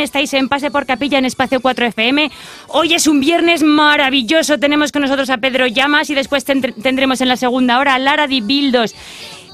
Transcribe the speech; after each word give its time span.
Estáis 0.00 0.32
en 0.34 0.48
Pase 0.48 0.70
por 0.70 0.86
Capilla 0.86 1.18
en 1.18 1.24
Espacio 1.24 1.60
4 1.60 1.86
FM. 1.86 2.30
Hoy 2.68 2.94
es 2.94 3.06
un 3.06 3.20
viernes 3.20 3.62
maravilloso. 3.62 4.58
Tenemos 4.58 4.92
con 4.92 5.02
nosotros 5.02 5.30
a 5.30 5.38
Pedro 5.38 5.66
Llamas 5.66 6.10
y 6.10 6.14
después 6.14 6.46
tendr- 6.46 6.74
tendremos 6.82 7.20
en 7.20 7.28
la 7.28 7.36
segunda 7.36 7.78
hora 7.78 7.94
a 7.94 7.98
Lara 7.98 8.26
Di 8.26 8.40
Bildos. 8.40 8.94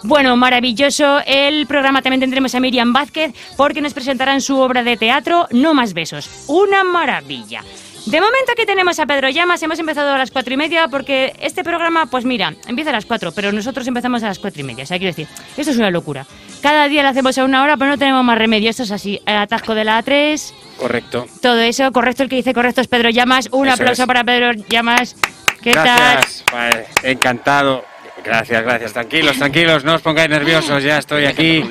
Bueno, 0.02 0.36
maravilloso. 0.36 1.20
El 1.26 1.66
programa 1.66 2.02
también 2.02 2.20
tendremos 2.20 2.54
a 2.54 2.60
Miriam 2.60 2.92
Vázquez 2.92 3.32
porque 3.56 3.80
nos 3.80 3.94
presentarán 3.94 4.40
su 4.42 4.58
obra 4.58 4.82
de 4.84 4.96
teatro 4.98 5.48
No 5.50 5.72
más 5.72 5.94
besos. 5.94 6.44
Una 6.46 6.84
maravilla. 6.84 7.62
De 8.06 8.20
momento 8.20 8.52
aquí 8.52 8.66
tenemos 8.66 8.98
a 8.98 9.06
Pedro 9.06 9.30
Llamas, 9.30 9.62
hemos 9.62 9.78
empezado 9.78 10.12
a 10.12 10.18
las 10.18 10.30
cuatro 10.30 10.52
y 10.52 10.58
media 10.58 10.88
porque 10.88 11.32
este 11.40 11.64
programa, 11.64 12.04
pues 12.06 12.26
mira, 12.26 12.52
empieza 12.68 12.90
a 12.90 12.92
las 12.92 13.06
cuatro, 13.06 13.32
pero 13.32 13.50
nosotros 13.50 13.86
empezamos 13.86 14.22
a 14.22 14.26
las 14.28 14.38
cuatro 14.38 14.60
y 14.60 14.64
media. 14.64 14.84
O 14.84 14.86
sea, 14.86 14.98
quiero 14.98 15.14
decir, 15.14 15.26
esto 15.56 15.70
es 15.72 15.78
una 15.78 15.90
locura. 15.90 16.26
Cada 16.62 16.86
día 16.88 17.02
lo 17.02 17.08
hacemos 17.08 17.38
a 17.38 17.44
una 17.44 17.62
hora, 17.62 17.78
pero 17.78 17.90
no 17.90 17.98
tenemos 17.98 18.22
más 18.22 18.36
remedio. 18.36 18.68
Esto 18.68 18.82
es 18.82 18.90
así, 18.90 19.20
el 19.24 19.36
atasco 19.36 19.74
de 19.74 19.84
la 19.84 20.02
A3, 20.04 20.52
Correcto. 20.78 21.26
todo 21.40 21.58
eso, 21.60 21.90
correcto, 21.92 22.22
el 22.22 22.28
que 22.28 22.36
dice 22.36 22.52
correcto 22.52 22.82
es 22.82 22.88
Pedro 22.88 23.08
Llamas. 23.08 23.48
Un 23.52 23.68
Eso 23.68 23.74
aplauso 23.74 24.02
es. 24.02 24.06
para 24.06 24.22
Pedro 24.22 24.52
Llamas. 24.68 25.16
¿Qué 25.62 25.70
Gracias. 25.72 26.44
Vale, 26.52 26.86
encantado. 27.04 27.84
Gracias, 28.24 28.62
gracias. 28.62 28.92
Tranquilos, 28.92 29.36
tranquilos, 29.38 29.84
no 29.84 29.94
os 29.94 30.02
pongáis 30.02 30.30
nerviosos, 30.30 30.82
ya 30.82 30.98
estoy 30.98 31.26
aquí. 31.26 31.62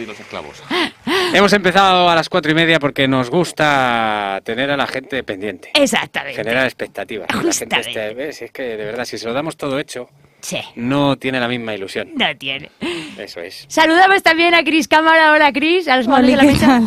Hemos 1.34 1.52
empezado 1.54 2.09
a 2.09 2.16
las 2.16 2.30
cuatro 2.30 2.52
y 2.52 2.56
media 2.56 2.80
porque 2.80 3.08
nos 3.08 3.30
gusta 3.30 4.40
tener 4.44 4.70
a 4.72 4.78
la 4.78 4.86
gente 4.88 5.24
pendiente. 5.24 5.72
Exactamente. 5.74 6.36
Generar 6.38 6.66
expectativas. 6.66 7.28
Que 7.28 7.34
La 7.38 7.42
gente 7.42 7.76
Justamente. 7.76 7.90
esté, 7.90 8.14
¿ves? 8.14 8.42
Es 8.44 8.52
que 8.52 8.62
de 8.64 8.86
verdad, 8.86 9.06
si 9.06 9.18
se 9.18 9.26
lo 9.28 9.34
damos 9.34 9.58
todo 9.58 9.80
hecho, 9.80 10.09
Sí, 10.42 10.59
no 10.76 11.16
tiene 11.18 11.40
la 11.40 11.48
misma 11.48 11.74
ilusión. 11.74 12.09
no 12.16 12.26
tiene. 12.38 12.70
Eso 13.18 13.40
es. 13.40 13.66
Saludamos 13.70 14.22
también 14.24 14.54
a 14.54 14.64
Cris 14.64 14.88
Cámara. 14.90 15.31
Hola, 15.31 15.52
Cris. 15.54 15.88
A 15.88 15.96
los 15.98 16.08
mandos 16.08 16.31
de 16.31 16.36
la 16.38 16.44
¿qué 16.44 16.48
mesa. 16.52 16.81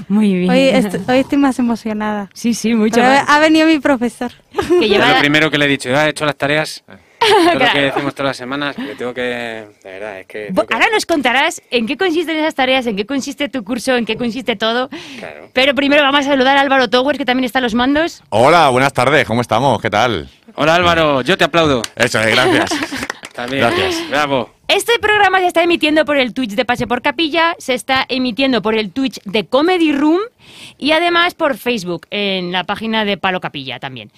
Muy 0.08 0.34
bien. 0.34 0.50
Hoy, 0.50 0.60
est- 0.68 1.08
hoy 1.08 1.18
estoy 1.18 1.38
más 1.38 1.58
emocionada. 1.58 2.30
Sí, 2.32 2.54
sí, 2.54 2.74
mucho 2.74 2.96
Pero 2.96 3.08
más. 3.08 3.24
ha 3.28 3.38
venido 3.38 3.66
mi 3.66 3.78
profesor. 3.80 4.32
Que 4.80 4.88
lleva- 4.88 5.12
lo 5.12 5.18
primero 5.20 5.50
que 5.50 5.58
le 5.58 5.66
he 5.66 5.68
dicho, 5.68 5.90
ya 5.90 6.06
he 6.06 6.10
hecho 6.10 6.24
las 6.24 6.36
tareas. 6.36 6.82
Todo 7.44 7.52
lo 7.52 7.58
Claro. 7.58 7.72
que 7.72 7.80
decimos 7.80 8.14
todas 8.14 8.30
las 8.30 8.36
semanas, 8.36 8.76
que 8.76 8.94
tengo 8.96 9.14
que. 9.14 9.20
De 9.22 9.66
verdad, 9.84 10.20
es 10.20 10.26
que- 10.26 10.52
Ahora 10.72 10.86
nos 10.92 11.06
contarás 11.06 11.62
en 11.70 11.86
qué 11.86 11.96
consisten 11.96 12.36
esas 12.36 12.54
tareas, 12.54 12.86
en 12.86 12.96
qué 12.96 13.06
consiste 13.06 13.48
tu 13.48 13.64
curso, 13.64 13.96
en 13.96 14.04
qué 14.06 14.16
consiste 14.16 14.56
todo. 14.56 14.88
Claro. 15.18 15.48
Pero 15.52 15.74
primero 15.74 16.02
vamos 16.02 16.20
a 16.20 16.30
saludar 16.30 16.56
a 16.56 16.60
Álvaro 16.60 16.88
Towers, 16.90 17.18
que 17.18 17.24
también 17.24 17.44
está 17.44 17.58
a 17.58 17.62
los 17.62 17.74
mandos. 17.74 18.22
Hola, 18.30 18.68
buenas 18.70 18.92
tardes, 18.92 19.26
¿cómo 19.26 19.40
estamos? 19.40 19.80
¿Qué 19.80 19.90
tal? 19.90 20.28
Hola 20.56 20.74
Álvaro, 20.76 21.22
yo 21.22 21.36
te 21.36 21.44
aplaudo. 21.44 21.82
Eso 21.96 22.20
es, 22.20 22.30
gracias. 22.34 22.70
También. 23.34 23.62
Gracias. 23.62 24.08
Bravo. 24.10 24.50
Este 24.68 24.96
programa 25.00 25.40
se 25.40 25.48
está 25.48 25.62
emitiendo 25.64 26.04
por 26.04 26.16
el 26.16 26.32
Twitch 26.32 26.52
de 26.52 26.64
Pase 26.64 26.86
por 26.86 27.02
Capilla, 27.02 27.56
se 27.58 27.74
está 27.74 28.04
emitiendo 28.08 28.62
por 28.62 28.76
el 28.76 28.92
Twitch 28.92 29.20
de 29.24 29.44
Comedy 29.44 29.92
Room 29.92 30.20
y 30.78 30.92
además 30.92 31.34
por 31.34 31.56
Facebook, 31.58 32.06
en 32.10 32.52
la 32.52 32.62
página 32.62 33.04
de 33.04 33.16
Palo 33.16 33.40
Capilla 33.40 33.80
también. 33.80 34.12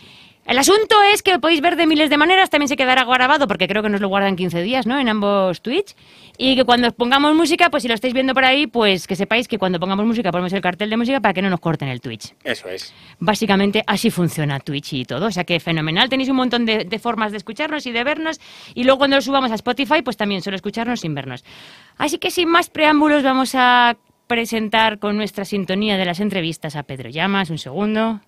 El 0.47 0.59
asunto 0.59 0.95
es 1.12 1.25
que 1.25 1.33
lo 1.33 1.41
podéis 1.41 1.61
ver 1.61 1.75
de 1.75 1.89
miles 1.89 2.09
de 2.09 2.17
maneras, 2.17 2.51
también 2.51 2.69
se 2.69 2.77
quedará 2.77 3.05
grabado 3.05 3.49
porque 3.49 3.67
creo 3.67 3.83
que 3.83 3.89
nos 3.89 4.01
lo 4.01 4.07
guardan 4.07 4.37
15 4.37 4.62
días, 4.62 4.87
¿no? 4.87 4.97
En 4.99 5.09
ambos 5.09 5.61
Twitch. 5.61 5.97
Y 6.39 6.55
que 6.55 6.65
cuando 6.65 6.93
pongamos 6.93 7.34
música, 7.34 7.69
pues 7.69 7.83
si 7.83 7.89
lo 7.89 7.95
estáis 7.95 8.15
viendo 8.15 8.33
por 8.33 8.45
ahí, 8.45 8.69
pues 8.69 9.09
que 9.09 9.17
sepáis 9.17 9.49
que 9.49 9.59
cuando 9.59 9.81
pongamos 9.81 10.06
música 10.06 10.31
ponemos 10.31 10.53
el 10.53 10.61
cartel 10.61 10.89
de 10.89 10.97
música 10.97 11.21
para 11.21 11.35
que 11.35 11.43
no 11.43 11.51
nos 11.51 11.59
corten 11.59 11.89
el 11.89 12.01
Twitch. 12.01 12.35
Eso 12.45 12.69
es. 12.69 12.95
Básicamente 13.19 13.83
así 13.89 14.11
funciona 14.11 14.61
Twitch 14.61 14.93
y 14.93 15.05
todo. 15.05 15.27
O 15.27 15.31
sea 15.33 15.43
que 15.43 15.59
fenomenal. 15.59 16.09
Tenéis 16.09 16.29
un 16.29 16.37
montón 16.37 16.65
de, 16.65 16.85
de 16.85 16.99
formas 17.01 17.33
de 17.33 17.39
escucharnos 17.39 17.85
y 17.87 17.91
de 17.91 18.05
vernos. 18.05 18.41
Y 18.75 18.85
luego 18.85 18.99
cuando 18.99 19.17
lo 19.17 19.23
subamos 19.23 19.51
a 19.51 19.56
Spotify, 19.56 20.03
pues 20.03 20.17
también 20.17 20.43
solo 20.43 20.55
escucharnos 20.55 21.01
sin 21.01 21.12
vernos. 21.12 21.45
Así 21.99 22.19
que 22.19 22.31
sin 22.31 22.49
más 22.49 22.71
preámbulos, 22.71 23.25
vamos 23.25 23.56
a 23.56 23.97
presentar 24.29 25.01
con 25.01 25.17
nuestra 25.17 25.45
sintonía 25.45 25.97
de 25.97 26.05
las 26.05 26.21
entrevistas 26.21 26.77
a 26.77 26.85
Pedro 26.85 27.11
Llamas. 27.11 27.51
Un 27.51 27.59
segundo. 27.59 28.21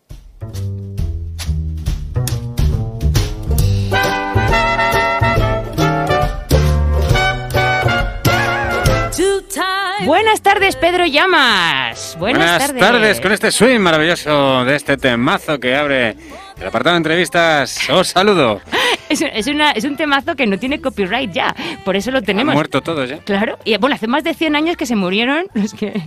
Buenas 10.05 10.43
tardes, 10.43 10.77
Pedro 10.77 11.07
Llamas. 11.07 12.17
Buenas, 12.19 12.73
tardes. 12.75 13.21
con 13.21 13.33
este 13.33 13.51
swing 13.51 13.81
maravilloso 13.81 14.65
de 14.65 14.77
este 14.77 14.97
temazo 14.97 15.59
que 15.59 15.75
abre 15.75 16.17
el 16.61 16.67
apartado 16.67 16.95
de 16.95 16.99
entrevistas. 16.99 17.89
Os 17.91 18.09
saludo. 18.09 18.61
Es, 19.09 19.23
es 19.23 19.47
una- 19.47 19.71
es 19.71 19.85
un 19.85 19.97
temazo 19.97 20.37
que 20.37 20.47
no 20.47 20.59
tiene 20.59 20.83
copyright 20.83 21.33
ya, 21.33 21.57
por 21.83 21.97
eso 21.97 22.11
lo 22.11 22.19
Han 22.19 22.25
tenemos. 22.27 22.55
muerto 22.55 22.83
todos 22.83 23.09
ya. 23.09 23.17
Claro, 23.21 23.59
y 23.65 23.75
bueno, 23.79 23.97
hace 23.97 24.07
más 24.07 24.23
de 24.23 24.35
100 24.35 24.55
años 24.55 24.77
que 24.77 24.85
se 24.85 24.97
murieron 24.97 25.47
los 25.55 25.73
que... 25.73 25.99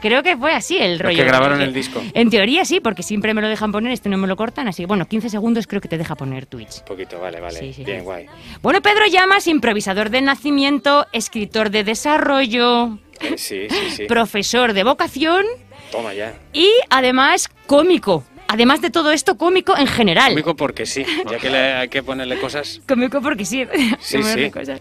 Creo 0.00 0.22
que 0.22 0.36
fue 0.36 0.52
así 0.54 0.76
el 0.78 0.92
Los 0.92 1.00
rollo. 1.02 1.16
que 1.16 1.24
grabaron 1.24 1.60
el 1.60 1.74
disco. 1.74 2.00
En 2.14 2.30
teoría 2.30 2.64
sí, 2.64 2.78
porque 2.78 3.02
siempre 3.02 3.34
me 3.34 3.42
lo 3.42 3.48
dejan 3.48 3.72
poner, 3.72 3.90
este 3.90 4.08
no 4.08 4.18
me 4.18 4.28
lo 4.28 4.36
cortan, 4.36 4.68
así 4.68 4.84
que 4.84 4.86
bueno, 4.86 5.08
15 5.08 5.30
segundos 5.30 5.66
creo 5.66 5.80
que 5.80 5.88
te 5.88 5.98
deja 5.98 6.14
poner 6.14 6.46
Twitch. 6.46 6.78
Un 6.78 6.84
poquito, 6.84 7.18
vale, 7.18 7.40
vale. 7.40 7.58
Sí, 7.58 7.72
sí, 7.72 7.82
Bien, 7.82 8.04
guay. 8.04 8.26
Bueno, 8.62 8.80
Pedro 8.82 9.06
Llamas, 9.10 9.48
improvisador 9.48 10.08
de 10.10 10.20
nacimiento, 10.20 11.08
escritor 11.12 11.70
de 11.70 11.82
desarrollo, 11.82 12.98
Eh, 13.20 13.34
sí, 13.36 13.66
sí, 13.68 13.90
sí. 13.90 14.04
profesor 14.06 14.74
de 14.74 14.84
vocación 14.84 15.44
Toma 15.90 16.14
ya. 16.14 16.34
y 16.52 16.68
además 16.88 17.48
cómico. 17.66 18.22
Además 18.50 18.80
de 18.80 18.88
todo 18.90 19.12
esto, 19.12 19.36
cómico 19.36 19.76
en 19.76 19.86
general. 19.86 20.30
Cómico 20.30 20.56
porque 20.56 20.86
sí, 20.86 21.04
ya 21.30 21.36
que 21.38 21.50
le- 21.50 21.74
hay 21.74 21.88
que 21.88 22.02
ponerle 22.02 22.38
cosas. 22.40 22.80
Cómico 22.88 23.20
porque 23.20 23.44
sí. 23.44 23.66
Sí, 24.00 24.22
sí. 24.22 24.50
cosas. 24.50 24.80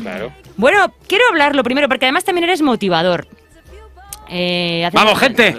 Claro. 0.00 0.32
Bueno, 0.56 0.94
quiero 1.06 1.24
hablarlo 1.30 1.62
primero, 1.62 1.88
porque 1.88 2.06
además 2.06 2.24
también 2.24 2.44
eres 2.44 2.62
motivador. 2.62 3.26
Eh, 4.30 4.88
¡Vamos, 4.94 5.18
gente! 5.18 5.54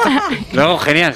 Luego, 0.52 0.78
genial. 0.78 1.14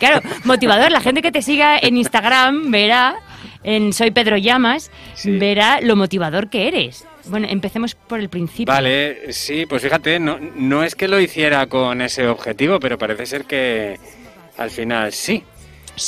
Claro, 0.00 0.20
motivador. 0.44 0.90
La 0.90 1.00
gente 1.00 1.22
que 1.22 1.30
te 1.30 1.42
siga 1.42 1.78
en 1.78 1.96
Instagram 1.96 2.72
verá, 2.72 3.14
en 3.62 3.92
Soy 3.92 4.10
Pedro 4.10 4.36
Llamas, 4.36 4.90
Sí. 5.14 5.30
verá 5.38 5.80
lo 5.80 5.94
motivador 5.94 6.50
que 6.50 6.66
eres. 6.66 7.06
Bueno, 7.26 7.46
empecemos 7.48 7.94
por 7.94 8.18
el 8.18 8.28
principio. 8.30 8.72
Vale, 8.72 9.32
sí, 9.32 9.64
pues 9.66 9.82
fíjate, 9.82 10.18
no, 10.18 10.38
no 10.56 10.82
es 10.82 10.96
que 10.96 11.06
lo 11.06 11.20
hiciera 11.20 11.66
con 11.66 12.00
ese 12.00 12.26
objetivo, 12.26 12.80
pero 12.80 12.98
parece 12.98 13.26
ser 13.26 13.44
que 13.44 14.00
al 14.60 14.70
final 14.70 15.12
sí. 15.12 15.42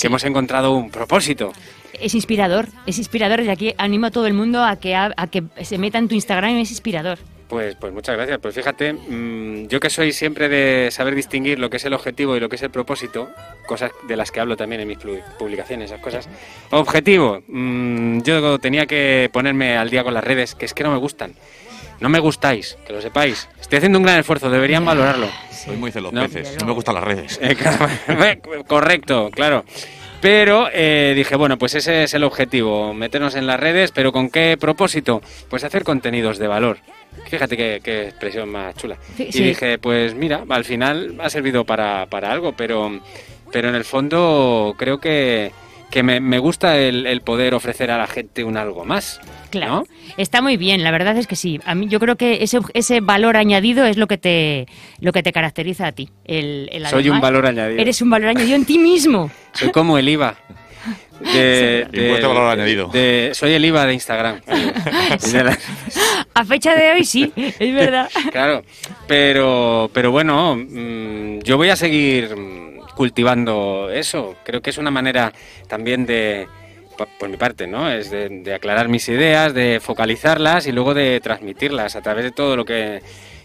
Que 0.01 0.07
hemos 0.07 0.25
encontrado 0.25 0.73
un 0.73 0.91
propósito. 0.91 1.53
Es 2.01 2.15
inspirador, 2.15 2.69
es 2.87 2.97
inspirador. 2.99 3.39
Desde 3.41 3.53
aquí 3.53 3.75
animo 3.77 4.07
a 4.07 4.11
todo 4.11 4.27
el 4.27 4.33
mundo 4.33 4.63
a 4.65 4.77
que, 4.77 4.95
a, 4.95 5.13
a 5.17 5.27
que 5.27 5.43
se 5.63 5.77
meta 5.77 5.99
en 5.99 6.09
tu 6.09 6.15
Instagram, 6.15 6.57
es 6.57 6.71
inspirador. 6.71 7.19
Pues, 7.49 7.77
pues 7.77 7.93
muchas 7.93 8.17
gracias. 8.17 8.39
Pues 8.41 8.55
fíjate, 8.55 8.95
mm, 8.95 9.67
yo 9.69 9.79
que 9.79 9.91
soy 9.91 10.13
siempre 10.13 10.49
de 10.49 10.91
saber 10.91 11.15
distinguir 11.15 11.59
lo 11.59 11.69
que 11.69 11.77
es 11.77 11.85
el 11.85 11.93
objetivo 11.93 12.35
y 12.35 12.41
lo 12.41 12.49
que 12.49 12.57
es 12.57 12.63
el 12.63 12.71
propósito, 12.71 13.29
cosas 13.67 13.91
de 14.09 14.17
las 14.17 14.31
que 14.31 14.41
hablo 14.41 14.57
también 14.57 14.81
en 14.81 14.89
mis 14.89 14.99
pu- 14.99 15.23
publicaciones, 15.39 15.91
esas 15.91 16.01
cosas. 16.01 16.27
Objetivo, 16.71 17.43
mm, 17.49 18.23
yo 18.23 18.59
tenía 18.59 18.87
que 18.87 19.29
ponerme 19.31 19.77
al 19.77 19.91
día 19.91 20.03
con 20.03 20.15
las 20.15 20.25
redes, 20.25 20.55
que 20.55 20.65
es 20.65 20.73
que 20.73 20.83
no 20.85 20.91
me 20.93 20.97
gustan. 20.99 21.35
No 22.03 22.09
me 22.09 22.19
gustáis, 22.19 22.77
que 22.85 22.93
lo 22.93 23.01
sepáis. 23.01 23.49
Estoy 23.61 23.79
haciendo 23.79 23.99
un 23.99 24.05
gran 24.05 24.19
esfuerzo, 24.19 24.51
deberían 24.51 24.85
valorarlo. 24.85 25.29
Soy 25.53 25.77
muy 25.77 25.93
celos 25.93 26.13
No. 26.13 26.23
peces, 26.23 26.57
no 26.61 26.67
me 26.67 26.73
gustan 26.73 26.97
las 26.97 27.05
redes. 27.05 27.39
Eh, 27.41 27.55
claro, 27.55 27.87
Correcto, 28.67 29.31
claro. 29.33 29.65
Pero 30.21 30.69
eh, 30.73 31.13
dije, 31.17 31.37
bueno, 31.37 31.59
pues 31.59 31.75
ese 31.77 32.03
es 32.05 32.15
el 32.15 32.25
objetivo, 32.25 32.93
meternos 32.93 33.35
en 33.37 33.47
las 33.47 33.59
redes, 33.59 33.93
pero 33.93 34.13
¿con 34.13 34.31
qué 34.31 34.57
propósito? 34.59 35.23
Pues 35.49 35.63
hacer 35.65 35.85
contenidos 35.85 36.39
de 36.39 36.49
valor. 36.49 36.79
Fíjate 37.29 37.57
qué, 37.57 37.81
qué 37.83 38.09
expresión 38.09 38.49
más 38.49 38.75
chula. 38.77 38.97
Sí, 39.17 39.27
y 39.29 39.33
sí. 39.33 39.45
dije, 39.45 39.79
pues 39.79 40.15
mira, 40.15 40.45
al 40.49 40.65
final 40.65 41.17
ha 41.21 41.31
servido 41.31 41.65
para, 41.65 42.07
para 42.07 42.33
algo, 42.33 42.53
pero, 42.53 43.01
pero 43.53 43.69
en 43.69 43.75
el 43.77 43.85
fondo 43.85 44.75
creo 44.77 44.99
que, 44.99 45.53
que 45.93 46.03
me, 46.03 46.19
me 46.21 46.39
gusta 46.39 46.77
el, 46.79 47.07
el 47.07 47.21
poder 47.21 47.55
ofrecer 47.55 47.91
a 47.93 47.99
la 47.99 48.07
gente 48.09 48.43
un 48.43 48.57
algo 48.57 48.85
más. 48.85 49.21
Claro. 49.51 49.73
¿no? 49.73 49.85
Está 50.17 50.41
muy 50.41 50.57
bien, 50.57 50.83
la 50.83 50.91
verdad 50.91 51.17
es 51.19 51.27
que 51.27 51.37
sí. 51.37 51.61
A 51.67 51.75
mí 51.75 51.87
yo 51.89 52.01
creo 52.01 52.17
que 52.17 52.43
ese, 52.43 52.59
ese 52.75 53.01
valor 53.01 53.37
añadido 53.37 53.85
es 53.85 53.97
lo 53.99 54.07
que 54.09 54.17
te 54.19 54.67
lo 55.01 55.13
que 55.13 55.23
te 55.23 55.33
caracteriza 55.33 55.87
a 55.87 55.93
ti. 55.93 56.09
El, 56.25 56.69
el 56.73 56.87
Soy 56.87 57.11
un 57.11 57.21
valor 57.21 57.47
añadido. 57.47 57.81
Eres 57.81 58.01
un 58.03 58.09
valor 58.11 58.31
añadido 58.31 58.57
en 58.57 58.65
ti 58.65 58.79
mismo. 58.79 59.31
Soy 59.53 59.71
como 59.71 59.99
el 59.99 60.09
IVA. 60.09 60.35
De, 61.21 61.87
Impuesto 61.93 62.27
de 62.29 62.35
valor 62.35 62.51
añadido. 62.51 62.89
de- 62.89 63.31
soy 63.35 63.53
el 63.53 63.65
IVA 63.65 63.87
de 63.87 63.93
Instagram. 63.95 64.41
A 66.35 66.45
fecha 66.45 66.75
de 66.75 66.91
hoy 66.93 67.05
sí, 67.05 67.33
es 67.37 67.75
verdad. 67.75 68.09
Claro, 68.33 68.65
pero, 69.07 69.89
pero 69.93 70.11
bueno, 70.11 70.57
mm, 70.57 71.41
yo 71.41 71.57
voy 71.57 71.69
a 71.69 71.77
seguir 71.77 72.35
mm, 72.35 72.72
cultivando 72.97 73.91
eso. 73.91 74.37
Creo 74.45 74.61
que 74.63 74.71
es 74.71 74.79
una 74.79 74.91
manera 74.91 75.33
también 75.69 76.07
de, 76.07 76.47
po- 76.97 77.09
por 77.19 77.29
mi 77.29 77.37
parte, 77.37 77.67
¿no? 77.67 77.91
Es 77.91 78.11
de, 78.11 78.29
de 78.29 78.55
aclarar 78.55 78.89
mis 78.89 79.09
ideas, 79.09 79.55
de 79.55 79.81
focalizarlas 79.81 80.67
y 80.67 80.73
luego 80.73 80.95
de 80.95 81.21
transmitirlas 81.21 81.97
a 81.97 82.03
través 82.03 82.25
de 82.25 82.33
todo 82.33 82.57
lo 82.57 82.65
que 82.65 83.01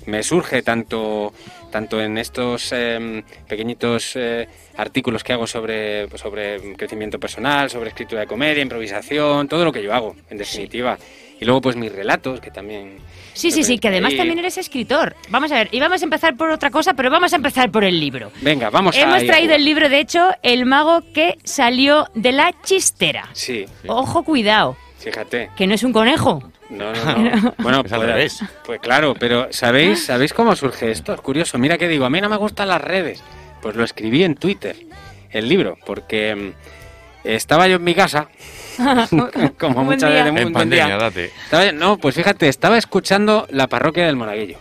me 0.05 0.23
surge 0.23 0.61
tanto, 0.61 1.33
tanto 1.69 2.01
en 2.01 2.17
estos 2.17 2.71
em, 2.71 3.23
pequeñitos 3.47 4.15
eh, 4.15 4.47
artículos 4.77 5.21
que 5.23 5.33
hago 5.33 5.47
sobre, 5.47 6.07
pues, 6.07 6.21
sobre 6.21 6.73
crecimiento 6.75 7.19
personal, 7.19 7.69
sobre 7.69 7.89
escritura 7.89 8.21
de 8.21 8.27
comedia, 8.27 8.61
improvisación, 8.63 9.47
todo 9.49 9.65
lo 9.65 9.73
que 9.73 9.83
yo 9.83 9.93
hago, 9.93 10.15
en 10.29 10.37
definitiva. 10.37 10.97
Y 11.39 11.45
luego 11.45 11.61
pues 11.61 11.75
mis 11.75 11.91
relatos, 11.91 12.39
que 12.39 12.51
también... 12.51 12.97
Sí, 13.37 13.51
sí, 13.51 13.63
sí, 13.63 13.77
que 13.77 13.87
además 13.89 14.15
también 14.15 14.39
eres 14.39 14.57
escritor. 14.57 15.15
Vamos 15.29 15.51
a 15.51 15.55
ver, 15.55 15.69
y 15.71 15.79
vamos 15.79 16.01
a 16.01 16.05
empezar 16.05 16.35
por 16.35 16.49
otra 16.49 16.69
cosa, 16.71 16.93
pero 16.93 17.09
vamos 17.09 17.31
a 17.33 17.35
empezar 17.35 17.69
por 17.71 17.83
el 17.83 17.99
libro. 17.99 18.31
Venga, 18.41 18.69
vamos 18.69 18.95
a... 18.97 18.99
Hemos 19.01 19.23
a 19.23 19.25
traído 19.25 19.47
jugar. 19.49 19.59
el 19.59 19.65
libro, 19.65 19.89
de 19.89 19.99
hecho, 19.99 20.29
El 20.41 20.65
mago 20.65 21.03
que 21.13 21.37
salió 21.43 22.07
de 22.15 22.31
la 22.31 22.53
chistera. 22.63 23.29
Sí, 23.33 23.65
Ojo, 23.87 24.23
cuidado, 24.23 24.75
fíjate. 24.99 25.51
que 25.55 25.67
no 25.67 25.75
es 25.75 25.83
un 25.83 25.93
conejo. 25.93 26.51
No, 26.69 26.91
no, 26.93 27.17
no. 27.41 27.53
Bueno, 27.59 27.83
pues, 27.83 27.91
revés. 28.01 28.39
pues 28.65 28.79
claro, 28.81 29.13
pero 29.17 29.47
¿sabéis, 29.51 30.05
¿sabéis 30.05 30.33
cómo 30.33 30.55
surge 30.55 30.91
esto? 30.91 31.13
Es 31.13 31.21
curioso. 31.21 31.57
Mira 31.57 31.77
que 31.77 31.87
digo, 31.87 32.05
a 32.05 32.09
mí 32.09 32.19
no 32.19 32.27
me 32.29 32.37
gustan 32.37 32.67
las 32.67 32.81
redes. 32.81 33.23
Pues 33.61 33.75
lo 33.75 33.83
escribí 33.83 34.23
en 34.23 34.35
Twitter, 34.35 34.75
el 35.31 35.47
libro, 35.47 35.77
porque 35.85 36.35
mm, 36.35 36.51
estaba 37.23 37.67
yo 37.67 37.77
en 37.77 37.83
mi 37.83 37.95
casa, 37.95 38.27
como 39.59 39.83
muchas 39.83 40.11
veces, 40.11 40.41
En 40.41 40.53
pandemia, 40.53 40.97
date. 40.97 41.31
No, 41.73 41.97
pues 41.97 42.15
fíjate, 42.15 42.47
estaba 42.49 42.77
escuchando 42.77 43.47
la 43.49 43.67
parroquia 43.67 44.05
del 44.05 44.15
Monaguillo. 44.15 44.59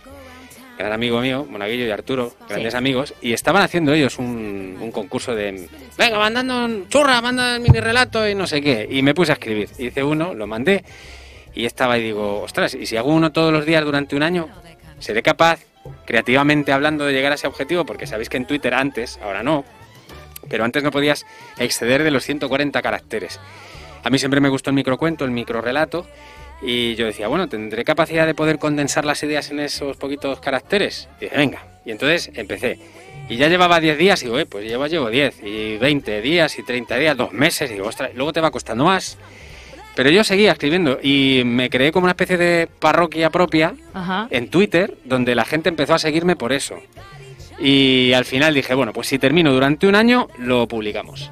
Gran 0.77 0.93
amigo 0.93 1.19
mío, 1.21 1.45
Monaguillo 1.49 1.87
y 1.87 1.89
Arturo, 1.91 2.33
grandes 2.47 2.73
Sí. 2.73 2.77
amigos, 2.77 3.13
y 3.21 3.33
estaban 3.33 3.63
haciendo 3.63 3.93
ellos 3.93 4.19
un, 4.19 4.77
un 4.79 4.91
concurso 4.91 5.33
de 5.33 5.67
venga, 5.97 6.19
mandando 6.19 6.65
un 6.65 6.87
churra, 6.87 7.19
manda 7.19 7.55
el 7.55 7.61
mini 7.61 7.79
relato 7.79 8.27
y 8.29 8.35
no 8.35 8.45
sé 8.45 8.61
qué. 8.61 8.87
Y 8.89 9.01
me 9.01 9.15
puse 9.15 9.31
a 9.31 9.33
escribir. 9.33 9.69
Hice 9.79 10.03
uno, 10.03 10.35
lo 10.35 10.45
mandé, 10.45 10.83
y 11.55 11.65
estaba 11.65 11.97
y 11.97 12.03
digo, 12.03 12.41
ostras, 12.43 12.75
¿y 12.75 12.85
si 12.85 12.95
hago 12.95 13.11
uno 13.11 13.31
todos 13.31 13.51
los 13.51 13.65
días 13.65 13.83
durante 13.83 14.15
un 14.15 14.21
año? 14.21 14.49
¿Seré 14.99 15.23
capaz, 15.23 15.61
creativamente 16.05 16.71
hablando, 16.71 17.05
de 17.05 17.13
llegar 17.13 17.31
a 17.31 17.35
ese 17.35 17.47
objetivo? 17.47 17.83
Porque 17.83 18.05
sabéis 18.05 18.29
que 18.29 18.37
en 18.37 18.45
Twitter 18.45 18.75
antes, 18.75 19.17
ahora 19.23 19.41
no, 19.41 19.65
pero 20.47 20.63
antes 20.63 20.83
no 20.83 20.91
podías 20.91 21.25
exceder 21.57 22.03
de 22.03 22.11
los 22.11 22.23
140 22.23 22.79
caracteres. 22.83 23.39
A 24.03 24.09
mí 24.09 24.19
siempre 24.19 24.41
me 24.41 24.49
gustó 24.49 24.69
el 24.69 24.75
microcuento, 24.75 25.25
el 25.25 25.31
microrelato, 25.31 26.05
y 26.61 26.95
yo 26.95 27.05
decía, 27.05 27.27
bueno, 27.27 27.47
¿tendré 27.47 27.83
capacidad 27.83 28.25
de 28.25 28.33
poder 28.33 28.57
condensar 28.57 29.05
las 29.05 29.21
ideas 29.23 29.51
en 29.51 29.59
esos 29.59 29.97
poquitos 29.97 30.39
caracteres? 30.39 31.07
Y 31.19 31.25
dije, 31.25 31.37
venga. 31.37 31.63
Y 31.85 31.91
entonces 31.91 32.31
empecé. 32.33 32.79
Y 33.29 33.35
ya 33.37 33.47
llevaba 33.47 33.79
10 33.79 33.97
días 33.97 34.21
y 34.21 34.25
digo, 34.25 34.39
eh, 34.39 34.45
pues 34.45 34.65
llevo, 34.65 34.87
llevo 34.87 35.09
10, 35.09 35.43
y 35.43 35.77
20 35.77 36.21
días, 36.21 36.57
y 36.57 36.63
30 36.63 36.97
días, 36.97 37.17
dos 37.17 37.33
meses, 37.33 37.69
y 37.69 37.75
digo, 37.75 37.87
ostras, 37.87 38.11
luego 38.15 38.33
te 38.33 38.41
va 38.41 38.51
costando 38.51 38.85
más. 38.85 39.17
Pero 39.95 40.09
yo 40.11 40.23
seguía 40.23 40.51
escribiendo 40.51 40.99
y 41.01 41.41
me 41.43 41.69
creé 41.69 41.91
como 41.91 42.05
una 42.05 42.11
especie 42.11 42.37
de 42.37 42.67
parroquia 42.67 43.31
propia 43.31 43.73
Ajá. 43.93 44.27
en 44.29 44.49
Twitter, 44.49 44.95
donde 45.05 45.33
la 45.33 45.43
gente 45.43 45.69
empezó 45.69 45.95
a 45.95 45.99
seguirme 45.99 46.35
por 46.35 46.53
eso. 46.53 46.75
Y 47.59 48.13
al 48.13 48.23
final 48.23 48.53
dije, 48.53 48.75
bueno, 48.75 48.93
pues 48.93 49.07
si 49.07 49.17
termino 49.17 49.51
durante 49.51 49.87
un 49.87 49.95
año, 49.95 50.27
lo 50.37 50.67
publicamos. 50.67 51.31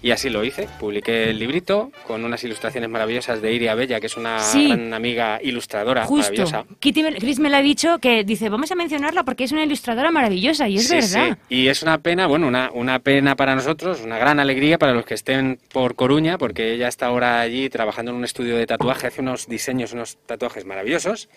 Y 0.00 0.12
así 0.12 0.30
lo 0.30 0.44
hice, 0.44 0.68
publiqué 0.78 1.30
el 1.30 1.40
librito 1.40 1.90
con 2.06 2.24
unas 2.24 2.44
ilustraciones 2.44 2.88
maravillosas 2.88 3.42
de 3.42 3.52
Iria 3.52 3.74
Bella, 3.74 3.98
que 3.98 4.06
es 4.06 4.16
una 4.16 4.38
Sí. 4.38 4.68
gran 4.68 4.94
amiga 4.94 5.40
ilustradora 5.42 6.04
Justo. 6.04 6.30
maravillosa. 6.32 6.64
Kitty 6.78 7.02
me- 7.02 7.14
Chris 7.16 7.40
me 7.40 7.50
lo 7.50 7.56
ha 7.56 7.62
dicho 7.62 7.98
que 7.98 8.22
dice, 8.22 8.48
vamos 8.48 8.70
a 8.70 8.76
mencionarla 8.76 9.24
porque 9.24 9.42
es 9.42 9.50
una 9.52 9.64
ilustradora 9.64 10.12
maravillosa 10.12 10.68
y 10.68 10.76
es 10.76 10.86
Sí, 10.86 10.94
verdad. 10.94 11.38
sí. 11.48 11.54
Y 11.56 11.66
es 11.66 11.82
una 11.82 11.98
pena, 11.98 12.28
bueno, 12.28 12.46
una, 12.46 12.70
una 12.72 13.00
pena 13.00 13.34
para 13.34 13.56
nosotros, 13.56 14.00
una 14.04 14.18
gran 14.18 14.38
alegría 14.38 14.78
para 14.78 14.92
los 14.94 15.04
que 15.04 15.14
estén 15.14 15.58
por 15.72 15.96
Coruña, 15.96 16.38
porque 16.38 16.74
ella 16.74 16.86
está 16.86 17.06
ahora 17.06 17.40
allí 17.40 17.68
trabajando 17.68 18.12
en 18.12 18.18
un 18.18 18.24
estudio 18.24 18.56
de 18.56 18.66
tatuaje, 18.66 19.08
hace 19.08 19.20
unos 19.20 19.48
diseños, 19.48 19.92
unos 19.92 20.16
tatuajes 20.26 20.64
maravillosos. 20.64 21.28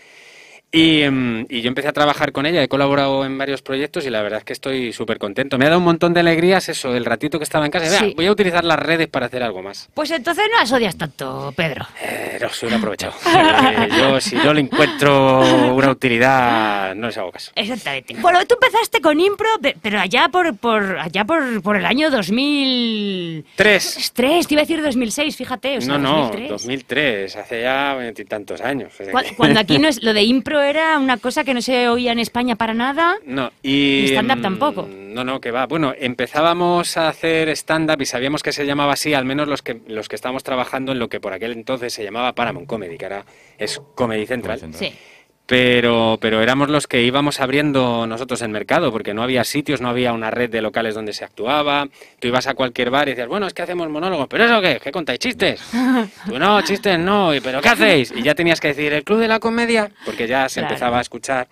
Y, 0.73 1.01
em, 1.01 1.45
y 1.49 1.61
yo 1.61 1.67
empecé 1.67 1.89
a 1.89 1.93
trabajar 1.93 2.31
con 2.31 2.45
ella, 2.45 2.63
he 2.63 2.69
colaborado 2.69 3.25
en 3.25 3.37
varios 3.37 3.61
proyectos 3.61 4.05
y 4.05 4.09
la 4.09 4.21
verdad 4.21 4.39
es 4.39 4.45
que 4.45 4.53
estoy 4.53 4.93
súper 4.93 5.17
contento. 5.19 5.57
Me 5.57 5.65
ha 5.65 5.67
dado 5.67 5.79
un 5.79 5.83
montón 5.85 6.13
de 6.13 6.21
alegrías 6.21 6.69
eso, 6.69 6.95
el 6.95 7.03
ratito 7.03 7.37
que 7.39 7.43
estaba 7.43 7.65
en 7.65 7.71
casa. 7.71 8.01
Vea, 8.03 8.13
voy 8.15 8.25
a 8.27 8.31
utilizar 8.31 8.63
las 8.63 8.79
redes 8.79 9.07
para 9.09 9.25
hacer 9.25 9.43
algo 9.43 9.61
más. 9.61 9.89
Pues 9.93 10.11
entonces 10.11 10.45
no 10.49 10.57
las 10.59 10.71
odias 10.71 10.97
tanto, 10.97 11.53
Pedro. 11.57 11.85
Eh, 12.01 12.37
no 12.41 12.47
soy 12.49 12.69
un 12.69 12.75
aprovechado. 12.75 13.13
Eh, 13.27 13.89
yo, 13.97 14.21
si 14.21 14.35
no 14.37 14.53
le 14.53 14.61
encuentro 14.61 15.73
una 15.73 15.91
utilidad, 15.91 16.95
no 16.95 17.07
les 17.07 17.17
hago 17.17 17.31
caso. 17.31 17.51
Exactamente. 17.55 18.15
Bueno, 18.21 18.39
tú 18.47 18.55
empezaste 18.55 19.01
con 19.01 19.19
impro, 19.19 19.47
pe- 19.61 19.75
pero 19.81 19.99
allá 19.99 20.29
por, 20.31 20.55
por 20.55 20.99
allá 20.99 21.25
por, 21.25 21.61
por 21.61 21.75
el 21.75 21.85
año 21.85 22.09
2003, 22.09 24.11
Tres. 24.13 24.47
te 24.47 24.53
iba 24.53 24.61
a 24.61 24.65
decir 24.65 24.81
2006, 24.81 25.35
fíjate, 25.35 25.79
o 25.79 25.81
sea, 25.81 25.97
no, 25.97 25.99
no, 25.99 26.17
2003. 26.27 26.49
2003, 26.49 27.35
hace 27.35 27.61
ya 27.61 27.93
veintitantos 27.95 28.61
años. 28.61 28.93
Cuando 29.35 29.59
aquí 29.59 29.77
no 29.77 29.87
es, 29.89 30.01
lo 30.01 30.13
de 30.13 30.23
impro 30.23 30.60
era 30.61 30.97
una 30.97 31.17
cosa 31.17 31.43
que 31.43 31.53
no 31.53 31.61
se 31.61 31.87
oía 31.87 32.11
en 32.11 32.19
España 32.19 32.55
para 32.55 32.73
nada. 32.73 33.17
No, 33.25 33.51
y... 33.63 34.01
Ni 34.03 34.07
stand-up 34.09 34.37
mm, 34.37 34.41
tampoco. 34.41 34.87
No, 34.89 35.23
no, 35.23 35.41
que 35.41 35.51
va. 35.51 35.65
Bueno, 35.65 35.93
empezábamos 35.97 36.97
a 36.97 37.09
hacer 37.09 37.49
stand-up 37.49 38.01
y 38.01 38.05
sabíamos 38.05 38.43
que 38.43 38.51
se 38.51 38.65
llamaba 38.65 38.93
así, 38.93 39.13
al 39.13 39.25
menos 39.25 39.47
los 39.47 39.61
que, 39.61 39.81
los 39.87 40.09
que 40.09 40.15
estábamos 40.15 40.43
trabajando 40.43 40.91
en 40.91 40.99
lo 40.99 41.09
que 41.09 41.19
por 41.19 41.33
aquel 41.33 41.51
entonces 41.51 41.93
se 41.93 42.03
llamaba 42.03 42.33
Paramount 42.33 42.67
Comedy, 42.67 42.97
que 42.97 43.05
ahora 43.05 43.25
es 43.57 43.81
Comedy 43.95 44.25
Central. 44.25 44.59
Comedy 44.59 44.77
Central. 44.77 44.91
Sí. 44.91 45.10
Pero, 45.55 46.17
pero 46.21 46.41
éramos 46.41 46.69
los 46.69 46.87
que 46.87 47.01
íbamos 47.03 47.41
abriendo 47.41 48.07
nosotros 48.07 48.41
el 48.41 48.47
mercado, 48.47 48.89
porque 48.89 49.13
no 49.13 49.21
había 49.21 49.43
sitios, 49.43 49.81
no 49.81 49.89
había 49.89 50.13
una 50.13 50.31
red 50.31 50.49
de 50.49 50.61
locales 50.61 50.95
donde 50.95 51.11
se 51.11 51.25
actuaba. 51.25 51.89
Tú 52.21 52.29
ibas 52.29 52.47
a 52.47 52.53
cualquier 52.53 52.89
bar 52.89 53.09
y 53.09 53.11
decías, 53.11 53.27
bueno, 53.27 53.47
es 53.47 53.53
que 53.53 53.61
hacemos 53.61 53.89
monólogos, 53.89 54.27
pero 54.29 54.45
¿eso 54.45 54.61
qué? 54.61 54.79
¿Qué 54.81 54.93
contáis? 54.93 55.19
¿Chistes? 55.19 55.61
Tú 56.25 56.39
no, 56.39 56.61
chistes 56.61 56.97
no, 56.97 57.35
¿y 57.35 57.41
pero 57.41 57.59
qué 57.59 57.67
hacéis? 57.67 58.13
Y 58.15 58.21
ya 58.21 58.33
tenías 58.33 58.61
que 58.61 58.69
decir, 58.69 58.93
¿el 58.93 59.03
Club 59.03 59.19
de 59.19 59.27
la 59.27 59.41
Comedia? 59.41 59.91
Porque 60.05 60.25
ya 60.25 60.47
se 60.47 60.61
Claro. 60.61 60.73
empezaba 60.73 60.99
a 60.99 61.01
escuchar 61.01 61.49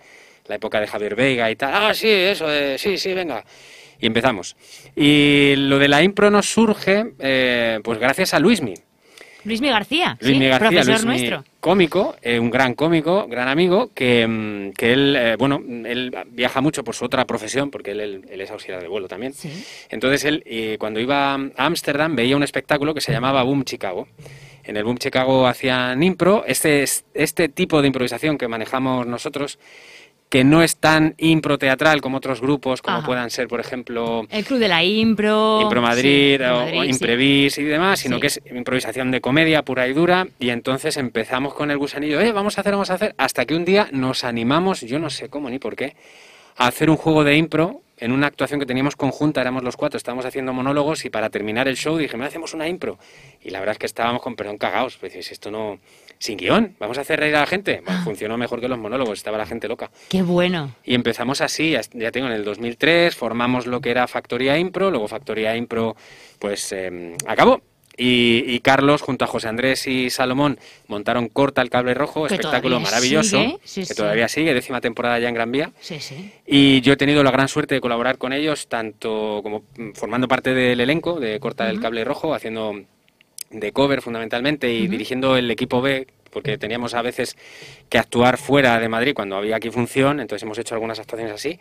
la 0.48 0.54
época 0.54 0.80
de 0.80 0.86
Javier 0.86 1.14
Veiga 1.14 1.50
y 1.50 1.56
tal. 1.56 1.70
Ah, 1.74 1.92
sí, 1.92 2.08
eso, 2.08 2.48
de- 2.48 2.78
sí, 2.78 2.96
sí, 2.96 3.12
venga. 3.12 3.44
Y 4.00 4.06
empezamos. 4.06 4.56
Y 4.96 5.56
lo 5.56 5.78
de 5.78 5.88
la 5.88 6.02
impro 6.02 6.30
nos 6.30 6.46
surge, 6.50 7.04
eh, 7.18 7.80
pues 7.84 7.98
gracias 7.98 8.32
a 8.32 8.38
Luismi. 8.40 8.72
Luismi 9.44 9.68
García, 9.68 10.16
Luismi 10.20 10.44
sí, 10.44 10.48
García, 10.50 10.68
profesor 10.82 11.06
nuestro. 11.06 11.44
cómico, 11.60 12.16
eh, 12.22 12.38
un 12.38 12.50
gran 12.50 12.74
cómico, 12.74 13.26
gran 13.28 13.48
amigo, 13.48 13.90
que, 13.94 14.26
mm, 14.26 14.72
que 14.72 14.92
él, 14.92 15.16
eh, 15.16 15.36
bueno, 15.38 15.62
él 15.86 16.14
viaja 16.30 16.60
mucho 16.60 16.84
por 16.84 16.94
su 16.94 17.04
otra 17.06 17.24
profesión, 17.26 17.70
porque 17.70 17.92
él, 17.92 18.00
él- 18.00 18.24
él 18.30 18.40
es 18.40 18.50
auxiliar 18.50 18.82
de 18.82 18.88
vuelo 18.88 19.08
también. 19.08 19.32
Sí. 19.32 19.50
Entonces 19.88 20.24
él, 20.24 20.42
eh, 20.46 20.76
cuando 20.78 21.00
iba 21.00 21.34
a 21.34 21.38
Ámsterdam, 21.56 22.14
veía 22.16 22.36
un 22.36 22.42
espectáculo 22.42 22.92
que 22.94 23.00
se 23.00 23.12
llamaba 23.12 23.42
Boom 23.42 23.64
Chicago. 23.64 24.08
En 24.62 24.76
el 24.76 24.84
Boom 24.84 24.98
Chicago 24.98 25.46
hacían 25.46 26.02
impro, 26.02 26.44
este, 26.46 26.82
es- 26.82 27.04
este 27.14 27.48
tipo 27.48 27.80
de 27.80 27.86
improvisación 27.88 28.36
que 28.36 28.46
manejamos 28.46 29.06
nosotros, 29.06 29.58
que 30.30 30.44
no 30.44 30.62
es 30.62 30.76
tan 30.76 31.14
impro 31.18 31.58
teatral 31.58 32.00
como 32.00 32.18
otros 32.18 32.40
grupos, 32.40 32.80
como 32.82 32.98
Ajá. 32.98 33.06
puedan 33.06 33.30
ser, 33.30 33.48
por 33.48 33.58
ejemplo, 33.58 34.26
El 34.30 34.44
Club 34.44 34.60
de 34.60 34.68
la 34.68 34.82
Impro. 34.84 35.60
Impro 35.60 35.82
Madrid, 35.82 36.36
sí, 36.38 36.44
o, 36.44 36.54
Madrid, 36.54 36.78
o 36.78 36.82
sí. 36.84 36.88
Imprevis 36.90 37.58
y 37.58 37.64
demás, 37.64 37.98
sino 38.00 38.16
Sí. 38.16 38.20
que 38.20 38.26
es 38.28 38.40
improvisación 38.54 39.10
de 39.10 39.20
comedia 39.20 39.62
pura 39.64 39.88
y 39.88 39.92
dura. 39.92 40.28
Y 40.38 40.50
entonces 40.50 40.96
empezamos 40.96 41.52
con 41.52 41.72
el 41.72 41.78
gusanillo, 41.78 42.20
eh, 42.20 42.30
vamos 42.30 42.56
a 42.56 42.60
hacer, 42.60 42.72
vamos 42.72 42.90
a 42.90 42.94
hacer, 42.94 43.14
hasta 43.18 43.44
que 43.44 43.56
un 43.56 43.64
día 43.64 43.88
nos 43.90 44.22
animamos, 44.22 44.82
yo 44.82 45.00
no 45.00 45.10
sé 45.10 45.28
cómo 45.28 45.50
ni 45.50 45.58
por 45.58 45.74
qué, 45.74 45.96
a 46.56 46.68
hacer 46.68 46.90
un 46.90 46.96
juego 46.96 47.24
de 47.24 47.36
impro 47.36 47.82
en 47.98 48.12
una 48.12 48.28
actuación 48.28 48.60
que 48.60 48.66
teníamos 48.66 48.94
conjunta, 48.94 49.40
éramos 49.40 49.64
los 49.64 49.76
cuatro, 49.76 49.96
estábamos 49.98 50.24
haciendo 50.26 50.52
monólogos 50.52 51.04
y 51.04 51.10
para 51.10 51.28
terminar 51.28 51.66
el 51.66 51.76
show 51.76 51.96
dije, 51.98 52.16
me 52.16 52.24
hacemos 52.24 52.54
una 52.54 52.68
impro. 52.68 52.98
Y 53.42 53.50
la 53.50 53.58
verdad 53.58 53.72
es 53.72 53.78
que 53.78 53.86
estábamos 53.86 54.22
con 54.22 54.36
perdón 54.36 54.58
cagados, 54.58 54.96
pues 54.96 55.14
esto 55.16 55.50
no, 55.50 55.80
sin 56.20 56.36
guion, 56.36 56.76
vamos 56.78 56.98
a 56.98 57.00
hacer 57.00 57.18
reír 57.18 57.34
a 57.34 57.40
la 57.40 57.46
gente. 57.46 57.82
Bueno, 57.84 58.00
funcionó 58.04 58.36
mejor 58.36 58.60
que 58.60 58.68
los 58.68 58.78
monólogos, 58.78 59.18
estaba 59.18 59.38
la 59.38 59.46
gente 59.46 59.66
loca. 59.66 59.90
Qué 60.08 60.22
bueno. 60.22 60.76
Y 60.84 60.94
empezamos 60.94 61.40
así, 61.40 61.74
ya 61.94 62.12
tengo 62.12 62.28
en 62.28 62.34
el 62.34 62.44
2003, 62.44 63.16
formamos 63.16 63.66
lo 63.66 63.80
que 63.80 63.90
era 63.90 64.06
Factoría 64.06 64.56
Impro, 64.58 64.90
luego 64.90 65.08
Factoría 65.08 65.56
Impro 65.56 65.96
pues 66.38 66.70
eh, 66.72 67.16
acabó. 67.26 67.62
Y, 67.96 68.44
y 68.46 68.60
Carlos, 68.60 69.02
junto 69.02 69.24
a 69.26 69.28
José 69.28 69.48
Andrés 69.48 69.86
y 69.86 70.08
Salomón, 70.08 70.58
montaron 70.88 71.28
Corta 71.28 71.60
el 71.60 71.68
Cable 71.68 71.92
Rojo, 71.92 72.26
Que 72.26 72.34
espectáculo 72.34 72.80
maravilloso, 72.80 73.36
sigue, 73.36 73.58
sí, 73.62 73.80
que 73.80 73.86
sí. 73.88 73.94
todavía 73.94 74.28
sigue, 74.28 74.54
décima 74.54 74.80
temporada 74.80 75.18
ya 75.18 75.28
en 75.28 75.34
Gran 75.34 75.52
Vía. 75.52 75.70
Sí, 75.80 76.00
sí. 76.00 76.32
Y 76.46 76.80
yo 76.80 76.94
he 76.94 76.96
tenido 76.96 77.22
la 77.22 77.30
gran 77.30 77.48
suerte 77.48 77.74
de 77.74 77.80
colaborar 77.82 78.16
con 78.16 78.32
ellos, 78.32 78.68
tanto 78.68 79.40
como 79.42 79.64
mm, 79.76 79.92
formando 79.92 80.28
parte 80.28 80.54
del 80.54 80.80
elenco 80.80 81.20
de 81.20 81.40
Corta 81.40 81.68
el 81.68 81.80
Cable 81.80 82.04
Rojo, 82.04 82.32
haciendo 82.32 82.74
de 83.50 83.72
cover 83.72 84.00
fundamentalmente 84.00 84.72
y 84.72 84.86
dirigiendo 84.86 85.36
el 85.36 85.50
equipo 85.50 85.80
B, 85.82 86.06
porque 86.30 86.56
teníamos 86.56 86.94
a 86.94 87.02
veces 87.02 87.36
que 87.88 87.98
actuar 87.98 88.38
fuera 88.38 88.78
de 88.78 88.88
Madrid 88.88 89.12
cuando 89.14 89.36
había 89.36 89.56
aquí 89.56 89.70
función, 89.70 90.20
entonces 90.20 90.44
hemos 90.44 90.58
hecho 90.58 90.74
algunas 90.74 90.98
actuaciones 91.00 91.34
así. 91.34 91.58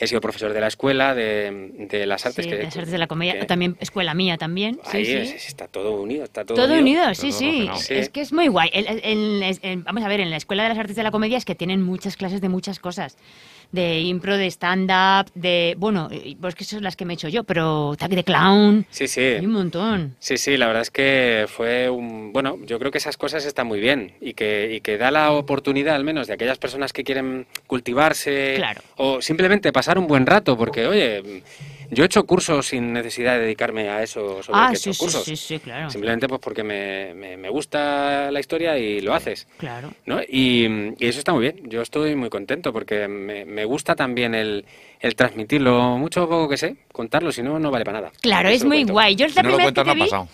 He 0.00 0.06
sido 0.06 0.20
profesor 0.20 0.52
de 0.52 0.60
la 0.60 0.68
escuela, 0.68 1.12
de, 1.12 1.72
de 1.90 2.06
las 2.06 2.24
artes. 2.24 2.44
Sí, 2.44 2.48
que, 2.52 2.56
de 2.58 2.62
las 2.62 2.76
artes 2.76 2.92
de 2.92 2.98
la 2.98 3.08
comedia, 3.08 3.40
que- 3.40 3.46
también 3.46 3.76
escuela 3.80 4.14
mía 4.14 4.36
también. 4.38 4.78
Sí, 4.92 4.98
ahí 4.98 5.04
sí. 5.04 5.12
es- 5.14 5.48
está 5.48 5.66
todo 5.66 6.00
unido, 6.00 6.22
está 6.22 6.44
todo, 6.44 6.56
Todo 6.56 6.78
unido, 6.78 7.02
sí, 7.16 7.30
Todo 7.30 7.38
sí. 7.40 7.68
Sí. 7.78 7.94
Es 7.94 8.08
que 8.08 8.20
es 8.20 8.32
muy 8.32 8.46
guay. 8.46 8.70
El- 8.72 8.86
el- 8.86 9.00
el- 9.42 9.58
el- 9.60 9.82
vamos 9.82 10.04
a 10.04 10.08
ver, 10.08 10.20
en 10.20 10.30
la 10.30 10.36
Escuela 10.36 10.62
de 10.62 10.68
las 10.68 10.78
Artes 10.78 10.94
de 10.94 11.02
la 11.02 11.10
Comedia 11.10 11.36
es 11.36 11.44
que 11.44 11.56
tienen 11.56 11.82
muchas 11.82 12.16
clases 12.16 12.40
de 12.40 12.48
muchas 12.48 12.78
cosas. 12.78 13.16
De 13.70 14.00
impro, 14.00 14.36
de 14.38 14.46
stand-up, 14.50 15.30
de... 15.34 15.74
Bueno, 15.78 16.08
eh, 16.10 16.36
pues 16.40 16.54
que 16.54 16.64
son 16.64 16.82
las 16.82 16.96
que 16.96 17.04
me 17.04 17.12
he 17.12 17.14
hecho 17.14 17.28
yo, 17.28 17.44
pero 17.44 17.94
tag 17.98 18.10
de 18.10 18.24
clown, 18.24 18.86
Sí, 18.90 19.06
sí. 19.08 19.20
hay 19.20 19.44
un 19.44 19.52
montón. 19.52 20.16
Sí, 20.18 20.38
sí, 20.38 20.56
la 20.56 20.66
verdad 20.68 20.82
es 20.82 20.90
que 20.90 21.44
fue 21.48 21.90
un... 21.90 22.32
Bueno, 22.32 22.56
yo 22.64 22.78
creo 22.78 22.90
que 22.90 22.98
esas 22.98 23.16
cosas 23.18 23.44
están 23.44 23.66
muy 23.66 23.78
bien 23.80 24.12
y 24.20 24.32
que, 24.34 24.74
y 24.74 24.80
que 24.80 24.96
da 24.96 25.10
la 25.10 25.32
oportunidad 25.32 25.94
al 25.96 26.04
menos 26.04 26.26
de 26.28 26.34
aquellas 26.34 26.58
personas 26.58 26.92
que 26.92 27.04
quieren 27.04 27.46
cultivarse 27.66 28.54
Claro. 28.56 28.80
o 28.96 29.20
simplemente 29.20 29.72
pasar 29.72 29.98
un 29.98 30.06
buen 30.06 30.24
rato, 30.26 30.56
porque 30.56 30.86
oye, 30.86 31.42
yo 31.90 32.02
he 32.02 32.06
hecho 32.06 32.24
cursos 32.24 32.66
sin 32.66 32.92
necesidad 32.92 33.34
de 33.34 33.40
dedicarme 33.40 33.88
a 33.88 34.02
eso 34.02 34.42
sobre 34.42 34.60
Ah, 34.60 34.68
que 34.70 34.76
he 34.76 34.78
sí, 34.78 34.90
hecho 34.90 34.94
sí, 34.94 34.98
cursos. 35.00 35.24
sí, 35.24 35.36
sí, 35.36 35.58
claro. 35.58 35.90
Simplemente 35.90 36.28
pues 36.28 36.40
porque 36.40 36.62
me, 36.62 37.14
me- 37.14 37.36
me 37.36 37.48
gusta 37.48 38.30
la 38.30 38.40
historia 38.40 38.76
y 38.78 39.00
lo 39.00 39.14
haces. 39.14 39.46
Claro. 39.58 39.92
¿no? 40.06 40.20
Y, 40.22 40.94
y 40.98 41.06
eso 41.06 41.18
está 41.18 41.32
muy 41.32 41.42
bien. 41.42 41.60
Yo 41.68 41.82
estoy 41.82 42.14
muy 42.16 42.28
contento 42.30 42.72
porque 42.72 43.08
me, 43.08 43.44
me 43.44 43.64
gusta 43.64 43.94
también 43.96 44.34
el, 44.34 44.64
el 45.00 45.14
transmitirlo, 45.14 45.96
mucho 45.98 46.24
o 46.24 46.28
poco 46.28 46.48
que 46.48 46.56
sé, 46.56 46.76
contarlo, 46.92 47.32
si 47.32 47.42
no, 47.42 47.58
no 47.58 47.70
vale 47.70 47.84
para 47.84 48.00
nada. 48.00 48.12
Claro, 48.20 48.48
Eso 48.48 48.56
es 48.56 48.62
lo 48.62 48.68
muy 48.68 48.78
cuento. 48.78 48.92
guay. 48.94 49.16
Yo 49.16 49.26
es 49.26 49.32
Si 49.32 49.36
la 49.36 49.42
no 49.42 49.48
lo 49.50 49.56
primera 49.56 49.66
vez 49.66 49.74
que 49.74 49.82
cuentas, 49.84 49.96
no 49.96 50.02
ha 50.02 50.06
pasado. 50.06 50.28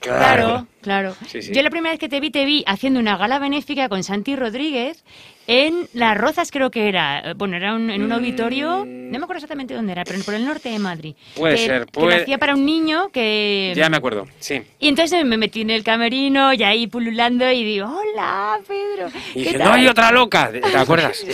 Claro, 0.00 0.66
claro. 0.80 1.14
Sí, 1.26 1.42
sí. 1.42 1.52
Yo 1.52 1.62
la 1.62 1.70
primera 1.70 1.90
vez 1.92 1.98
que 1.98 2.08
te 2.08 2.20
vi, 2.20 2.30
te 2.30 2.44
vi 2.44 2.62
haciendo 2.66 3.00
una 3.00 3.16
gala 3.16 3.38
benéfica 3.38 3.88
con 3.88 4.04
Santi 4.04 4.36
Rodríguez 4.36 5.04
en 5.48 5.88
Las 5.94 6.16
Rozas, 6.16 6.50
creo 6.52 6.70
que 6.70 6.88
era. 6.88 7.32
Bueno, 7.36 7.56
era 7.56 7.74
un- 7.74 7.88
en 7.90 8.02
un 8.02 8.12
auditorio, 8.12 8.84
no 8.86 9.18
me 9.18 9.24
acuerdo 9.24 9.38
exactamente 9.38 9.72
dónde 9.74 9.92
era, 9.92 10.04
pero 10.04 10.22
por 10.22 10.34
el 10.34 10.44
norte 10.44 10.68
de 10.68 10.78
Madrid. 10.78 11.14
Mm. 11.34 11.38
Puede 11.40 11.54
que, 11.56 11.60
ser, 11.66 11.86
que 11.86 12.00
lo 12.00 12.06
puede- 12.06 12.22
hacía 12.22 12.36
para 12.38 12.54
un 12.54 12.66
niño 12.66 13.08
que... 13.10 13.72
Ya 13.74 13.88
me 13.88 13.96
acuerdo, 13.96 14.26
sí. 14.38 14.60
Y 14.78 14.88
entonces 14.88 15.24
me 15.24 15.38
metí 15.38 15.62
en 15.62 15.70
el 15.70 15.82
camerino 15.82 16.52
y 16.52 16.62
ahí 16.62 16.86
pululando 16.86 17.50
y 17.50 17.64
digo, 17.64 17.88
hola, 17.88 18.58
Pedro. 18.68 19.08
Y 19.30 19.32
¿qué 19.32 19.38
dije, 19.40 19.58
tal?". 19.58 19.68
no 19.68 19.72
hay 19.74 19.86
otra 19.88 20.12
loca, 20.12 20.50
¿te 20.52 20.60
acuerdas? 20.76 21.16
Sí, 21.16 21.26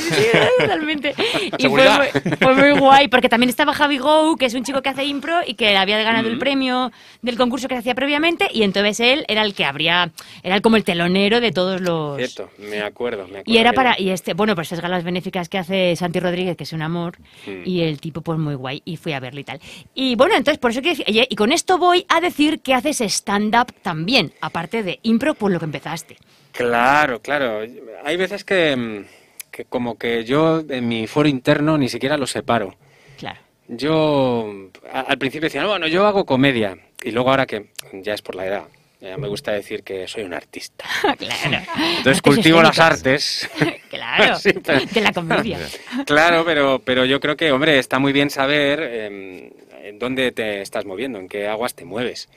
totalmente. 0.61 1.14
Y 1.59 1.68
fue 1.68 1.85
muy, 1.90 2.37
fue 2.40 2.54
muy 2.54 2.78
guay, 2.78 3.09
porque 3.09 3.28
también 3.28 3.50
estaba 3.50 3.73
Javi 3.75 3.99
Gou, 3.99 4.37
que 4.37 4.47
es 4.47 4.54
un 4.54 4.62
chico 4.64 4.80
que 4.83 4.88
hace 4.90 5.04
impro 5.04 5.40
y 5.47 5.54
que 5.54 5.76
había 5.76 5.99
ganado 6.02 6.28
Mm. 6.28 6.33
el 6.33 6.38
premio 6.38 6.92
del 7.23 7.37
concurso 7.37 7.66
que 7.68 7.75
hacía 7.75 7.94
previamente, 7.94 8.49
y 8.52 8.62
entonces 8.62 9.00
él 9.00 9.25
era 9.28 9.42
el 9.42 9.54
que 9.54 9.64
abría, 9.64 10.11
era 10.44 10.61
como 10.61 10.76
el 10.76 10.85
telonero 10.85 11.40
de 11.40 11.50
todos 11.50 11.80
los... 11.80 12.16
Cierto, 12.16 12.50
me 12.59 12.80
acuerdo, 12.80 13.25
me 13.25 13.40
acuerdo. 13.40 13.52
Y 13.52 13.59
era 13.59 13.73
para. 13.73 13.97
Y 14.04 14.11
este, 14.11 14.34
bueno, 14.34 14.54
pues 14.54 14.66
estas 14.70 14.80
galas 14.82 15.02
benéficas 15.04 15.49
que 15.49 15.56
hace 15.58 15.96
Santi 15.96 16.20
Rodríguez, 16.20 16.56
que 16.56 16.64
es 16.64 16.73
un 16.73 16.82
amor, 16.82 17.16
y 17.64 17.80
el 17.80 18.00
tipo 18.00 18.20
pues 18.20 18.38
muy 18.38 18.54
guay, 18.54 18.82
y 18.84 18.96
fui 18.96 19.12
a 19.12 19.20
verlo 19.20 19.40
y 19.40 19.44
tal. 19.44 19.61
Y 19.94 20.14
bueno, 20.16 20.34
entonces 20.37 20.58
por 20.58 20.70
eso 20.73 20.80
oye, 20.80 21.26
y 21.28 21.34
con 21.37 21.52
esto 21.52 21.78
voy 21.78 22.04
a 22.08 22.20
decir 22.20 22.61
que 22.61 22.75
haces 22.75 23.00
stand-up 23.00 23.73
también, 23.82 24.32
aparte 24.40 24.82
de 24.82 24.99
impro, 25.02 25.34
por 25.34 25.50
lo 25.50 25.58
que 25.58 25.64
empezaste. 25.64 26.16
Claro, 26.52 27.20
claro. 27.20 27.61
Hay 28.04 28.16
veces 28.16 28.44
que, 28.44 28.76
mm, 28.76 29.04
que 29.50 29.64
como 29.64 29.96
que 29.96 30.25
yo 30.25 30.62
en 30.68 30.87
mi 30.88 31.06
foro 31.06 31.28
interno 31.28 31.78
ni 31.78 31.88
siquiera 31.88 32.16
lo 32.16 32.26
separo. 32.26 32.75
Claro. 33.16 33.40
Yo 33.68 34.52
a- 34.92 35.00
al 35.00 35.18
principio 35.18 35.46
decía, 35.46 35.62
"No, 35.62 35.68
bueno, 35.68 35.87
yo 35.87 36.06
hago 36.06 36.26
comedia. 36.26 36.76
Y 37.02 37.11
luego 37.11 37.30
ahora 37.30 37.46
que 37.46 37.70
ya 37.92 38.14
es 38.14 38.23
por 38.23 38.34
la 38.34 38.46
edad, 38.46 38.64
ya 39.08 39.16
me 39.18 39.28
gusta 39.28 39.52
decir 39.52 39.82
que 39.82 40.06
soy 40.08 40.23
un 40.25 40.34
artista. 40.34 40.84
claro. 41.18 41.64
Entonces 41.99 42.23
cultivo 42.23 42.62
las 42.62 42.78
artes. 42.78 43.49
Claro, 43.94 44.37
Sí, 44.37 44.50
pero- 44.62 44.84
de 44.84 45.00
la 45.00 45.12
comedia. 45.12 45.58
Claro, 46.04 46.44
pero, 46.44 46.80
pero 46.84 47.04
yo 47.04 47.20
creo 47.20 47.37
que, 47.37 47.52
hombre, 47.52 47.78
está 47.78 47.99
muy 48.00 48.12
bien 48.12 48.28
saber 48.28 48.80
eh, 48.82 49.52
en 49.84 49.99
dónde 50.00 50.32
te 50.32 50.61
estás 50.62 50.84
moviendo, 50.84 51.18
en 51.20 51.28
qué 51.28 51.46
aguas 51.46 51.75
te 51.75 51.84
mueves. 51.84 52.28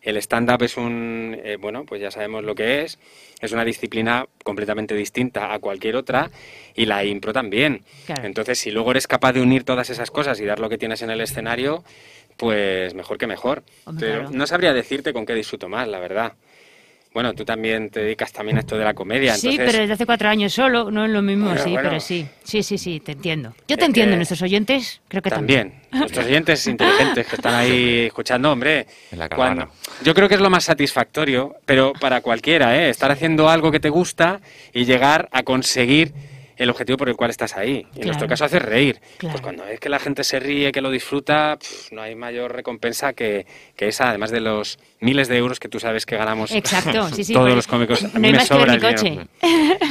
El 0.00 0.16
stand-up 0.18 0.62
es 0.62 0.76
un, 0.76 1.38
eh, 1.44 1.56
bueno, 1.60 1.84
pues 1.84 2.00
ya 2.00 2.10
sabemos 2.10 2.44
lo 2.44 2.54
que 2.54 2.82
es, 2.82 2.98
es 3.40 3.52
una 3.52 3.64
disciplina 3.64 4.26
completamente 4.42 4.94
distinta 4.94 5.52
a 5.52 5.58
cualquier 5.58 5.96
otra 5.96 6.30
y 6.74 6.86
la 6.86 7.04
impro 7.04 7.32
también. 7.32 7.82
Claro. 8.06 8.24
Entonces, 8.24 8.58
si 8.58 8.70
luego 8.70 8.92
eres 8.92 9.06
capaz 9.06 9.32
de 9.34 9.42
unir 9.42 9.64
todas 9.64 9.90
esas 9.90 10.10
cosas 10.10 10.40
y 10.40 10.44
dar 10.46 10.60
lo 10.60 10.68
que 10.70 10.78
tienes 10.78 11.02
en 11.02 11.10
el 11.10 11.20
escenario, 11.20 11.84
pues 12.36 12.94
mejor 12.94 13.18
que 13.18 13.26
mejor. 13.26 13.62
Hombre, 13.84 14.06
Pero 14.06 14.20
claro. 14.22 14.36
no 14.36 14.46
sabría 14.46 14.72
decirte 14.72 15.12
con 15.12 15.24
qué 15.26 15.34
disfruto 15.34 15.68
más, 15.68 15.88
la 15.88 15.98
verdad. 15.98 16.32
Bueno, 17.14 17.32
tú 17.32 17.46
también 17.46 17.88
te 17.88 18.00
dedicas 18.00 18.30
también 18.30 18.58
a 18.58 18.60
esto 18.60 18.76
de 18.76 18.84
la 18.84 18.92
comedia, 18.92 19.34
Sí, 19.36 19.46
entonces... 19.48 19.66
pero 19.72 19.80
desde 19.80 19.94
hace 19.94 20.04
cuatro 20.04 20.28
años 20.28 20.52
solo, 20.52 20.90
no 20.90 21.06
es 21.06 21.10
lo 21.10 21.22
mismo, 21.22 21.46
Bueno, 21.46 21.62
sí, 21.64 21.70
bueno. 21.70 21.88
pero 21.88 21.98
sí. 22.00 22.26
Sí, 22.44 22.62
sí, 22.62 22.76
sí, 22.76 23.00
te 23.00 23.12
entiendo. 23.12 23.54
Yo 23.66 23.76
Es 23.76 23.78
te 23.78 23.86
entiendo, 23.86 24.10
que- 24.12 24.16
nuestros 24.16 24.42
oyentes 24.42 25.00
creo 25.08 25.22
que 25.22 25.30
también. 25.30 25.70
También. 25.70 25.88
Nuestros 25.98 26.26
oyentes 26.26 26.66
inteligentes 26.66 27.26
que 27.26 27.36
están 27.36 27.54
ahí 27.54 28.00
escuchando, 28.08 28.52
hombre. 28.52 28.86
En 29.10 29.18
la 29.18 29.30
cuando- 29.30 29.70
yo 30.04 30.12
creo 30.14 30.28
que 30.28 30.34
es 30.34 30.42
lo 30.42 30.50
más 30.50 30.64
satisfactorio, 30.64 31.56
pero 31.64 31.94
para 31.98 32.20
cualquiera, 32.20 32.76
¿eh? 32.76 32.90
Estar 32.90 33.10
haciendo 33.10 33.48
algo 33.48 33.72
que 33.72 33.80
te 33.80 33.88
gusta 33.88 34.42
y 34.74 34.84
llegar 34.84 35.30
a 35.32 35.42
conseguir 35.42 36.12
el 36.56 36.70
objetivo 36.70 36.96
por 36.98 37.08
el 37.08 37.16
cual 37.16 37.30
estás 37.30 37.56
ahí. 37.56 37.70
Y 37.70 37.76
en 37.78 37.84
Claro. 37.92 38.06
nuestro 38.08 38.28
caso, 38.28 38.44
hacer 38.44 38.64
reír. 38.64 39.00
Claro. 39.18 39.32
Pues 39.32 39.42
cuando 39.42 39.64
ves 39.64 39.78
que 39.80 39.88
la 39.88 39.98
gente 39.98 40.24
se 40.24 40.40
ríe, 40.40 40.72
que 40.72 40.80
lo 40.80 40.90
disfruta, 40.90 41.58
no 41.92 42.02
hay 42.02 42.14
mayor 42.14 42.54
recompensa 42.54 43.12
que, 43.12 43.46
que 43.76 43.88
esa, 43.88 44.08
además 44.10 44.30
de 44.30 44.40
los 44.40 44.78
miles 45.00 45.28
de 45.28 45.36
euros 45.36 45.60
que 45.60 45.68
tú 45.68 45.78
sabes 45.78 46.06
que 46.06 46.16
ganamos 46.16 46.50
Exacto, 46.52 47.08
sí, 47.14 47.22
sí. 47.24 47.32
todos 47.34 47.54
los 47.54 47.66
cómicos. 47.66 48.02
A 48.04 48.18
mí 48.18 48.32
me 48.32 48.44
sobra 48.44 48.74
el 48.74 48.80
coche. 48.80 49.18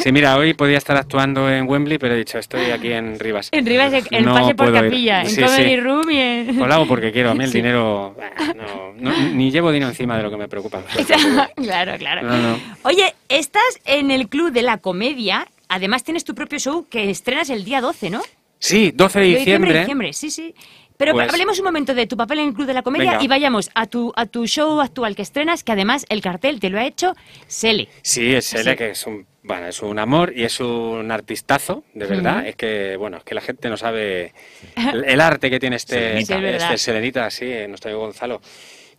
Sí, 0.03 0.11
mira, 0.11 0.35
hoy 0.37 0.53
podía 0.55 0.77
estar 0.77 0.97
actuando 0.97 1.49
en 1.51 1.67
Wembley, 1.69 1.97
pero 1.97 2.15
he 2.15 2.17
dicho, 2.17 2.39
estoy 2.39 2.71
aquí 2.71 2.91
en 2.91 3.19
Rivas. 3.19 3.49
En 3.51 3.65
Rivas, 3.65 3.93
en 3.93 4.05
el 4.11 4.25
No 4.25 4.33
pase 4.33 4.55
por 4.55 4.67
ir. 4.69 4.73
capilla, 4.73 5.21
en 5.21 5.29
Sí, 5.29 5.41
Comedy. 5.41 5.77
Room 5.77 6.09
y 6.09 6.17
en... 6.19 6.45
Pues 6.57 6.67
lo 6.67 6.73
hago 6.73 6.87
porque 6.87 7.11
quiero. 7.11 7.31
A 7.31 7.35
mí 7.35 7.43
el 7.43 7.51
dinero. 7.51 8.15
no, 8.55 8.93
no, 8.97 9.29
ni 9.33 9.51
llevo 9.51 9.71
dinero 9.71 9.89
encima 9.89 10.17
de 10.17 10.23
lo 10.23 10.31
que 10.31 10.37
me 10.37 10.47
preocupa. 10.47 10.81
claro, 11.55 11.97
claro. 11.97 12.57
Oye, 12.83 13.13
estás 13.29 13.79
en 13.85 14.11
el 14.11 14.27
Club 14.29 14.51
de 14.51 14.61
la 14.63 14.77
Comedia, 14.79 15.47
además 15.69 16.03
tienes 16.03 16.23
tu 16.23 16.33
propio 16.35 16.59
show 16.59 16.87
que 16.89 17.09
estrenas 17.09 17.49
el 17.49 17.63
día 17.65 17.81
12, 17.81 18.09
¿no? 18.09 18.21
Sí, 18.59 18.91
12 18.95 19.19
de 19.19 19.25
De 19.27 19.35
diciembre. 19.37 19.79
diciembre, 19.79 20.13
sí, 20.13 20.31
sí. 20.31 20.55
Pero 20.97 21.11
Pues- 21.11 21.29
hablemos 21.29 21.59
un 21.59 21.65
momento 21.65 21.93
de 21.93 22.07
tu 22.07 22.15
papel 22.15 22.39
en 22.39 22.47
el 22.49 22.53
Club 22.53 22.67
de 22.67 22.73
la 22.73 22.81
Comedia 22.81 23.11
Venga. 23.11 23.23
y 23.23 23.27
vayamos 23.27 23.69
a 23.75 23.85
tu, 23.85 24.13
a 24.15 24.25
tu 24.27 24.47
show 24.47 24.79
actual 24.79 25.13
que 25.15 25.23
estrenas, 25.23 25.63
que 25.65 25.73
además 25.73 26.05
el 26.07 26.21
cartel 26.21 26.59
te 26.61 26.69
lo 26.69 26.79
ha 26.79 26.85
hecho 26.85 27.13
Sele. 27.47 27.89
Sí, 28.01 28.33
es 28.33 28.45
Sele, 28.45 28.77
que 28.77 28.91
es 28.91 29.05
un, 29.05 29.27
bueno, 29.43 29.67
es 29.67 29.81
un 29.81 29.99
amor 29.99 30.31
y 30.33 30.43
es 30.45 30.61
un 30.61 31.11
artistazo, 31.11 31.83
de 31.93 32.05
verdad. 32.05 32.47
Es 32.47 32.55
que, 32.55 32.95
bueno, 32.95 33.17
es 33.17 33.23
que 33.25 33.35
la 33.35 33.41
gente 33.41 33.67
no 33.67 33.75
sabe 33.75 34.33
el, 34.93 35.03
el 35.03 35.19
arte 35.19 35.49
que 35.49 35.59
tiene 35.59 35.75
este, 35.75 35.95
Selenita. 36.23 36.25
Sí, 36.27 36.33
es 36.33 36.41
verdad. 36.41 36.63
este 36.73 36.77
Selenita, 36.77 37.29
sí, 37.29 37.45
nuestro 37.67 37.89
amigo 37.91 38.05
Gonzalo. 38.05 38.41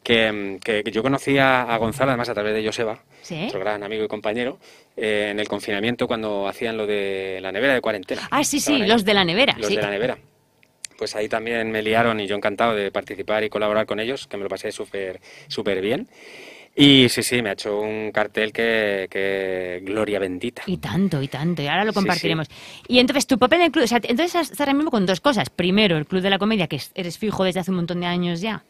Que, 0.06 0.58
que- 0.62 0.84
yo 0.92 1.02
conocía 1.02 1.62
a 1.62 1.76
Gonzalo, 1.78 2.12
además, 2.12 2.28
a 2.28 2.34
través 2.34 2.54
de 2.54 2.64
Joseba, 2.64 3.00
Sí. 3.22 3.34
nuestro 3.38 3.58
gran 3.58 3.82
amigo 3.82 4.04
y 4.04 4.06
compañero, 4.06 4.56
eh, 4.96 5.30
en 5.32 5.40
el 5.40 5.48
confinamiento 5.48 6.06
cuando 6.06 6.46
hacían 6.46 6.76
lo 6.76 6.86
de 6.86 7.40
la 7.42 7.50
nevera 7.50 7.74
de 7.74 7.80
cuarentena. 7.80 8.22
Ah, 8.30 8.44
sí, 8.44 8.60
sí, 8.60 8.74
ahí. 8.82 8.86
los 8.86 9.04
de 9.04 9.14
la 9.14 9.24
nevera. 9.24 9.56
Los 9.58 9.66
sí. 9.66 9.74
de 9.74 9.82
la 9.82 9.90
nevera. 9.90 10.16
Pues 10.96 11.16
ahí 11.16 11.28
también 11.28 11.72
me 11.72 11.82
liaron 11.82 12.20
y 12.20 12.28
yo 12.28 12.36
encantado 12.36 12.76
de 12.76 12.92
participar 12.92 13.42
y 13.42 13.48
colaborar 13.48 13.84
con 13.84 13.98
ellos, 13.98 14.28
que 14.28 14.36
me 14.36 14.44
lo 14.44 14.48
pasé 14.48 14.70
súper 14.70 15.20
súper 15.48 15.80
bien. 15.80 16.06
Y 16.76 17.08
sí, 17.08 17.24
sí, 17.24 17.42
me 17.42 17.48
ha 17.48 17.52
hecho 17.54 17.80
un 17.80 18.12
cartel 18.12 18.52
que, 18.52 19.08
que 19.10 19.80
gloria 19.82 20.20
bendita. 20.20 20.62
Y 20.66 20.76
tanto, 20.76 21.20
y 21.20 21.26
tanto, 21.26 21.62
y 21.62 21.66
ahora 21.66 21.84
lo 21.84 21.90
Sí, 21.90 21.96
compartiremos. 21.96 22.46
Y 22.86 23.00
entonces, 23.00 23.26
tu 23.26 23.38
papel 23.40 23.58
en 23.60 23.66
el 23.66 23.72
club, 23.72 23.84
o 23.84 23.88
sea, 23.88 23.98
entonces 24.04 24.34
estás 24.40 24.60
ahora 24.60 24.72
mismo 24.74 24.92
con 24.92 25.04
dos 25.04 25.20
cosas. 25.20 25.50
Primero, 25.50 25.96
el 25.96 26.06
Club 26.06 26.22
de 26.22 26.30
la 26.30 26.38
Comedia, 26.38 26.68
que 26.68 26.76
es- 26.76 26.92
eres 26.94 27.18
fijo 27.18 27.42
desde 27.42 27.58
hace 27.58 27.72
un 27.72 27.78
montón 27.78 27.98
de 28.00 28.06
años 28.06 28.40
ya. 28.40 28.62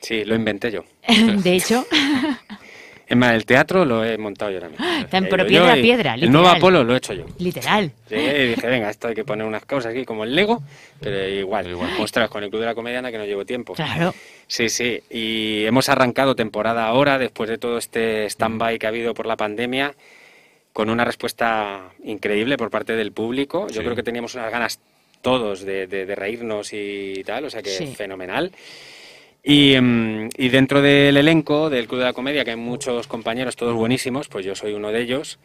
Sí, 0.00 0.24
lo 0.24 0.34
inventé 0.34 0.70
yo. 0.70 0.84
De 1.42 1.54
hecho, 1.56 1.86
Es 3.06 3.16
más, 3.16 3.34
el 3.34 3.44
teatro 3.44 3.84
lo 3.84 4.04
he 4.04 4.16
montado 4.16 4.50
yo 4.52 4.58
ahora 4.58 4.68
mismo. 4.68 4.86
Tan 5.10 5.26
pero 5.28 5.44
piedra 5.46 5.72
a 5.72 5.76
piedra, 5.76 6.14
El 6.14 6.30
nuevo 6.30 6.44
literal. 6.46 6.56
Apolo 6.58 6.84
lo 6.84 6.94
he 6.94 6.98
hecho 6.98 7.12
yo. 7.12 7.26
literal. 7.38 7.90
Llegué 8.08 8.44
y 8.44 8.48
dije, 8.50 8.66
venga, 8.68 8.88
esto 8.88 9.08
hay 9.08 9.14
que 9.14 9.24
poner 9.24 9.44
unas 9.46 9.64
cosas 9.64 9.90
aquí 9.92 10.04
como 10.04 10.22
el 10.24 10.34
Lego, 10.34 10.62
pero 11.00 11.28
igual. 11.28 11.66
Igual. 11.68 11.90
Ostras, 12.00 12.30
con 12.30 12.44
el 12.44 12.50
Club 12.50 12.60
de 12.60 12.66
la 12.66 12.74
Comediana 12.74 13.10
que 13.10 13.18
no 13.18 13.24
llevo 13.24 13.44
tiempo. 13.44 13.74
Claro. 13.74 14.14
Sí, 14.46 14.68
sí, 14.68 15.00
y 15.10 15.64
hemos 15.64 15.88
arrancado 15.88 16.34
temporada 16.36 16.86
ahora, 16.86 17.18
después 17.18 17.50
de 17.50 17.58
todo 17.58 17.78
este 17.78 18.26
stand-by 18.26 18.78
que 18.78 18.86
ha 18.86 18.90
habido 18.90 19.12
por 19.12 19.26
la 19.26 19.36
pandemia, 19.36 19.92
con 20.72 20.88
una 20.88 21.04
respuesta 21.04 21.90
increíble 22.04 22.56
por 22.56 22.70
parte 22.70 22.94
del 22.94 23.10
público. 23.12 23.66
Yo 23.68 23.74
Sí. 23.74 23.80
creo 23.80 23.96
que 23.96 24.04
teníamos 24.04 24.34
unas 24.36 24.50
ganas 24.52 24.78
todos 25.20 25.62
de, 25.64 25.86
de- 25.88 26.06
de 26.06 26.14
reírnos 26.14 26.70
y 26.72 27.22
tal, 27.26 27.44
o 27.44 27.50
sea 27.50 27.60
que 27.60 27.70
Sí. 27.70 27.88
fenomenal. 27.88 28.52
Y, 29.42 29.76
mm, 29.80 30.28
y 30.36 30.48
dentro 30.48 30.82
del 30.82 31.16
elenco 31.16 31.70
del 31.70 31.88
Club 31.88 32.00
de 32.00 32.06
la 32.06 32.12
Comedia, 32.12 32.44
que 32.44 32.50
hay 32.50 32.56
muchos 32.56 33.06
compañeros, 33.06 33.56
todos 33.56 33.74
buenísimos, 33.74 34.28
pues 34.28 34.44
yo 34.44 34.54
soy 34.54 34.74
uno 34.74 34.92
de 34.92 35.00
ellos. 35.00 35.38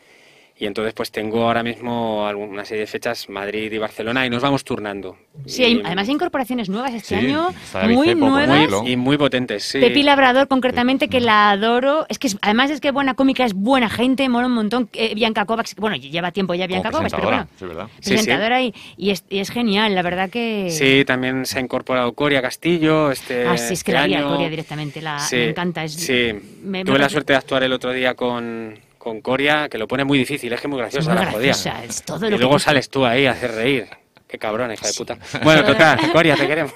Y 0.57 0.67
entonces 0.67 0.93
pues 0.93 1.11
tengo 1.11 1.43
ahora 1.43 1.63
mismo 1.63 2.25
una 2.29 2.63
serie 2.63 2.81
de 2.81 2.87
fechas, 2.87 3.27
Madrid 3.27 3.69
y 3.73 3.77
Barcelona, 3.77 4.25
y 4.25 4.29
nos 4.29 4.41
vamos 4.41 4.63
turnando. 4.63 5.17
Sí, 5.45 5.63
Y- 5.65 5.81
además 5.83 6.07
hay 6.07 6.13
incorporaciones 6.13 6.69
nuevas 6.69 6.93
este 6.93 7.19
Sí, 7.19 7.25
año, 7.25 7.49
muy 7.89 8.07
Cepo 8.07 8.29
nuevas. 8.29 8.69
y 8.85 8.95
muy 8.95 9.17
potentes, 9.17 9.65
sí. 9.65 9.81
Pepi 9.81 10.01
Labrador, 10.03 10.47
concretamente, 10.47 11.09
que 11.09 11.19
la 11.19 11.51
adoro. 11.51 12.05
Es 12.07 12.19
que 12.19 12.27
es- 12.27 12.37
además 12.41 12.71
es 12.71 12.79
que 12.79 12.91
buena 12.91 13.15
cómica, 13.15 13.43
es 13.43 13.53
buena 13.53 13.89
gente, 13.89 14.29
mola 14.29 14.47
un 14.47 14.53
montón. 14.53 14.87
Eh, 14.93 15.13
Bianca 15.13 15.43
Kovacs, 15.43 15.75
bueno, 15.75 15.97
lleva 15.97 16.31
tiempo 16.31 16.53
ya 16.53 16.67
Bianca 16.67 16.89
Kovacs, 16.89 17.11
pero 17.13 17.27
presentadora, 17.27 17.37
bueno. 17.37 17.59
sí, 17.59 17.65
¿verdad? 17.65 17.87
Sí, 17.95 18.01
sí. 18.03 18.09
Presentadora 18.11 18.61
Y, 18.61 18.73
y 18.95 19.09
es, 19.09 19.25
y 19.29 19.39
es 19.39 19.49
genial, 19.49 19.93
la 19.93 20.03
verdad 20.03 20.29
que... 20.29 20.69
Sí, 20.71 21.03
también 21.05 21.45
se 21.45 21.57
ha 21.57 21.61
incorporado 21.61 22.13
Coria 22.13 22.41
Castillo. 22.41 23.11
Este, 23.11 23.45
Ah, 23.45 23.57
sí, 23.57 23.73
es 23.73 23.83
que 23.83 23.91
este 23.91 23.93
la 23.93 24.05
vi 24.07 24.13
a 24.13 24.19
año. 24.19 24.29
Coria 24.29 24.49
directamente, 24.49 25.01
la, 25.01 25.19
Sí, 25.19 25.35
me 25.35 25.49
encanta. 25.49 25.83
Es, 25.83 25.95
sí. 25.95 26.31
me- 26.63 26.85
Tuve 26.85 26.93
me- 26.93 26.99
la 26.99 27.09
suerte 27.09 27.33
de 27.33 27.37
actuar 27.39 27.61
el 27.63 27.73
otro 27.73 27.91
día 27.91 28.13
con, 28.13 28.79
con 29.05 29.21
Coria, 29.21 29.69
que 29.69 29.77
lo 29.77 29.87
pone 29.87 30.03
muy 30.03 30.17
difícil, 30.17 30.51
es 30.51 30.59
que 30.59 30.67
muy 30.67 30.79
graciosa 30.79 31.13
muy 31.13 31.45
la 31.45 31.51
es 31.51 32.01
todo 32.03 32.25
Y 32.25 32.31
lo 32.31 32.37
luego 32.39 32.53
que... 32.55 32.59
sales 32.63 32.89
tú 32.89 33.05
ahí 33.05 33.27
a 33.27 33.33
hacer 33.33 33.51
reír. 33.51 33.87
Qué 34.27 34.39
cabrón, 34.39 34.71
hija 34.71 34.87
de 34.87 34.93
puta. 34.93 35.19
Bueno, 35.43 35.63
total, 35.63 35.99
Coria, 36.11 36.35
te 36.35 36.47
queremos. 36.47 36.73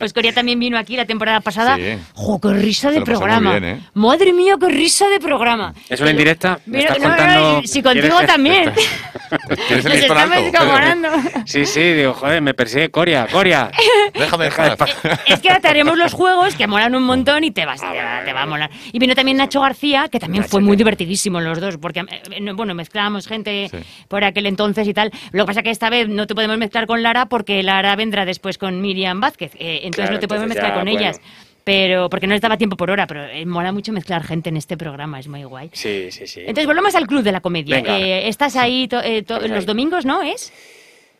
Pues 0.00 0.12
Coria 0.12 0.32
también 0.32 0.58
vino 0.58 0.76
aquí 0.76 0.96
la 0.96 1.04
temporada 1.04 1.40
pasada. 1.40 1.76
Sí. 1.76 1.96
¡Jo, 2.14 2.40
qué 2.40 2.52
risa 2.54 2.90
de 2.90 3.02
programa! 3.02 3.52
bien, 3.58 3.64
¿eh? 3.64 3.80
¡Madre 3.94 4.32
mía, 4.32 4.54
qué 4.58 4.66
risa 4.68 5.06
de 5.08 5.20
programa! 5.20 5.72
¿Es 5.88 6.00
una 6.00 6.10
indirecta? 6.10 6.58
¿Me 6.66 6.78
Mira, 6.78 6.94
estás 6.94 7.02
no, 7.02 7.08
no, 7.10 7.16
contando- 7.16 7.62
si 7.68 7.82
contigo 7.82 8.02
¿Quieres 8.08 8.20
que- 8.20 8.26
también. 8.26 8.72
¿Tienes 9.68 9.84
el 9.84 9.92
Nos 10.08 10.36
estamos. 10.38 11.20
Sí, 11.46 11.66
sí, 11.66 11.80
digo, 11.92 12.14
joder, 12.14 12.42
me 12.42 12.54
persigue 12.54 12.90
Coria, 12.90 13.26
Coria. 13.30 13.70
Déjame 14.14 14.44
Deja 14.44 14.64
de 14.64 14.70
dejar. 14.70 14.88
Es 15.26 15.40
que 15.40 15.48
ahora 15.48 15.60
te 15.60 15.68
haremos 15.68 15.96
los 15.96 16.12
juegos 16.12 16.54
que 16.56 16.66
molan 16.66 16.94
un 16.94 17.04
montón 17.04 17.44
y 17.44 17.50
te 17.50 17.64
vas, 17.66 17.80
te, 17.80 17.86
va, 17.86 18.24
te 18.24 18.32
va 18.32 18.42
a 18.42 18.46
molar. 18.46 18.70
Y 18.92 18.98
vino 18.98 19.14
también 19.14 19.36
Nacho 19.36 19.60
García, 19.60 20.08
que 20.08 20.18
también 20.18 20.44
fue 20.44 20.60
muy 20.60 20.76
divertidísimo 20.76 21.40
los 21.40 21.60
dos, 21.60 21.76
porque 21.78 22.00
eh, 22.00 22.40
no, 22.40 22.54
bueno, 22.56 22.74
mezclábamos 22.74 23.26
gente 23.26 23.68
Sí. 23.70 23.76
por 24.08 24.24
aquel 24.24 24.46
entonces 24.46 24.88
y 24.88 24.94
tal. 24.94 25.12
Lo 25.32 25.44
que 25.44 25.48
pasa 25.48 25.62
que 25.62 25.70
esta 25.70 25.90
vez 25.90 26.08
no 26.08 26.26
te 26.26 26.34
podemos 26.34 26.56
mezclar 26.58 26.86
con 26.86 27.02
Lara 27.02 27.26
porque 27.26 27.62
Lara 27.62 27.94
vendrá 27.96 28.24
después 28.24 28.58
con 28.58 28.80
Miriam 28.80 29.20
Vázquez, 29.20 29.52
eh, 29.58 29.80
entonces 29.90 30.04
Claro, 30.08 30.14
no 30.14 30.20
te 30.20 30.28
podemos 30.28 30.44
entonces 30.50 30.62
mezclar 30.62 30.70
ya, 30.72 30.74
con 30.80 30.84
bueno. 30.92 31.00
ellas. 31.00 31.20
Pero 31.62 32.08
porque 32.08 32.26
no 32.26 32.32
les 32.32 32.40
daba 32.40 32.56
tiempo 32.56 32.76
por 32.76 32.90
hora, 32.90 33.06
pero 33.06 33.24
eh, 33.26 33.44
mola 33.44 33.70
mucho 33.70 33.92
mezclar 33.92 34.24
gente 34.24 34.48
en 34.48 34.56
este 34.56 34.76
programa, 34.78 35.20
es 35.20 35.28
muy 35.28 35.44
guay. 35.44 35.68
Sí, 35.74 36.08
sí, 36.10 36.26
sí. 36.26 36.40
Entonces 36.40 36.66
volvemos 36.66 36.94
al 36.94 37.06
club 37.06 37.22
de 37.22 37.32
la 37.32 37.40
comedia. 37.40 37.76
Venga. 37.76 37.98
Eh, 38.00 38.28
estás 38.28 38.56
ahí 38.56 38.88
to- 38.88 39.02
eh, 39.02 39.22
to- 39.22 39.40
los 39.40 39.50
ahí. 39.60 39.64
domingos, 39.66 40.06
¿no? 40.06 40.22
¿Es? 40.22 40.52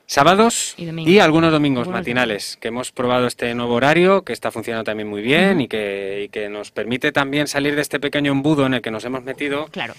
Sábados 0.07 0.75
Y 0.77 1.19
algunos 1.21 1.53
domingos 1.53 1.83
Algunos 1.83 2.01
matinales, 2.01 2.57
que 2.61 2.67
hemos 2.69 2.91
probado 2.91 3.29
este 3.29 3.55
nuevo 3.55 3.75
horario, 3.75 4.23
que 4.23 4.33
está 4.33 4.51
funcionando 4.51 4.83
también 4.83 5.09
muy 5.09 5.23
bien 5.23 5.61
y, 5.61 5.69
que, 5.69 6.23
y 6.25 6.29
que 6.31 6.49
nos 6.49 6.73
permite 6.73 7.13
también 7.13 7.47
salir 7.47 7.77
de 7.77 7.83
este 7.83 8.01
pequeño 8.01 8.33
embudo 8.33 8.67
en 8.67 8.75
el 8.75 8.81
que 8.83 8.91
nos 8.91 9.05
hemos 9.05 9.23
metido, 9.23 9.67
Claro. 9.67 9.95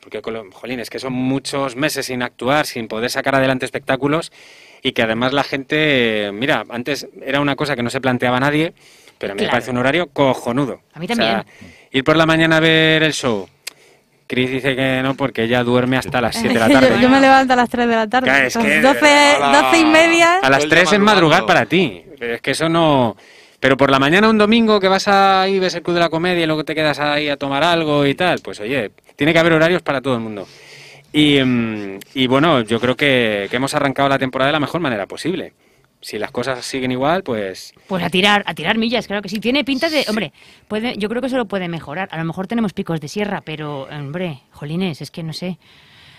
porque, 0.00 0.20
jolín, 0.52 0.80
es 0.80 0.90
que 0.90 0.98
son 0.98 1.14
muchos 1.14 1.76
meses 1.76 2.04
sin 2.04 2.22
actuar, 2.22 2.66
sin 2.66 2.88
poder 2.88 3.08
sacar 3.08 3.36
adelante 3.36 3.64
espectáculos 3.64 4.32
y 4.84 4.92
que 4.92 5.02
además 5.02 5.32
la 5.32 5.42
gente, 5.42 6.30
mira, 6.34 6.62
antes 6.68 7.08
era 7.24 7.40
una 7.40 7.56
cosa 7.56 7.74
que 7.74 7.82
no 7.82 7.88
se 7.88 8.02
planteaba 8.02 8.38
nadie, 8.38 8.74
pero 9.18 9.32
a 9.32 9.34
mí 9.34 9.42
me 9.42 9.48
parece 9.48 9.70
un 9.70 9.78
horario 9.78 10.08
cojonudo. 10.12 10.82
A 10.92 10.98
mí 11.00 11.06
O 11.10 11.14
sea, 11.14 11.16
también. 11.44 11.76
ir 11.90 12.04
por 12.04 12.16
la 12.16 12.26
mañana 12.26 12.58
a 12.58 12.60
ver 12.60 13.02
el 13.02 13.14
show. 13.14 13.48
Chris 14.26 14.50
dice 14.50 14.76
que 14.76 15.00
no 15.02 15.14
porque 15.14 15.44
ella 15.44 15.64
duerme 15.64 15.96
hasta 15.96 16.20
las 16.20 16.36
7 16.36 16.52
de 16.52 16.60
la 16.60 16.68
tarde. 16.80 16.98
yo 17.00 17.08
me 17.08 17.18
levanto 17.20 17.54
a 17.54 17.56
las 17.56 17.68
3 17.70 17.88
de 17.88 17.94
la 17.96 18.06
tarde. 18.08 18.46
Es 18.46 18.56
que- 18.58 18.80
12, 18.82 19.36
¡Hala! 19.40 19.62
12 19.62 19.78
y 19.80 19.84
media. 19.86 20.38
A 20.42 20.50
las 20.50 20.58
Todo 20.60 20.64
el 20.64 20.70
día 20.70 20.78
3 20.80 20.92
es 20.92 20.98
madrugar 21.00 21.46
para 21.46 21.64
ti. 21.64 22.02
Pero 22.18 22.34
es 22.34 22.40
que 22.42 22.50
eso 22.50 22.68
no. 22.68 23.16
Pero 23.60 23.78
por 23.78 23.90
la 23.90 23.98
mañana 23.98 24.28
un 24.28 24.36
domingo 24.36 24.78
que 24.80 24.88
vas 24.88 25.08
ahí, 25.08 25.58
ves 25.58 25.74
el 25.76 25.82
Club 25.82 25.94
de 25.94 26.00
la 26.00 26.10
Comedia 26.10 26.42
y 26.42 26.46
luego 26.46 26.62
te 26.64 26.74
quedas 26.74 26.98
ahí 27.00 27.30
a 27.30 27.38
tomar 27.38 27.64
algo 27.64 28.04
y 28.06 28.14
tal, 28.14 28.40
pues 28.40 28.60
oye, 28.60 28.90
tiene 29.16 29.32
que 29.32 29.38
haber 29.38 29.54
horarios 29.54 29.80
para 29.80 30.02
todo 30.02 30.12
el 30.14 30.20
mundo. 30.20 30.46
Y, 31.14 31.40
mm, 31.40 32.00
y 32.14 32.26
bueno, 32.26 32.62
yo 32.62 32.80
creo 32.80 32.96
que, 32.96 33.46
que 33.48 33.56
hemos 33.56 33.72
arrancado 33.72 34.08
la 34.08 34.18
temporada 34.18 34.48
de 34.48 34.54
la 34.54 34.58
mejor 34.60 34.80
manera 34.80 35.06
posible. 35.06 35.52
Si 36.00 36.18
las 36.18 36.32
cosas 36.32 36.66
siguen 36.66 36.90
igual, 36.90 37.22
pues 37.22 37.72
Pues 37.86 38.02
a 38.02 38.10
tirar, 38.10 38.42
a 38.46 38.52
tirar 38.52 38.76
millas, 38.76 39.06
claro 39.06 39.22
que 39.22 39.28
sí. 39.28 39.38
Tiene 39.38 39.64
pinta 39.64 39.88
de, 39.88 40.04
hombre, 40.08 40.32
puede, 40.66 40.96
yo 40.98 41.08
creo 41.08 41.22
que 41.22 41.28
eso 41.28 41.36
lo 41.36 41.46
puede 41.46 41.68
mejorar. 41.68 42.08
A 42.10 42.18
lo 42.18 42.24
mejor 42.24 42.48
tenemos 42.48 42.72
picos 42.72 43.00
de 43.00 43.06
sierra, 43.06 43.42
pero, 43.42 43.84
hombre, 43.84 44.40
jolines, 44.50 45.00
es 45.00 45.12
que 45.12 45.22
no 45.22 45.32
sé. 45.32 45.56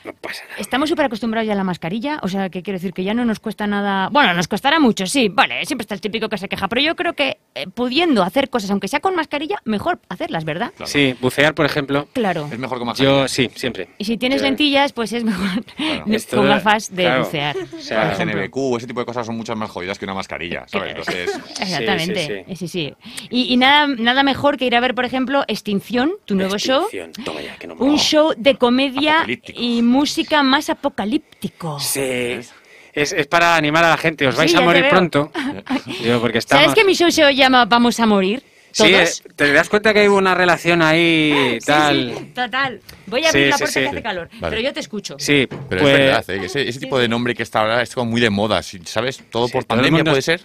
No 0.05 0.13
pasa 0.13 0.43
nada. 0.45 0.55
Estamos 0.59 0.89
súper 0.89 1.05
acostumbrados 1.05 1.47
ya 1.47 1.53
a 1.53 1.55
la 1.55 1.63
mascarilla, 1.63 2.19
o 2.21 2.27
sea, 2.27 2.49
que 2.49 2.61
quiero 2.63 2.77
decir 2.77 2.93
que 2.93 3.03
ya 3.03 3.13
no 3.13 3.25
nos 3.25 3.39
cuesta 3.39 3.67
nada. 3.67 4.09
Bueno, 4.09 4.33
nos 4.33 4.47
costará 4.47 4.79
mucho, 4.79 5.05
sí, 5.07 5.29
vale, 5.29 5.65
siempre 5.65 5.83
está 5.83 5.95
el 5.95 6.01
típico 6.01 6.29
que 6.29 6.37
se 6.37 6.47
queja, 6.47 6.67
pero 6.67 6.81
yo 6.81 6.95
creo 6.95 7.13
que 7.13 7.37
eh, 7.55 7.67
pudiendo 7.73 8.23
hacer 8.23 8.49
cosas, 8.49 8.69
aunque 8.71 8.87
sea 8.87 8.99
con 8.99 9.15
mascarilla, 9.15 9.57
mejor 9.65 9.99
hacerlas, 10.09 10.45
¿verdad? 10.45 10.71
Sí, 10.85 11.15
bucear, 11.21 11.53
por 11.55 11.65
ejemplo. 11.65 12.07
Claro. 12.13 12.47
Es 12.51 12.59
mejor 12.59 12.79
que 12.79 12.85
más 12.85 12.97
Yo 12.97 13.27
sí, 13.27 13.49
siempre. 13.55 13.89
Y 13.97 14.05
si 14.05 14.17
tienes 14.17 14.41
Yo- 14.41 14.47
lentillas, 14.47 14.93
pues 14.93 15.11
es 15.13 15.23
mejor 15.23 15.63
Esto- 16.07 16.37
con 16.37 16.47
gafas 16.47 16.93
de 16.95 17.03
claro, 17.03 17.23
bucear. 17.25 17.55
o 17.57 17.81
sea, 17.81 18.11
ejemplo. 18.13 18.39
GNBQ, 18.41 18.77
ese 18.77 18.87
tipo 18.87 18.99
de 18.99 19.05
cosas 19.05 19.25
son 19.25 19.35
mucho 19.37 19.55
más 19.55 19.69
jodidas 19.69 19.97
que 19.97 20.05
una 20.05 20.13
mascarilla, 20.13 20.65
¿sabes? 20.67 20.89
Entonces, 20.91 21.39
Exactamente, 21.59 22.45
sí, 22.49 22.55
sí, 22.55 22.67
sí. 22.67 22.93
Y, 23.29 23.53
y 23.53 23.57
nada, 23.57 23.87
nada 23.87 24.23
mejor 24.23 24.57
que 24.57 24.65
ir 24.65 24.75
a 24.75 24.79
ver, 24.79 24.95
por 24.95 25.05
ejemplo, 25.05 25.43
Extinción, 25.47 26.11
tu 26.25 26.35
nuevo 26.35 26.57
show. 26.57 26.83
Extinción. 26.83 27.11
Toma 27.25 27.41
ya, 27.41 27.55
que 27.57 27.67
no 27.67 27.75
me- 27.75 27.85
Un 27.85 27.97
show 27.97 28.33
de 28.37 28.55
comedia 28.55 29.25
y 29.53 29.81
música 29.95 30.43
más 30.43 30.69
apocalíptico. 30.69 31.79
Sí. 31.79 31.99
Es, 32.93 33.11
es 33.11 33.27
para 33.27 33.55
animar 33.55 33.83
a 33.83 33.89
la 33.89 33.97
gente. 33.97 34.27
Os 34.27 34.35
vais 34.35 34.51
Sí, 34.51 34.57
a 34.57 34.61
morir 34.61 34.87
pronto. 34.89 35.31
Digo, 36.03 36.21
porque 36.21 36.37
estamos... 36.37 36.63
¿Sabes 36.63 36.75
que 36.75 36.85
mi 36.85 36.93
show 36.95 37.11
se 37.11 37.33
llama 37.35 37.65
Vamos 37.65 37.99
a 37.99 38.05
morir? 38.05 38.41
¿Todos? 38.75 38.89
Sí, 38.89 39.23
eh, 39.25 39.31
te 39.37 39.53
das 39.53 39.69
cuenta 39.69 39.93
que 39.93 39.99
hay 40.01 40.07
una 40.07 40.35
relación 40.35 40.81
ahí 40.81 41.57
Sí, 41.61 41.65
tal. 41.65 42.13
sí, 42.17 42.25
total. 42.35 42.81
Voy 43.07 43.23
a 43.25 43.29
abrir 43.29 43.45
Sí, 43.45 43.49
la 43.49 43.57
sí, 43.57 43.63
puerta 43.63 43.73
sí. 43.73 43.79
que 43.79 43.87
hace 43.87 44.01
calor, 44.03 44.29
Vale. 44.39 44.49
pero 44.55 44.61
yo 44.61 44.73
te 44.73 44.79
escucho. 44.81 45.15
Sí, 45.17 45.47
pero 45.69 45.81
pues, 45.81 45.93
es 45.93 45.99
verdad, 45.99 46.29
¿eh? 46.29 46.41
ese, 46.45 46.67
ese 46.69 46.79
tipo 46.81 46.99
de 46.99 47.07
nombre 47.07 47.33
que 47.35 47.43
está 47.43 47.61
ahora 47.61 47.81
es 47.81 47.93
como 47.95 48.11
muy 48.11 48.19
de 48.21 48.29
moda, 48.29 48.61
¿sabes? 48.63 49.21
Todo 49.29 49.47
Sí, 49.47 49.53
por 49.53 49.63
todo 49.63 49.77
pandemia 49.77 49.99
mundo 49.99 50.11
puede 50.11 50.21
ser. 50.21 50.41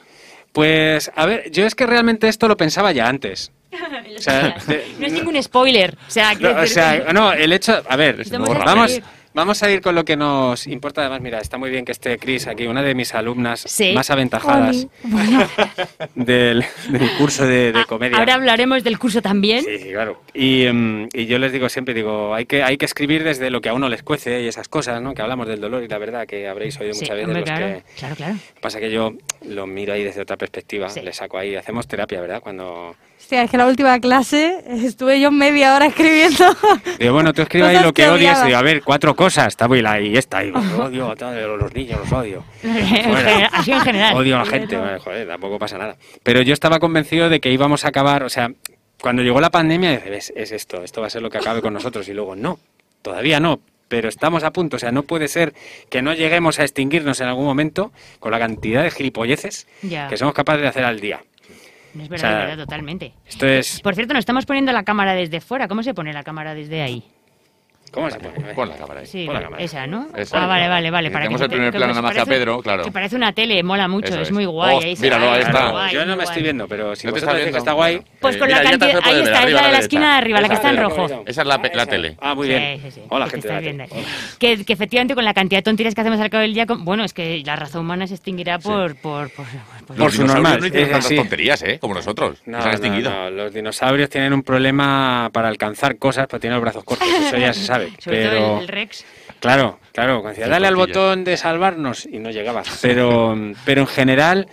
pues, 0.53 1.11
a 1.17 1.27
ver, 1.27 1.51
yo 1.51 1.67
es 1.67 1.75
que 1.75 1.87
realmente 1.87 2.29
esto 2.29 2.47
lo 2.47 2.57
pensaba 2.57 2.93
ya 2.93 3.09
antes. 3.09 3.51
O 4.17 4.23
sea, 4.23 4.57
no 4.99 5.07
es 5.07 5.13
ningún 5.13 5.41
spoiler. 5.43 5.97
O 6.07 6.11
sea, 6.11 6.35
No, 6.35 6.51
o 6.61 6.67
sea, 6.67 7.13
no, 7.13 7.33
el 7.33 7.53
hecho, 7.53 7.83
a 7.89 7.97
ver, 7.97 8.23
Vamos. 8.65 9.01
Vamos, 9.35 9.63
a 9.63 9.71
ir 9.71 9.81
con 9.81 9.95
lo 9.95 10.05
que 10.05 10.17
nos 10.17 10.67
importa. 10.67 11.01
Además, 11.03 11.21
mira, 11.21 11.39
está 11.39 11.59
muy 11.59 11.71
bien 11.71 11.85
que 11.85 11.93
esté 11.93 12.19
Cris 12.19 12.47
aquí, 12.47 12.67
una 12.67 12.83
de 12.83 12.95
mis 12.95 13.15
alumnas 13.15 13.61
Sí. 13.67 13.93
más 13.95 14.11
aventajadas 14.11 14.87
del, 16.15 16.65
del 16.91 17.11
curso 17.19 17.47
de, 17.47 17.73
de 17.73 17.81
Ah, 17.81 17.85
comedia. 17.89 18.19
Ahora 18.19 18.35
hablaremos 18.35 18.85
del 18.85 18.99
curso 18.99 19.23
también. 19.23 19.65
Sí, 19.65 19.79
sí, 19.79 19.91
claro. 19.91 20.21
Y, 20.35 20.67
y 21.13 21.27
yo 21.27 21.39
les 21.39 21.53
digo 21.53 21.69
siempre, 21.69 21.95
digo, 21.95 22.35
hay 22.35 22.47
que, 22.47 22.63
hay 22.63 22.77
que 22.77 22.85
escribir 22.85 23.25
desde 23.25 23.51
lo 23.51 23.61
que 23.61 23.69
a 23.69 23.75
uno 23.75 23.89
les 23.89 24.03
cuece 24.03 24.43
y 24.43 24.49
esas 24.49 24.69
cosas, 24.69 25.01
¿no? 25.03 25.15
Que 25.15 25.23
hablamos 25.23 25.47
del 25.49 25.61
dolor 25.61 25.83
y 25.83 25.89
la 25.89 25.99
verdad 25.99 26.27
que 26.27 26.49
habréis 26.49 26.79
oído 26.81 26.95
Sí, 26.95 27.01
muchas 27.03 27.17
veces 27.17 27.27
hombre, 27.29 27.41
los 27.41 27.51
claro, 27.51 27.67
que... 27.67 27.83
claro, 27.99 28.17
claro. 28.17 28.35
Pasa 28.61 28.81
que 28.81 28.91
yo 28.91 29.15
lo 29.47 29.67
miro 29.67 29.93
ahí 29.93 30.05
desde 30.05 30.21
otra 30.23 30.37
perspectiva, 30.37 30.89
le 31.03 31.13
saco 31.13 31.39
ahí, 31.39 31.55
hacemos 31.57 31.87
terapia, 31.87 32.21
¿verdad? 32.21 32.41
Cuando... 32.43 32.95
Hostia, 33.31 33.45
es 33.45 33.51
que 33.53 33.59
la 33.59 33.69
última 33.69 34.01
clase 34.01 34.59
estuve 34.85 35.21
yo 35.21 35.31
media 35.31 35.77
hora 35.77 35.87
escribiendo. 35.87 36.45
Digo, 36.99 37.13
bueno, 37.13 37.33
tú 37.33 37.43
escribes 37.43 37.69
ahí 37.69 37.81
lo 37.81 37.93
que 37.93 38.03
que 38.03 38.09
odias, 38.09 38.45
digo, 38.45 38.59
a 38.59 38.63
ver, 38.63 38.83
cuatro 38.83 39.15
cosas, 39.15 39.47
está 39.47 39.69
muy 39.69 39.81
la 39.81 40.01
y 40.01 40.17
esta, 40.17 40.45
y 40.45 40.51
odio 40.51 41.13
a 41.13 41.15
todos 41.15 41.61
los 41.61 41.73
niños, 41.73 42.01
los 42.01 42.11
odio. 42.11 42.43
Así 43.53 43.71
en 43.71 43.81
general. 43.83 44.17
Odio 44.17 44.35
a 44.35 44.39
la 44.41 44.47
gente, 44.47 44.77
bueno, 44.77 44.99
joder, 44.99 45.29
tampoco 45.29 45.61
pasa 45.61 45.79
nada. 45.79 45.95
Pero 46.25 46.43
yo 46.43 46.53
estaba 46.53 46.81
convencido 46.81 47.29
de 47.29 47.39
que 47.39 47.53
íbamos 47.53 47.85
a 47.85 47.91
acabar, 47.91 48.25
o 48.25 48.29
sea, 48.29 48.51
cuando 49.01 49.23
llegó 49.23 49.41
la 49.41 49.51
pandemia, 49.51 49.93
dije, 49.93 50.11
"Ves, 50.11 50.33
es 50.35 50.51
esto, 50.51 50.83
esto 50.83 51.01
va 51.01 51.07
a 51.07 51.11
ser 51.11 51.23
lo 51.23 51.31
que 51.31 51.39
acabe 51.39 51.63
con 51.63 51.73
nosotros. 51.73 52.09
Y 52.09 52.15
luego, 52.15 52.35
no, 52.35 52.59
todavía 53.01 53.39
no, 53.39 53.61
pero 53.87 54.09
estamos 54.09 54.45
a 54.45 54.53
punto. 54.53 54.75
O 54.75 54.79
sea, 54.81 54.91
no 54.91 55.05
puede 55.05 55.29
ser 55.29 55.53
que 55.89 56.03
no 56.03 56.15
lleguemos 56.15 56.59
a 56.59 56.63
extinguirnos 56.63 57.21
en 57.21 57.29
algún 57.29 57.45
momento 57.45 57.93
con 58.19 58.33
la 58.33 58.41
cantidad 58.41 58.83
de 58.83 58.91
gilipolleces 58.91 59.69
que 60.09 60.17
somos 60.17 60.35
capaces 60.35 60.63
de 60.63 60.69
hacer 60.69 60.85
al 60.85 60.99
día. 61.01 61.21
Es 61.99 62.09
verdad, 62.09 62.15
o 62.15 62.19
sea, 62.19 62.43
es 62.43 62.49
verdad, 62.49 62.65
totalmente. 62.65 63.15
Esto 63.27 63.47
es... 63.47 63.81
Por 63.81 63.95
cierto, 63.95 64.15
nos 64.15 64.21
estamos 64.21 64.47
poniendo 64.47 64.73
la 64.73 64.85
cámara 64.85 65.15
desde 65.15 65.41
fuera. 65.41 65.69
¿Cómo 65.69 65.83
se 65.83 65.95
pone 65.95 66.13
la 66.13 66.23
cámara 66.23 66.55
desde 66.55 66.83
ahí? 66.83 67.05
¿Cómo 67.91 68.11
se 68.11 68.19
pone? 68.21 68.55
Pon 68.55 68.69
la 68.69 68.77
cámara 68.77 69.01
ahí. 69.01 69.07
Sí, 69.07 69.25
Pon 69.27 69.35
la 69.35 69.43
cámara. 69.43 69.63
esa, 69.63 69.87
¿no? 69.87 70.09
Esa. 70.17 70.43
Ah, 70.43 70.47
vale, 70.47 70.69
vale, 70.69 70.91
vale. 70.91 71.11
Para 71.11 71.25
que 71.25 71.29
tenemos 71.29 71.41
se 71.41 71.45
el 71.45 71.51
primer 71.51 71.73
que 71.73 71.77
plano 71.79 71.93
pues 71.93 71.97
nada 71.97 72.03
más 72.03 72.13
que 72.15 72.21
a 72.21 72.25
parece- 72.25 72.39
Pedro, 72.41 72.63
claro. 72.63 72.85
Que 72.85 72.93
parece 72.93 73.17
una 73.17 73.33
tele, 73.33 73.63
mola 73.63 73.89
mucho, 73.89 74.09
es 74.15 74.29
es. 74.29 74.33
muy 74.33 74.45
guay. 74.47 74.77
Oh, 74.77 74.81
ahí 74.81 74.97
míralo, 75.01 75.31
ahí 75.31 75.41
ah, 75.45 75.47
está. 75.47 75.71
guay, 75.71 75.95
Yo 75.95 76.07
no 76.07 76.17
me 76.17 76.25
estoy 76.25 76.43
viendo, 76.43 76.69
pero 76.69 76.95
si 76.97 77.07
¿No 77.07 77.13
te 77.13 77.21
vosotros 77.21 77.23
estás 77.23 77.35
decís 77.35 77.45
que 77.45 77.51
viendo? 77.51 77.59
está 77.59 77.73
guay... 77.73 78.03
Pues 78.21 78.37
Eh, 78.37 78.39
con 78.39 78.51
la 78.51 78.63
cantidad. 78.63 79.01
Ahí 79.03 79.19
está, 79.21 79.33
es 79.33 79.39
arriba 79.39 79.61
la 79.61 79.67
de 79.67 79.73
la 79.73 79.73
la 79.73 79.79
esquina 79.79 80.13
de 80.13 80.19
arriba, 80.19 80.41
la 80.41 80.49
que 80.49 80.55
está 80.55 80.71
en 80.71 80.77
rojo. 80.77 81.25
Esa 81.27 81.41
es 81.43 81.47
la, 81.47 81.87
tele. 81.87 82.17
Ah, 82.21 82.35
muy 82.35 82.49
bien. 82.49 82.81
sí, 82.83 82.91
sí. 82.93 83.01
Hola, 83.09 83.29
que 83.29 83.39
te 83.39 83.61
gente. 83.61 83.89
Que, 84.39 84.65
que 84.65 84.73
efectivamente 84.73 85.15
con 85.15 85.25
la 85.25 85.35
cantidad 85.35 85.59
de 85.59 85.63
tonterías 85.63 85.95
que 85.95 86.01
hacemos 86.01 86.21
al 86.21 86.31
cabo 86.31 86.43
del 86.43 86.55
día, 86.55 86.67
bueno, 86.69 87.05
es 87.05 87.13
que 87.13 87.43
la 87.45 87.57
raza 87.57 87.81
humana 87.81 88.07
se 88.07 88.15
extinguirá 88.15 88.59
por... 88.59 88.95
por, 88.97 89.31
por, 89.31 89.47
por- 89.47 89.97
Por 89.97 89.97
su 89.97 90.03
Los 90.03 90.13
dinosaurios 90.13 90.35
normal, 90.35 90.61
no 90.61 90.67
hicieron 90.67 90.87
es 90.87 90.93
tantas 90.93 91.17
tonterías, 91.17 91.63
¿eh? 91.63 91.79
Como 91.81 91.95
nosotros. 91.95 92.39
No, 92.47 92.59
Nos 92.59 92.67
han 92.67 92.73
extinguido. 92.73 93.31
Los 93.31 93.53
dinosaurios 93.53 94.09
tienen 94.11 94.33
un 94.33 94.43
problema 94.43 95.31
para 95.33 95.49
alcanzar 95.49 95.97
cosas, 95.99 96.27
porque 96.29 96.43
tienen 96.43 96.55
los 96.57 96.63
brazos 96.63 96.85
cortos, 96.85 97.09
eso 97.09 97.37
ya 97.37 97.53
se 97.53 97.65
sabe. 97.65 97.80
Sobre 97.99 98.23
pero 98.23 98.37
todo 98.39 98.57
el, 98.57 98.63
el 98.63 98.69
Rex. 98.69 99.05
claro, 99.41 99.79
claro, 99.93 100.21
cuando 100.21 100.31
decía, 100.31 100.49
dale 100.49 100.67
al 100.67 100.77
botón 100.77 101.25
de 101.25 101.37
salvarnos 101.37 102.07
y 102.07 102.19
no 102.19 102.31
llegaba. 102.31 102.63
Pero, 102.83 103.37
pero 103.65 103.81
en 103.83 103.87
general, 103.87 104.49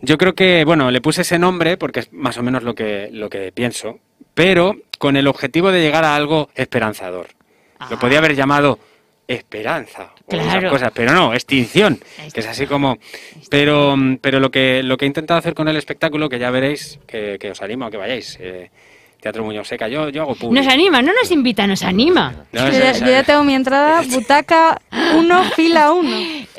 yo 0.00 0.18
creo 0.18 0.34
que, 0.34 0.64
bueno, 0.64 0.90
le 0.90 1.00
puse 1.00 1.22
ese 1.22 1.38
nombre 1.38 1.76
porque 1.76 2.00
es 2.00 2.12
más 2.12 2.36
o 2.38 2.42
menos 2.42 2.62
lo 2.62 2.74
que, 2.74 3.08
lo 3.12 3.28
que 3.30 3.52
pienso, 3.52 3.98
pero 4.34 4.76
con 4.98 5.16
el 5.16 5.26
objetivo 5.26 5.70
de 5.72 5.80
llegar 5.80 6.04
a 6.04 6.14
algo 6.16 6.48
esperanzador. 6.54 7.28
Lo 7.90 7.96
Ah. 7.96 7.98
podía 8.00 8.18
haber 8.18 8.34
llamado 8.36 8.78
esperanza 9.26 10.12
o 10.26 10.34
esas 10.36 10.46
Claro. 10.48 10.70
cosas, 10.70 10.92
pero 10.94 11.12
no, 11.12 11.32
extinción, 11.34 11.98
que 12.32 12.40
es 12.40 12.46
así 12.46 12.66
como... 12.66 12.98
Pero, 13.50 13.96
pero 14.20 14.40
lo, 14.40 14.50
que, 14.50 14.82
lo 14.82 14.96
que 14.96 15.04
he 15.04 15.08
intentado 15.08 15.38
hacer 15.38 15.54
con 15.54 15.68
el 15.68 15.76
espectáculo, 15.76 16.28
que 16.28 16.38
ya 16.38 16.50
veréis, 16.50 16.98
que, 17.06 17.38
que 17.40 17.50
os 17.50 17.62
animo 17.62 17.86
a 17.86 17.90
que 17.90 17.96
vayáis, 17.96 18.38
eh, 18.40 18.70
Teatro 19.22 19.44
Muñoz 19.44 19.68
Seca, 19.68 19.86
yo, 19.86 20.08
yo 20.08 20.22
hago 20.22 20.34
público. 20.34 20.64
Nos 20.64 20.72
anima, 20.74 21.00
no 21.00 21.12
nos 21.12 21.30
invita, 21.30 21.64
nos 21.68 21.84
anima. 21.84 22.34
No, 22.50 22.66
yo, 22.66 22.76
ya, 22.76 22.92
yo 22.92 23.06
ya 23.06 23.22
tengo 23.22 23.44
mi 23.44 23.54
entrada, 23.54 24.02
butaca 24.10 24.80
1, 25.16 25.44
fila 25.54 25.92
1. 25.92 26.08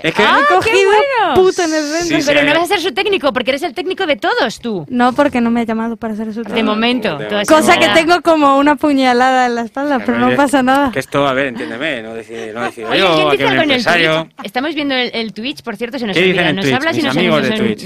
Es 0.02 0.14
que 0.14 0.24
¡Ah, 0.24 0.38
he 0.40 0.48
qué 0.48 0.56
cogido 0.56 0.90
bueno! 0.90 1.34
puto 1.36 1.62
en 1.62 1.74
el 1.74 1.84
centro. 1.84 2.16
Sí, 2.18 2.22
sí. 2.22 2.32
Pero 2.34 2.44
no 2.46 2.54
vas 2.54 2.64
a 2.64 2.68
ser 2.68 2.80
su 2.80 2.94
técnico, 2.94 3.34
porque 3.34 3.52
eres 3.52 3.64
el 3.64 3.74
técnico 3.74 4.06
de 4.06 4.16
todos 4.16 4.62
tú. 4.62 4.86
No, 4.88 5.12
porque 5.12 5.42
no 5.42 5.52
me 5.52 5.60
ha 5.60 5.64
llamado 5.66 5.98
para 5.98 6.14
hacer 6.14 6.30
eso. 6.30 6.42
De 6.44 6.64
momento. 6.64 7.18
de 7.18 7.42
es 7.42 7.50
Cosa 7.50 7.78
que 7.78 7.90
tengo 7.90 8.22
como 8.22 8.58
una 8.58 8.78
puñalada 8.78 9.48
en 9.48 9.56
la 9.56 9.62
espalda, 9.64 10.00
pero 10.06 10.18
no 10.18 10.34
pasa 10.38 10.64
nada. 10.64 10.90
Que 10.92 11.00
esto, 11.00 11.28
a 11.28 11.34
ver, 11.34 11.48
entiéndeme, 11.48 12.02
no 12.02 12.14
decir, 12.14 12.54
no 12.54 12.64
decir 12.64 12.86
Oye, 12.86 13.00
yo, 13.00 13.14
¿quién 13.14 13.30
dice 13.32 13.44
un 13.46 13.50
algo 13.52 13.64
en 13.64 13.72
el 13.72 13.78
empresario. 13.78 14.24
Twitch? 14.24 14.46
Estamos 14.46 14.74
viendo 14.74 14.96
el, 14.96 15.12
el 15.14 15.34
Twitch, 15.34 15.64
por 15.64 15.76
cierto, 15.76 16.00
se 16.00 16.08
nos 16.08 16.16
¿Qué 16.16 16.24
dicen 16.24 16.40
olvida. 16.40 16.54
Nos 16.54 16.64
Twitch? 16.64 16.76
hablas 16.76 16.98
y 16.98 17.02
nos, 17.02 17.18
amigos 17.18 17.40
nos, 17.42 17.58
son- 17.58 17.68
nos 17.68 17.86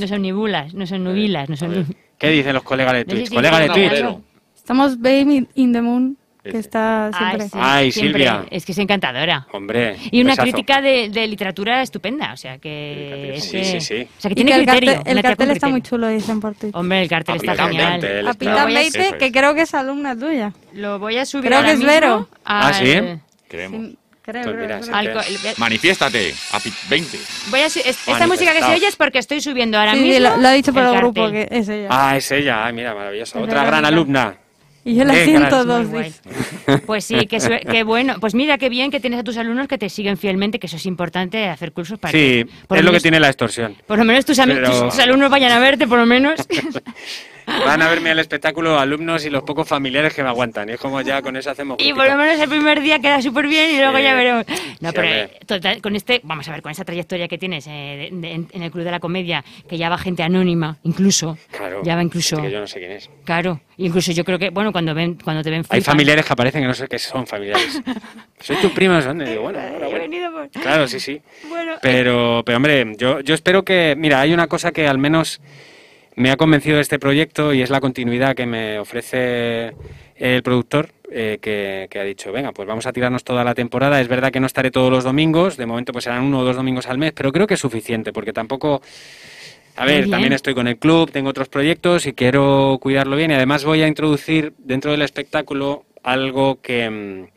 nos 0.73 0.91
omnubilas, 0.91 1.49
nos 1.49 1.61
omnu- 1.63 1.95
¿Qué 2.19 2.29
dicen 2.29 2.53
los 2.53 2.63
colegas 2.63 2.93
de 2.93 3.05
No 3.05 3.09
sé 3.11 3.15
Twitch? 3.15 3.29
si 3.29 3.35
¿Colegas 3.35 3.59
de 3.59 3.65
es 3.65 3.71
Twitch? 3.73 4.17
Estamos 4.67 4.99
Baby 4.99 5.47
in 5.55 5.71
the 5.71 5.81
Moon, 5.81 6.17
que 6.43 6.57
está 6.57 7.09
siempre. 7.17 7.43
Ay, 7.43 7.49
sí, 7.49 7.57
Ay, 7.57 7.91
siempre. 7.93 8.23
Silvia. 8.25 8.45
Es 8.51 8.65
que 8.65 8.73
es 8.73 8.77
encantadora. 8.79 9.47
Hombre. 9.53 9.95
Y 10.11 10.19
una 10.19 10.31
besazo. 10.31 10.43
crítica 10.43 10.81
de, 10.81 11.07
de 11.07 11.25
literatura 11.25 11.81
estupenda, 11.81 12.33
o 12.33 12.35
sea 12.35 12.57
que... 12.57 13.35
es 13.35 13.45
Sí, 13.45 13.51
que- 13.51 13.63
sí, 13.63 13.79
sí. 13.79 14.07
O 14.17 14.21
sea 14.21 14.27
que 14.27 14.33
Y 14.33 14.35
tiene 14.35 14.51
que 14.51 14.57
el 14.59 14.65
criterio. 14.65 14.93
cartel, 14.95 15.17
el 15.17 15.23
cartel 15.23 15.51
está 15.51 15.69
muy 15.69 15.81
chulo, 15.81 16.09
dicen 16.09 16.41
por 16.41 16.53
Twitter. 16.53 16.77
Hombre, 16.77 17.01
el 17.01 17.07
cartel 17.07 17.37
está 17.37 17.55
genial. 17.55 18.27
A- 18.27 18.65
Beite, 18.65 19.01
es. 19.07 19.13
que 19.13 19.31
creo 19.31 19.55
que 19.55 19.61
es 19.61 19.73
alumna 19.73 20.17
tuya. 20.19 20.51
Lo 20.73 20.99
voy 20.99 21.15
a 21.17 21.25
subir 21.25 21.45
Creo 21.45 21.59
ahora 21.59 21.69
que 21.69 21.75
es 21.75 21.83
Vero. 21.85 22.27
Ah, 22.43 22.73
¿sí? 22.73 22.93
Creemos. 23.47 23.91
Sí, 23.91 23.97
Manifiéstate. 25.55 26.33
A 26.51 26.59
pi- 26.59 26.73
20. 26.89 27.17
Voy 27.51 27.61
a 27.61 27.67
es- 27.67 27.77
esta 27.77 28.27
música 28.27 28.51
que 28.51 28.59
se 28.61 28.73
oye 28.73 28.87
es 28.87 28.97
porque 28.97 29.19
estoy 29.19 29.39
subiendo 29.39 29.79
ahora 29.79 29.93
Sí, 29.93 29.99
sí, 29.99 30.03
mismo 30.09 30.27
lo, 30.27 30.37
lo 30.41 30.47
ha 30.49 30.51
dicho 30.51 30.73
por 30.73 30.83
el, 30.83 30.89
el 30.89 30.97
grupo, 30.97 31.31
que 31.31 31.47
es 31.49 31.69
ella. 31.69 31.87
Ah, 31.89 32.17
es 32.17 32.29
ella. 32.33 32.65
Ay, 32.65 32.73
mira, 32.73 32.93
maravilloso. 32.93 33.37
Es 33.39 33.43
Otra 33.45 33.63
gran 33.63 33.85
alumna. 33.85 34.35
Y 34.91 34.95
yo 34.95 35.03
la 35.03 35.13
dos, 35.65 35.87
Muy 35.87 36.03
dice. 36.03 36.21
Pues 36.85 37.03
sí, 37.05 37.27
que, 37.27 37.37
que 37.69 37.83
bueno. 37.83 38.15
Pues 38.19 38.33
mira, 38.35 38.57
qué 38.57 38.69
bien 38.69 38.89
que 38.91 38.99
tienes 38.99 39.19
a 39.19 39.23
tus 39.23 39.37
alumnos 39.37 39.67
que 39.67 39.77
te 39.77 39.89
siguen 39.89 40.17
fielmente, 40.17 40.59
que 40.59 40.67
eso 40.67 40.77
es 40.77 40.85
importante, 40.85 41.47
hacer 41.47 41.71
cursos 41.71 41.99
para 41.99 42.11
Sí, 42.11 42.17
que... 42.17 42.47
por 42.67 42.77
es 42.77 42.83
lo 42.83 42.91
que 42.91 42.99
tiene 42.99 43.19
la 43.19 43.27
extorsión. 43.27 43.75
Por 43.85 43.97
lo 43.97 44.05
menos 44.05 44.25
tus, 44.25 44.39
ami- 44.39 44.55
Pero- 44.55 44.69
tus- 44.71 44.89
tus 44.89 44.99
alumnos 44.99 45.29
vayan 45.29 45.51
a 45.51 45.59
verte, 45.59 45.87
por 45.87 45.99
lo 45.99 46.05
menos. 46.05 46.39
Van 47.47 47.81
a 47.81 47.87
verme 47.89 48.11
al 48.11 48.19
espectáculo 48.19 48.77
alumnos 48.77 49.23
y 49.25 49.29
los 49.29 49.41
pocos 49.43 49.67
familiares 49.67 50.13
que 50.13 50.21
me 50.21 50.27
aguantan. 50.29 50.67
Y 50.69 50.73
es 50.73 50.79
como 50.79 50.99
ya 51.01 51.21
con 51.21 51.35
eso 51.37 51.49
hacemos 51.49 51.77
y 51.79 51.93
por 51.93 52.05
lo 52.07 52.15
menos 52.17 52.39
el 52.39 52.49
primer 52.49 52.81
día 52.81 52.99
queda 52.99 53.21
súper 53.21 53.47
bien 53.47 53.71
y 53.75 53.77
luego 53.77 53.97
ya 53.99 54.13
veremos. 54.15 54.45
No, 54.81 54.89
Sí, 54.89 54.95
pero 54.95 55.07
eh, 55.07 55.29
total, 55.45 55.81
con 55.81 55.95
este, 55.95 56.19
vamos 56.23 56.47
a 56.49 56.51
ver, 56.51 56.61
con 56.61 56.71
esa 56.71 56.83
trayectoria 56.83 57.27
que 57.29 57.37
tienes 57.37 57.65
eh, 57.67 58.09
de- 58.11 58.17
de- 58.19 58.31
en, 58.33 58.47
en 58.51 58.63
el 58.63 58.71
Club 58.71 58.83
de 58.83 58.91
la 58.91 58.99
Comedia, 58.99 59.45
que 59.69 59.77
ya 59.77 59.89
va 59.89 59.97
gente 59.97 60.23
anónima, 60.23 60.77
incluso. 60.83 61.37
Claro. 61.51 61.81
Ya 61.83 61.95
va 61.95 62.03
incluso. 62.03 62.41
que 62.41 62.51
yo 62.51 62.59
no 62.59 62.67
sé 62.67 62.79
quién 62.79 62.91
es. 62.91 63.09
Claro, 63.23 63.61
incluso 63.77 64.11
yo 64.11 64.25
creo 64.25 64.37
que, 64.37 64.49
bueno, 64.49 64.71
cuando 64.73 64.93
ven, 64.93 65.17
cuando 65.23 65.41
te 65.41 65.49
ven 65.49 65.59
Hay 65.69 65.79
flipan. 65.79 65.83
familiares 65.93 66.25
que 66.25 66.33
aparecen 66.33 66.61
que 66.61 66.67
no 66.67 66.73
sé 66.73 66.87
qué 66.87 66.99
son 66.99 67.25
familiares. 67.25 67.81
Soy 68.41 68.57
tu 68.57 68.71
primo, 68.73 69.01
son. 69.01 69.19
Digo, 69.19 69.41
bueno, 69.43 69.59
enhorabuena. 69.59 69.99
venido 69.99 70.31
por- 70.31 70.49
Claro, 70.49 70.87
sí, 70.87 70.99
sí. 70.99 71.21
Bueno, 71.47 71.75
Pero, 71.81 72.43
pero 72.45 72.57
hombre, 72.57 72.93
yo, 72.97 73.21
yo 73.21 73.33
espero 73.33 73.63
que, 73.63 73.95
mira, 73.97 74.19
hay 74.21 74.33
una 74.33 74.47
cosa 74.47 74.71
que 74.71 74.87
al 74.87 74.97
menos 74.97 75.39
me 76.17 76.31
ha 76.31 76.35
convencido 76.35 76.77
de 76.77 76.81
este 76.81 76.97
proyecto 76.97 77.53
y 77.53 77.61
es 77.61 77.69
la 77.69 77.79
continuidad 77.79 78.35
que 78.35 78.47
me 78.47 78.79
ofrece 78.79 79.73
el 80.15 80.41
productor, 80.41 80.89
eh, 81.11 81.37
que, 81.39 81.87
que 81.91 81.99
ha 81.99 82.03
dicho, 82.03 82.31
venga, 82.31 82.51
pues 82.53 82.67
vamos 82.67 82.87
a 82.87 82.91
tirarnos 82.91 83.23
toda 83.23 83.43
la 83.43 83.53
temporada. 83.53 84.01
Es 84.01 84.07
verdad 84.07 84.31
que 84.31 84.39
no 84.39 84.47
estaré 84.47 84.71
todos 84.71 84.91
los 84.91 85.03
domingos, 85.03 85.57
de 85.57 85.67
momento 85.67 85.93
pues 85.93 86.05
serán 86.05 86.23
uno 86.23 86.39
o 86.39 86.43
dos 86.43 86.55
domingos 86.55 86.87
al 86.87 86.97
mes, 86.97 87.13
pero 87.13 87.31
creo 87.31 87.45
que 87.45 87.53
es 87.53 87.59
suficiente, 87.59 88.11
porque 88.11 88.33
tampoco... 88.33 88.81
A 89.75 89.85
ver, 89.85 90.09
también 90.09 90.33
estoy 90.33 90.55
con 90.55 90.67
el 90.67 90.77
club, 90.77 91.11
tengo 91.11 91.29
otros 91.29 91.49
proyectos 91.49 92.07
y 92.07 92.13
quiero 92.13 92.79
cuidarlo 92.81 93.15
bien 93.15 93.29
y 93.29 93.35
además 93.35 93.63
voy 93.63 93.83
a 93.83 93.87
introducir 93.87 94.53
dentro 94.57 94.89
del 94.89 95.03
espectáculo 95.03 95.85
algo 96.01 96.59
que, 96.63 96.89
mm, 96.89 97.36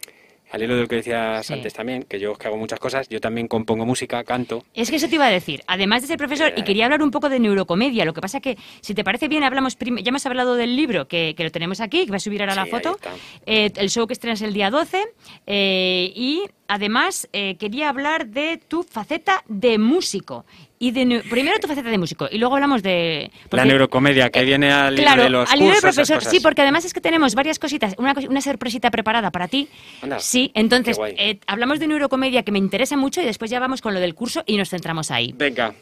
al 0.51 0.63
hilo 0.63 0.75
de 0.77 0.83
lo 0.83 0.89
que 0.89 0.97
decías 0.97 1.47
Sí. 1.47 1.53
antes 1.55 1.73
también, 1.73 2.03
que 2.05 2.19
yo 2.19 2.35
que 2.35 2.47
hago 2.49 2.57
muchas 2.57 2.79
cosas, 2.79 3.09
yo 3.09 3.21
también 3.21 3.49
compongo 3.49 3.87
música, 3.87 4.23
canto. 4.25 4.65
Es 4.75 4.91
que 4.91 4.97
eso 4.97 5.09
te 5.09 5.15
iba 5.15 5.27
a 5.27 5.31
decir. 5.31 5.63
Además 5.67 6.03
de 6.03 6.09
ser 6.09 6.19
profesor, 6.19 6.53
y 6.57 6.63
quería 6.63 6.85
hablar 6.87 7.03
un 7.03 7.11
poco 7.11 7.29
de 7.29 7.39
neurocomedia. 7.39 8.05
Lo 8.05 8.13
que 8.15 8.21
pasa 8.21 8.41
que, 8.41 8.57
si 8.81 8.95
te 8.95 9.05
parece 9.05 9.29
bien, 9.29 9.43
hablamos 9.45 9.77
ya 9.79 10.09
hemos 10.09 10.27
hablado 10.27 10.55
del 10.57 10.77
libro 10.77 11.07
que, 11.09 11.35
que 11.37 11.45
lo 11.45 11.51
tenemos 11.51 11.81
aquí, 11.81 12.05
que 12.05 12.11
va 12.11 12.17
a 12.17 12.21
subir 12.21 12.41
ahora 12.43 12.53
Sí, 12.55 12.59
la 12.59 12.67
foto. 12.67 12.99
Eh, 13.47 13.71
el 13.77 13.91
show 13.91 14.07
que 14.07 14.13
estrenas 14.15 14.43
el 14.43 14.53
día 14.53 14.71
12. 14.71 15.05
eh, 15.47 16.13
y 16.15 16.43
además 16.71 17.29
eh, 17.33 17.57
quería 17.57 17.89
hablar 17.89 18.29
de 18.29 18.61
tu 18.69 18.85
faceta 18.85 19.43
de 19.49 19.77
músico. 19.77 20.47
Y 20.83 20.93
de 20.93 21.23
primero 21.29 21.59
tu 21.59 21.69
faceta 21.69 21.91
de 21.91 21.99
músico 21.99 22.27
y 22.31 22.39
luego 22.39 22.55
hablamos 22.55 22.83
de 22.83 23.31
La 23.51 23.67
neurocomedia, 23.67 24.31
que 24.31 24.41
eh, 24.41 24.45
viene 24.47 24.73
al 24.73 24.95
hilo 24.95 25.03
claro, 25.03 25.25
de 25.25 25.29
los 25.29 25.53
al 25.53 25.59
cursos, 25.59 25.81
profesor, 25.83 26.25
sí, 26.25 26.41
porque 26.41 26.63
además 26.63 26.87
es 26.87 26.95
que 26.95 27.03
tenemos 27.03 27.35
varias 27.35 27.59
cositas, 27.59 27.95
una, 27.99 28.41
sorpresita 28.41 28.91
preparada 28.91 29.31
para 29.31 29.47
ti. 29.47 29.69
Anda, 30.01 30.21
sí, 30.21 30.51
entonces 30.55 30.99
eh, 31.19 31.39
hablamos 31.47 31.81
de 31.81 31.87
neurocomedia 31.87 32.45
que 32.45 32.53
me 32.53 32.59
interesa 32.59 32.97
mucho 32.97 33.21
y 33.21 33.27
después 33.27 33.51
ya 33.51 33.61
vamos 33.61 33.83
con 33.83 33.93
lo 33.93 34.01
del 34.01 34.15
curso 34.15 34.43
y 34.47 34.57
nos 34.57 34.71
centramos 34.71 35.11
ahí. 35.11 35.35
Venga. 35.37 35.75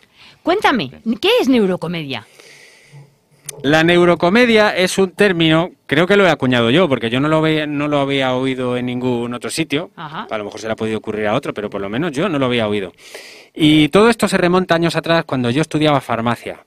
Cuéntame, 0.42 0.90
¿qué 1.20 1.30
es 1.40 1.48
neurocomedia? 1.48 2.26
La 3.62 3.82
neurocomedia 3.82 4.74
es 4.76 4.98
un 4.98 5.10
término, 5.10 5.70
creo 5.86 6.06
que 6.06 6.16
lo 6.16 6.24
he 6.24 6.30
acuñado 6.30 6.70
yo, 6.70 6.88
porque 6.88 7.10
yo 7.10 7.18
no 7.20 7.28
lo, 7.28 7.42
veía- 7.42 7.66
no 7.66 7.88
lo 7.88 7.98
había 7.98 8.34
oído 8.34 8.76
en 8.76 8.86
ningún 8.86 9.34
otro 9.34 9.50
sitio. 9.50 9.90
Ajá. 9.96 10.26
A 10.30 10.38
lo 10.38 10.44
mejor 10.44 10.60
se 10.60 10.68
le 10.68 10.72
ha 10.74 10.76
podido 10.76 10.98
ocurrir 10.98 11.26
a 11.26 11.34
otro, 11.34 11.52
pero 11.52 11.68
por 11.68 11.80
lo 11.80 11.88
menos 11.88 12.12
yo 12.12 12.28
no 12.28 12.38
lo 12.38 12.46
había 12.46 12.68
oído. 12.68 12.92
Y 13.54 13.88
todo 13.88 14.08
esto 14.10 14.28
se 14.28 14.36
remonta 14.38 14.76
años 14.76 14.94
atrás 14.94 15.24
cuando 15.24 15.50
yo 15.50 15.60
estudiaba 15.62 16.00
farmacia. 16.00 16.64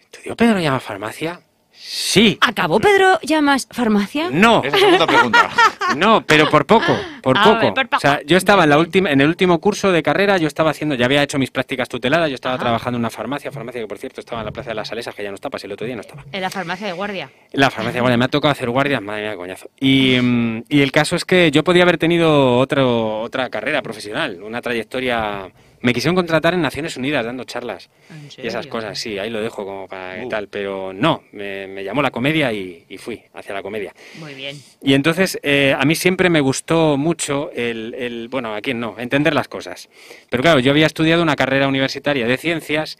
¿Estudió 0.00 0.36
Pedro 0.36 0.60
llama 0.60 0.80
farmacia? 0.80 1.40
Sí. 1.86 2.38
¿Acabó 2.40 2.80
Pedro 2.80 3.20
Llamas 3.22 3.68
farmacia? 3.70 4.30
No. 4.30 4.62
Esa 4.64 4.68
es 4.76 4.82
la 4.82 4.88
segunda 4.88 5.06
pregunta. 5.06 5.50
No, 5.96 6.24
pero 6.26 6.48
por 6.50 6.64
poco, 6.64 6.96
por 7.22 7.36
A 7.38 7.44
poco. 7.44 7.60
ver, 7.60 7.74
por 7.74 7.84
poco. 7.88 7.96
O 7.98 8.00
sea, 8.00 8.20
yo 8.24 8.38
estaba 8.38 8.64
en 8.64 8.70
la 8.70 8.78
última, 8.78 9.10
en 9.10 9.20
el 9.20 9.28
último 9.28 9.60
curso 9.60 9.92
de 9.92 10.02
carrera, 10.02 10.38
yo 10.38 10.48
estaba 10.48 10.70
haciendo, 10.70 10.94
ya 10.94 11.04
había 11.04 11.22
hecho 11.22 11.38
mis 11.38 11.50
prácticas 11.50 11.88
tuteladas, 11.90 12.30
yo 12.30 12.34
estaba 12.34 12.54
Ajá. 12.54 12.64
trabajando 12.64 12.96
en 12.96 13.00
una 13.02 13.10
farmacia, 13.10 13.52
farmacia 13.52 13.82
que 13.82 13.86
por 13.86 13.98
cierto 13.98 14.20
estaba 14.20 14.40
en 14.40 14.46
la 14.46 14.50
Plaza 14.52 14.70
de 14.70 14.76
las 14.76 14.88
Salesas, 14.88 15.14
que 15.14 15.22
ya 15.22 15.28
no 15.28 15.34
está, 15.34 15.50
pasé 15.50 15.66
el 15.66 15.72
otro 15.74 15.86
día 15.86 15.94
no 15.94 16.00
estaba. 16.00 16.24
En 16.32 16.40
la 16.40 16.48
farmacia 16.50 16.86
de 16.86 16.94
guardia. 16.94 17.30
La 17.52 17.70
farmacia 17.70 18.00
guardia, 18.00 18.16
me 18.16 18.24
ha 18.24 18.28
tocado 18.28 18.50
hacer 18.52 18.70
guardias, 18.70 19.02
madre 19.02 19.22
mía, 19.24 19.36
coñazo. 19.36 19.68
Y, 19.78 20.18
mm, 20.20 20.64
y 20.70 20.80
el 20.80 20.90
caso 20.90 21.16
es 21.16 21.24
que 21.26 21.50
yo 21.50 21.62
podía 21.62 21.82
haber 21.82 21.98
tenido 21.98 22.58
otro, 22.58 23.20
otra 23.20 23.50
carrera 23.50 23.82
profesional, 23.82 24.42
una 24.42 24.62
trayectoria. 24.62 25.50
Me 25.84 25.92
quisieron 25.92 26.14
contratar 26.16 26.54
en 26.54 26.62
Naciones 26.62 26.96
Unidas 26.96 27.26
dando 27.26 27.44
charlas 27.44 27.90
¿En 28.08 28.42
y 28.42 28.48
esas 28.48 28.66
cosas, 28.68 28.98
sí, 28.98 29.18
ahí 29.18 29.28
lo 29.28 29.42
dejo 29.42 29.66
como 29.66 29.86
para 29.86 30.14
que 30.18 30.24
Uh. 30.24 30.28
tal, 30.30 30.48
pero 30.48 30.94
no, 30.94 31.24
me, 31.32 31.66
me 31.66 31.84
llamó 31.84 32.00
la 32.00 32.10
comedia 32.10 32.50
y, 32.54 32.86
y 32.88 32.96
fui 32.96 33.20
hacia 33.34 33.52
la 33.52 33.62
comedia. 33.62 33.92
Muy 34.18 34.32
bien. 34.32 34.58
Y 34.82 34.94
entonces 34.94 35.38
eh, 35.42 35.76
a 35.78 35.84
mí 35.84 35.94
siempre 35.94 36.30
me 36.30 36.40
gustó 36.40 36.96
mucho 36.96 37.50
el, 37.54 37.94
el- 37.98 38.28
bueno, 38.28 38.54
a 38.54 38.62
quién 38.62 38.80
no, 38.80 38.98
entender 38.98 39.34
las 39.34 39.46
cosas. 39.48 39.90
Pero 40.30 40.42
claro, 40.42 40.58
yo 40.60 40.70
había 40.70 40.86
estudiado 40.86 41.22
una 41.22 41.36
carrera 41.36 41.68
universitaria 41.68 42.26
de 42.26 42.38
ciencias, 42.38 42.96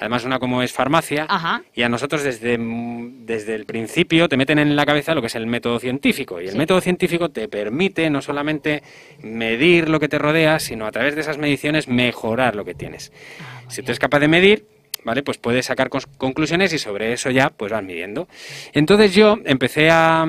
además 0.00 0.24
una 0.24 0.38
como 0.40 0.62
es 0.62 0.72
farmacia, 0.72 1.26
Ajá. 1.28 1.62
y 1.74 1.82
a 1.82 1.88
nosotros 1.88 2.24
desde, 2.24 2.58
mm, 2.58 3.26
desde 3.26 3.54
el 3.54 3.66
principio 3.66 4.28
te 4.28 4.36
meten 4.36 4.58
en 4.58 4.74
la 4.74 4.84
cabeza 4.84 5.14
lo 5.14 5.20
que 5.20 5.28
es 5.28 5.34
el 5.36 5.46
método 5.46 5.78
científico. 5.78 6.40
Y 6.40 6.46
el 6.46 6.52
Sí. 6.52 6.58
método 6.58 6.80
científico 6.80 7.28
te 7.28 7.46
permite 7.48 8.10
no 8.10 8.20
solamente 8.22 8.82
medir 9.22 9.88
lo 9.88 10.00
que 10.00 10.08
te 10.08 10.18
rodea, 10.18 10.58
sino 10.58 10.86
a 10.86 10.90
través 10.90 11.14
de 11.14 11.20
esas 11.20 11.38
mediciones 11.38 11.86
mejorar 11.86 12.56
lo 12.56 12.64
que 12.64 12.74
tienes. 12.74 13.12
Ah, 13.40 13.62
si 13.68 13.82
tú 13.82 13.92
eres 13.92 13.98
capaz 14.00 14.18
de 14.20 14.28
medir, 14.28 14.64
¿vale? 15.04 15.22
Pues 15.22 15.38
puedes 15.38 15.66
sacar 15.66 15.88
conclusiones 16.18 16.72
y 16.72 16.78
sobre 16.78 17.12
eso 17.12 17.30
ya 17.30 17.50
pues 17.50 17.70
vas 17.70 17.84
midiendo. 17.84 18.26
Entonces 18.72 19.14
yo 19.14 19.38
empecé 19.44 19.90
a, 19.90 20.26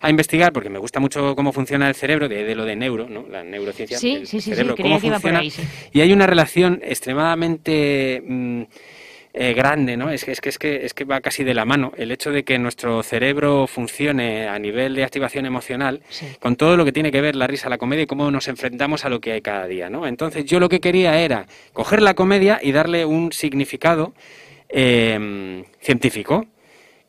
a 0.00 0.10
investigar, 0.10 0.52
porque 0.52 0.68
me 0.70 0.78
gusta 0.78 1.00
mucho 1.00 1.34
cómo 1.34 1.52
funciona 1.52 1.88
el 1.88 1.94
cerebro, 1.94 2.28
de, 2.28 2.44
de 2.44 2.54
lo 2.54 2.64
de 2.64 2.76
neuro, 2.76 3.08
¿no? 3.08 3.26
La 3.30 3.42
neurociencia. 3.42 3.98
Sí, 3.98 4.12
el 4.12 4.26
sí, 4.26 4.40
sí, 4.40 4.50
sí, 4.50 4.54
cerebro, 4.54 4.76
cómo 4.76 5.00
funciona. 5.00 5.38
ahí. 5.40 5.52
Y 5.92 6.00
hay 6.02 6.12
una 6.12 6.26
relación 6.26 6.80
extremadamente 6.84 8.22
mm, 8.26 8.62
eh, 9.38 9.52
grande, 9.52 9.98
¿no? 9.98 10.08
Es 10.08 10.24
que, 10.24 10.32
es, 10.32 10.40
que, 10.40 10.48
es, 10.48 10.58
que, 10.58 10.86
es 10.86 10.94
que 10.94 11.04
va 11.04 11.20
casi 11.20 11.44
de 11.44 11.52
la 11.52 11.66
mano. 11.66 11.92
El 11.98 12.10
hecho 12.10 12.32
de 12.32 12.42
que 12.42 12.58
nuestro 12.58 13.02
cerebro 13.02 13.66
funcione 13.66 14.48
a 14.48 14.58
nivel 14.58 14.94
de 14.94 15.04
activación 15.04 15.44
emocional 15.44 16.00
Sí. 16.08 16.26
con 16.40 16.56
todo 16.56 16.76
lo 16.78 16.86
que 16.86 16.92
tiene 16.92 17.12
que 17.12 17.20
ver 17.20 17.36
la 17.36 17.46
risa, 17.46 17.68
la 17.68 17.76
comedia 17.76 18.04
y 18.04 18.06
cómo 18.06 18.30
nos 18.30 18.48
enfrentamos 18.48 19.04
a 19.04 19.10
lo 19.10 19.20
que 19.20 19.32
hay 19.32 19.42
cada 19.42 19.66
día, 19.66 19.90
¿no? 19.90 20.06
Entonces 20.06 20.46
yo 20.46 20.58
lo 20.58 20.70
que 20.70 20.80
quería 20.80 21.20
era 21.20 21.46
coger 21.74 22.00
la 22.00 22.14
comedia 22.14 22.58
y 22.62 22.72
darle 22.72 23.04
un 23.04 23.30
significado 23.32 24.14
eh, 24.70 25.64
científico. 25.80 26.46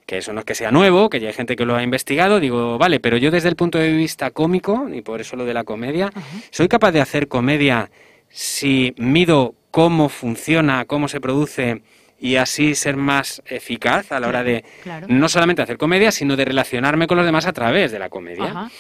Que 0.05 0.19
eso 0.19 0.31
no 0.31 0.39
es 0.39 0.45
que 0.45 0.55
sea 0.55 0.71
nuevo, 0.71 1.09
que 1.09 1.19
ya 1.19 1.27
hay 1.27 1.33
gente 1.33 1.55
que 1.57 1.65
lo 1.65 1.75
ha 1.75 1.83
investigado, 1.83 2.39
digo, 2.39 2.77
vale, 2.77 2.99
pero 3.01 3.17
yo 3.17 3.29
desde 3.29 3.49
el 3.49 3.57
punto 3.57 3.77
de 3.77 3.91
vista 3.91 4.31
cómico, 4.31 4.87
y 4.93 5.01
por 5.01 5.19
eso 5.19 5.35
lo 5.35 5.43
de 5.43 5.53
la 5.53 5.65
comedia, 5.65 6.11
soy 6.49 6.69
capaz 6.69 6.91
de 6.93 7.01
hacer 7.01 7.27
comedia 7.27 7.89
si 8.29 8.93
mido 8.97 9.53
cómo 9.69 10.07
funciona, 10.07 10.85
cómo 10.85 11.09
se 11.09 11.19
produce 11.19 11.81
y 12.19 12.35
así 12.37 12.75
ser 12.75 12.95
más 12.97 13.41
eficaz 13.45 14.11
a 14.11 14.19
la 14.19 14.27
hora 14.27 14.43
de 14.43 14.63
claro. 14.83 15.07
no 15.09 15.29
solamente 15.29 15.61
hacer 15.61 15.77
comedia, 15.77 16.11
sino 16.11 16.35
de 16.35 16.45
relacionarme 16.45 17.07
con 17.07 17.17
los 17.17 17.25
demás 17.25 17.45
a 17.45 17.53
través 17.53 17.91
de 17.91 17.99
la 17.99 18.09
comedia. 18.09 18.45
Ajá. 18.45 18.71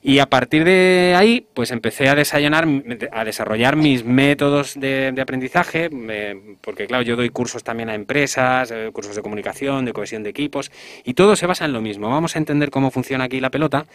Y 0.00 0.20
a 0.20 0.26
partir 0.26 0.62
de 0.62 1.14
ahí, 1.18 1.44
pues 1.54 1.72
empecé 1.72 2.08
a 2.08 2.14
desayunar, 2.14 2.66
a 3.10 3.24
desarrollar 3.24 3.74
mis 3.74 4.04
métodos 4.04 4.78
de, 4.78 5.10
de 5.10 5.20
aprendizaje, 5.20 5.90
me- 5.90 6.56
porque 6.60 6.86
claro, 6.86 7.02
yo 7.02 7.16
doy 7.16 7.30
cursos 7.30 7.64
también 7.64 7.88
a 7.88 7.96
empresas, 7.96 8.70
eh, 8.70 8.90
cursos 8.92 9.16
de 9.16 9.22
comunicación, 9.22 9.84
de 9.84 9.92
cohesión 9.92 10.22
de 10.22 10.30
equipos, 10.30 10.70
y 11.04 11.14
todo 11.14 11.34
se 11.34 11.46
basa 11.48 11.64
en 11.64 11.72
lo 11.72 11.80
mismo. 11.82 12.08
Vamos 12.08 12.36
a 12.36 12.38
entender 12.38 12.70
cómo 12.70 12.92
funciona 12.92 13.24
aquí 13.24 13.40
la 13.40 13.50
pelota 13.50 13.86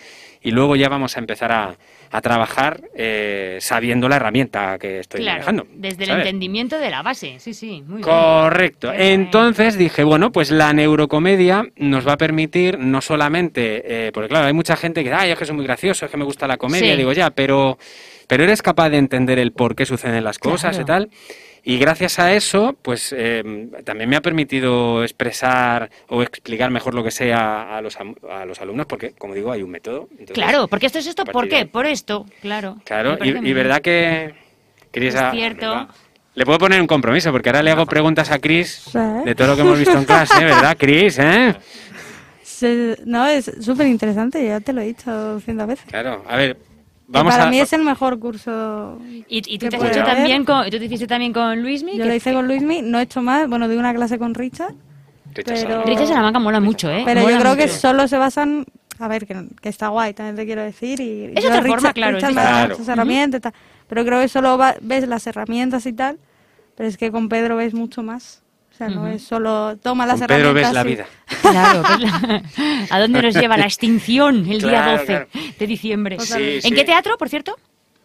y 0.41 0.51
luego 0.51 0.75
ya 0.75 0.89
vamos 0.89 1.15
a 1.15 1.19
empezar 1.21 1.53
a, 1.53 1.77
a 2.15 2.21
trabajar 2.21 2.79
eh, 2.95 3.57
sabiendo 3.59 4.07
la 4.07 4.17
herramienta 4.17 4.77
que 4.77 4.99
estoy 4.99 5.21
claro, 5.21 5.39
manejando. 5.39 5.67
desde 5.73 6.03
el 6.03 6.11
entendimiento 6.11 6.77
de 6.77 6.89
la 6.91 7.01
base. 7.01 7.39
Sí, 7.39 7.55
sí, 7.55 7.83
muy. 7.87 8.01
Correcto. 8.01 8.93
Entonces 8.93 9.77
dije, 9.79 10.03
bueno, 10.03 10.31
pues 10.31 10.51
la 10.51 10.71
neurocomedia 10.73 11.65
nos 11.75 12.07
va 12.07 12.13
a 12.13 12.17
permitir 12.17 12.77
no 12.77 13.01
solamente, 13.01 14.07
eh, 14.07 14.11
porque 14.13 14.29
claro, 14.29 14.45
hay 14.45 14.53
mucha 14.53 14.75
gente 14.75 15.03
que 15.03 15.09
dice, 15.09 15.21
ay, 15.21 15.31
es 15.31 15.39
que 15.39 15.45
soy 15.45 15.55
muy 15.55 15.65
gracioso, 15.65 16.05
es 16.05 16.11
que 16.11 16.17
me 16.17 16.23
gusta 16.23 16.47
la 16.47 16.57
comedia, 16.57 16.91
Sí. 16.91 16.97
digo 16.97 17.13
ya, 17.13 17.31
pero, 17.31 17.79
pero 18.27 18.43
eres 18.43 18.61
capaz 18.61 18.89
de 18.89 18.97
entender 18.97 19.39
el 19.39 19.51
por 19.51 19.75
qué 19.75 19.85
suceden 19.87 20.23
las 20.23 20.37
cosas 20.37 20.77
y 20.79 20.85
tal. 20.85 21.09
Y 21.65 21.77
gracias 21.77 22.19
a 22.19 22.33
eso, 22.33 22.75
pues 22.81 23.15
eh, 23.17 23.69
también 23.85 24.09
me 24.09 24.17
ha 24.17 24.21
permitido 24.21 25.01
expresar 25.01 25.89
o 26.09 26.21
explicar 26.21 26.69
mejor 26.71 26.93
lo 26.93 27.05
que 27.05 27.11
sea 27.11 27.77
a 27.77 27.81
los, 27.81 27.97
a 27.97 28.45
los 28.45 28.59
alumnos, 28.59 28.85
porque, 28.85 29.11
como 29.11 29.33
digo, 29.33 29.49
hay 29.51 29.63
un 29.63 29.71
método. 29.71 30.09
Entonces, 30.11 30.33
Claro, 30.33 30.67
porque 30.67 30.87
esto 30.87 30.99
es 30.99 31.07
esto, 31.07 31.21
a 31.21 31.25
¿por 31.25 31.45
de 31.45 31.49
qué? 31.49 31.65
Por 31.65 31.85
esto, 31.85 32.25
claro. 32.41 32.77
Claro, 32.83 33.17
y, 33.23 33.53
verdad 33.53 33.81
que... 33.81 34.33
Cris, 34.91 35.15
Es 35.15 35.21
ah, 35.21 35.31
cierto. 35.31 35.69
¿verdad? 35.69 35.87
Le 36.35 36.45
puedo 36.45 36.59
poner 36.59 36.81
un 36.81 36.87
compromiso, 36.87 37.31
porque 37.31 37.49
ahora 37.49 37.63
le 37.63 37.71
hago 37.71 37.85
preguntas 37.85 38.29
a 38.31 38.39
Cris 38.39 38.91
de 39.23 39.33
todo 39.33 39.47
lo 39.47 39.55
que 39.55 39.61
hemos 39.61 39.79
visto 39.79 39.97
en 39.97 40.05
clase, 40.05 40.43
¿verdad, 40.43 40.75
Cris? 40.77 41.17
¿Eh? 41.19 41.55
No, 43.05 43.27
es 43.27 43.51
súper 43.61 43.87
interesante, 43.87 44.45
ya 44.45 44.59
te 44.59 44.73
lo 44.73 44.81
he 44.81 44.85
dicho 44.85 45.39
cientos 45.41 45.67
veces. 45.67 45.85
Claro, 45.87 46.23
a 46.27 46.37
ver, 46.37 46.57
vamos 47.07 47.33
para 47.33 47.45
a... 47.47 47.49
mí 47.49 47.59
es 47.59 47.71
el 47.73 47.83
mejor 47.83 48.19
curso. 48.19 48.97
¿Y, 49.27 49.41
y 49.53 49.57
tú 49.59 49.65
que 49.65 49.69
te 49.69 49.75
has 49.77 49.83
hecho 49.95 50.03
también 50.05 50.45
con, 50.45 50.63
tú 50.69 50.77
te 50.79 50.85
hiciste 50.85 51.07
también 51.07 51.33
con 51.33 51.61
Luismi? 51.61 51.97
Yo 51.97 52.05
lo 52.05 52.13
hice 52.13 52.33
con 52.33 52.47
Luismi, 52.47 52.81
no 52.81 52.99
he 52.99 53.03
hecho 53.03 53.21
más, 53.21 53.47
bueno, 53.49 53.67
di 53.67 53.75
una 53.77 53.93
clase 53.93 54.17
con 54.19 54.33
Richard, 54.33 54.73
Richard 55.33 55.67
pero-. 55.67 55.83
Richard 55.83 56.07
Salamanca 56.07 56.39
mola 56.39 56.59
mucho, 56.59 56.89
¿eh? 56.91 57.03
pero 57.05 57.29
yo 57.29 57.37
creo 57.39 57.55
que 57.55 57.67
solo 57.67 58.07
se 58.07 58.17
basan, 58.17 58.65
a 58.99 59.07
ver, 59.07 59.25
que, 59.25 59.47
que 59.61 59.69
está 59.69 59.87
guay, 59.87 60.13
también 60.13 60.35
te 60.35 60.45
quiero 60.45 60.61
decir, 60.61 60.99
y 60.99 61.31
Es 61.35 61.43
yo, 61.43 61.49
otra 61.49 61.61
Richard- 61.61 61.67
forma, 61.69 61.93
claro, 61.93 62.15
Richard 62.15 62.29
es 62.29 62.35
me 62.35 62.41
da 62.41 62.47
diferente. 62.49 62.73
muchas 62.79 62.87
herramientas 62.93 63.39
y 63.39 63.41
tal, 63.41 63.53
pero 63.87 64.05
creo 64.05 64.19
que 64.21 64.27
solo 64.27 64.57
va- 64.57 64.75
ves 64.81 65.07
las 65.07 65.25
herramientas 65.27 65.85
y 65.85 65.93
tal, 65.93 66.19
pero 66.75 66.87
es 66.89 66.97
que 66.97 67.11
con 67.11 67.29
Pedro 67.29 67.55
ves 67.55 67.73
mucho 67.73 68.03
más. 68.03 68.42
O 68.73 68.75
sea, 68.75 68.87
no 68.89 69.01
Ujú. 69.03 69.11
es 69.11 69.23
solo 69.23 69.77
toma 69.77 70.07
las 70.07 70.17
Con 70.19 70.27
Pedro 70.27 70.49
herramientas. 70.49 70.71
ves 70.71 70.73
la 70.73 70.83
vida. 70.83 71.05
Claro, 71.41 71.83
pues 71.85 71.99
la- 71.99 72.41
¿a 72.89 72.99
dónde 72.99 73.21
nos 73.21 73.35
lleva 73.35 73.55
la 73.55 73.65
extinción 73.65 74.37
el 74.49 74.59
día 74.61 74.69
Claro, 74.69 74.91
12 74.93 75.05
claro. 75.05 75.27
de 75.59 75.67
diciembre? 75.67 76.19
Sí, 76.19 76.41
¿En 76.55 76.61
sí. 76.61 76.71
qué 76.71 76.83
teatro, 76.83 77.17
por 77.17 77.29
cierto? 77.29 77.55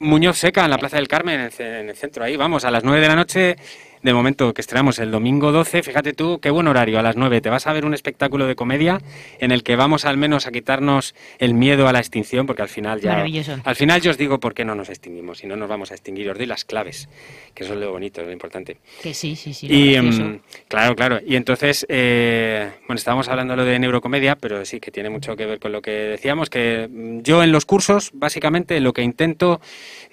Muñoz 0.01 0.37
Seca, 0.39 0.65
en 0.65 0.71
la 0.71 0.79
Plaza 0.79 0.97
del 0.97 1.09
Carmen, 1.09 1.41
en 1.41 1.47
el, 1.47 1.67
en 1.81 1.89
el 1.89 1.97
centro, 1.97 2.23
ahí 2.23 2.37
vamos, 2.37 2.65
a 2.65 2.71
las 2.71 2.85
9 2.85 3.01
de 3.01 3.09
la 3.09 3.17
noche, 3.17 3.57
de 4.03 4.13
momento 4.13 4.55
que 4.55 4.61
estrenamos 4.61 4.99
el 4.99 5.11
domingo 5.11 5.53
12, 5.53 5.83
fíjate 5.83 6.13
tú, 6.13 6.39
qué 6.41 6.51
buen 6.51 6.69
horario, 6.69 6.99
a 6.99 7.03
las 7.03 7.17
9 7.17 7.41
te 7.41 7.51
vas 7.51 7.67
a 7.67 7.73
ver 7.73 7.85
un 7.85 7.95
espectáculo 7.95 8.47
de 8.47 8.55
comedia 8.55 9.01
en 9.39 9.51
el 9.51 9.63
que 9.63 9.77
vamos 9.77 10.05
al 10.05 10.17
menos 10.17 10.47
a 10.47 10.53
quitarnos 10.53 11.15
el 11.39 11.55
miedo 11.55 11.89
a 11.89 11.93
la 11.93 11.99
extinción, 11.99 12.47
porque 12.47 12.63
al 12.63 12.69
final 12.69 13.01
ya... 13.01 13.13
Maravilloso. 13.13 13.59
Al 13.65 13.77
final 13.77 14.01
yo 14.01 14.11
os 14.11 14.19
digo 14.19 14.41
por 14.41 14.55
qué 14.55 14.65
no 14.65 14.75
nos 14.75 14.89
extinguimos, 14.89 15.43
y 15.45 15.47
no 15.47 15.57
nos 15.57 15.69
vamos 15.69 15.91
a 15.91 15.95
extinguir, 15.95 16.31
os 16.31 16.37
doy 16.37 16.47
las 16.47 16.65
claves, 16.65 17.09
que 17.55 17.65
eso 17.65 17.75
es 17.75 17.81
lo 17.81 17.93
bonito, 17.93 18.21
es 18.21 18.27
lo 18.27 18.33
importante. 18.33 18.79
Que 19.03 19.15
sí, 19.15 19.37
sí, 19.37 19.53
sí. 19.53 19.67
Y 19.71 20.01
mm, 20.01 20.41
claro, 20.69 20.95
claro. 20.95 21.21
Y 21.25 21.37
entonces, 21.37 21.87
eh, 21.89 22.71
bueno, 22.87 22.99
estábamos 22.99 23.29
hablando 23.29 23.53
de 23.53 23.57
lo 23.57 23.65
de 23.65 23.79
neurocomedia, 23.79 24.37
pero 24.37 24.65
sí 24.65 24.81
que 24.81 24.91
tiene 24.91 25.11
mucho 25.11 25.37
que 25.37 25.47
ver 25.47 25.59
con 25.59 25.73
lo 25.73 25.83
que 25.83 25.91
decíamos, 25.91 26.51
que 26.51 26.89
mm, 26.91 27.21
yo 27.23 27.43
en 27.43 27.53
los 27.53 27.65
cursos, 27.65 28.11
básicamente, 28.15 28.81
lo 28.81 28.93
que 28.93 29.03
intento 29.03 29.61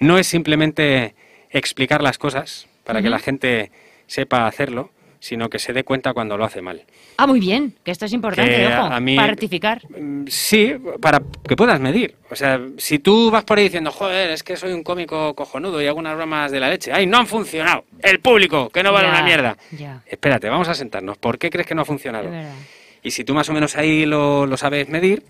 no 0.00 0.18
es 0.18 0.26
simplemente 0.26 1.14
explicar 1.50 2.02
las 2.02 2.18
cosas 2.18 2.66
para 2.86 3.02
que 3.02 3.10
la 3.10 3.18
gente 3.18 3.70
sepa 4.06 4.46
hacerlo, 4.46 4.90
sino 5.18 5.48
que 5.50 5.58
se 5.58 5.72
dé 5.72 5.82
cuenta 5.82 6.12
cuando 6.12 6.36
lo 6.36 6.44
hace 6.44 6.62
mal. 6.62 6.84
Ah, 7.16 7.26
muy 7.26 7.40
bien, 7.40 7.74
que 7.82 7.90
esto 7.90 8.04
es 8.04 8.12
importante, 8.12 8.54
que 8.54 8.66
ojo, 8.68 8.82
a 8.82 9.00
mí- 9.00 9.16
para 9.16 9.28
rectificar. 9.28 9.82
Mm, 9.90 10.26
Sí, 10.28 10.74
para 11.00 11.20
que 11.48 11.56
puedas 11.56 11.80
medir. 11.80 12.14
O 12.30 12.36
sea, 12.36 12.60
si 12.78 12.98
tú 13.00 13.30
vas 13.30 13.42
por 13.44 13.58
ahí 13.58 13.64
diciendo, 13.64 13.90
joder, 13.90 14.30
es 14.30 14.42
que 14.42 14.56
soy 14.56 14.72
un 14.72 14.82
cómico 14.84 15.34
cojonudo 15.34 15.82
y 15.82 15.86
hago 15.86 15.98
unas 15.98 16.14
bromas 16.16 16.52
de 16.52 16.60
la 16.60 16.68
leche, 16.68 16.92
¡ay, 16.92 17.06
no 17.06 17.16
han 17.18 17.26
funcionado! 17.26 17.84
El 18.02 18.20
público, 18.20 18.68
que 18.68 18.82
no 18.82 18.92
vale 18.92 19.08
Ya, 19.08 19.14
una 19.14 19.22
mierda. 19.24 19.56
ya. 19.72 20.02
Espérate, 20.06 20.48
vamos 20.48 20.68
a 20.68 20.74
sentarnos. 20.74 21.16
¿Por 21.18 21.38
qué 21.38 21.50
crees 21.50 21.66
que 21.66 21.74
no 21.74 21.82
ha 21.82 21.86
funcionado? 21.86 22.28
Y 23.02 23.10
si 23.10 23.24
tú 23.24 23.34
más 23.34 23.48
o 23.48 23.52
menos 23.52 23.76
ahí 23.76 24.04
lo, 24.04 24.46
lo 24.46 24.56
sabes 24.56 24.88
medir, 24.88 25.22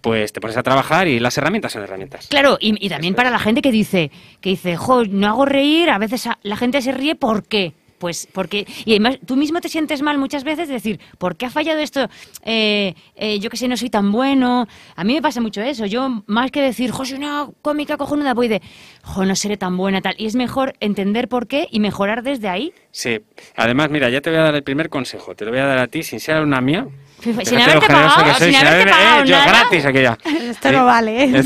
pues 0.00 0.32
te 0.32 0.40
pones 0.40 0.56
a 0.56 0.62
trabajar 0.62 1.08
y 1.08 1.20
las 1.20 1.36
herramientas 1.38 1.72
son 1.72 1.82
herramientas. 1.82 2.28
Claro, 2.28 2.58
y, 2.60 2.84
y 2.84 2.88
también 2.88 3.14
para 3.14 3.30
la 3.30 3.38
gente 3.38 3.62
que 3.62 3.72
dice, 3.72 4.10
que 4.40 4.50
dice, 4.50 4.76
jo, 4.76 5.04
no 5.04 5.28
hago 5.28 5.44
reír, 5.44 5.90
a 5.90 5.98
veces 5.98 6.28
la 6.42 6.56
gente 6.56 6.80
se 6.82 6.92
ríe, 6.92 7.14
¿por 7.14 7.44
qué? 7.46 7.74
Pues 8.00 8.26
porque, 8.32 8.66
y 8.86 8.92
además 8.92 9.18
tú 9.26 9.36
mismo 9.36 9.60
te 9.60 9.68
sientes 9.68 10.00
mal 10.00 10.16
muchas 10.16 10.42
veces 10.42 10.68
de 10.68 10.74
decir, 10.74 10.98
¿por 11.18 11.36
qué 11.36 11.44
ha 11.44 11.50
fallado 11.50 11.80
esto? 11.80 12.08
Eh, 12.46 12.94
eh, 13.14 13.38
yo 13.40 13.50
que 13.50 13.58
sé, 13.58 13.68
no 13.68 13.76
soy 13.76 13.90
tan 13.90 14.10
bueno. 14.10 14.66
A 14.96 15.04
mí 15.04 15.12
me 15.12 15.20
pasa 15.20 15.42
mucho 15.42 15.60
eso. 15.60 15.84
Yo, 15.84 16.22
más 16.26 16.50
que 16.50 16.62
decir, 16.62 16.92
jo, 16.92 17.04
soy 17.04 17.18
una 17.18 17.48
cómica 17.60 17.98
cojonuda, 17.98 18.32
voy 18.32 18.48
de, 18.48 18.62
jo, 19.02 19.26
no 19.26 19.36
seré 19.36 19.58
tan 19.58 19.76
buena, 19.76 20.00
tal. 20.00 20.14
Y 20.16 20.24
es 20.24 20.34
mejor 20.34 20.72
entender 20.80 21.28
por 21.28 21.46
qué 21.46 21.68
y 21.70 21.78
mejorar 21.78 22.22
desde 22.22 22.48
ahí. 22.48 22.72
Sí. 22.92 23.20
Además, 23.56 23.90
mira, 23.90 24.08
ya 24.08 24.20
te 24.20 24.30
voy 24.30 24.38
a 24.38 24.42
dar 24.42 24.54
el 24.54 24.62
primer 24.62 24.88
consejo. 24.88 25.34
Te 25.34 25.44
lo 25.44 25.50
voy 25.50 25.60
a 25.60 25.66
dar 25.66 25.78
a 25.78 25.86
ti 25.86 26.02
sin 26.02 26.20
ser 26.20 26.40
una 26.42 26.60
mía. 26.60 26.86
Sin 27.20 27.60
haberte 27.60 27.86
pagado, 27.86 28.34
soy, 28.38 28.50
sin 28.50 28.66
haberte 28.66 28.90
pagado 28.90 29.24
eh, 29.24 29.26
yo 29.26 29.36
nada. 29.36 29.46
gratis 29.46 29.84
aquí 29.84 30.00
ya. 30.00 30.16
Esto 30.50 30.68
Sí. 30.70 30.74
no 30.74 30.86
vale, 30.86 31.24
¿eh? 31.24 31.42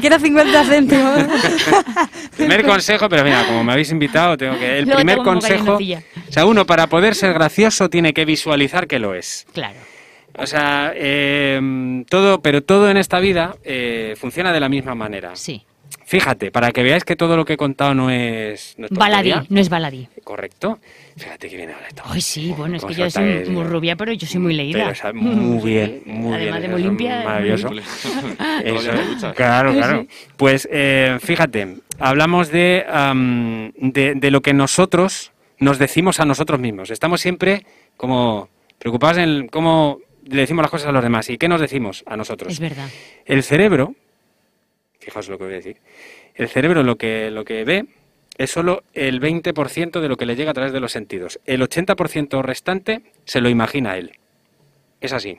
Quiero 0.00 0.18
50 0.18 0.64
céntimos. 0.64 1.20
Primer 2.38 2.64
consejo, 2.64 3.06
pero 3.06 3.22
mira, 3.22 3.44
como 3.44 3.62
me 3.62 3.72
habéis 3.72 3.90
invitado, 3.90 4.38
tengo 4.38 4.58
que. 4.58 4.78
El 4.78 4.84
Luego 4.86 4.96
primer 4.96 5.18
consejo. 5.18 5.74
O 5.76 6.32
sea, 6.32 6.46
uno, 6.46 6.64
para 6.64 6.86
poder 6.86 7.14
ser 7.14 7.34
gracioso, 7.34 7.90
tiene 7.90 8.14
que 8.14 8.24
visualizar 8.24 8.86
que 8.86 8.98
lo 8.98 9.14
es. 9.14 9.46
Claro. 9.52 9.76
O 10.38 10.46
sea, 10.46 10.92
eh, 10.94 12.02
todo, 12.08 12.40
pero 12.40 12.62
todo 12.62 12.90
en 12.90 12.96
esta 12.96 13.20
vida 13.20 13.54
eh, 13.64 14.14
funciona 14.18 14.50
de 14.50 14.60
la 14.60 14.70
misma 14.70 14.94
manera. 14.94 15.36
Sí. 15.36 15.62
Fíjate, 16.08 16.52
para 16.52 16.70
que 16.70 16.84
veáis 16.84 17.02
que 17.04 17.16
todo 17.16 17.36
lo 17.36 17.44
que 17.44 17.54
he 17.54 17.56
contado 17.56 17.92
no 17.92 18.10
es. 18.10 18.76
No 18.78 18.86
es 18.86 18.92
Baladí, 18.92 19.32
no 19.48 19.60
es 19.60 19.68
baladí. 19.68 20.06
Correcto. 20.22 20.78
Fíjate 21.16 21.48
que 21.50 21.56
viene 21.56 21.72
ahora 21.72 21.88
esto. 21.88 22.02
Ay, 22.06 22.20
sí, 22.20 22.54
bueno, 22.56 22.76
es 22.76 22.84
que 22.84 22.94
yo 22.94 23.10
soy 23.10 23.44
muy 23.48 23.64
rubia, 23.64 23.96
pero 23.96 24.12
yo 24.12 24.24
soy 24.24 24.38
muy 24.40 24.54
leída. 24.54 24.78
Pero, 24.78 24.92
o 24.92 24.94
sea, 24.94 25.12
muy 25.12 25.64
bien, 25.68 26.02
muy 26.06 26.32
Además 26.32 26.38
bien. 26.38 26.52
de 26.60 26.66
eso 26.66 26.70
muy 26.70 26.82
limpia, 26.82 27.24
Maravilloso. 27.24 27.68
Todos 27.68 27.84
Eso, 28.64 29.34
claro, 29.34 29.72
claro. 29.72 30.06
Pues 30.36 30.68
eh, 30.70 31.18
fíjate, 31.20 31.78
hablamos 31.98 32.50
de, 32.52 32.84
de, 33.76 34.14
de 34.14 34.30
lo 34.30 34.42
que 34.42 34.54
nosotros 34.54 35.32
nos 35.58 35.78
decimos 35.80 36.20
a 36.20 36.24
nosotros 36.24 36.60
mismos. 36.60 36.90
Estamos 36.92 37.20
siempre 37.20 37.66
como 37.96 38.48
preocupados 38.78 39.18
en 39.18 39.48
cómo 39.48 39.98
le 40.24 40.36
decimos 40.42 40.62
las 40.62 40.70
cosas 40.70 40.86
a 40.86 40.92
los 40.92 41.02
demás. 41.02 41.28
¿Y 41.30 41.36
qué 41.38 41.48
nos 41.48 41.60
decimos 41.60 42.04
a 42.06 42.16
nosotros? 42.16 42.52
Es 42.52 42.60
verdad. 42.60 42.88
El 43.24 43.42
cerebro, 43.42 43.96
fijaos 45.06 45.28
lo 45.28 45.38
que 45.38 45.44
voy 45.44 45.52
a 45.52 45.56
decir, 45.56 45.76
el 46.34 46.48
cerebro 46.48 46.82
lo 46.82 46.96
que, 46.96 47.30
lo 47.30 47.44
que 47.44 47.64
ve 47.64 47.86
es 48.38 48.50
solo 48.50 48.82
el 48.92 49.20
20% 49.20 50.00
de 50.00 50.08
lo 50.08 50.16
que 50.16 50.26
le 50.26 50.34
llega 50.34 50.50
a 50.50 50.54
través 50.54 50.72
de 50.72 50.80
los 50.80 50.90
sentidos. 50.90 51.38
El 51.46 51.62
80% 51.62 52.42
restante 52.42 53.02
se 53.24 53.40
lo 53.40 53.48
imagina 53.48 53.96
él. 53.96 54.18
Es 55.00 55.12
así. 55.12 55.38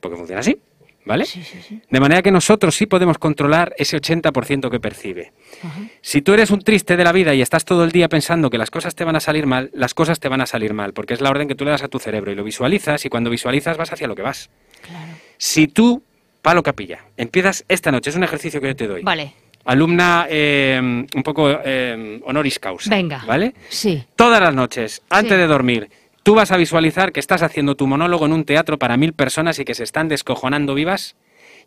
Porque 0.00 0.18
funciona 0.18 0.40
así, 0.40 0.58
¿vale? 1.06 1.24
Sí, 1.24 1.42
sí, 1.42 1.58
sí. 1.66 1.80
De 1.88 2.00
manera 2.00 2.20
que 2.20 2.30
nosotros 2.30 2.76
sí 2.76 2.84
podemos 2.84 3.16
controlar 3.16 3.74
ese 3.78 3.96
80% 3.96 4.70
que 4.70 4.78
percibe. 4.78 5.32
Ajá. 5.62 5.80
Si 6.02 6.20
tú 6.20 6.34
eres 6.34 6.50
un 6.50 6.60
triste 6.60 6.98
de 6.98 7.04
la 7.04 7.12
vida 7.12 7.34
y 7.34 7.40
estás 7.40 7.64
todo 7.64 7.82
el 7.82 7.92
día 7.92 8.10
pensando 8.10 8.50
que 8.50 8.58
las 8.58 8.70
cosas 8.70 8.94
te 8.94 9.04
van 9.04 9.16
a 9.16 9.20
salir 9.20 9.46
mal, 9.46 9.70
las 9.72 9.94
cosas 9.94 10.20
te 10.20 10.28
van 10.28 10.42
a 10.42 10.46
salir 10.46 10.74
mal, 10.74 10.92
porque 10.92 11.14
es 11.14 11.22
la 11.22 11.30
orden 11.30 11.48
que 11.48 11.54
tú 11.54 11.64
le 11.64 11.70
das 11.70 11.82
a 11.82 11.88
tu 11.88 11.98
cerebro 11.98 12.30
y 12.30 12.34
lo 12.34 12.44
visualizas 12.44 13.06
y 13.06 13.08
cuando 13.08 13.30
visualizas 13.30 13.78
vas 13.78 13.90
hacia 13.90 14.06
lo 14.06 14.14
que 14.14 14.22
vas. 14.22 14.50
Claro. 14.82 15.12
Si 15.38 15.66
tú, 15.66 16.02
palo 16.42 16.62
capilla, 16.62 17.00
empiezas 17.16 17.64
esta 17.68 17.90
noche, 17.92 18.10
es 18.10 18.16
un 18.16 18.24
ejercicio 18.24 18.60
que 18.60 18.68
yo 18.68 18.76
te 18.76 18.86
doy. 18.88 19.02
Vale. 19.02 19.34
Alumna 19.64 20.26
eh, 20.30 20.78
un 20.80 21.22
poco 21.22 21.50
eh, 21.64 22.20
honoris 22.24 22.58
causa. 22.58 22.88
Venga. 22.90 23.22
¿Vale? 23.26 23.54
Sí. 23.68 24.02
Todas 24.16 24.40
las 24.40 24.54
noches, 24.54 25.02
antes 25.10 25.32
Sí. 25.32 25.38
de 25.38 25.46
dormir, 25.46 25.90
tú 26.22 26.34
vas 26.34 26.50
a 26.50 26.56
visualizar 26.56 27.12
que 27.12 27.20
estás 27.20 27.42
haciendo 27.42 27.74
tu 27.74 27.86
monólogo 27.86 28.24
en 28.26 28.32
un 28.32 28.44
teatro 28.44 28.78
para 28.78 28.96
mil 28.96 29.12
personas 29.12 29.58
y 29.58 29.64
que 29.64 29.74
se 29.74 29.84
están 29.84 30.08
descojonando 30.08 30.74
vivas. 30.74 31.14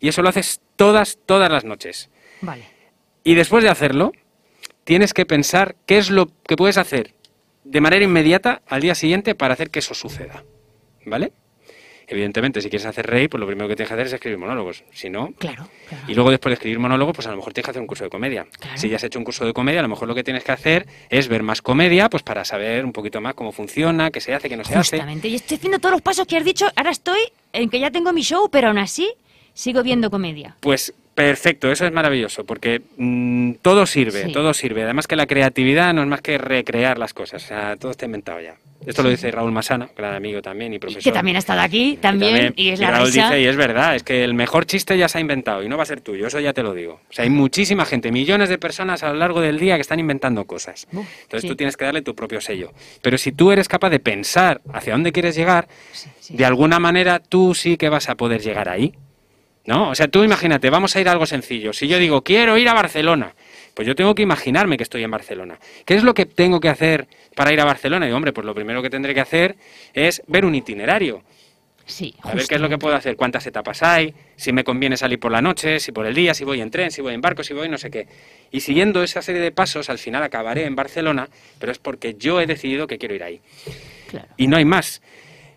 Y 0.00 0.08
eso 0.08 0.22
lo 0.22 0.28
haces 0.28 0.60
todas, 0.76 1.18
todas 1.24 1.50
las 1.50 1.64
noches. 1.64 2.10
Vale. 2.40 2.64
Y 3.22 3.34
después 3.34 3.62
de 3.62 3.70
hacerlo, 3.70 4.12
tienes 4.82 5.14
que 5.14 5.24
pensar 5.24 5.76
qué 5.86 5.98
es 5.98 6.10
lo 6.10 6.28
que 6.46 6.56
puedes 6.56 6.78
hacer 6.78 7.14
de 7.62 7.80
manera 7.80 8.04
inmediata 8.04 8.60
al 8.68 8.82
día 8.82 8.94
siguiente 8.96 9.34
para 9.36 9.54
hacer 9.54 9.70
que 9.70 9.78
eso 9.78 9.94
suceda. 9.94 10.44
¿Vale? 11.06 11.32
Evidentemente, 12.06 12.60
si 12.60 12.68
quieres 12.70 12.86
hacer 12.86 13.06
reír, 13.06 13.28
pues 13.30 13.40
lo 13.40 13.46
primero 13.46 13.68
que 13.68 13.76
tienes 13.76 13.88
que 13.88 13.94
hacer 13.94 14.06
es 14.06 14.12
escribir 14.12 14.38
monólogos. 14.38 14.84
Si 14.92 15.08
no, 15.10 15.32
Claro. 15.38 15.68
claro. 15.88 16.04
y 16.08 16.14
luego 16.14 16.30
después 16.30 16.50
de 16.50 16.54
escribir 16.54 16.78
monólogos, 16.78 17.14
pues 17.14 17.26
a 17.26 17.30
lo 17.30 17.36
mejor 17.36 17.52
tienes 17.52 17.66
que 17.66 17.70
hacer 17.70 17.80
un 17.80 17.86
curso 17.86 18.04
de 18.04 18.10
comedia. 18.10 18.46
Claro. 18.60 18.78
Si 18.78 18.88
ya 18.88 18.96
has 18.96 19.04
hecho 19.04 19.18
un 19.18 19.24
curso 19.24 19.44
de 19.44 19.52
comedia, 19.52 19.80
a 19.80 19.82
lo 19.82 19.88
mejor 19.88 20.08
lo 20.08 20.14
que 20.14 20.24
tienes 20.24 20.44
que 20.44 20.52
hacer 20.52 20.86
es 21.10 21.28
ver 21.28 21.42
más 21.42 21.62
comedia, 21.62 22.08
pues 22.10 22.22
para 22.22 22.44
saber 22.44 22.84
un 22.84 22.92
poquito 22.92 23.20
más 23.20 23.34
cómo 23.34 23.52
funciona, 23.52 24.10
qué 24.10 24.20
se 24.20 24.34
hace, 24.34 24.48
qué 24.48 24.56
no 24.56 24.64
se 24.64 24.74
hace. 24.76 24.96
Justamente. 24.96 25.28
Y 25.28 25.36
estoy 25.36 25.56
haciendo 25.56 25.78
todos 25.78 25.92
los 25.92 26.02
pasos 26.02 26.26
que 26.26 26.36
has 26.36 26.44
dicho. 26.44 26.66
Ahora 26.76 26.90
estoy 26.90 27.20
en 27.52 27.70
que 27.70 27.80
ya 27.80 27.90
tengo 27.90 28.12
mi 28.12 28.22
show, 28.22 28.48
pero 28.50 28.68
aún 28.68 28.78
así 28.78 29.12
sigo 29.54 29.82
viendo 29.82 30.10
comedia. 30.10 30.56
Pues 30.60 30.92
Perfecto, 31.14 31.70
eso 31.70 31.86
es 31.86 31.92
maravilloso, 31.92 32.42
porque 32.44 32.82
mm, 32.96 33.52
todo 33.62 33.86
sirve, 33.86 34.24
Sí. 34.24 34.32
todo 34.32 34.52
sirve. 34.52 34.82
Además 34.82 35.06
que 35.06 35.14
la 35.14 35.26
creatividad 35.26 35.94
no 35.94 36.02
es 36.02 36.08
más 36.08 36.20
que 36.20 36.38
recrear 36.38 36.98
las 36.98 37.14
cosas, 37.14 37.44
o 37.44 37.46
sea, 37.46 37.76
todo 37.76 37.92
está 37.92 38.06
inventado 38.06 38.40
ya. 38.40 38.56
Esto 38.86 39.02
lo 39.02 39.10
dice 39.10 39.30
Raúl 39.30 39.52
Masana, 39.52 39.88
gran 39.96 40.14
amigo 40.14 40.42
también 40.42 40.72
y 40.74 40.78
profesor. 40.78 41.02
Que 41.02 41.12
también 41.12 41.36
ha 41.36 41.38
estado 41.38 41.60
aquí, 41.60 41.98
también, 42.00 42.52
y 42.56 42.70
es 42.70 42.80
la 42.80 42.90
Raúl 42.90 43.06
risa. 43.06 43.28
dice, 43.28 43.40
y 43.40 43.46
es 43.46 43.56
verdad, 43.56 43.96
es 43.96 44.02
que 44.02 44.24
el 44.24 44.34
mejor 44.34 44.66
chiste 44.66 44.96
ya 44.96 45.08
se 45.08 45.18
ha 45.18 45.20
inventado 45.20 45.62
y 45.62 45.68
no 45.68 45.76
va 45.76 45.82
a 45.82 45.86
ser 45.86 46.00
tuyo, 46.00 46.26
eso 46.26 46.40
ya 46.40 46.52
te 46.52 46.62
lo 46.62 46.74
digo. 46.74 47.00
O 47.08 47.12
sea, 47.12 47.24
hay 47.24 47.30
muchísima 47.30 47.84
gente, 47.84 48.12
millones 48.12 48.48
de 48.48 48.58
personas 48.58 49.02
a 49.02 49.08
lo 49.08 49.14
largo 49.14 49.40
del 49.40 49.58
día 49.58 49.76
que 49.76 49.82
están 49.82 50.00
inventando 50.00 50.44
cosas. 50.44 50.86
Entonces 50.92 51.42
sí. 51.42 51.48
tú 51.48 51.56
tienes 51.56 51.76
que 51.76 51.84
darle 51.84 52.02
tu 52.02 52.14
propio 52.14 52.40
sello. 52.40 52.72
Pero 53.02 53.18
si 53.18 53.32
tú 53.32 53.52
eres 53.52 53.68
capaz 53.68 53.90
de 53.90 54.00
pensar 54.00 54.60
hacia 54.72 54.92
dónde 54.92 55.12
quieres 55.12 55.34
llegar, 55.34 55.68
sí. 55.92 56.36
de 56.36 56.44
alguna 56.44 56.78
manera 56.78 57.20
tú 57.20 57.54
sí 57.54 57.76
que 57.76 57.88
vas 57.88 58.08
a 58.08 58.16
poder 58.16 58.42
llegar 58.42 58.68
ahí. 58.68 58.94
¿No? 59.66 59.90
O 59.90 59.94
sea, 59.94 60.08
tú 60.08 60.22
imagínate, 60.22 60.68
vamos 60.68 60.94
a 60.94 61.00
ir 61.00 61.08
a 61.08 61.12
algo 61.12 61.26
sencillo. 61.26 61.72
Si 61.72 61.88
yo 61.88 61.98
digo, 61.98 62.22
quiero 62.22 62.58
ir 62.58 62.68
a 62.68 62.74
Barcelona, 62.74 63.34
pues 63.74 63.88
yo 63.88 63.94
tengo 63.94 64.14
que 64.14 64.22
imaginarme 64.22 64.76
que 64.76 64.82
estoy 64.82 65.02
en 65.02 65.10
Barcelona. 65.10 65.58
¿Qué 65.84 65.94
es 65.94 66.04
lo 66.04 66.14
que 66.14 66.26
tengo 66.26 66.60
que 66.60 66.68
hacer 66.68 67.08
para 67.34 67.52
ir 67.52 67.60
a 67.60 67.64
Barcelona? 67.64 68.08
Y 68.08 68.12
hombre, 68.12 68.32
pues 68.32 68.44
lo 68.44 68.54
primero 68.54 68.82
que 68.82 68.90
tendré 68.90 69.14
que 69.14 69.20
hacer 69.20 69.56
es 69.94 70.22
ver 70.26 70.44
un 70.44 70.54
itinerario. 70.54 71.22
Sí, 71.86 72.14
A 72.22 72.34
ver 72.34 72.46
qué 72.46 72.54
es 72.54 72.60
lo 72.62 72.70
que 72.70 72.78
puedo 72.78 72.96
hacer, 72.96 73.14
cuántas 73.14 73.46
etapas 73.46 73.82
hay, 73.82 74.14
si 74.36 74.52
me 74.54 74.64
conviene 74.64 74.96
salir 74.96 75.20
por 75.20 75.30
la 75.30 75.42
noche, 75.42 75.80
si 75.80 75.92
por 75.92 76.06
el 76.06 76.14
día, 76.14 76.32
si 76.32 76.42
voy 76.42 76.62
en 76.62 76.70
tren, 76.70 76.90
si 76.90 77.02
voy 77.02 77.12
en 77.12 77.20
barco, 77.20 77.44
si 77.44 77.52
voy 77.52 77.68
no 77.68 77.76
sé 77.76 77.90
qué. 77.90 78.06
Y 78.50 78.60
siguiendo 78.60 79.02
esa 79.02 79.20
serie 79.20 79.42
de 79.42 79.52
pasos, 79.52 79.90
al 79.90 79.98
final 79.98 80.22
acabaré 80.22 80.64
en 80.64 80.76
Barcelona, 80.76 81.28
pero 81.58 81.72
es 81.72 81.78
porque 81.78 82.14
yo 82.14 82.40
he 82.40 82.46
decidido 82.46 82.86
que 82.86 82.96
quiero 82.96 83.14
ir 83.14 83.22
ahí. 83.22 83.40
Claro. 84.08 84.28
Y 84.38 84.46
no 84.46 84.56
hay 84.56 84.64
más. 84.64 85.02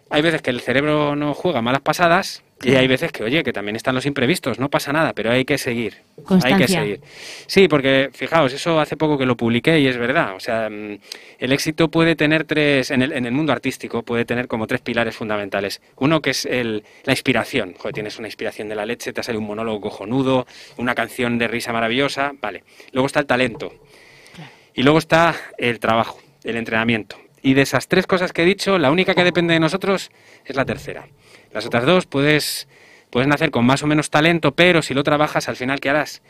Hay 0.10 0.22
veces 0.22 0.42
que 0.42 0.50
el 0.50 0.62
cerebro 0.62 1.16
no 1.16 1.34
juega 1.34 1.62
malas 1.62 1.82
pasadas 1.82 2.44
y 2.64 2.76
hay 2.76 2.88
veces 2.88 3.12
que, 3.12 3.24
oye, 3.24 3.44
que 3.44 3.54
también 3.54 3.76
están 3.76 3.94
los 3.94 4.06
imprevistos, 4.06 4.58
no 4.58 4.70
pasa 4.70 4.92
nada, 4.92 5.14
pero 5.14 5.32
hay 5.32 5.46
que 5.46 5.58
seguir. 5.58 5.98
Hay 5.98 6.16
que 6.16 6.24
Constancia. 6.24 6.80
seguir. 6.82 7.02
Sí, 7.46 7.68
porque 7.68 8.10
fijaos, 8.14 8.52
eso 8.52 8.80
hace 8.80 8.98
poco 8.98 9.18
que 9.18 9.26
lo 9.26 9.38
publiqué 9.38 9.80
y 9.80 9.88
es 9.88 9.98
verdad. 9.98 10.36
O 10.36 10.40
sea, 10.40 10.70
mm, 10.70 10.98
el 11.38 11.52
éxito 11.52 11.90
puede 11.90 12.16
tener 12.16 12.46
tres, 12.46 12.90
en 12.90 13.04
el, 13.04 13.12
en 13.12 13.26
el 13.26 13.32
mundo 13.32 13.52
artístico, 13.52 14.02
puede 14.02 14.26
tener 14.26 14.48
como 14.48 14.66
tres 14.66 14.82
pilares 14.82 15.16
fundamentales. 15.16 15.82
Uno 15.98 16.22
que 16.22 16.32
es 16.32 16.46
el, 16.46 16.84
la 17.04 17.14
inspiración. 17.14 17.76
Joder, 17.78 17.94
tienes 17.94 18.18
una 18.18 18.28
inspiración 18.28 18.70
de 18.70 18.76
la 18.76 18.86
leche, 18.86 19.14
te 19.14 19.22
salido 19.22 19.42
un 19.42 19.48
monólogo 19.48 19.82
cojonudo, 19.82 20.48
una 20.78 20.96
canción 20.96 21.38
de 21.38 21.48
risa 21.48 21.74
maravillosa, 21.74 22.32
vale. 22.42 22.64
Luego 22.92 23.06
está 23.06 23.20
el 23.20 23.28
talento. 23.28 23.74
Y 24.74 24.84
luego 24.84 24.98
está 25.00 25.36
el 25.58 25.80
trabajo, 25.80 26.20
el 26.44 26.56
entrenamiento. 26.56 27.18
Y 27.42 27.54
de 27.54 27.62
esas 27.62 27.88
tres 27.88 28.08
cosas 28.08 28.34
que 28.34 28.44
he 28.44 28.46
dicho, 28.46 28.78
la 28.78 28.92
única 28.92 29.14
que 29.14 29.24
depende 29.24 29.54
de 29.54 29.60
nosotros 29.60 30.12
es 30.46 30.56
la 30.56 30.66
tercera. 30.66 31.08
Las 31.52 31.66
otras 31.66 31.86
dos 31.86 32.06
puedes, 32.06 32.68
puedes 33.10 33.28
nacer 33.28 33.52
con 33.52 33.66
más 33.66 33.84
o 33.84 33.88
menos 33.88 34.10
talento, 34.10 34.54
pero 34.54 34.82
si 34.82 34.94
lo 34.94 35.04
trabajas, 35.04 35.48
al 35.50 35.56
final, 35.56 35.80
¿qué 35.80 35.90
harás? 35.90 36.22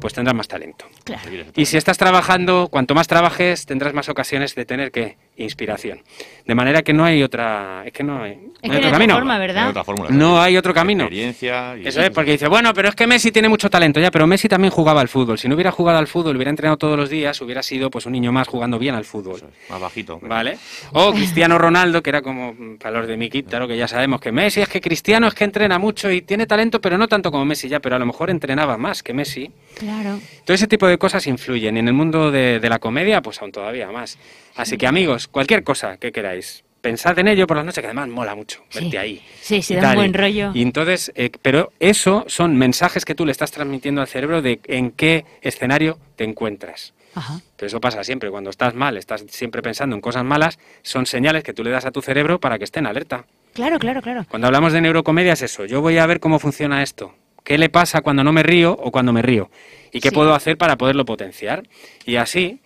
Pues 0.00 0.14
tendrás 0.14 0.34
más 0.34 0.48
talento. 0.48 0.86
Claro. 1.04 1.22
Y 1.54 1.66
si 1.66 1.76
estás 1.76 1.98
trabajando, 1.98 2.68
cuanto 2.70 2.94
más 2.94 3.06
trabajes, 3.06 3.66
tendrás 3.66 3.94
más 3.94 4.08
ocasiones 4.08 4.54
de 4.54 4.64
tener 4.64 4.90
que 4.90 5.16
inspiración. 5.36 6.00
De 6.46 6.54
manera 6.54 6.82
que 6.82 6.92
no 6.92 7.04
hay 7.04 7.22
otra, 7.22 7.82
es 7.84 7.92
que 7.92 8.02
no 8.04 8.22
hay, 8.22 8.36
no 8.36 8.50
otro 8.62 8.78
otra 8.78 8.90
camino. 8.92 9.14
forma, 9.14 9.34
No 9.36 9.40
hay 9.42 9.46
¿verdad? 9.48 9.68
otra 9.70 9.84
fórmula. 9.84 10.10
No 10.10 10.40
hay 10.40 10.56
otro 10.56 10.72
camino. 10.72 11.04
Experiencia 11.04 11.76
y- 11.76 11.86
Eso 11.86 12.00
es, 12.00 12.10
porque 12.10 12.32
dice, 12.32 12.48
bueno, 12.48 12.72
pero 12.72 12.88
es 12.88 12.94
que 12.94 13.06
Messi 13.06 13.32
tiene 13.32 13.48
mucho 13.48 13.68
talento, 13.68 14.00
ya, 14.00 14.10
pero 14.10 14.26
Messi 14.26 14.48
también 14.48 14.70
jugaba 14.70 15.00
al 15.00 15.08
fútbol. 15.08 15.38
Si 15.38 15.48
no 15.48 15.54
hubiera 15.54 15.70
jugado 15.72 15.98
al 15.98 16.06
fútbol, 16.06 16.36
hubiera 16.36 16.50
entrenado 16.50 16.76
todos 16.78 16.96
los 16.96 17.10
días, 17.10 17.40
hubiera 17.40 17.62
sido 17.62 17.90
pues 17.90 18.06
un 18.06 18.12
niño 18.12 18.32
más 18.32 18.46
jugando 18.48 18.78
bien 18.78 18.94
al 18.94 19.04
fútbol. 19.04 19.36
Es, 19.36 19.70
Más 19.70 19.80
bajito. 19.80 20.18
¿Vale? 20.22 20.56
O 20.92 21.12
Cristiano 21.12 21.58
Ronaldo, 21.58 22.02
que 22.02 22.10
era 22.10 22.22
como 22.22 22.54
para 22.78 22.98
los 23.00 23.08
de 23.08 23.16
mi 23.16 23.28
claro 23.28 23.66
que 23.68 23.76
ya 23.76 23.88
sabemos 23.88 24.20
que 24.20 24.32
Messi 24.32 24.60
es 24.60 24.68
que 24.68 24.80
Cristiano 24.80 25.26
es 25.26 25.34
que 25.34 25.44
entrena 25.44 25.78
mucho 25.78 26.10
y 26.10 26.22
tiene 26.22 26.46
talento, 26.46 26.80
pero 26.80 26.96
no 26.96 27.08
tanto 27.08 27.30
como 27.30 27.44
Messi 27.44 27.68
ya, 27.68 27.80
pero 27.80 27.96
a 27.96 27.98
lo 27.98 28.06
mejor 28.06 28.30
entrenaba 28.30 28.78
más 28.78 29.02
que 29.02 29.12
Messi. 29.12 29.50
Claro. 29.78 30.18
Todo 30.44 30.54
ese 30.54 30.66
tipo 30.68 30.86
de 30.86 30.96
cosas 30.96 31.26
influyen. 31.26 31.76
Y 31.76 31.80
en 31.80 31.88
el 31.88 31.94
mundo 31.94 32.30
de, 32.30 32.60
de 32.60 32.68
la 32.68 32.78
comedia, 32.78 33.20
pues 33.20 33.42
aún 33.42 33.52
todavía 33.52 33.90
más. 33.90 34.16
Así 34.56 34.76
que 34.78 34.86
amigos, 34.86 35.28
cualquier 35.28 35.62
cosa 35.64 35.96
que 35.98 36.12
queráis, 36.12 36.64
pensad 36.80 37.18
en 37.18 37.28
ello 37.28 37.46
por 37.46 37.56
las 37.56 37.66
noches, 37.66 37.80
que 37.82 37.86
además 37.86 38.08
mola 38.08 38.34
mucho 38.34 38.62
Sí. 38.70 38.80
verte 38.80 38.98
ahí. 38.98 39.22
Sí, 39.40 39.60
sí, 39.62 39.74
y 39.74 39.76
da 39.76 39.90
un 39.90 39.96
buen 39.96 40.14
rollo. 40.14 40.52
Y 40.54 40.62
entonces, 40.62 41.12
eh, 41.14 41.30
pero 41.42 41.72
eso 41.80 42.24
son 42.28 42.56
mensajes 42.56 43.04
que 43.04 43.14
tú 43.14 43.26
le 43.26 43.32
estás 43.32 43.50
transmitiendo 43.50 44.00
al 44.00 44.06
cerebro 44.08 44.40
de 44.42 44.60
en 44.64 44.90
qué 44.92 45.24
escenario 45.42 45.98
te 46.16 46.24
encuentras. 46.24 46.94
Ajá. 47.14 47.40
Pero 47.56 47.66
eso 47.68 47.80
pasa 47.80 48.04
siempre. 48.04 48.30
Cuando 48.30 48.50
estás 48.50 48.74
mal, 48.74 48.96
estás 48.98 49.24
siempre 49.30 49.62
pensando 49.62 49.96
en 49.96 50.02
cosas 50.02 50.22
malas, 50.24 50.58
son 50.82 51.06
señales 51.06 51.42
que 51.44 51.54
tú 51.54 51.64
le 51.64 51.70
das 51.70 51.86
a 51.86 51.90
tu 51.90 52.02
cerebro 52.02 52.38
para 52.40 52.58
que 52.58 52.64
esté 52.64 52.78
en 52.80 52.86
alerta. 52.86 53.24
Claro, 53.54 53.78
claro, 53.78 54.02
claro. 54.02 54.26
Cuando 54.28 54.46
hablamos 54.48 54.72
de 54.74 54.82
neurocomedia 54.82 55.32
es 55.32 55.40
eso. 55.42 55.64
Yo 55.64 55.80
voy 55.80 55.96
a 55.96 56.04
ver 56.06 56.20
cómo 56.20 56.38
funciona 56.38 56.82
esto. 56.82 57.14
¿Qué 57.42 57.56
le 57.58 57.70
pasa 57.70 58.02
cuando 58.02 58.22
no 58.22 58.32
me 58.32 58.42
río 58.42 58.72
o 58.72 58.90
cuando 58.92 59.12
me 59.14 59.22
río? 59.22 59.50
¿Y 59.92 60.00
qué 60.00 60.10
Sí. 60.10 60.14
puedo 60.14 60.34
hacer 60.34 60.58
para 60.58 60.76
poderlo 60.76 61.06
potenciar? 61.06 61.62
Y 62.04 62.16
así, 62.16 62.60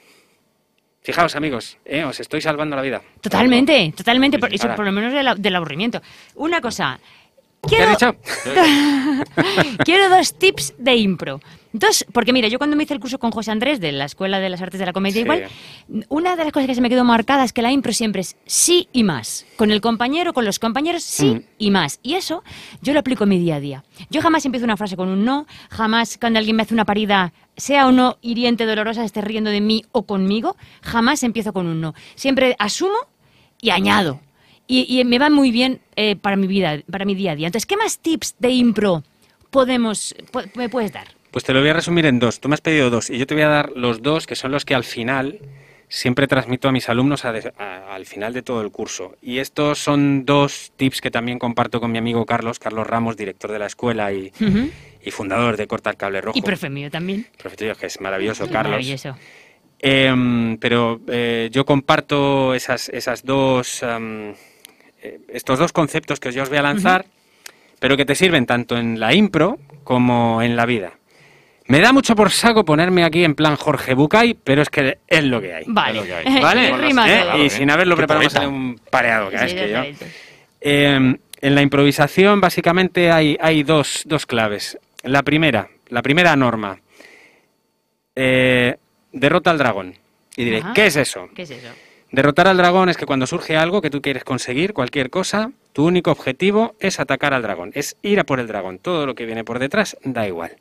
fijaos 1.02 1.36
amigos, 1.36 1.78
¿eh? 1.84 2.04
os 2.04 2.20
estoy 2.20 2.40
salvando 2.40 2.76
la 2.76 2.82
vida. 2.82 3.02
Totalmente, 3.20 3.92
totalmente, 3.96 4.38
por, 4.38 4.52
eso 4.52 4.74
por 4.74 4.84
lo 4.84 4.92
menos 4.92 5.12
del, 5.12 5.40
del 5.40 5.56
aburrimiento. 5.56 6.02
Una 6.34 6.60
cosa, 6.60 6.98
¿Qué 6.98 7.19
quiero, 9.84 10.08
dos 10.08 10.34
tips 10.34 10.74
de 10.78 10.96
impro. 10.96 11.40
Dos, 11.72 12.04
porque 12.12 12.32
mira, 12.32 12.48
yo 12.48 12.58
cuando 12.58 12.74
me 12.74 12.82
hice 12.82 12.94
el 12.94 13.00
curso 13.00 13.18
con 13.20 13.30
José 13.30 13.52
Andrés 13.52 13.78
de 13.78 13.92
la 13.92 14.06
Escuela 14.06 14.40
de 14.40 14.48
las 14.48 14.60
Artes 14.60 14.80
de 14.80 14.86
la 14.86 14.92
Comedia 14.92 15.14
Sí. 15.14 15.20
igual, 15.20 15.44
una 16.08 16.34
de 16.34 16.42
las 16.44 16.52
cosas 16.52 16.66
que 16.66 16.74
se 16.74 16.80
me 16.80 16.88
quedó 16.88 17.04
marcada 17.04 17.44
es 17.44 17.52
que 17.52 17.62
la 17.62 17.70
impro 17.70 17.92
siempre 17.92 18.22
es 18.22 18.36
sí 18.44 18.88
y 18.92 19.04
más. 19.04 19.46
Con 19.56 19.70
el 19.70 19.80
compañero, 19.80 20.32
con 20.32 20.44
los 20.44 20.58
compañeros, 20.58 21.04
sí 21.04 21.30
Mm. 21.30 21.42
y 21.58 21.70
más. 21.70 22.00
Y 22.02 22.14
eso 22.14 22.42
yo 22.82 22.92
lo 22.92 22.98
aplico 23.00 23.22
en 23.24 23.30
mi 23.30 23.38
día 23.38 23.56
a 23.56 23.60
día. 23.60 23.84
Yo 24.10 24.20
jamás 24.20 24.44
empiezo 24.46 24.64
una 24.64 24.76
frase 24.76 24.96
con 24.96 25.08
un 25.08 25.24
no, 25.24 25.46
jamás 25.70 26.18
cuando 26.18 26.38
alguien 26.40 26.56
me 26.56 26.62
hace 26.64 26.74
una 26.74 26.84
parida, 26.84 27.32
sea 27.56 27.86
o 27.86 27.92
no 27.92 28.18
hiriente, 28.20 28.66
dolorosa, 28.66 29.04
esté 29.04 29.20
riendo 29.20 29.50
de 29.50 29.60
mí 29.60 29.84
o 29.92 30.06
conmigo, 30.06 30.56
jamás 30.82 31.22
empiezo 31.22 31.52
con 31.52 31.66
un 31.66 31.80
no. 31.80 31.94
Siempre 32.16 32.56
asumo 32.58 32.96
y 33.60 33.70
añado. 33.70 34.20
Y, 34.72 35.00
y 35.00 35.04
me 35.04 35.18
va 35.18 35.30
muy 35.30 35.50
bien 35.50 35.80
eh, 35.96 36.14
para 36.16 36.36
mi 36.36 36.46
vida, 36.46 36.78
para 36.90 37.04
mi 37.04 37.14
día 37.16 37.32
a 37.32 37.36
día. 37.36 37.48
Entonces, 37.48 37.66
¿qué 37.66 37.76
más 37.76 37.98
tips 37.98 38.36
de 38.38 38.50
impro 38.50 39.02
podemos, 39.50 40.14
me 40.54 40.68
puedes 40.68 40.92
dar? 40.92 41.08
Pues 41.32 41.44
te 41.44 41.52
lo 41.52 41.60
voy 41.60 41.70
a 41.70 41.72
resumir 41.74 42.06
en 42.06 42.18
dos. 42.20 42.38
Tú 42.40 42.48
me 42.48 42.54
has 42.54 42.60
pedido 42.60 42.88
dos 42.90 43.10
y 43.10 43.18
yo 43.18 43.26
te 43.26 43.34
voy 43.34 43.42
a 43.42 43.48
dar 43.48 43.70
los 43.74 44.00
dos 44.02 44.26
que 44.26 44.36
son 44.36 44.52
los 44.52 44.64
que 44.64 44.74
al 44.74 44.84
final 44.84 45.38
siempre 45.88 46.28
transmito 46.28 46.68
a 46.68 46.72
mis 46.72 46.88
alumnos 46.88 47.24
a 47.24 47.32
de- 47.32 47.52
a- 47.58 47.94
al 47.94 48.06
final 48.06 48.32
de 48.32 48.42
todo 48.42 48.62
el 48.62 48.70
curso. 48.70 49.16
Y 49.20 49.38
estos 49.38 49.80
son 49.80 50.24
dos 50.24 50.72
tips 50.76 51.00
que 51.00 51.10
también 51.10 51.38
comparto 51.40 51.80
con 51.80 51.90
mi 51.90 51.98
amigo 51.98 52.24
Carlos, 52.26 52.60
Carlos 52.60 52.86
Ramos, 52.86 53.16
director 53.16 53.50
de 53.50 53.58
la 53.58 53.66
escuela 53.66 54.12
y, 54.12 54.30
y 55.02 55.10
fundador 55.10 55.56
de 55.56 55.66
Corta 55.66 55.90
el 55.90 55.96
Cable 55.96 56.20
Rojo. 56.20 56.38
Y 56.38 56.42
profe 56.42 56.70
mío 56.70 56.90
también. 56.92 57.26
Profe 57.38 57.56
tuyo, 57.56 57.74
que 57.74 57.86
es 57.86 58.00
maravilloso, 58.00 58.44
Carlos. 58.48 58.70
Maravilloso. 58.70 59.16
Em, 59.80 60.58
pero 60.58 61.00
eh, 61.08 61.48
yo 61.50 61.64
comparto 61.64 62.54
esas, 62.54 62.88
esas 62.90 63.24
dos, 63.24 63.82
eh, 63.82 64.34
estos 65.28 65.58
dos 65.58 65.72
conceptos 65.72 66.20
que 66.20 66.32
yo 66.32 66.42
os 66.42 66.48
voy 66.48 66.58
a 66.58 66.62
lanzar, 66.62 67.06
pero 67.78 67.96
que 67.96 68.04
te 68.04 68.14
sirven 68.14 68.46
tanto 68.46 68.76
en 68.76 69.00
la 69.00 69.14
impro 69.14 69.58
como 69.84 70.42
en 70.42 70.56
la 70.56 70.66
vida. 70.66 70.92
Me 71.66 71.80
da 71.80 71.92
mucho 71.92 72.16
por 72.16 72.32
saco 72.32 72.64
ponerme 72.64 73.04
aquí 73.04 73.22
en 73.22 73.36
plan 73.36 73.54
Jorge 73.54 73.94
Bucay, 73.94 74.34
pero 74.34 74.60
es 74.62 74.70
que 74.70 74.98
es 75.06 75.24
lo 75.24 75.40
que 75.40 75.54
hay. 75.54 75.64
Vale. 75.68 76.00
lo 76.00 76.04
que 76.04 76.14
hay. 76.14 76.40
¿Vale? 76.42 76.76
Rima 76.76 77.08
¿Eh? 77.08 77.44
Y 77.44 77.50
sin 77.50 77.70
haberlo 77.70 77.96
preparado 77.96 78.28
sale 78.28 78.48
un 78.48 78.80
pareado, 78.90 79.30
que 79.30 79.38
Sí, 79.38 79.44
es 79.44 79.54
que 79.54 79.70
yo. 79.70 80.06
Eh, 80.60 81.16
en 81.42 81.54
la 81.54 81.62
improvisación 81.62 82.40
básicamente 82.40 83.10
hay, 83.10 83.36
hay 83.40 83.62
dos, 83.62 84.02
dos 84.04 84.26
claves. 84.26 84.78
La 85.04 85.22
primera, 85.22 85.68
la 85.88 86.02
primera 86.02 86.34
norma, 86.36 86.78
eh, 88.16 88.76
derrota 89.12 89.50
al 89.50 89.58
dragón. 89.58 89.94
Y 90.36 90.44
diréis. 90.44 90.64
¿qué 90.74 90.86
es 90.86 90.96
eso? 90.96 91.28
¿Qué 91.34 91.42
es 91.42 91.50
eso? 91.50 91.68
Derrotar 92.12 92.48
al 92.48 92.56
dragón 92.56 92.88
es 92.88 92.96
que 92.96 93.06
cuando 93.06 93.26
surge 93.26 93.56
algo 93.56 93.80
que 93.80 93.90
tú 93.90 94.02
quieres 94.02 94.24
conseguir, 94.24 94.72
cualquier 94.72 95.10
cosa, 95.10 95.52
tu 95.72 95.86
único 95.86 96.10
objetivo 96.10 96.74
es 96.80 96.98
atacar 96.98 97.34
al 97.34 97.42
dragón, 97.42 97.70
es 97.74 97.96
ir 98.02 98.18
a 98.18 98.24
por 98.24 98.40
el 98.40 98.48
dragón. 98.48 98.78
Todo 98.78 99.06
lo 99.06 99.14
que 99.14 99.26
viene 99.26 99.44
por 99.44 99.60
detrás 99.60 99.96
da 100.02 100.26
igual. 100.26 100.56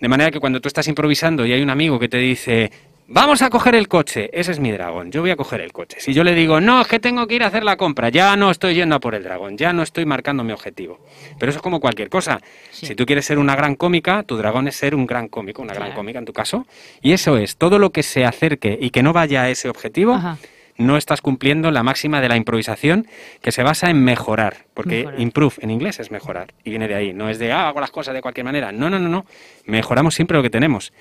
De 0.00 0.08
manera 0.08 0.30
que 0.30 0.40
cuando 0.40 0.60
tú 0.60 0.68
estás 0.68 0.88
improvisando 0.88 1.44
y 1.44 1.52
hay 1.52 1.62
un 1.62 1.68
amigo 1.68 1.98
que 1.98 2.08
te 2.08 2.16
dice, 2.16 2.70
vamos 3.08 3.42
a 3.42 3.50
coger 3.50 3.74
el 3.74 3.88
coche, 3.88 4.30
ese 4.32 4.52
es 4.52 4.60
mi 4.60 4.72
dragón, 4.72 5.10
yo 5.10 5.20
voy 5.20 5.30
a 5.30 5.36
coger 5.36 5.60
el 5.60 5.72
coche. 5.72 5.98
Si 6.00 6.12
yo 6.12 6.24
le 6.24 6.34
digo, 6.34 6.60
no, 6.60 6.80
es 6.80 6.86
que 6.88 6.98
tengo 6.98 7.26
que 7.26 7.34
ir 7.34 7.42
a 7.42 7.46
hacer 7.46 7.64
la 7.64 7.76
compra, 7.76 8.08
ya 8.08 8.36
no 8.36 8.50
estoy 8.50 8.74
yendo 8.74 8.96
a 8.96 9.00
por 9.00 9.14
el 9.14 9.22
dragón, 9.22 9.56
ya 9.56 9.72
no 9.72 9.82
estoy 9.82 10.04
marcando 10.06 10.44
mi 10.44 10.52
objetivo. 10.52 10.98
Pero 11.38 11.50
eso 11.50 11.58
es 11.58 11.62
como 11.62 11.80
cualquier 11.80 12.08
cosa. 12.08 12.40
Sí. 12.70 12.86
Si 12.86 12.94
tú 12.94 13.06
quieres 13.06 13.24
ser 13.24 13.38
una 13.38 13.54
gran 13.56 13.74
cómica, 13.76 14.22
tu 14.22 14.36
dragón 14.36 14.68
es 14.68 14.76
ser 14.76 14.94
un 14.94 15.06
gran 15.06 15.28
cómico, 15.28 15.62
una 15.62 15.74
gran 15.74 15.92
cómica 15.92 16.18
en 16.18 16.24
tu 16.24 16.32
caso. 16.32 16.66
Y 17.02 17.12
eso 17.12 17.36
es, 17.38 17.56
todo 17.56 17.78
lo 17.78 17.90
que 17.90 18.02
se 18.02 18.24
acerque 18.24 18.76
y 18.80 18.90
que 18.90 19.02
no 19.02 19.12
vaya 19.12 19.42
a 19.42 19.50
ese 19.50 19.68
objetivo, 19.68 20.14
Ajá. 20.14 20.38
no 20.76 20.96
estás 20.96 21.20
cumpliendo 21.20 21.70
la 21.70 21.82
máxima 21.82 22.20
de 22.20 22.28
la 22.28 22.36
improvisación 22.36 23.06
que 23.40 23.52
se 23.52 23.62
basa 23.62 23.88
en 23.88 24.02
mejorar, 24.04 24.66
porque 24.74 24.98
Mejorar. 24.98 25.20
improve 25.20 25.54
en 25.60 25.70
inglés 25.70 26.00
es 26.00 26.10
mejorar 26.10 26.52
y 26.64 26.70
viene 26.70 26.86
de 26.88 26.94
ahí, 26.94 27.12
no 27.14 27.30
es 27.30 27.38
de 27.38 27.50
ah, 27.52 27.68
hago 27.68 27.80
las 27.80 27.90
cosas 27.90 28.14
de 28.14 28.20
cualquier 28.20 28.44
manera, 28.44 28.72
no, 28.72 28.90
no, 28.90 28.98
no, 28.98 29.08
no, 29.08 29.24
mejoramos 29.64 30.14
siempre 30.14 30.36
lo 30.36 30.42
que 30.42 30.50
tenemos. 30.50 30.92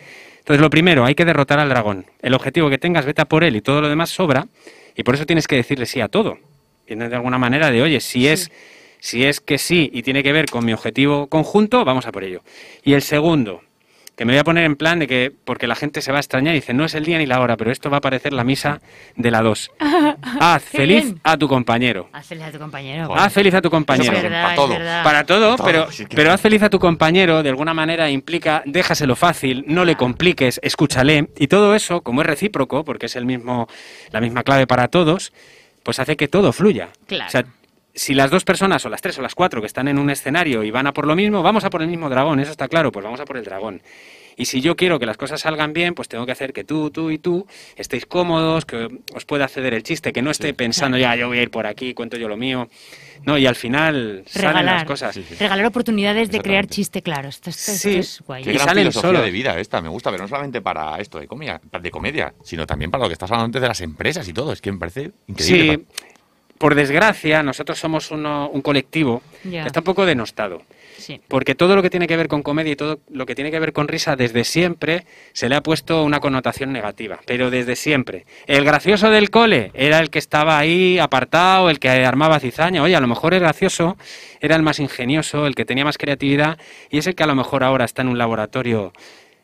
Entonces 0.46 0.62
lo 0.62 0.70
primero, 0.70 1.06
hay 1.06 1.16
que 1.16 1.26
derrotar 1.26 1.58
al 1.58 1.70
dragón. 1.70 2.06
El 2.22 2.36
objetivo 2.36 2.70
que 2.70 2.78
tengas, 2.78 3.04
vete 3.04 3.20
a 3.20 3.26
por 3.26 3.43
él 3.43 3.56
y 3.56 3.62
todo 3.62 3.82
lo 3.82 3.89
demás 3.89 4.12
sobra 4.12 4.46
y 4.96 5.02
por 5.02 5.16
eso 5.16 5.26
tienes 5.26 5.48
que 5.48 5.56
decirle 5.56 5.88
sí 5.88 6.02
a 6.02 6.08
todo. 6.08 6.38
Viene 6.86 7.10
de 7.10 7.16
alguna 7.16 7.39
manera 7.39 7.72
de, 7.72 7.82
oye, 7.82 8.00
si 8.00 8.28
es 8.28 8.52
Si 9.00 9.24
es 9.26 9.39
que 9.39 9.58
sí 9.58 9.89
y 9.91 10.04
tiene 10.04 10.22
que 10.22 10.32
ver 10.32 10.46
con 10.46 10.64
mi 10.64 10.72
objetivo 10.72 11.26
conjunto, 11.28 11.84
vamos 11.84 12.06
a 12.06 12.12
por 12.12 12.24
ello. 12.24 12.41
Y 12.84 12.93
el 12.93 13.02
segundo, 13.02 13.62
que 14.16 14.24
me 14.24 14.32
voy 14.34 14.39
a 14.39 14.43
poner 14.43 14.63
en 14.63 14.76
plan 14.78 14.99
de 14.99 15.07
que, 15.07 15.32
porque 15.43 15.68
la 15.68 15.76
gente 15.76 16.01
se 16.01 16.11
va 16.11 16.20
a 16.20 16.22
extrañar 16.22 16.53
y 16.55 16.59
dice, 16.59 16.74
no 16.74 16.86
es 16.86 16.95
el 16.95 17.03
día 17.03 17.18
ni 17.18 17.26
la 17.26 17.41
hora, 17.41 17.57
pero 17.57 17.72
esto 17.72 17.89
va 17.89 17.97
a 17.97 18.01
parecer 18.01 18.32
la 18.32 18.43
misa 18.45 18.80
de 19.16 19.30
la 19.30 19.41
2. 19.41 19.72
Haz 20.39 20.63
feliz 20.63 21.03
bien. 21.03 21.20
a 21.24 21.38
tu 21.38 21.47
compañero. 21.47 22.09
Haz 22.13 22.26
feliz 22.28 22.45
a 22.45 22.51
tu 22.51 22.59
compañero. 22.59 23.13
Haz 23.13 23.34
feliz 23.34 23.53
a 23.53 23.61
tu 23.61 23.70
compañero. 23.70 24.13
Verdad, 24.13 24.43
Para 24.43 24.55
todo. 24.55 24.76
Para 25.03 25.24
todo, 25.26 25.55
Todo, 25.57 25.66
pero, 25.66 25.91
sí 25.91 26.05
que 26.05 26.16
pero 26.16 26.30
sí. 26.30 26.34
haz 26.34 26.41
feliz 26.41 26.63
a 26.63 26.70
tu 26.70 26.80
compañero, 26.80 27.43
de 27.43 27.49
alguna 27.49 27.74
manera 27.74 28.09
implica, 28.09 28.63
déjaselo 28.66 29.16
fácil, 29.16 29.66
no 29.68 29.84
le 29.84 29.95
compliques, 29.95 30.59
escúchale. 30.63 31.30
Y 31.38 31.47
todo 31.47 31.76
eso, 31.76 32.01
como 32.01 32.22
es 32.22 32.28
recíproco, 32.28 32.86
porque 32.86 33.07
es 33.07 33.16
el 33.18 33.26
mismo, 33.26 33.68
la 34.11 34.22
misma 34.22 34.43
clave 34.43 34.66
para 34.66 34.88
todos, 34.88 35.34
pues 35.84 35.99
hace 35.99 36.16
que 36.16 36.28
todo 36.28 36.53
fluya. 36.53 36.89
Claro. 37.07 37.28
O 37.28 37.32
sea, 37.32 37.45
si 37.96 38.14
las 38.14 38.30
dos 38.30 38.43
personas, 38.43 38.86
o 38.86 38.89
las 38.89 39.02
tres 39.02 39.18
o 39.18 39.22
las 39.22 39.34
cuatro 39.36 39.62
que 39.62 39.68
están 39.68 39.88
en 39.88 39.98
un 39.98 40.10
escenario 40.10 40.64
y 40.64 40.70
van 40.72 40.86
a 40.88 40.93
por 40.93 41.08
lo 41.08 41.16
mismo, 41.16 41.41
vamos 41.41 41.64
a 41.64 41.70
por 41.70 41.82
el 41.82 41.88
mismo 41.88 42.10
dragón, 42.10 42.39
eso 42.39 42.52
está 42.52 42.68
claro, 42.68 42.91
pues 42.91 43.04
vamos 43.06 43.20
a 43.22 43.26
por 43.26 43.38
el 43.38 43.43
dragón. 43.46 43.82
Y 44.38 44.46
si 44.48 44.60
yo 44.60 44.76
quiero 44.76 45.00
que 45.00 45.06
las 45.06 45.16
cosas 45.16 45.39
salgan 45.39 45.72
bien, 45.72 45.93
pues 45.96 46.10
tengo 46.10 46.26
que 46.26 46.34
hacer 46.34 46.52
que 46.52 46.66
tú, 46.66 46.91
tú 46.91 47.10
y 47.10 47.18
tú 47.18 47.48
estéis 47.78 48.06
cómodos, 48.06 48.66
que 48.66 48.89
os 49.16 49.24
pueda 49.24 49.46
acceder 49.46 49.74
el 49.74 49.82
chiste, 49.82 50.12
que 50.12 50.22
no 50.22 50.30
esté 50.30 50.54
pensando 50.54 50.98
ya, 50.98 51.16
yo 51.16 51.28
voy 51.30 51.39
a 51.39 51.43
ir 51.43 51.50
por 51.52 51.66
aquí, 51.66 51.93
cuento 51.93 52.18
yo 52.18 52.28
lo 52.28 52.36
mío. 52.36 52.68
No, 53.24 53.38
y 53.38 53.46
al 53.48 53.56
final 53.56 54.24
salen 54.28 54.43
las 54.52 54.56
Regalar, 54.66 54.86
cosas. 54.88 55.18
regalar 55.39 55.66
oportunidades 55.66 56.30
de 56.32 56.41
crear 56.41 56.68
chiste, 56.68 57.02
claro. 57.02 57.30
Esto, 57.30 57.50
esto- 57.50 57.72
esto 57.72 57.89
Sí. 57.89 57.96
es 57.98 58.22
guay. 58.28 58.43
Qué 58.43 58.50
Y 58.52 58.54
gran 58.56 58.68
salen 58.68 58.82
filosofía 58.91 59.22
de 59.22 59.32
vida 59.32 59.58
esta, 59.58 59.80
me 59.80 59.88
gusta, 59.88 60.12
pero 60.12 60.24
no 60.24 60.28
solamente 60.28 60.62
para 60.62 60.98
esto 61.00 61.18
de 61.18 61.28
comedia, 61.28 61.62
de 61.82 61.89
comedia, 61.91 62.34
sino 62.43 62.68
también 62.68 62.91
para 62.91 63.06
lo 63.06 63.08
que 63.10 63.14
estás 63.14 63.32
hablando 63.32 63.46
antes 63.46 63.62
de 63.62 63.68
las 63.70 63.80
empresas 63.80 64.28
y 64.28 64.34
todo. 64.34 64.52
Es 64.52 64.60
que 64.60 64.70
me 64.70 64.78
parece 64.80 65.12
increíble. 65.28 65.76
Sí, 65.78 65.86
por 66.58 66.76
desgracia, 66.76 67.43
nosotros 67.43 67.78
somos 67.80 68.12
uno- 68.12 68.49
un 68.49 68.62
colectivo 68.62 69.22
que 69.62 69.68
está 69.68 69.82
un 69.82 69.84
poco 69.86 70.06
denostado. 70.06 70.62
Sí. 70.97 71.20
Porque 71.28 71.56
todo 71.56 71.76
lo 71.76 71.82
que 71.82 71.89
tiene 71.89 72.08
que 72.08 72.16
ver 72.16 72.30
con 72.30 72.41
comedia 72.41 72.72
y 72.72 72.76
todo 72.78 72.99
lo 73.12 73.26
que 73.26 73.36
tiene 73.36 73.51
que 73.51 73.60
ver 73.60 73.74
con 73.74 73.88
risa, 73.89 74.16
desde 74.16 74.45
siempre 74.45 75.06
se 75.34 75.49
le 75.49 75.56
ha 75.56 75.62
puesto 75.62 76.03
una 76.03 76.22
connotación 76.22 76.72
negativa. 76.72 77.20
Pero 77.28 77.51
desde 77.51 77.76
siempre. 77.76 78.26
El 78.47 78.64
gracioso 78.64 79.10
del 79.10 79.30
cole 79.30 79.72
era 79.74 79.99
el 79.99 80.10
que 80.10 80.20
estaba 80.20 80.58
ahí 80.58 80.97
apartado, 80.97 81.70
el 81.70 81.80
que 81.80 81.89
armaba 81.89 82.39
cizaña. 82.39 82.82
Oye, 82.82 82.95
a 82.95 83.01
lo 83.01 83.08
mejor 83.08 83.34
el 83.34 83.41
gracioso 83.41 83.97
era 84.39 84.56
el 84.56 84.62
más 84.64 84.80
ingenioso, 84.80 85.45
el 85.47 85.56
que 85.56 85.66
tenía 85.66 85.84
más 85.84 85.97
creatividad 85.97 86.58
y 86.89 86.99
es 86.99 87.08
el 87.08 87.16
que 87.16 87.24
a 87.24 87.28
lo 87.28 87.36
mejor 87.36 87.66
ahora 87.66 87.84
está 87.84 88.01
en 88.01 88.08
un 88.08 88.18
laboratorio 88.18 88.93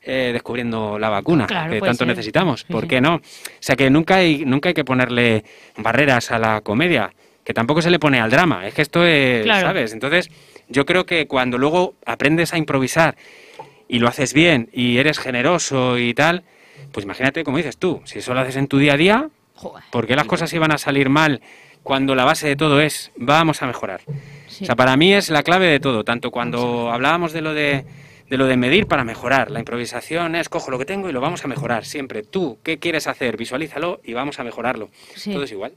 eh, 0.03 0.31
descubriendo 0.33 0.97
la 0.97 1.09
vacuna 1.09 1.45
Claro, 1.47 1.71
que 1.71 1.79
tanto 1.81 2.05
necesitamos. 2.05 2.63
¿Por 2.63 2.87
qué 2.87 3.01
no? 3.01 3.15
O 3.15 3.21
sea 3.59 3.75
que 3.75 3.89
nunca 3.89 4.15
hay, 4.15 4.45
nunca 4.45 4.69
hay 4.69 4.73
que 4.73 4.83
ponerle 4.83 5.43
barreras 5.77 6.31
a 6.31 6.39
la 6.39 6.61
comedia, 6.61 7.13
que 7.43 7.53
tampoco 7.53 7.81
se 7.81 7.91
le 7.91 7.99
pone 7.99 8.19
al 8.19 8.31
drama. 8.31 8.65
Es 8.67 8.73
que 8.73 8.81
esto 8.81 9.05
es, 9.05 9.43
Claro. 9.43 9.67
¿sabes? 9.67 9.93
Entonces, 9.93 10.29
yo 10.69 10.85
creo 10.85 11.05
que 11.05 11.27
cuando 11.27 11.57
luego 11.57 11.95
aprendes 12.05 12.53
a 12.53 12.57
improvisar 12.57 13.15
y 13.87 13.99
lo 13.99 14.07
haces 14.07 14.33
bien 14.33 14.69
y 14.73 14.97
eres 14.97 15.19
generoso 15.19 15.97
y 15.97 16.13
tal, 16.13 16.43
pues 16.91 17.05
imagínate, 17.05 17.43
como 17.43 17.57
dices 17.57 17.77
tú, 17.77 18.01
si 18.05 18.19
eso 18.19 18.33
lo 18.33 18.39
haces 18.39 18.55
en 18.55 18.67
tu 18.67 18.77
día 18.77 18.93
a 18.93 18.97
día, 18.97 19.29
Joder. 19.55 19.83
¿por 19.91 20.07
qué 20.07 20.15
las 20.15 20.25
cosas 20.25 20.51
iban 20.53 20.71
a 20.71 20.77
salir 20.77 21.09
mal 21.09 21.41
cuando 21.83 22.15
la 22.15 22.25
base 22.25 22.47
de 22.47 22.55
todo 22.55 22.81
es 22.81 23.11
vamos 23.17 23.61
a 23.61 23.67
mejorar? 23.67 24.01
Sí. 24.47 24.63
O 24.63 24.65
sea, 24.65 24.75
para 24.75 24.95
mí 24.97 25.13
es 25.13 25.29
la 25.29 25.43
clave 25.43 25.67
de 25.67 25.79
todo, 25.79 26.03
tanto 26.03 26.31
cuando 26.31 26.91
hablábamos 26.91 27.33
de 27.33 27.41
lo 27.41 27.53
de, 27.53 27.85
de 28.31 28.37
lo 28.37 28.45
de 28.47 28.55
medir 28.55 28.87
para 28.87 29.03
mejorar. 29.03 29.51
La 29.51 29.59
improvisación 29.59 30.35
es 30.37 30.47
cojo 30.47 30.71
lo 30.71 30.79
que 30.79 30.85
tengo 30.85 31.09
y 31.09 31.11
lo 31.11 31.19
vamos 31.19 31.43
a 31.43 31.49
mejorar 31.49 31.83
siempre. 31.83 32.23
Tú, 32.23 32.59
¿qué 32.63 32.79
quieres 32.79 33.05
hacer? 33.07 33.35
Visualízalo 33.35 33.99
y 34.05 34.13
vamos 34.13 34.39
a 34.39 34.45
mejorarlo. 34.45 34.89
Sí. 35.15 35.33
Todo 35.33 35.43
es 35.43 35.51
igual. 35.51 35.73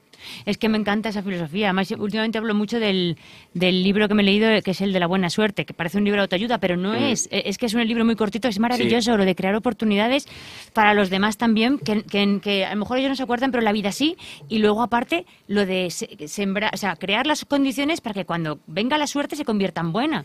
Es 0.46 0.56
que 0.56 0.68
me 0.68 0.78
encanta 0.78 1.08
esa 1.08 1.20
filosofía. 1.24 1.66
Además, 1.66 1.90
últimamente 1.98 2.38
hablo 2.38 2.54
mucho 2.54 2.78
del, 2.78 3.18
del 3.54 3.82
libro 3.82 4.06
que 4.06 4.14
me 4.14 4.22
he 4.22 4.24
leído, 4.24 4.48
que 4.62 4.70
es 4.70 4.80
el 4.82 4.92
de 4.92 5.00
la 5.00 5.08
buena 5.08 5.30
suerte, 5.30 5.64
que 5.64 5.74
parece 5.74 5.98
un 5.98 6.04
libro 6.04 6.20
de 6.20 6.22
autoayuda, 6.26 6.58
pero 6.58 6.76
no 6.76 6.92
Mm. 6.92 7.02
es. 7.02 7.28
E- 7.32 7.42
Es 7.46 7.58
que 7.58 7.66
es 7.66 7.74
un 7.74 7.84
libro 7.84 8.04
muy 8.04 8.14
cortito, 8.14 8.46
es 8.46 8.60
maravilloso, 8.60 9.16
lo 9.16 9.24
de 9.24 9.34
crear 9.34 9.56
oportunidades 9.56 10.28
para 10.72 10.94
los 10.94 11.10
demás 11.10 11.36
también, 11.36 11.78
que, 11.80 12.04
que- 12.04 12.38
que 12.40 12.64
a 12.64 12.70
lo 12.72 12.76
mejor 12.78 12.98
ellos 12.98 13.10
no 13.10 13.16
se 13.16 13.24
acuerdan, 13.24 13.50
pero 13.50 13.64
la 13.64 13.72
vida 13.72 13.90
sí. 13.90 14.16
Y 14.48 14.58
luego, 14.60 14.80
aparte, 14.84 15.26
lo 15.48 15.66
de 15.66 15.90
se- 15.90 16.28
sembrar, 16.28 16.70
o 16.72 16.76
sea, 16.76 16.94
crear 16.94 17.26
las 17.26 17.44
condiciones 17.44 18.00
para 18.00 18.14
que 18.14 18.24
cuando 18.24 18.60
venga 18.68 18.96
la 18.96 19.08
suerte 19.08 19.34
se 19.34 19.44
convierta 19.44 19.80
en 19.80 19.90
buena. 19.92 20.24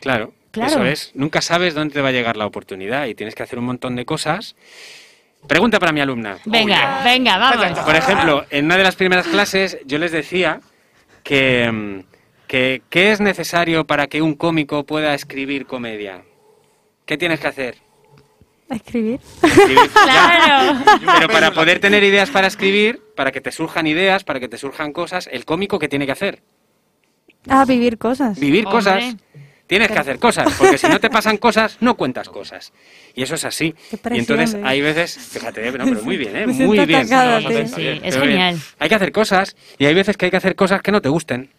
Claro, 0.00 0.32
Claro. 0.50 0.70
eso 0.72 0.84
es. 0.84 1.12
Nunca 1.14 1.40
sabes 1.42 1.74
dónde 1.74 1.94
te 1.94 2.00
va 2.00 2.08
a 2.08 2.12
llegar 2.12 2.36
la 2.36 2.46
oportunidad 2.46 3.06
y 3.06 3.14
tienes 3.14 3.34
que 3.34 3.42
hacer 3.42 3.58
un 3.58 3.66
montón 3.66 3.96
de 3.96 4.04
cosas. 4.04 4.56
Pregunta 5.46 5.78
para 5.78 5.92
mi 5.92 6.00
alumna. 6.00 6.38
Venga, 6.44 7.02
venga, 7.04 7.38
vamos. 7.38 7.78
Por 7.80 7.96
ejemplo, 7.96 8.44
en 8.50 8.66
una 8.66 8.76
de 8.76 8.82
las 8.82 8.96
primeras 8.96 9.26
clases 9.26 9.78
yo 9.86 9.98
les 9.98 10.12
decía 10.12 10.60
que, 11.22 11.70
mm, 11.70 12.00
que 12.46 12.82
¿qué 12.90 13.12
es 13.12 13.20
necesario 13.20 13.86
para 13.86 14.06
que 14.08 14.22
un 14.22 14.34
cómico 14.34 14.84
pueda 14.84 15.14
escribir 15.14 15.66
comedia? 15.66 16.22
¿Qué 17.06 17.16
tienes 17.16 17.40
que 17.40 17.46
hacer? 17.48 17.76
Escribir. 18.68 19.20
Escribir. 19.42 19.78
Claro. 19.92 20.84
Pero 21.14 21.28
para 21.28 21.52
poder 21.52 21.80
tener 21.80 22.04
ideas 22.04 22.30
para 22.30 22.46
escribir, 22.46 23.02
para 23.16 23.32
que 23.32 23.40
te 23.40 23.50
surjan 23.50 23.86
ideas, 23.86 24.24
para 24.24 24.40
que 24.40 24.48
te 24.48 24.58
surjan 24.58 24.92
cosas, 24.92 25.28
el 25.32 25.44
cómico 25.44 25.78
¿qué 25.78 25.88
tiene 25.88 26.06
que 26.06 26.12
hacer? 26.12 26.42
Ah, 27.48 27.64
vivir 27.64 27.98
cosas. 27.98 28.38
Vivir 28.38 28.66
Hombre. 28.66 28.78
cosas. 28.78 29.16
Tienes 29.70 29.88
que 29.88 29.98
hacer 30.00 30.18
cosas, 30.18 30.52
porque 30.58 30.76
si 30.78 30.88
no 30.88 30.98
te 30.98 31.08
pasan 31.10 31.36
cosas, 31.36 31.76
no 31.80 31.94
cuentas 31.96 32.28
cosas. 32.28 32.72
Y 33.14 33.22
eso 33.22 33.36
es 33.36 33.44
así. 33.44 33.72
Y 34.10 34.18
entonces 34.18 34.56
hay 34.64 34.80
veces, 34.80 35.16
fíjate, 35.16 35.70
no, 35.70 35.84
pero 35.84 36.02
muy 36.02 36.16
bien, 36.16 36.34
¿eh? 36.34 36.46
Muy 36.48 36.84
bien. 36.86 37.02
atacada, 37.02 37.40
No, 37.40 37.48
Sí, 37.68 37.80
bien, 37.80 38.00
es 38.02 38.14
pero 38.16 38.26
bien. 38.26 38.38
genial. 38.38 38.58
Hay 38.80 38.88
que 38.88 38.94
hacer 38.96 39.12
cosas 39.12 39.54
y 39.78 39.84
hay 39.86 39.94
veces 39.94 40.16
que 40.16 40.24
hay 40.24 40.30
que 40.32 40.38
hacer 40.38 40.56
cosas 40.56 40.82
que 40.82 40.90
no 40.90 41.00
te 41.00 41.08
gusten. 41.08 41.50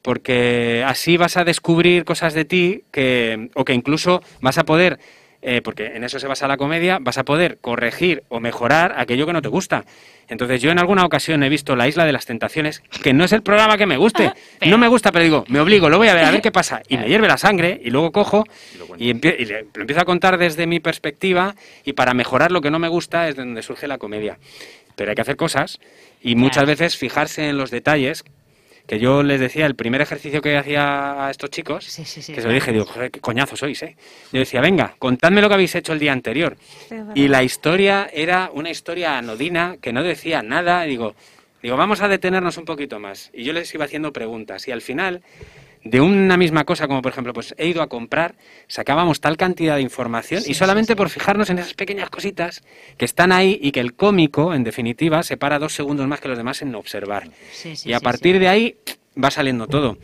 Porque 0.00 0.82
así 0.86 1.18
vas 1.18 1.36
a 1.36 1.44
descubrir 1.44 2.06
cosas 2.06 2.32
de 2.32 2.46
ti 2.46 2.84
que, 2.90 3.50
o 3.54 3.66
que 3.66 3.74
incluso 3.74 4.22
vas 4.40 4.56
a 4.56 4.64
poder, 4.64 4.98
eh, 5.42 5.60
porque 5.62 5.86
en 5.96 6.04
eso 6.04 6.18
se 6.18 6.26
basa 6.28 6.46
la 6.48 6.56
comedia, 6.56 6.98
vas 7.00 7.18
a 7.18 7.24
poder 7.24 7.58
corregir 7.60 8.22
o 8.28 8.38
mejorar 8.40 8.94
aquello 8.96 9.26
que 9.26 9.32
no 9.32 9.42
te 9.42 9.48
gusta. 9.48 9.84
Entonces 10.28 10.62
yo 10.62 10.70
en 10.70 10.78
alguna 10.78 11.04
ocasión 11.04 11.42
he 11.42 11.48
visto 11.48 11.74
La 11.76 11.88
Isla 11.88 12.04
de 12.06 12.12
las 12.12 12.24
Tentaciones, 12.26 12.80
que 13.02 13.12
no 13.12 13.24
es 13.24 13.32
el 13.32 13.42
programa 13.42 13.76
que 13.76 13.84
me 13.86 13.96
guste. 13.96 14.32
Pero- 14.60 14.70
No 14.70 14.78
me 14.78 14.86
gusta, 14.88 15.10
pero 15.12 15.24
digo, 15.24 15.44
me 15.48 15.58
obligo, 15.60 15.90
lo 15.90 15.98
voy 15.98 16.08
a 16.08 16.14
ver, 16.14 16.24
a 16.24 16.30
ver 16.30 16.40
qué 16.42 16.52
pasa. 16.52 16.80
Y 16.88 16.96
me 16.96 17.08
hierve 17.08 17.26
la 17.28 17.36
sangre 17.36 17.80
y 17.84 17.90
luego 17.90 18.12
cojo 18.12 18.44
y, 18.98 19.12
empie- 19.12 19.36
y 19.38 19.44
le- 19.44 19.66
lo 19.74 19.80
empiezo 19.82 20.00
a 20.00 20.04
contar 20.04 20.38
desde 20.38 20.66
mi 20.66 20.78
perspectiva 20.80 21.54
y 21.84 21.92
para 21.94 22.14
mejorar 22.14 22.52
lo 22.52 22.60
que 22.60 22.70
no 22.70 22.78
me 22.78 22.88
gusta 22.88 23.28
es 23.28 23.36
de 23.36 23.42
donde 23.42 23.62
surge 23.62 23.88
la 23.88 23.98
comedia. 23.98 24.38
Pero 24.94 25.10
hay 25.10 25.14
que 25.16 25.22
hacer 25.22 25.36
cosas 25.36 25.80
y 26.22 26.36
muchas 26.36 26.64
veces 26.66 26.96
fijarse 26.96 27.48
en 27.48 27.58
los 27.58 27.70
detalles. 27.70 28.24
Que 28.86 28.98
yo 28.98 29.22
les 29.22 29.40
decía, 29.40 29.66
el 29.66 29.74
primer 29.74 30.00
ejercicio 30.00 30.42
que 30.42 30.56
hacía 30.56 31.26
a 31.26 31.30
estos 31.30 31.50
chicos, 31.50 31.84
Sí, 31.84 32.04
sí, 32.04 32.20
sí, 32.20 32.32
que 32.32 32.40
se 32.40 32.48
lo 32.48 32.52
dije, 32.52 32.72
digo, 32.72 32.86
qué 33.10 33.20
coñazo 33.20 33.56
sois, 33.56 33.82
¿eh? 33.82 33.96
Yo 34.32 34.40
decía, 34.40 34.60
venga, 34.60 34.94
contadme 34.98 35.40
lo 35.40 35.48
que 35.48 35.54
habéis 35.54 35.74
hecho 35.74 35.92
el 35.92 35.98
día 35.98 36.12
anterior. 36.12 36.56
Y 37.14 37.28
la 37.28 37.42
historia 37.42 38.10
era 38.12 38.50
una 38.52 38.70
historia 38.70 39.18
anodina 39.18 39.76
que 39.80 39.92
no 39.92 40.02
decía 40.02 40.42
nada. 40.42 40.82
Digo, 40.82 41.14
digo, 41.62 41.76
vamos 41.76 42.02
a 42.02 42.08
detenernos 42.08 42.56
un 42.58 42.64
poquito 42.64 42.98
más. 42.98 43.30
Y 43.32 43.44
yo 43.44 43.52
les 43.52 43.72
iba 43.74 43.84
haciendo 43.84 44.12
preguntas. 44.12 44.66
Y 44.66 44.72
al 44.72 44.82
final, 44.82 45.22
de 45.84 46.00
una 46.00 46.36
misma 46.36 46.64
cosa, 46.64 46.86
como 46.86 47.02
por 47.02 47.10
ejemplo, 47.12 47.32
pues 47.32 47.54
he 47.58 47.66
ido 47.66 47.82
a 47.82 47.88
comprar, 47.88 48.34
sacábamos 48.68 49.20
tal 49.20 49.36
cantidad 49.36 49.76
de 49.76 49.82
información 49.82 50.42
y 50.46 50.54
solamente 50.54 50.94
por 50.94 51.08
fijarnos 51.10 51.50
en 51.50 51.58
esas 51.58 51.74
pequeñas 51.74 52.08
cositas 52.08 52.62
que 52.96 53.04
están 53.04 53.32
ahí 53.32 53.58
y 53.60 53.72
que 53.72 53.80
el 53.80 53.94
cómico, 53.94 54.54
en 54.54 54.62
definitiva, 54.64 55.22
se 55.22 55.36
para 55.36 55.58
dos 55.58 55.72
segundos 55.74 56.06
más 56.06 56.20
que 56.20 56.28
los 56.28 56.38
demás 56.38 56.62
en 56.62 56.74
observar. 56.74 57.28
Y 57.84 57.92
a 57.92 58.00
partir 58.00 58.38
de 58.38 58.48
ahí 58.48 58.76
va 59.22 59.30
saliendo 59.30 59.66
todo. 59.66 59.98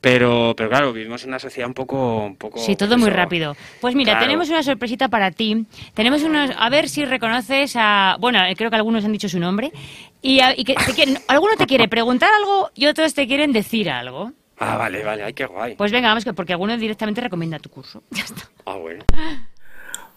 Pero, 0.00 0.52
pero 0.54 0.68
claro, 0.68 0.92
vivimos 0.92 1.22
en 1.22 1.30
una 1.30 1.38
sociedad 1.38 1.66
un 1.66 1.72
poco... 1.72 2.26
Un 2.26 2.36
poco 2.36 2.58
Sí, 2.58 2.76
todo 2.76 2.90
pues 2.90 3.00
muy 3.00 3.08
rápido. 3.10 3.56
Pues 3.80 3.94
mira, 3.94 4.12
Claro. 4.12 4.26
tenemos 4.26 4.50
una 4.50 4.62
sorpresita 4.62 5.08
para 5.08 5.30
ti. 5.30 5.64
Tenemos 5.94 6.22
unos, 6.24 6.50
a 6.58 6.68
ver 6.68 6.90
si 6.90 7.06
reconoces 7.06 7.74
a, 7.76 8.16
bueno, 8.20 8.44
eh, 8.44 8.54
creo 8.54 8.68
que 8.68 8.76
algunos 8.76 9.02
han 9.06 9.12
dicho 9.12 9.30
su 9.30 9.38
nombre 9.38 9.72
y, 10.20 10.40
a- 10.40 10.58
y 10.58 10.64
que 10.64 10.74
te 10.74 10.92
quieren, 10.92 11.18
alguno 11.26 11.54
te 11.56 11.64
quiere 11.64 11.88
preguntar 11.88 12.28
algo 12.38 12.70
y 12.74 12.84
otros 12.84 13.14
te 13.14 13.26
quieren 13.26 13.52
decir 13.52 13.88
algo. 13.88 14.32
Ah, 14.58 14.76
vale, 14.76 15.02
vale, 15.02 15.24
ay, 15.24 15.32
qué 15.32 15.46
guay. 15.46 15.74
Pues 15.76 15.92
venga, 15.92 16.08
vamos 16.08 16.24
que 16.24 16.32
porque 16.32 16.52
alguno 16.52 16.76
directamente 16.76 17.20
recomienda 17.20 17.58
tu 17.58 17.70
curso. 17.70 18.02
Ya 18.10 18.24
está. 18.24 18.42
Ah, 18.66 18.76
bueno. 18.76 19.04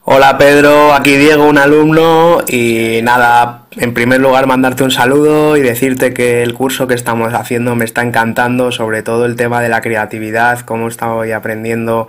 Hola 0.09 0.37
Pedro, 0.37 0.93
aquí 0.93 1.17
Diego, 1.17 1.45
un 1.49 1.57
alumno 1.57 2.37
y 2.47 3.01
nada, 3.03 3.65
en 3.71 3.93
primer 3.93 4.21
lugar 4.21 4.47
mandarte 4.47 4.85
un 4.85 4.91
saludo 4.91 5.57
y 5.57 5.61
decirte 5.61 6.13
que 6.13 6.43
el 6.43 6.53
curso 6.53 6.87
que 6.87 6.93
estamos 6.93 7.33
haciendo 7.33 7.75
me 7.75 7.83
está 7.83 8.03
encantando, 8.03 8.71
sobre 8.71 9.03
todo 9.03 9.25
el 9.25 9.35
tema 9.35 9.59
de 9.59 9.67
la 9.67 9.81
creatividad, 9.81 10.61
cómo 10.61 10.87
estoy 10.87 11.33
aprendiendo 11.33 12.07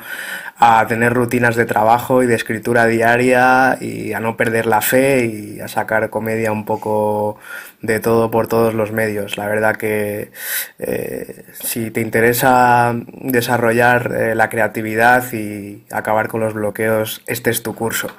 a 0.59 0.87
tener 0.87 1.13
rutinas 1.13 1.57
de 1.57 1.67
trabajo 1.67 2.23
y 2.23 2.27
de 2.27 2.37
escritura 2.37 2.87
diaria 2.87 3.79
y 3.81 4.13
a 4.13 4.21
no 4.21 4.37
perder 4.37 4.67
la 4.67 4.81
fe 4.81 5.27
y 5.27 5.61
a 5.61 5.67
sacar 5.67 6.09
comedia 6.09 6.53
un 6.53 6.65
poco 6.65 7.37
de 7.81 8.01
todo 8.01 8.31
por 8.31 8.49
todos 8.49 8.75
los 8.75 8.91
medios. 8.91 9.37
La 9.37 9.47
verdad 9.47 9.77
que 9.77 10.31
eh, 10.79 11.45
si 11.53 11.91
te 11.91 12.01
interesa 12.01 12.95
desarrollar 13.13 14.13
eh, 14.13 14.35
la 14.35 14.49
creatividad 14.49 15.33
y 15.33 15.85
acabar 15.91 16.29
con 16.29 16.41
los 16.41 16.55
bloqueos, 16.55 17.23
este 17.27 17.51
es 17.51 17.63
tu 17.63 17.75
curso. 17.75 18.09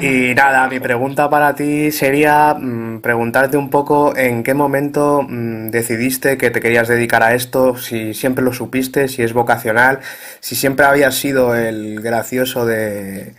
Y 0.00 0.34
nada, 0.34 0.68
mi 0.68 0.80
pregunta 0.80 1.30
para 1.30 1.54
ti 1.54 1.92
sería 1.92 2.54
mm, 2.54 3.00
preguntarte 3.00 3.56
un 3.56 3.70
poco 3.70 4.16
en 4.16 4.42
qué 4.42 4.52
momento 4.52 5.22
mm, 5.22 5.70
decidiste 5.70 6.36
que 6.36 6.50
te 6.50 6.60
querías 6.60 6.88
dedicar 6.88 7.22
a 7.22 7.34
esto, 7.34 7.76
si 7.76 8.14
siempre 8.14 8.44
lo 8.44 8.52
supiste, 8.52 9.08
si 9.08 9.22
es 9.22 9.32
vocacional, 9.32 10.00
si 10.40 10.56
siempre 10.56 10.86
habías 10.86 11.14
sido 11.14 11.54
el 11.54 12.00
gracioso 12.00 12.66
de 12.66 13.34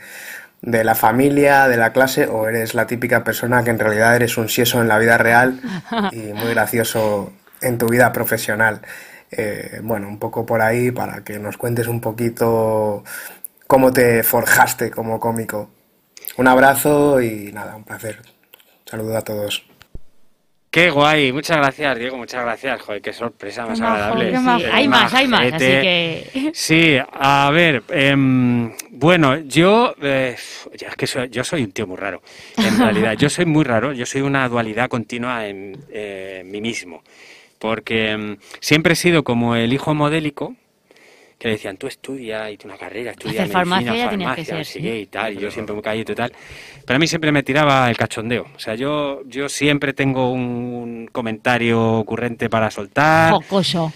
de 0.64 0.84
la 0.86 0.96
familia, 0.96 1.68
de 1.68 1.76
la 1.76 1.92
clase, 1.92 2.26
o 2.26 2.48
eres 2.48 2.74
la 2.74 2.88
típica 2.88 3.24
persona 3.24 3.64
que 3.64 3.70
en 3.70 3.80
realidad 3.80 4.16
eres 4.16 4.38
un 4.38 4.48
sieso 4.48 4.82
en 4.82 4.88
la 4.88 4.98
vida 4.98 5.18
real 5.18 5.60
y 6.12 6.34
muy 6.34 6.52
gracioso 6.52 7.34
en 7.62 7.78
tu 7.78 7.88
vida 7.88 8.12
profesional. 8.14 8.82
Eh, 9.30 9.82
bueno, 9.84 10.08
un 10.08 10.20
poco 10.20 10.46
por 10.46 10.62
ahí 10.62 10.90
para 10.92 11.24
que 11.24 11.38
nos 11.38 11.58
cuentes 11.58 11.88
un 11.88 12.00
poquito 12.00 13.04
cómo 13.68 13.92
te 13.92 14.24
forjaste 14.24 14.90
como 14.90 15.20
cómico. 15.20 15.70
Un 16.38 16.48
abrazo 16.48 17.22
y 17.22 17.52
nada, 17.52 17.76
un 17.76 17.84
placer. 17.84 18.22
Saludo 18.86 19.18
a 19.18 19.22
todos. 19.22 19.73
Qué 20.74 20.90
guay, 20.90 21.32
muchas 21.32 21.58
gracias, 21.58 22.00
Diego, 22.00 22.18
muchas 22.18 22.42
gracias. 22.42 22.82
Joder, 22.82 23.00
qué 23.00 23.14
sorpresa 23.14 23.64
más 23.68 23.80
agradable. 23.80 24.32
Sí, 24.32 24.66
hay 24.72 24.88
más, 24.88 25.14
hay 25.14 25.28
más, 25.28 25.54
así 25.54 25.60
que... 25.60 26.52
Sí, 26.52 26.98
a 27.12 27.52
ver, 27.52 27.84
em, 27.90 28.72
bueno, 28.90 29.38
yo, 29.42 29.94
eh, 30.02 30.36
ya 30.76 30.88
es 30.88 30.96
que 30.96 31.06
soy, 31.06 31.30
yo 31.30 31.44
soy 31.44 31.62
un 31.62 31.72
tío 31.74 31.86
muy 31.86 31.98
raro, 31.98 32.24
en 32.58 32.80
realidad, 32.80 33.14
yo 33.14 33.30
soy 33.30 33.46
muy 33.46 33.64
raro, 33.64 33.94
yo 33.94 34.08
soy 34.08 34.22
una 34.22 34.50
dualidad 34.50 34.90
continua 34.90 35.46
en 35.46 35.78
eh, 35.92 36.42
mí 36.44 36.60
mismo, 36.60 37.04
porque 37.60 38.10
em, 38.10 38.38
siempre 38.60 38.94
he 38.94 38.96
sido 38.96 39.24
como 39.24 39.56
el 39.56 39.74
hijo 39.74 39.94
modélico, 39.94 40.56
que 41.44 41.50
le 41.50 41.56
decían, 41.56 41.76
tú 41.76 41.88
estudia 41.88 42.50
y 42.50 42.56
tú 42.56 42.70
una 42.70 42.78
carrera, 42.78 43.12
estudia 43.12 43.42
medicina, 43.42 43.60
farmacia 43.60 43.96
ya 43.96 44.36
que 44.36 44.46
ser, 44.46 44.66
sí. 44.66 44.80
y 44.80 45.06
tal, 45.08 45.34
y 45.34 45.40
yo 45.40 45.52
siempre 45.52 45.74
muy 45.74 45.84
callito 45.84 46.14
y 46.14 46.16
tal, 46.16 46.32
pero 46.86 46.96
a 46.96 47.00
mí 47.00 47.06
siempre 47.06 47.34
me 47.34 47.44
tiraba 47.44 47.90
el 47.90 47.98
cachondeo, 47.98 48.48
o 48.56 48.60
sea, 48.60 48.76
yo, 48.76 49.24
yo 49.26 49.50
siempre 49.50 49.92
tengo 49.92 50.32
un 50.32 51.10
comentario 51.12 51.96
ocurrente 52.00 52.50
para 52.50 52.72
soltar, 52.72 53.34
Jocoso. 53.34 53.92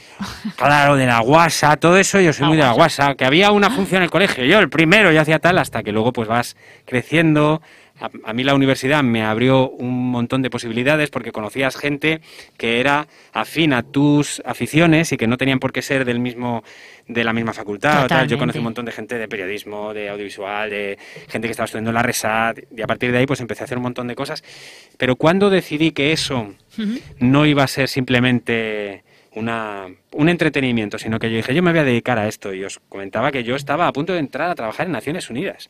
Claro, 0.58 0.98
de 0.98 1.06
la 1.06 1.20
guasa, 1.22 1.78
todo 1.78 1.98
eso, 1.98 2.20
yo 2.20 2.34
soy 2.34 2.42
La 2.42 2.48
muy 2.50 2.58
de 2.58 2.64
la 2.64 2.74
guasa. 2.74 3.04
guasa. 3.06 3.16
Que 3.16 3.24
había 3.24 3.52
una 3.52 3.70
función 3.70 4.00
en 4.00 4.04
el 4.04 4.10
colegio, 4.12 4.44
yo 4.44 4.60
el 4.60 4.70
primero, 4.70 5.12
yo 5.14 5.22
hacía 5.22 5.40
tal, 5.40 5.58
hasta 5.58 5.84
que 5.84 5.94
luego 5.94 6.12
pues 6.12 6.28
vas 6.28 6.58
creciendo. 6.86 7.62
A, 8.00 8.10
a 8.24 8.34
mí 8.34 8.44
la 8.44 8.56
universidad 8.56 9.04
me 9.04 9.24
abrió 9.24 9.70
un 9.70 10.12
montón 10.12 10.42
de 10.42 10.50
posibilidades 10.50 11.10
porque 11.10 11.32
conocías 11.32 11.76
gente 11.76 12.22
que 12.58 12.80
era 12.80 13.08
afín 13.34 13.74
a 13.74 13.84
tus 13.84 14.42
aficiones 14.46 15.12
y 15.12 15.18
que 15.18 15.28
no 15.28 15.38
tenían 15.38 15.60
por 15.60 15.72
qué 15.72 15.82
ser 15.82 16.06
del 16.06 16.20
mismo 16.20 16.64
de 17.08 17.24
la 17.24 17.34
misma 17.34 17.54
facultad. 17.54 18.06
o 18.06 18.08
tal. 18.08 18.28
Yo 18.28 18.38
conocí 18.38 18.58
un 18.58 18.66
montón 18.66 18.86
de 18.86 18.92
gente 18.92 19.18
de 19.18 19.28
periodismo, 19.28 19.94
de 19.94 20.10
audiovisual, 20.10 20.70
de 20.70 20.98
gente 21.28 21.48
que 21.48 21.52
estaba 21.52 21.66
estudiando 21.66 21.92
la 21.92 22.04
RESAT 22.04 22.60
y 22.76 22.82
a 22.82 22.88
partir 22.88 23.12
de 23.12 23.20
ahí 23.20 23.26
pues 23.26 23.40
empecé 23.40 23.64
a 23.64 23.66
hacer 23.66 23.78
un 23.78 23.84
montón 23.84 24.08
de 24.08 24.16
cosas. 24.16 24.44
Pero 24.98 25.16
cuando 25.16 25.50
decidí 25.50 25.92
que 25.92 26.12
eso 26.12 26.54
no 27.20 27.46
iba 27.46 27.64
a 27.64 27.68
ser 27.68 27.88
simplemente 27.88 29.04
una, 29.34 29.88
un 30.12 30.30
entretenimiento, 30.30 30.98
sino 30.98 31.20
que 31.20 31.30
yo 31.30 31.38
dije, 31.38 31.54
yo 31.54 31.64
me 31.64 31.72
voy 31.72 31.80
a 31.80 31.84
dedicar 31.84 32.18
a 32.18 32.28
esto. 32.28 32.54
Y 32.54 32.64
os 32.64 32.80
comentaba 32.90 33.32
que 33.32 33.44
yo 33.44 33.56
estaba 33.56 33.88
a 33.88 33.94
punto 33.94 34.14
de 34.14 34.20
entrar 34.20 34.50
a 34.50 34.56
trabajar 34.56 34.88
en 34.88 34.92
Naciones 34.92 35.30
Unidas. 35.30 35.70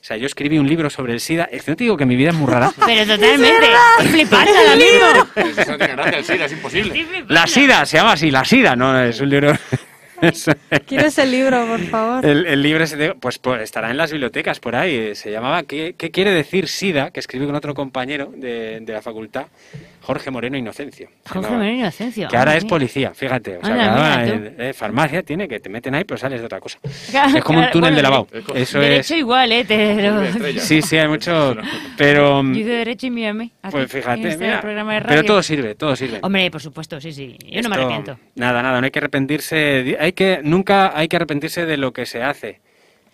O 0.00 0.04
sea, 0.08 0.16
yo 0.16 0.26
escribí 0.26 0.58
un 0.58 0.68
libro 0.68 0.88
sobre 0.90 1.12
el 1.12 1.20
SIDA. 1.20 1.44
Es 1.50 1.64
que 1.64 1.72
no 1.72 1.76
te 1.76 1.84
digo 1.84 1.96
que 1.96 2.06
mi 2.06 2.16
vida 2.16 2.30
es 2.30 2.34
muy 2.36 2.50
rara. 2.50 2.72
Pero 2.86 3.14
totalmente. 3.14 3.66
Flipando 4.10 4.52
ahora 4.56 4.76
mismo. 4.76 5.52
Eso 5.62 5.70
no 5.72 5.78
tiene 5.78 5.92
gracia, 5.94 6.18
el 6.18 6.24
SIDA, 6.24 6.44
es 6.46 6.52
imposible. 6.52 7.06
La 7.28 7.46
SIDA, 7.46 7.84
se 7.86 7.96
llama 7.98 8.12
así, 8.12 8.30
la 8.30 8.44
SIDA, 8.44 8.76
no 8.76 8.98
es 9.00 9.20
un 9.20 9.28
libro... 9.28 9.52
es- 10.22 10.46
Quiero 10.86 11.06
ese 11.08 11.26
libro, 11.26 11.66
por 11.66 11.80
favor. 11.80 12.24
El, 12.26 12.46
el 12.46 12.62
libro 12.62 12.84
ese 12.84 13.14
pues, 13.20 13.38
pues, 13.38 13.62
estará 13.62 13.90
en 13.90 13.96
las 13.96 14.10
bibliotecas 14.10 14.58
por 14.60 14.74
ahí. 14.76 15.14
Se 15.14 15.30
llamaba 15.30 15.62
¿Qué, 15.64 15.94
qué 15.98 16.10
quiere 16.10 16.30
decir 16.32 16.68
SIDA? 16.68 17.10
Que 17.10 17.20
escribí 17.20 17.46
con 17.46 17.54
otro 17.54 17.74
compañero 17.74 18.32
de, 18.34 18.80
de 18.80 18.92
la 18.92 19.02
facultad, 19.02 19.46
Jorge 20.08 20.30
Moreno 20.30 20.56
Inocencio. 20.56 21.06
Jorge. 21.28 21.50
Moreno 21.50 21.70
Inocencio. 21.80 22.28
Que 22.28 22.36
ahora 22.38 22.52
Ah, 22.52 22.56
es 22.56 22.64
policía, 22.64 23.12
fíjate. 23.14 23.58
O 23.58 23.60
sea, 23.62 23.72
Anda, 23.74 23.84
que 23.84 23.90
ahora 23.90 24.16
mira 24.24 24.36
en, 24.56 24.60
en 24.68 24.74
farmacia 24.74 25.22
tiene 25.22 25.46
que 25.46 25.60
te 25.60 25.68
meten 25.68 25.94
ahí, 25.94 26.04
pero 26.04 26.16
sales 26.16 26.40
de 26.40 26.46
otra 26.46 26.60
cosa. 26.60 26.78
Claro, 27.10 27.36
Es 27.36 27.44
como 27.44 27.58
un 27.58 27.66
túnel 27.70 27.92
bueno, 27.92 27.96
de 27.96 28.02
lavado. 28.02 28.28
de- 28.32 28.62
Eso 28.62 28.80
Derecho 28.80 29.12
es. 29.14 29.20
igual, 29.20 29.52
¿eh? 29.52 29.64
Te. 29.66 30.58
Sí, 30.60 30.80
sí, 30.80 30.96
hay 30.96 31.08
mucho. 31.08 31.54
Pero. 31.98 32.42
Yo 32.42 32.50
hice 32.52 32.64
Derecho 32.70 33.06
y 33.08 33.24
aquí, 33.26 33.52
Pues 33.70 33.92
fíjate, 33.92 34.28
este 34.28 34.44
mira, 34.46 34.62
programa 34.62 34.94
de 34.94 35.00
pero 35.02 35.24
todo 35.24 35.42
sirve, 35.42 35.74
todo 35.74 35.94
sirve. 35.94 36.20
Hombre, 36.22 36.50
por 36.50 36.62
supuesto, 36.62 36.98
sí, 37.02 37.12
sí. 37.12 37.36
Yo 37.46 37.60
no 37.60 37.68
me 37.68 37.76
arrepiento. 37.76 38.18
Nada, 38.34 38.62
nada, 38.62 38.80
no 38.80 38.84
hay 38.86 38.90
que 38.90 39.00
arrepentirse. 39.00 39.98
Hay 40.00 40.12
que, 40.14 40.40
nunca 40.42 40.96
hay 40.98 41.08
que 41.08 41.16
arrepentirse 41.16 41.66
de 41.66 41.76
lo 41.76 41.92
que 41.92 42.06
se 42.06 42.22
hace, 42.22 42.60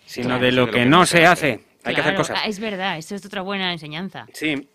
sino 0.05 0.27
Claro, 0.29 0.45
de 0.45 0.51
lo 0.53 0.71
que 0.71 0.85
no 0.85 1.05
se 1.05 1.25
hace. 1.25 1.59
Hay 1.83 1.93
que 1.93 1.99
hacer 2.01 2.15
cosas. 2.15 2.39
ah, 2.41 2.47
Es 2.47 2.59
verdad, 2.59 2.97
esto 2.97 3.15
es 3.15 3.25
otra 3.25 3.41
buena 3.41 3.71
enseñanza. 3.73 4.25
Sí. 4.33 4.69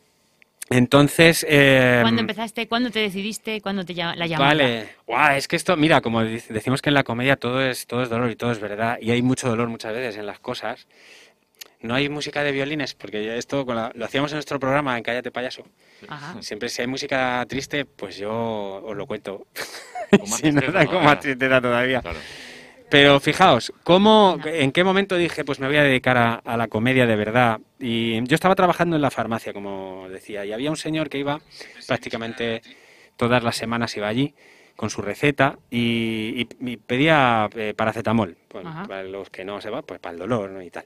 Entonces. 0.71 1.45
eh, 1.49 1.99
¿Cuándo 2.03 2.21
empezaste? 2.21 2.69
¿Cuándo 2.69 2.91
te 2.91 3.01
decidiste? 3.01 3.61
¿Cuándo 3.61 3.85
te 3.85 3.93
llama, 3.95 4.15
la 4.17 4.27
llamada? 4.27 4.51
Vale, 4.51 4.89
Guau, 5.07 5.37
es 5.37 5.49
que 5.49 5.57
esto, 5.57 5.77
mira, 5.77 6.01
como 6.01 6.23
decimos 6.23 6.81
que 6.81 6.91
en 6.91 6.95
la 6.95 7.03
comedia 7.03 7.37
todo 7.37 7.61
es, 7.61 7.87
todo 7.87 8.03
es 8.05 8.09
dolor 8.09 8.31
y 8.31 8.37
todo 8.37 8.53
es 8.53 8.61
verdad, 8.61 8.97
y 9.01 9.11
hay 9.11 9.21
mucho 9.21 9.49
dolor 9.49 9.69
muchas 9.69 9.93
veces 9.93 10.17
en 10.17 10.27
las 10.27 10.39
cosas. 10.39 10.87
No 11.81 11.95
hay 11.95 12.09
música 12.09 12.43
de 12.45 12.53
violines, 12.53 12.95
porque 12.95 13.37
esto 13.39 13.67
con 13.67 13.75
la- 13.75 13.91
lo 13.95 14.05
hacíamos 14.05 14.31
en 14.33 14.37
nuestro 14.37 14.61
programa 14.61 14.97
en 14.97 15.03
Cállate 15.03 15.31
Payaso. 15.33 15.65
Ajá. 16.09 16.37
Siempre 16.43 16.69
si 16.69 16.83
hay 16.83 16.89
música 16.89 17.45
triste, 17.49 17.85
pues 17.85 18.17
yo 18.17 18.83
os 18.85 18.97
lo 18.97 19.07
cuento. 19.07 19.47
Si 20.27 20.51
no 20.51 20.61
da 20.73 20.87
con 20.87 21.05
más 21.05 21.21
tristeza 21.21 21.61
todavía. 21.61 22.01
Claro. 22.01 22.19
Pero 22.91 23.21
fijaos, 23.21 23.73
¿cómo, 23.85 24.39
¿en 24.45 24.73
qué 24.73 24.83
momento 24.83 25.17
dije, 25.17 25.45
pues 25.45 25.61
me 25.61 25.69
voy 25.69 25.77
a 25.77 25.85
dedicar 25.85 26.17
a, 26.17 26.35
a 26.35 26.57
la 26.57 26.67
comedia 26.69 27.07
de 27.07 27.15
verdad? 27.17 27.61
Y 27.79 28.21
yo 28.27 28.35
estaba 28.35 28.55
trabajando 28.57 28.97
en 28.97 29.03
la 29.03 29.11
farmacia, 29.11 29.53
como 29.53 30.09
decía, 30.09 30.45
y 30.45 30.53
había 30.53 30.71
un 30.71 30.77
señor 30.77 31.09
que 31.09 31.19
iba 31.19 31.41
prácticamente 31.87 32.63
todas 33.17 33.45
las 33.45 33.57
semanas, 33.57 33.97
iba 33.97 34.09
allí 34.09 34.35
con 34.75 34.91
su 34.91 35.03
receta 35.03 35.59
y, 35.71 36.41
y- 36.43 36.73
y 36.73 36.77
pedía 36.79 37.49
eh, 37.55 37.75
paracetamol. 37.77 38.37
Bueno, 38.53 38.71
Ajá. 38.71 38.85
para 38.87 39.03
los 39.05 39.31
que 39.31 39.45
no 39.45 39.61
se 39.61 39.71
va, 39.71 39.83
pues 39.83 40.01
para 40.01 40.15
el 40.15 40.19
dolor 40.19 40.51
¿no? 40.51 40.63
y 40.63 40.71
tal. 40.71 40.85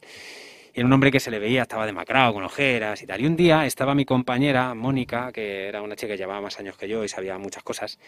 Y 0.75 0.81
era 0.81 0.87
un 0.87 0.93
hombre 0.93 1.13
que 1.13 1.21
se 1.21 1.31
le 1.31 1.39
veía, 1.39 1.63
estaba 1.63 1.87
demacrado, 1.87 2.35
con 2.35 2.43
ojeras 2.43 3.01
y 3.01 3.07
tal. 3.07 3.21
Y 3.21 3.27
un 3.27 3.37
día 3.37 3.65
estaba 3.65 3.95
mi 3.95 4.05
compañera, 4.05 4.75
Mónica, 4.75 5.31
que 5.33 5.69
era 5.69 5.81
una 5.81 5.95
chica 5.95 6.15
que 6.15 6.19
llevaba 6.19 6.41
más 6.41 6.59
años 6.59 6.77
que 6.77 6.89
yo 6.89 7.05
y 7.05 7.09
sabía 7.09 7.39
muchas 7.39 7.63
cosas. 7.63 7.99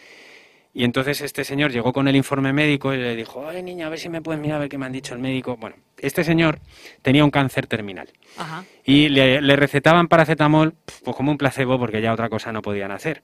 Y 0.77 0.83
entonces 0.83 1.21
este 1.21 1.43
señor 1.43 1.71
llegó 1.71 1.91
con 1.91 2.07
el 2.07 2.15
informe 2.15 2.53
médico 2.53 2.93
y 2.93 2.97
le 2.97 3.15
dijo, 3.15 3.39
oye 3.39 3.63
niña, 3.63 3.87
a 3.87 3.89
ver 3.89 3.97
si 3.97 4.09
me 4.09 4.21
puedes 4.21 4.39
mirar 4.39 4.57
a 4.57 4.59
ver 4.59 4.69
qué 4.69 4.77
me 4.77 4.85
han 4.85 4.91
dicho 4.91 5.15
el 5.15 5.19
médico. 5.19 5.57
Bueno, 5.57 5.75
este 5.97 6.23
señor 6.23 6.59
tenía 7.01 7.23
un 7.25 7.31
cáncer 7.31 7.65
terminal 7.65 8.07
Ajá. 8.37 8.63
y 8.85 9.09
le, 9.09 9.41
le 9.41 9.55
recetaban 9.55 10.07
paracetamol 10.07 10.75
pues 11.03 11.17
como 11.17 11.31
un 11.31 11.39
placebo 11.39 11.79
porque 11.79 11.99
ya 11.99 12.13
otra 12.13 12.29
cosa 12.29 12.51
no 12.51 12.61
podían 12.61 12.91
hacer. 12.91 13.23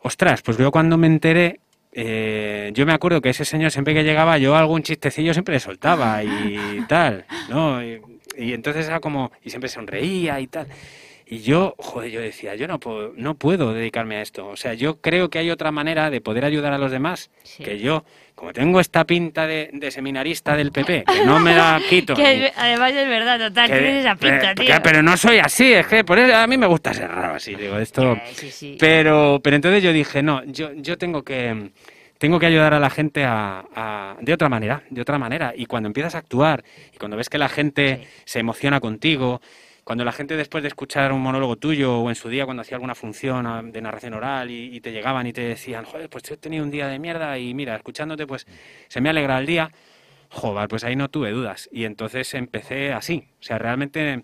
Ostras, 0.00 0.42
pues 0.42 0.58
yo 0.58 0.70
cuando 0.70 0.98
me 0.98 1.06
enteré, 1.06 1.60
eh, 1.92 2.72
yo 2.74 2.84
me 2.84 2.92
acuerdo 2.92 3.22
que 3.22 3.30
ese 3.30 3.46
señor 3.46 3.70
siempre 3.70 3.94
que 3.94 4.04
llegaba 4.04 4.36
yo 4.36 4.54
algún 4.54 4.82
chistecillo 4.82 5.32
siempre 5.32 5.54
le 5.54 5.60
soltaba 5.60 6.22
y 6.22 6.84
tal, 6.90 7.24
¿no? 7.48 7.82
Y, 7.82 8.02
y 8.36 8.52
entonces 8.52 8.86
era 8.86 9.00
como, 9.00 9.32
y 9.42 9.48
siempre 9.48 9.70
sonreía 9.70 10.38
y 10.40 10.46
tal. 10.46 10.66
Y 11.30 11.40
yo, 11.40 11.74
joder, 11.78 12.10
yo 12.10 12.20
decía, 12.22 12.54
yo 12.54 12.66
no 12.66 12.80
puedo, 12.80 13.12
no 13.16 13.34
puedo 13.34 13.74
dedicarme 13.74 14.16
a 14.16 14.22
esto. 14.22 14.46
O 14.48 14.56
sea, 14.56 14.72
yo 14.72 15.00
creo 15.02 15.28
que 15.28 15.38
hay 15.38 15.50
otra 15.50 15.70
manera 15.70 16.08
de 16.08 16.22
poder 16.22 16.44
ayudar 16.46 16.72
a 16.72 16.78
los 16.78 16.90
demás 16.90 17.30
Sí. 17.42 17.62
que 17.62 17.78
yo, 17.78 18.04
como 18.34 18.54
tengo 18.54 18.80
esta 18.80 19.04
pinta 19.04 19.46
de, 19.46 19.68
de 19.74 19.90
seminarista 19.90 20.56
del 20.56 20.72
PP, 20.72 21.04
que 21.04 21.24
no 21.26 21.38
me 21.38 21.54
la 21.54 21.82
quito. 21.90 22.14
Que 22.14 22.50
además 22.56 22.92
es 22.94 23.06
verdad, 23.08 23.38
total, 23.38 23.68
que- 23.68 23.78
tienes 23.78 24.00
esa 24.06 24.14
pinta, 24.16 24.54
pero, 24.56 24.66
tío. 24.74 24.82
pero 24.82 25.02
no 25.02 25.16
soy 25.18 25.36
así, 25.38 25.70
es 25.72 25.86
que 25.86 26.02
por 26.02 26.18
eso 26.18 26.34
a 26.34 26.46
mí 26.46 26.56
me 26.56 26.66
gusta 26.66 26.94
ser 26.94 27.10
raro 27.10 27.34
así, 27.34 27.54
digo, 27.54 27.76
esto... 27.76 28.14
Eh, 28.14 28.22
sí, 28.32 28.50
sí. 28.50 28.76
Pero, 28.80 29.40
pero 29.44 29.56
entonces 29.56 29.82
yo 29.82 29.92
dije, 29.92 30.22
no, 30.22 30.42
yo, 30.44 30.72
yo 30.76 30.96
tengo 30.96 31.22
que 31.24 31.72
tengo 32.16 32.40
que 32.40 32.46
ayudar 32.46 32.74
a 32.74 32.80
la 32.80 32.90
gente 32.90 33.22
a, 33.24 33.64
a- 33.76 34.16
de 34.20 34.32
otra 34.32 34.48
manera, 34.48 34.82
de 34.90 35.02
otra 35.02 35.18
manera. 35.18 35.52
Y 35.54 35.66
cuando 35.66 35.86
empiezas 35.88 36.14
a 36.16 36.18
actuar 36.18 36.64
y 36.92 36.96
cuando 36.96 37.16
ves 37.18 37.28
que 37.28 37.38
la 37.38 37.48
gente 37.50 38.00
Sí. 38.02 38.08
se 38.24 38.38
emociona 38.40 38.80
contigo, 38.80 39.40
cuando 39.88 40.04
la 40.04 40.12
gente 40.12 40.36
después 40.36 40.60
de 40.60 40.68
escuchar 40.68 41.12
un 41.14 41.22
monólogo 41.22 41.56
tuyo 41.56 42.00
o 42.00 42.10
en 42.10 42.14
su 42.14 42.28
día 42.28 42.44
cuando 42.44 42.60
hacía 42.60 42.76
alguna 42.76 42.94
función 42.94 43.46
ah, 43.46 43.62
de 43.64 43.80
narración 43.80 44.12
oral 44.12 44.50
y, 44.50 44.76
y 44.76 44.82
te 44.82 44.92
llegaban 44.92 45.26
y 45.26 45.32
te 45.32 45.40
decían, 45.40 45.86
joder, 45.86 46.10
pues 46.10 46.24
yo 46.24 46.34
he 46.34 46.36
tenido 46.36 46.62
un 46.62 46.70
día 46.70 46.88
de 46.88 46.98
mierda 46.98 47.38
y 47.38 47.54
mira, 47.54 47.74
escuchándote 47.74 48.26
pues 48.26 48.46
se 48.88 49.00
me 49.00 49.08
alegra 49.08 49.38
el 49.38 49.46
día. 49.46 49.70
Joder, 50.28 50.68
pues 50.68 50.84
ahí 50.84 50.94
no 50.94 51.08
tuve 51.08 51.30
dudas. 51.30 51.70
Y 51.72 51.84
entonces 51.84 52.34
empecé 52.34 52.92
así. 52.92 53.28
O 53.40 53.42
sea, 53.42 53.56
realmente 53.56 54.22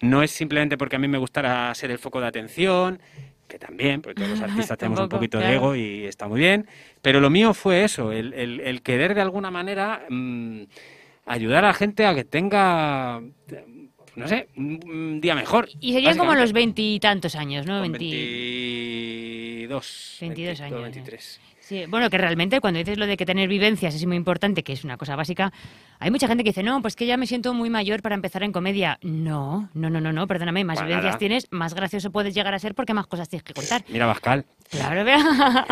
no 0.00 0.24
es 0.24 0.32
simplemente 0.32 0.76
porque 0.76 0.96
a 0.96 0.98
mí 0.98 1.06
me 1.06 1.18
gustara 1.18 1.72
ser 1.76 1.92
el 1.92 2.00
foco 2.00 2.20
de 2.20 2.26
atención, 2.26 2.98
que 3.46 3.60
también, 3.60 4.02
porque 4.02 4.16
todos 4.16 4.30
los 4.30 4.40
artistas 4.50 4.76
tenemos 4.76 4.98
un 4.98 5.08
poquito 5.08 5.38
de 5.38 5.54
ego 5.54 5.76
y 5.76 6.06
está 6.06 6.26
muy 6.26 6.40
bien, 6.40 6.66
pero 7.02 7.20
lo 7.20 7.30
mío 7.30 7.54
fue 7.54 7.84
eso, 7.84 8.10
el, 8.10 8.34
el- 8.34 8.58
el 8.58 8.82
querer 8.82 9.14
de 9.14 9.20
alguna 9.20 9.52
manera 9.52 10.06
mm, 10.10 10.62
ayudar 11.26 11.64
a 11.64 11.68
la 11.68 11.74
gente 11.74 12.04
a 12.04 12.14
que 12.16 12.24
tenga, 12.24 13.20
no 14.16 14.28
sé, 14.28 14.48
un, 14.56 15.20
día 15.20 15.34
mejor. 15.34 15.68
Y 15.80 15.92
serían 15.92 16.16
como 16.16 16.34
los 16.34 16.52
veintitantos 16.52 17.34
años, 17.36 17.66
¿no? 17.66 17.80
Con 17.80 17.92
20... 17.92 18.04
22. 19.68 20.18
22 20.20 20.60
años, 20.60 20.82
23. 20.82 21.40
Sí, 21.64 21.86
bueno, 21.88 22.10
que 22.10 22.18
realmente 22.18 22.60
cuando 22.60 22.76
dices 22.76 22.98
lo 22.98 23.06
de 23.06 23.16
que 23.16 23.24
tener 23.24 23.48
vivencias 23.48 23.94
es 23.94 24.04
muy 24.04 24.18
importante, 24.18 24.62
que 24.62 24.74
es 24.74 24.84
una 24.84 24.98
cosa 24.98 25.16
básica, 25.16 25.50
hay 25.98 26.10
mucha 26.10 26.28
gente 26.28 26.44
que 26.44 26.50
dice, 26.50 26.62
no, 26.62 26.82
pues 26.82 26.94
que 26.94 27.06
ya 27.06 27.16
me 27.16 27.26
siento 27.26 27.54
muy 27.54 27.70
mayor 27.70 28.02
para 28.02 28.14
empezar 28.14 28.42
en 28.42 28.52
comedia. 28.52 28.98
No, 29.00 29.70
no, 29.72 29.88
no, 29.88 29.98
no, 29.98 30.12
no 30.12 30.26
perdóname, 30.26 30.62
más 30.62 30.82
vivencias 30.82 31.04
nada. 31.04 31.18
tienes, 31.18 31.46
más 31.50 31.72
gracioso 31.72 32.12
puedes 32.12 32.34
llegar 32.34 32.52
a 32.52 32.58
ser 32.58 32.74
porque 32.74 32.92
más 32.92 33.06
cosas 33.06 33.30
tienes 33.30 33.44
que 33.44 33.54
contar. 33.54 33.82
Mira, 33.88 34.04
Bascal. 34.04 34.44
Claro, 34.68 35.04
vea. 35.04 35.16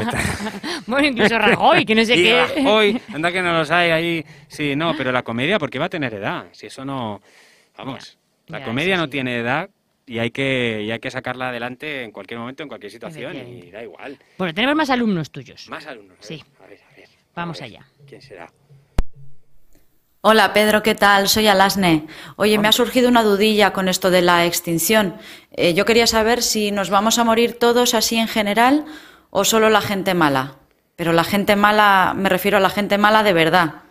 bueno, 0.87 1.09
incluso 1.09 1.39
Rajoy, 1.39 1.85
que 1.85 1.95
no 1.95 2.05
sé 2.07 2.17
Y 2.17 2.23
qué. 2.23 2.47
Rajoy, 2.57 3.03
anda 3.13 3.31
que 3.31 3.43
no 3.43 3.53
los 3.53 3.71
hay 3.71 3.91
ahí. 3.91 4.25
Sí, 4.49 4.75
no, 4.75 4.97
pero 4.97 5.13
la 5.13 5.23
comedia, 5.23 5.59
porque 5.59 5.79
va 5.79 5.87
a 5.87 5.91
tener 5.91 6.15
edad? 6.15 6.47
Si 6.53 6.69
eso 6.69 6.87
no. 6.87 7.21
Vamos, 7.77 8.17
la 8.53 8.59
ya, 8.61 8.65
comedia 8.65 8.95
sí, 8.95 8.99
no 9.01 9.05
sí. 9.07 9.11
tiene 9.11 9.37
edad 9.39 9.71
y 10.07 10.19
hay, 10.19 10.31
que, 10.31 10.83
y 10.85 10.91
hay 10.91 10.99
que 11.01 11.11
sacarla 11.11 11.49
adelante 11.49 12.03
en 12.05 12.11
cualquier 12.13 12.39
momento, 12.41 12.63
en 12.63 12.69
cualquier 12.69 12.93
situación 12.93 13.37
y 13.37 13.71
da 13.71 13.83
igual. 13.83 14.19
Bueno, 14.39 14.53
tenemos 14.55 14.77
más 14.77 14.91
alumnos 14.91 15.31
tuyos. 15.31 15.69
Más 15.69 15.87
alumnos. 15.87 16.19
a 16.21 16.23
Sí. 16.23 16.43
ver, 16.61 16.65
A 16.65 16.69
ver, 16.69 16.81
a 16.93 16.97
ver. 16.97 17.09
Vamos 17.35 17.61
A 17.61 17.65
ver, 17.65 17.75
allá. 17.77 17.87
¿Quién 18.07 18.21
será? 18.23 18.51
Hola 20.25 20.53
Pedro, 20.53 20.83
¿qué 20.85 20.95
tal? 20.95 21.29
Soy 21.29 21.49
Alasne. 21.49 22.07
Oye, 22.37 22.57
me 22.59 22.69
ha 22.69 22.73
surgido 22.73 23.09
una 23.09 23.25
dudilla 23.25 23.73
con 23.73 23.89
esto 23.89 24.11
de 24.11 24.23
la 24.23 24.47
extinción. 24.47 25.17
Eh, 25.51 25.75
yo 25.75 25.85
quería 25.85 26.07
saber 26.07 26.43
si 26.43 26.71
nos 26.71 26.91
vamos 26.91 27.19
a 27.19 27.25
morir 27.25 27.59
todos 27.59 27.95
así 27.95 28.17
en 28.17 28.29
general 28.29 28.85
o 29.31 29.45
solo 29.45 29.69
la 29.69 29.81
gente 29.81 30.15
mala. 30.15 30.57
Pero 30.95 31.13
la 31.13 31.25
gente 31.25 31.57
mala, 31.57 32.13
me 32.17 32.29
refiero 32.29 32.59
a 32.59 32.61
la 32.61 32.71
gente 32.71 32.99
mala 32.99 33.25
de 33.25 33.33
verdad. 33.33 33.82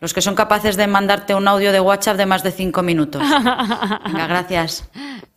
Los 0.00 0.14
que 0.14 0.22
son 0.22 0.34
capaces 0.34 0.76
de 0.76 0.86
mandarte 0.86 1.34
un 1.34 1.48
audio 1.48 1.72
de 1.72 1.80
WhatsApp 1.80 2.16
de 2.16 2.26
más 2.26 2.42
de 2.42 2.52
cinco 2.52 2.82
minutos. 2.82 3.22
Venga, 4.04 4.26
gracias. 4.28 4.88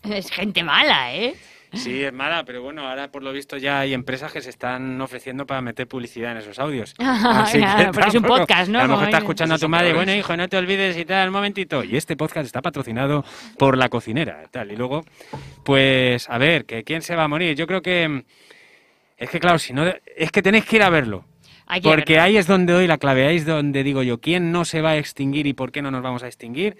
Es 0.03 0.29
gente 0.29 0.63
mala, 0.63 1.15
¿eh? 1.15 1.35
Sí, 1.73 2.03
es 2.03 2.11
mala, 2.11 2.43
pero 2.43 2.61
bueno, 2.61 2.85
ahora 2.85 3.09
por 3.09 3.23
lo 3.23 3.31
visto 3.31 3.55
ya 3.55 3.79
hay 3.79 3.93
empresas 3.93 4.31
que 4.33 4.41
se 4.41 4.49
están 4.49 4.99
ofreciendo 4.99 5.45
para 5.45 5.61
meter 5.61 5.87
publicidad 5.87 6.33
en 6.33 6.39
esos 6.39 6.59
audios. 6.59 6.93
Claro, 7.51 7.91
porque 7.93 8.09
es 8.09 8.15
un 8.15 8.23
podcast, 8.23 8.69
¿no? 8.69 8.79
A 8.79 8.83
lo 8.83 8.89
mejor 8.89 9.05
está 9.05 9.17
escuchando 9.19 9.55
a 9.55 9.57
tu 9.57 9.69
madre, 9.69 9.93
bueno, 9.93 10.13
hijo, 10.13 10.35
no 10.35 10.47
te 10.47 10.57
olvides 10.57 10.97
y 10.97 11.05
tal, 11.05 11.29
un 11.29 11.33
momentito. 11.33 11.83
Y 11.83 11.95
este 11.95 12.15
podcast 12.15 12.45
está 12.45 12.61
patrocinado 12.61 13.23
por 13.57 13.77
la 13.77 13.89
cocinera, 13.89 14.43
tal. 14.51 14.71
Y 14.71 14.75
luego, 14.75 15.05
pues, 15.63 16.29
a 16.29 16.37
ver, 16.37 16.65
que 16.65 16.83
quién 16.83 17.01
se 17.01 17.15
va 17.15 17.23
a 17.23 17.27
morir. 17.27 17.55
Yo 17.55 17.67
creo 17.67 17.81
que 17.81 18.23
es 19.17 19.29
que 19.29 19.39
claro, 19.39 19.59
si 19.59 19.71
no, 19.71 19.85
es 20.15 20.31
que 20.31 20.41
tenéis 20.41 20.65
que 20.65 20.77
ir 20.77 20.83
a 20.83 20.89
verlo. 20.89 21.25
Hay 21.71 21.79
que 21.79 21.87
Porque 21.87 22.19
ahí 22.19 22.35
es 22.35 22.47
donde 22.47 22.73
doy 22.73 22.85
la 22.85 22.97
clave, 22.97 23.25
ahí 23.25 23.37
es 23.37 23.45
donde 23.45 23.81
digo 23.83 24.03
yo, 24.03 24.19
¿quién 24.19 24.51
no 24.51 24.65
se 24.65 24.81
va 24.81 24.89
a 24.89 24.97
extinguir 24.97 25.47
y 25.47 25.53
por 25.53 25.71
qué 25.71 25.81
no 25.81 25.89
nos 25.89 26.03
vamos 26.03 26.21
a 26.21 26.27
extinguir? 26.27 26.75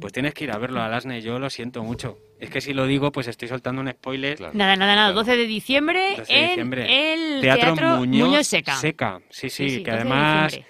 Pues 0.00 0.12
tienes 0.12 0.32
que 0.32 0.44
ir 0.44 0.52
a 0.52 0.58
verlo, 0.58 0.80
Alasne, 0.80 1.20
yo 1.22 1.40
lo 1.40 1.50
siento 1.50 1.82
mucho. 1.82 2.18
Es 2.38 2.48
que 2.48 2.60
si 2.60 2.72
lo 2.72 2.86
digo, 2.86 3.10
pues 3.10 3.26
estoy 3.26 3.48
soltando 3.48 3.82
un 3.82 3.90
spoiler. 3.90 4.36
Claro. 4.36 4.54
Nada, 4.54 4.76
nada, 4.76 4.94
nada. 4.94 5.08
Claro. 5.08 5.26
12 5.26 5.36
de 5.38 5.46
diciembre 5.48 6.14
12 6.18 6.32
de 6.32 6.40
en 6.40 6.48
diciembre. 6.50 7.12
el 7.12 7.40
Teatro, 7.40 7.74
Teatro, 7.74 7.96
Muñoz, 7.96 8.46
Seca. 8.46 9.20
Sí, 9.28 9.50
sí, 9.50 9.82
que 9.82 9.90
12 9.90 9.90
de 9.90 9.90
además 9.90 10.60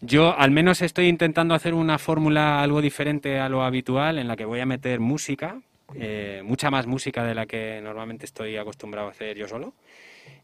yo 0.00 0.38
al 0.38 0.52
menos 0.52 0.80
estoy 0.80 1.08
intentando 1.08 1.54
hacer 1.54 1.74
una 1.74 1.98
fórmula 1.98 2.62
algo 2.62 2.80
diferente 2.80 3.40
a 3.40 3.48
lo 3.48 3.64
habitual 3.64 4.18
en 4.18 4.28
la 4.28 4.36
que 4.36 4.44
voy 4.44 4.60
a 4.60 4.66
meter 4.66 5.00
música, 5.00 5.60
eh, 5.96 6.40
mucha 6.44 6.70
más 6.70 6.86
música 6.86 7.24
de 7.24 7.34
la 7.34 7.46
que 7.46 7.80
normalmente 7.82 8.26
estoy 8.26 8.56
acostumbrado 8.56 9.08
a 9.08 9.10
hacer 9.10 9.36
yo 9.36 9.48
solo. 9.48 9.74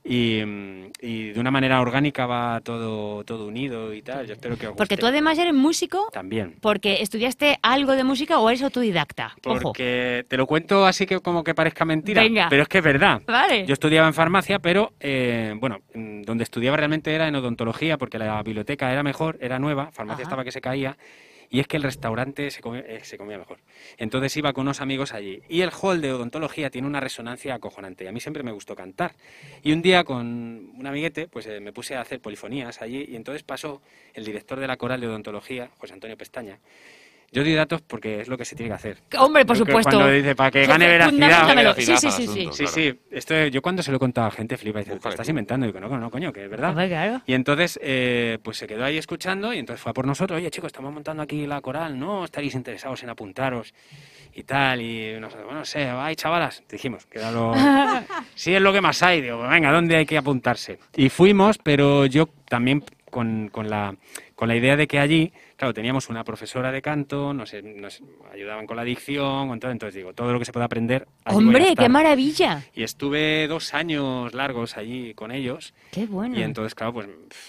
Y, 0.04 0.42
mm, 0.44 0.90
y 1.02 1.30
de 1.32 1.40
una 1.40 1.50
manera 1.50 1.80
orgánica 1.80 2.26
va 2.26 2.60
todo, 2.62 3.24
todo 3.24 3.46
unido 3.46 3.92
y 3.92 4.00
tal. 4.02 4.26
Yo 4.26 4.32
espero 4.34 4.56
que 4.56 4.68
os 4.68 4.76
Porque 4.76 4.96
tú 4.96 5.06
además 5.06 5.38
eres 5.38 5.52
músico, 5.54 6.08
También. 6.12 6.56
porque 6.60 7.02
estudiaste 7.02 7.58
algo 7.62 7.92
de 7.92 8.04
música 8.04 8.38
o 8.38 8.48
eres 8.48 8.62
autodidacta. 8.62 9.34
Ojo. 9.44 9.60
Porque 9.60 10.24
te 10.28 10.36
lo 10.36 10.46
cuento 10.46 10.86
así 10.86 11.04
que 11.06 11.20
como 11.20 11.44
que 11.44 11.54
parezca 11.54 11.84
mentira, 11.84 12.22
Venga. 12.22 12.46
pero 12.48 12.62
es 12.62 12.68
que 12.68 12.78
es 12.78 12.84
verdad. 12.84 13.20
Vale. 13.26 13.66
Yo 13.66 13.74
estudiaba 13.74 14.06
en 14.08 14.14
farmacia, 14.14 14.58
pero 14.58 14.92
eh, 15.00 15.54
bueno, 15.58 15.80
mm, 15.94 16.22
donde 16.22 16.44
estudiaba 16.44 16.76
realmente 16.76 17.12
era 17.14 17.28
en 17.28 17.34
odontología, 17.34 17.98
porque 17.98 18.18
la 18.18 18.42
biblioteca 18.42 18.90
era 18.90 19.02
mejor, 19.02 19.36
era 19.40 19.58
nueva, 19.58 19.90
farmacia 19.92 20.22
Ajá. 20.22 20.30
estaba 20.30 20.44
que 20.44 20.52
se 20.52 20.60
caía, 20.60 20.96
y 21.50 21.60
es 21.60 21.66
que 21.66 21.76
el 21.76 21.82
restaurante 21.82 22.50
se 22.50 22.60
comía, 22.60 22.80
eh, 22.80 23.00
se 23.04 23.16
comía 23.16 23.38
mejor. 23.38 23.58
Entonces 23.96 24.36
iba 24.36 24.52
con 24.52 24.62
unos 24.62 24.80
amigos 24.80 25.14
allí. 25.14 25.42
Y 25.48 25.62
el 25.62 25.70
hall 25.70 26.00
de 26.00 26.12
odontología 26.12 26.70
tiene 26.70 26.86
una 26.86 27.00
resonancia 27.00 27.54
acojonante. 27.54 28.04
Y 28.04 28.06
a 28.06 28.12
mí 28.12 28.20
siempre 28.20 28.42
me 28.42 28.52
gustó 28.52 28.76
cantar. 28.76 29.14
Y 29.62 29.72
un 29.72 29.82
día 29.82 30.04
con 30.04 30.26
un 30.76 30.86
amiguete, 30.86 31.26
pues 31.28 31.46
eh, 31.46 31.60
me 31.60 31.72
puse 31.72 31.96
a 31.96 32.02
hacer 32.02 32.20
polifonías 32.20 32.82
allí, 32.82 33.06
y 33.08 33.16
entonces 33.16 33.42
pasó 33.42 33.80
el 34.14 34.24
director 34.24 34.60
de 34.60 34.66
la 34.66 34.76
coral 34.76 35.00
de 35.00 35.08
odontología, 35.08 35.70
José 35.78 35.94
Antonio 35.94 36.16
Pestaña. 36.16 36.58
Yo 37.30 37.42
doy 37.44 37.52
datos 37.54 37.82
porque 37.82 38.22
es 38.22 38.28
lo 38.28 38.38
que 38.38 38.44
se 38.46 38.56
tiene 38.56 38.70
que 38.70 38.74
hacer. 38.76 38.98
Hombre, 39.18 39.44
por 39.44 39.54
que 39.54 39.58
supuesto. 39.58 39.90
Cuando 39.90 40.10
dice 40.10 40.34
para 40.34 40.50
que 40.50 40.64
gane 40.66 40.86
veracidad. 40.88 41.74
Sí, 41.76 41.84
sí, 41.84 41.96
sí, 41.96 42.10
sí. 42.10 42.22
asunto. 42.22 42.52
Sí, 42.52 42.64
Claro. 42.64 42.72
sí, 42.72 43.00
esto 43.10 43.46
yo 43.48 43.60
cuando 43.60 43.82
se 43.82 43.90
lo 43.90 43.98
he 43.98 44.00
contado 44.00 44.28
a 44.28 44.30
gente 44.30 44.56
flipa 44.56 44.80
y 44.80 44.84
dice, 44.84 44.98
¿te 44.98 45.08
estás 45.10 45.28
inventando? 45.28 45.66
Y 45.66 45.72
digo, 45.72 45.78
no, 45.86 45.98
no, 45.98 46.10
coño, 46.10 46.32
que 46.32 46.44
es 46.44 46.50
verdad. 46.50 46.70
Hombre, 46.70 46.88
claro. 46.88 47.20
Y 47.26 47.34
entonces, 47.34 47.78
eh, 47.82 48.38
pues 48.42 48.56
se 48.56 48.66
quedó 48.66 48.84
ahí 48.84 48.96
escuchando 48.96 49.52
y 49.52 49.58
entonces 49.58 49.82
fue 49.82 49.90
a 49.90 49.92
por 49.92 50.06
nosotros, 50.06 50.38
oye 50.38 50.50
chicos, 50.50 50.68
estamos 50.68 50.90
montando 50.92 51.22
aquí 51.22 51.46
la 51.46 51.60
coral, 51.60 51.98
¿no? 51.98 52.24
¿Estaréis 52.24 52.54
interesados 52.54 53.02
en 53.02 53.10
apuntaros? 53.10 53.74
Y 54.34 54.44
tal, 54.44 54.80
y 54.80 55.18
nosotros, 55.20 55.44
bueno, 55.46 55.60
no 55.60 55.64
sé, 55.66 55.84
ay 55.88 56.14
chavalas, 56.16 56.62
dijimos, 56.70 57.04
que 57.06 57.18
era 57.18 57.30
lo... 57.30 57.52
sí, 58.34 58.54
es 58.54 58.60
lo 58.62 58.72
que 58.72 58.80
más 58.80 59.02
hay, 59.02 59.20
digo, 59.20 59.38
"Pues 59.38 59.50
venga, 59.50 59.70
¿dónde 59.72 59.96
hay 59.96 60.06
que 60.06 60.16
apuntarse? 60.16 60.78
Y 60.96 61.08
fuimos, 61.08 61.58
pero 61.58 62.06
yo 62.06 62.28
también 62.48 62.84
con, 63.10 63.48
con 63.48 63.68
la, 63.68 63.94
con 64.34 64.48
la 64.48 64.54
idea 64.56 64.76
de 64.76 64.86
que 64.86 64.98
allí, 64.98 65.32
claro, 65.58 65.74
teníamos 65.74 66.08
una 66.08 66.22
profesora 66.22 66.70
de 66.70 66.80
canto, 66.80 67.34
nos, 67.34 67.52
nos 67.52 68.00
ayudaban 68.32 68.64
con 68.66 68.76
la 68.76 68.84
dicción, 68.84 69.48
con 69.48 69.58
todo, 69.58 69.72
entonces 69.72 69.96
digo, 69.96 70.12
todo 70.14 70.32
lo 70.32 70.38
que 70.38 70.44
se 70.44 70.52
puede 70.52 70.64
aprender... 70.64 71.08
Hombre, 71.26 71.74
qué 71.76 71.88
maravilla. 71.88 72.62
Y 72.74 72.84
estuve 72.84 73.48
dos 73.48 73.74
años 73.74 74.32
largos 74.34 74.76
allí 74.76 75.14
con 75.14 75.32
ellos. 75.32 75.74
Qué 75.90 76.06
bueno. 76.06 76.38
Y 76.38 76.42
entonces, 76.42 76.76
claro, 76.76 76.92
pues, 76.92 77.08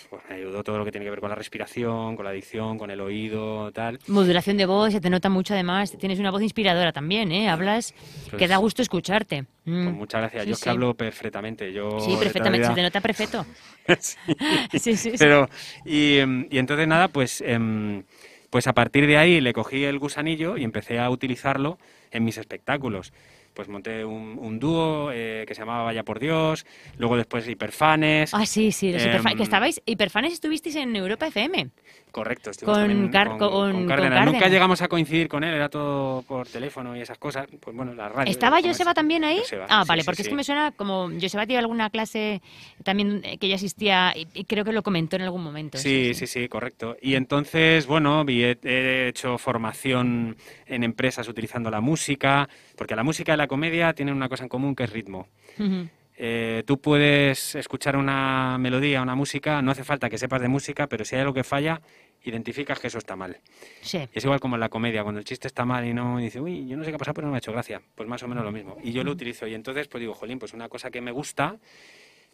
pues 0.10 0.24
me 0.28 0.38
ayudó 0.38 0.64
todo 0.64 0.80
lo 0.80 0.86
que 0.86 0.92
tiene 0.92 1.06
que 1.06 1.12
ver 1.12 1.20
con 1.20 1.30
la 1.30 1.36
respiración, 1.36 2.16
con 2.16 2.26
la 2.26 2.32
adicción, 2.32 2.80
con 2.80 2.90
el 2.90 3.00
oído, 3.00 3.72
tal. 3.72 4.00
Modulación 4.08 4.58
de 4.58 4.66
voz, 4.66 4.92
se 4.92 5.00
te 5.00 5.12
nota 5.12 5.30
mucho 5.30 5.54
además. 5.54 5.96
Tienes 6.00 6.18
una 6.20 6.32
voz 6.32 6.42
inspiradora 6.42 6.92
también, 6.92 7.32
¿eh? 7.32 7.48
Hablas 7.48 7.94
que 8.26 8.38
Pues- 8.38 8.50
da 8.50 8.58
gusto 8.58 8.82
escucharte. 8.82 9.46
Mm. 9.66 9.84
Pues 9.84 9.96
muchas 9.96 10.22
gracias. 10.22 10.44
Sí, 10.44 10.50
yo 10.50 10.54
es 10.56 10.64
que 10.64 10.70
hablo 10.72 10.94
perfectamente. 10.96 11.72
Yo 11.72 12.00
Sí, 12.00 12.16
perfectamente. 12.20 12.68
Se 12.68 12.74
te 12.74 12.82
nota 12.82 13.02
perfecto. 13.02 13.46
Sí. 14.00 14.80
Sí, 14.80 14.96
sí. 14.96 15.14
Pero, 15.18 15.50
y, 15.86 16.18
em, 16.18 16.48
y 16.52 16.58
entonces 16.60 16.88
nada, 16.88 17.08
pues, 17.08 17.42
em, 17.42 17.99
pues 18.50 18.68
a 18.68 18.74
partir 18.74 19.08
de 19.08 19.18
ahí 19.18 19.42
le 19.42 19.54
cogí 19.54 19.84
el 19.84 20.00
gusanillo 20.00 20.58
y 20.58 20.64
empecé 20.64 21.00
a 21.00 21.10
utilizarlo 21.10 21.78
en 22.12 22.24
mis 22.24 22.38
espectáculos. 22.38 23.14
Pues 23.54 23.68
monté 23.68 24.06
un, 24.06 24.38
un 24.40 24.60
dúo 24.60 25.12
eh, 25.12 25.44
que 25.48 25.54
se 25.56 25.62
llamaba 25.62 25.84
Vaya 25.84 26.04
por 26.04 26.20
Dios, 26.20 26.66
luego 26.98 27.18
después 27.18 27.48
Hiperfanes. 27.48 28.34
Ah, 28.34 28.46
sí, 28.46 28.72
sí, 28.72 28.92
los 28.92 29.04
Em, 29.04 29.10
hiperfa- 29.12 29.36
que 29.36 29.44
estabais, 29.44 29.82
hiperfanes 29.86 30.34
estuvististeis 30.34 30.84
en 30.86 30.96
Europa 30.96 31.28
FM. 31.28 31.70
Correcto, 32.12 32.50
estuvimos 32.50 32.78
Con 32.80 32.88
con, 33.12 33.38
con- 33.38 33.72
con 33.72 33.88
Cárdenas. 33.88 34.26
Nunca 34.26 34.48
llegamos 34.48 34.82
a 34.82 34.88
coincidir 34.88 35.28
con 35.28 35.44
él, 35.44 35.54
era 35.54 35.70
todo 35.70 36.24
por 36.24 36.48
teléfono 36.48 36.96
y 36.98 37.02
esas 37.02 37.18
cosas. 37.18 37.48
Pues 37.60 37.76
bueno, 37.76 37.94
la 37.94 38.10
radio. 38.10 38.32
¿Estaba 38.32 38.62
Joseba 38.62 38.94
también 38.94 39.24
ahí? 39.24 39.38
Joseba, 39.40 39.68
ah, 39.70 39.84
sí, 39.84 39.90
vale, 39.90 40.02
sí, 40.02 40.06
porque 40.06 40.22
es 40.24 40.28
que 40.30 40.36
me 40.36 40.44
suena 40.44 40.72
como 40.72 41.10
Joseba 41.22 41.46
tiene 41.46 41.60
alguna 41.60 41.90
clase 41.92 42.42
también 42.84 43.22
eh, 43.24 43.38
que 43.38 43.46
ella 43.48 43.56
asistía 43.56 44.14
y, 44.16 44.28
y 44.34 44.46
creo 44.46 44.66
que 44.66 44.72
lo 44.72 44.82
comentó 44.82 45.18
en 45.18 45.22
algún 45.24 45.44
momento. 45.44 45.78
Sí, 45.78 46.14
sí, 46.16 46.26
sí, 46.26 46.48
correcto. 46.48 46.98
Y 47.02 47.14
entonces, 47.16 47.86
bueno, 47.86 48.26
he, 48.28 48.58
he 48.64 49.08
hecho 49.10 49.38
formación 49.38 50.36
en 50.66 50.84
empresas 50.84 51.28
utilizando 51.28 51.70
la 51.70 51.82
música, 51.82 52.50
porque 52.80 52.96
la 52.96 53.04
música 53.04 53.34
y 53.34 53.38
la 53.38 53.48
comedia 53.48 53.92
tienen 53.92 54.16
una 54.16 54.30
cosa 54.30 54.44
en 54.44 54.50
común 54.50 54.74
que 54.74 54.86
es 54.86 54.90
ritmo. 54.90 55.28
Eh, 56.16 56.64
tú 56.66 56.80
puedes 56.80 57.56
escuchar 57.56 57.98
una 57.98 58.58
melodía, 58.58 59.02
una 59.02 59.16
música, 59.16 59.62
no 59.62 59.72
hace 59.72 59.84
falta 59.84 60.10
que 60.10 60.18
sepas 60.18 60.42
de 60.42 60.48
música, 60.48 60.88
pero 60.88 61.04
si 61.04 61.16
hay 61.16 61.22
algo 61.22 61.34
que 61.34 61.44
falla, 61.44 61.82
identificas 62.24 62.80
que 62.80 62.88
eso 62.88 62.98
está 62.98 63.18
mal. 63.18 63.38
Sí. 63.82 63.98
Y 63.98 64.18
es 64.18 64.24
igual 64.24 64.40
como 64.40 64.56
en 64.56 64.62
la 64.62 64.70
comedia, 64.70 65.04
cuando 65.04 65.20
el 65.20 65.26
chiste 65.26 65.46
está 65.46 65.66
mal 65.66 65.86
y 65.86 65.94
no 65.94 66.22
y 66.22 66.24
dice, 66.24 66.40
uy, 66.40 66.70
yo 66.70 66.78
no 66.78 66.86
sé 66.86 66.92
qué 66.92 66.96
ha 66.96 67.00
pasado, 67.00 67.16
pero 67.16 67.28
no 67.28 67.32
me 67.32 67.38
ha 67.38 67.40
hecho 67.40 67.52
gracia. 67.52 67.82
Pues 67.96 68.08
más 68.08 68.24
o 68.24 68.30
menos 68.30 68.46
lo 68.46 68.52
mismo. 68.54 68.78
Y 68.82 68.94
yo 68.94 69.04
lo 69.04 69.12
utilizo. 69.12 69.46
Y 69.46 69.56
entonces, 69.56 69.90
pues 69.90 70.00
digo, 70.00 70.14
jolín, 70.14 70.40
pues 70.40 70.54
una 70.54 70.70
cosa 70.70 70.90
que 70.90 71.02
me 71.02 71.12
gusta, 71.12 71.58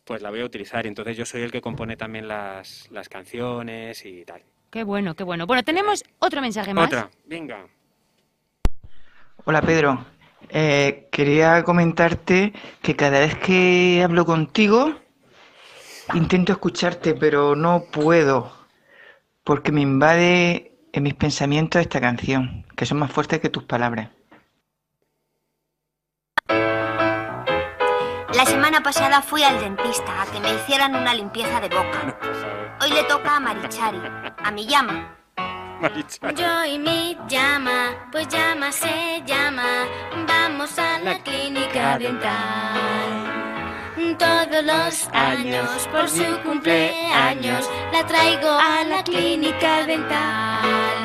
pues 0.03 0.21
la 0.21 0.29
voy 0.29 0.41
a 0.41 0.45
utilizar. 0.45 0.85
Y 0.85 0.89
entonces 0.89 1.17
yo 1.17 1.25
soy 1.25 1.41
el 1.41 1.51
que 1.51 1.61
compone 1.61 1.97
también 1.97 2.27
las, 2.27 2.87
las 2.91 3.09
canciones 3.09 4.05
y 4.05 4.23
tal. 4.25 4.43
Qué 4.69 4.83
bueno, 4.83 5.15
qué 5.15 5.23
bueno. 5.23 5.47
Bueno, 5.47 5.63
tenemos 5.63 6.03
otro 6.19 6.39
mensaje 6.39 6.71
más. 6.75 6.85
Otra, 6.85 7.09
venga. 7.25 7.65
Hola 9.47 9.61
Pedro, 9.61 10.03
Eh, 10.49 11.07
quería 11.11 11.63
comentarte 11.63 12.53
que 12.81 12.95
cada 12.95 13.19
vez 13.19 13.35
que 13.37 14.01
hablo 14.03 14.25
contigo 14.25 14.93
intento 16.13 16.51
escucharte, 16.51 17.15
pero 17.15 17.55
no 17.55 17.85
puedo, 17.91 18.51
porque 19.43 19.71
me 19.71 19.81
invade 19.81 20.73
en 20.93 21.03
mis 21.03 21.15
pensamientos 21.15 21.81
esta 21.81 21.99
canción, 21.99 22.65
que 22.75 22.85
son 22.85 22.99
más 22.99 23.11
fuertes 23.11 23.39
que 23.39 23.49
tus 23.49 23.63
palabras. 23.63 24.09
La 28.33 28.45
semana 28.45 28.81
pasada 28.83 29.21
fui 29.21 29.43
al 29.43 29.59
dentista 29.59 30.21
a 30.21 30.25
que 30.25 30.39
me 30.39 30.53
hicieran 30.53 30.95
una 30.95 31.13
limpieza 31.13 31.59
de 31.61 31.69
boca. 31.69 32.17
Hoy 32.81 32.91
le 32.91 33.03
toca 33.05 33.37
a 33.37 33.39
Marichari, 33.39 34.01
a 34.37 34.51
mi 34.51 34.67
llama. 34.67 35.24
Yo 36.35 36.65
y 36.65 36.79
mi 36.79 37.17
llama, 37.27 38.07
pues 38.11 38.27
llama 38.29 38.71
se 38.71 39.21
llama. 39.25 39.85
Vamos 40.27 40.77
a 40.79 40.99
la 40.99 41.19
clínica 41.19 41.97
dental. 41.97 43.35
todos 44.17 44.63
los 44.63 45.09
años 45.11 45.87
por 45.91 46.09
su 46.09 46.23
cumpleaños 46.43 47.69
la 47.91 48.05
traigo 48.07 48.49
a 48.49 48.83
la 48.85 49.03
clínica 49.03 49.85
dental. 49.85 51.04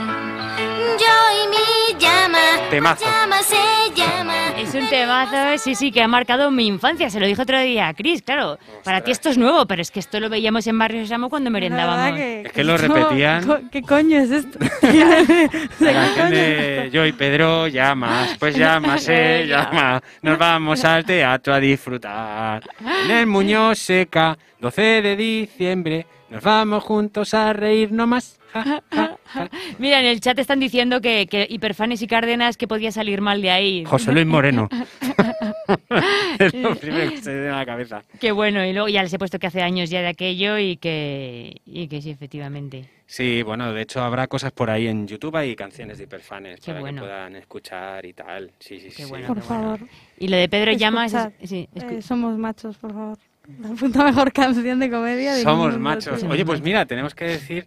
Yo 0.99 1.45
y 1.45 1.49
mi 1.49 2.01
llama, 2.01 2.39
Temazo. 2.71 3.05
llama 3.05 3.43
se 3.43 3.57
llama. 3.95 4.35
Es 4.59 4.75
un 4.75 4.89
temazo, 4.89 5.37
sí, 5.63 5.75
sí, 5.75 5.91
que 5.91 6.03
ha 6.03 6.09
marcado 6.09 6.51
mi 6.51 6.67
infancia. 6.67 7.09
Se 7.11 7.19
lo 7.19 7.27
dije 7.27 7.41
otro 7.41 7.59
día 7.61 7.89
a 7.89 7.95
Cris, 7.95 8.23
claro. 8.23 8.59
Para 8.85 9.01
ti 9.03 9.11
esto 9.11 9.31
es 9.31 9.39
nuevo, 9.39 9.67
pero 9.67 9.81
es 9.83 9.91
que 9.91 10.01
esto 10.01 10.21
lo 10.21 10.29
veíamos 10.29 10.67
en 10.67 10.79
Barrio 10.79 11.03
Sésamo 11.03 11.31
cuando 11.31 11.51
merendábamos. 11.51 12.19
Es 12.21 12.53
que 12.53 12.65
lo 12.65 12.77
repetían. 12.77 13.47
Co- 13.47 13.61
¿Qué 13.73 13.83
coño 13.83 14.19
es 14.21 14.31
esto? 14.31 14.59
La 15.81 15.93
canción 15.93 16.31
de 16.31 16.91
yo 16.93 17.07
y 17.07 17.13
Pedro 17.13 17.69
llamas, 17.69 18.37
pues 18.39 18.55
llámase, 18.57 19.47
llama. 19.47 20.03
Nos 20.23 20.39
vamos 20.39 20.85
al 20.85 21.05
teatro 21.05 21.55
a 21.55 21.61
disfrutar. 21.61 22.63
En 23.05 23.11
el 23.11 23.27
Muñoz 23.27 23.79
Seca, 23.79 24.37
12 24.61 24.83
de 25.03 25.17
diciembre, 25.17 26.07
nos 26.29 26.43
vamos 26.43 26.85
juntos 26.85 27.33
a 27.35 27.53
reír 27.53 27.91
no 27.93 28.07
Mira, 29.79 30.01
en 30.01 30.07
el 30.07 30.21
chat 30.21 30.39
están 30.39 30.61
diciendo 30.61 31.01
que, 31.01 31.27
que 31.27 31.47
Hiperfanes 31.49 32.03
y 32.03 32.07
Cárdenas 32.07 32.57
que 32.57 32.67
podía 32.69 32.93
salir 32.93 33.21
mal 33.21 33.41
de 33.43 33.51
ahí. 33.51 33.85
José 33.85 34.13
Luis 34.13 34.27
Moreno. 34.27 34.69
es 36.39 36.55
lo 36.55 36.75
primero 36.75 37.11
que 37.11 37.19
se 37.19 37.31
me 37.31 37.37
viene 37.41 37.51
a 37.55 37.59
la 37.59 37.67
cabeza. 37.67 38.03
Qué 38.21 38.33
bueno, 38.33 38.65
y 38.65 38.73
luego 38.73 38.89
ya 38.89 39.03
les 39.03 39.13
he 39.13 39.19
puesto 39.19 39.39
que 39.39 39.47
hace 39.47 39.63
años 39.63 39.91
ya 39.91 40.01
de 40.01 40.09
aquello 40.09 40.59
y 40.59 40.77
que, 40.77 41.61
y 41.67 41.89
que 41.89 42.03
sí, 42.03 42.11
efectivamente. 42.11 42.89
Sí, 43.07 43.43
bueno, 43.43 43.73
de 43.73 43.83
hecho 43.83 44.01
habrá 44.03 44.27
cosas 44.29 44.53
por 44.53 44.71
ahí 44.71 44.87
en 44.87 45.07
YouTube 45.09 45.37
y 45.45 45.57
canciones 45.57 45.99
de 45.99 46.05
hiperfanes 46.05 46.61
Qué 46.61 46.67
para 46.71 46.81
bueno. 46.81 47.03
que 47.03 47.09
puedan 47.09 47.37
escuchar 47.37 48.05
y 48.07 48.13
tal. 48.13 48.53
Sí, 48.61 48.79
sí, 48.81 48.91
sí. 48.91 49.05
bueno, 49.05 49.27
Por 49.27 49.43
favor. 49.43 49.81
Y 50.19 50.29
lo 50.29 50.37
de 50.37 50.49
Pedro 50.49 50.73
Llamas... 50.73 51.13
Escuchad, 51.15 51.33
es- 51.41 51.51
sí, 51.51 51.69
escu- 51.75 51.99
eh, 51.99 52.03
somos 52.03 52.39
machos, 52.39 52.77
por 52.77 52.93
favor. 52.93 53.19
La 53.61 53.71
puta 53.71 54.05
mejor 54.05 54.33
canción 54.33 54.79
de 54.79 54.89
comedia. 54.91 55.35
Somos 55.43 55.77
machos. 55.77 56.23
Oye, 56.23 56.45
pues 56.45 56.61
mira, 56.63 56.87
tenemos 56.87 57.15
que 57.17 57.25
decir 57.25 57.67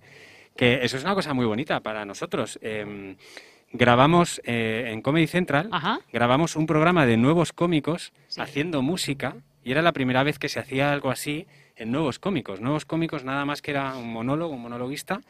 que 0.55 0.83
eso 0.83 0.97
es 0.97 1.03
una 1.03 1.15
cosa 1.15 1.33
muy 1.33 1.45
bonita 1.45 1.79
para 1.79 2.05
nosotros. 2.05 2.59
Eh, 2.61 3.15
grabamos 3.71 4.39
eh, 4.45 4.89
en 4.91 5.01
Comedy 5.01 5.27
Central, 5.27 5.69
grabamos 6.11 6.55
un 6.55 6.67
programa 6.67 7.05
de 7.05 7.17
nuevos 7.17 7.53
cómicos 7.53 8.13
haciendo 8.37 8.81
música 8.81 9.35
y 9.63 9.71
era 9.71 9.81
la 9.81 9.91
primera 9.91 10.23
vez 10.23 10.37
que 10.39 10.49
se 10.49 10.59
hacía 10.59 10.93
algo 10.93 11.09
así 11.09 11.47
en 11.75 11.91
nuevos 11.91 12.19
cómicos. 12.19 12.61
Nuevos 12.61 12.85
cómicos 12.85 13.23
nada 13.23 13.45
más 13.45 13.61
que 13.61 13.71
era 13.71 13.95
un 13.95 14.11
monólogo, 14.13 14.53
un 14.53 14.61
monologuista. 14.61 15.21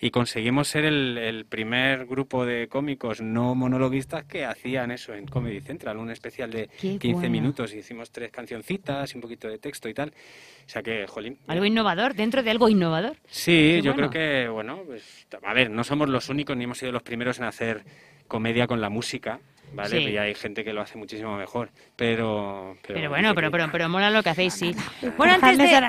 Y 0.00 0.10
conseguimos 0.10 0.68
ser 0.68 0.84
el, 0.84 1.16
el 1.16 1.44
primer 1.46 2.04
grupo 2.06 2.44
de 2.44 2.68
cómicos 2.68 3.20
no 3.20 3.54
monologuistas 3.54 4.24
que 4.24 4.44
hacían 4.44 4.90
eso 4.90 5.14
en 5.14 5.26
Comedy 5.26 5.60
Central, 5.60 5.96
un 5.98 6.10
especial 6.10 6.50
de 6.50 6.66
Qué 6.68 6.98
15 6.98 7.12
bueno. 7.12 7.30
minutos. 7.30 7.72
y 7.72 7.78
Hicimos 7.78 8.10
tres 8.10 8.30
cancioncitas 8.30 9.12
y 9.12 9.16
un 9.16 9.22
poquito 9.22 9.48
de 9.48 9.58
texto 9.58 9.88
y 9.88 9.94
tal. 9.94 10.10
O 10.10 10.68
sea 10.68 10.82
que, 10.82 11.06
jolín. 11.06 11.38
Algo 11.46 11.64
innovador, 11.64 12.14
dentro 12.14 12.42
de 12.42 12.50
algo 12.50 12.68
innovador. 12.68 13.16
Sí, 13.26 13.52
Qué 13.76 13.82
yo 13.82 13.94
bueno. 13.94 14.10
creo 14.10 14.44
que, 14.44 14.48
bueno, 14.48 14.82
pues, 14.84 15.26
a 15.42 15.54
ver, 15.54 15.70
no 15.70 15.84
somos 15.84 16.08
los 16.08 16.28
únicos 16.28 16.56
ni 16.56 16.64
hemos 16.64 16.78
sido 16.78 16.92
los 16.92 17.02
primeros 17.02 17.38
en 17.38 17.44
hacer 17.44 17.84
comedia 18.28 18.66
con 18.66 18.80
la 18.80 18.88
música, 18.88 19.38
¿vale? 19.74 19.98
Sí. 19.98 20.10
Y 20.12 20.16
hay 20.18 20.34
gente 20.34 20.64
que 20.64 20.72
lo 20.72 20.80
hace 20.82 20.96
muchísimo 20.98 21.36
mejor, 21.36 21.70
pero... 21.96 22.76
Pero 22.86 23.08
bueno, 23.10 23.34
pero, 23.34 23.50
pero, 23.50 23.68
pero 23.72 23.88
mola 23.88 24.10
lo 24.10 24.22
que 24.22 24.30
hacéis, 24.30 24.54
sí. 24.54 24.74
Bueno, 25.16 25.34
antes 25.34 25.58
de... 25.58 25.80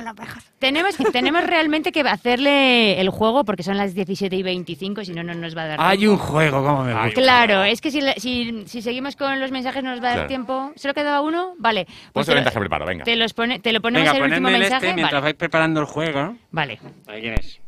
Tenemos, 0.59 0.95
tenemos 1.11 1.43
realmente 1.45 1.91
que 1.91 2.01
hacerle 2.01 2.99
el 2.99 3.09
juego 3.09 3.43
porque 3.45 3.61
son 3.63 3.77
las 3.77 3.93
17 3.93 4.35
y 4.35 4.41
25, 4.43 5.03
si 5.05 5.13
no, 5.13 5.23
no 5.23 5.33
nos 5.35 5.55
va 5.55 5.63
a 5.63 5.67
dar 5.67 5.77
Hay 5.81 5.99
tiempo. 5.99 6.13
un 6.13 6.19
juego, 6.19 6.63
como 6.63 6.83
me 6.83 6.93
gusta. 6.93 7.21
Claro, 7.21 7.63
es 7.63 7.81
que 7.81 7.91
si, 7.91 8.01
la- 8.01 8.13
si, 8.15 8.63
si 8.65 8.81
seguimos 8.81 9.15
con 9.15 9.39
los 9.39 9.51
mensajes 9.51 9.83
no 9.83 9.91
nos 9.91 9.99
va 10.01 10.05
a 10.05 10.09
dar 10.09 10.15
Claro. 10.17 10.27
tiempo. 10.29 10.71
¿Solo 10.75 10.93
quedaba 10.95 11.21
uno? 11.21 11.53
Vale. 11.59 11.85
Pues 12.13 12.25
te 12.25 12.31
el 12.31 12.37
lo- 12.37 12.41
mensaje 12.41 12.59
preparo, 12.59 12.85
venga. 12.85 13.03
Te, 13.03 13.15
los 13.15 13.33
pone- 13.33 13.59
te 13.59 13.71
lo 13.71 13.81
ponemos 13.81 14.07
Venga, 14.11 14.17
el 14.25 14.31
último 14.31 14.47
el 14.49 14.59
mensaje. 14.59 14.85
este 14.87 14.95
mientras 14.95 15.13
vale. 15.21 15.23
vais 15.23 15.35
preparando 15.35 15.79
el 15.81 15.85
juego. 15.85 16.35
Vale. 16.51 16.79
Ahí 17.07 17.21
quién 17.21 17.33
es. 17.35 17.59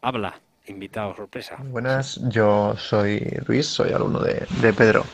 Habla, 0.00 0.34
invitado, 0.66 1.14
sorpresa. 1.14 1.56
Buenas, 1.64 2.20
yo 2.28 2.76
soy 2.76 3.18
Luis, 3.46 3.66
soy 3.66 3.92
alumno 3.92 4.20
de, 4.20 4.46
de 4.60 4.72
Pedro 4.72 5.04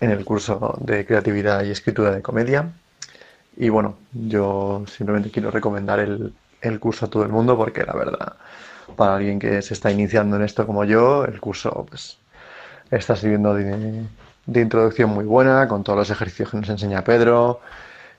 en 0.00 0.10
el 0.10 0.24
curso 0.24 0.76
de 0.80 1.04
creatividad 1.06 1.64
y 1.64 1.70
escritura 1.70 2.10
de 2.10 2.22
comedia. 2.22 2.70
Y 3.56 3.68
bueno, 3.68 3.96
yo 4.12 4.84
simplemente 4.86 5.30
quiero 5.30 5.50
recomendar 5.50 6.00
el, 6.00 6.32
el 6.60 6.80
curso 6.80 7.06
a 7.06 7.10
todo 7.10 7.22
el 7.22 7.28
mundo 7.30 7.56
porque 7.56 7.84
la 7.84 7.94
verdad, 7.94 8.34
para 8.96 9.16
alguien 9.16 9.38
que 9.38 9.62
se 9.62 9.74
está 9.74 9.90
iniciando 9.90 10.36
en 10.36 10.42
esto 10.42 10.66
como 10.66 10.84
yo, 10.84 11.24
el 11.24 11.40
curso 11.40 11.86
pues 11.88 12.18
está 12.90 13.16
sirviendo 13.16 13.54
de, 13.54 14.04
de 14.46 14.60
introducción 14.60 15.10
muy 15.10 15.24
buena 15.24 15.68
con 15.68 15.84
todos 15.84 15.98
los 15.98 16.10
ejercicios 16.10 16.50
que 16.50 16.56
nos 16.58 16.68
enseña 16.68 17.04
Pedro, 17.04 17.60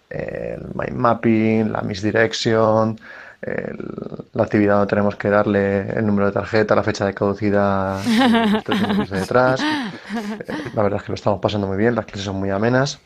el 0.09 0.61
mind 0.73 0.97
mapping, 0.97 1.71
la 1.71 1.81
misdirection, 1.81 2.99
el- 3.45 4.25
la 4.33 4.43
actividad 4.43 4.75
donde 4.75 4.89
tenemos 4.89 5.15
que 5.15 5.29
darle 5.29 5.89
el 5.91 6.05
número 6.05 6.27
de 6.27 6.31
tarjeta, 6.33 6.75
la 6.75 6.83
fecha 6.83 7.05
de 7.05 7.13
caducidad, 7.13 7.99
tres 8.65 9.09
detrás. 9.09 9.61
Eh, 9.61 10.45
La 10.73 10.83
verdad 10.83 10.97
es 10.99 11.03
que 11.03 11.11
lo 11.11 11.15
estamos 11.15 11.39
pasando 11.39 11.67
muy 11.67 11.77
bien, 11.77 11.95
las 11.95 12.05
clases 12.05 12.25
son 12.25 12.35
muy 12.37 12.49
amenas. 12.49 12.99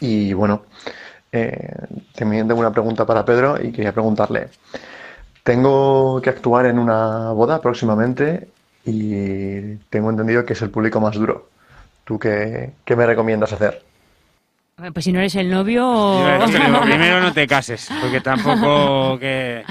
Y 0.00 0.32
bueno, 0.34 0.62
eh, 1.32 1.72
también 2.14 2.46
tengo 2.48 2.60
una 2.60 2.72
pregunta 2.72 3.06
para 3.06 3.24
Pedro 3.24 3.56
y 3.62 3.72
quería 3.72 3.92
preguntarle, 3.92 4.48
tengo 5.42 6.20
que 6.20 6.30
actuar 6.30 6.66
en 6.66 6.78
una 6.78 7.30
boda 7.32 7.60
próximamente 7.60 8.48
y 8.84 9.76
tengo 9.90 10.10
entendido 10.10 10.44
que 10.44 10.52
es 10.52 10.62
el 10.62 10.70
público 10.70 11.00
más 11.00 11.14
duro. 11.14 11.48
¿Tú 12.04 12.18
qué, 12.18 12.72
qué 12.84 12.96
me 12.96 13.06
recomiendas 13.06 13.52
hacer? 13.52 13.82
Pues 14.92 15.04
si 15.04 15.12
no 15.12 15.18
eres 15.18 15.34
el 15.36 15.50
novio... 15.50 16.24
Digo, 16.46 16.80
primero 16.82 17.20
no 17.20 17.32
te 17.32 17.46
cases, 17.46 17.88
porque 18.00 18.20
tampoco 18.20 19.18
que... 19.18 19.64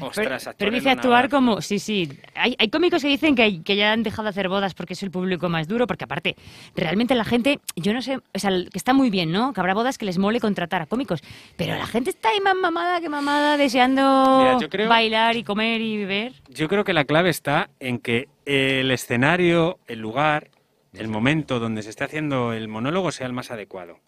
Ostras, 0.00 0.50
Pero, 0.56 0.76
una 0.76 0.92
actuar 0.92 1.28
como... 1.28 1.60
Sí, 1.60 1.78
sí. 1.78 2.08
Hay, 2.34 2.54
hay 2.58 2.68
cómicos 2.68 3.02
que 3.02 3.08
dicen 3.08 3.34
que, 3.34 3.62
que 3.62 3.76
ya 3.76 3.92
han 3.92 4.02
dejado 4.02 4.24
de 4.24 4.28
hacer 4.30 4.48
bodas 4.48 4.74
porque 4.74 4.92
es 4.92 5.02
el 5.02 5.10
público 5.10 5.48
más 5.48 5.66
duro, 5.66 5.86
porque 5.86 6.04
aparte, 6.04 6.36
realmente 6.76 7.14
la 7.14 7.24
gente, 7.24 7.60
yo 7.76 7.92
no 7.92 8.00
sé, 8.02 8.16
o 8.16 8.38
sea, 8.38 8.50
que 8.50 8.78
está 8.78 8.92
muy 8.92 9.10
bien, 9.10 9.32
¿no? 9.32 9.52
Que 9.52 9.60
habrá 9.60 9.74
bodas 9.74 9.98
que 9.98 10.04
les 10.04 10.18
mole 10.18 10.40
contratar 10.40 10.82
a 10.82 10.86
cómicos, 10.86 11.22
pero 11.56 11.76
la 11.76 11.86
gente 11.86 12.10
está 12.10 12.28
ahí 12.30 12.40
más 12.40 12.54
mamada 12.54 13.00
que 13.00 13.08
mamada, 13.08 13.56
deseando 13.56 14.38
Mira, 14.40 14.58
yo 14.60 14.68
creo- 14.68 14.88
bailar 14.88 15.36
y 15.36 15.42
comer 15.44 15.80
y 15.80 15.98
beber. 15.98 16.32
Yo 16.48 16.68
creo 16.68 16.84
que 16.84 16.92
la 16.92 17.04
clave 17.04 17.30
está 17.30 17.70
en 17.80 17.98
que 17.98 18.28
el 18.46 18.90
escenario, 18.90 19.78
el 19.86 19.98
lugar, 19.98 20.48
el 20.94 21.08
momento 21.08 21.58
donde 21.60 21.82
se 21.82 21.90
esté 21.90 22.04
haciendo 22.04 22.52
el 22.52 22.68
monólogo 22.68 23.12
sea 23.12 23.26
el 23.26 23.32
más 23.32 23.50
adecuado. 23.50 23.98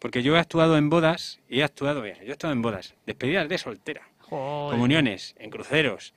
Porque 0.00 0.22
yo 0.24 0.34
he 0.34 0.38
actuado 0.40 0.76
en 0.76 0.90
bodas 0.90 1.38
y 1.48 1.60
he 1.60 1.62
actuado, 1.62 2.02
mira, 2.02 2.16
yo 2.24 2.30
he 2.30 2.32
actuado 2.32 2.52
en 2.54 2.62
bodas, 2.62 2.94
despedidas 3.06 3.48
de 3.48 3.58
soltera, 3.58 4.02
comuniones, 4.28 5.34
en 5.38 5.50
cruceros, 5.50 6.14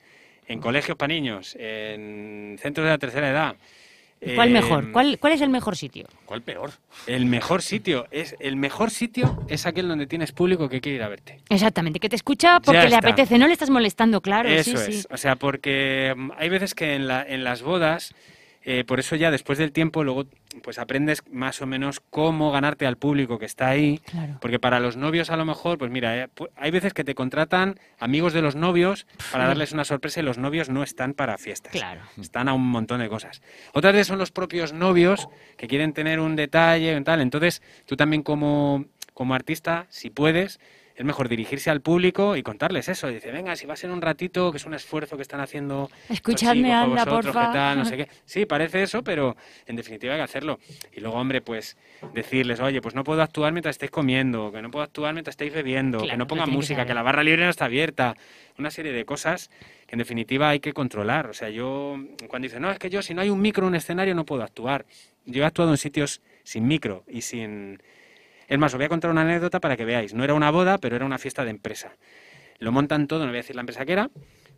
en 0.48 0.60
colegios 0.60 0.96
para 0.96 1.12
niños, 1.14 1.56
en 1.58 2.58
centros 2.60 2.84
de 2.84 2.90
la 2.90 2.98
tercera 2.98 3.30
edad. 3.30 3.56
¿Cuál 4.36 4.48
Eh, 4.48 4.52
mejor? 4.52 4.90
¿Cuál, 4.90 5.18
¿Cuál 5.18 5.32
es 5.34 5.40
el 5.42 5.50
mejor 5.50 5.76
sitio? 5.76 6.06
¿Cuál 6.24 6.40
peor? 6.40 6.70
El 7.06 7.26
mejor 7.26 7.60
sitio 7.60 8.06
es 8.10 8.34
el 8.40 8.56
mejor 8.56 8.90
sitio 8.90 9.44
es 9.48 9.66
aquel 9.66 9.86
donde 9.86 10.06
tienes 10.06 10.32
público 10.32 10.66
que 10.70 10.80
quiere 10.80 10.96
ir 10.96 11.02
a 11.02 11.08
verte. 11.08 11.40
Exactamente, 11.50 12.00
que 12.00 12.08
te 12.08 12.16
escucha 12.16 12.58
porque 12.60 12.78
Ya 12.78 12.88
le 12.88 12.94
está. 12.94 13.08
apetece, 13.08 13.38
no 13.38 13.46
le 13.46 13.52
estás 13.52 13.68
molestando, 13.68 14.22
claro, 14.22 14.48
Eso 14.48 14.78
sí, 14.78 14.92
es. 14.92 15.00
sí. 15.02 15.06
O 15.10 15.18
sea, 15.18 15.36
porque 15.36 16.14
mm, 16.16 16.30
hay 16.38 16.48
veces 16.48 16.74
que 16.74 16.94
en, 16.94 17.06
la, 17.06 17.22
en 17.22 17.44
las 17.44 17.60
bodas, 17.60 18.14
eh, 18.64 18.84
por 18.84 18.98
eso 18.98 19.14
ya 19.14 19.30
después 19.30 19.58
del 19.58 19.72
tiempo, 19.72 20.04
luego 20.04 20.24
pues 20.62 20.78
aprendes 20.78 21.22
más 21.30 21.60
o 21.60 21.66
menos 21.66 22.00
cómo 22.00 22.50
ganarte 22.50 22.86
al 22.86 22.96
público 22.96 23.38
que 23.38 23.44
está 23.44 23.68
ahí. 23.68 23.98
Claro. 24.06 24.38
Porque 24.40 24.58
para 24.58 24.80
los 24.80 24.96
novios 24.96 25.30
a 25.30 25.36
lo 25.36 25.44
mejor, 25.44 25.76
pues 25.76 25.90
mira, 25.90 26.16
eh, 26.16 26.28
hay 26.56 26.70
veces 26.70 26.94
que 26.94 27.04
te 27.04 27.14
contratan 27.14 27.78
amigos 27.98 28.32
de 28.32 28.40
los 28.40 28.56
novios 28.56 29.06
para 29.32 29.46
darles 29.46 29.72
una 29.72 29.84
sorpresa 29.84 30.20
y 30.20 30.22
los 30.22 30.38
novios 30.38 30.70
no 30.70 30.82
están 30.82 31.12
para 31.12 31.36
fiestas. 31.36 31.72
Claro. 31.72 32.00
Están 32.18 32.48
a 32.48 32.54
un 32.54 32.66
montón 32.66 33.00
de 33.00 33.08
cosas. 33.08 33.42
Otras 33.74 33.92
veces 33.92 34.06
son 34.06 34.18
los 34.18 34.30
propios 34.30 34.72
novios 34.72 35.28
que 35.58 35.68
quieren 35.68 35.92
tener 35.92 36.18
un 36.20 36.34
detalle 36.34 36.96
y 36.96 37.04
tal. 37.04 37.20
Entonces, 37.20 37.62
tú 37.84 37.96
también 37.96 38.22
como, 38.22 38.86
como 39.12 39.34
artista, 39.34 39.86
si 39.90 40.08
puedes, 40.08 40.58
es 40.96 41.04
mejor 41.04 41.28
dirigirse 41.28 41.70
al 41.70 41.80
público 41.80 42.36
y 42.36 42.42
contarles 42.42 42.88
eso. 42.88 43.08
Dice, 43.08 43.32
venga, 43.32 43.56
si 43.56 43.66
va 43.66 43.74
a 43.74 43.76
ser 43.76 43.90
un 43.90 44.00
ratito, 44.00 44.52
que 44.52 44.58
es 44.58 44.66
un 44.66 44.74
esfuerzo 44.74 45.16
que 45.16 45.22
están 45.22 45.40
haciendo. 45.40 45.90
Escuchadme, 46.08 46.68
chicos 46.68 46.72
anda, 46.72 47.04
vosotros, 47.04 47.34
porfa. 47.34 47.46
que 47.46 47.58
tal, 47.58 47.78
no 47.78 47.84
sé 47.84 47.96
qué. 47.96 48.08
Sí, 48.24 48.46
parece 48.46 48.82
eso, 48.82 49.02
pero 49.02 49.36
en 49.66 49.76
definitiva 49.76 50.14
hay 50.14 50.20
que 50.20 50.24
hacerlo. 50.24 50.60
Y 50.92 51.00
luego, 51.00 51.18
hombre, 51.18 51.40
pues 51.40 51.76
decirles, 52.12 52.60
oye, 52.60 52.80
pues 52.80 52.94
no 52.94 53.02
puedo 53.02 53.22
actuar 53.22 53.52
mientras 53.52 53.74
estéis 53.74 53.90
comiendo, 53.90 54.52
que 54.52 54.62
no 54.62 54.70
puedo 54.70 54.84
actuar 54.84 55.14
mientras 55.14 55.32
estéis 55.34 55.52
bebiendo, 55.52 55.98
Claro, 55.98 56.10
que 56.12 56.16
no 56.16 56.26
pongan 56.26 56.50
música, 56.50 56.86
que, 56.86 56.94
la 56.94 57.02
barra 57.02 57.24
libre 57.24 57.44
no 57.44 57.50
está 57.50 57.64
abierta. 57.64 58.16
Una 58.56 58.70
serie 58.70 58.92
de 58.92 59.04
cosas 59.04 59.50
que 59.86 59.96
en 59.96 59.98
definitiva 59.98 60.48
hay 60.48 60.60
que 60.60 60.72
controlar. 60.72 61.26
O 61.26 61.34
sea, 61.34 61.50
yo, 61.50 61.96
cuando 62.28 62.46
dicen, 62.46 62.62
no, 62.62 62.70
es 62.70 62.78
que 62.78 62.88
yo 62.88 63.02
si 63.02 63.14
no 63.14 63.20
hay 63.20 63.30
un 63.30 63.40
micro 63.40 63.64
en 63.64 63.70
un 63.70 63.74
escenario 63.74 64.14
no 64.14 64.24
puedo 64.24 64.44
actuar. 64.44 64.86
Yo 65.26 65.42
he 65.42 65.46
actuado 65.46 65.72
en 65.72 65.78
sitios 65.78 66.22
sin 66.44 66.66
micro 66.66 67.04
y 67.08 67.22
sin... 67.22 67.82
Es 68.48 68.58
más, 68.58 68.72
os 68.72 68.78
voy 68.78 68.86
a 68.86 68.88
contar 68.88 69.10
una 69.10 69.22
anécdota 69.22 69.60
para 69.60 69.76
que 69.76 69.84
veáis. 69.84 70.14
No 70.14 70.24
era 70.24 70.34
una 70.34 70.50
boda, 70.50 70.78
pero 70.78 70.96
era 70.96 71.04
una 71.04 71.18
fiesta 71.18 71.44
de 71.44 71.50
empresa. 71.50 71.96
Lo 72.58 72.72
montan 72.72 73.06
todo, 73.06 73.20
no 73.20 73.26
voy 73.26 73.36
a 73.36 73.42
decir 73.42 73.56
la 73.56 73.62
empresa 73.62 73.84
que 73.84 73.92
era, 73.92 74.10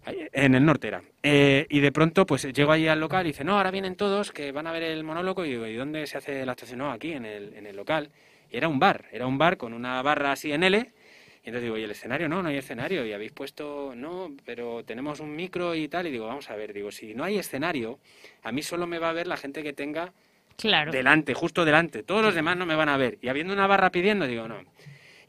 en 0.06 0.54
el 0.54 0.64
norte 0.64 0.88
era. 0.88 1.02
Eh, 1.22 1.66
y 1.68 1.80
de 1.80 1.92
pronto, 1.92 2.26
pues 2.26 2.52
llego 2.52 2.72
allí 2.72 2.88
al 2.88 3.00
local 3.00 3.26
y 3.26 3.30
dice, 3.30 3.44
no, 3.44 3.56
ahora 3.56 3.70
vienen 3.70 3.96
todos 3.96 4.32
que 4.32 4.52
van 4.52 4.66
a 4.66 4.72
ver 4.72 4.84
el 4.84 5.02
monólogo. 5.04 5.44
Y 5.44 5.50
digo, 5.50 5.66
¿y 5.66 5.74
dónde 5.74 6.06
se 6.06 6.18
hace 6.18 6.46
la 6.46 6.52
actuación? 6.52 6.78
No, 6.78 6.90
aquí, 6.90 7.12
en 7.12 7.24
el, 7.24 7.54
en 7.54 7.66
el 7.66 7.76
local. 7.76 8.10
Y 8.50 8.56
era 8.56 8.68
un 8.68 8.78
bar, 8.78 9.06
era 9.12 9.26
un 9.26 9.38
bar 9.38 9.56
con 9.56 9.72
una 9.72 10.00
barra 10.02 10.32
así 10.32 10.52
en 10.52 10.62
L. 10.62 10.78
Y 10.78 11.48
entonces 11.48 11.62
digo, 11.62 11.78
¿y 11.78 11.82
el 11.82 11.90
escenario? 11.90 12.28
No, 12.28 12.42
no 12.42 12.48
hay 12.48 12.56
escenario. 12.56 13.04
Y 13.06 13.12
habéis 13.12 13.32
puesto, 13.32 13.94
no, 13.96 14.34
pero 14.44 14.84
tenemos 14.84 15.20
un 15.20 15.34
micro 15.34 15.74
y 15.74 15.88
tal. 15.88 16.06
Y 16.06 16.10
digo, 16.10 16.26
vamos 16.26 16.50
a 16.50 16.56
ver, 16.56 16.72
digo, 16.72 16.90
si 16.92 17.14
no 17.14 17.24
hay 17.24 17.38
escenario, 17.38 17.98
a 18.42 18.52
mí 18.52 18.62
solo 18.62 18.86
me 18.86 18.98
va 18.98 19.10
a 19.10 19.12
ver 19.12 19.26
la 19.26 19.36
gente 19.36 19.62
que 19.62 19.72
tenga 19.72 20.12
Claro. 20.56 20.92
delante, 20.92 21.34
justo 21.34 21.64
delante. 21.64 22.02
Todos 22.02 22.22
los 22.22 22.34
demás 22.34 22.56
no 22.56 22.66
me 22.66 22.74
van 22.74 22.88
a 22.88 22.96
ver. 22.96 23.18
Y 23.22 23.28
habiendo 23.28 23.52
una 23.52 23.66
barra 23.66 23.90
pidiendo, 23.90 24.26
digo, 24.26 24.48
no. 24.48 24.60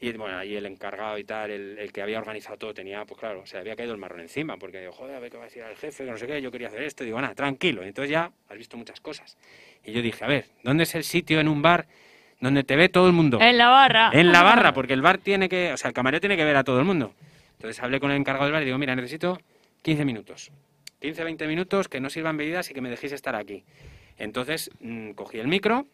Y 0.00 0.12
bueno, 0.12 0.38
ahí 0.38 0.54
el 0.54 0.64
encargado 0.66 1.18
y 1.18 1.24
tal, 1.24 1.50
el, 1.50 1.76
el 1.78 1.92
que 1.92 2.02
había 2.02 2.18
organizado 2.18 2.56
todo, 2.56 2.72
tenía, 2.72 3.04
pues 3.04 3.18
claro, 3.18 3.44
se 3.46 3.58
había 3.58 3.74
caído 3.74 3.92
el 3.92 3.98
marrón 3.98 4.20
encima, 4.20 4.56
porque 4.56 4.78
digo, 4.80 4.92
joder, 4.92 5.16
a 5.16 5.18
ver 5.18 5.30
qué 5.30 5.36
va 5.36 5.42
a 5.42 5.46
decir 5.46 5.62
el 5.68 5.76
jefe, 5.76 6.04
que 6.04 6.10
no 6.10 6.16
sé 6.16 6.26
qué, 6.28 6.40
yo 6.40 6.52
quería 6.52 6.68
hacer 6.68 6.82
esto. 6.82 7.02
digo, 7.02 7.20
nada, 7.20 7.34
tranquilo. 7.34 7.84
Y 7.84 7.88
entonces 7.88 8.10
ya 8.10 8.30
has 8.48 8.56
visto 8.56 8.76
muchas 8.76 9.00
cosas. 9.00 9.36
Y 9.84 9.92
yo 9.92 10.00
dije, 10.00 10.24
a 10.24 10.28
ver, 10.28 10.46
¿dónde 10.62 10.84
es 10.84 10.94
el 10.94 11.02
sitio 11.02 11.40
en 11.40 11.48
un 11.48 11.62
bar 11.62 11.86
donde 12.40 12.62
te 12.62 12.76
ve 12.76 12.88
todo 12.88 13.08
el 13.08 13.12
mundo? 13.12 13.40
En 13.40 13.58
la 13.58 13.70
barra. 13.70 14.10
En 14.12 14.30
la 14.30 14.42
barra, 14.44 14.72
porque 14.72 14.92
el 14.92 15.02
bar 15.02 15.18
tiene 15.18 15.48
que, 15.48 15.72
o 15.72 15.76
sea, 15.76 15.88
el 15.88 15.94
camarero 15.94 16.20
tiene 16.20 16.36
que 16.36 16.44
ver 16.44 16.56
a 16.56 16.62
todo 16.62 16.78
el 16.78 16.84
mundo. 16.84 17.12
Entonces 17.56 17.82
hablé 17.82 17.98
con 17.98 18.12
el 18.12 18.18
encargado 18.18 18.44
del 18.44 18.52
bar 18.52 18.62
y 18.62 18.66
digo, 18.66 18.78
mira, 18.78 18.94
necesito 18.94 19.40
15 19.82 20.04
minutos. 20.04 20.52
15, 21.00 21.24
20 21.24 21.46
minutos 21.48 21.88
que 21.88 22.00
no 22.00 22.08
sirvan 22.08 22.36
bebidas 22.36 22.70
y 22.70 22.74
que 22.74 22.80
me 22.80 22.88
dejéis 22.90 23.12
estar 23.12 23.34
aquí. 23.34 23.64
Entonces 24.18 24.70
mm, 24.80 25.12
cogí 25.12 25.38
el 25.38 25.48
micro, 25.48 25.86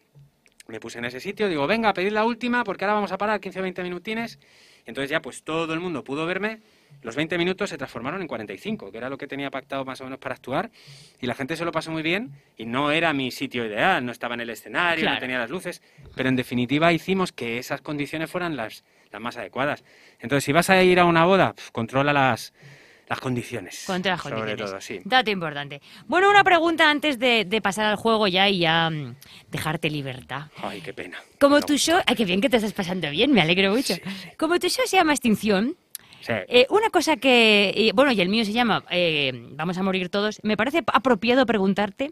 me 0.67 0.79
puse 0.79 0.97
en 0.97 1.05
ese 1.05 1.19
sitio, 1.19 1.47
digo, 1.47 1.67
venga, 1.67 1.89
a 1.89 1.93
pedir 1.93 2.11
la 2.11 2.25
última 2.25 2.63
porque 2.63 2.85
ahora 2.85 2.95
vamos 2.95 3.11
a 3.11 3.17
parar 3.17 3.39
15 3.39 3.59
o 3.59 3.63
20 3.63 3.83
minutines. 3.83 4.39
Entonces 4.85 5.09
ya 5.09 5.21
pues 5.21 5.43
todo 5.43 5.73
el 5.73 5.79
mundo 5.79 6.03
pudo 6.03 6.25
verme. 6.25 6.59
Los 7.01 7.15
20 7.15 7.37
minutos 7.37 7.69
se 7.69 7.77
transformaron 7.77 8.21
en 8.21 8.27
45, 8.27 8.91
que 8.91 8.97
era 8.97 9.09
lo 9.09 9.17
que 9.17 9.27
tenía 9.27 9.51
pactado 9.51 9.83
más 9.85 9.99
o 10.01 10.05
menos 10.05 10.17
para 10.19 10.35
actuar. 10.35 10.71
Y 11.21 11.27
la 11.27 11.35
gente 11.35 11.55
se 11.55 11.65
lo 11.65 11.71
pasó 11.71 11.91
muy 11.91 12.01
bien 12.01 12.31
y 12.57 12.65
no 12.65 12.91
era 12.91 13.13
mi 13.13 13.31
sitio 13.31 13.65
ideal, 13.65 14.03
no 14.05 14.11
estaba 14.11 14.33
en 14.35 14.41
el 14.41 14.49
escenario, 14.49 15.01
Claro. 15.03 15.15
no 15.15 15.19
tenía 15.19 15.37
las 15.39 15.49
luces. 15.49 15.81
Pero 16.15 16.29
en 16.29 16.35
definitiva 16.35 16.93
hicimos 16.93 17.31
que 17.31 17.57
esas 17.59 17.81
condiciones 17.81 18.29
fueran 18.31 18.55
las, 18.55 18.83
las 19.11 19.21
más 19.21 19.37
adecuadas. 19.37 19.83
Entonces 20.19 20.43
si 20.45 20.51
vas 20.51 20.69
a 20.69 20.81
ir 20.81 20.99
a 20.99 21.05
una 21.05 21.25
boda, 21.25 21.53
pf, 21.53 21.71
controla 21.71 22.13
las, 22.13 22.53
las 23.07 23.19
condiciones. 23.19 23.83
Contra 23.85 24.13
las 24.13 24.21
Sobre 24.21 24.35
condiciones. 24.37 24.71
todo, 24.71 24.81
sí. 24.81 24.99
Dato 25.05 25.29
importante. 25.31 25.81
Bueno, 26.07 26.29
una 26.29 26.43
pregunta 26.43 26.89
antes 26.89 27.19
de, 27.19 27.45
de 27.45 27.61
pasar 27.61 27.85
al 27.85 27.95
juego 27.97 28.27
ya 28.27 28.49
y 28.49 28.59
ya 28.59 28.89
mm, 28.89 29.15
dejarte 29.51 29.89
libertad. 29.89 30.47
Ay, 30.57 30.81
qué 30.81 30.93
pena. 30.93 31.17
Como 31.39 31.61
tu 31.61 31.77
show... 31.77 31.99
Ay, 32.05 32.15
qué 32.15 32.25
bien 32.25 32.41
que 32.41 32.49
te 32.49 32.57
estás 32.57 32.73
pasando 32.73 33.09
bien, 33.11 33.31
me 33.31 33.41
alegro 33.41 33.71
mucho. 33.75 33.93
Como 34.37 34.57
tu 34.59 34.67
show 34.69 34.85
se 34.87 34.97
llama 34.97 35.13
Extinción, 35.13 35.75
Sí. 36.21 36.33
eh, 36.47 36.65
una 36.71 36.89
cosa 36.89 37.17
que... 37.17 37.71
eh, 37.75 37.91
bueno, 37.93 38.11
y 38.11 38.19
el 38.19 38.29
mío 38.29 38.43
se 38.45 38.51
llama 38.51 38.83
eh, 38.89 39.31
Vamos 39.51 39.77
a 39.77 39.83
morir 39.83 40.09
todos. 40.09 40.39
Me 40.41 40.57
parece 40.57 40.81
apropiado 40.91 41.45
preguntarte 41.45 42.09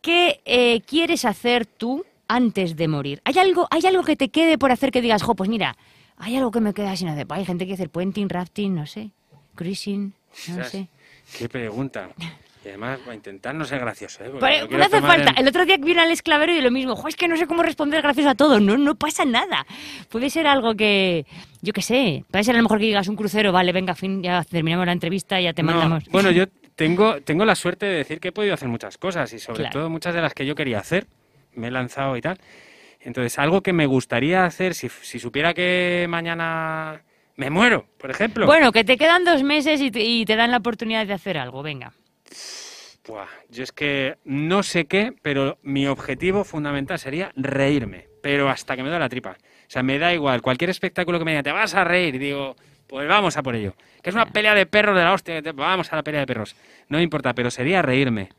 qué 0.00 0.40
eh, 0.44 0.80
quieres 0.80 1.24
hacer 1.24 1.64
tú 1.66 2.04
antes 2.26 2.74
de 2.76 2.88
morir. 2.88 3.20
¿Hay 3.24 3.38
algo, 3.38 3.68
¿Hay 3.70 3.86
algo 3.86 4.02
que 4.02 4.16
te 4.16 4.28
quede 4.30 4.58
por 4.58 4.72
hacer 4.72 4.90
que 4.90 5.00
digas, 5.00 5.22
jo, 5.22 5.34
pues 5.36 5.48
mira, 5.48 5.76
hay 6.16 6.36
algo 6.36 6.50
que 6.50 6.60
me 6.60 6.74
queda 6.74 6.96
sin 6.96 7.08
hacer? 7.08 7.26
Hay 7.30 7.44
gente 7.44 7.66
que 7.66 7.74
hace 7.74 7.88
puenting, 7.88 8.28
rafting, 8.28 8.74
no 8.74 8.86
sé, 8.86 9.12
cruising, 9.58 10.12
no 10.56 10.64
sé. 10.64 10.88
Qué 11.36 11.48
pregunta. 11.48 12.08
Y 12.64 12.68
además, 12.68 12.98
va 13.06 13.12
a 13.12 13.14
intentar 13.14 13.54
no 13.54 13.64
ser 13.64 13.78
gracioso, 13.80 14.24
¿eh? 14.24 14.30
Porque 14.30 14.46
Pero 14.68 14.78
no 14.78 14.84
hace 14.84 15.00
falta. 15.00 15.30
en- 15.30 15.38
El 15.38 15.48
otro 15.48 15.64
día 15.64 15.76
vino 15.78 16.00
al 16.02 16.10
esclavero 16.10 16.52
y 16.52 16.60
lo 16.60 16.70
mismo. 16.70 16.96
Jo, 16.96 17.08
es 17.08 17.16
que 17.16 17.28
no 17.28 17.36
sé 17.36 17.46
cómo 17.46 17.62
responder 17.62 18.02
gracioso 18.02 18.30
a 18.30 18.34
todo. 18.34 18.60
No, 18.60 18.76
no 18.76 18.94
pasa 18.96 19.24
nada. 19.24 19.64
Puede 20.10 20.28
ser 20.28 20.46
algo 20.46 20.74
que, 20.74 21.24
yo 21.62 21.72
qué 21.72 21.82
sé, 21.82 22.24
puede 22.30 22.44
ser 22.44 22.54
a 22.54 22.58
lo 22.58 22.64
mejor 22.64 22.78
que 22.78 22.86
digas 22.86 23.08
un 23.08 23.16
crucero, 23.16 23.52
vale, 23.52 23.72
venga, 23.72 23.94
fin, 23.94 24.22
ya 24.22 24.42
terminamos 24.44 24.86
la 24.86 24.92
entrevista, 24.92 25.40
ya 25.40 25.52
te 25.52 25.62
No, 25.62 25.72
mandamos. 25.72 26.04
Bueno, 26.10 26.30
yo 26.30 26.44
tengo, 26.76 27.20
tengo 27.22 27.44
la 27.44 27.54
suerte 27.54 27.86
de 27.86 27.94
decir 27.98 28.18
que 28.20 28.28
he 28.28 28.32
podido 28.32 28.54
hacer 28.54 28.68
muchas 28.68 28.98
cosas 28.98 29.32
y 29.32 29.38
sobre 29.38 29.58
Claro. 29.60 29.72
todo 29.72 29.90
muchas 29.90 30.14
de 30.14 30.20
las 30.22 30.34
que 30.34 30.44
yo 30.46 30.54
quería 30.54 30.78
hacer. 30.80 31.06
Me 31.54 31.68
he 31.68 31.70
lanzado 31.70 32.16
y 32.16 32.20
tal. 32.20 32.38
Entonces, 33.00 33.38
algo 33.38 33.62
que 33.62 33.72
me 33.72 33.86
gustaría 33.86 34.44
hacer, 34.44 34.74
si, 34.74 34.88
si 34.88 35.18
supiera 35.20 35.54
que 35.54 36.06
mañana 36.08 37.02
me 37.38 37.50
muero, 37.50 37.86
por 37.98 38.10
ejemplo. 38.10 38.46
Bueno, 38.46 38.72
que 38.72 38.82
te 38.82 38.98
quedan 38.98 39.24
dos 39.24 39.44
meses 39.44 39.80
y 39.80 39.92
te, 39.92 40.02
y 40.02 40.24
te 40.24 40.34
dan 40.34 40.50
la 40.50 40.56
oportunidad 40.56 41.06
de 41.06 41.12
hacer 41.12 41.38
algo, 41.38 41.62
venga. 41.62 41.92
Buah, 43.06 43.28
yo 43.48 43.62
es 43.62 43.70
que 43.70 44.16
no 44.24 44.64
sé 44.64 44.86
qué, 44.86 45.14
pero 45.22 45.56
mi 45.62 45.86
objetivo 45.86 46.42
fundamental 46.42 46.98
sería 46.98 47.30
reírme, 47.36 48.08
pero 48.22 48.50
hasta 48.50 48.76
que 48.76 48.82
me 48.82 48.90
da 48.90 48.98
la 48.98 49.08
tripa. 49.08 49.38
O 49.40 49.70
sea, 49.70 49.84
me 49.84 50.00
da 50.00 50.12
igual, 50.12 50.42
cualquier 50.42 50.70
espectáculo 50.70 51.20
que 51.20 51.24
me 51.24 51.30
diga, 51.30 51.44
te 51.44 51.52
vas 51.52 51.74
a 51.76 51.84
reír, 51.84 52.16
y 52.16 52.18
digo, 52.18 52.56
pues 52.88 53.08
vamos 53.08 53.36
a 53.36 53.42
por 53.44 53.54
ello. 53.54 53.74
Que 54.02 54.10
es 54.10 54.16
una 54.16 54.26
pelea 54.26 54.54
de 54.56 54.66
perros 54.66 54.96
de 54.96 55.04
la 55.04 55.12
hostia, 55.12 55.40
vamos 55.54 55.92
a 55.92 55.96
la 55.96 56.02
pelea 56.02 56.20
de 56.22 56.26
perros. 56.26 56.56
No 56.88 56.98
me 56.98 57.04
importa, 57.04 57.34
pero 57.34 57.52
sería 57.52 57.82
reírme. 57.82 58.30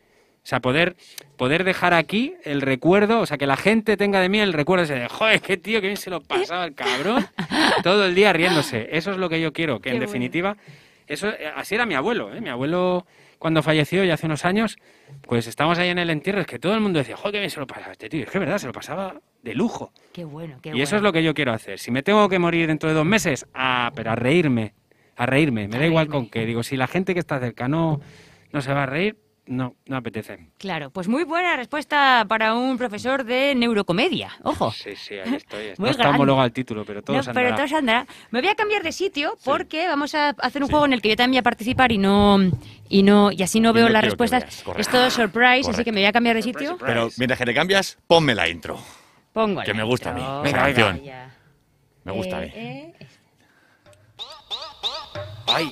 O 0.43 0.47
sea, 0.49 0.61
poder, 0.61 0.95
poder 1.37 1.63
dejar 1.63 1.93
aquí 1.93 2.33
el 2.43 2.61
recuerdo, 2.61 3.19
o 3.19 3.25
sea, 3.25 3.37
que 3.37 3.45
la 3.45 3.57
gente 3.57 3.97
tenga 3.97 4.19
de 4.19 4.29
mí 4.29 4.39
el 4.39 4.53
recuerdo 4.53 4.85
ese 4.85 4.95
de, 4.95 5.07
joder, 5.07 5.41
qué 5.41 5.57
tío, 5.57 5.81
qué 5.81 5.87
bien 5.87 5.97
se 5.97 6.09
lo 6.09 6.21
pasaba 6.21 6.65
el 6.65 6.73
cabrón, 6.73 7.27
todo 7.83 8.05
el 8.05 8.15
día 8.15 8.33
riéndose. 8.33 8.89
Eso 8.91 9.11
es 9.11 9.17
lo 9.17 9.29
que 9.29 9.41
yo 9.41 9.53
quiero, 9.53 9.79
que 9.79 9.89
en 9.89 9.95
Qué 9.95 9.99
bueno. 9.99 10.11
definitiva, 10.11 10.57
eso, 11.07 11.31
así 11.55 11.75
era 11.75 11.85
mi 11.85 11.95
abuelo, 11.95 12.33
¿eh? 12.33 12.39
Mi 12.39 12.49
abuelo, 12.49 13.05
cuando 13.39 13.63
falleció 13.63 14.03
ya 14.03 14.13
hace 14.13 14.27
unos 14.27 14.45
años, 14.45 14.77
pues 15.23 15.47
estábamos 15.47 15.79
ahí 15.79 15.89
en 15.89 15.97
el 15.97 16.09
entierro, 16.09 16.39
es 16.39 16.47
que 16.47 16.59
todo 16.59 16.73
el 16.73 16.81
mundo 16.81 16.99
decía, 16.99 17.17
joder, 17.17 17.33
qué 17.33 17.39
bien 17.39 17.49
se 17.49 17.59
lo 17.59 17.67
pasaba 17.67 17.91
este 17.91 18.09
tío. 18.09 18.23
Es 18.23 18.29
que 18.29 18.37
es 18.37 18.39
verdad, 18.39 18.59
se 18.59 18.67
lo 18.67 18.73
pasaba 18.73 19.19
de 19.41 19.55
lujo. 19.55 19.91
Qué 20.13 20.23
bueno, 20.23 20.59
qué 20.61 20.71
y 20.75 20.81
eso 20.81 20.95
es 20.95 21.01
lo 21.01 21.11
que 21.11 21.23
yo 21.23 21.33
quiero 21.33 21.51
hacer. 21.51 21.79
Si 21.79 21.89
me 21.89 22.03
tengo 22.03 22.29
que 22.29 22.37
morir 22.37 22.67
dentro 22.67 22.89
de 22.89 22.95
dos 22.95 23.05
meses, 23.05 23.47
ah, 23.53 23.91
pero 23.95 24.11
a 24.11 24.15
reírme, 24.15 24.73
a 25.15 25.25
reírme. 25.25 25.67
Me 25.67 25.79
da 25.79 25.85
igual 25.85 26.07
con 26.07 26.29
qué. 26.29 26.45
Digo, 26.45 26.61
si 26.63 26.77
la 26.77 26.87
gente 26.87 27.13
que 27.13 27.19
está 27.19 27.39
cerca 27.39 27.67
no, 27.67 28.01
no 28.51 28.61
se 28.61 28.71
va 28.71 28.83
a 28.83 28.85
reír, 28.85 29.17
no, 29.49 29.75
no 29.87 29.97
apetece. 29.97 30.47
Claro, 30.57 30.91
pues 30.91 31.07
muy 31.07 31.23
buena 31.23 31.55
respuesta 31.57 32.23
para 32.29 32.53
un 32.53 32.77
profesor 32.77 33.23
de 33.23 33.55
neurocomedia. 33.55 34.31
Ojo. 34.43 34.71
Sí, 34.71 34.95
sí, 34.95 35.15
ahí 35.15 35.35
estoy. 35.35 35.69
Muy 35.77 35.87
no 35.87 35.91
está 35.91 36.09
homologado 36.11 36.43
al 36.43 36.51
título, 36.53 36.85
pero 36.85 37.01
todo 37.01 37.17
No, 37.17 37.23
se 37.23 37.33
pero 37.33 37.47
andará. 37.47 37.55
todo 37.57 37.67
se 37.67 37.75
andará. 37.75 38.07
Me 38.31 38.39
voy 38.41 38.49
a 38.49 38.55
cambiar 38.55 38.83
de 38.83 38.91
sitio 38.91 39.35
porque 39.43 39.87
vamos 39.87 40.13
a 40.15 40.29
hacer 40.29 40.63
un 40.63 40.69
juego 40.69 40.85
en 40.85 40.93
el 40.93 41.01
que 41.01 41.09
yo 41.09 41.15
también 41.15 41.31
voy 41.31 41.39
a 41.39 41.43
participar 41.43 41.91
y 41.91 41.97
no 41.97 42.37
y 42.87 43.03
no 43.03 43.31
y 43.31 43.41
así 43.43 43.59
no 43.59 43.71
Y 43.71 43.73
veo 43.73 43.87
no 43.87 43.89
las 43.89 44.01
que 44.01 44.05
respuestas. 44.09 44.63
es 44.77 44.87
todo 44.87 45.09
surprise, 45.09 45.69
así 45.69 45.83
que 45.83 45.91
me 45.91 45.99
voy 46.01 46.07
a 46.07 46.11
cambiar 46.13 46.35
de 46.35 46.41
sitio. 46.43 46.77
Pero 46.79 47.09
mientras 47.17 47.37
que 47.39 47.45
te 47.45 47.53
cambias, 47.53 47.97
ponme 48.07 48.35
la 48.35 48.47
intro. 48.47 48.79
Pongo 49.33 49.61
Que 49.63 49.71
la 49.73 49.77
me 49.77 49.83
gusta 49.83 50.11
a 50.11 50.13
mí. 50.13 50.21
Venga, 50.43 50.59
canción. 50.63 51.01
Me 52.03 52.11
gusta 52.11 52.37
a 52.37 52.41
mí. 52.41 52.47
Eh, 52.53 52.93
eh, 52.99 53.07
¡Ay! 55.47 55.71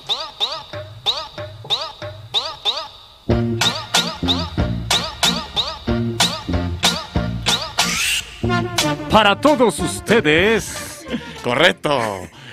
Para 9.10 9.40
todos 9.40 9.78
ustedes, 9.80 11.06
Correcto. 11.42 11.98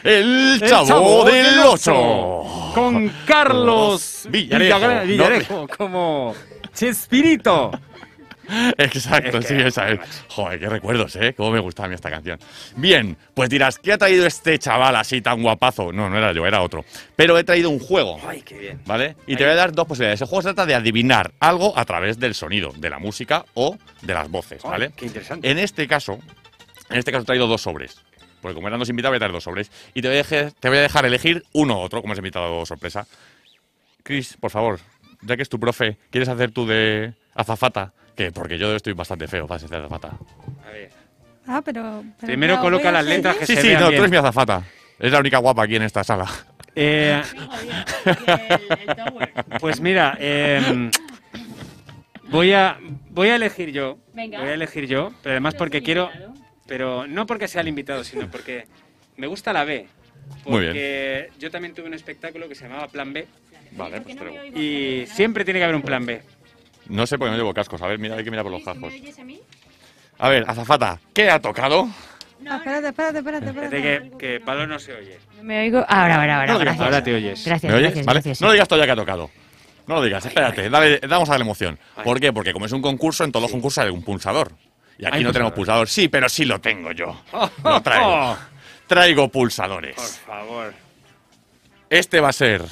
El 0.04 0.60
El 0.62 0.70
chavo, 0.70 1.26
del 1.26 1.60
8. 1.66 2.72
con 2.74 3.12
Carlos 3.26 4.28
Villarejo. 4.30 5.06
Villarejo 5.06 5.68
como 5.78 6.36
Chespirito. 6.74 7.72
Exacto, 8.78 9.40
Es 9.40 9.48
sí, 9.48 9.58
que- 9.58 9.68
esa 9.68 9.90
es. 9.90 10.00
Joder, 10.30 10.60
qué 10.60 10.70
recuerdos, 10.70 11.16
¿eh? 11.16 11.34
Cómo 11.36 11.50
me 11.50 11.60
gustaba 11.60 11.88
a 11.88 11.90
mí 11.90 11.96
esta 11.96 12.12
canción. 12.12 12.38
Bien, 12.76 13.18
pues 13.34 13.50
dirás, 13.50 13.80
¿qué 13.80 13.94
ha 13.94 13.98
traído 13.98 14.28
este 14.28 14.60
chaval 14.60 14.96
así 14.96 15.20
tan 15.20 15.42
guapazo? 15.42 15.92
No, 15.92 16.08
no 16.12 16.18
era 16.20 16.32
yo, 16.32 16.46
era 16.46 16.62
otro. 16.62 16.86
Pero 17.16 17.40
he 17.40 17.44
traído 17.44 17.72
un 17.72 17.80
juego, 17.80 18.20
¡Ay, 18.28 18.44
qué 18.44 18.60
bien! 18.60 18.82
¿vale? 18.86 19.16
Y 19.26 19.36
te 19.36 19.44
voy 19.44 19.54
a 19.54 19.56
dar 19.56 19.72
dos 19.72 19.88
posibilidades. 19.88 20.22
El 20.22 20.28
juego 20.28 20.44
se 20.44 20.50
trata 20.50 20.68
de 20.68 20.76
adivinar 20.76 21.32
algo 21.40 21.74
a 21.76 21.84
través 21.86 22.20
del 22.20 22.36
sonido, 22.36 22.72
de 22.78 22.90
la 22.92 23.00
música 23.00 23.44
o 23.56 23.76
de 24.04 24.14
las 24.14 24.30
voces, 24.30 24.62
Ay, 24.64 24.70
¿vale? 24.70 24.92
¡Qué 24.96 25.08
interesante! 25.08 25.50
En 25.50 25.58
este 25.58 25.88
caso, 25.88 26.20
en 26.90 26.98
este 26.98 27.12
caso 27.12 27.24
he 27.24 27.26
traído 27.26 27.48
dos 27.48 27.62
sobres. 27.62 27.98
Porque 28.42 28.56
como 28.56 28.68
eran 28.68 28.80
dos 28.80 28.90
invitados, 28.90 29.12
voy 29.12 29.18
a 29.18 29.20
traer 29.20 29.32
dos 29.32 29.44
sobres. 29.44 29.72
Y 29.94 30.02
te 30.02 30.08
voy 30.08 30.16
a 30.16 30.24
dejar, 30.24 30.52
te 30.52 30.70
voy 30.70 30.78
a 30.78 30.82
dejar 30.82 31.06
elegir 31.06 31.44
uno 31.54 31.78
u 31.78 31.80
otro, 31.80 32.02
como 32.02 32.14
es 32.14 32.20
invitado 32.20 32.66
sorpresa. 32.66 33.08
Chris, 34.04 34.38
por 34.40 34.52
favor, 34.52 34.80
ya 35.22 35.36
que 35.36 35.42
es 35.42 35.50
tu 35.50 35.60
profe, 35.60 35.98
¿quieres 36.12 36.30
hacer 36.30 36.52
tú 36.52 36.68
de 36.68 37.14
azafata? 37.34 37.94
Que 38.16 38.32
porque 38.32 38.58
yo 38.58 38.76
estoy 38.76 38.94
bastante 38.94 39.28
feo 39.28 39.48
para 39.48 39.60
ser 39.60 39.74
azafata. 39.74 40.12
A 40.66 40.70
ver. 40.72 40.92
Ah, 41.48 41.62
pero. 41.64 42.04
pero 42.20 42.28
Primero 42.28 42.54
claro, 42.54 42.64
coloca 42.66 42.92
las 42.92 43.06
letras 43.06 43.36
que 43.38 43.46
Sí, 43.46 43.56
se 43.56 43.62
sí, 43.62 43.68
vean 43.70 43.82
no, 43.82 43.88
bien. 43.90 43.98
tú 44.00 44.04
eres 44.04 44.12
mi 44.12 44.18
azafata. 44.18 44.64
Es 45.00 45.12
la 45.12 45.20
única 45.20 45.38
guapa 45.40 45.64
aquí 45.64 45.76
en 45.76 45.82
esta 45.84 46.04
sala. 46.04 46.26
Eh, 46.76 47.22
pues 49.60 49.80
mira, 49.82 50.16
em, 50.20 50.92
voy 52.30 52.54
a 52.54 52.78
voy 53.10 53.30
a 53.30 53.36
elegir 53.36 53.72
yo. 53.72 53.98
Venga. 54.14 54.40
Voy 54.40 54.50
a 54.50 54.54
elegir 54.54 54.88
yo, 54.88 55.12
pero 55.22 55.34
además 55.34 55.56
porque 55.56 55.82
quiero, 55.84 56.10
pero 56.68 57.08
no 57.08 57.26
porque 57.26 57.48
sea 57.48 57.62
el 57.62 57.68
invitado, 57.68 58.04
sino 58.04 58.30
porque 58.30 58.66
me 59.18 59.28
gusta 59.28 59.54
la 59.54 59.64
B. 59.64 59.88
Muy 60.46 60.62
bien. 60.62 60.72
Porque 60.74 61.30
yo 61.40 61.52
también 61.52 61.74
tuve 61.76 61.88
un 61.88 61.94
espectáculo 61.94 62.48
que 62.50 62.56
se 62.56 62.64
llamaba 62.68 62.88
Plan 62.88 63.14
B 63.14 63.28
Vale, 63.72 64.02
pues 64.02 64.16
te 64.16 64.24
lo- 64.26 64.46
y 64.60 65.06
siempre 65.08 65.44
tiene 65.46 65.60
que 65.60 65.64
haber 65.66 65.76
un 65.76 65.82
Plan 65.84 66.06
B. 66.06 66.22
No 66.88 67.06
sé 67.06 67.18
por 67.18 67.28
qué 67.28 67.32
no 67.32 67.38
llevo 67.38 67.54
cascos. 67.54 67.82
A 67.82 67.88
ver, 67.88 68.00
mira, 68.00 68.16
hay 68.16 68.24
que 68.24 68.30
mirar 68.32 68.44
por 68.44 68.52
los 68.52 68.64
cascos. 68.64 68.94
A 70.18 70.30
ver, 70.30 70.46
azafata, 70.48 71.00
¿qué 71.14 71.30
ha 71.30 71.40
tocado? 71.40 71.90
Ah, 72.48 72.58
espérate, 72.58 72.88
espérate, 72.90 73.18
espérate, 73.20 73.46
espérate. 73.48 73.82
Que, 73.82 74.12
que 74.18 74.40
Pablo 74.40 74.68
no 74.68 74.78
se 74.80 74.94
oye. 74.94 75.18
No 75.38 75.44
me 75.44 75.60
oigo. 75.62 75.80
Ahora, 75.88 76.16
ahora, 76.22 76.40
ahora. 76.42 76.54
No, 76.54 76.60
gracias. 76.60 76.86
Ahora 76.86 77.04
te 77.04 77.14
oyes. 77.16 77.46
Gracias, 77.46 77.72
¿Me 77.72 77.78
oyes? 77.78 77.90
gracias, 77.92 78.06
¿Vale? 78.06 78.18
gracias. 78.18 78.42
No 78.42 78.48
lo 78.48 78.54
digas 78.54 78.68
todavía 78.68 78.86
que 78.86 78.92
ha 78.92 78.96
tocado. 78.96 79.32
No 79.88 79.96
lo 79.96 80.04
digas, 80.04 80.26
espérate, 80.26 80.70
dale, 80.70 81.00
vamos 81.08 81.30
a 81.30 81.34
darle 81.34 81.44
emoción. 81.46 81.78
¿Por 82.04 82.20
qué? 82.20 82.34
Porque 82.34 82.54
como 82.54 82.66
es 82.66 82.72
un 82.72 82.82
concurso, 82.82 83.24
en 83.24 83.32
todos 83.32 83.44
los 83.44 83.52
concursos 83.52 83.84
hay 83.84 83.92
un 83.92 84.04
pulsador. 84.04 84.52
Y 84.98 85.06
aquí 85.06 85.24
no 85.24 85.32
tenemos 85.32 85.54
pulsador. 85.54 85.88
Sí, 85.88 86.08
pero 86.08 86.30
sí 86.30 86.46
lo 86.46 86.60
tengo 86.60 86.92
yo. 86.92 87.22
Lo 87.64 87.82
traigo. 87.82 88.38
Traigo 88.88 89.30
pulsadores. 89.30 89.96
Por 89.96 90.06
favor. 90.06 90.74
Este 91.90 92.20
va 92.20 92.30
a 92.30 92.34
ser. 92.34 92.64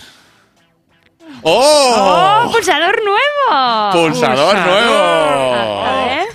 ¡Oh! 1.41 2.43
¡Oh, 2.45 2.51
pulsador 2.51 2.99
nuevo! 3.03 3.91
¡Pulsador 3.91 4.55
nuevo! 4.57 5.83
A 5.83 6.05
ver. 6.05 6.27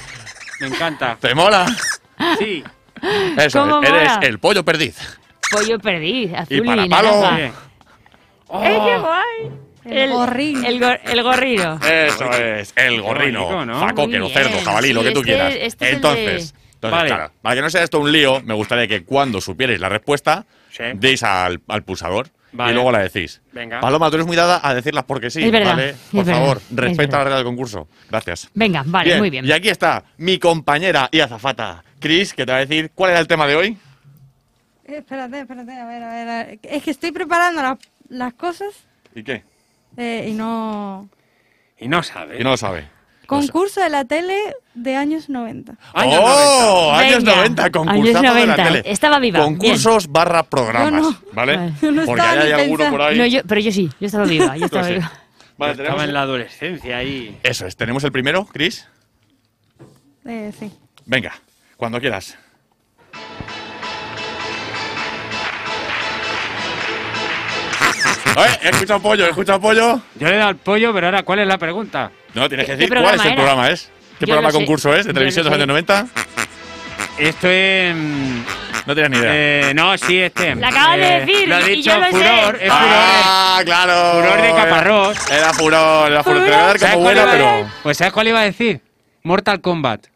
Me 0.60 0.66
encanta. 0.66 1.16
¿Te 1.20 1.34
mola? 1.34 1.66
Sí. 2.38 2.64
Eso, 3.36 3.60
¿Cómo 3.60 3.80
es, 3.82 3.88
eres 3.88 4.14
mola? 4.14 4.26
el 4.26 4.38
pollo 4.40 4.64
perdiz. 4.64 5.18
Pollo 5.52 5.78
perdiz, 5.78 6.34
azul 6.34 6.56
Y 6.56 6.60
para 6.62 6.86
palo. 6.88 7.36
¡Eh, 7.36 7.52
qué 8.50 8.98
guay! 8.98 9.67
El 9.90 10.10
gorrino. 10.12 10.66
El, 10.68 10.80
go- 10.80 10.98
el 11.04 11.22
gorrino. 11.22 11.80
Eso 11.86 12.30
es, 12.32 12.72
el 12.76 13.00
gorrino, 13.02 13.64
¿no? 13.66 13.80
facoque, 13.80 14.18
Muy 14.18 14.28
o 14.30 14.32
cerdo, 14.32 14.58
jabalí, 14.64 14.92
lo 14.92 15.02
que 15.02 15.10
tú 15.12 15.20
este- 15.20 15.32
quieras. 15.32 15.54
este 15.60 15.84
es 15.84 15.90
el 15.90 15.96
entonces, 15.96 16.24
de- 16.52 16.58
entonces 16.74 16.90
Vale. 16.98 17.08
claro, 17.08 17.32
para 17.42 17.54
que 17.56 17.62
no 17.62 17.70
sea 17.70 17.82
esto 17.82 17.98
un 18.00 18.12
lío, 18.12 18.40
me 18.42 18.54
gustaría 18.54 18.86
que 18.86 19.04
cuando 19.04 19.40
supierais 19.40 19.80
la 19.80 19.88
respuesta, 19.88 20.46
Sí. 20.70 20.84
deis 20.94 21.22
al, 21.24 21.60
al 21.68 21.82
pulsador 21.82 22.28
Vale. 22.52 22.70
y 22.70 22.74
luego 22.74 22.92
la 22.92 23.00
decís. 23.00 23.40
Venga. 23.52 23.80
Paloma, 23.80 24.08
tú 24.10 24.16
eres 24.16 24.26
muy 24.26 24.36
dada 24.36 24.60
a 24.62 24.74
decirlas 24.74 25.04
porque 25.04 25.28
sí, 25.30 25.42
Es 25.44 25.50
verdad, 25.50 25.74
¿vale? 25.76 25.94
Por 26.12 26.24
favor, 26.24 26.56
es 26.70 26.76
respeta 26.76 27.18
la 27.18 27.24
regla 27.24 27.36
del 27.38 27.44
concurso. 27.46 27.88
Gracias. 28.10 28.48
Venga, 28.54 28.82
vale, 28.86 29.18
muy 29.18 29.30
bien. 29.30 29.44
Y 29.44 29.50
aquí 29.52 29.68
está 29.70 30.04
mi 30.18 30.38
compañera 30.38 31.08
y 31.10 31.20
azafata, 31.20 31.82
Chris, 31.98 32.32
que 32.34 32.46
te 32.46 32.52
va 32.52 32.58
a 32.58 32.60
decir 32.64 32.90
cuál 32.94 33.10
era 33.10 33.20
el 33.20 33.26
tema 33.26 33.46
de 33.46 33.56
hoy. 33.56 33.76
Eh, 34.86 34.98
espérate, 34.98 35.40
espérate, 35.40 35.72
a 35.72 35.84
ver, 35.86 36.02
a 36.02 36.08
ver, 36.14 36.28
a 36.28 36.44
ver. 36.44 36.58
Es 36.62 36.82
que 36.82 36.90
estoy 36.92 37.10
preparando 37.12 37.76
las 38.08 38.34
cosas 38.34 38.68
¿Y 39.14 39.22
qué? 39.22 39.42
Eh, 39.98 40.28
y 40.30 40.32
no... 40.32 41.08
Y 41.78 41.88
no 41.88 42.02
sabe. 42.02 42.40
Y 42.40 42.44
no 42.44 42.56
sabe. 42.56 42.88
Concurso 43.26 43.82
de 43.82 43.90
la 43.90 44.06
tele 44.06 44.34
de 44.72 44.96
años 44.96 45.28
90. 45.28 45.74
Años 45.92 46.20
¡Oh! 46.24 46.92
Años 46.94 47.22
Venga. 47.22 47.36
90, 47.36 47.70
concursazo 47.70 48.18
Años 48.20 48.34
de 48.34 48.46
la 48.46 48.56
90, 48.56 48.64
tele. 48.64 48.82
estaba 48.86 49.18
viva, 49.18 49.40
Concursos 49.40 50.08
barra 50.10 50.42
programas, 50.44 51.02
Yo 51.02 51.10
no. 51.10 51.18
¿vale? 51.34 51.72
Yo 51.82 51.92
no 51.92 52.04
Porque 52.06 52.20
estaba 52.22 52.30
ahí 52.30 52.38
ni 52.48 52.52
hay 52.54 52.60
alguno 52.62 52.90
por 52.90 53.02
ahí. 53.02 53.18
No, 53.18 53.26
yo, 53.26 53.40
pero 53.46 53.60
yo 53.60 53.70
sí, 53.70 53.90
yo 54.00 54.06
estaba 54.06 54.24
viva, 54.26 54.56
yo 54.56 54.64
estaba 54.64 54.88
viva. 54.88 55.12
Vale, 55.58 55.72
Estaba 55.72 55.88
tenemos 55.88 56.04
en 56.04 56.14
la 56.14 56.22
adolescencia 56.22 56.96
ahí. 56.96 57.38
Eso 57.42 57.66
es, 57.66 57.76
tenemos 57.76 58.02
el 58.04 58.12
primero, 58.12 58.46
Chris. 58.46 58.88
Eh, 60.24 60.50
sí. 60.58 60.72
Venga, 61.04 61.34
cuando 61.76 62.00
quieras. 62.00 62.38
Oye, 68.46 68.58
he 68.62 68.68
escuchado 68.70 69.00
pollo, 69.00 69.24
he 69.26 69.30
escuchado 69.30 69.60
pollo. 69.60 70.00
Yo 70.16 70.28
le 70.28 70.34
he 70.34 70.38
dado 70.38 70.48
al 70.50 70.56
pollo, 70.56 70.92
pero 70.92 71.06
ahora, 71.06 71.22
¿cuál 71.22 71.38
es 71.40 71.46
la 71.46 71.58
pregunta? 71.58 72.10
No, 72.34 72.48
tienes 72.48 72.66
que 72.66 72.72
¿Qué 72.72 72.76
decir 72.78 72.94
cuál 73.00 73.14
es 73.14 73.20
el 73.22 73.26
era? 73.28 73.36
programa 73.36 73.70
es. 73.70 73.90
¿Qué 74.18 74.26
Yo 74.26 74.32
programa 74.34 74.50
sé. 74.50 74.56
concurso 74.56 74.94
es? 74.94 75.06
¿De 75.06 75.12
televisión 75.14 75.44
de 75.44 75.50
lo 75.50 75.56
los 75.56 75.62
años 75.62 75.68
90? 75.68 76.06
Esto 77.18 77.48
es. 77.48 77.94
mm, 77.94 78.40
No 78.86 78.94
tienes 78.94 79.10
ni 79.10 79.18
idea. 79.18 79.30
Eh, 79.70 79.72
no, 79.74 79.96
sí, 79.98 80.18
este. 80.18 80.54
La 80.54 80.68
acabas 80.68 80.96
de 80.96 81.08
Eh, 81.16 81.20
decir 81.20 81.48
Lo 81.48 81.56
ha 81.56 81.60
y 81.62 81.64
dicho 81.76 81.90
yo 81.90 81.98
lo 81.98 82.04
sé. 82.06 82.10
furor. 82.12 82.58
Es 82.60 82.72
furor. 82.72 82.88
¡Ah, 82.94 83.60
claro! 83.64 84.20
Furor 84.22 84.42
de 84.42 84.48
caparrós. 84.54 85.30
Era 85.30 85.52
furor, 85.52 86.10
era 86.12 86.22
furor. 86.24 86.44
Te 86.44 86.50
voy 86.50 86.58
a 86.58 86.62
dar 86.62 86.78
¿Sabes 86.78 86.94
como 86.94 87.04
cuál 87.04 87.14
buena, 87.16 87.36
iba 87.36 87.48
a- 87.50 87.54
pero... 87.60 87.70
Pues 87.82 87.96
¿sabes 87.98 88.12
cuál 88.12 88.28
iba 88.28 88.40
a 88.40 88.44
decir? 88.44 88.80
Mortal 89.24 89.60
Kombat. 89.60 90.06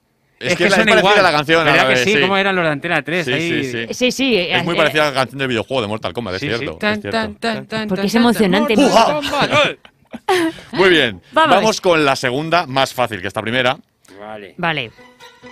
Es 0.43 0.57
que 0.57 0.65
es 0.65 0.75
suena 0.75 0.91
parecida 0.91 0.99
igual. 0.99 1.19
a 1.19 1.23
la 1.23 1.33
canción, 1.37 1.61
a 1.69 1.73
¿Verdad 1.73 1.89
que 1.89 1.97
sí? 1.99 2.13
sí. 2.15 2.21
¿Cómo 2.21 2.37
eran 2.37 2.57
los 2.57 2.65
de 2.65 2.71
Antena 2.71 3.03
3? 3.03 3.25
Sí, 3.25 3.33
ahí? 3.33 3.65
sí, 3.65 3.73
sí. 3.73 3.95
Sí, 3.95 4.13
sí. 4.13 4.37
Es 4.39 4.65
muy 4.65 4.75
eh, 4.75 4.79
parecida 4.79 5.03
a 5.09 5.11
la 5.11 5.15
canción 5.15 5.39
del 5.39 5.49
videojuego 5.49 5.83
de 5.83 5.89
Mortal 5.89 6.13
Kombat, 6.13 6.35
es 6.35 6.41
cierto. 6.41 6.77
Tan, 6.77 6.95
es 6.95 7.01
cierto. 7.01 7.19
tan, 7.39 7.67
tan, 7.67 7.89
Porque 7.89 8.01
tan, 8.03 8.07
es 8.07 8.15
emocionante. 8.15 8.75
Muy 10.73 10.91
bien. 10.91 11.23
Vamos. 11.33 11.57
Vamos 11.57 11.81
con 11.81 12.05
la 12.05 12.17
segunda, 12.17 12.67
más 12.67 12.93
fácil 12.93 13.21
que 13.23 13.29
esta 13.29 13.41
primera. 13.43 13.79
Vale. 14.21 14.55
Vale. 14.59 14.91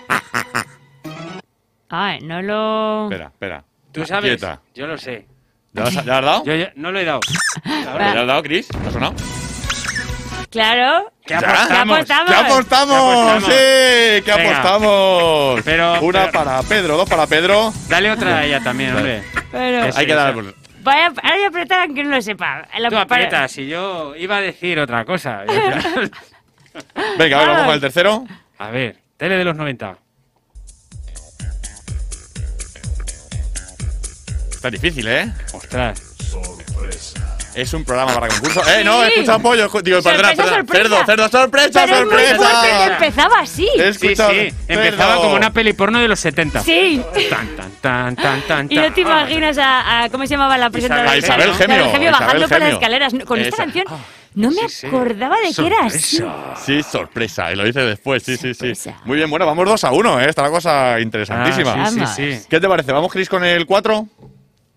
Ah, 1.93 2.19
no 2.23 2.41
lo... 2.41 3.07
Espera, 3.11 3.27
espera. 3.33 3.65
¿Tú 3.91 4.07
sabes? 4.07 4.31
Quieta. 4.39 4.61
Yo 4.77 4.87
lo 4.87 4.97
sé. 4.97 5.27
¿Ya, 5.73 5.83
has- 5.83 5.93
ya 6.05 6.19
has 6.19 6.25
dado? 6.25 6.45
Yo 6.45 6.55
ya- 6.55 6.73
no 6.77 6.93
lo 6.93 7.01
he 7.01 7.05
dado. 7.05 7.19
¿Ya 7.65 7.95
has 8.21 8.27
dado, 8.29 8.43
Chris? 8.45 8.69
¿Te 8.69 8.79
ha 8.89 8.91
sonado? 8.93 9.15
Claro. 10.51 11.13
¿Qué 11.25 11.35
apostamos? 11.35 11.97
apostamos? 11.99 12.31
¡Que 12.31 12.35
apostamos! 12.35 12.97
¿Qué 12.97 13.21
apostamos? 13.31 13.45
¡Sí! 13.45 14.23
¡Que 14.25 14.33
Venga. 14.37 14.59
apostamos! 14.59 15.61
Pero- 15.65 16.01
Una 16.03 16.21
pero- 16.27 16.33
para 16.33 16.63
Pedro, 16.65 16.97
dos 16.97 17.09
para 17.09 17.27
Pedro. 17.29 17.73
Dale 17.89 18.11
otra 18.11 18.39
a 18.39 18.45
ella 18.45 18.61
también, 18.61 18.97
hombre. 18.97 19.23
Pero... 19.53 19.85
Eso, 19.85 19.99
Hay 19.99 20.07
que 20.07 20.13
eso. 20.13 20.21
dar. 20.21 20.35
por- 20.35 20.55
Vaya, 20.83 21.07
ahora 21.07 21.35
voy 21.35 21.45
a 21.45 21.49
apretar 21.49 21.81
aunque 21.83 22.03
no 22.03 22.11
lo 22.17 22.23
sepa. 22.23 22.67
La- 22.79 22.89
Tú 22.89 22.95
para- 22.97 23.03
aprietas, 23.03 23.53
si 23.53 23.67
yo 23.69 24.17
iba 24.17 24.39
a 24.39 24.41
decir 24.41 24.81
otra 24.81 25.05
cosa. 25.05 25.43
Venga, 27.19 27.37
a 27.37 27.41
ver, 27.41 27.49
vamos 27.49 27.65
con 27.67 27.75
el 27.75 27.81
tercero. 27.81 28.25
a 28.59 28.71
ver, 28.71 28.97
tele 29.17 29.37
de 29.37 29.45
los 29.45 29.55
90. 29.57 29.97
Está 34.51 34.69
difícil, 34.71 35.07
¿eh? 35.09 35.33
Ostras. 35.55 36.03
Es 37.55 37.73
un 37.75 37.85
programa 37.85 38.15
para 38.15 38.29
concurso. 38.29 38.63
¡Eh, 38.71 38.85
no! 38.85 39.03
He 39.03 39.07
Sí. 39.07 39.13
escuchado 39.15 39.39
pollo. 39.41 39.69
Digo, 39.83 40.03
perdona, 40.03 40.29
Sorpresa, 40.29 40.37
perdona. 40.37 40.57
sorpresa. 40.57 40.83
Cerdo, 40.83 41.05
cerdo, 41.07 41.29
sorpresa, 41.29 41.83
Pero 41.85 41.97
es 41.97 42.05
muy 42.05 42.11
fuerte 42.11 42.37
sorpresa. 42.37 42.87
que 42.87 42.93
empezaba 42.93 43.39
así. 43.41 43.69
He 43.75 43.79
Sí, 43.93 44.07
escuchado. 44.07 44.31
sí. 44.31 44.55
Empezaba 44.69 45.11
cerdo. 45.13 45.23
como 45.23 45.35
una 45.37 45.53
peli 45.53 45.73
porno 45.73 45.99
de 46.01 46.09
los 46.09 46.21
70. 46.21 46.63
Sí. 46.63 47.03
Tan, 47.29 47.49
tan, 47.57 47.71
tan, 47.81 48.17
tan, 48.17 48.43
tan, 48.43 48.67
Y 48.71 48.77
no 48.77 48.93
te 48.93 49.01
imaginas 49.01 49.59
a, 49.59 50.03
a- 50.05 50.09
¿cómo 50.11 50.25
se 50.25 50.31
llamaba 50.31 50.57
la 50.59 50.71
presentadora? 50.71 51.11
A 51.11 51.17
Isabel 51.17 51.53
Gemio, 51.55 51.77
Isabel 51.77 51.93
Gemio 51.93 52.13
bajando 52.13 52.49
por 52.49 52.59
las 52.61 52.73
escaleras. 52.73 53.13
Con 53.27 53.41
esta 53.41 53.57
canción 53.57 53.85
no 54.35 54.51
me 54.53 54.69
Sí, 54.69 54.69
sí. 54.69 54.87
acordaba 54.87 55.37
de 55.41 55.53
que 55.53 55.67
era 55.67 55.85
así. 55.87 56.17
Sorpresa. 56.19 56.55
Sí, 56.65 56.83
sorpresa. 56.85 57.53
Y 57.53 57.57
lo 57.57 57.65
dice 57.65 57.81
después, 57.81 58.23
sí, 58.23 58.37
sí, 58.37 58.55
sí. 58.55 58.75
Sorpresa. 58.75 59.01
Muy 59.05 59.17
bien, 59.17 59.29
bueno, 59.29 59.45
vamos 59.45 59.67
dos 59.67 59.83
a 59.83 59.91
uno, 59.91 60.21
¿eh? 60.21 60.29
Está 60.29 60.43
la 60.43 60.51
cosa 60.51 61.01
interesantísima. 61.01 61.75
Ah, 61.77 61.91
sí, 61.91 62.01
sí, 62.15 62.33
sí. 62.35 62.47
¿Qué 62.49 62.61
te 62.61 62.69
parece? 62.69 62.93
¿Vamos, 62.93 63.11
Chris, 63.13 63.29
con 63.29 63.45
el 63.45 63.67
4? 63.67 64.07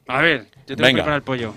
A 0.07 0.21
ver, 0.21 0.45
yo 0.67 0.75
tengo 0.75 0.77
que 0.77 0.81
Venga. 0.83 0.93
preparar 1.03 1.17
el 1.17 1.21
pollo. 1.23 1.53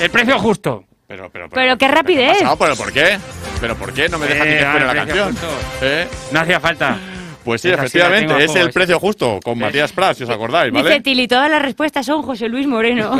El 0.00 0.10
precio 0.10 0.38
justo. 0.38 0.84
Pero, 1.06 1.28
pero, 1.30 1.48
Pero 1.50 1.76
qué 1.76 1.88
rapidez. 1.88 2.38
¿qué 2.38 2.44
ha 2.44 2.56
pasado? 2.56 2.58
¿Pero 2.58 2.76
por 2.76 2.92
qué? 2.92 3.18
¿Pero 3.60 3.76
por 3.76 3.92
qué? 3.92 4.08
No 4.08 4.18
me 4.18 4.26
deja 4.26 4.44
ni 4.44 4.50
que 4.52 4.56
Eh, 4.58 4.62
espere 4.62 4.86
la 4.86 4.94
canción. 4.94 5.36
¿Eh? 5.82 6.08
No 6.30 6.40
hacía 6.40 6.60
falta. 6.60 6.98
Pues 7.44 7.62
sí, 7.62 7.70
efectivamente, 7.70 8.32
a 8.34 8.38
es 8.38 8.54
el 8.54 8.70
precio 8.70 9.00
justo, 9.00 9.40
con 9.42 9.58
Matías 9.58 9.92
Prats, 9.92 10.18
si 10.18 10.24
os 10.24 10.30
acordáis, 10.30 10.70
Dice 10.72 10.84
¿vale? 10.84 11.00
Tili, 11.00 11.26
todas 11.26 11.50
las 11.50 11.62
respuestas 11.62 12.04
son 12.04 12.22
José 12.22 12.48
Luis 12.48 12.66
Moreno. 12.66 13.16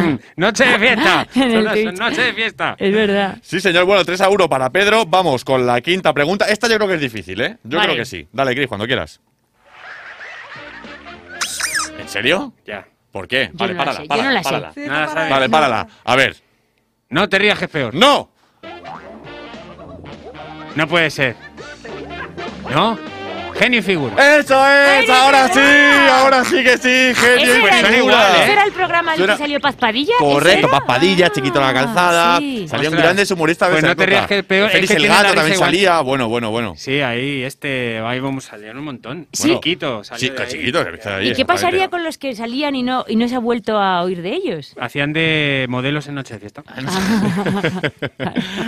Noche 0.36 0.64
de 0.64 0.78
fiesta. 0.78 1.26
Son. 1.34 1.94
Noche 1.96 2.22
de 2.22 2.32
fiesta. 2.32 2.76
es 2.78 2.94
verdad. 2.94 3.38
Sí, 3.42 3.60
señor, 3.60 3.84
bueno, 3.86 4.04
3 4.04 4.20
a 4.20 4.28
1 4.30 4.48
para 4.48 4.70
Pedro. 4.70 5.04
Vamos 5.04 5.44
con 5.44 5.66
la 5.66 5.80
quinta 5.80 6.12
pregunta. 6.14 6.46
Esta 6.46 6.68
yo 6.68 6.76
creo 6.76 6.88
que 6.88 6.94
es 6.94 7.00
difícil, 7.00 7.40
¿eh? 7.40 7.58
Yo 7.64 7.78
Vale. 7.78 7.88
creo 7.92 8.02
que 8.02 8.06
sí. 8.06 8.28
Dale, 8.32 8.54
Chris, 8.54 8.68
cuando 8.68 8.86
quieras. 8.86 9.20
¿En 11.98 12.08
serio? 12.08 12.52
Ya. 12.64 12.86
¿Por 13.12 13.26
qué? 13.28 13.50
Yo 13.52 13.58
Vale, 13.58 13.74
no 13.74 13.78
la 13.78 13.84
párala, 13.84 13.96
sé, 13.96 14.02
yo 14.04 14.08
párala, 14.08 14.28
no 14.28 14.34
la 14.34 14.42
sé. 14.42 14.48
párala. 14.50 14.72
Sí, 14.72 14.80
Nada 14.80 15.00
está 15.04 15.14
para 15.14 15.20
sabe. 15.20 15.30
Vale, 15.30 15.48
párala. 15.48 15.88
A 16.04 16.16
ver. 16.16 16.36
No 17.08 17.28
te 17.28 17.38
rías 17.38 17.58
que 17.58 17.64
es 17.64 17.70
peor. 17.70 17.94
¡No! 17.94 18.30
No 20.76 20.86
puede 20.86 21.10
ser. 21.10 21.34
¿No? 22.70 22.96
Genio 23.60 23.80
y 23.80 23.82
figura. 23.82 24.38
¡Eso 24.38 24.66
es! 24.66 25.00
¡Genio 25.00 25.14
¡Ahora 25.14 25.48
sí! 25.48 25.60
figura! 25.60 26.18
¡Ahora 26.20 26.44
sí 26.44 26.64
que 26.64 26.78
sí! 26.78 27.14
¡Genio 27.14 27.36
y 27.38 27.42
¿Ese 27.42 27.58
era, 27.62 27.72
suena 27.80 27.88
el, 27.90 27.96
igual, 27.98 28.16
¿eh? 28.16 28.42
ese 28.42 28.52
era 28.52 28.64
el 28.64 28.72
programa 28.72 29.16
Suena- 29.16 29.32
que 29.34 29.38
salió 29.38 29.60
Paz 29.60 29.76
Padilla? 29.76 30.14
Correcto. 30.18 30.68
Paspadilla, 30.70 31.28
chiquito 31.30 31.60
en 31.60 31.66
la 31.66 31.74
calzada. 31.74 32.36
Ah, 32.36 32.38
sí. 32.38 32.66
Salían 32.68 32.86
Ostras. 32.92 33.02
grandes 33.04 33.30
humoristas 33.30 33.68
de 33.68 33.74
Pues 33.74 33.84
no 33.84 33.94
te 33.96 34.06
rías 34.06 34.26
que 34.26 34.38
es 34.38 34.44
peor, 34.44 34.70
es 34.74 34.88
que 34.90 34.96
el 34.96 35.06
gato 35.08 35.34
también 35.34 35.54
igual. 35.54 35.68
salía. 35.70 36.00
Bueno, 36.00 36.28
bueno, 36.28 36.50
bueno. 36.50 36.74
Sí, 36.76 37.00
ahí, 37.02 37.42
este, 37.42 37.98
ahí 37.98 38.18
vamos 38.18 38.44
salieron 38.44 38.78
un 38.78 38.84
montón. 38.86 39.28
Sí. 39.32 39.50
Chiquito, 39.54 40.02
salió 40.04 40.20
Sí, 40.30 40.34
de 40.34 40.42
ahí. 40.42 40.48
chiquito, 40.48 40.84
que 40.84 40.90
está 40.94 41.16
ahí, 41.16 41.28
¿Y 41.28 41.34
qué 41.34 41.44
pasaría 41.44 41.88
con 41.90 42.02
los 42.02 42.16
que 42.16 42.34
salían 42.34 42.74
y 42.76 42.82
no, 42.82 43.04
y 43.08 43.16
no 43.16 43.28
se 43.28 43.34
ha 43.34 43.40
vuelto 43.40 43.76
a 43.78 44.02
oír 44.02 44.22
de 44.22 44.30
ellos? 44.32 44.74
Hacían 44.80 45.12
de 45.12 45.66
modelos 45.68 46.06
en 46.08 46.14
Noche 46.14 46.34
de 46.34 46.40
Fiesta. 46.40 46.62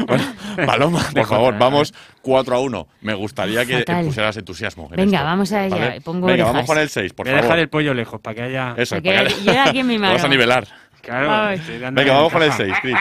Bueno, 0.06 0.24
Paloma, 0.66 1.06
por 1.14 1.26
favor, 1.26 1.58
vamos 1.58 1.94
4 2.22 2.56
a 2.56 2.60
1. 2.60 2.88
Me 3.02 3.14
gustaría 3.14 3.64
que 3.64 3.84
pusieras 4.04 4.36
entusiasmo. 4.36 4.81
En 4.90 4.96
Venga, 4.96 5.18
esto, 5.18 5.24
vamos 5.26 5.52
a 5.52 5.64
ella, 5.66 5.76
¿vale? 5.76 6.00
pongo 6.00 6.26
Venga, 6.26 6.32
orejas. 6.44 6.52
vamos 6.54 6.66
con 6.66 6.78
el 6.78 6.88
6, 6.88 7.12
por 7.12 7.26
Voy 7.26 7.32
a 7.32 7.36
dejar 7.36 7.48
favor. 7.48 7.58
el 7.60 7.68
pollo 7.68 7.94
lejos 7.94 8.20
para 8.20 8.34
que 8.34 8.42
haya. 8.42 8.74
Eso, 8.76 8.96
Porque 8.96 9.12
para 9.14 9.28
que- 9.28 9.42
yo 9.44 9.52
era 9.52 9.64
aquí 9.64 9.78
en 9.80 9.86
mi 9.86 9.98
Lo 9.98 10.02
vas 10.02 10.10
a 10.12 10.16
mano. 10.16 10.28
nivelar. 10.28 10.66
Claro, 11.02 11.58
Venga, 11.92 12.12
vamos 12.14 12.32
con 12.32 12.42
el 12.42 12.48
ventaja. 12.50 12.64
6, 12.70 12.74
Chris. 12.80 12.96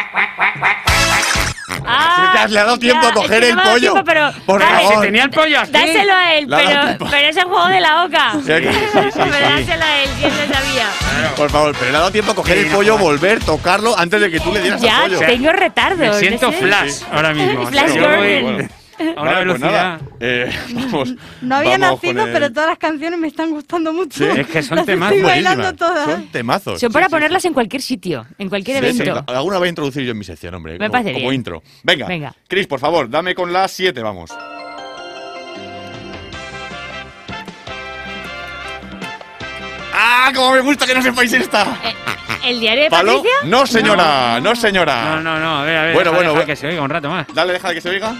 Ah, 1.86 2.34
Sí, 2.38 2.48
que 2.48 2.54
le 2.54 2.60
ha 2.60 2.64
dado 2.66 2.78
tiempo 2.80 3.06
a 3.06 3.10
es 3.10 3.16
coger 3.16 3.40
que 3.42 3.50
el 3.50 3.56
pollo. 3.58 3.80
tiempo, 3.80 4.04
pero 4.04 4.32
Por 4.46 4.60
dale, 4.60 4.76
favor. 4.78 4.96
Si 4.96 5.02
tenía 5.02 5.24
el 5.24 5.30
pollo 5.30 5.60
aquí. 5.60 5.72
Dáselo 5.72 6.14
a 6.14 6.34
él, 6.34 6.46
Le 6.50 6.56
pero, 6.58 7.10
pero 7.10 7.28
es 7.28 7.38
el 7.38 7.44
juego 7.46 7.68
de 7.68 7.80
la 7.80 8.04
oca. 8.06 8.32
Sí, 8.34 8.40
sí, 8.42 8.52
sí, 8.52 9.00
pero 9.14 9.50
dáselo 9.50 9.84
a 9.86 9.98
él, 10.04 10.10
si 10.18 10.26
él 10.26 10.32
lo 10.48 10.54
sabía. 10.54 10.88
Por 11.36 11.50
favor, 11.50 11.76
pero 11.80 11.92
le 11.92 11.98
ha 11.98 12.00
dado 12.00 12.12
tiempo 12.12 12.32
a 12.32 12.36
coger 12.36 12.58
Sí, 12.58 12.66
el 12.68 12.72
pollo, 12.72 12.98
volver, 12.98 13.40
tocarlo 13.44 13.98
antes 13.98 14.20
de 14.22 14.30
que 14.32 14.40
tú 14.40 14.52
le 14.52 14.62
dieras 14.62 14.82
Ya, 14.82 15.04
al 15.04 15.12
pollo. 15.12 15.20
tengo 15.28 15.52
retardo. 15.54 15.98
Me 15.98 16.08
no 16.08 16.14
siento 16.16 16.52
flash 16.52 17.02
ahora 17.12 17.34
mismo. 17.34 17.66
Flash 17.68 17.94
Yo 17.96 18.10
voy 18.18 18.42
Gordon. 18.42 18.72
Vale, 19.16 19.40
velocidad. 19.40 19.48
Pues 19.48 19.62
nada, 19.62 20.00
eh, 20.20 20.52
vamos, 20.74 21.14
no 21.42 21.56
había 21.56 21.78
vamos 21.78 22.04
nacido, 22.04 22.26
el... 22.26 22.34
pero 22.34 22.52
todas 22.52 22.70
las 22.70 22.78
canciones 22.78 23.20
me 23.20 23.28
están 23.28 23.50
gustando 23.52 23.94
mucho. 23.94 24.24
Sí, 24.24 24.40
es 24.40 24.48
que 24.48 24.64
son 24.64 24.78
las 24.78 24.86
temazos. 24.86 25.18
Estoy 25.18 25.30
bailando 25.30 25.74
todas. 25.76 26.10
Son 26.10 26.28
temazos. 26.28 26.80
Son 26.80 26.92
para 26.92 27.08
sí, 27.08 27.12
ponerlas 27.12 27.42
sí. 27.42 27.48
en 27.48 27.54
cualquier 27.54 27.82
sitio, 27.82 28.26
en 28.38 28.50
cualquier 28.50 28.84
evento. 28.84 29.24
alguna 29.28 29.58
voy 29.58 29.68
a 29.68 29.70
introducir 29.70 30.04
yo 30.04 30.12
en 30.12 30.18
mi 30.18 30.26
sección, 30.26 30.54
hombre. 30.54 30.78
Me 30.78 30.90
como, 30.90 31.12
como 31.14 31.34
intro. 31.34 31.64
Venga, 31.84 32.08
Venga. 32.08 32.36
Chris, 32.48 32.68
por 32.68 32.80
favor, 32.80 33.10
dame 33.10 33.36
con 33.36 33.52
las 33.52 33.72
7, 33.72 34.02
vamos. 34.02 34.32
¡Ah, 39.94 40.32
cómo 40.34 40.54
me 40.54 40.62
gusta 40.62 40.86
que 40.88 40.94
no 40.94 41.02
sepáis 41.02 41.32
esta! 41.34 41.64
Eh, 41.84 41.94
¿El 42.46 42.60
diario 42.60 42.84
de 42.84 42.90
¿Palo? 42.90 43.18
Patricia? 43.18 43.38
No, 43.50 43.68
señora, 43.68 44.40
no. 44.40 44.50
no. 44.50 44.56
señora. 44.56 45.16
No, 45.16 45.22
no, 45.22 45.40
no, 45.40 45.60
a 45.60 45.64
ver, 45.64 45.78
a 45.78 45.84
ver. 45.84 45.94
Bueno, 45.94 46.12
deja, 46.12 46.16
bueno, 46.18 46.30
deja 46.30 46.32
bueno. 46.34 46.46
que 46.48 46.56
se 46.56 46.68
oiga 46.68 46.82
un 46.82 46.90
rato 46.90 47.10
más. 47.10 47.28
Dale, 47.34 47.54
deja 47.54 47.70
de 47.70 47.76
que 47.76 47.82
se 47.82 47.90
oiga. 47.90 48.16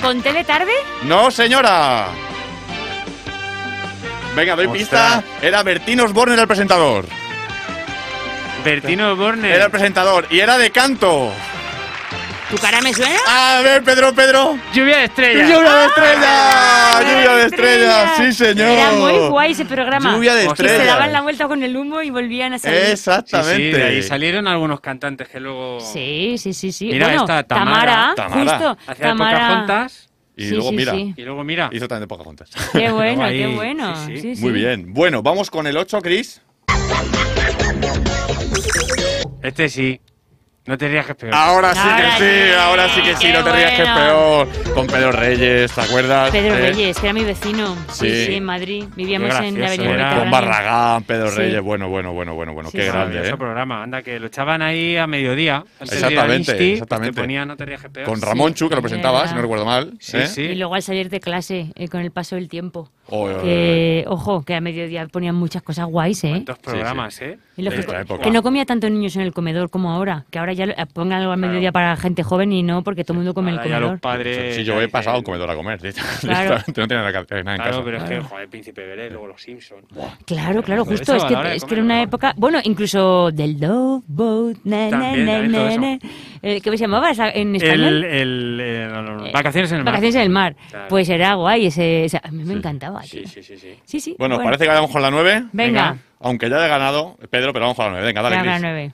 ¿Conté 0.00 0.32
de 0.32 0.44
tarde? 0.44 0.72
No, 1.02 1.30
señora. 1.30 2.08
Venga, 4.36 4.54
doy 4.54 4.66
Ostras. 4.66 4.78
pista. 4.78 5.24
Era 5.42 5.62
Bertín 5.62 6.00
Osborne 6.00 6.34
era 6.34 6.42
el 6.42 6.48
presentador. 6.48 7.06
Bertino 8.64 9.16
Borne. 9.16 9.52
Era 9.54 9.66
el 9.66 9.70
presentador 9.70 10.26
y 10.30 10.40
era 10.40 10.58
de 10.58 10.70
canto. 10.70 11.32
¿Tu 12.50 12.56
cara 12.56 12.80
me 12.80 12.94
suena? 12.94 13.16
A 13.26 13.60
ver, 13.62 13.82
Pedro, 13.84 14.14
Pedro. 14.14 14.58
Lluvia 14.72 14.98
de 14.98 15.04
estrellas. 15.04 15.50
¡Lluvia 15.50 15.74
de 15.74 15.86
estrellas! 15.86 17.00
¡Lluvia 17.00 17.34
de 17.36 17.44
estrellas! 17.46 18.10
¡Sí, 18.16 18.32
señor! 18.32 18.68
Era 18.68 18.92
muy 18.92 19.28
guay 19.28 19.52
ese 19.52 19.66
programa. 19.66 20.14
Lluvia 20.14 20.34
de 20.34 20.44
Que 20.44 20.48
estrellas. 20.52 20.78
se 20.78 20.84
daban 20.86 21.12
la 21.12 21.20
vuelta 21.20 21.46
con 21.46 21.62
el 21.62 21.76
humo 21.76 22.00
y 22.00 22.08
volvían 22.08 22.54
a 22.54 22.58
salir. 22.58 22.78
Exactamente. 22.90 23.54
Sí, 23.56 23.72
sí, 23.72 23.76
de 23.78 23.84
ahí 23.84 24.02
salieron 24.02 24.48
algunos 24.48 24.80
cantantes 24.80 25.28
que 25.28 25.40
luego. 25.40 25.78
Sí, 25.80 26.36
sí, 26.38 26.54
sí, 26.54 26.72
sí. 26.72 26.86
Mira 26.86 27.08
bueno, 27.08 27.20
esta, 27.22 27.42
Tamara. 27.42 28.14
Tamara. 28.16 28.40
justo. 28.52 28.78
Hacía 28.86 29.06
Tamara. 29.08 29.38
Pocahontas. 29.38 30.08
Y 30.34 30.44
Sí, 30.44 30.50
luego 30.54 30.70
sí, 30.70 30.76
mira. 30.76 30.92
sí. 30.94 31.14
Y 31.18 31.22
luego 31.22 31.44
mira. 31.44 31.68
Hizo 31.70 31.86
también 31.86 32.02
de 32.02 32.06
Pocahontas. 32.08 32.48
Qué 32.72 32.90
bueno, 32.90 33.28
qué 33.28 33.46
bueno. 33.48 33.94
sí, 34.06 34.16
sí. 34.16 34.22
Sí, 34.22 34.36
sí. 34.36 34.42
Muy 34.42 34.52
bien. 34.52 34.94
Bueno, 34.94 35.22
vamos 35.22 35.50
con 35.50 35.66
el 35.66 35.76
8, 35.76 36.00
Chris. 36.00 36.40
Este 39.42 39.68
sí. 39.68 40.00
No 40.68 40.76
te 40.76 40.86
rías 40.86 41.06
que 41.06 41.12
es 41.12 41.18
peor. 41.18 41.34
Ahora 41.34 41.72
sí 41.72 41.80
Ahora 41.82 41.96
que 41.96 42.24
sí, 42.24 42.30
sí. 42.50 42.54
ahora 42.58 42.88
sí 42.90 43.00
que 43.02 43.16
sí, 43.16 43.26
Qué 43.28 43.32
no 43.32 43.42
te 43.42 43.52
rías 43.52 43.72
que 43.72 43.82
es 43.84 43.88
bueno. 43.90 44.04
peor. 44.06 44.74
Con 44.74 44.86
Pedro 44.86 45.12
Reyes, 45.12 45.72
¿te 45.72 45.80
acuerdas? 45.80 46.30
Pedro 46.30 46.54
Eh, 46.56 46.60
Reyes, 46.60 46.98
que 46.98 47.06
era 47.06 47.12
mi 47.14 47.24
vecino. 47.24 47.74
Sí, 47.90 48.10
Sí. 48.10 48.26
sí, 48.26 48.34
en 48.34 48.44
Madrid. 48.44 48.84
Vivíamos 48.94 49.34
Qué 49.34 49.46
en 49.46 49.60
la 49.60 49.66
Avenida 49.68 49.90
era. 49.94 50.08
Con 50.10 50.28
Mediterránea. 50.28 50.30
Barragán, 50.30 51.02
Pedro 51.04 51.30
Sí. 51.30 51.36
Reyes, 51.38 51.62
bueno, 51.62 51.88
bueno, 51.88 52.12
bueno, 52.12 52.34
bueno, 52.34 52.52
bueno, 52.52 52.68
Sí, 52.70 52.76
qué 52.76 52.82
sí. 52.84 52.88
grande, 52.90 53.06
Maravilloso 53.14 53.34
¿eh? 53.34 53.38
programa. 53.38 53.82
Anda, 53.82 54.02
que 54.02 54.20
lo 54.20 54.26
echaban 54.26 54.60
ahí 54.60 54.96
a 54.98 55.06
mediodía. 55.06 55.64
antes 55.80 55.90
de 55.90 55.96
ir 55.98 56.04
al 56.04 56.10
Exactamente, 56.12 56.52
Insti, 56.52 56.72
exactamente. 56.72 57.14
Te 57.14 57.20
ponía 57.22 57.44
No 57.46 57.56
te 57.56 57.64
rías 57.64 57.80
que 57.80 57.86
es 57.86 57.92
peor. 57.94 58.06
Con 58.06 58.20
Ramón 58.20 58.52
Chu, 58.52 58.68
que 58.68 58.74
lo 58.76 58.82
presentaba, 58.82 59.20
Era. 59.20 59.28
si 59.28 59.34
no 59.36 59.40
recuerdo 59.40 59.64
mal. 59.64 59.94
Sí, 60.00 60.18
¿eh? 60.18 60.26
sí. 60.26 60.42
Y 60.42 60.54
luego 60.56 60.74
al 60.74 60.82
salir 60.82 61.08
de 61.08 61.20
clase, 61.20 61.72
eh, 61.76 61.88
con 61.88 62.02
el 62.02 62.10
paso 62.10 62.34
del 62.36 62.50
tiempo. 62.50 62.90
Oy, 63.10 63.32
oy, 63.32 63.42
Que, 63.42 64.04
ojo, 64.06 64.42
que 64.42 64.54
a 64.54 64.60
mediodía 64.60 65.06
ponían 65.06 65.34
muchas 65.34 65.62
cosas 65.62 65.86
guays, 65.86 66.22
¿eh? 66.24 66.42
Dos 66.44 66.58
programas, 66.58 67.20
¿eh? 67.22 67.38
Y 67.56 67.62
lo 67.62 67.70
De 67.70 67.84
que, 67.84 67.96
época. 67.96 68.22
que 68.22 68.30
no 68.30 68.42
comía 68.42 68.64
tantos 68.66 68.90
niños 68.90 69.16
en 69.16 69.22
el 69.22 69.32
comedor 69.32 69.70
como 69.70 69.90
ahora. 69.90 70.24
Que 70.30 70.38
ahora 70.38 70.52
ya 70.52 70.66
lo- 70.66 70.74
pongan 70.92 71.20
algo 71.20 71.32
al 71.32 71.38
mediodía 71.38 71.72
para 71.72 71.96
gente 71.96 72.22
joven 72.22 72.52
y 72.52 72.62
no, 72.62 72.84
porque 72.84 73.04
todo 73.04 73.14
el 73.14 73.18
mundo 73.18 73.34
come 73.34 73.50
en 73.50 73.54
el 73.54 73.58
ya 73.60 73.62
comedor. 73.76 73.90
los 73.92 74.00
padres. 74.00 74.56
Sí, 74.56 74.64
yo 74.64 74.80
he 74.80 74.88
pasado 74.88 75.16
a 75.16 75.18
un 75.20 75.24
comedor 75.24 75.50
a 75.50 75.56
comer. 75.56 75.80
Claro. 76.20 76.56
No 76.76 76.86
tenía 76.86 77.02
nada, 77.02 77.24
que- 77.24 77.42
nada 77.42 77.56
en 77.56 77.62
Claro, 77.62 77.70
casa. 77.72 77.82
pero 77.84 77.96
es 77.98 78.04
que, 78.04 78.20
joder, 78.20 78.48
Príncipe 78.48 78.86
Belé, 78.86 79.10
luego 79.10 79.26
los 79.28 79.40
Simpsons. 79.42 79.84
Claro, 80.26 80.62
claro, 80.62 80.84
justo. 80.84 81.14
Es 81.16 81.24
a 81.24 81.28
que, 81.28 81.54
es 81.56 81.64
que 81.64 81.74
era 81.74 81.82
una 81.82 81.96
¿no? 81.96 82.02
época. 82.02 82.34
Bueno, 82.36 82.58
incluso 82.62 83.30
del 83.32 83.58
Love 83.58 84.04
Boat. 84.06 84.58
Na, 84.64 84.88
na, 84.90 85.16
na. 85.16 85.98
Eh, 86.42 86.60
¿Qué 86.60 86.70
se 86.70 86.76
llamaba 86.76 87.10
en 87.10 87.56
español? 87.56 88.04
el, 88.04 88.60
eh, 88.60 88.88
Eh, 88.88 89.30
Vacaciones 89.32 89.72
en 89.72 89.78
el 89.78 89.84
mar. 89.84 89.92
Vacaciones 89.94 90.14
en 90.16 90.20
el 90.22 90.30
mar. 90.30 90.56
Claro. 90.70 90.86
Pues 90.88 91.08
era 91.08 91.34
guay. 91.34 91.66
Ese, 91.66 92.04
ese- 92.04 92.20
a 92.22 92.30
mí 92.30 92.44
me 92.44 92.54
encantaba. 92.54 92.97
Sí, 93.02 93.20
tío. 93.20 93.28
sí, 93.28 93.42
sí, 93.42 93.58
sí. 93.58 93.78
Sí, 93.84 94.00
sí. 94.00 94.16
Bueno, 94.18 94.38
parece 94.42 94.64
que 94.64 94.70
vamos 94.70 94.90
con 94.90 95.02
la 95.02 95.10
9. 95.10 95.44
Venga. 95.52 95.96
Aunque 96.20 96.48
ya 96.50 96.56
haya 96.56 96.66
ganado 96.68 97.16
Pedro, 97.30 97.52
pero 97.52 97.64
vamos 97.66 97.76
con 97.76 97.86
la 97.86 97.92
9. 97.92 98.06
Venga, 98.06 98.22
dale, 98.22 98.36
Venga, 98.36 98.52
Cris. 98.52 98.62
nueve. 98.62 98.92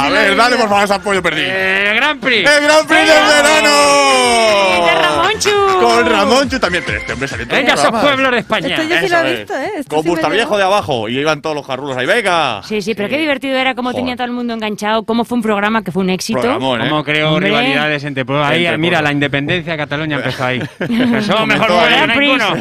A 0.00 0.08
ver, 0.10 0.36
dale 0.36 0.56
por 0.56 0.68
favor 0.68 0.84
ese 0.84 0.94
apoyo 0.94 1.22
perdido. 1.22 1.48
¡El 1.50 1.94
Gran 1.96 2.18
Prix! 2.20 2.48
¡El 2.50 2.64
Gran 2.64 2.86
Prix 2.86 3.00
del 3.00 3.26
verano! 3.26 4.86
¡De 4.86 4.94
Ramonchu! 5.02 5.50
Con 5.80 6.06
Ramonchu 6.06 6.58
también. 6.58 6.84
Pero 6.86 6.98
este 6.98 7.12
hombre 7.12 7.28
salió 7.28 7.42
en 7.44 7.48
¡Venga, 7.50 7.74
esos 7.74 7.90
pueblos 7.90 8.30
de 8.32 8.38
España! 8.38 8.68
Esto 8.76 8.82
yo 8.88 9.00
sí 9.00 9.08
lo 9.08 9.18
he 9.18 9.36
visto, 9.36 9.54
¿eh? 9.56 9.70
Esto 9.78 9.94
Con 9.96 10.02
sí 10.02 10.08
me 10.08 10.14
Bustamiejo 10.14 10.44
llegó. 10.44 10.56
de 10.58 10.62
abajo. 10.64 11.08
Y 11.08 11.18
iban 11.18 11.40
todos 11.42 11.56
los 11.56 11.66
carrulos 11.66 11.96
ahí. 11.96 12.06
¡Venga! 12.06 12.62
Sí, 12.64 12.82
sí, 12.82 12.94
pero 12.94 13.08
qué 13.08 13.18
divertido 13.18 13.56
era 13.56 13.74
cómo 13.74 13.90
Joder. 13.90 14.02
tenía 14.02 14.16
todo 14.16 14.26
el 14.26 14.32
mundo 14.32 14.54
enganchado, 14.54 15.04
cómo 15.04 15.24
fue 15.24 15.36
un 15.36 15.42
programa 15.42 15.82
que 15.82 15.92
fue 15.92 16.02
un 16.02 16.10
éxito. 16.10 16.40
Programón, 16.40 16.82
¿eh? 16.82 16.88
¿Cómo 16.88 17.04
creó 17.04 17.30
Hombre. 17.32 17.48
rivalidades 17.48 18.04
entre 18.04 18.24
pueblos? 18.24 18.46
Ahí, 18.48 18.64
Entre 18.66 18.78
mira, 18.78 18.98
pueblos. 18.98 19.08
la 19.08 19.12
independencia 19.12 19.72
de 19.72 19.78
Cataluña 19.78 20.16
empezó 20.16 20.44
ahí. 20.44 20.60
Somos 21.22 21.46
mejor 21.46 21.68
Comentó 21.68 21.80
ahí. 21.80 22.06
no 22.06 22.12
hay 22.12 22.18
ninguno. 22.18 22.56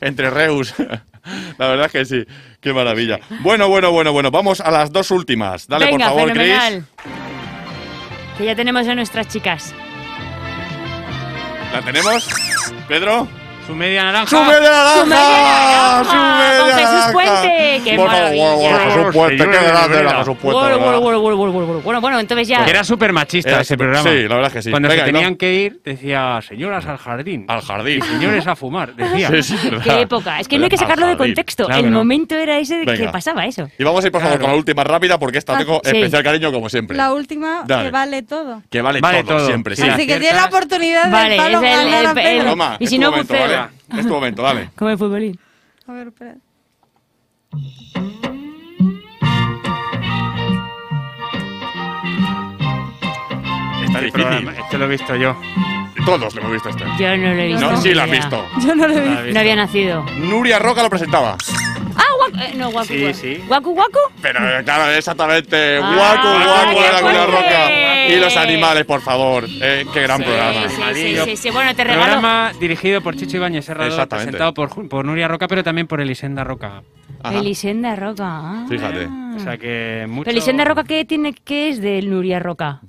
Entre 0.00 0.30
Reus. 0.30 0.74
La 1.58 1.68
verdad 1.68 1.86
es 1.86 1.92
que 1.92 2.04
sí. 2.04 2.24
Qué 2.60 2.72
maravilla. 2.72 3.18
Bueno, 3.40 3.68
bueno, 3.68 3.92
bueno, 3.92 4.12
bueno. 4.12 4.30
Vamos 4.30 4.60
a 4.60 4.70
las 4.70 4.92
dos 4.92 5.10
últimas. 5.10 5.66
Dale, 5.68 5.86
Venga, 5.86 6.08
por 6.10 6.16
favor, 6.16 6.32
fenomenal. 6.32 6.86
Que 8.38 8.44
ya 8.44 8.54
tenemos 8.54 8.86
a 8.88 8.94
nuestras 8.94 9.28
chicas. 9.28 9.74
¿La 11.72 11.82
tenemos? 11.82 12.28
¿Pedro? 12.88 13.28
Su 13.66 13.74
media 13.74 14.04
naranja. 14.04 14.26
¡Su 14.28 14.44
media 14.44 14.60
naranja! 14.70 15.00
¡Su 15.00 15.06
media 15.06 15.42
naranja! 15.42 16.04
¡Su 16.04 16.14
media 16.14 16.60
Con 16.60 16.70
Jesús 16.70 16.92
naranja! 16.92 17.12
Puente! 17.12 17.80
¡Qué 17.84 17.98
maravilla! 17.98 18.54
bueno, 18.54 18.78
Jesús 18.78 19.14
Puente, 19.14 19.36
qué 19.44 19.66
grande 19.66 19.98
era. 19.98 20.10
Jesús 20.18 20.36
Puente. 20.38 20.60
Bueno, 20.60 20.78
bueno, 20.78 21.00
bueno, 21.00 21.20
bueno, 21.20 21.36
bueno, 21.36 21.52
bueno, 21.52 21.80
bueno, 21.82 22.00
bueno, 22.00 22.20
entonces 22.20 22.48
ya. 22.48 22.64
Era 22.64 22.84
súper 22.84 23.12
machista 23.12 23.50
Era 23.50 23.60
ese 23.62 23.76
programa. 23.76 24.08
sí, 24.08 24.16
la 24.22 24.34
verdad 24.36 24.46
es 24.46 24.52
que 24.52 24.62
sí. 24.62 24.70
Cuando 24.70 24.88
Venga, 24.88 25.02
se 25.04 25.08
y 25.08 25.12
no- 25.12 25.18
tenían 25.18 25.36
que 25.36 25.54
ir, 25.54 25.80
decía, 25.84 26.38
señoras 26.46 26.86
al 26.86 26.96
jardín. 26.98 27.44
Al 27.48 27.60
jardín. 27.60 28.02
Señores 28.02 28.46
a 28.46 28.54
fumar, 28.54 28.94
decía. 28.94 29.28
Sí, 29.30 29.42
sí, 29.42 29.68
verdad. 29.68 29.82
Qué 29.84 30.00
época. 30.02 30.38
Es 30.40 30.46
que 30.46 30.58
no 30.58 30.64
hay 30.64 30.70
que 30.70 30.78
sacarlo 30.78 31.06
de 31.08 31.16
contexto. 31.16 31.66
Claro 31.66 31.80
el 31.84 31.90
no. 31.90 31.98
momento 31.98 32.36
era 32.36 32.58
ese 32.58 32.76
de 32.76 32.96
que 32.96 33.08
pasaba 33.08 33.46
eso. 33.46 33.68
Y 33.78 33.82
vamos 33.82 34.04
a 34.04 34.06
ir, 34.06 34.12
por 34.12 34.20
favor, 34.20 34.36
Claro. 34.36 34.44
con 34.44 34.52
la 34.52 34.58
última 34.58 34.84
rápida 34.84 35.18
porque 35.18 35.38
esta 35.38 35.54
Ah, 35.56 35.58
tengo 35.58 35.80
sí. 35.82 35.90
especial 35.96 36.22
cariño 36.22 36.52
como 36.52 36.68
siempre. 36.68 36.96
La 36.96 37.12
última 37.12 37.62
Dale. 37.66 37.84
que 37.86 37.90
vale 37.90 38.22
todo. 38.22 38.62
Que 38.70 38.80
vale, 38.80 39.00
Vale 39.00 39.24
todo, 39.24 39.38
todo. 39.38 39.46
siempre. 39.48 39.74
Así 39.74 40.06
que 40.06 40.18
tiene 40.20 40.34
la 40.34 40.44
oportunidad 40.46 41.04
de 41.06 41.10
Vale, 41.10 41.36
es 41.36 41.42
el- 41.42 42.76
Y 42.78 42.86
si 42.86 42.98
no, 42.98 43.10
¿vale? 43.60 44.00
Es 44.00 44.06
tu 44.06 44.12
momento, 44.12 44.42
dale. 44.42 44.70
Como 44.76 44.90
el 44.90 44.98
futbolín. 44.98 45.38
A 45.86 45.92
ver, 45.92 46.08
espera. 46.08 46.36
Está 53.84 54.00
difícil. 54.00 54.12
programa, 54.12 54.52
Este 54.56 54.78
lo 54.78 54.84
he 54.84 54.88
visto 54.88 55.16
yo. 55.16 55.36
Todos 56.04 56.34
lo 56.34 56.40
hemos 56.40 56.52
visto 56.52 56.68
este. 56.68 56.84
Yo 56.98 57.16
no 57.16 57.34
lo 57.34 57.40
he 57.40 57.46
visto. 57.48 57.70
No, 57.70 57.80
sí, 57.80 57.94
lo 57.94 58.02
has 58.02 58.10
visto. 58.10 58.46
Yo 58.60 58.74
no 58.74 58.88
lo 58.88 58.94
he 58.94 59.00
visto. 59.00 59.32
No 59.32 59.40
había 59.40 59.56
nacido. 59.56 60.04
Nuria 60.18 60.58
Roca 60.58 60.82
lo 60.82 60.90
presentaba. 60.90 61.36
Guacu. 62.32 62.44
eh, 62.44 62.54
no, 62.56 62.70
guacu. 62.70 62.86
Sí, 62.88 63.00
guacu. 63.48 63.68
sí. 64.08 64.12
Pero 64.22 64.58
eh, 64.58 64.64
claro, 64.64 64.90
exactamente. 64.92 65.78
Ah, 65.82 65.94
guacu, 65.94 66.28
guacu 66.44 66.80
qué 66.80 66.86
era 66.86 67.00
Nuria 67.00 67.24
fuerte. 67.26 67.42
Roca. 67.50 68.06
Y 68.08 68.16
los 68.20 68.36
animales, 68.36 68.84
por 68.84 69.00
favor. 69.00 69.44
Eh, 69.62 69.84
qué 69.92 70.02
gran 70.02 70.18
Sí, 70.18 70.24
programa. 70.24 70.68
Sí, 70.94 71.16
sí, 71.24 71.36
sí. 71.36 71.50
Bueno, 71.50 71.74
te 71.74 71.84
regalo. 71.84 72.02
Programa 72.02 72.52
dirigido 72.60 73.00
por 73.00 73.16
Chicho 73.16 73.36
Ibáñez 73.36 73.64
Serrador, 73.64 73.92
Exactamente. 73.92 74.32
presentado 74.32 74.54
por, 74.88 75.04
Nuria 75.04 75.28
Roca, 75.28 75.48
pero 75.48 75.64
también 75.64 75.86
por 75.86 76.00
Elisenda 76.00 76.44
Roca. 76.44 76.82
Ajá. 77.22 77.38
Elisenda 77.38 77.96
Roca. 77.96 78.24
ah. 78.26 78.66
Fíjate. 78.68 79.06
O 79.36 79.38
sea 79.40 79.56
que 79.58 80.06
mucho... 80.08 80.24
Pero 80.24 80.30
Elisenda 80.32 80.64
Roca, 80.64 80.84
¿qué, 80.84 81.04
tiene, 81.04 81.32
¿qué 81.34 81.68
es 81.68 81.80
de 81.80 82.00
Nuria 82.02 82.38
Roca? 82.38 82.80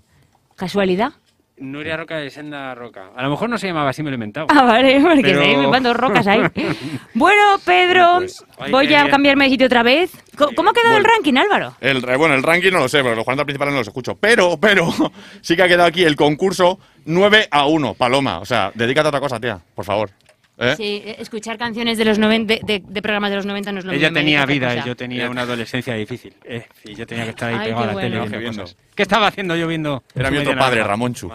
¿Casualidad? 0.55 1.13
Nuria 1.59 1.97
Roca, 1.97 2.19
Elisenda 2.19 2.75
Roca. 2.75 3.09
A 3.15 3.23
lo 3.23 3.31
mejor 3.31 3.49
no 3.49 3.57
se 3.57 3.67
llamaba 3.67 3.89
así, 3.89 4.03
me 4.03 4.09
lo 4.11 4.13
he 4.13 4.17
inventado. 4.17 4.47
Ah, 4.49 4.63
vale, 4.63 4.99
porque 5.03 5.21
Pero- 5.21 5.41
se 5.43 5.57
me 5.57 5.67
van 5.67 5.83
dos 5.83 5.95
rocas 5.97 6.27
ahí. 6.27 6.41
Bueno, 7.13 7.41
Pedro, 7.65 8.17
Pues, 8.17 8.43
voy 8.69 8.93
a 8.93 9.09
cambiarme 9.09 9.45
de 9.45 9.49
sitio 9.51 9.65
otra 9.65 9.81
vez. 9.81 10.11
¿Cómo 10.55 10.69
ha 10.69 10.73
quedado 10.73 10.97
el 10.97 11.03
ranking, 11.03 11.33
Álvaro? 11.35 11.73
El, 11.81 12.01
bueno, 12.17 12.35
el 12.35 12.43
ranking 12.43 12.71
no 12.71 12.79
lo 12.79 12.87
sé, 12.87 13.01
pero 13.01 13.15
los 13.15 13.25
40 13.25 13.43
principales 13.43 13.73
no 13.73 13.79
los 13.79 13.87
escucho. 13.87 14.15
Pero, 14.15 14.57
pero, 14.59 14.87
sí 15.41 15.55
que 15.55 15.63
ha 15.63 15.67
quedado 15.67 15.87
aquí 15.87 16.03
el 16.03 16.15
concurso 16.15 16.79
9 17.05 17.47
a 17.49 17.65
1, 17.65 17.95
Paloma. 17.95 18.37
O 18.39 18.45
sea, 18.45 18.71
dedícate 18.75 19.07
a 19.07 19.09
otra 19.09 19.19
cosa, 19.19 19.39
tía, 19.39 19.59
por 19.73 19.83
favor. 19.85 20.11
¿Eh? 20.59 20.73
Sí, 20.75 21.01
eh, 21.05 21.15
escuchar 21.19 21.57
canciones 21.57 21.97
de 21.97 22.05
los 22.05 22.17
90, 22.17 22.55
de, 22.55 22.59
de- 22.63 22.83
de 22.87 23.01
programas 23.01 23.29
de 23.29 23.35
los 23.35 23.45
90 23.45 23.71
no 23.71 23.79
es 23.79 23.85
lo 23.85 23.91
Ella 23.91 24.09
mismo. 24.09 24.17
tenía 24.19 24.45
vida 24.45 24.75
y 24.77 24.87
yo 24.87 24.95
tenía 24.95 25.29
una 25.29 25.41
adolescencia 25.43 25.93
difícil. 25.93 26.33
Eh, 26.45 26.65
y 26.83 26.95
yo 26.95 27.05
tenía 27.05 27.25
que 27.25 27.29
estar 27.31 27.49
ahí 27.49 27.55
Ay, 27.59 27.65
pegado 27.67 27.83
a 27.83 27.87
la 27.87 27.93
tele 27.95 28.09
bueno. 28.17 28.21
viendo 28.21 28.39
Viendo. 28.39 28.61
cosas. 28.63 28.77
¿Qué 28.95 29.03
estaba 29.03 29.27
haciendo 29.27 29.55
yo 29.55 29.67
viendo? 29.67 30.03
Era 30.15 30.31
mi 30.31 30.37
otro 30.39 30.55
padre? 30.57 30.83
Ramonchu. 30.83 31.29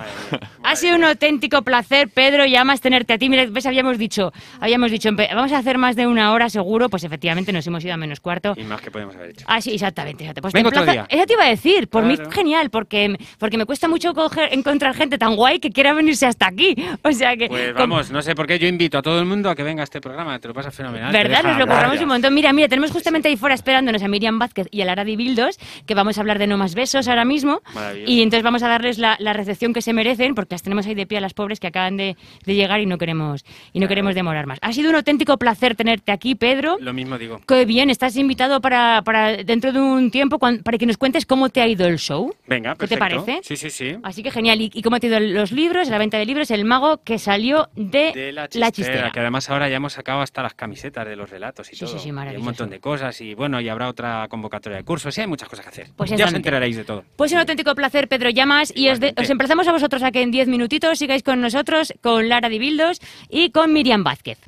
Ha 0.65 0.75
sido 0.77 0.97
un 0.97 1.05
auténtico 1.05 1.63
placer, 1.63 2.09
Pedro, 2.09 2.45
y 2.45 2.57
además 2.57 2.81
tenerte 2.81 3.13
a 3.13 3.19
ti. 3.19 3.29
Mira, 3.29 3.47
ves, 3.49 3.65
habíamos 3.67 3.99
dicho, 3.99 4.33
habíamos 4.59 4.91
dicho, 4.91 5.11
vamos 5.15 5.53
a 5.53 5.59
hacer 5.59 5.79
más 5.79 5.95
de 5.95 6.09
una 6.09 6.33
hora 6.33 6.49
seguro, 6.51 6.89
pues 6.89 7.05
efectivamente 7.05 7.53
nos 7.53 7.65
hemos 7.69 7.85
ido 7.85 7.95
a 7.95 7.97
menos 7.97 8.19
cuarto. 8.19 8.55
Y 8.57 8.65
más 8.65 8.81
que 8.81 8.91
podemos 8.91 9.15
haber 9.15 9.31
hecho. 9.31 9.45
Ah, 9.49 9.61
sí, 9.61 9.73
exactamente. 9.75 10.25
exactamente. 10.25 10.43
Pues 10.43 10.53
Vengo 10.55 10.71
te 10.73 10.81
otro 10.81 10.91
día. 10.93 11.07
Eso 11.09 11.27
te 11.27 11.35
iba 11.35 11.45
a 11.45 11.49
decir, 11.49 11.87
por 11.89 12.03
mí 12.05 12.17
Claro. 12.17 12.31
genial, 12.33 12.71
porque, 12.71 13.17
porque 13.39 13.57
me 13.57 13.65
cuesta 13.67 13.87
mucho 13.87 14.13
coger- 14.13 14.49
encontrar 14.51 14.95
gente 14.95 15.17
tan 15.17 15.37
guay 15.37 15.61
que 15.61 15.71
quiera 15.71 15.93
venirse 15.95 16.27
hasta 16.27 16.49
aquí. 16.49 16.75
O 17.03 17.13
sea 17.13 17.37
que... 17.37 17.47
Pues 17.49 17.73
vamos, 17.75 18.11
no 18.11 18.23
sé 18.23 18.35
por 18.35 18.47
qué 18.49 18.59
yo 18.59 18.67
invito 18.67 18.99
a 18.99 19.03
todo 19.03 19.12
todo 19.13 19.21
el 19.21 19.27
mundo 19.27 19.51
a 19.51 19.55
que 19.55 19.63
venga 19.63 19.83
a 19.83 19.85
este 19.85 20.01
programa, 20.01 20.39
te 20.39 20.49
lo 20.49 20.55
pasas 20.55 20.75
fenomenal. 20.75 21.13
¿Verdad? 21.13 21.43
Nos 21.43 21.59
lo 21.59 21.67
curramos 21.67 22.01
un 22.01 22.09
montón. 22.09 22.33
Mira, 22.35 22.51
mira, 22.55 22.67
tenemos 22.69 22.91
justamente 22.91 23.29
ahí 23.29 23.37
fuera 23.37 23.55
esperándonos 23.55 24.03
a 24.03 24.09
Miriam 24.09 24.39
Vázquez 24.39 24.69
y 24.71 24.81
a 24.81 24.87
Lara 24.87 25.05
Di 25.05 25.17
Bildos, 25.17 25.59
que 25.87 25.95
vamos 25.95 26.17
a 26.17 26.23
hablar 26.23 26.39
de 26.39 26.47
No 26.47 26.57
Más 26.57 26.75
Besos 26.75 27.09
ahora 27.09 27.27
mismo. 27.27 27.61
Y 28.07 28.23
entonces 28.23 28.43
vamos 28.43 28.63
a 28.63 28.69
darles 28.69 28.97
la, 28.99 29.17
la 29.19 29.35
recepción 29.35 29.75
que 29.75 29.83
se 29.83 29.93
merecen, 29.93 30.35
porque 30.35 30.55
las 30.55 30.63
tenemos 30.63 30.87
ahí 30.87 30.95
de 30.95 31.07
pie 31.07 31.19
a 31.19 31.21
las 31.21 31.35
pobres 31.35 31.61
que 31.61 31.67
acaban 31.67 31.99
de, 31.99 32.17
de 32.47 32.55
llegar 32.55 32.81
y 32.81 32.87
no 32.87 32.97
queremos 32.97 33.45
y 33.75 33.81
no 33.81 33.87
queremos 33.89 34.15
demorar 34.15 34.47
más. 34.47 34.59
Ha 34.63 34.73
sido 34.73 34.89
un 34.89 34.97
auténtico 34.97 35.37
placer 35.37 35.75
tenerte 35.77 36.11
aquí, 36.11 36.35
Pedro. 36.35 36.79
Lo 36.81 36.95
mismo 36.95 37.19
digo. 37.19 37.39
Qué 37.47 37.67
bien, 37.67 37.91
estás 37.91 38.17
invitado 38.17 38.63
para, 38.63 39.03
para 39.03 39.37
dentro 39.45 39.73
de 39.73 39.81
un 39.81 40.11
tiempo 40.11 40.39
para 40.39 40.79
que 40.79 40.87
nos 40.87 40.97
cuentes 40.97 41.27
cómo 41.27 41.51
te 41.51 41.61
ha 41.61 41.67
ido 41.69 41.87
el 41.87 41.99
show. 41.99 42.35
Venga, 42.47 42.75
¿Qué 42.77 42.87
te 42.89 42.97
perfecto. 42.97 43.27
parece? 43.27 43.41
Sí, 43.47 43.57
sí, 43.57 43.69
sí. 43.69 43.97
Así 44.03 44.23
que 44.23 44.31
genial. 44.31 44.61
¿Y, 44.61 44.71
y 44.73 44.81
cómo 44.83 44.99
te 44.99 45.09
ha 45.09 45.11
ido 45.11 45.21
los 45.21 45.53
libros, 45.53 45.89
la 45.91 45.99
venta 45.99 46.17
de 46.17 46.25
libros, 46.25 46.51
El 46.51 46.65
Mago 46.65 47.03
que 47.05 47.19
salió 47.19 47.69
de, 47.77 48.13
De 48.15 48.33
la 48.33 48.49
La 48.55 48.71
chistera, 48.71 49.02
Que 49.11 49.21
además 49.21 49.49
ahora 49.51 49.69
ya 49.69 49.77
hemos 49.77 49.95
sacado 49.95 50.21
hasta 50.21 50.43
las 50.43 50.55
camisetas 50.55 51.07
de 51.07 51.17
los 51.17 51.31
relatos 51.31 51.67
y 51.69 51.71
Sí, 51.71 51.87
sí, 51.87 51.93
todo. 51.93 51.99
sí, 51.99 52.09
Y 52.09 52.37
un 52.37 52.45
montón 52.45 52.71
de 52.71 52.79
cosas 52.81 53.21
y 53.21 53.35
bueno, 53.35 53.61
y 53.61 53.69
habrá 53.69 53.89
otra 53.89 54.27
convocatoria 54.29 54.79
de 54.79 54.85
cursos, 54.85 55.17
y 55.19 55.21
hay 55.23 55.27
muchas 55.27 55.49
cosas 55.49 55.65
que 55.65 55.71
hacer. 55.71 55.89
Pues 55.97 56.11
ya 56.11 56.27
os 56.27 56.33
enteraréis 56.35 56.77
de 56.77 56.85
todo. 56.85 57.05
Pues 57.17 57.33
un 57.33 57.39
auténtico 57.39 57.75
placer, 57.75 58.09
Pedro 58.09 58.31
Llamas, 58.31 58.73
y 58.77 58.89
os, 58.91 59.01
de- 59.01 59.15
os 59.17 59.29
emplazamos 59.31 59.67
a 59.67 59.73
vosotros 59.73 60.03
a 60.03 60.11
que 60.13 60.23
en 60.23 60.31
10 60.31 60.49
minutitos 60.49 60.99
sigáis 60.99 61.23
con 61.23 61.41
nosotros, 61.41 61.95
con 62.01 62.29
Lara 62.29 62.49
Dibildos 62.49 63.01
y 63.29 63.51
con 63.51 63.73
Miriam 63.73 64.05
Vázquez. 64.05 64.39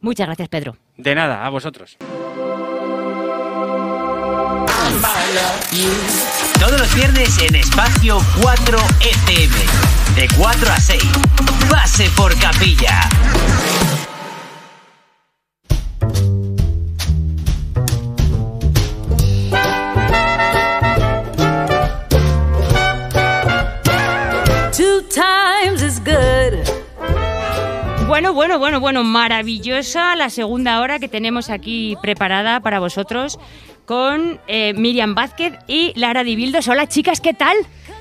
Muchas 0.00 0.26
gracias, 0.28 0.48
Pedro. 0.48 0.76
De 0.96 1.14
nada, 1.14 1.44
a 1.44 1.48
vosotros. 1.50 1.96
Todos 6.58 6.80
los 6.80 6.94
viernes 6.94 7.38
en 7.42 7.54
Espacio 7.56 8.18
4 8.42 8.78
FM. 9.00 9.54
De 10.16 10.28
4 10.36 10.70
a 10.72 10.80
6. 10.80 11.02
Pase 11.70 12.10
por 12.16 12.36
capilla. 12.38 13.08
Bueno, 28.18 28.34
bueno, 28.34 28.58
bueno, 28.58 28.80
bueno, 28.80 29.04
maravillosa 29.04 30.16
la 30.16 30.28
segunda 30.28 30.80
hora 30.80 30.98
que 30.98 31.06
tenemos 31.06 31.50
aquí 31.50 31.96
preparada 32.02 32.58
para 32.58 32.80
vosotros 32.80 33.38
con 33.86 34.40
eh, 34.48 34.74
Miriam 34.74 35.14
Vázquez 35.14 35.52
y 35.68 35.92
Lara 35.94 36.24
Dibildos. 36.24 36.66
Hola 36.66 36.88
chicas, 36.88 37.20
¿qué 37.20 37.32
tal? 37.32 37.56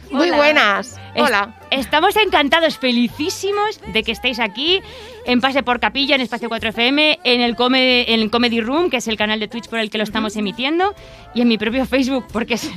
Muy 0.10 0.31
buenas. 0.31 0.99
Es- 1.14 1.22
Hola. 1.22 1.56
Estamos 1.72 2.15
encantados, 2.15 2.77
felicísimos 2.77 3.80
de 3.94 4.03
que 4.03 4.11
estéis 4.11 4.39
aquí 4.39 4.81
en 5.26 5.41
Pase 5.41 5.61
por 5.64 5.80
Capilla, 5.80 6.15
en 6.15 6.22
Espacio 6.22 6.48
4 6.48 6.69
FM, 6.69 7.19
en 7.23 7.41
el, 7.41 7.56
Come- 7.56 8.06
en 8.11 8.22
el 8.22 8.30
Comedy 8.31 8.61
Room, 8.61 8.89
que 8.89 8.98
es 8.98 9.07
el 9.07 9.18
canal 9.18 9.39
de 9.39 9.48
Twitch 9.48 9.68
por 9.68 9.80
el 9.80 9.89
que 9.89 9.98
lo 9.98 10.03
estamos 10.06 10.35
emitiendo, 10.38 10.95
y 11.34 11.41
en 11.41 11.48
mi 11.49 11.57
propio 11.57 11.85
Facebook, 11.85 12.26
porque 12.31 12.53
es, 12.56 12.69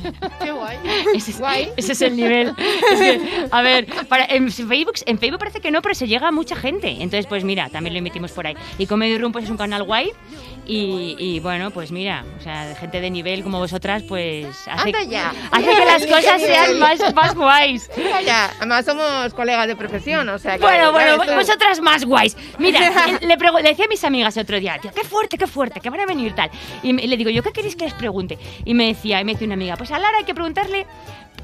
Qué 0.42 0.50
guay. 0.50 0.76
ese, 1.14 1.30
es, 1.30 1.40
ese 1.76 1.92
es 1.92 2.02
el 2.02 2.16
nivel. 2.16 2.52
Es 2.92 2.98
que, 3.00 3.20
a 3.50 3.62
ver, 3.62 3.86
para- 4.08 4.24
en, 4.24 4.50
Facebook, 4.50 4.94
en 5.06 5.18
Facebook 5.18 5.38
parece 5.38 5.60
que 5.60 5.70
no, 5.70 5.80
pero 5.82 5.94
se 5.94 6.08
llega 6.08 6.28
a 6.28 6.32
mucha 6.32 6.56
gente. 6.56 6.88
Entonces, 6.90 7.26
pues 7.26 7.44
mira, 7.44 7.68
también 7.68 7.94
lo 7.94 7.98
emitimos 8.00 8.32
por 8.32 8.46
ahí. 8.46 8.54
Y 8.78 8.86
Comedy 8.86 9.16
Room 9.18 9.30
pues 9.32 9.44
es 9.44 9.50
un 9.50 9.56
canal 9.56 9.84
guay. 9.84 10.10
Y, 10.66 11.16
y, 11.18 11.40
bueno, 11.40 11.70
pues 11.72 11.90
mira, 11.90 12.24
o 12.38 12.42
sea, 12.42 12.76
gente 12.78 13.00
de 13.00 13.10
nivel 13.10 13.42
como 13.42 13.58
vosotras, 13.58 14.04
pues 14.06 14.46
hace, 14.68 14.92
hace 15.50 15.66
que 15.66 15.84
las 15.84 16.06
cosas 16.06 16.40
sean 16.42 16.78
más, 16.78 17.14
más 17.14 17.34
guays. 17.34 17.90
Ya. 18.24 18.50
Además 18.58 18.79
somos 18.82 19.32
colegas 19.34 19.66
de 19.66 19.76
profesión, 19.76 20.28
o 20.28 20.38
sea 20.38 20.54
que... 20.56 20.62
Bueno, 20.62 20.92
bueno, 20.92 21.16
vosotras 21.34 21.80
más 21.80 22.04
guays. 22.04 22.36
Mira, 22.58 22.80
le, 23.20 23.38
pregu- 23.38 23.60
le 23.62 23.70
decía 23.70 23.84
a 23.86 23.88
mis 23.88 24.02
amigas 24.04 24.36
el 24.36 24.42
otro 24.44 24.58
día, 24.60 24.78
tío, 24.78 24.90
qué 24.94 25.04
fuerte, 25.04 25.38
qué 25.38 25.46
fuerte, 25.46 25.80
que 25.80 25.90
van 25.90 26.00
a 26.00 26.06
venir 26.06 26.34
tal. 26.34 26.50
Y 26.82 26.92
me- 26.92 27.06
le 27.06 27.16
digo, 27.16 27.30
¿yo 27.30 27.42
qué 27.42 27.52
queréis 27.52 27.76
que 27.76 27.84
les 27.84 27.94
pregunte? 27.94 28.38
Y 28.64 28.74
me 28.74 28.86
decía, 28.88 29.20
y 29.20 29.24
me 29.24 29.32
decía 29.32 29.46
una 29.46 29.54
amiga, 29.54 29.76
pues 29.76 29.90
a 29.90 29.98
Lara 29.98 30.18
hay 30.18 30.24
que 30.24 30.34
preguntarle 30.34 30.86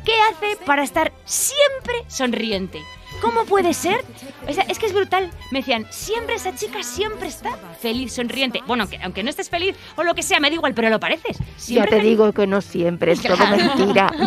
qué 0.05 0.13
hace 0.31 0.57
para 0.65 0.83
estar 0.83 1.13
siempre 1.25 1.95
sonriente. 2.09 2.81
¿Cómo 3.21 3.45
puede 3.45 3.75
ser? 3.75 4.05
O 4.49 4.53
sea, 4.53 4.65
es 4.69 4.79
que 4.79 4.87
es 4.87 4.93
brutal. 4.93 5.31
Me 5.51 5.61
decían, 5.61 5.87
siempre 5.91 6.35
esa 6.37 6.55
chica 6.55 6.83
siempre 6.83 7.29
está 7.29 7.57
feliz, 7.81 8.13
sonriente. 8.13 8.61
Bueno, 8.67 8.85
aunque, 8.85 8.99
aunque 9.03 9.23
no 9.23 9.31
estés 9.31 9.49
feliz 9.51 9.75
o 9.97 10.03
lo 10.05 10.15
que 10.15 10.23
sea, 10.23 10.39
me 10.39 10.49
da 10.49 10.55
igual, 10.55 10.75
pero 10.75 10.89
lo 10.91 11.01
pareces. 11.01 11.39
Ya 11.39 11.45
Siempre 11.57 11.91
te 11.91 11.97
feliz. 11.97 12.11
digo 12.11 12.33
que 12.33 12.47
no 12.47 12.61
siempre, 12.61 13.13
es 13.13 13.23
todo 13.23 13.37
mentira. 13.49 14.13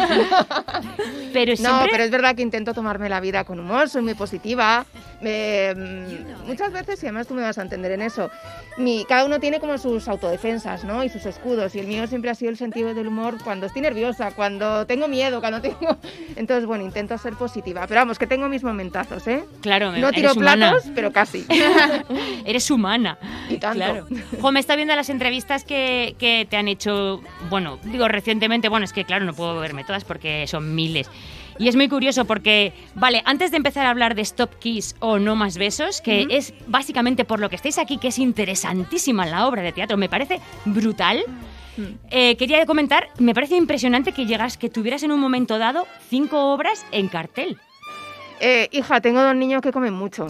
Pero 1.31 1.53
No, 1.59 1.85
pero 1.91 2.03
es 2.03 2.09
verdad 2.09 2.35
que 2.35 2.41
intento 2.41 2.73
tomarme 2.73 3.07
la 3.07 3.19
vida 3.19 3.43
con 3.43 3.59
humor, 3.59 3.87
soy 3.87 4.01
muy 4.01 4.15
positiva. 4.15 4.83
Me- 5.21 5.75
mm, 5.75 6.47
muchas 6.47 6.71
veces, 6.71 7.03
y 7.03 7.05
además 7.05 7.27
tú 7.27 7.35
me 7.35 7.43
vas 7.43 7.55
a 7.59 7.61
entender 7.61 7.91
en 7.91 8.01
eso, 8.01 8.31
mi, 8.77 9.05
cada 9.05 9.25
uno 9.25 9.39
tiene 9.39 9.59
como 9.59 9.77
sus 9.77 10.07
autodefensas, 10.07 10.83
¿no? 10.85 11.03
Y 11.03 11.09
sus 11.09 11.27
escudos. 11.27 11.75
Y 11.75 11.79
el 11.81 11.85
mío 11.87 12.07
siempre 12.07 12.31
ha 12.31 12.35
sido 12.35 12.49
el 12.49 12.57
sentido 12.57 12.95
del 12.95 13.05
humor 13.07 13.35
cuando 13.43 13.67
estoy 13.67 13.83
nerviosa, 13.83 14.31
cuando 14.31 14.87
tengo 14.87 15.07
miedo, 15.07 15.39
cuando 15.39 15.61
tengo... 15.61 15.97
Entonces, 16.35 16.65
bueno, 16.65 16.83
intento 16.83 17.15
ser 17.19 17.33
positiva. 17.35 17.85
Pero 17.87 18.01
vamos, 18.01 18.17
que 18.17 18.25
tengo 18.25 18.49
mis 18.49 18.63
momentazos, 18.79 19.27
¿eh? 19.27 19.43
Claro, 19.61 19.91
No 19.91 20.11
tiro 20.11 20.29
eres 20.29 20.37
humana. 20.37 20.69
platos, 20.71 20.89
pero 20.95 21.11
casi. 21.11 21.45
Eres 22.45 22.71
humana. 22.71 23.17
Y 23.49 23.57
tanto. 23.57 23.75
Claro. 23.77 24.07
Jo, 24.41 24.51
me 24.53 24.59
está 24.61 24.75
viendo 24.77 24.95
las 24.95 25.09
entrevistas 25.09 25.65
que, 25.65 26.15
que 26.17 26.47
te 26.49 26.55
han 26.55 26.69
hecho, 26.69 27.21
bueno, 27.49 27.77
digo 27.83 28.07
recientemente, 28.07 28.69
bueno, 28.69 28.85
es 28.85 28.93
que 28.93 29.03
claro, 29.03 29.25
no 29.25 29.33
puedo 29.33 29.59
verme 29.59 29.83
todas 29.83 30.05
porque 30.05 30.47
son 30.47 30.73
miles. 30.75 31.09
Y 31.57 31.67
es 31.67 31.75
muy 31.75 31.89
curioso 31.89 32.23
porque, 32.23 32.71
vale, 32.95 33.21
antes 33.25 33.51
de 33.51 33.57
empezar 33.57 33.85
a 33.85 33.89
hablar 33.89 34.15
de 34.15 34.21
Stop 34.21 34.59
Kiss 34.59 34.95
o 35.01 35.19
No 35.19 35.35
Más 35.35 35.57
Besos, 35.57 35.99
que 35.99 36.25
es 36.29 36.53
básicamente 36.67 37.25
por 37.25 37.41
lo 37.41 37.49
que 37.49 37.57
estáis 37.57 37.77
aquí, 37.77 37.97
que 37.97 38.07
es 38.07 38.17
interesantísima 38.17 39.25
la 39.25 39.45
obra 39.45 39.61
de 39.61 39.73
teatro, 39.73 39.97
me 39.97 40.07
parece 40.07 40.39
brutal. 40.63 41.21
eh, 42.11 42.37
quería 42.37 42.65
comentar, 42.65 43.09
me 43.19 43.33
parece 43.33 43.57
impresionante 43.57 44.13
que 44.13 44.25
llegas, 44.25 44.57
que 44.57 44.69
tuvieras 44.69 45.03
en 45.03 45.11
un 45.11 45.19
momento 45.19 45.57
dado 45.57 45.85
cinco 46.09 46.53
obras 46.53 46.85
en 46.93 47.09
cartel. 47.09 47.57
Eh, 48.39 48.69
hija, 48.71 49.01
tengo 49.01 49.21
dos 49.21 49.35
niños 49.35 49.61
que 49.61 49.71
comen 49.71 49.93
mucho. 49.93 50.27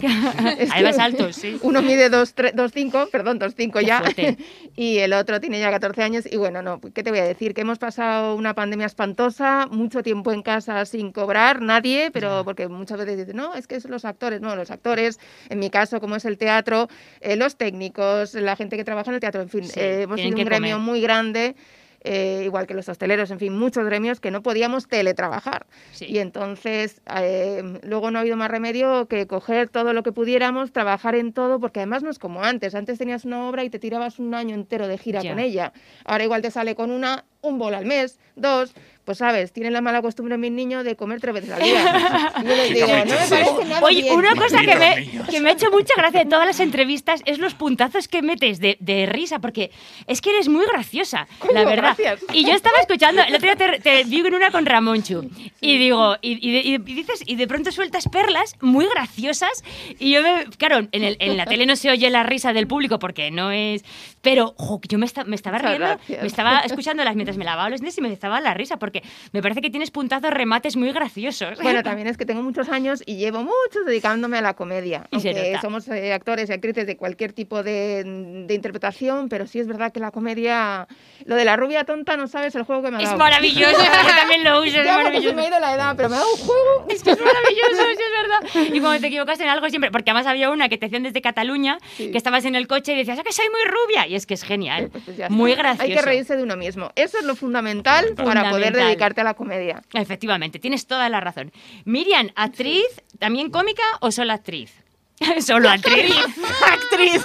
Es 0.58 0.70
Ahí 0.72 0.82
vas 0.82 0.98
alto, 0.98 1.32
sí. 1.32 1.58
Uno 1.62 1.82
mide 1.82 2.10
2,5, 2.10 3.10
perdón, 3.10 3.38
2,5 3.38 3.78
Qué 3.80 3.86
ya. 3.86 4.00
fuerte. 4.00 4.36
Y 4.76 4.98
el 4.98 5.12
otro 5.12 5.40
tiene 5.40 5.58
ya 5.60 5.70
14 5.70 6.02
años. 6.02 6.24
Y 6.30 6.36
bueno, 6.36 6.62
no, 6.62 6.80
¿qué 6.80 7.02
te 7.02 7.10
voy 7.10 7.18
a 7.18 7.24
decir? 7.24 7.52
Que 7.54 7.62
hemos 7.62 7.78
pasado 7.78 8.34
una 8.36 8.54
pandemia 8.54 8.86
espantosa, 8.86 9.66
mucho 9.70 10.02
tiempo 10.02 10.32
en 10.32 10.42
casa 10.42 10.84
sin 10.86 11.12
cobrar, 11.12 11.60
nadie, 11.60 12.10
pero 12.12 12.44
porque 12.44 12.66
muchas 12.68 12.96
veces 12.98 13.18
dicen, 13.18 13.36
no, 13.36 13.54
es 13.54 13.66
que 13.66 13.80
son 13.80 13.90
los 13.90 14.04
actores. 14.04 14.40
No, 14.40 14.56
los 14.56 14.70
actores, 14.70 15.18
en 15.48 15.58
mi 15.58 15.68
caso, 15.70 16.00
como 16.00 16.16
es 16.16 16.24
el 16.24 16.38
teatro, 16.38 16.88
eh, 17.20 17.36
los 17.36 17.56
técnicos, 17.56 18.34
la 18.34 18.56
gente 18.56 18.76
que 18.76 18.84
trabaja 18.84 19.10
en 19.10 19.16
el 19.16 19.20
teatro, 19.20 19.42
en 19.42 19.48
fin, 19.48 19.64
Sí, 19.66 19.78
eh, 19.80 20.02
hemos 20.02 20.18
sido 20.20 20.36
un 20.36 20.44
gremio 20.44 20.76
comer. 20.76 20.90
muy 20.90 21.00
grande. 21.00 21.54
Eh, 22.02 22.42
igual 22.44 22.66
que 22.66 22.74
los 22.74 22.88
hosteleros, 22.88 23.30
en 23.30 23.38
fin, 23.38 23.56
muchos 23.58 23.84
gremios 23.84 24.20
que 24.20 24.30
no 24.30 24.42
podíamos 24.42 24.88
teletrabajar. 24.88 25.66
Y 26.00 26.18
entonces 26.18 27.00
eh, 27.14 27.62
luego 27.82 28.10
no 28.10 28.18
ha 28.18 28.22
habido 28.22 28.36
más 28.36 28.50
remedio 28.50 29.06
que 29.06 29.26
coger 29.26 29.68
todo 29.68 29.92
lo 29.92 30.02
que 30.02 30.12
pudiéramos, 30.12 30.72
trabajar 30.72 31.14
en 31.14 31.32
todo, 31.32 31.60
porque 31.60 31.80
además 31.80 32.02
no 32.02 32.10
es 32.10 32.18
como 32.18 32.42
antes. 32.42 32.74
Antes 32.74 32.98
tenías 32.98 33.24
una 33.24 33.48
obra 33.48 33.64
y 33.64 33.70
te 33.70 33.78
tirabas 33.78 34.18
un 34.18 34.34
año 34.34 34.54
entero 34.54 34.88
de 34.88 34.98
gira 34.98 35.22
Ya. 35.22 35.30
con 35.30 35.38
ella. 35.40 35.72
Ahora 36.04 36.24
igual 36.24 36.42
te 36.42 36.50
sale 36.50 36.74
con 36.74 36.90
una, 36.90 37.24
un 37.42 37.58
bol 37.58 37.74
al 37.74 37.84
mes, 37.86 38.18
dos. 38.36 38.74
Pues 39.10 39.18
sabes, 39.18 39.52
tienen 39.52 39.72
la 39.72 39.80
mala 39.80 40.02
costumbre 40.02 40.38
mis 40.38 40.52
niños 40.52 40.84
de 40.84 40.94
comer 40.94 41.20
tres 41.20 41.34
veces 41.34 41.50
al 41.50 41.60
día. 41.60 42.32
Y 42.40 42.44
yo 42.46 42.54
les 42.54 42.72
digo, 42.74 42.86
no 42.86 43.04
me 43.04 43.26
parece 43.28 43.64
nada 43.64 43.80
Oye, 43.82 44.02
bien. 44.02 44.14
una 44.16 44.36
cosa 44.36 44.60
que 44.60 44.76
me, 44.76 45.10
que 45.28 45.40
me 45.40 45.50
ha 45.50 45.52
hecho 45.54 45.68
mucha 45.72 45.94
gracia 45.96 46.20
de 46.22 46.30
todas 46.30 46.46
las 46.46 46.60
entrevistas 46.60 47.22
es 47.26 47.38
los 47.40 47.54
puntazos 47.54 48.06
que 48.06 48.22
metes 48.22 48.60
de, 48.60 48.76
de 48.78 49.06
risa, 49.06 49.40
porque 49.40 49.72
es 50.06 50.20
que 50.20 50.30
eres 50.30 50.48
muy 50.48 50.64
graciosa, 50.64 51.26
la 51.52 51.64
verdad. 51.64 51.96
Gracias. 51.98 52.20
Y 52.32 52.44
yo 52.46 52.52
estaba 52.52 52.78
escuchando, 52.78 53.20
el 53.22 53.34
otro 53.34 53.52
día 53.52 53.56
te, 53.56 53.80
te 53.80 54.04
vi 54.04 54.20
en 54.20 54.32
una 54.32 54.52
con 54.52 54.64
Ramonchu, 54.64 55.28
y 55.60 55.76
digo, 55.78 56.14
y, 56.22 56.38
y 56.48 56.52
de- 56.52 56.60
y 56.68 56.78
dices, 56.78 57.24
y 57.26 57.34
de 57.34 57.48
pronto 57.48 57.72
sueltas 57.72 58.08
perlas 58.08 58.54
muy 58.60 58.86
graciosas, 58.94 59.64
y 59.98 60.12
yo 60.12 60.22
me, 60.22 60.44
claro, 60.56 60.86
en, 60.92 61.02
el- 61.02 61.16
en 61.18 61.36
la 61.36 61.46
tele 61.46 61.66
no 61.66 61.74
se 61.74 61.90
oye 61.90 62.08
la 62.10 62.22
risa 62.22 62.52
del 62.52 62.68
público 62.68 63.00
porque 63.00 63.32
no 63.32 63.50
es, 63.50 63.84
pero 64.22 64.54
jo, 64.56 64.80
yo 64.88 64.98
me, 64.98 65.06
esta- 65.06 65.24
me 65.24 65.34
estaba 65.34 65.58
riendo, 65.58 65.86
gracias. 65.86 66.20
me 66.20 66.28
estaba 66.28 66.58
escuchándolas 66.60 67.16
mientras 67.16 67.36
me 67.36 67.44
lavaba 67.44 67.68
los 67.70 67.80
dientes 67.80 67.98
y 67.98 68.02
me 68.02 68.12
estaba 68.12 68.40
la 68.40 68.54
risa, 68.54 68.76
porque 68.78 68.99
me 69.32 69.42
parece 69.42 69.60
que 69.60 69.70
tienes 69.70 69.90
puntazos, 69.90 70.30
remates 70.30 70.76
muy 70.76 70.92
graciosos. 70.92 71.58
Bueno, 71.62 71.82
también 71.84 72.08
es 72.08 72.16
que 72.16 72.24
tengo 72.26 72.42
muchos 72.42 72.68
años 72.68 73.02
y 73.06 73.16
llevo 73.16 73.42
muchos 73.42 73.84
dedicándome 73.86 74.38
a 74.38 74.42
la 74.42 74.54
comedia. 74.54 75.06
Y 75.10 75.16
aunque 75.16 75.58
somos 75.60 75.86
eh, 75.88 76.12
actores 76.12 76.48
y 76.50 76.52
actrices 76.52 76.86
de 76.86 76.96
cualquier 76.96 77.32
tipo 77.32 77.62
de, 77.62 78.04
de 78.46 78.54
interpretación, 78.54 79.28
pero 79.28 79.46
sí 79.46 79.58
es 79.60 79.66
verdad 79.66 79.92
que 79.92 80.00
la 80.00 80.10
comedia, 80.10 80.86
lo 81.24 81.34
de 81.36 81.44
la 81.44 81.56
rubia 81.56 81.84
tonta, 81.84 82.16
no 82.16 82.26
sabes 82.28 82.54
el 82.54 82.62
juego 82.64 82.82
que 82.82 82.90
me 82.90 82.96
ha 82.98 83.00
Es 83.00 83.06
dado. 83.06 83.18
maravilloso, 83.18 83.72
yo 83.72 84.14
también 84.16 84.44
lo 84.44 84.58
uso, 84.60 84.78
es 84.80 84.84
Ya, 84.86 84.96
maravilloso. 84.98 85.34
me 85.36 85.42
ha 85.42 85.48
ido 85.48 85.60
la 85.60 85.74
edad, 85.74 85.94
pero 85.96 86.08
me 86.08 86.16
ha 86.16 86.18
dado 86.18 86.30
un 86.32 86.38
juego. 86.40 86.86
Es 86.88 87.02
que 87.02 87.10
es 87.12 87.18
maravilloso, 87.18 87.82
sí, 87.96 88.02
es 88.02 88.52
verdad. 88.62 88.74
Y 88.74 88.80
cuando 88.80 89.00
te 89.00 89.06
equivocas 89.06 89.40
en 89.40 89.48
algo 89.48 89.68
siempre, 89.68 89.90
porque 89.90 90.10
además 90.10 90.26
había 90.26 90.50
una 90.50 90.68
que 90.68 90.78
te 90.78 90.86
hacían 90.86 91.02
desde 91.02 91.20
Cataluña, 91.22 91.78
que 91.96 92.16
estabas 92.16 92.44
en 92.44 92.54
el 92.54 92.66
coche 92.66 92.92
y 92.92 92.96
decías, 92.96 93.18
"Ah, 93.18 93.22
que 93.22 93.32
soy 93.32 93.46
muy 93.50 93.60
rubia! 93.70 94.06
Y 94.06 94.14
es 94.14 94.26
que 94.26 94.34
es 94.34 94.42
genial, 94.42 94.90
Pues 94.92 95.16
Ya 95.16 95.28
muy 95.28 95.54
gracioso. 95.54 95.82
Hay 95.90 95.94
que 95.94 96.02
reírse 96.02 96.36
de 96.36 96.42
uno 96.42 96.56
mismo. 96.56 96.90
Eso 96.96 97.18
es 97.18 97.24
lo 97.24 97.34
fundamental, 97.36 98.06
para 98.16 98.50
poder 98.50 98.72
Fundamental. 98.72 98.79
Dedicarte 98.86 99.20
a 99.20 99.24
la 99.24 99.34
comedia. 99.34 99.82
Efectivamente, 99.92 100.58
tienes 100.58 100.86
toda 100.86 101.08
la 101.08 101.20
razón. 101.20 101.52
Miriam, 101.84 102.30
¿actriz, 102.36 102.86
también 103.18 103.50
cómica 103.50 103.82
o 104.00 104.10
solo 104.10 104.32
actriz? 104.32 104.72
Solo 105.40 105.68
actriz. 105.68 106.14
actriz. 106.66 107.22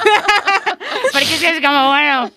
Porque 1.12 1.26
si 1.26 1.46
es 1.46 1.62
como, 1.62 1.88
bueno, 1.88 2.32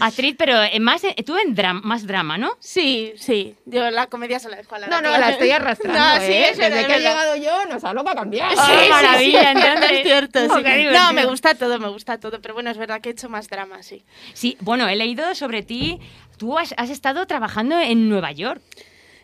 actriz, 0.00 0.34
pero 0.38 0.54
más, 0.80 1.02
tú 1.24 1.36
en 1.36 1.54
drama, 1.54 1.80
más 1.84 2.06
drama, 2.06 2.38
¿no? 2.38 2.52
Sí, 2.60 3.12
sí. 3.16 3.56
Yo 3.66 3.90
la 3.90 4.06
comedia 4.06 4.38
se 4.38 4.48
la 4.48 4.56
dejo 4.56 4.74
a 4.74 4.78
la 4.80 4.86
No, 4.88 5.02
no, 5.02 5.16
la 5.16 5.30
estoy 5.30 5.50
arrastrando, 5.50 5.98
No, 5.98 6.16
sí, 6.26 6.32
¿eh? 6.32 6.52
Desde 6.56 6.80
es 6.80 6.86
que 6.86 6.94
he 6.94 6.98
llegado 6.98 7.36
yo, 7.36 7.66
no 7.66 7.78
sabes 7.78 7.94
lo 7.94 8.04
que 8.04 8.10
ha 8.10 8.14
cambiado. 8.14 8.50
Sí, 8.52 8.56
Ah, 8.58 8.80
sí, 8.82 8.88
maravilla, 8.88 9.40
sí, 9.52 9.58
entonces. 9.58 9.90
Es 9.90 10.02
cierto, 10.02 10.40
sí. 10.56 10.62
qué 10.62 10.90
No, 10.92 11.12
me 11.12 11.26
gusta 11.26 11.54
todo, 11.54 11.78
me 11.78 11.88
gusta 11.88 12.18
todo. 12.18 12.40
Pero 12.40 12.54
bueno, 12.54 12.70
es 12.70 12.78
verdad 12.78 13.00
que 13.00 13.10
he 13.10 13.12
hecho 13.12 13.28
más 13.28 13.48
drama, 13.48 13.82
sí. 13.82 14.04
Sí, 14.32 14.56
bueno, 14.60 14.88
he 14.88 14.96
leído 14.96 15.34
sobre 15.34 15.62
ti. 15.62 15.98
Tú 16.38 16.58
has, 16.58 16.74
has 16.78 16.90
estado 16.90 17.26
trabajando 17.26 17.78
en 17.78 18.08
Nueva 18.08 18.32
York. 18.32 18.62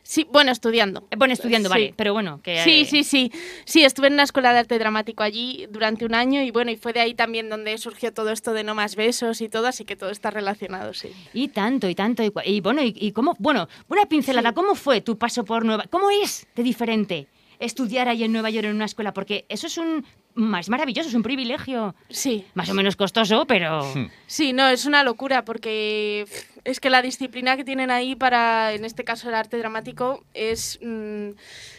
Sí, 0.08 0.24
bueno, 0.30 0.52
estudiando. 0.52 1.08
Eh, 1.10 1.16
Bueno, 1.16 1.34
estudiando, 1.34 1.68
Sí. 1.68 1.72
vale, 1.72 1.94
pero 1.96 2.12
bueno, 2.12 2.40
que... 2.40 2.62
Sí, 2.62 2.82
eh, 2.82 2.84
sí, 2.84 3.02
sí. 3.02 3.32
Sí, 3.64 3.82
estuve 3.84 4.06
en 4.06 4.12
una 4.12 4.22
escuela 4.22 4.52
de 4.52 4.60
arte 4.60 4.78
dramático 4.78 5.24
allí 5.24 5.66
durante 5.68 6.04
un 6.04 6.14
año 6.14 6.42
y 6.42 6.52
bueno, 6.52 6.70
y 6.70 6.76
fue 6.76 6.92
de 6.92 7.00
ahí 7.00 7.14
también 7.14 7.48
donde 7.48 7.76
surgió 7.76 8.14
todo 8.14 8.30
esto 8.30 8.52
de 8.52 8.62
no 8.62 8.76
más 8.76 8.94
besos 8.94 9.40
y 9.40 9.48
todo, 9.48 9.66
así 9.66 9.84
que 9.84 9.96
todo 9.96 10.10
está 10.10 10.30
relacionado, 10.30 10.94
sí. 10.94 11.08
Y 11.34 11.48
tanto, 11.48 11.88
y 11.88 11.96
tanto. 11.96 12.22
Y, 12.44 12.60
bueno, 12.60 12.84
y, 12.84 12.94
y 12.96 13.10
cómo, 13.10 13.34
bueno, 13.40 13.68
una 13.88 14.06
pincelada, 14.06 14.52
¿cómo 14.52 14.76
fue 14.76 15.00
tu 15.00 15.18
paso 15.18 15.44
por 15.44 15.64
Nueva 15.64 15.86
¿Cómo 15.90 16.08
es 16.12 16.46
de 16.54 16.62
diferente 16.62 17.26
estudiar 17.58 18.08
ahí 18.08 18.22
en 18.22 18.30
Nueva 18.32 18.50
York 18.50 18.66
en 18.66 18.76
una 18.76 18.84
escuela? 18.84 19.12
Porque 19.12 19.44
eso 19.48 19.66
es 19.66 19.76
un 19.76 20.04
más 20.34 20.68
maravilloso, 20.68 21.08
es 21.08 21.14
un 21.14 21.22
privilegio. 21.22 21.94
Sí. 22.10 22.44
Más 22.54 22.68
o 22.68 22.74
menos 22.74 22.94
costoso, 22.94 23.44
pero. 23.46 23.82
Sí, 24.26 24.52
no, 24.52 24.68
es 24.68 24.84
una 24.86 25.02
locura 25.02 25.44
porque 25.44 26.26
pff, 26.28 26.55
es 26.66 26.80
que 26.80 26.90
la 26.90 27.00
disciplina 27.02 27.56
que 27.56 27.64
tienen 27.64 27.90
ahí 27.90 28.14
para, 28.16 28.72
en 28.74 28.84
este 28.84 29.04
caso, 29.04 29.28
el 29.28 29.34
arte 29.34 29.56
dramático 29.58 30.24
es, 30.34 30.78
mm, 30.82 31.30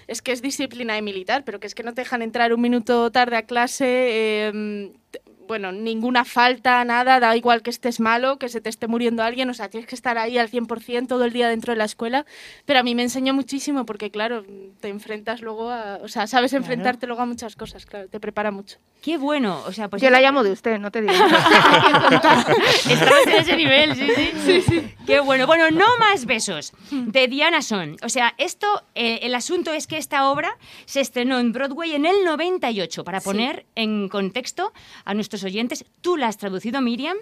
es 0.07 0.21
que 0.21 0.31
es 0.31 0.41
disciplina 0.41 0.95
de 0.95 1.01
militar, 1.01 1.43
pero 1.45 1.59
que 1.59 1.67
es 1.67 1.75
que 1.75 1.83
no 1.83 1.93
te 1.93 2.01
dejan 2.01 2.21
entrar 2.21 2.53
un 2.53 2.61
minuto 2.61 3.11
tarde 3.11 3.35
a 3.37 3.43
clase, 3.43 3.85
eh, 3.87 4.91
t- 5.11 5.21
bueno, 5.47 5.71
ninguna 5.71 6.25
falta, 6.25 6.83
nada, 6.83 7.21
da 7.21 7.37
igual 7.37 7.61
que 7.61 7.69
estés 7.69 8.01
malo, 8.01 8.37
que 8.37 8.49
se 8.49 8.59
te 8.59 8.69
esté 8.69 8.87
muriendo 8.87 9.23
alguien, 9.23 9.49
o 9.49 9.53
sea, 9.53 9.69
tienes 9.69 9.87
que 9.87 9.95
estar 9.95 10.17
ahí 10.17 10.37
al 10.37 10.49
100% 10.49 11.07
todo 11.07 11.23
el 11.23 11.31
día 11.31 11.47
dentro 11.47 11.71
de 11.71 11.77
la 11.77 11.85
escuela, 11.85 12.25
pero 12.65 12.79
a 12.79 12.83
mí 12.83 12.95
me 12.95 13.03
enseñó 13.03 13.33
muchísimo 13.33 13.85
porque, 13.85 14.11
claro, 14.11 14.43
te 14.81 14.89
enfrentas 14.89 15.41
luego 15.41 15.69
a, 15.71 15.99
o 16.03 16.09
sea, 16.09 16.27
sabes 16.27 16.51
enfrentarte 16.51 17.07
luego 17.07 17.21
a 17.21 17.25
muchas 17.25 17.55
cosas, 17.55 17.85
claro, 17.85 18.09
te 18.09 18.19
prepara 18.19 18.51
mucho. 18.51 18.77
Qué 19.01 19.17
bueno, 19.17 19.61
o 19.65 19.71
sea, 19.71 19.87
pues. 19.89 20.01
Yo 20.01 20.09
la 20.09 20.19
llamo 20.19 20.43
de 20.43 20.51
usted, 20.51 20.79
no 20.79 20.91
te 20.91 21.01
digo. 21.01 21.13
Estamos 22.89 23.27
en 23.27 23.33
ese 23.33 23.55
nivel, 23.55 23.95
sí, 23.95 24.61
sí. 24.61 24.93
Qué 25.05 25.19
bueno. 25.19 25.47
Bueno, 25.47 25.71
no 25.71 25.85
más 25.99 26.25
besos. 26.25 26.73
De 26.91 27.27
Diana 27.27 27.61
Son. 27.61 27.95
O 28.03 28.09
sea, 28.09 28.33
esto, 28.37 28.67
eh, 28.95 29.19
el 29.23 29.35
asunto 29.35 29.71
es 29.71 29.87
que 29.87 29.97
esta 29.97 30.29
obra 30.29 30.57
se 30.85 30.99
estrenó 31.01 31.39
en 31.39 31.53
Broadway 31.53 31.95
en 31.95 32.05
el 32.05 32.25
98. 32.25 33.03
Para 33.03 33.19
Sí. 33.21 33.25
poner 33.25 33.65
en 33.75 34.09
contexto 34.09 34.73
a 35.05 35.13
nuestros 35.13 35.43
oyentes, 35.43 35.85
tú 36.01 36.17
la 36.17 36.27
has 36.27 36.37
traducido, 36.37 36.81
Miriam, 36.81 37.17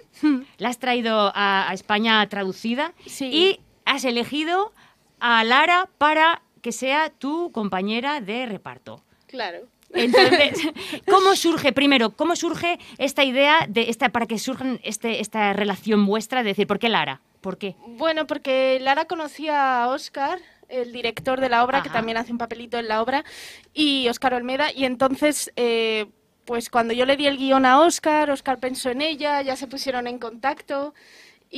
la 0.58 0.68
has 0.70 0.78
traído 0.78 1.32
a, 1.34 1.68
a 1.70 1.74
España 1.74 2.26
traducida 2.28 2.92
y 3.20 3.60
has 3.84 4.04
elegido 4.04 4.72
a 5.20 5.44
Lara 5.44 5.88
para 5.98 6.42
que 6.62 6.72
sea 6.72 7.10
tu 7.10 7.52
compañera 7.52 8.20
de 8.20 8.46
reparto. 8.46 9.02
Claro. 9.28 9.60
Entonces, 9.92 10.58
¿cómo 11.10 11.36
surge, 11.36 11.72
primero, 11.72 12.10
cómo 12.10 12.36
surge 12.36 12.78
esta 12.98 13.24
idea 13.24 13.66
de 13.68 13.90
esta, 13.90 14.10
para 14.10 14.26
que 14.26 14.38
surja 14.38 14.64
este, 14.82 15.20
esta 15.20 15.52
relación 15.52 16.06
vuestra 16.06 16.42
de 16.42 16.50
decir, 16.50 16.66
¿por 16.66 16.78
qué 16.78 16.88
Lara? 16.88 17.20
¿Por 17.40 17.58
qué? 17.58 17.76
Bueno, 17.86 18.26
porque 18.26 18.78
Lara 18.80 19.04
conocía 19.04 19.82
a 19.82 19.88
Oscar, 19.88 20.40
el 20.68 20.92
director 20.92 21.40
de 21.40 21.48
la 21.48 21.64
obra, 21.64 21.82
que 21.82 21.90
también 21.90 22.16
hace 22.16 22.32
un 22.32 22.38
papelito 22.38 22.78
en 22.78 22.88
la 22.88 23.02
obra, 23.02 23.24
y 23.72 24.08
Oscar 24.08 24.34
Olmeda, 24.34 24.72
y 24.72 24.84
entonces, 24.84 25.52
eh, 25.56 26.06
pues 26.44 26.70
cuando 26.70 26.92
yo 26.92 27.06
le 27.06 27.16
di 27.16 27.26
el 27.26 27.38
guion 27.38 27.66
a 27.66 27.80
Oscar, 27.80 28.30
Oscar 28.30 28.58
pensó 28.58 28.90
en 28.90 29.00
ella, 29.00 29.42
ya 29.42 29.56
se 29.56 29.66
pusieron 29.66 30.06
en 30.06 30.18
contacto, 30.18 30.94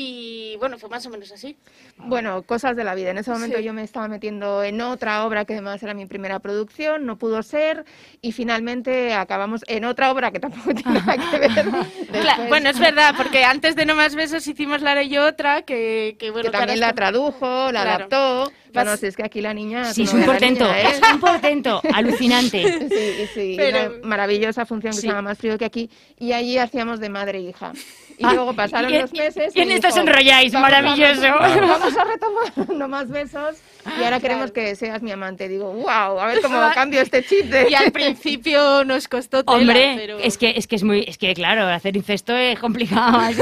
y 0.01 0.57
bueno, 0.59 0.79
fue 0.79 0.89
más 0.89 1.05
o 1.07 1.11
menos 1.11 1.33
así. 1.33 1.57
Bueno, 1.97 2.43
cosas 2.43 2.77
de 2.77 2.85
la 2.85 2.95
vida. 2.95 3.11
En 3.11 3.19
ese 3.19 3.31
momento 3.33 3.59
Sí. 3.59 3.65
yo 3.65 3.73
me 3.73 3.83
estaba 3.83 4.07
metiendo 4.07 4.63
en 4.63 4.81
otra 4.81 5.25
obra 5.27 5.45
que 5.45 5.55
además 5.55 5.83
era 5.83 5.93
mi 5.95 6.07
primera 6.07 6.39
producción, 6.39 7.05
no 7.05 7.19
pudo 7.19 7.43
ser 7.43 7.85
y 8.23 8.31
finalmente 8.33 9.13
acabamos 9.15 9.63
en 9.67 9.85
otra 9.85 10.13
obra 10.13 10.31
que 10.31 10.39
tampoco 10.39 10.73
tiene 10.75 11.01
nada 11.01 11.17
que 11.17 11.39
ver. 11.39 11.51
Después, 12.13 12.49
bueno, 12.49 12.71
es 12.71 12.79
verdad, 12.79 13.15
porque 13.17 13.43
antes 13.45 13.75
de 13.75 13.87
No 13.87 13.97
Más 13.97 14.15
Besos 14.15 14.47
hicimos 14.47 14.83
Lara 14.83 15.03
y 15.03 15.09
yo 15.09 15.27
otra, 15.27 15.63
que, 15.63 16.17
que 16.19 16.31
bueno, 16.31 16.51
que 16.51 16.57
también 16.57 16.79
la 16.81 16.93
tradujo, 16.93 17.73
la 17.73 17.83
Claro. 17.83 17.91
adaptó. 18.07 18.53
Vas- 18.73 18.85
Bueno, 18.85 18.97
si 18.99 19.07
es 19.07 19.17
que 19.17 19.25
aquí 19.25 19.41
la 19.41 19.55
niña... 19.55 19.85
Sí, 19.93 20.05
tú 20.05 20.11
es 20.11 20.15
no 20.15 20.21
un 20.21 20.27
portento, 20.27 20.65
niña, 20.65 20.81
¿eh? 20.83 20.91
es 20.93 21.13
un 21.13 21.21
portento, 21.21 21.81
alucinante. 21.95 22.89
Sí, 22.89 23.27
sí, 23.35 23.55
Pero- 23.57 23.97
una 23.99 24.07
maravillosa 24.07 24.65
función 24.67 24.91
que 24.93 24.97
Sí. 24.97 25.01
se 25.03 25.07
llama 25.09 25.23
Más 25.23 25.39
frío 25.39 25.57
que 25.59 25.65
aquí 25.65 25.91
y 26.19 26.33
allí 26.33 26.59
hacíamos 26.59 27.01
de 27.01 27.09
madre 27.09 27.39
e 27.39 27.43
hija. 27.43 27.73
Y 28.19 28.25
Ah, 28.25 28.35
luego 28.35 28.53
pasaron 28.53 28.93
y- 28.93 28.99
los 28.99 29.13
meses 29.13 29.55
y 29.55 29.61
en 29.61 29.71
esto 29.71 29.89
os 29.89 29.95
dijo, 29.95 30.07
enrolláis, 30.09 30.53
"Vamos 30.53 30.71
maravilloso". 30.71 31.23
retomar- 31.23 31.69
Vamos 31.69 31.97
a 31.97 32.05
retomar 32.05 32.69
no 32.77 32.89
más 32.89 33.09
besos 33.09 33.57
y 33.99 34.03
ahora 34.03 34.19
queremos 34.21 34.51
que 34.51 34.75
seas 34.75 35.01
mi 35.03 35.13
amante. 35.13 35.49
Digo, 35.49 35.73
wow, 35.73 36.19
a 36.21 36.27
ver 36.27 36.41
cómo 36.43 36.59
cambio 36.75 37.01
este 37.01 37.23
chip 37.25 37.47
de... 37.47 37.71
Y 37.71 37.75
al 37.75 37.93
principio 37.93 38.85
nos 38.85 39.07
costó 39.09 39.45
tela, 39.45 39.57
Hombre, 39.57 39.95
pero... 39.97 40.19
es 40.19 40.37
que 40.37 40.53
es 40.57 40.67
que 40.67 40.77
es 40.77 40.83
muy, 40.83 41.05
es 41.07 41.17
que 41.17 41.33
claro, 41.35 41.67
hacer 41.69 41.97
incesto 41.97 42.35
es 42.35 42.59
complicado. 42.59 43.19
así. 43.21 43.41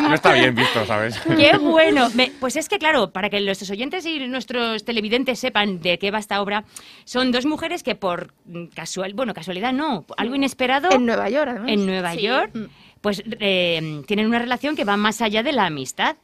No 0.00 0.14
está 0.14 0.32
bien 0.32 0.54
visto, 0.54 0.84
¿sabes? 0.86 1.18
Qué 1.36 1.58
bueno. 1.58 2.08
Me- 2.14 2.32
pues 2.40 2.56
es 2.56 2.68
que, 2.68 2.78
claro, 2.78 3.10
para 3.12 3.28
que 3.30 3.40
nuestros 3.40 3.70
oyentes 3.70 4.04
y 4.06 4.20
nuestros 4.26 4.84
televidentes 4.84 5.38
sepan 5.38 5.80
de 5.80 5.98
qué 5.98 6.10
va 6.10 6.18
esta 6.18 6.40
obra, 6.40 6.64
son 7.04 7.30
dos 7.30 7.44
mujeres 7.44 7.82
que 7.82 7.94
por 7.94 8.32
mm, 8.46 8.66
casual, 8.74 9.12
bueno, 9.14 9.34
casualidad 9.34 9.72
no, 9.72 10.06
algo 10.16 10.34
inesperado. 10.34 10.90
En 10.90 11.04
Nueva 11.06 11.28
York, 11.28 11.48
además. 11.50 11.70
En 11.70 11.86
Nueva 11.86 12.12
Sí. 12.14 12.22
York, 12.22 12.52
pues 13.00 13.22
eh, 13.26 14.02
tienen 14.06 14.26
una 14.26 14.38
relación 14.38 14.76
que 14.76 14.84
va 14.84 14.96
más 14.96 15.20
allá 15.22 15.42
de 15.42 15.52
la 15.52 15.66
amistad. 15.66 16.16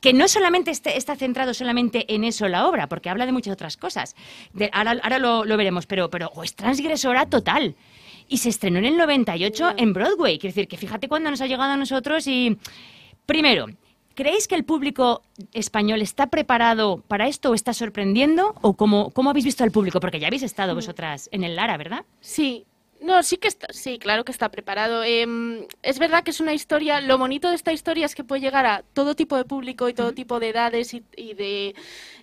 Que 0.00 0.12
no 0.12 0.28
solamente 0.28 0.70
está 0.70 1.16
centrado 1.16 1.52
solamente 1.52 2.14
en 2.14 2.22
eso 2.24 2.48
la 2.48 2.68
obra, 2.68 2.88
porque 2.88 3.10
habla 3.10 3.26
de 3.26 3.32
muchas 3.32 3.52
otras 3.52 3.76
cosas. 3.76 4.14
De- 4.54 4.70
ahora 4.72 4.92
ahora 5.02 5.18
lo, 5.18 5.44
lo 5.44 5.56
veremos, 5.56 5.86
pero, 5.86 6.08
pero 6.08 6.30
oh, 6.34 6.44
es 6.44 6.54
transgresora 6.54 7.26
total. 7.26 7.74
Y 8.28 8.38
se 8.38 8.48
estrenó 8.50 8.78
en 8.78 8.84
el 8.84 8.96
98 8.96 9.72
en 9.76 9.92
Broadway. 9.92 10.38
Quiero 10.38 10.54
decir 10.54 10.68
que 10.68 10.76
fíjate 10.76 11.08
cuándo 11.08 11.28
nos 11.30 11.40
ha 11.40 11.46
llegado 11.46 11.72
a 11.72 11.76
nosotros 11.76 12.26
y... 12.28 12.56
Primero, 13.26 13.66
¿creéis 14.14 14.46
que 14.48 14.54
el 14.54 14.64
público 14.64 15.22
español 15.52 16.00
está 16.02 16.28
preparado 16.28 17.02
para 17.08 17.26
esto 17.26 17.50
o 17.50 17.54
está 17.54 17.74
sorprendiendo? 17.74 18.54
¿O 18.62 18.74
cómo, 18.74 19.10
cómo 19.10 19.30
habéis 19.30 19.44
visto 19.44 19.64
al 19.64 19.72
público? 19.72 19.98
Porque 20.00 20.20
ya 20.20 20.28
habéis 20.28 20.44
estado 20.44 20.74
vosotras 20.74 21.28
en 21.32 21.42
el 21.44 21.56
Lara, 21.56 21.76
¿verdad? 21.76 22.04
Sí, 22.20 22.64
no, 23.00 23.22
sí 23.22 23.36
que 23.38 23.48
está, 23.48 23.68
sí, 23.72 23.98
claro 23.98 24.24
que 24.24 24.32
está 24.32 24.50
preparado. 24.50 25.02
Em, 25.04 25.66
es 25.82 25.98
verdad 25.98 26.22
que 26.22 26.30
es 26.30 26.40
una 26.40 26.54
historia, 26.54 27.00
lo 27.00 27.18
bonito 27.18 27.48
de 27.48 27.56
esta 27.56 27.72
historia 27.72 28.06
es 28.06 28.14
que 28.14 28.24
puede 28.24 28.42
llegar 28.42 28.66
a 28.66 28.84
todo 28.92 29.14
tipo 29.14 29.36
de 29.36 29.44
público 29.44 29.88
y 29.88 29.94
todo 29.94 30.12
tipo 30.12 30.40
de 30.40 30.50
edades 30.50 30.94
y, 30.94 31.04
y 31.16 31.34
de 31.34 31.74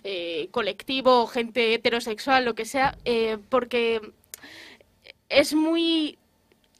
eh, 0.04 0.48
colectivo, 0.50 1.26
gente 1.26 1.74
heterosexual, 1.74 2.44
lo 2.44 2.54
que 2.54 2.64
sea, 2.64 2.96
eh, 3.04 3.38
porque 3.48 4.00
es 5.28 5.54
muy 5.54 6.17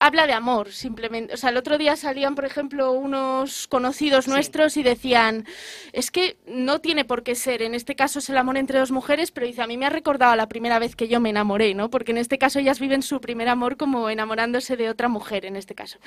habla 0.01 0.27
de 0.27 0.33
amor, 0.33 0.71
simplemente. 0.73 1.35
O 1.35 1.37
sea, 1.37 1.51
el 1.51 1.57
otro 1.57 1.77
día 1.77 1.97
salían, 1.97 2.35
por 2.35 2.45
ejemplo, 2.45 2.93
unos 2.93 3.67
conocidos 3.67 4.29
nuestros 4.29 4.77
y 4.77 4.83
decían, 4.83 5.45
es 5.93 6.11
que 6.11 6.37
no 6.47 6.81
tiene 6.81 7.05
por 7.05 7.23
qué 7.25 7.35
ser, 7.35 7.63
en 7.63 7.75
este 7.75 7.97
caso 7.97 8.21
es 8.21 8.31
el 8.31 8.37
amor 8.39 8.57
entre 8.59 8.79
dos 8.79 8.91
mujeres, 8.93 9.31
pero 9.33 9.47
dice, 9.47 9.63
a 9.63 9.67
mí 9.67 9.77
me 9.77 9.87
ha 9.87 9.91
recordado 9.91 10.37
la 10.37 10.49
primera 10.49 10.79
vez 10.79 10.95
que 10.95 11.09
yo 11.09 11.19
me 11.21 11.31
enamoré, 11.31 11.75
¿no? 11.75 11.91
Porque 11.91 12.13
en 12.13 12.19
este 12.19 12.39
caso 12.39 12.61
ellas 12.61 12.79
viven 12.81 13.03
su 13.03 13.21
primer 13.21 13.49
amor 13.49 13.77
como 13.77 14.09
enamorándose 14.09 14.77
de 14.77 14.89
otra 14.89 15.09
mujer, 15.09 15.45
en 15.45 15.57
este 15.57 15.75
caso. 15.75 15.99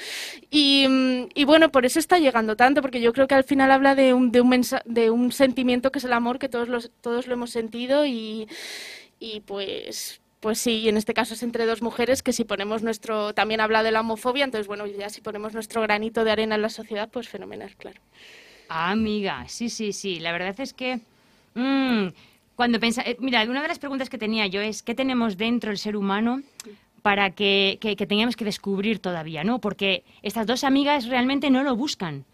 Y, 0.49 0.85
mm, 0.87 1.29
y 1.35 1.43
bueno, 1.45 1.71
por 1.71 1.85
eso 1.85 1.99
está 1.99 2.17
llegando 2.19 2.55
tanto, 2.55 2.81
porque 2.81 3.01
yo 3.01 3.13
creo 3.13 3.27
que 3.27 3.35
al 3.35 3.43
final 3.43 3.71
habla 3.71 3.95
de 3.95 4.13
un, 4.13 4.31
de 4.31 4.41
un, 4.41 4.49
mensa- 4.49 4.83
de 4.85 5.09
un 5.09 5.31
sentimiento 5.31 5.91
que 5.91 5.99
es 5.99 6.05
el 6.05 6.13
amor, 6.13 6.39
que 6.39 6.49
todos, 6.49 6.69
los, 6.69 6.91
todos 7.01 7.27
lo 7.27 7.33
hemos 7.33 7.51
sentido 7.51 8.05
y, 8.05 8.47
y 9.19 9.41
pues... 9.41 10.21
Pues 10.41 10.57
sí, 10.57 10.79
y 10.79 10.89
en 10.89 10.97
este 10.97 11.13
caso 11.13 11.35
es 11.35 11.43
entre 11.43 11.67
dos 11.67 11.83
mujeres 11.83 12.23
que 12.23 12.33
si 12.33 12.43
ponemos 12.45 12.81
nuestro, 12.81 13.33
también 13.35 13.61
habla 13.61 13.83
de 13.83 13.91
la 13.91 14.01
homofobia, 14.01 14.43
entonces 14.43 14.65
bueno, 14.65 14.87
ya 14.87 15.07
si 15.09 15.21
ponemos 15.21 15.53
nuestro 15.53 15.83
granito 15.83 16.23
de 16.23 16.31
arena 16.31 16.55
en 16.55 16.63
la 16.63 16.69
sociedad, 16.69 17.09
pues 17.09 17.29
fenomenal, 17.29 17.75
claro. 17.77 18.01
Ah, 18.67 18.89
amiga, 18.89 19.45
sí, 19.47 19.69
sí, 19.69 19.93
sí. 19.93 20.19
La 20.19 20.31
verdad 20.31 20.59
es 20.59 20.73
que 20.73 20.99
mm, 21.53 22.07
cuando 22.55 22.79
pensa, 22.79 23.03
eh, 23.03 23.17
mira, 23.19 23.43
una 23.43 23.61
de 23.61 23.67
las 23.67 23.77
preguntas 23.77 24.09
que 24.09 24.17
tenía 24.17 24.47
yo 24.47 24.61
es 24.61 24.81
qué 24.81 24.95
tenemos 24.95 25.37
dentro 25.37 25.69
el 25.69 25.77
ser 25.77 25.95
humano 25.95 26.41
para 27.03 27.29
que, 27.29 27.77
que, 27.79 27.95
que 27.95 28.07
tengamos 28.07 28.35
que 28.35 28.45
descubrir 28.45 28.97
todavía, 28.97 29.43
¿no? 29.43 29.59
Porque 29.59 30.03
estas 30.23 30.47
dos 30.47 30.63
amigas 30.63 31.05
realmente 31.05 31.51
no 31.51 31.61
lo 31.61 31.75
buscan. 31.75 32.25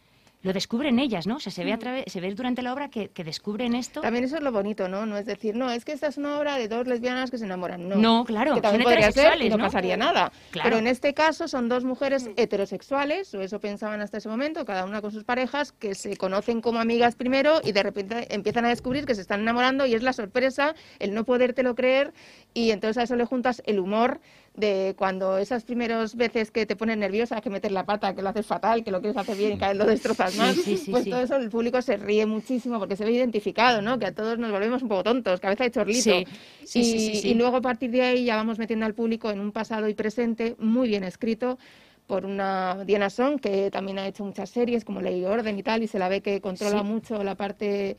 Lo 0.48 0.54
descubren 0.54 0.98
ellas, 0.98 1.28
¿no? 1.28 1.36
O 1.36 1.40
sea, 1.42 1.52
se 1.52 1.66
ve, 1.66 1.74
a 1.74 1.78
través, 1.78 2.06
se 2.08 2.22
ve 2.22 2.34
durante 2.34 2.62
la 2.62 2.72
obra 2.72 2.88
que, 2.88 3.10
que 3.10 3.26
descubren 3.26 3.76
esto. 3.76 4.00
También 4.00 4.24
eso 4.24 4.38
es 4.38 4.42
lo 4.42 4.54
bonito, 4.54 4.88
¿no? 4.88 5.06
No 5.06 5.18
es 5.18 5.26
decir, 5.26 5.58
no, 5.58 5.70
es 5.70 5.84
que 5.84 5.92
esta 5.92 6.08
es 6.08 6.18
una 6.18 6.40
obra 6.40 6.58
de 6.58 6.70
dos 6.70 6.88
lesbianas 6.88 7.30
que 7.30 7.38
se 7.38 7.44
enamoran. 7.44 7.90
No, 7.90 7.98
No, 7.98 8.24
claro, 8.24 8.56
Que 8.56 8.62
también 8.62 8.84
son 8.84 8.94
podría 8.94 9.12
ser 9.12 9.42
y 9.42 9.50
no, 9.50 9.58
¿no? 9.58 9.66
pasaría 9.66 9.98
nada. 9.98 10.32
Claro. 10.52 10.70
Pero 10.70 10.78
en 10.78 10.88
este 10.88 11.14
caso 11.14 11.50
son 11.50 11.68
dos 11.68 11.84
mujeres 11.84 12.30
heterosexuales, 12.38 13.34
o 13.36 13.42
eso 13.42 13.60
pensaban 13.60 14.00
hasta 14.00 14.20
ese 14.20 14.30
momento, 14.30 14.64
cada 14.64 14.86
una 14.86 15.02
con 15.02 15.12
sus 15.12 15.26
parejas, 15.26 15.74
que 15.74 15.96
se 15.96 16.16
conocen 16.16 16.62
como 16.62 16.80
amigas 16.80 17.18
primero 17.18 17.60
y 17.62 17.74
de 17.74 17.84
repente 17.84 18.34
empiezan 18.34 18.64
a 18.64 18.70
descubrir 18.70 19.06
que 19.06 19.16
se 19.16 19.22
están 19.22 19.42
enamorando 19.42 19.86
y 19.86 19.96
es 19.96 20.02
la 20.02 20.14
sorpresa, 20.14 20.76
el 21.00 21.14
no 21.14 21.26
podértelo 21.26 21.76
creer 21.76 22.14
y 22.54 22.72
entonces 22.72 22.98
a 23.00 23.04
eso 23.04 23.18
le 23.18 23.26
juntas 23.26 23.62
el 23.66 23.80
humor 23.80 24.22
de 24.58 24.96
cuando 24.98 25.38
esas 25.38 25.64
primeras 25.64 26.16
veces 26.16 26.50
que 26.52 26.66
te 26.66 26.76
pones 26.76 26.98
nerviosa, 26.98 27.40
que 27.42 27.50
metes 27.50 27.72
la 27.72 27.86
pata, 27.86 28.16
que 28.16 28.24
lo 28.24 28.30
haces 28.30 28.46
fatal, 28.46 28.84
que 28.84 28.90
lo 28.90 29.00
quieres 29.00 29.16
hacer 29.16 29.38
bien 29.38 29.54
y 29.54 29.58
cada 29.58 29.72
vez 29.72 29.78
lo 29.78 29.86
destrozas 29.86 30.36
más, 30.36 30.56
Sí, 30.56 30.62
sí, 30.64 30.78
sí, 30.78 30.92
pues 30.92 31.08
todo 31.08 31.22
eso 31.22 31.36
el 31.36 31.50
público 31.50 31.82
se 31.82 31.96
ríe 31.96 32.26
muchísimo 32.26 32.80
porque 32.80 32.96
se 32.96 33.06
ve 33.06 33.12
identificado, 33.12 33.84
¿no? 33.84 34.00
Que 34.00 34.08
a 34.08 34.16
todos 34.16 34.40
nos 34.40 34.52
volvemos 34.52 34.82
un 34.82 34.90
poco 34.90 35.04
tontos, 35.04 35.40
cabeza 35.40 35.64
de 35.64 35.72
chorlito. 35.72 36.02
Sí, 36.02 36.26
sí, 36.66 37.22
y, 37.24 37.28
y 37.30 37.34
luego 37.36 37.58
a 37.58 37.62
partir 37.62 37.92
de 37.92 38.02
ahí 38.02 38.26
ya 38.26 38.36
vamos 38.36 38.58
metiendo 38.58 38.86
al 38.88 38.96
público 38.96 39.30
en 39.30 39.40
un 39.40 39.52
pasado 39.52 39.88
y 39.88 39.94
presente 39.94 40.56
muy 40.58 40.88
bien 40.88 41.04
escrito 41.04 41.60
por 42.08 42.26
una 42.26 42.84
Diana 42.84 43.12
Son, 43.12 43.38
que 43.38 43.70
también 43.70 44.00
ha 44.00 44.08
hecho 44.08 44.26
muchas 44.26 44.50
series 44.50 44.84
como 44.86 45.02
Ley 45.02 45.22
y 45.22 45.26
Orden 45.26 45.60
y 45.60 45.62
tal, 45.62 45.84
y 45.84 45.88
se 45.88 46.00
la 46.00 46.10
ve 46.10 46.22
que 46.22 46.42
controla 46.42 46.82
mucho 46.82 47.24
la 47.24 47.36
parte 47.36 47.98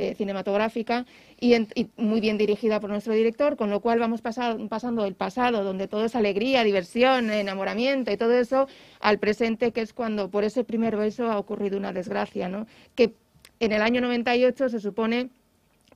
eh, 0.00 0.14
cinematográfica 0.14 1.04
y, 1.38 1.52
en- 1.54 1.68
y 1.74 1.88
muy 1.96 2.20
bien 2.20 2.38
dirigida 2.38 2.80
por 2.80 2.88
nuestro 2.90 3.12
director, 3.12 3.56
con 3.56 3.68
lo 3.70 3.80
cual 3.80 3.98
vamos 3.98 4.22
pasa- 4.22 4.56
pasando 4.68 5.02
del 5.04 5.14
pasado, 5.14 5.62
donde 5.62 5.88
todo 5.88 6.04
es 6.06 6.16
alegría, 6.16 6.64
diversión, 6.64 7.30
enamoramiento 7.30 8.10
y 8.10 8.16
todo 8.16 8.32
eso, 8.32 8.66
al 9.00 9.18
presente, 9.18 9.72
que 9.72 9.82
es 9.82 9.92
cuando 9.92 10.30
por 10.30 10.44
ese 10.44 10.64
primer 10.64 10.96
beso 10.96 11.30
ha 11.30 11.38
ocurrido 11.38 11.76
una 11.78 11.92
desgracia, 11.92 12.48
¿no? 12.48 12.66
Que 12.94 13.12
en 13.60 13.72
el 13.72 13.82
año 13.82 14.00
98 14.00 14.68
se 14.70 14.80
supone 14.80 15.28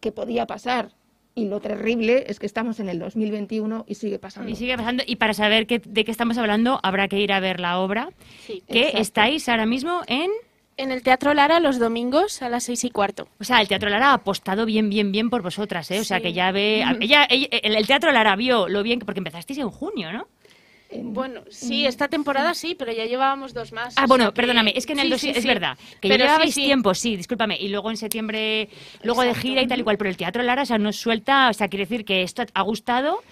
que 0.01 0.12
podía 0.12 0.47
pasar. 0.47 0.90
Y 1.36 1.48
lo 1.48 1.59
terrible 1.60 2.24
es 2.28 2.39
que 2.39 2.47
estamos 2.47 2.78
en 2.78 2.89
el 2.89 2.98
2021 3.01 3.85
y 3.89 3.94
sigue 3.97 4.20
pasando. 4.20 4.48
Y 4.51 4.55
sigue 4.55 4.76
pasando. 4.76 5.02
Y 5.05 5.16
para 5.16 5.35
saber 5.35 5.66
qué- 5.66 5.81
de 5.85 6.05
qué 6.05 6.10
estamos 6.12 6.39
hablando, 6.39 6.78
habrá 6.85 7.09
que 7.09 7.18
ir 7.18 7.32
a 7.32 7.40
ver 7.40 7.59
la 7.59 7.78
obra. 7.81 8.10
Sí. 8.47 8.62
que 8.68 8.81
Exacto. 8.81 8.98
estáis 9.01 9.48
ahora 9.48 9.66
mismo 9.66 10.02
en. 10.06 10.31
En 10.76 10.90
el 10.90 11.02
Teatro 11.02 11.34
Lara 11.34 11.60
los 11.60 11.78
domingos 11.78 12.42
a 12.42 12.48
las 12.48 12.64
seis 12.64 12.82
y 12.84 12.90
cuarto. 12.90 13.28
O 13.38 13.44
sea, 13.44 13.60
el 13.60 13.68
Teatro 13.68 13.88
Lara 13.90 14.10
ha 14.10 14.14
apostado 14.14 14.66
bien, 14.66 14.90
bien, 14.90 15.12
bien 15.12 15.30
por 15.30 15.40
vosotras, 15.42 15.88
¿eh? 15.92 16.01
O 16.01 16.05
sea, 16.05 16.16
Sí. 16.16 16.24
que 16.24 16.32
ya 16.32 16.51
ve. 16.51 16.84
Ella, 17.01 17.26
ella- 17.30 17.48
el, 17.62 17.76
el 17.76 17.86
Teatro 17.86 18.10
Lara 18.10 18.34
vio 18.34 18.68
lo 18.68 18.82
bien, 18.82 18.98
porque 18.98 19.20
empezasteis 19.20 19.59
en 19.60 19.70
junio, 19.70 20.12
¿no? 20.12 20.26
Bueno, 20.96 21.42
sí, 21.51 21.86
esta 21.86 22.06
temporada 22.09 22.55
sí, 22.55 22.76
pero 22.78 22.92
ya 22.92 23.05
llevábamos 23.05 23.52
dos 23.55 23.72
más. 23.72 23.94
Ah, 23.96 24.06
bueno, 24.06 24.26
que- 24.26 24.32
perdóname, 24.36 24.72
es 24.76 24.86
que 24.86 24.92
en 24.92 25.01
el 25.01 25.06
Sí, 25.06 25.10
dos- 25.10 25.20
sí, 25.22 25.30
es 25.30 25.42
sí. 25.42 25.48
verdad, 25.48 25.76
que 26.01 26.09
Pero 26.09 26.16
ya 26.18 26.24
llevabais 26.26 26.55
sí, 26.55 26.60
sí. 26.60 26.66
tiempo, 26.66 26.94
sí, 26.94 27.16
discúlpame, 27.16 27.56
y 27.59 27.68
luego 27.68 27.90
en 27.90 27.96
septiembre, 27.96 28.68
luego 29.02 29.22
de 29.22 29.34
gira 29.34 29.62
y 29.62 29.66
tal 29.66 29.80
y 29.80 29.82
cual, 29.82 29.96
pero 29.98 30.10
el 30.10 30.16
Teatro 30.16 30.42
Lara, 30.44 30.62
o 30.62 30.66
sea, 30.66 30.78
no 30.78 30.92
suelta, 30.92 31.48
o 31.51 31.52
sea, 31.52 31.68
quiere 31.68 31.84
decir 31.86 32.05
que 32.05 32.22
esto 32.22 32.44
ha 32.52 32.62
gustado. 32.62 33.22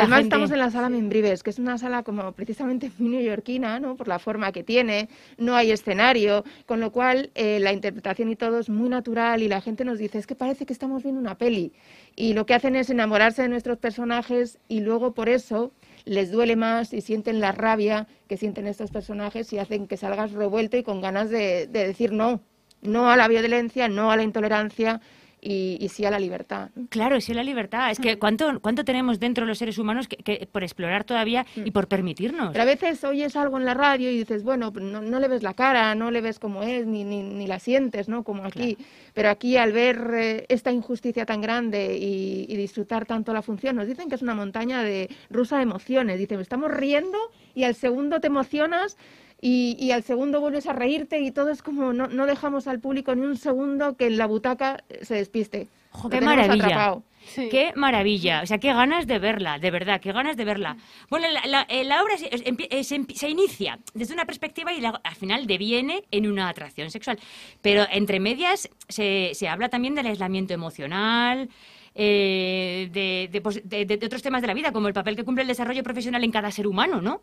Además 0.00 0.18
gente- 0.20 0.34
estamos 0.34 0.50
en 0.50 0.58
la 0.58 0.70
sala 0.70 0.88
Membrives, 0.88 1.42
que 1.42 1.50
es 1.50 1.58
una 1.58 1.78
sala 1.78 2.02
como 2.02 2.32
precisamente 2.32 2.90
muy 2.98 3.10
neoyorquina, 3.10 3.80
¿no? 3.80 3.96
Por 3.96 4.08
la 4.08 4.18
forma 4.18 4.52
que 4.52 4.62
tiene, 4.62 5.08
no 5.38 5.54
hay 5.54 5.70
escenario, 5.70 6.44
con 6.66 6.80
lo 6.80 6.90
cual 6.92 7.30
eh, 7.34 7.58
la 7.60 7.72
interpretación 7.72 8.30
y 8.30 8.36
todo 8.36 8.58
es 8.58 8.68
muy 8.68 8.88
natural 8.88 9.42
y 9.42 9.48
la 9.48 9.60
gente 9.60 9.84
nos 9.84 9.98
dice, 9.98 10.18
es 10.18 10.26
que 10.26 10.34
parece 10.34 10.66
que 10.66 10.72
estamos 10.72 11.02
viendo 11.02 11.20
una 11.20 11.36
peli. 11.36 11.72
Y 12.16 12.34
lo 12.34 12.46
que 12.46 12.54
hacen 12.54 12.76
es 12.76 12.90
enamorarse 12.90 13.42
de 13.42 13.48
nuestros 13.48 13.78
personajes 13.78 14.58
y 14.68 14.80
luego 14.80 15.12
por 15.14 15.28
eso 15.28 15.72
les 16.04 16.30
duele 16.32 16.56
más 16.56 16.92
y 16.92 17.00
sienten 17.00 17.38
la 17.40 17.52
rabia 17.52 18.06
que 18.28 18.36
sienten 18.36 18.66
estos 18.66 18.90
personajes 18.90 19.52
y 19.52 19.58
hacen 19.58 19.86
que 19.86 19.96
salgas 19.96 20.32
revuelto 20.32 20.76
y 20.76 20.82
con 20.82 21.00
ganas 21.00 21.30
de, 21.30 21.68
de 21.68 21.86
decir 21.86 22.12
no, 22.12 22.40
no 22.80 23.08
a 23.08 23.16
la 23.16 23.28
violencia, 23.28 23.88
no 23.88 24.10
a 24.10 24.16
la 24.16 24.24
intolerancia 24.24 25.00
y, 25.42 25.76
y 25.80 25.88
sí 25.88 26.04
a 26.04 26.10
la 26.10 26.20
libertad. 26.20 26.70
Claro, 26.88 27.20
sí, 27.20 27.34
la 27.34 27.42
libertad. 27.42 27.90
Es 27.90 27.98
que 27.98 28.18
¿cuánto, 28.18 28.60
cuánto 28.60 28.84
tenemos 28.84 29.18
dentro 29.18 29.44
los 29.44 29.58
seres 29.58 29.76
humanos 29.76 30.06
que, 30.06 30.16
que 30.16 30.48
por 30.50 30.62
explorar 30.62 31.04
todavía 31.04 31.44
y 31.56 31.72
por 31.72 31.88
permitirnos? 31.88 32.52
Pero 32.52 32.62
a 32.62 32.66
veces 32.66 33.02
oyes 33.02 33.34
algo 33.34 33.58
en 33.58 33.64
la 33.64 33.74
radio 33.74 34.10
y 34.10 34.18
dices, 34.18 34.44
bueno, 34.44 34.70
no, 34.70 35.02
no 35.02 35.18
le 35.18 35.28
ves 35.28 35.42
la 35.42 35.54
cara, 35.54 35.94
no 35.96 36.10
le 36.12 36.20
ves 36.20 36.38
cómo 36.38 36.62
es, 36.62 36.86
ni, 36.86 37.02
ni, 37.04 37.22
ni 37.22 37.46
la 37.46 37.58
sientes, 37.58 38.08
¿no? 38.08 38.22
Como 38.22 38.44
aquí. 38.44 38.78
Pero 39.12 39.30
aquí, 39.30 39.56
al 39.56 39.72
ver 39.72 40.10
eh, 40.14 40.46
esta 40.48 40.70
injusticia 40.70 41.26
tan 41.26 41.40
grande 41.40 41.98
y, 41.98 42.46
y 42.48 42.56
disfrutar 42.56 43.04
tanto 43.04 43.32
la 43.32 43.42
función, 43.42 43.74
nos 43.74 43.88
dicen 43.88 44.08
que 44.08 44.14
es 44.14 44.22
una 44.22 44.34
montaña 44.34 44.82
de 44.82 45.10
rusa 45.28 45.56
de 45.56 45.64
emociones. 45.64 46.18
Dicen, 46.18 46.40
estamos 46.40 46.70
riendo 46.70 47.18
y 47.54 47.64
al 47.64 47.74
segundo 47.74 48.20
te 48.20 48.28
emocionas 48.28 48.96
y, 49.42 49.76
y 49.78 49.90
al 49.90 50.02
segundo 50.04 50.40
vuelves 50.40 50.66
a 50.66 50.72
reírte 50.72 51.20
y 51.20 51.30
todo 51.32 51.50
es 51.50 51.62
como, 51.62 51.92
no, 51.92 52.06
no 52.06 52.24
dejamos 52.26 52.66
al 52.68 52.78
público 52.80 53.14
ni 53.14 53.26
un 53.26 53.36
segundo 53.36 53.96
que 53.96 54.06
en 54.06 54.16
la 54.16 54.26
butaca 54.26 54.84
se 55.02 55.16
despiste. 55.16 55.68
¡Jo, 55.90 56.04
Lo 56.04 56.10
qué 56.10 56.20
maravilla! 56.22 56.64
atrapado. 56.64 57.02
¡Qué 57.36 57.72
maravilla! 57.76 58.40
O 58.42 58.46
sea, 58.46 58.58
qué 58.58 58.72
ganas 58.72 59.06
de 59.06 59.18
verla, 59.18 59.58
de 59.58 59.70
verdad, 59.70 60.00
qué 60.00 60.10
ganas 60.12 60.36
de 60.36 60.44
verla. 60.44 60.76
Bueno, 61.10 61.26
la, 61.30 61.44
la- 61.46 61.66
eh, 61.68 61.84
la 61.84 62.02
obra 62.02 62.16
se, 62.16 62.26
eh, 62.32 62.82
se 62.84 62.96
empi- 62.98 63.14
se 63.14 63.28
inicia 63.28 63.78
desde 63.94 64.14
una 64.14 64.24
perspectiva 64.24 64.72
y 64.72 64.80
la- 64.80 65.00
al 65.04 65.14
final 65.16 65.46
deviene 65.46 66.02
en 66.10 66.26
una 66.30 66.48
atracción 66.48 66.90
sexual. 66.90 67.18
Pero 67.60 67.84
entre 67.92 68.18
medias 68.20 68.68
se, 68.88 69.32
se 69.34 69.48
habla 69.48 69.68
también 69.68 69.94
del 69.94 70.06
aislamiento 70.06 70.52
emocional, 70.54 71.48
eh, 71.94 72.88
de, 72.92 73.28
de, 73.30 73.40
pues, 73.40 73.60
de- 73.68 73.84
de- 73.84 73.96
de 73.98 74.06
otros 74.06 74.22
temas 74.22 74.40
de 74.40 74.48
la 74.48 74.54
vida, 74.54 74.72
como 74.72 74.88
el 74.88 74.94
papel 74.94 75.14
que 75.14 75.24
cumple 75.24 75.42
el 75.42 75.48
desarrollo 75.48 75.82
profesional 75.82 76.24
en 76.24 76.30
cada 76.32 76.50
ser 76.50 76.66
humano, 76.66 77.00
¿no? 77.02 77.22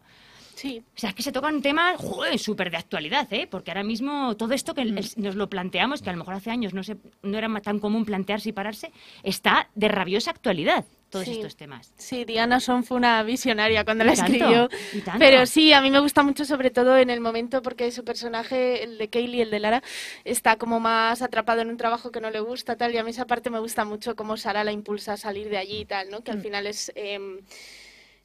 Sí. 0.61 0.84
O 0.95 0.99
sea, 0.99 1.10
es 1.11 1.15
que 1.15 1.23
se 1.23 1.31
tocan 1.31 1.61
temas 1.61 1.95
joder, 1.98 2.38
súper 2.38 2.69
de 2.69 2.76
actualidad, 2.76 3.31
¿eh? 3.31 3.48
Porque 3.49 3.72
ahora 3.72 3.84
mismo 3.84 4.36
todo 4.36 4.53
esto 4.53 4.73
que 4.73 4.81
el- 4.81 4.95
nos 5.15 5.36
lo 5.36 5.49
planteamos, 5.49 6.02
que 6.02 6.10
a 6.10 6.14
lo 6.14 6.19
mejor 6.19 6.34
hace 6.34 6.52
años 6.52 6.73
no, 6.73 6.84
se, 6.84 6.98
no 7.23 7.38
era 7.38 7.48
tan 7.61 7.80
común 7.80 8.03
plantearse 8.03 8.49
y 8.49 8.52
pararse, 8.52 8.91
está 9.23 9.69
de 9.76 9.88
rabiosa 9.88 10.31
actualidad, 10.31 10.84
todos 11.10 11.23
Sí. 11.26 11.31
estos 11.31 11.56
temas. 11.56 11.94
Sí, 11.98 12.26
Diana 12.26 12.60
Son 12.60 12.84
fue 12.84 12.98
una 12.98 13.23
visionaria 13.23 13.86
cuando 13.86 14.03
la 14.03 14.15
tanto, 14.15 14.34
escribió. 14.34 14.69
Pero 15.18 15.45
sí, 15.45 15.72
a 15.72 15.80
mí 15.81 15.91
me 15.91 15.99
gusta 15.99 16.23
mucho, 16.23 16.44
sobre 16.44 16.72
todo 16.72 16.98
en 16.98 17.10
el 17.10 17.22
momento, 17.22 17.61
porque 17.61 17.90
su 17.91 18.03
personaje, 18.03 18.84
el 18.84 18.98
de 18.98 19.07
Kaylee, 19.07 19.44
el 19.44 19.52
de 19.52 19.60
Lara, 19.61 19.81
está 20.26 20.57
como 20.57 20.81
más 20.81 21.22
atrapado 21.22 21.61
en 21.61 21.69
un 21.69 21.77
trabajo 21.77 22.11
que 22.11 22.19
no 22.19 22.31
le 22.31 22.41
gusta, 22.41 22.76
tal. 22.76 22.94
Y 22.94 22.98
a 22.98 23.03
mí 23.06 23.11
esa 23.11 23.26
parte 23.26 23.49
me 23.49 23.60
gusta 23.60 23.86
mucho, 23.86 24.18
cómo 24.18 24.36
Sara 24.36 24.65
la 24.65 24.73
impulsa 24.73 25.14
a 25.14 25.18
salir 25.18 25.48
de 25.48 25.57
allí 25.57 25.80
y 25.80 25.86
tal, 25.86 26.10
¿no? 26.10 26.22
Que 26.22 26.31
al 26.31 26.40
Mm. 26.40 26.41
final 26.41 26.68
es. 26.68 26.91
em, 26.95 27.40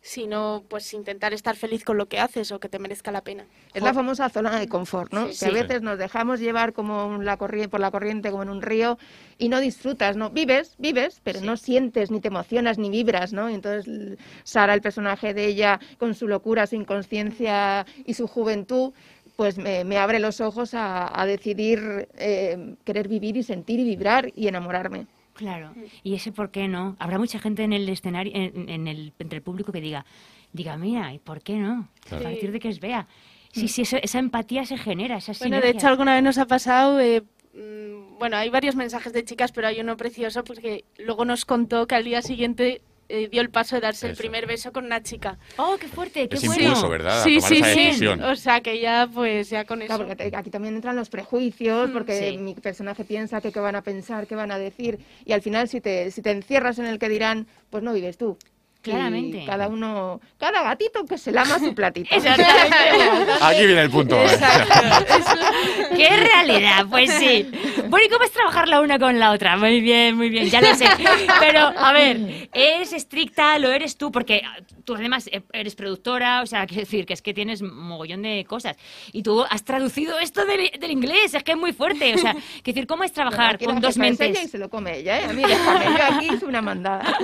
sino 0.05 0.63
pues 0.69 0.93
intentar 0.93 1.33
estar 1.33 1.57
feliz 1.57 1.83
con 1.83 1.97
lo 1.97 2.07
que 2.07 2.21
haces 2.21 2.53
o 2.53 2.61
que 2.61 2.69
te 2.69 2.79
merezca 2.79 3.11
la 3.11 3.23
pena. 3.23 3.47
Es 3.73 3.83
la 3.83 3.95
famosa 3.95 4.29
zona 4.29 4.61
de 4.61 4.69
confort, 4.69 5.11
¿no? 5.15 5.33
Sí, 5.33 5.39
que 5.39 5.47
a 5.47 5.63
veces 5.63 5.81
nos 5.81 5.97
dejamos 5.97 6.41
llevar 6.41 6.75
como 6.75 7.23
la 7.23 7.39
corriente, 7.39 7.71
por 7.71 7.81
la 7.81 7.91
corriente, 7.91 8.31
como 8.31 8.43
en 8.43 8.51
un 8.51 8.61
río, 8.61 8.99
y 9.39 9.49
no 9.49 9.61
disfrutas, 9.61 10.15
¿no? 10.15 10.29
Vives, 10.29 10.75
vives, 10.77 11.23
pero 11.25 11.41
no 11.41 11.57
sientes, 11.57 12.11
ni 12.11 12.21
te 12.21 12.29
emocionas, 12.29 12.77
ni 12.77 12.91
vibras, 12.91 13.33
¿no? 13.33 13.49
Y 13.49 13.55
entonces 13.55 14.19
Sara, 14.43 14.75
el 14.75 14.83
personaje 14.83 15.33
de 15.33 15.47
ella, 15.47 15.81
con 15.97 16.15
su 16.15 16.29
locura, 16.29 16.67
su 16.67 16.77
inconsciencia 16.77 17.87
y 18.05 18.13
su 18.13 18.27
juventud, 18.27 18.93
pues 19.37 19.57
me, 19.57 19.85
me 19.85 19.97
abre 19.97 20.19
los 20.19 20.43
ojos 20.43 20.75
a, 20.75 21.19
a 21.19 21.25
decidir 21.25 22.09
eh, 22.19 22.75
querer 22.85 23.09
vivir 23.09 23.39
y 23.39 23.43
sentir 23.43 23.81
y 23.81 23.85
vibrar 23.85 24.31
y 24.37 24.49
enamorarme. 24.49 25.07
Claro. 25.35 25.75
Y 26.03 26.15
ese 26.15 26.33
por 26.33 26.51
qué 26.51 26.69
no. 26.69 26.97
Habrá 26.99 27.19
mucha 27.19 27.39
gente 27.39 27.63
en 27.65 27.73
el 27.73 27.89
escenario, 27.89 28.33
en, 28.35 28.69
en 28.69 28.89
el, 28.89 29.13
entre 29.19 29.37
el 29.39 29.43
público 29.43 29.73
que 29.73 29.81
diga, 29.81 30.07
diga, 30.53 30.77
mira, 30.77 31.13
¿y 31.13 31.19
por 31.19 31.43
qué 31.43 31.57
no? 31.57 31.89
Claro. 32.09 32.27
A 32.27 32.31
partir 32.31 32.53
de 32.53 32.61
que 32.61 32.69
os 32.69 32.81
vea. 32.81 33.07
Sí, 33.53 33.69
sí, 33.69 33.83
eso- 33.83 33.99
esa 34.03 34.19
empatía 34.19 34.65
se 34.65 34.77
genera, 34.79 35.17
esa 35.17 35.33
Bueno, 35.41 35.61
de 35.61 35.71
hecho, 35.71 35.87
alguna 35.89 36.15
vez 36.15 36.23
nos 36.25 36.39
ha 36.39 36.47
pasado. 36.47 36.99
eh, 37.01 37.23
mm, 37.55 38.19
bueno, 38.19 38.37
hay 38.37 38.49
varios 38.51 38.75
mensajes 38.77 39.13
de 39.13 39.25
chicas, 39.25 39.53
pero 39.53 39.67
hay 39.69 39.81
uno 39.81 39.97
precioso 39.97 40.43
porque 40.45 40.85
luego 40.99 41.25
nos 41.25 41.45
contó 41.45 41.87
que 41.87 41.95
al 41.97 42.05
día 42.05 42.23
siguiente 42.23 42.81
eh, 43.09 43.29
dio 43.31 43.41
el 43.43 43.51
paso 43.51 43.77
de 43.77 43.83
darse 43.83 44.09
el 44.09 44.17
primer 44.17 44.47
beso 44.47 44.73
con 44.73 44.85
una 44.85 45.03
chica. 45.03 45.39
¡Oh, 45.57 45.77
qué 45.79 45.89
fuerte! 45.89 46.29
¡Qué 46.29 46.37
Es 46.37 46.47
bueno! 46.47 46.63
impulso, 46.63 46.89
¿verdad? 46.89 47.23
Sí, 47.25 47.41
sí, 47.41 47.57
sí. 47.57 47.63
decisión. 47.63 48.23
O 48.23 48.37
sea, 48.37 48.61
que 48.61 48.81
ya, 48.81 49.09
pues, 49.13 49.51
ya 49.51 49.65
con 49.65 49.83
eso. 49.83 49.89
Claro, 49.89 50.07
porque 50.09 50.33
aquí 50.35 50.51
también 50.51 50.75
entran 50.75 50.97
los 50.97 51.09
prejuicios, 51.11 51.91
porque 51.91 52.31
sí. 52.31 52.39
mi 52.39 52.55
personaje 52.55 53.05
piensa 53.05 53.41
que 53.41 53.53
qué 53.53 53.61
van 53.61 53.77
a 53.77 53.83
pensar, 53.83 54.27
qué 54.27 54.35
van 54.35 54.51
a 54.53 54.59
decir, 54.59 54.99
y 55.25 55.33
al 55.33 55.43
final 55.43 55.69
si 55.69 55.81
te, 55.81 56.11
si 56.11 56.23
te 56.23 56.31
encierras 56.31 56.79
en 56.79 56.87
el 56.87 56.99
que 56.99 57.09
dirán, 57.09 57.47
pues 57.71 57.83
no 57.83 57.93
vives 57.93 58.17
tú. 58.19 58.39
Y 58.87 58.91
Claramente. 58.91 59.45
cada 59.47 59.69
uno, 59.69 60.21
cada 60.39 60.63
gatito 60.63 61.05
que 61.07 61.17
se 61.17 61.33
lama 61.33 61.59
su 61.59 61.75
platito. 61.75 62.15
Aquí 63.41 63.65
viene 63.67 63.81
el 63.83 63.91
punto. 63.91 64.15
¿eh? 64.23 64.27
¡Qué 65.97 66.09
realidad! 66.11 66.87
Pues 66.91 67.11
sí. 67.15 67.51
Bueno, 67.89 68.05
¿y 68.05 68.09
cómo 68.11 68.25
es 68.25 68.33
trabajar 68.33 68.69
la 68.69 68.81
una 68.81 68.99
con 68.99 69.19
la 69.19 69.31
otra? 69.33 69.57
Muy 69.57 69.81
bien, 69.81 70.17
muy 70.17 70.29
bien, 70.29 70.51
ya 70.51 70.61
lo 70.61 70.75
sé. 70.75 70.87
Pero, 71.41 71.61
a 71.61 71.93
ver, 71.93 72.49
¿es 72.53 72.93
estricta? 72.93 73.59
¿Lo 73.59 73.73
eres 73.73 73.97
tú? 73.97 74.11
Porque 74.13 74.43
tú 74.85 74.95
además 74.97 75.29
eh, 75.33 75.43
eres 75.53 75.75
productora, 75.77 76.43
o 76.43 76.47
sea, 76.47 76.67
quiero 76.67 76.83
decir 76.83 77.07
que 77.07 77.15
es 77.15 77.23
que 77.23 77.33
tienes 77.33 77.63
mogollón 77.63 78.21
de 78.23 78.45
cosas. 78.47 78.77
Y 79.13 79.23
tú 79.23 79.45
has 79.49 79.65
traducido 79.65 80.19
esto 80.19 80.45
del, 80.45 80.71
del 80.79 80.91
inglés, 80.91 81.33
es 81.35 81.43
que 81.43 81.53
es 81.53 81.59
muy 81.59 81.73
fuerte. 81.73 82.15
O 82.15 82.19
sea, 82.19 82.33
quiero 82.33 82.63
decir, 82.65 82.87
¿cómo 82.87 83.05
es 83.05 83.13
trabajar 83.13 83.55
Aquí 83.55 83.65
con 83.65 83.81
dos 83.81 83.95
jefa 83.95 84.07
es 84.09 84.21
ella 84.21 84.27
mentes? 84.27 84.45
y 84.45 84.49
se 84.49 84.59
lo 84.59 84.69
come 84.69 84.99
ella, 84.99 85.21
¿eh? 85.21 85.25
A 85.25 85.33
mí 85.33 85.43
déjame, 85.43 85.85
yo 85.87 86.17
aquí 86.17 86.35
hice 86.35 86.45
una 86.45 86.61
mandada. 86.61 87.19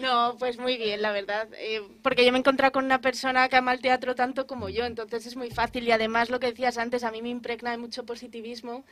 No, 0.00 0.36
pues 0.38 0.47
muy 0.56 0.78
bien, 0.78 1.02
la 1.02 1.12
verdad. 1.12 1.48
Eh, 1.58 1.82
porque 2.02 2.24
yo 2.24 2.32
me 2.32 2.38
he 2.38 2.40
encontrado 2.40 2.72
con 2.72 2.86
una 2.86 3.02
persona 3.02 3.50
que 3.50 3.56
ama 3.56 3.74
el 3.74 3.80
teatro 3.82 4.14
tanto 4.14 4.46
como 4.46 4.70
yo, 4.70 4.86
entonces 4.86 5.26
es 5.26 5.36
muy 5.36 5.50
fácil. 5.50 5.86
Y 5.86 5.90
además, 5.92 6.30
lo 6.30 6.40
que 6.40 6.46
decías 6.46 6.78
antes, 6.78 7.04
a 7.04 7.10
mí 7.10 7.20
me 7.20 7.28
impregna 7.28 7.72
de 7.72 7.76
mucho 7.76 8.06
positivismo 8.06 8.84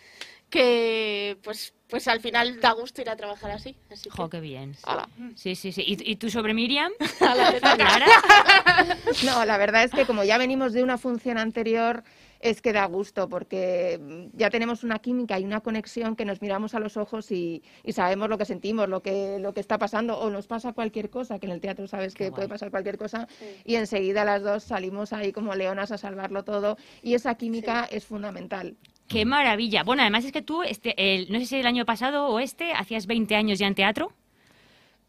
que 0.51 1.39
pues 1.43 1.73
pues 1.89 2.09
al 2.09 2.21
final 2.21 2.61
da 2.61 2.73
gusto 2.73 3.01
ir 3.01 3.09
a 3.11 3.17
trabajar 3.17 3.53
así. 3.53 3.77
así 3.91 4.09
Jo, 4.11 4.29
que- 4.29 4.37
qué 4.39 4.41
bien. 4.41 4.77
Ala. 4.85 5.09
Sí, 5.37 5.55
sí, 5.55 5.71
sí. 5.73 5.83
¿Y, 5.87 6.11
y 6.13 6.17
tú 6.17 6.29
sobre 6.31 6.53
Miriam? 6.53 6.93
Clara. 7.19 8.07
No, 9.25 9.45
la 9.45 9.57
verdad 9.57 9.85
es 9.85 9.93
que 9.93 10.05
como 10.05 10.25
ya 10.25 10.37
venimos 10.39 10.73
de 10.73 10.83
una 10.83 10.99
función 10.99 11.39
anterior, 11.39 12.03
es 12.51 12.63
que 12.63 12.73
da 12.73 12.85
gusto 12.87 13.29
porque 13.29 13.99
mm, 14.01 14.37
ya 14.37 14.51
tenemos 14.51 14.85
una 14.85 14.99
química 14.99 15.39
y 15.39 15.45
una 15.45 15.61
conexión 15.61 16.17
que 16.17 16.25
nos 16.25 16.41
miramos 16.41 16.75
a 16.75 16.81
los 16.81 16.97
ojos 16.97 17.31
y, 17.33 17.63
y 17.85 17.93
sabemos 17.93 18.29
lo 18.29 18.39
que 18.39 18.45
sentimos, 18.45 18.89
lo 18.89 19.03
que, 19.03 19.39
lo 19.41 19.53
que 19.53 19.61
está 19.61 19.79
pasando 19.79 20.19
o 20.19 20.31
nos 20.31 20.47
pasa 20.47 20.73
cualquier 20.73 21.11
cosa, 21.11 21.39
que 21.39 21.47
en 21.47 21.53
el 21.53 21.61
teatro 21.61 21.87
sabes 21.87 22.15
que 22.15 22.31
puede 22.31 22.49
pasar 22.49 22.71
cualquier 22.71 22.99
cosa 22.99 23.29
y 23.65 23.75
enseguida 23.75 24.25
las 24.25 24.43
dos 24.43 24.65
salimos 24.65 25.13
ahí 25.13 25.33
como 25.33 25.55
leonas 25.55 25.93
a 25.93 25.99
salvarlo 25.99 26.45
todo 26.45 26.77
y 27.03 27.15
esa 27.15 27.35
química 27.35 27.89
es 27.91 28.05
fundamental. 28.05 28.77
Qué 29.09 29.25
maravilla. 29.25 29.85
Bueno, 29.85 30.03
además 30.03 30.25
es 30.25 30.33
que 30.33 30.43
tú, 30.43 30.63
este, 30.63 30.95
el, 30.97 31.31
no 31.31 31.39
sé 31.39 31.47
si 31.47 31.57
el 31.57 31.67
año 31.67 31.85
pasado 31.85 32.27
o 32.27 32.41
este, 32.41 32.73
hacías 32.73 33.07
20 33.07 33.37
años 33.37 33.59
ya 33.59 33.67
en 33.67 33.75
teatro. 33.75 34.13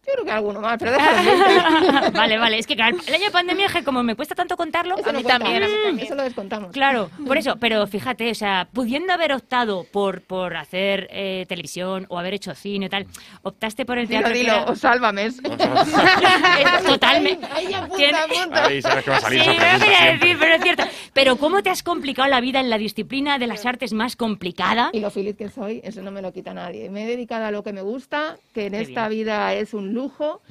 Yo 0.08 0.14
creo 0.14 0.26
que 0.26 0.32
alguno 0.32 0.62
más, 0.62 0.78
pero 0.80 0.94
déjalo. 0.94 2.12
vale, 2.14 2.38
vale. 2.38 2.60
Es 2.60 2.66
que 2.66 2.76
claro, 2.78 2.96
el 3.06 3.14
año 3.14 3.26
de 3.26 3.32
pandemia, 3.32 3.68
como 3.84 4.04
me 4.04 4.16
cuesta 4.16 4.36
tanto 4.36 4.56
contarlo, 4.56 4.98
Eso 4.98 5.10
a 5.10 5.14
mí 5.14 5.22
también, 5.24 5.64
a 5.64 5.68
mí 5.68 5.74
también. 5.84 6.06
Eso 6.06 6.16
lo 6.16 6.24
descontamos. 6.24 6.72
Claro, 6.72 7.10
por 7.26 7.38
eso, 7.38 7.58
pero 7.60 7.86
fíjate, 7.88 8.32
o 8.32 8.36
sea, 8.36 8.70
pudiendo 8.72 9.12
haber 9.12 9.34
optado 9.34 9.86
por, 9.92 10.22
por 10.22 10.56
hacer 10.56 11.10
eh, 11.12 11.46
televisión 11.50 12.06
o 12.08 12.18
haber 12.18 12.34
hecho 12.36 12.56
cine 12.56 12.86
y 12.86 12.90
tal, 12.90 13.06
optaste 13.44 13.86
por 13.86 13.98
el 13.98 14.08
Dilo, 14.08 14.20
teatro. 14.22 14.34
que 14.34 14.40
dilo, 14.40 14.54
era- 14.54 14.64
o 14.72 14.76
sálvame. 14.76 15.26
Es 15.26 15.42
Totalmente. 16.86 17.46
Ahí 17.52 17.74
apunta, 17.74 18.24
apunta. 18.24 18.66
Ahí 18.66 18.82
sabes 18.82 19.04
que 19.04 19.12
va 19.12 19.18
a 19.18 19.22
salir 19.22 19.42
Sí, 19.44 19.50
esa 19.50 19.60
pregunta 19.78 20.06
decir, 20.14 20.38
pero 20.40 20.56
es 20.56 20.62
cierto. 20.62 20.84
Pero 21.14 21.36
¿cómo 21.38 21.62
te 21.64 21.70
has 21.70 21.84
complicado 21.84 22.30
la 22.30 22.40
vida 22.42 22.60
en 22.60 22.70
la 22.70 22.78
disciplina 22.78 23.38
de 23.40 23.48
las 23.48 23.66
artes 23.66 23.94
más 23.94 24.16
complicada? 24.16 24.90
Y 24.94 25.00
lo 25.00 25.12
feliz 25.12 25.36
que 25.36 25.50
soy, 25.50 25.82
eso 25.84 26.02
no 26.02 26.12
me 26.12 26.22
lo 26.22 26.32
quita 26.32 26.54
nadie. 26.54 26.90
Me 26.90 27.04
he 27.04 27.08
dedicado 27.08 27.46
a 27.46 27.52
lo 27.52 27.64
que 27.64 27.74
me 27.74 27.82
gusta, 27.82 28.38
que 28.54 28.68
en 28.68 28.74
Qué 28.74 28.82
esta 28.82 29.08
bien. 29.10 29.26
vida 29.26 29.54
es 29.54 29.74
un 29.74 29.94
lujo. 29.98 30.42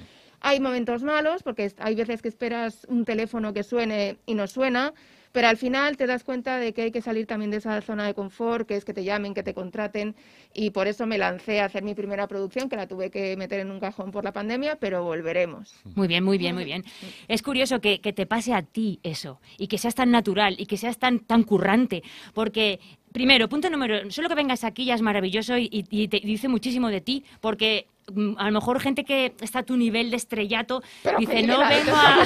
Hay 0.40 0.60
momentos 0.60 1.02
malos, 1.02 1.42
porque 1.42 1.72
hay 1.78 1.94
veces 1.94 2.20
que 2.20 2.28
esperas 2.28 2.86
un 2.88 3.04
teléfono 3.04 3.52
que 3.54 3.62
suene 3.62 4.18
y 4.26 4.34
no 4.34 4.46
suena, 4.46 4.92
pero 5.36 5.48
al 5.48 5.58
final 5.58 5.98
te 5.98 6.06
das 6.06 6.24
cuenta 6.24 6.56
de 6.56 6.72
que 6.72 6.80
hay 6.80 6.90
que 6.90 7.02
salir 7.02 7.26
también 7.26 7.50
de 7.50 7.58
esa 7.58 7.78
zona 7.82 8.06
de 8.06 8.14
confort, 8.14 8.66
que 8.66 8.74
es 8.74 8.86
que 8.86 8.94
te 8.94 9.04
llamen, 9.04 9.34
que 9.34 9.42
te 9.42 9.52
contraten, 9.52 10.16
y 10.54 10.70
por 10.70 10.86
eso 10.86 11.06
me 11.06 11.18
lancé 11.18 11.60
a 11.60 11.66
hacer 11.66 11.82
mi 11.82 11.94
primera 11.94 12.26
producción, 12.26 12.70
que 12.70 12.76
la 12.76 12.86
tuve 12.86 13.10
que 13.10 13.36
meter 13.36 13.60
en 13.60 13.70
un 13.70 13.78
cajón 13.78 14.12
por 14.12 14.24
la 14.24 14.32
pandemia, 14.32 14.76
pero 14.76 15.04
volveremos. 15.04 15.74
Muy 15.94 16.08
bien, 16.08 16.24
muy 16.24 16.38
bien, 16.38 16.54
muy 16.54 16.64
bien. 16.64 16.84
Es 17.28 17.42
curioso 17.42 17.82
que, 17.82 17.98
te 17.98 18.24
pase 18.24 18.54
a 18.54 18.62
ti 18.62 18.98
eso 19.02 19.38
y 19.58 19.66
que 19.66 19.76
seas 19.76 19.94
tan 19.94 20.10
natural 20.10 20.56
y 20.58 20.64
que 20.64 20.78
seas 20.78 20.98
tan, 20.98 21.20
tan 21.20 21.42
currante, 21.42 22.02
porque... 22.32 22.80
Primero, 23.12 23.48
punto 23.48 23.70
número, 23.70 24.10
solo 24.10 24.28
que 24.28 24.34
vengas 24.34 24.62
aquí 24.62 24.84
ya 24.84 24.94
es 24.94 25.00
maravilloso 25.00 25.54
y, 25.56 26.08
te 26.08 26.20
dice 26.20 26.48
muchísimo 26.48 26.88
de 26.88 27.00
ti, 27.00 27.24
porque 27.40 27.86
a 28.38 28.44
lo 28.46 28.52
mejor 28.52 28.80
gente 28.80 29.04
que 29.04 29.34
está 29.40 29.60
a 29.60 29.62
tu 29.64 29.76
nivel 29.76 30.10
de 30.10 30.16
estrellato 30.16 30.80
Pero 31.02 31.18
dice, 31.18 31.42
no 31.42 31.58
vengo 31.58 31.92
a... 31.92 32.22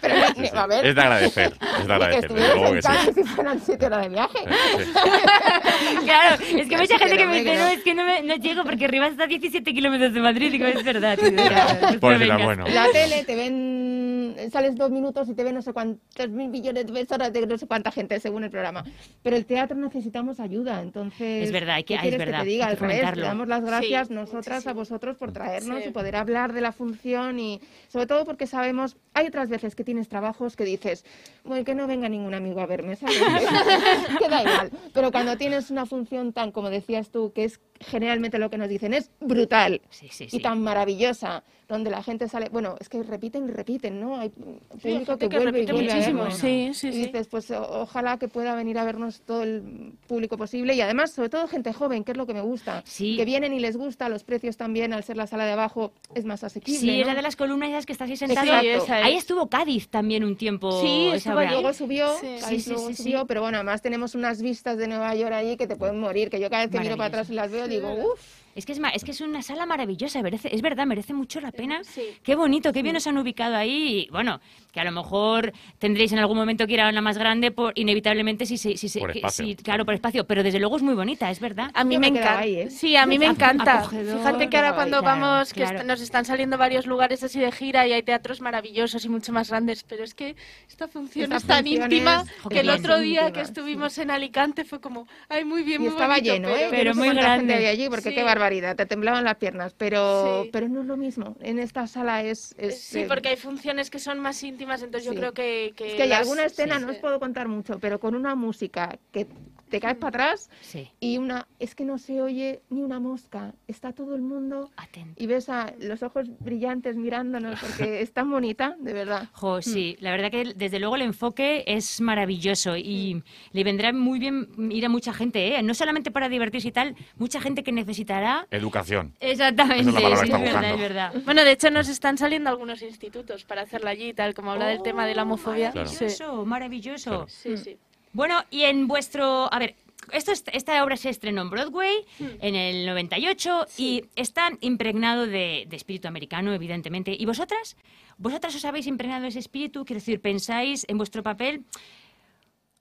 Pero, 0.00 0.14
ni- 0.38 0.48
a 0.48 0.66
ver, 0.66 0.86
Es 0.86 0.94
de 0.94 1.00
agradecer, 1.02 1.52
es 1.52 1.78
de 1.80 1.86
que 1.86 1.92
agradecer, 1.92 2.30
luego 2.30 2.72
que 2.72 2.82
sí. 2.82 2.88
Cádiz 2.88 3.14
si 3.14 3.22
fueran 3.24 3.60
siete 3.60 3.86
horas 3.86 4.02
de 4.02 4.08
viaje. 4.08 4.38
Claro, 6.04 6.42
es 6.56 6.68
que 6.68 6.76
mucha 6.76 6.98
gente 6.98 7.16
que 7.16 7.26
me 7.26 7.42
dice, 7.42 7.56
no, 7.56 7.66
es 7.68 7.82
que 7.82 7.94
no, 7.94 8.04
me- 8.04 8.22
no 8.22 8.34
llego 8.36 8.62
porque 8.64 8.84
arriba 8.86 9.06
está 9.08 9.24
a 9.24 9.26
17 9.26 9.72
kilómetros 9.74 10.12
de 10.12 10.20
Madrid. 10.20 10.50
Digo, 10.52 10.66
es 10.66 10.82
verdad. 10.84 11.18
tío, 11.18 11.30
ya, 11.30 11.78
pues 12.00 12.18
Pues 12.18 12.44
bueno. 12.44 12.64
La 12.68 12.86
tele 12.92 13.24
te 13.24 13.34
ven, 13.36 14.36
sales 14.52 14.76
dos 14.76 14.90
minutos 14.90 15.28
y 15.28 15.34
te 15.34 15.44
ven 15.44 15.54
no 15.54 15.62
sé 15.62 15.72
cuántos 15.72 16.28
mil 16.30 16.48
millones 16.48 16.86
de 16.86 16.92
personas 16.92 17.32
de 17.32 17.46
no 17.46 17.58
sé 17.58 17.66
cuánta 17.66 17.90
gente 17.90 18.18
según 18.20 18.44
el 18.44 18.50
programa. 18.50 18.84
Pero 19.22 19.36
el 19.36 19.44
teatro 19.46 19.76
necesitamos 19.76 20.40
ayuda, 20.40 20.80
entonces. 20.82 21.44
Es 21.44 21.52
verdad, 21.52 21.76
hay 21.76 21.84
que- 21.84 21.98
¿qué 21.98 22.08
es 22.08 22.18
verdad, 22.18 22.38
que 22.40 22.44
te 22.44 22.50
diga? 22.50 22.66
hay 22.68 22.76
que 22.76 22.84
Al 22.84 22.90
revés, 22.90 23.16
le 23.16 23.22
damos 23.22 23.48
las 23.48 23.62
gracias 23.62 24.08
Sí, 24.08 24.14
nosotras 24.14 24.66
a 24.66 24.72
vosotros 24.72 25.01
por 25.18 25.32
traernos 25.32 25.82
Sí. 25.82 25.88
y 25.88 25.92
poder 25.92 26.14
hablar 26.16 26.52
de 26.52 26.60
la 26.60 26.72
función 26.72 27.38
y 27.40 27.60
sobre 27.88 28.06
todo 28.06 28.24
porque 28.24 28.46
sabemos, 28.46 28.96
hay 29.14 29.26
otras 29.26 29.48
veces 29.48 29.74
que 29.74 29.84
tienes 29.84 30.08
trabajos 30.08 30.56
que 30.56 30.64
dices, 30.64 31.04
bueno, 31.44 31.64
que 31.64 31.74
no 31.74 31.86
venga 31.86 32.08
ningún 32.08 32.34
amigo 32.34 32.60
a 32.60 32.66
verme. 32.66 32.96
Pero 34.94 35.10
cuando 35.12 35.36
tienes 35.36 35.70
una 35.70 35.86
función 35.86 36.32
tan, 36.32 36.52
como 36.52 36.70
decías 36.70 37.10
tú, 37.10 37.32
que 37.32 37.44
es 37.44 37.60
generalmente 37.80 38.38
lo 38.38 38.48
que 38.50 38.58
nos 38.58 38.68
dicen, 38.68 38.94
es 38.94 39.10
brutal 39.20 39.80
Sí, 39.90 40.08
sí, 40.10 40.28
y 40.30 40.40
tan 40.40 40.62
maravillosa, 40.62 41.42
donde 41.72 41.90
la 41.90 42.02
gente 42.02 42.28
sale, 42.28 42.48
bueno, 42.50 42.76
es 42.80 42.88
que 42.88 43.02
repiten 43.02 43.48
y 43.48 43.50
repiten, 43.50 44.00
¿no? 44.00 44.16
Hay 44.18 44.28
público 44.28 45.16
que 45.18 45.28
que 45.28 45.38
vuelve 45.38 45.62
y 45.62 45.68
a 45.68 45.72
muchísimo, 45.74 46.18
vernos. 46.22 46.38
sí, 46.38 46.70
sí, 46.74 46.88
y 46.88 46.90
dices, 47.06 47.26
pues 47.28 47.50
ojalá 47.50 48.18
que 48.18 48.28
pueda 48.28 48.54
venir 48.54 48.78
a 48.78 48.84
vernos 48.84 49.22
todo 49.22 49.42
el 49.42 49.92
público 50.06 50.36
posible 50.36 50.74
y 50.74 50.80
además, 50.80 51.12
sobre 51.12 51.28
todo 51.30 51.48
gente 51.48 51.72
joven, 51.72 52.04
que 52.04 52.12
es 52.12 52.18
lo 52.18 52.26
que 52.26 52.34
me 52.34 52.42
gusta, 52.42 52.82
Sí. 52.86 53.16
que 53.16 53.24
vienen 53.24 53.52
y 53.54 53.60
les 53.60 53.76
gusta, 53.76 54.08
los 54.08 54.22
precios 54.22 54.56
también, 54.56 54.92
al 54.92 55.02
ser 55.02 55.16
la 55.16 55.26
sala 55.26 55.44
de 55.46 55.52
abajo, 55.52 55.92
es 56.14 56.24
más 56.24 56.44
asequible. 56.44 56.78
Sí, 56.80 56.86
¿no? 56.86 56.92
era 57.04 57.14
de 57.14 57.22
las 57.22 57.36
columnas 57.36 57.70
esas 57.70 57.86
que 57.86 57.92
estás 57.92 58.08
ahí 58.10 58.16
sentado. 58.16 58.52
Es. 58.62 58.88
Ahí 58.90 59.14
estuvo 59.16 59.48
Cádiz 59.48 59.88
también 59.88 60.24
un 60.24 60.36
tiempo. 60.36 60.80
Sí, 60.82 61.08
esa 61.14 61.32
luego 61.34 61.72
subió, 61.72 62.16
Sí. 62.18 62.26
ahí 62.44 62.56
Sí, 62.56 62.60
sí, 62.60 62.70
luego 62.70 62.88
sí, 62.88 62.94
sí. 62.94 63.02
subió, 63.04 63.26
pero 63.26 63.40
bueno, 63.40 63.56
además 63.58 63.80
tenemos 63.82 64.14
unas 64.14 64.42
vistas 64.42 64.76
de 64.76 64.88
Nueva 64.88 65.14
York 65.14 65.32
allí 65.32 65.56
que 65.56 65.66
te 65.66 65.76
pueden 65.76 65.98
morir, 65.98 66.28
que 66.28 66.38
yo 66.38 66.50
cada 66.50 66.64
vez 66.66 66.70
que 66.72 66.80
miro 66.80 66.96
para 66.96 67.08
atrás 67.08 67.30
y 67.30 67.34
las 67.34 67.50
veo 67.50 67.66
digo, 67.66 67.92
uff. 67.94 68.41
Es 68.54 68.66
que 68.66 68.72
es, 68.72 68.80
es 68.94 69.04
que 69.04 69.10
es 69.12 69.20
una 69.22 69.40
sala 69.42 69.64
maravillosa, 69.66 70.20
merece, 70.22 70.54
es 70.54 70.60
verdad, 70.60 70.86
merece 70.86 71.14
mucho 71.14 71.40
la 71.40 71.52
pena. 71.52 71.82
Sí. 71.84 72.02
Qué 72.22 72.34
bonito, 72.34 72.72
qué 72.72 72.82
bien 72.82 72.96
os 72.96 73.06
han 73.06 73.16
ubicado 73.16 73.56
ahí. 73.56 74.06
Y, 74.06 74.10
bueno, 74.10 74.40
que 74.72 74.80
a 74.80 74.84
lo 74.84 74.92
mejor 74.92 75.52
tendréis 75.78 76.12
en 76.12 76.18
algún 76.18 76.36
momento 76.36 76.66
que 76.66 76.74
ir 76.74 76.80
a 76.82 76.88
una 76.90 77.00
más 77.00 77.16
grande, 77.16 77.50
por 77.50 77.72
inevitablemente, 77.78 78.44
si, 78.44 78.58
se- 78.58 78.76
si, 78.76 78.88
se- 78.88 79.00
Por 79.00 79.12
que- 79.12 79.22
si- 79.30 79.54
claro, 79.56 79.84
por 79.86 79.94
espacio. 79.94 80.26
Pero 80.26 80.42
desde 80.42 80.58
luego 80.58 80.76
es 80.76 80.82
muy 80.82 80.94
bonita, 80.94 81.30
es 81.30 81.40
verdad. 81.40 81.70
A 81.74 81.84
mí 81.84 81.94
Yo 81.94 82.00
me 82.00 82.10
me 82.10 82.18
encanta. 82.18 82.38
ahí, 82.40 82.56
¿eh? 82.56 82.70
Sí, 82.70 82.94
a 82.96 83.06
mí 83.06 83.18
me 83.18 83.26
encanta. 83.26 83.78
Acogedor, 83.80 84.18
Fíjate 84.18 84.50
que 84.50 84.56
ahora 84.58 84.74
cuando 84.74 85.00
Claro, 85.00 85.20
vamos, 85.20 85.52
que 85.54 85.60
claro. 85.62 85.78
est- 85.78 85.86
nos 85.86 86.00
están 86.02 86.24
saliendo 86.26 86.58
varios 86.58 86.86
lugares 86.86 87.22
así 87.22 87.40
de 87.40 87.50
gira 87.52 87.86
y 87.86 87.92
hay 87.92 88.02
teatros 88.02 88.40
maravillosos 88.42 89.04
y 89.04 89.08
mucho 89.08 89.32
más 89.32 89.48
grandes, 89.48 89.82
pero 89.84 90.04
es 90.04 90.12
que 90.14 90.36
esta 90.68 90.88
función 90.88 91.24
Esta 91.24 91.36
es 91.36 91.44
tan 91.44 91.64
función 91.64 91.82
íntima 91.90 92.24
es- 92.26 92.48
que 92.50 92.60
el 92.60 92.68
otro 92.68 92.98
día 92.98 93.22
íntima, 93.22 93.32
que 93.32 93.40
estuvimos 93.40 93.96
en 93.98 94.10
Alicante 94.10 94.64
fue 94.64 94.80
como, 94.80 95.06
ay, 95.30 95.44
muy 95.44 95.62
bien, 95.62 95.76
Y 95.80 95.84
muy 95.84 95.88
estaba 95.88 96.16
bonito, 96.16 96.34
lleno, 96.34 96.48
¿eh? 96.50 96.66
pero- 96.70 96.92
Pero 96.92 96.94
muy 96.96 97.08
grande. 97.14 97.66
allí, 97.68 97.88
porque 97.88 98.10
Sí. 98.10 98.14
qué 98.14 98.22
barbaridad, 98.22 98.41
te 98.50 98.86
temblaban 98.86 99.24
las 99.24 99.36
piernas, 99.36 99.74
pero, 99.76 100.42
Sí. 100.44 100.50
pero 100.52 100.68
no 100.68 100.80
es 100.80 100.86
lo 100.86 100.96
mismo. 100.96 101.36
En 101.40 101.58
esta 101.58 101.86
sala 101.86 102.22
es... 102.22 102.54
es 102.58 102.80
Sí, 102.80 103.00
eh, 103.00 103.06
porque 103.08 103.28
hay 103.30 103.36
funciones 103.36 103.90
que 103.90 103.98
son 103.98 104.18
más 104.18 104.42
íntimas, 104.42 104.82
entonces 104.82 105.08
Sí. 105.08 105.14
yo 105.14 105.20
creo 105.20 105.32
que... 105.32 105.66
Es 105.66 105.74
que 105.74 106.02
hay 106.02 106.08
las- 106.08 106.20
alguna 106.20 106.44
escena, 106.44 106.78
no 106.78 106.90
os 106.90 106.96
puedo 106.98 107.18
contar 107.20 107.48
mucho, 107.48 107.78
pero 107.78 108.00
con 108.00 108.14
una 108.14 108.34
música 108.34 108.98
que 109.12 109.26
te 109.72 109.80
caes 109.80 109.96
para 109.96 110.08
atrás 110.10 110.50
Sí. 110.60 110.90
y 111.00 111.16
una 111.16 111.48
es 111.58 111.74
que 111.74 111.84
no 111.86 111.96
se 111.98 112.20
oye 112.20 112.60
ni 112.68 112.82
una 112.82 113.00
mosca. 113.00 113.54
Está 113.66 113.92
todo 113.92 114.14
el 114.14 114.20
mundo 114.22 114.70
Atento. 114.76 115.14
y 115.22 115.26
ves 115.26 115.48
a 115.48 115.72
los 115.80 116.02
ojos 116.02 116.28
brillantes 116.40 116.96
mirándonos 116.96 117.58
porque 117.58 118.00
es 118.02 118.12
tan 118.12 118.30
bonita, 118.30 118.76
de 118.78 118.92
verdad. 118.92 119.28
Jo, 119.32 119.62
sí, 119.62 119.96
la 120.00 120.10
verdad 120.10 120.30
que 120.30 120.52
desde 120.54 120.78
luego 120.78 120.96
el 120.96 121.02
enfoque 121.02 121.64
es 121.66 122.00
maravilloso 122.02 122.76
y 122.76 123.22
le 123.52 123.64
vendrá 123.64 123.92
muy 123.94 124.18
bien 124.18 124.48
ir 124.70 124.84
a 124.84 124.90
mucha 124.90 125.14
gente, 125.14 125.56
¿eh? 125.56 125.62
no 125.62 125.72
solamente 125.72 126.10
para 126.10 126.28
divertirse 126.28 126.68
y 126.68 126.72
tal, 126.72 126.94
mucha 127.16 127.40
gente 127.40 127.62
que 127.62 127.72
necesitará. 127.72 128.46
Educación. 128.50 129.14
Exactamente, 129.20 129.88
Esa 129.90 129.98
es 129.98 130.10
la 130.10 130.16
sí, 130.18 130.28
que 130.28 130.36
es 130.36 130.42
verdad, 130.52 130.74
es 130.74 130.78
verdad. 130.80 131.12
Bueno, 131.24 131.44
de 131.44 131.52
hecho 131.52 131.70
nos 131.70 131.88
están 131.88 132.18
saliendo 132.18 132.50
algunos 132.50 132.82
institutos 132.82 133.44
para 133.44 133.62
hacerla 133.62 133.90
allí 133.90 134.08
y 134.10 134.12
tal, 134.12 134.34
como 134.34 134.52
habla 134.52 134.66
del 134.66 134.82
tema 134.82 135.06
de 135.06 135.14
la 135.14 135.22
homofobia. 135.22 135.70
Claro. 135.72 135.88
Sí. 135.88 136.04
Maravilloso, 136.04 136.44
maravilloso. 136.44 137.26
Sí, 137.28 137.56
sí. 137.56 137.78
Bueno, 138.12 138.42
y 138.50 138.62
en 138.64 138.88
vuestro... 138.88 139.52
A 139.52 139.58
ver, 139.58 139.74
esto 140.12 140.32
es- 140.32 140.44
esta 140.52 140.82
obra 140.84 140.96
se 140.96 141.08
estrenó 141.08 141.42
en 141.42 141.50
Broadway 141.50 142.04
Hmm. 142.18 142.26
en 142.40 142.54
el 142.54 142.86
98 142.86 143.66
y 143.78 144.04
está 144.16 144.50
impregnado 144.60 145.26
de, 145.26 145.64
de 145.68 145.76
espíritu 145.76 146.08
americano, 146.08 146.52
evidentemente. 146.52 147.16
¿Y 147.18 147.24
vosotras? 147.24 147.76
¿Vosotras 148.18 148.54
os 148.54 148.64
habéis 148.64 148.86
impregnado 148.86 149.22
de 149.22 149.28
ese 149.28 149.38
espíritu? 149.38 149.84
Quiero 149.84 150.00
decir, 150.00 150.20
¿pensáis 150.20 150.84
en 150.88 150.98
vuestro 150.98 151.22
papel? 151.22 151.64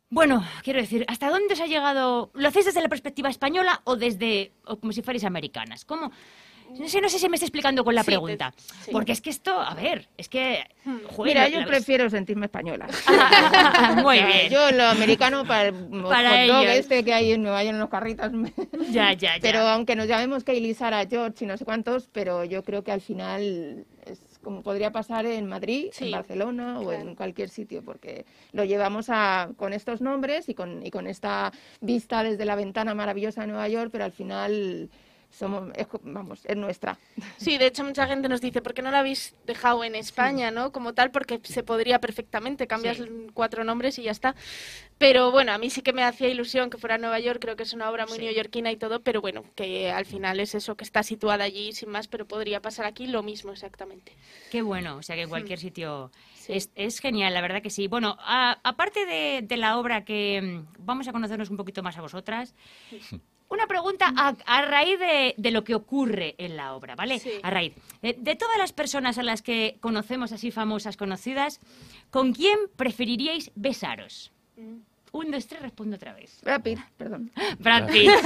Bueno, 0.10 0.46
quiero 0.64 0.82
decir, 0.82 1.06
¿hasta 1.08 1.30
dónde 1.30 1.54
os 1.54 1.62
ha 1.62 1.68
llegado? 1.68 2.32
¿Lo 2.34 2.48
hacéis 2.50 2.66
desde 2.66 2.82
la 2.82 2.90
perspectiva 2.90 3.30
española 3.30 3.82
o 3.86 3.96
desde 3.96 4.52
o 4.66 4.78
como 4.78 4.92
si 4.92 5.02
fuerais 5.02 5.24
americanas? 5.24 5.86
¿Cómo? 5.86 6.12
No 6.80 6.88
sé, 6.88 7.02
no 7.02 7.10
sé 7.10 7.20
si 7.20 7.30
me 7.30 7.36
estoy 7.36 7.48
explicando 7.48 7.84
con 7.84 7.94
la 7.96 8.02
Sí, 8.02 8.06
te- 8.08 8.12
pregunta. 8.12 8.54
sí. 8.86 8.92
Porque 8.92 9.12
es 9.12 9.22
que 9.22 9.30
esto, 9.30 9.60
a 9.60 9.74
ver, 9.76 10.08
es 10.18 10.30
que... 10.30 10.64
joder, 11.16 11.34
Mira, 11.34 11.42
la- 11.44 11.50
yo 11.50 11.60
la- 11.62 11.66
prefiero 11.66 12.10
sentirme 12.10 12.46
española. 12.46 12.88
Muy 14.04 14.18
O 14.18 14.22
sea, 14.22 14.26
bien. 14.28 14.50
Yo 14.50 14.72
lo 14.72 14.84
americano 14.86 15.46
para 15.46 15.70
el 15.70 15.74
Para 16.10 16.30
hot 16.30 16.48
dog 16.48 16.64
ellos. 16.64 16.76
este 16.76 17.04
que 17.04 17.14
hay 17.14 17.32
en 17.34 17.44
Nueva 17.44 17.64
York 17.64 17.74
en 17.76 17.80
los 17.80 17.90
carritos. 17.90 18.32
Ya, 18.90 19.14
ya, 19.14 19.36
ya. 19.36 19.42
Pero 19.42 19.60
aunque 19.60 19.96
nos 19.96 20.08
llamemos 20.08 20.44
Kaylee, 20.44 20.74
Sara, 20.74 21.06
George 21.08 21.44
y 21.46 21.48
no 21.48 21.58
sé 21.58 21.66
cuántos, 21.66 22.08
pero 22.12 22.44
yo 22.46 22.64
creo 22.64 22.84
que 22.84 22.92
al 22.92 23.02
final 23.02 23.86
es 24.06 24.40
como 24.42 24.64
podría 24.64 24.92
pasar 24.92 25.26
en 25.28 25.46
Madrid, 25.48 25.90
Sí, 25.94 26.06
en 26.06 26.12
Barcelona 26.12 26.80
o 26.80 26.92
en 26.92 27.14
cualquier 27.16 27.50
sitio, 27.50 27.84
porque 27.84 28.26
lo 28.54 28.64
llevamos 28.64 29.08
a, 29.10 29.50
con 29.58 29.74
estos 29.74 30.02
nombres 30.02 30.50
y 30.50 30.56
con, 30.56 30.84
y 30.86 30.90
con 30.90 31.06
esta 31.06 31.52
vista 31.80 32.24
desde 32.24 32.46
la 32.46 32.56
ventana 32.56 32.96
maravillosa 32.96 33.42
de 33.42 33.48
Nueva 33.48 33.68
York, 33.70 33.90
pero 33.92 34.04
al 34.06 34.12
final 34.12 34.90
somos, 35.32 35.72
es 35.76 35.88
vamos, 36.04 36.42
es 36.46 36.56
nuestra. 36.58 36.98
Sí, 37.38 37.58
de 37.58 37.68
hecho 37.68 37.84
mucha 37.84 38.06
gente 38.08 38.30
nos 38.30 38.42
dice, 38.42 38.62
¿por 38.62 38.74
qué 38.74 38.82
no 38.82 38.92
la 38.92 39.00
habéis 39.00 39.34
dejado 39.46 39.84
en 39.84 39.96
España, 39.96 40.52
no? 40.52 40.72
Como 40.72 40.94
tal, 40.94 41.10
porque 41.12 41.40
se 41.44 41.64
podría 41.64 42.00
perfectamente, 42.00 42.68
cambias 42.68 42.98
Sí. 42.98 43.28
cuatro 43.34 43.64
nombres 43.64 43.98
y 44.00 44.04
ya 44.04 44.12
está. 44.12 44.36
Pero 44.98 45.32
bueno, 45.32 45.52
a 45.52 45.58
mí 45.58 45.70
sí 45.70 45.82
que 45.82 45.94
me 45.94 46.04
hacía 46.04 46.28
ilusión 46.28 46.70
que 46.70 46.78
fuera 46.78 46.96
a 46.96 46.98
Nueva 47.00 47.20
York, 47.20 47.40
creo 47.42 47.56
que 47.56 47.64
es 47.64 47.74
una 47.74 47.90
obra 47.90 48.06
muy 48.06 48.20
neoyorquina 48.20 48.72
y 48.72 48.76
todo, 48.78 49.02
pero 49.02 49.20
bueno, 49.22 49.44
que 49.56 49.90
al 49.90 50.06
final 50.06 50.40
es 50.40 50.54
eso, 50.54 50.76
que 50.76 50.84
está 50.84 51.02
situada 51.02 51.44
allí 51.46 51.74
sin 51.74 51.90
más, 51.90 52.08
pero 52.08 52.28
podría 52.28 52.62
pasar 52.62 52.86
aquí 52.86 53.08
lo 53.08 53.24
mismo 53.24 53.52
exactamente. 53.52 54.12
Qué 54.52 54.62
bueno, 54.62 54.98
o 54.98 55.02
sea 55.02 55.16
que 55.16 55.24
en 55.24 55.30
cualquier 55.30 55.58
sitio 55.58 56.12
es, 56.48 56.70
es 56.76 57.00
genial, 57.00 57.34
la 57.34 57.42
verdad 57.42 57.62
que 57.64 57.70
sí. 57.72 57.88
Bueno, 57.88 58.16
aparte 58.20 59.06
de, 59.08 59.42
de 59.44 59.58
la 59.58 59.78
obra 59.80 60.06
que 60.06 60.40
mm, 60.42 60.86
vamos 60.86 61.08
a 61.08 61.12
conocernos 61.14 61.50
un 61.50 61.58
poquito 61.58 61.82
más 61.82 61.98
a 61.98 62.02
vosotras, 62.02 62.54
una 63.52 63.68
pregunta 63.68 64.12
a, 64.18 64.34
a 64.46 64.62
raíz 64.64 64.98
de, 65.00 65.36
de 65.38 65.52
lo 65.52 65.64
que 65.64 65.76
ocurre 65.76 66.36
en 66.38 66.58
la 66.58 66.74
obra, 66.74 66.96
¿vale? 66.96 67.22
A 67.44 67.50
raíz 67.50 67.74
de, 68.02 68.14
de 68.18 68.36
todas 68.36 68.58
las 68.58 68.74
personas 68.74 69.18
a 69.18 69.24
las 69.24 69.42
que 69.42 69.78
conocemos 69.82 70.32
así 70.32 70.50
famosas, 70.52 70.98
conocidas, 70.98 71.60
¿con 72.10 72.34
quién 72.34 72.58
preferiríais 72.76 73.52
besaros? 73.56 74.32
Un, 75.14 75.30
dos, 75.30 75.46
tres, 75.46 75.62
respondo 75.62 75.98
otra 75.98 76.14
vez. 76.14 76.40
Brad 76.42 76.62
Pitt, 76.62 76.80
perdón. 76.98 77.32
Brad 77.60 77.90
Pitt. 77.92 78.10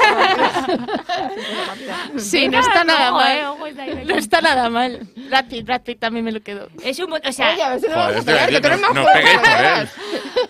Sí, 2.17 2.47
no 2.47 2.59
está 2.59 2.83
nada 2.83 3.11
mal. 3.11 3.57
eh. 3.77 4.05
No 4.05 4.15
está 4.15 4.41
nada 4.41 4.69
mal. 4.69 5.07
Brad 5.29 5.45
Pitt, 5.47 5.65
Brad 5.65 5.81
Pitt 5.81 5.99
también 5.99 6.23
me 6.25 6.31
lo 6.31 6.41
quedo. 6.41 6.69
Es 6.83 6.99
un, 6.99 7.11
o 7.11 7.31
sea, 7.31 7.53
Oye, 7.53 7.63
a 7.63 7.69
ver 7.71 7.79
si 7.81 7.87
no 7.87 7.93
Joder, 7.93 8.13
vamos 8.13 8.27
a 8.27 8.31
a 8.31 8.47
pegar, 8.47 8.61
que 8.61 8.69
no, 8.69 8.93
no 8.93 9.05
peguéis 9.13 9.37
por 9.39 9.49
él. 9.65 9.89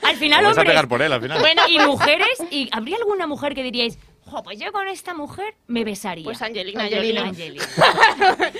Al 0.04 0.16
final, 0.18 0.46
a 0.46 0.54
pegar 0.64 0.88
por 0.88 1.02
él 1.02 1.14
al 1.14 1.22
final. 1.22 1.40
Bueno, 1.40 1.62
y 1.70 1.80
mujeres, 1.80 2.38
y 2.52 2.70
¿habría 2.72 2.98
alguna 2.98 3.28
mujer 3.28 3.56
que 3.56 3.64
diríais, 3.64 3.98
jo, 4.36 4.44
pues 4.44 4.60
yo 4.60 4.72
con 4.72 4.88
esta 4.88 5.14
mujer 5.14 5.56
me 5.68 5.84
besaría? 5.84 6.24
Pues 6.26 6.42
Angelina 6.42 6.84
Angelina. 6.84 7.24
Angelina. 7.24 7.64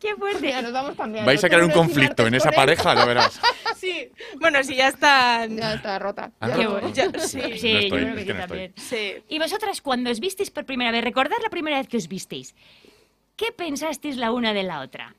Qué 0.00 0.14
fuerte. 0.16 0.48
Ya 0.48 0.62
nos 0.62 0.72
vamos 0.72 0.96
cambiando. 0.96 1.26
Vais 1.26 1.42
a 1.44 1.48
crear 1.48 1.64
un 1.64 1.70
conflicto 1.70 2.26
en 2.26 2.34
esa 2.34 2.50
pareja, 2.50 2.94
ya 2.94 3.04
verás. 3.04 3.40
Sí, 3.80 4.10
bueno, 4.38 4.62
sí, 4.62 4.76
ya 4.76 4.88
está. 4.88 5.46
Ya 5.46 5.72
está 5.72 5.98
rota. 5.98 6.32
Ah, 6.38 6.48
Ya 6.48 6.56
no. 6.64 6.92
Ya- 6.92 7.10
sí. 7.20 7.40
Sí, 7.56 7.72
No 7.72 7.72
yo 7.72 7.78
estoy, 7.78 7.88
creo 7.88 8.08
es 8.08 8.14
que 8.14 8.20
que 8.20 8.24
yo 8.26 8.34
no 8.34 8.40
también. 8.40 8.74
Sí. 8.76 9.14
Y 9.30 9.38
vosotras, 9.38 9.80
cuando 9.80 10.10
os 10.10 10.20
visteis 10.20 10.50
por 10.50 10.66
primera 10.66 10.90
vez, 10.90 11.02
recordad 11.02 11.36
la 11.42 11.48
primera 11.48 11.78
vez 11.78 11.88
que 11.88 11.96
os 11.96 12.06
visteis. 12.06 12.54
¿Qué 13.36 13.52
pensasteis 13.52 14.18
la 14.18 14.32
una 14.32 14.52
de 14.52 14.64
la 14.64 14.82
otra? 14.82 15.14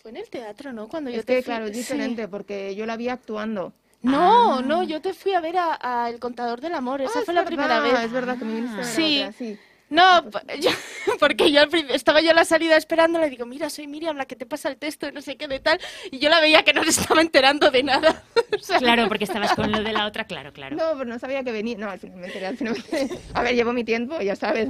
Fue 0.00 0.10
en 0.10 0.16
el 0.16 0.30
teatro, 0.30 0.72
¿no? 0.72 0.88
Cuando 0.88 1.10
yo 1.10 1.20
Es 1.20 1.26
te 1.26 1.34
que, 1.34 1.42
fui- 1.42 1.44
claro, 1.44 1.66
es 1.66 1.72
sí. 1.72 1.78
diferente, 1.80 2.28
porque 2.28 2.74
yo 2.74 2.86
la 2.86 2.96
vi 2.96 3.10
actuando. 3.10 3.74
No, 4.02 4.62
no, 4.62 4.82
yo 4.84 5.00
te 5.00 5.12
fui 5.12 5.32
a 5.34 5.40
ver 5.40 5.56
a, 5.58 5.78
a 5.80 6.08
El 6.10 6.18
Contador 6.20 6.60
del 6.60 6.74
Amor. 6.74 7.00
Esa 7.02 7.18
Ah, 7.18 7.22
fue 7.24 7.32
es 7.32 7.34
la 7.34 7.44
verdad, 7.44 7.46
primera 7.46 7.80
vez. 7.80 8.04
Es 8.04 8.12
verdad 8.12 8.38
que 8.38 8.44
me 8.44 8.54
viniste 8.54 8.74
a 8.74 8.84
ver 8.84 8.86
Sí. 8.86 9.18
otra, 9.22 9.32
sí. 9.32 9.58
No, 9.90 10.22
yo- 10.60 10.70
porque 11.18 11.50
yo 11.50 11.62
estaba 11.88 12.20
yo 12.20 12.30
a 12.30 12.34
la 12.34 12.44
salida 12.44 12.76
esperándola 12.76 13.26
y 13.26 13.30
digo, 13.30 13.46
mira, 13.46 13.70
soy 13.70 13.86
Miriam, 13.86 14.16
la 14.18 14.26
que 14.26 14.36
te 14.36 14.44
pasa 14.44 14.68
el 14.68 14.76
texto, 14.76 15.08
y 15.08 15.12
no 15.12 15.22
sé 15.22 15.36
qué 15.36 15.48
de 15.48 15.60
tal. 15.60 15.80
Y 16.10 16.18
yo 16.18 16.28
la 16.28 16.40
veía 16.40 16.62
que 16.62 16.74
no 16.74 16.84
se 16.84 16.90
estaba 16.90 17.22
enterando 17.22 17.70
de 17.70 17.82
nada. 17.82 18.22
O 18.50 18.60
sea, 18.60 18.78
Claro, 18.78 19.08
porque 19.08 19.24
estabas 19.30 19.54
con 19.54 19.70
lo 19.72 19.82
de 19.82 19.92
la 19.92 20.06
otra, 20.06 20.24
claro, 20.24 20.52
claro. 20.52 20.76
No, 20.76 20.92
pero 20.98 21.04
no 21.06 21.18
sabía 21.18 21.42
que 21.44 21.52
venía. 21.52 21.76
No, 21.78 21.88
al 21.90 21.98
final 21.98 22.18
me 22.18 22.26
enteré, 22.26 22.46
al 22.46 22.56
final 22.56 22.74
me 22.74 22.78
enteré. 22.98 23.20
A 23.34 23.42
ver, 23.42 23.54
llevo 23.54 23.72
mi 23.72 23.84
tiempo, 23.84 24.20
ya 24.20 24.36
sabes. 24.36 24.68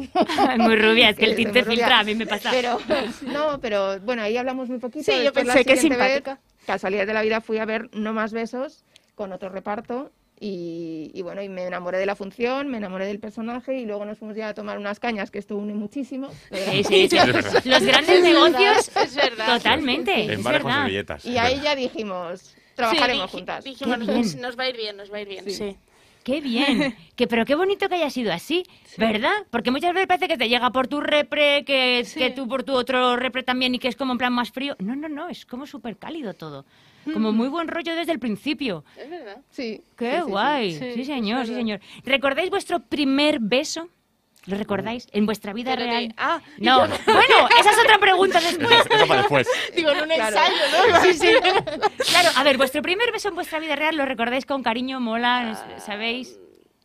Muy 0.58 0.76
rubia, 0.76 1.10
es 1.10 1.16
que 1.16 1.24
el 1.24 1.30
Sí, 1.36 1.44
tinte 1.44 1.64
filtra, 1.64 2.00
a 2.00 2.04
mí 2.04 2.14
me 2.14 2.26
pasa. 2.26 2.50
Pero, 2.50 2.78
no, 3.22 3.58
pero 3.60 3.98
bueno, 4.00 4.22
ahí 4.22 4.36
hablamos 4.36 4.68
muy 4.68 4.78
poquito. 4.78 5.10
Sí, 5.10 5.24
yo 5.24 5.32
pensé 5.32 5.64
que 5.64 5.72
vez, 5.72 5.80
simpática. 5.80 6.38
Casualidad 6.66 7.06
de 7.06 7.14
la 7.14 7.22
vida 7.22 7.40
fui 7.40 7.58
a 7.58 7.64
ver 7.64 7.88
No 7.92 8.12
Más 8.12 8.32
Besos 8.32 8.84
con 9.18 9.32
otro 9.32 9.50
reparto. 9.50 10.10
Y, 10.40 11.10
y 11.14 11.22
bueno, 11.22 11.42
y 11.42 11.48
me 11.48 11.64
enamoré 11.64 11.98
de 11.98 12.06
la 12.06 12.14
función, 12.14 12.68
me 12.68 12.76
enamoré 12.76 13.06
del 13.06 13.18
personaje 13.18 13.74
y 13.80 13.84
luego 13.86 14.04
nos 14.04 14.18
fuimos 14.18 14.36
ya 14.36 14.48
a 14.50 14.54
tomar 14.54 14.78
unas 14.78 15.00
cañas, 15.00 15.32
que 15.32 15.40
esto 15.40 15.56
une 15.56 15.74
muchísimo. 15.74 16.28
Sí, 16.52 16.84
sí, 16.84 17.08
sí. 17.08 17.16
Los 17.64 17.82
grandes 17.82 18.08
Es 18.08 18.22
verdad, 18.22 18.22
negocios, 18.22 18.90
es 18.96 19.16
verdad. 19.16 19.56
totalmente, 19.56 20.22
En 20.24 20.30
es 20.30 20.42
bares 20.44 20.62
con 20.62 20.72
servilletas. 20.72 21.24
Y 21.26 21.36
ahí 21.38 21.60
ya 21.60 21.74
dijimos, 21.74 22.54
trabajaremos 22.76 23.32
sí, 23.32 23.36
juntas. 23.36 23.64
Dijimos, 23.64 23.98
Qué 23.98 24.04
bien. 24.04 24.16
nos, 24.18 24.36
nos 24.36 24.56
va 24.58 24.62
a 24.62 24.68
ir 24.68 24.76
bien, 24.76 24.96
nos 24.96 25.12
va 25.12 25.16
a 25.16 25.20
ir 25.22 25.28
bien, 25.28 25.44
Sí. 25.44 25.50
sí. 25.54 25.76
Qué 26.22 26.40
bien, 26.42 26.94
que, 27.16 27.26
pero 27.26 27.44
qué 27.46 27.54
bonito 27.54 27.88
que 27.88 27.94
haya 27.94 28.10
sido 28.10 28.32
así, 28.34 28.62
¿verdad? 28.98 29.32
Porque 29.50 29.70
muchas 29.70 29.94
veces 29.94 30.06
parece 30.06 30.28
que 30.28 30.36
te 30.36 30.48
llega 30.48 30.70
por 30.70 30.86
tu 30.86 31.00
repre, 31.00 31.64
que, 31.64 32.06
que 32.14 32.30
tú 32.30 32.46
por 32.46 32.64
tu 32.64 32.74
otro 32.74 33.16
repre 33.16 33.42
también 33.42 33.74
y 33.74 33.78
que 33.78 33.88
es 33.88 33.96
como 33.96 34.12
en 34.12 34.18
plan 34.18 34.32
más 34.34 34.50
frío. 34.52 34.76
No, 34.78 34.94
no, 34.94 35.08
no, 35.08 35.28
es 35.30 35.46
como 35.46 35.66
súper 35.66 35.96
cálido 35.96 36.34
todo. 36.34 36.66
Como 37.12 37.32
muy 37.32 37.48
buen 37.56 37.68
rollo 37.68 37.94
desde 37.94 38.12
el 38.12 38.18
principio. 38.18 38.84
Es 38.96 39.08
verdad. 39.10 39.38
Sí. 39.50 39.82
Qué 39.96 40.10
sí, 40.10 40.16
sí, 40.18 40.22
sí. 40.24 40.30
guay. 40.30 40.72
Sí, 40.78 40.92
Sí, 40.94 41.04
señor, 41.04 41.46
sí, 41.46 41.54
señor. 41.54 41.80
¿Recordáis 42.04 42.50
vuestro 42.50 42.80
primer 42.80 43.38
beso? 43.40 43.88
¿Lo 44.46 44.56
recordáis? 44.56 45.06
¿En 45.12 45.26
vuestra 45.26 45.52
vida 45.52 45.74
Pero 45.76 45.84
real? 45.90 46.14
ah, 46.16 46.40
no. 46.58 46.86
yo- 46.86 46.94
Bueno, 47.06 47.48
esa 47.60 47.70
es 47.70 47.78
otra 47.78 47.98
pregunta 47.98 48.40
después. 48.40 48.70
Eso, 48.70 48.94
eso 48.94 49.06
para 49.06 49.20
después. 49.20 49.46
Digo, 49.76 49.90
en 49.90 50.00
un 50.02 50.08
Claro. 50.08 50.36
ensayo, 50.36 50.92
¿no? 50.92 51.00
Sí, 51.02 51.12
sí. 51.14 51.28
Claro, 52.10 52.30
a 52.34 52.42
ver, 52.44 52.56
vuestro 52.56 52.80
primer 52.80 53.12
beso 53.12 53.28
en 53.28 53.34
vuestra 53.34 53.58
vida 53.58 53.76
real 53.76 53.96
lo 53.96 54.06
recordáis 54.06 54.46
con 54.46 54.62
cariño, 54.62 55.00
mola, 55.00 55.78
¿sabéis? 55.84 56.38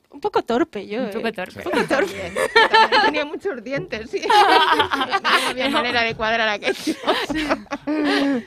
Un 0.09 0.19
poco 0.19 0.43
torpe 0.43 0.85
yo. 0.85 1.03
Un 1.03 1.09
poco 1.11 1.27
eh. 1.29 1.31
torpe. 1.31 1.63
También, 1.63 1.87
también 1.87 3.01
tenía 3.05 3.25
muchos 3.25 3.63
dientes, 3.63 4.11
sí. 4.11 4.21
No 4.27 5.49
había 5.49 5.69
manera 5.69 6.03
de 6.03 6.15
cuadrar 6.15 6.49
aquello. 6.49 6.93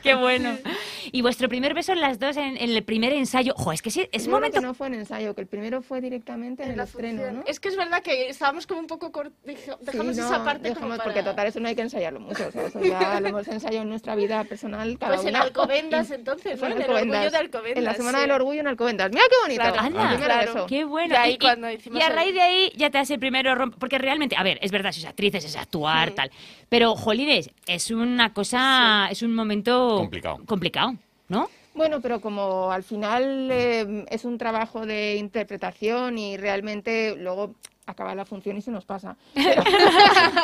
Qué 0.03 0.15
bueno. 0.15 0.57
Y 1.12 1.23
vuestro 1.23 1.49
primer 1.49 1.74
beso 1.74 1.93
en 1.93 2.01
las 2.01 2.19
dos 2.19 2.37
en, 2.37 2.57
en 2.57 2.70
el 2.70 2.83
primer 2.85 3.12
ensayo. 3.12 3.55
Jo, 3.57 3.73
es 3.73 3.83
que 3.83 3.91
sí, 3.91 4.09
es 4.12 4.27
un 4.27 4.33
momento. 4.33 4.61
que 4.61 4.66
no 4.66 4.74
fue 4.74 4.87
en 4.89 4.95
ensayo, 4.95 5.35
que 5.35 5.41
el 5.43 5.47
primero 5.47 5.83
fue 5.83 6.01
directamente 6.01 6.62
en, 6.65 6.73
el 6.73 6.81
estreno, 6.81 7.19
función. 7.23 7.37
¿no? 7.41 7.45
Es 7.47 7.61
que 7.61 7.69
es 7.69 7.77
verdad 7.77 8.03
que 8.03 8.28
estábamos 8.28 8.66
como 8.66 8.81
un 8.81 8.87
poco 8.87 9.12
cort... 9.12 9.33
Sí, 9.47 9.55
Dejamos 9.83 10.16
no, 10.16 10.27
esa 10.27 10.45
parte 10.45 10.69
dejamos, 10.69 10.78
como 10.83 10.97
para... 10.97 11.05
porque 11.05 11.23
total 11.23 11.47
eso 11.47 11.61
no 11.61 11.69
hay 11.69 11.74
que 11.74 11.83
ensayarlo 11.83 12.20
mucho, 12.20 12.47
o 12.49 12.51
sea, 12.51 12.66
eso 12.66 12.81
ya 12.83 13.20
lo 13.20 13.28
hemos 13.28 13.49
ensayado 13.49 13.83
en 13.83 13.89
nuestra 13.89 14.15
vida 14.16 14.43
personal 14.45 14.99
cada 14.99 15.15
Pues 15.15 15.27
en 15.27 15.35
una. 15.35 15.43
Alcobendas, 15.43 16.11
entonces, 16.12 16.61
¿no? 16.61 16.66
en 16.66 16.73
En 16.73 16.83
el 16.83 16.91
orgullo 16.91 17.31
de 17.31 17.37
Alcobendas, 17.37 17.78
En 17.78 17.85
la 17.85 17.95
Semana 17.95 18.19
sí. 18.19 18.23
del 18.23 18.31
Orgullo 18.33 18.61
en 18.61 18.69
Alcobendas. 18.69 19.11
Mira 19.11 19.23
qué 19.28 19.37
bonito. 19.43 19.62
Claro. 19.73 20.07
Primer 20.07 20.24
Claro. 20.27 20.66
Qué 20.66 20.85
bueno. 20.85 21.15
Y 21.15 21.16
ahí 21.16 21.31
Y- 21.33 21.35
y- 21.35 21.39
cuando 21.39 21.70
hicimos 21.70 22.01
y 22.01 22.03
a 22.03 22.09
raíz 22.09 22.35
de 22.35 22.41
ahí 22.43 22.73
ya 22.77 22.91
te 22.91 22.99
hace 22.99 23.15
el 23.15 23.20
primero 23.20 23.55
romp- 23.55 23.74
Porque 23.78 23.99
realmente, 23.99 24.37
a 24.37 24.43
ver, 24.43 24.59
es 24.62 24.70
verdad, 24.70 24.93
si 24.93 25.01
es 25.01 25.07
actriz, 25.07 25.35
es 25.35 25.57
actuar, 25.57 26.11
tal. 26.12 26.31
Pero, 26.69 26.95
jolines, 26.97 27.51
es 27.66 27.91
una 27.91 28.33
cosa, 28.33 29.09
es 29.11 29.23
un 29.23 29.35
momento 29.35 29.97
Complicado. 29.99 30.39
complicado, 30.47 30.95
¿no? 31.28 31.48
Bueno, 31.74 32.01
pero 32.01 32.20
como 32.20 32.70
al 32.73 32.82
final 32.82 33.48
eh, 33.51 34.05
es 34.09 34.24
un 34.24 34.39
trabajo 34.39 34.86
de 34.86 35.16
interpretación 35.16 36.16
y 36.19 36.36
realmente 36.39 37.15
luego 37.16 37.55
acaba 37.86 38.15
la 38.15 38.24
función 38.24 38.57
y 38.57 38.62
se 38.62 38.70
nos 38.70 38.85
pasa. 38.85 39.16
Pero, 39.35 39.62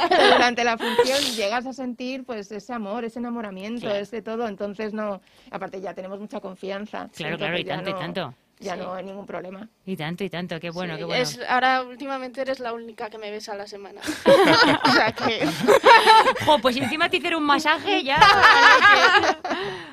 pero 0.08 0.32
durante 0.34 0.62
la 0.62 0.78
función 0.78 1.18
llegas 1.34 1.66
a 1.66 1.72
sentir 1.72 2.24
pues 2.24 2.52
ese 2.52 2.72
amor, 2.72 3.04
ese 3.04 3.18
enamoramiento, 3.18 3.80
Claro. 3.80 3.96
ese 3.98 4.22
todo. 4.22 4.46
Entonces 4.46 4.92
no, 4.92 5.20
aparte 5.50 5.80
ya 5.80 5.92
tenemos 5.92 6.20
mucha 6.20 6.38
confianza. 6.40 7.08
Claro, 7.16 7.36
claro, 7.38 7.58
y 7.58 7.64
tanto, 7.64 7.90
y 7.90 7.94
tanto. 7.94 8.34
Ya 8.62 8.74
Sí. 8.74 8.80
no 8.80 8.94
hay 8.94 9.04
ningún 9.04 9.26
problema. 9.26 9.68
Y 9.84 9.96
tanto, 9.96 10.22
y 10.24 10.30
tanto, 10.30 10.58
qué 10.60 10.70
bueno, 10.70 10.94
Sí, 10.94 10.98
qué 11.00 11.04
bueno. 11.04 11.22
es- 11.22 11.40
ahora 11.48 11.82
últimamente 11.82 12.40
eres 12.40 12.60
la 12.60 12.72
única 12.72 13.10
que 13.10 13.18
me 13.18 13.30
besa 13.30 13.52
a 13.52 13.56
la 13.56 13.66
semana. 13.66 14.00
o 14.84 14.92
sea 14.92 15.12
que... 15.12 15.46
Jo, 16.46 16.58
pues 16.60 16.76
encima 16.76 17.08
te 17.10 17.16
hicieron 17.18 17.42
un 17.42 17.46
masaje, 17.46 18.02
ya. 18.04 18.18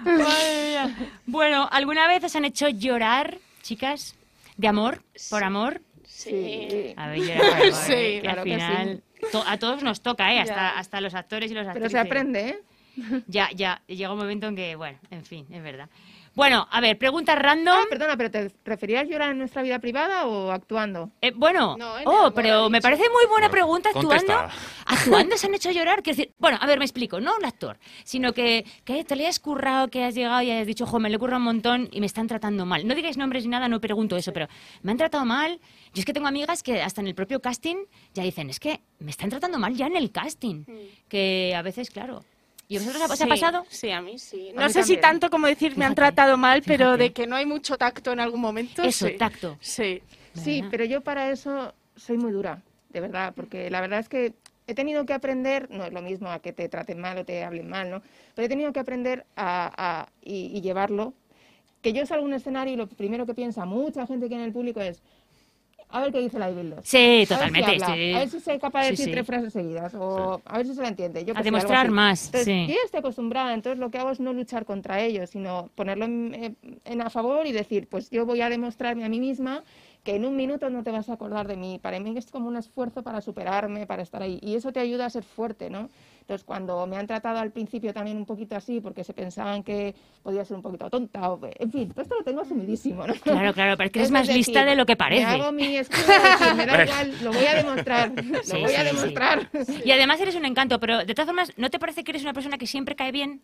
Madre 0.05 0.69
mía. 0.69 0.95
bueno, 1.25 1.67
¿alguna 1.71 2.07
vez 2.07 2.23
os 2.23 2.35
han 2.35 2.45
hecho 2.45 2.69
llorar, 2.69 3.37
chicas? 3.61 4.15
¿De 4.57 4.67
amor? 4.67 5.03
¿Por 5.29 5.43
amor? 5.43 5.81
Sí. 6.07 6.93
A 6.97 7.07
ver, 7.07 7.19
llorar 7.19 7.39
por 7.39 7.61
amor, 7.67 7.73
Sí, 7.73 7.93
¿eh? 7.93 8.15
que 8.15 8.21
claro 8.21 8.41
al 8.41 8.45
que 8.47 8.53
sí. 8.53 8.59
final 8.59 9.03
to- 9.31 9.43
a 9.47 9.57
todos 9.57 9.83
nos 9.83 10.01
toca, 10.01 10.33
¿eh? 10.33 10.39
Hasta, 10.41 10.77
hasta 10.77 11.01
los 11.01 11.13
actores 11.13 11.51
y 11.51 11.53
los 11.53 11.61
Pero 11.63 11.71
actrices. 11.71 11.91
se 11.91 11.99
aprende, 11.99 12.49
¿eh? 12.49 12.59
Ya, 13.27 13.49
ya, 13.55 13.81
llega 13.87 14.11
un 14.11 14.19
momento 14.19 14.47
en 14.47 14.55
que, 14.57 14.75
bueno, 14.75 14.97
en 15.11 15.23
fin, 15.23 15.45
es 15.51 15.63
verdad. 15.63 15.87
Bueno, 16.39 16.65
a 16.71 16.79
ver, 16.79 16.97
pregunta 16.97 17.35
random. 17.35 17.75
Ah, 17.77 17.85
perdona, 17.89 18.15
pero 18.15 18.31
¿te 18.31 18.49
referías 18.63 19.05
llorar 19.09 19.31
en 19.31 19.39
nuestra 19.39 19.61
vida 19.61 19.77
privada 19.79 20.25
o 20.25 20.51
actuando? 20.51 21.11
Eh, 21.21 21.33
bueno, 21.35 21.75
No, 21.77 21.95
oh, 22.05 22.31
pero 22.33 22.69
me 22.69 22.79
parece 22.79 23.03
muy 23.09 23.25
buena 23.29 23.47
No, 23.47 23.51
pregunta 23.51 23.89
actuando. 23.89 24.09
contesta. 24.09 24.49
Actuando 24.85 25.35
se 25.35 25.47
han 25.47 25.55
hecho 25.55 25.69
llorar. 25.71 26.01
Quiero 26.01 26.15
decir, 26.15 26.33
bueno, 26.37 26.57
a 26.61 26.65
ver, 26.65 26.79
me 26.79 26.85
explico, 26.85 27.19
no 27.19 27.33
un 27.37 27.43
actor, 27.43 27.77
sino 28.05 28.31
que, 28.31 28.63
que 28.85 29.03
te 29.03 29.17
le 29.17 29.23
hayas 29.25 29.41
currado, 29.41 29.89
que 29.89 30.05
has 30.05 30.15
llegado 30.15 30.41
y 30.41 30.49
hayas 30.49 30.65
dicho, 30.65 30.85
ojo, 30.85 30.97
me 31.01 31.09
le 31.09 31.19
curra 31.19 31.35
un 31.35 31.43
montón 31.43 31.89
y 31.91 31.99
me 31.99 32.05
están 32.05 32.27
tratando 32.27 32.65
mal. 32.65 32.87
No 32.87 32.95
digáis 32.95 33.17
nombres 33.17 33.43
ni 33.43 33.49
nada, 33.49 33.67
no 33.67 33.81
pregunto 33.81 34.15
eso, 34.15 34.31
pero 34.31 34.47
me 34.81 34.93
han 34.93 34.97
tratado 34.97 35.25
mal. 35.25 35.59
Yo 35.93 35.99
es 35.99 36.05
que 36.05 36.13
tengo 36.13 36.27
amigas 36.27 36.63
que 36.63 36.81
hasta 36.81 37.01
en 37.01 37.07
el 37.07 37.15
propio 37.15 37.41
casting 37.41 37.75
ya 38.13 38.23
dicen, 38.23 38.49
es 38.49 38.61
que 38.61 38.79
me 38.99 39.11
están 39.11 39.29
tratando 39.29 39.59
mal 39.59 39.75
ya 39.75 39.87
en 39.87 39.97
el 39.97 40.09
casting. 40.13 40.63
Que 41.09 41.53
a 41.53 41.61
veces, 41.63 41.89
claro. 41.89 42.23
¿Y 42.69 42.77
a 42.77 42.79
vosotros 42.81 43.09
os 43.11 43.21
ha 43.21 43.25
pasado? 43.27 43.65
Sí, 43.67 43.89
a 43.89 43.99
mí 43.99 44.19
sí. 44.19 44.51
No 44.53 44.63
mí 44.67 44.69
sé 44.71 44.83
si 44.83 44.97
tanto 44.97 45.31
como 45.31 45.47
decir 45.47 45.75
me 45.75 45.85
han 45.85 45.95
tratado 45.95 46.37
mal, 46.37 46.61
pero 46.65 46.97
de 46.97 47.11
que 47.11 47.25
no 47.25 47.35
hay 47.35 47.47
mucho 47.47 47.77
tacto 47.77 48.11
en 48.11 48.19
algún 48.19 48.39
momento. 48.39 48.83
Eso, 48.83 49.07
sí. 49.07 49.17
tacto. 49.17 49.57
Sí. 49.59 50.01
Sí, 50.35 50.63
pero 50.69 50.85
yo 50.85 51.01
para 51.01 51.31
eso 51.31 51.73
soy 51.95 52.17
muy 52.17 52.31
dura, 52.31 52.61
de 52.89 53.01
verdad, 53.01 53.33
porque 53.35 53.71
la 53.71 53.81
verdad 53.81 53.99
es 53.99 54.07
que 54.07 54.33
he 54.67 54.75
tenido 54.75 55.03
que 55.07 55.13
aprender, 55.13 55.67
no 55.71 55.83
es 55.83 55.91
lo 55.91 56.03
mismo 56.03 56.29
a 56.29 56.39
que 56.39 56.53
te 56.53 56.69
traten 56.69 56.99
mal 57.01 57.17
o 57.17 57.25
te 57.25 57.43
hablen 57.43 57.67
mal, 57.67 57.89
¿no? 57.89 58.03
Pero 58.35 58.45
he 58.45 58.49
tenido 58.49 58.71
que 58.71 58.79
aprender 58.79 59.25
a, 59.35 59.73
a- 59.75 60.09
y, 60.23 60.51
y 60.55 60.61
llevarlo. 60.61 61.15
Que 61.81 61.91
yo 61.93 62.05
salgo 62.05 62.25
a 62.25 62.27
un 62.27 62.33
escenario 62.33 62.73
y 62.73 62.77
lo 62.77 62.87
primero 62.87 63.25
que 63.25 63.33
piensa 63.33 63.65
mucha 63.65 64.05
gente 64.05 64.27
que 64.29 64.35
hay 64.35 64.41
en 64.41 64.47
el 64.47 64.53
público 64.53 64.79
es, 64.79 65.01
a 65.91 66.01
ver 66.01 66.11
qué 66.11 66.19
dice 66.19 66.37
la 66.37 66.49
Bildos. 66.49 66.79
Sí, 66.83 66.97
A 66.97 67.01
ver 67.01 67.27
si 67.27 67.33
totalmente, 67.33 67.71
habla, 67.71 67.85
sí. 67.95 68.13
A 68.13 68.19
ver 68.19 68.29
si 68.29 68.37
es 68.37 68.59
capaz 68.59 68.79
de 68.81 68.85
Sí, 68.85 68.91
decir 68.91 69.05
sí. 69.05 69.11
tres 69.11 69.25
frases 69.25 69.53
seguidas 69.53 69.93
o 69.95 70.41
a 70.45 70.57
ver 70.57 70.67
si 70.67 70.75
se 70.75 70.81
la 70.81 70.87
entiende. 70.87 71.25
Yo 71.25 71.33
A 71.35 71.41
demostrar 71.43 71.89
más, 71.91 72.25
Entonces, 72.27 72.45
sí. 72.45 72.65
Yo 72.67 72.73
ya 72.75 72.85
estoy 72.85 72.99
acostumbrada, 72.99 73.53
entonces 73.53 73.79
lo 73.79 73.89
que 73.89 73.97
hago 73.97 74.11
es 74.11 74.19
no 74.19 74.33
luchar 74.33 74.65
contra 74.65 75.01
ellos, 75.01 75.31
sino 75.31 75.69
ponerlo 75.75 76.05
en, 76.05 76.55
en 76.85 77.01
a 77.01 77.09
favor 77.09 77.47
y 77.47 77.51
decir, 77.51 77.87
pues 77.87 78.09
yo 78.09 78.25
voy 78.25 78.41
a 78.41 78.49
demostrarme 78.49 79.03
a 79.03 79.09
mí 79.09 79.19
misma 79.19 79.63
que 80.03 80.15
en 80.15 80.25
un 80.25 80.35
minuto 80.35 80.69
no 80.69 80.83
te 80.83 80.91
vas 80.91 81.09
a 81.09 81.13
acordar 81.13 81.47
de 81.47 81.57
mí. 81.57 81.79
Para 81.81 81.99
mí 81.99 82.15
es 82.17 82.31
como 82.31 82.47
un 82.47 82.57
esfuerzo 82.57 83.03
para 83.03 83.21
superarme, 83.21 83.85
para 83.85 84.03
estar 84.03 84.21
ahí. 84.21 84.39
Y 84.41 84.55
eso 84.55 84.71
te 84.71 84.79
ayuda 84.79 85.05
a 85.05 85.09
ser 85.09 85.23
fuerte, 85.23 85.69
¿no? 85.69 85.89
Entonces, 86.29 86.45
cuando 86.45 86.85
me 86.85 86.95
han 86.95 87.07
tratado 87.07 87.39
al 87.39 87.49
principio 87.49 87.91
también 87.91 88.15
un 88.15 88.23
poquito 88.27 88.55
así, 88.55 88.79
porque 88.81 89.03
se 89.03 89.15
pensaban 89.15 89.63
que 89.63 89.95
podía 90.21 90.45
ser 90.45 90.57
un 90.57 90.61
poquito 90.61 90.87
tonta, 90.87 91.31
o, 91.31 91.39
en 91.57 91.71
fin, 91.71 91.89
todo 91.89 92.03
esto 92.03 92.13
lo 92.19 92.23
tengo 92.23 92.41
asumidísimo, 92.41 93.07
¿no? 93.07 93.15
Claro, 93.15 93.51
claro, 93.51 93.75
pero 93.75 93.87
es 93.87 93.91
que 93.91 93.97
eres 93.97 94.09
Es 94.09 94.11
más 94.11 94.27
decir, 94.27 94.37
lista 94.45 94.63
de 94.63 94.75
lo 94.75 94.85
que 94.85 94.95
parece. 94.95 95.25
Me 95.25 95.31
hago 95.31 95.51
mi 95.51 95.75
escudo 95.77 96.03
y 96.03 96.29
decir, 96.29 96.53
me 96.53 96.65
da 96.67 96.83
igual, 96.83 97.15
lo 97.23 97.33
voy 97.33 97.45
a 97.47 97.55
demostrar, 97.55 98.11
lo 98.31 98.43
Sí, 98.43 98.51
voy 98.61 98.75
a 98.75 98.83
sí, 98.83 98.89
sí. 98.89 98.95
demostrar. 98.95 99.49
Y 99.83 99.91
además 99.91 100.21
eres 100.21 100.35
un 100.35 100.45
encanto, 100.45 100.79
pero 100.79 101.03
de 101.03 101.15
todas 101.15 101.25
formas, 101.25 101.51
¿no 101.57 101.71
te 101.71 101.79
parece 101.79 102.03
que 102.03 102.11
eres 102.11 102.21
una 102.21 102.33
persona 102.33 102.59
que 102.59 102.67
siempre 102.67 102.95
cae 102.95 103.11
bien? 103.11 103.41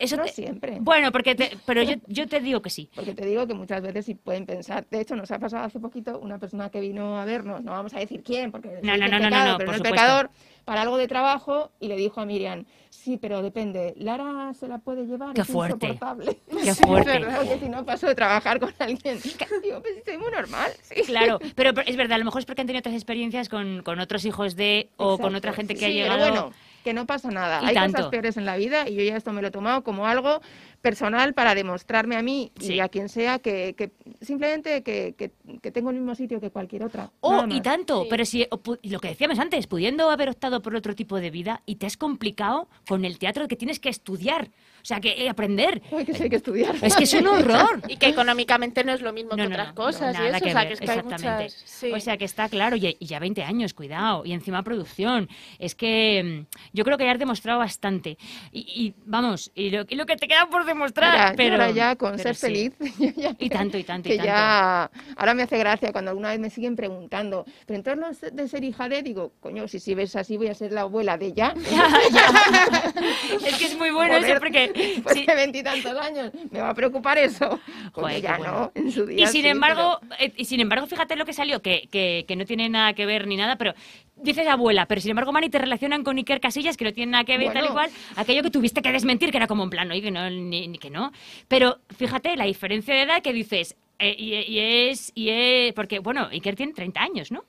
Eso 0.00 0.16
No 0.16 0.24
te- 0.24 0.32
siempre. 0.32 0.78
Bueno, 0.80 1.12
porque 1.12 1.34
te- 1.34 1.56
pero 1.66 1.82
yo, 1.82 1.94
yo 2.06 2.26
te 2.26 2.40
digo 2.40 2.62
que 2.62 2.70
sí. 2.70 2.88
Porque 2.94 3.14
te 3.14 3.26
digo 3.26 3.46
que 3.46 3.52
muchas 3.54 3.82
veces 3.82 4.06
sí 4.06 4.14
pueden 4.14 4.46
pensar. 4.46 4.86
De 4.90 4.98
hecho, 5.00 5.14
nos 5.14 5.30
ha 5.30 5.38
pasado 5.38 5.64
hace 5.64 5.78
poquito 5.78 6.18
una 6.18 6.38
persona 6.38 6.70
que 6.70 6.80
vino 6.80 7.20
a 7.20 7.24
vernos, 7.26 7.62
no 7.62 7.72
vamos 7.72 7.92
a 7.94 7.98
decir 7.98 8.22
quién, 8.22 8.50
porque 8.50 8.80
No, 8.82 8.96
no, 8.96 9.06
no, 9.08 9.18
no, 9.20 9.28
no, 9.30 9.58
pero 9.58 9.72
por 9.72 9.78
no 9.78 9.84
es 9.84 9.90
pecador, 9.90 10.30
para 10.64 10.80
algo 10.82 10.96
de 10.96 11.06
trabajo, 11.06 11.70
y 11.80 11.88
le 11.88 11.96
dijo 11.96 12.20
a 12.20 12.24
Miriam, 12.26 12.64
sí, 12.88 13.18
pero 13.18 13.42
depende, 13.42 13.92
Lara 13.98 14.52
se 14.54 14.68
la 14.68 14.78
puede 14.78 15.04
llevar, 15.04 15.34
Qué 15.34 15.42
es 15.42 15.46
fuerte. 15.48 15.74
insoportable. 15.86 16.38
Qué 16.48 16.74
fuerte. 16.74 17.14
Es 17.16 17.20
verdad 17.20 17.42
que 17.48 17.58
si 17.58 17.68
no 17.68 17.84
paso 17.84 18.06
de 18.06 18.14
trabajar 18.14 18.58
con 18.58 18.72
alguien, 18.78 19.18
digo, 19.62 19.80
pues 19.82 20.02
soy 20.06 20.16
muy 20.16 20.30
normal. 20.32 20.70
sí. 20.82 21.02
Claro, 21.02 21.38
pero 21.54 21.74
pero 21.74 21.86
es 21.86 21.96
verdad, 21.96 22.14
a 22.14 22.18
lo 22.18 22.24
mejor 22.24 22.40
es 22.40 22.46
porque 22.46 22.62
han 22.62 22.66
tenido 22.66 22.80
otras 22.80 22.94
experiencias 22.94 23.50
con, 23.50 23.82
con 23.82 24.00
otros 24.00 24.24
hijos 24.24 24.56
de 24.56 24.88
o 24.96 25.18
con 25.18 25.34
otra 25.34 25.52
gente 25.52 25.74
que 25.74 25.80
Sí, 25.80 25.84
ha 26.00 26.04
pero 26.08 26.16
llegado. 26.16 26.30
bueno, 26.30 26.52
que 26.84 26.92
no 26.94 27.06
pasa 27.06 27.30
nada. 27.30 27.60
Y 27.62 27.66
Hay 27.66 27.74
tanto. 27.74 27.96
cosas 27.98 28.10
peores 28.10 28.36
en 28.36 28.44
la 28.44 28.56
vida 28.56 28.88
y 28.88 28.94
yo 28.94 29.02
ya 29.02 29.16
esto 29.16 29.32
me 29.32 29.42
lo 29.42 29.48
he 29.48 29.50
tomado 29.50 29.82
como 29.84 30.06
algo 30.06 30.40
personal 30.80 31.34
para 31.34 31.54
demostrarme 31.54 32.16
a 32.16 32.22
mí 32.22 32.52
y 32.60 32.80
a 32.80 32.88
quien 32.88 33.08
sea 33.08 33.38
que, 33.38 33.74
que 33.76 33.90
simplemente 34.20 34.82
que, 34.82 35.14
que- 35.16 35.30
que 35.60 35.70
tengo 35.70 35.90
el 35.90 35.96
mismo 35.96 36.14
sitio 36.14 36.40
que 36.40 36.50
cualquier 36.50 36.84
otra. 36.84 37.10
Oh, 37.20 37.44
y 37.48 37.60
tanto, 37.60 38.06
pero 38.08 38.24
si 38.24 38.46
lo 38.84 39.00
que 39.00 39.08
decíamos 39.08 39.38
antes, 39.38 39.66
pudiendo 39.66 40.10
haber 40.10 40.30
optado 40.30 40.62
por 40.62 40.74
otro 40.74 40.94
tipo 40.94 41.16
de 41.20 41.30
vida 41.30 41.62
y 41.66 41.76
te 41.76 41.86
has 41.86 41.96
complicado 41.96 42.68
con 42.88 43.04
el 43.04 43.18
teatro 43.18 43.46
que 43.48 43.56
tienes 43.56 43.78
que 43.80 43.88
estudiar, 43.90 44.48
o 44.82 44.84
sea, 44.84 45.00
que 45.00 45.10
eh, 45.24 45.28
aprender. 45.28 45.82
Uy, 45.90 46.04
que 46.04 46.14
sí 46.14 46.24
hay 46.24 46.30
que 46.30 46.36
estudiar. 46.36 46.74
Es 46.82 46.94
que 46.96 47.04
es 47.04 47.14
un 47.14 47.26
horror. 47.26 47.80
Y 47.88 47.96
que 47.96 48.06
económicamente 48.08 48.84
no 48.84 48.92
es 48.92 49.00
lo 49.02 49.12
mismo 49.12 49.30
No, 49.30 49.36
que 49.36 49.42
no, 49.48 49.54
otras 49.54 49.68
no, 49.68 49.74
cosas. 49.74 50.14
y 50.14 50.18
nada 50.18 50.36
eso, 50.36 50.44
que 50.44 50.50
o 50.50 50.52
sea, 50.52 50.66
que 50.66 50.72
es 50.74 50.78
que 50.80 50.84
exactamente. 50.86 51.42
muchas- 51.44 51.62
sí. 51.64 51.92
O 51.92 52.00
sea, 52.00 52.16
que 52.16 52.24
está 52.24 52.48
claro, 52.48 52.76
y, 52.76 52.96
y 52.98 53.06
ya 53.06 53.18
20 53.18 53.42
años, 53.42 53.74
cuidado, 53.74 54.24
y 54.24 54.32
encima 54.32 54.62
producción. 54.62 55.28
Es 55.58 55.74
que 55.74 56.46
mm, 56.50 56.56
yo 56.72 56.84
creo 56.84 56.96
que 56.98 57.04
ya 57.04 57.12
has 57.12 57.18
demostrado 57.18 57.58
bastante. 57.58 58.16
Y, 58.52 58.60
y, 58.60 58.94
vamos, 59.06 59.50
y 59.54 59.70
lo, 59.70 59.84
y 59.88 59.94
lo 59.96 60.06
que 60.06 60.16
te 60.16 60.26
queda 60.28 60.46
por 60.50 60.64
demostrar, 60.64 61.12
Mira, 61.12 61.34
pero 61.36 61.52
ahora 61.54 61.70
ya 61.70 61.96
con 61.96 62.12
pero 62.16 62.22
ser 62.22 62.34
sí. 62.36 62.40
feliz, 62.46 62.72
ya 63.16 63.34
Y 63.38 63.48
tanto, 63.50 63.76
y 63.78 63.84
tanto, 63.84 64.08
y 64.08 64.12
que 64.12 64.16
tanto. 64.18 64.26
ya 64.32 64.90
ahora 65.16 65.34
me 65.34 65.42
hace 65.42 65.58
gracia 65.58 65.92
cuando 65.92 66.10
alguna 66.10 66.30
vez 66.30 66.40
me 66.40 66.50
siguen 66.50 66.76
preguntando, 66.76 67.44
pero 67.66 67.76
entonces 67.78 68.34
de 68.34 68.48
ser 68.48 68.64
hija 68.64 68.88
de, 68.88 69.02
digo, 69.02 69.32
coño, 69.40 69.68
si 69.68 69.78
si 69.80 69.94
ves 69.94 70.16
así 70.16 70.36
voy 70.36 70.48
a 70.48 70.54
ser 70.54 70.72
la 70.72 70.82
abuela 70.82 71.16
de 71.18 71.32
ya. 71.34 71.54
es 73.46 73.56
que 73.58 73.64
es 73.66 73.76
muy 73.78 73.90
bueno 73.90 74.14
Joder, 74.14 74.30
eso 74.30 74.40
porque 74.40 74.69
después 74.74 75.26
de 75.26 75.34
veintitantos 75.34 75.96
años, 75.98 76.32
me 76.50 76.60
va 76.60 76.70
a 76.70 76.74
preocupar 76.74 77.18
eso. 77.18 77.60
Joder, 77.92 78.20
ya 78.22 78.38
bueno. 78.38 78.52
no, 78.52 78.72
en 78.74 78.92
su 78.92 79.06
día 79.06 79.24
Y 79.24 79.26
sin 79.28 79.42
sí, 79.42 79.48
embargo, 79.48 80.00
eh, 80.18 80.32
y 80.36 80.44
sin 80.44 80.60
embargo, 80.60 80.86
fíjate 80.86 81.16
lo 81.16 81.24
que 81.24 81.32
salió, 81.32 81.60
que, 81.62 81.88
que, 81.90 82.24
que 82.26 82.36
no 82.36 82.44
tiene 82.44 82.68
nada 82.68 82.92
que 82.92 83.06
ver 83.06 83.26
ni 83.26 83.36
nada, 83.36 83.56
pero 83.56 83.74
dices 84.16 84.46
abuela, 84.46 84.86
pero 84.86 85.00
sin 85.00 85.10
embargo, 85.10 85.32
Mani, 85.32 85.48
te 85.48 85.58
relacionan 85.58 86.04
con 86.04 86.16
Iker 86.16 86.40
Casillas, 86.40 86.76
que 86.76 86.84
no 86.84 86.92
tiene 86.92 87.12
nada 87.12 87.24
que 87.24 87.38
ver, 87.38 87.52
tal 87.52 87.66
y 87.66 87.68
cual, 87.68 87.90
aquello 88.16 88.42
que 88.42 88.50
tuviste 88.50 88.82
que 88.82 88.92
desmentir, 88.92 89.30
que 89.30 89.36
era 89.36 89.46
como 89.46 89.64
en 89.64 89.70
plan, 89.70 89.90
oye, 89.90 90.02
que 90.02 90.10
no, 90.10 90.28
ni, 90.30 90.68
ni 90.68 90.78
que 90.78 90.90
no. 90.90 91.12
Pero 91.48 91.78
fíjate 91.96 92.36
la 92.36 92.44
diferencia 92.44 92.94
de 92.94 93.02
edad 93.02 93.22
que 93.22 93.32
dices, 93.32 93.76
eh, 93.98 94.14
y, 94.18 94.34
y 94.34 94.58
es, 94.88 95.12
y 95.14 95.30
es, 95.30 95.72
porque, 95.74 95.98
bueno, 95.98 96.28
Iker 96.30 96.56
tiene 96.56 96.72
30 96.72 97.00
años, 97.00 97.32
¿no? 97.32 97.44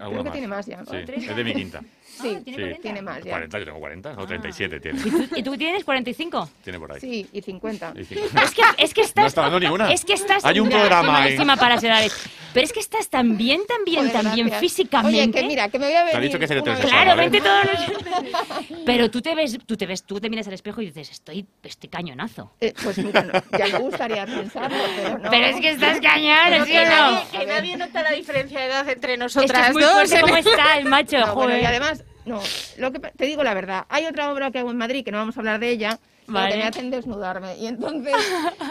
Alguno 0.00 0.24
que 0.24 0.30
tiene 0.30 0.48
más 0.48 0.66
ya. 0.66 0.84
Sí, 0.84 0.96
es 0.96 1.36
de 1.36 1.44
mi 1.44 1.54
quinta. 1.54 1.82
Sí, 2.20 2.34
Ah, 2.36 2.40
¿tiene 2.44 2.58
40? 2.58 2.82
tiene 2.82 3.02
más 3.02 3.22
ya. 3.22 3.30
40, 3.30 3.58
yo 3.58 3.64
tengo 3.66 3.78
40, 3.78 4.14
o 4.18 4.26
37 4.26 4.80
tiene. 4.80 4.98
¿Y 5.00 5.10
tú, 5.10 5.28
y 5.36 5.42
tú 5.42 5.56
tienes 5.56 5.84
45? 5.84 6.48
Tiene 6.64 6.78
por 6.78 6.92
ahí. 6.92 7.00
Sí, 7.00 7.28
y 7.32 7.42
50. 7.42 7.92
Y 7.96 8.04
cincuenta. 8.06 8.42
Es 8.42 8.50
que, 8.54 8.62
es 8.78 8.94
que 8.94 9.00
estás... 9.02 9.22
No 9.22 9.26
está 9.28 9.42
dando 9.42 9.60
ni 9.60 9.66
una. 9.66 9.92
Es 9.92 10.04
que 10.04 10.14
estás... 10.14 10.44
Hay 10.44 10.60
un 10.60 10.68
Ya, 10.70 10.78
programa 10.78 11.12
malísima 11.12 11.56
para 11.56 11.74
las 11.76 11.84
edades. 11.84 12.16
Pero 12.54 12.64
es 12.64 12.72
que 12.72 12.80
estás 12.80 13.10
tan 13.10 13.36
bien, 13.36 13.60
tan 13.66 13.84
bien, 13.84 14.06
Joder, 14.08 14.12
tan 14.22 14.34
bien 14.34 14.46
gracias. 14.46 14.60
físicamente. 14.72 15.20
Oye, 15.20 15.30
que 15.30 15.42
mira, 15.46 15.68
que 15.68 15.78
me 15.78 15.86
voy 15.86 15.94
a 15.94 16.04
ver. 16.04 16.12
Te 16.12 16.16
ha 16.16 16.20
dicho 16.20 16.38
que 16.38 16.46
es 16.46 16.50
heterosexual, 16.50 16.90
Claro, 17.04 17.16
vente 17.20 17.40
todos 17.42 17.64
los... 17.66 18.76
Pero 18.86 19.10
tú 19.10 19.20
te 19.20 19.34
ves, 19.34 19.58
tú 19.66 19.76
te 19.76 19.84
ves, 19.86 20.04
tú 20.04 20.18
te 20.20 20.30
miras 20.30 20.46
al 20.46 20.54
espejo 20.54 20.80
y 20.80 20.86
dices, 20.86 21.10
estoy, 21.10 21.46
estoy 21.62 21.90
cañonazo. 21.90 22.52
Eh, 22.60 22.72
pues 22.82 22.96
mira, 22.98 23.22
no, 23.24 23.32
ya 23.58 23.66
me 23.66 23.78
gustaría 23.78 24.24
pensarlo, 24.24 24.78
pero 24.96 25.18
no. 25.18 25.30
Pero 25.30 25.46
es 25.46 25.60
que 25.60 25.70
estás 25.70 26.00
cañón, 26.00 26.64
¿sí 26.64 26.72
que 26.72 26.78
o 26.80 26.84
no? 26.84 26.90
nadie- 26.90 27.26
Que 27.38 27.46
nadie 27.46 27.76
nota 27.76 28.02
la 28.02 28.12
diferencia 28.12 28.58
de 28.60 28.66
edad 28.66 28.88
entre 28.88 29.12
Es 29.12 29.18
que 29.18 29.24
nosotras 29.24 29.68
es 29.68 29.72
muy 29.74 29.82
dos. 29.82 29.92
fuerte 29.92 30.20
cómo 30.22 30.36
está 30.36 30.78
el 30.78 30.84
macho, 30.86 31.18
No, 31.18 31.34
bueno, 31.34 31.58
y 31.58 31.64
además, 31.64 32.04
no, 32.26 32.40
lo 32.76 32.92
que 32.92 32.98
te 32.98 33.24
digo 33.26 33.42
la 33.42 33.54
verdad, 33.54 33.86
hay 33.88 34.04
otra 34.06 34.30
obra 34.32 34.50
que 34.50 34.58
hago 34.58 34.70
en 34.70 34.76
Madrid 34.76 35.04
que 35.04 35.12
no 35.12 35.18
vamos 35.18 35.36
a 35.36 35.40
hablar 35.40 35.58
de 35.60 35.70
ella, 35.70 35.98
Vale. 36.28 36.50
que 36.50 36.56
me 36.58 36.64
hacen 36.64 36.90
desnudarme 36.90 37.56
y 37.56 37.66
entonces, 37.68 38.12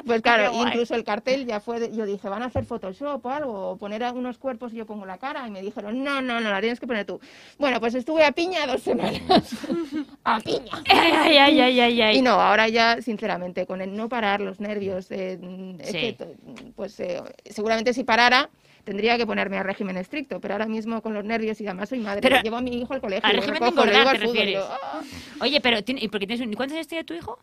pues 0.05 0.21
claro, 0.21 0.51
incluso 0.67 0.93
el 0.93 1.05
cartel 1.05 1.45
ya 1.45 1.61
fue, 1.61 1.79
de- 1.79 1.95
yo 1.95 2.05
dije, 2.05 2.27
van 2.27 2.43
a 2.43 2.47
hacer 2.47 2.65
Photoshop 2.65 3.25
o 3.25 3.29
algo, 3.29 3.69
o 3.71 3.77
poner 3.77 4.03
unos 4.13 4.37
cuerpos 4.37 4.73
y 4.73 4.75
yo 4.75 4.85
pongo 4.85 5.05
la 5.05 5.17
cara 5.17 5.47
y 5.47 5.51
me 5.51 5.61
dijeron, 5.61 6.03
no, 6.03 6.21
no, 6.21 6.41
no, 6.41 6.49
la 6.51 6.59
tienes 6.59 6.81
que 6.81 6.85
poner 6.87 7.05
tú. 7.05 7.19
Bueno, 7.57 7.79
pues 7.79 7.95
estuve 7.95 8.25
a 8.25 8.33
piña 8.33 8.67
dos 8.67 8.81
semanas, 8.83 9.21
a 10.25 10.39
piña. 10.41 10.83
Ay, 10.89 11.37
ay, 11.37 12.01
ay. 12.01 12.17
Y 12.17 12.21
no, 12.21 12.31
ahora 12.31 12.67
ya, 12.67 13.01
sinceramente, 13.01 13.65
con 13.65 13.81
el 13.81 13.95
no 13.95 14.09
parar 14.09 14.41
los 14.41 14.59
nervios, 14.59 15.09
eh, 15.11 15.39
es 15.79 15.91
que, 15.91 16.17
pues 16.75 16.99
eh, 16.99 17.21
seguramente 17.49 17.93
si 17.93 18.03
parara 18.03 18.49
tendría 18.85 19.17
que 19.17 19.25
ponerme 19.25 19.57
a 19.57 19.63
régimen 19.63 19.97
estricto, 19.97 20.39
pero 20.39 20.53
ahora 20.53 20.67
mismo 20.67 21.01
con 21.01 21.13
los 21.13 21.25
nervios 21.25 21.59
y 21.59 21.65
además 21.67 21.89
soy 21.89 21.99
madre, 21.99 22.21
Pero- 22.21 22.41
llevo 22.41 22.55
a 22.55 22.61
mi 22.61 22.79
hijo 22.79 22.93
al 22.93 23.01
colegio, 23.01 23.25
Al 23.27 23.35
régimen 23.35 23.53
recojo, 23.59 23.71
engordar 23.71 24.07
al 24.07 24.13
te 24.19 24.19
fútbol, 24.25 24.37
refieres. 24.37 24.53
yo, 24.63 24.69
"Ah". 24.71 25.01
Oye, 25.41 25.59
pero 25.59 25.79
¿y 25.85 26.07
por 26.07 26.19
qué 26.21 26.27
tienes, 26.27 26.55
¿cuántos 26.55 26.75
años 26.75 26.87
tiene 26.87 27.03
tu 27.03 27.13
hijo? 27.13 27.37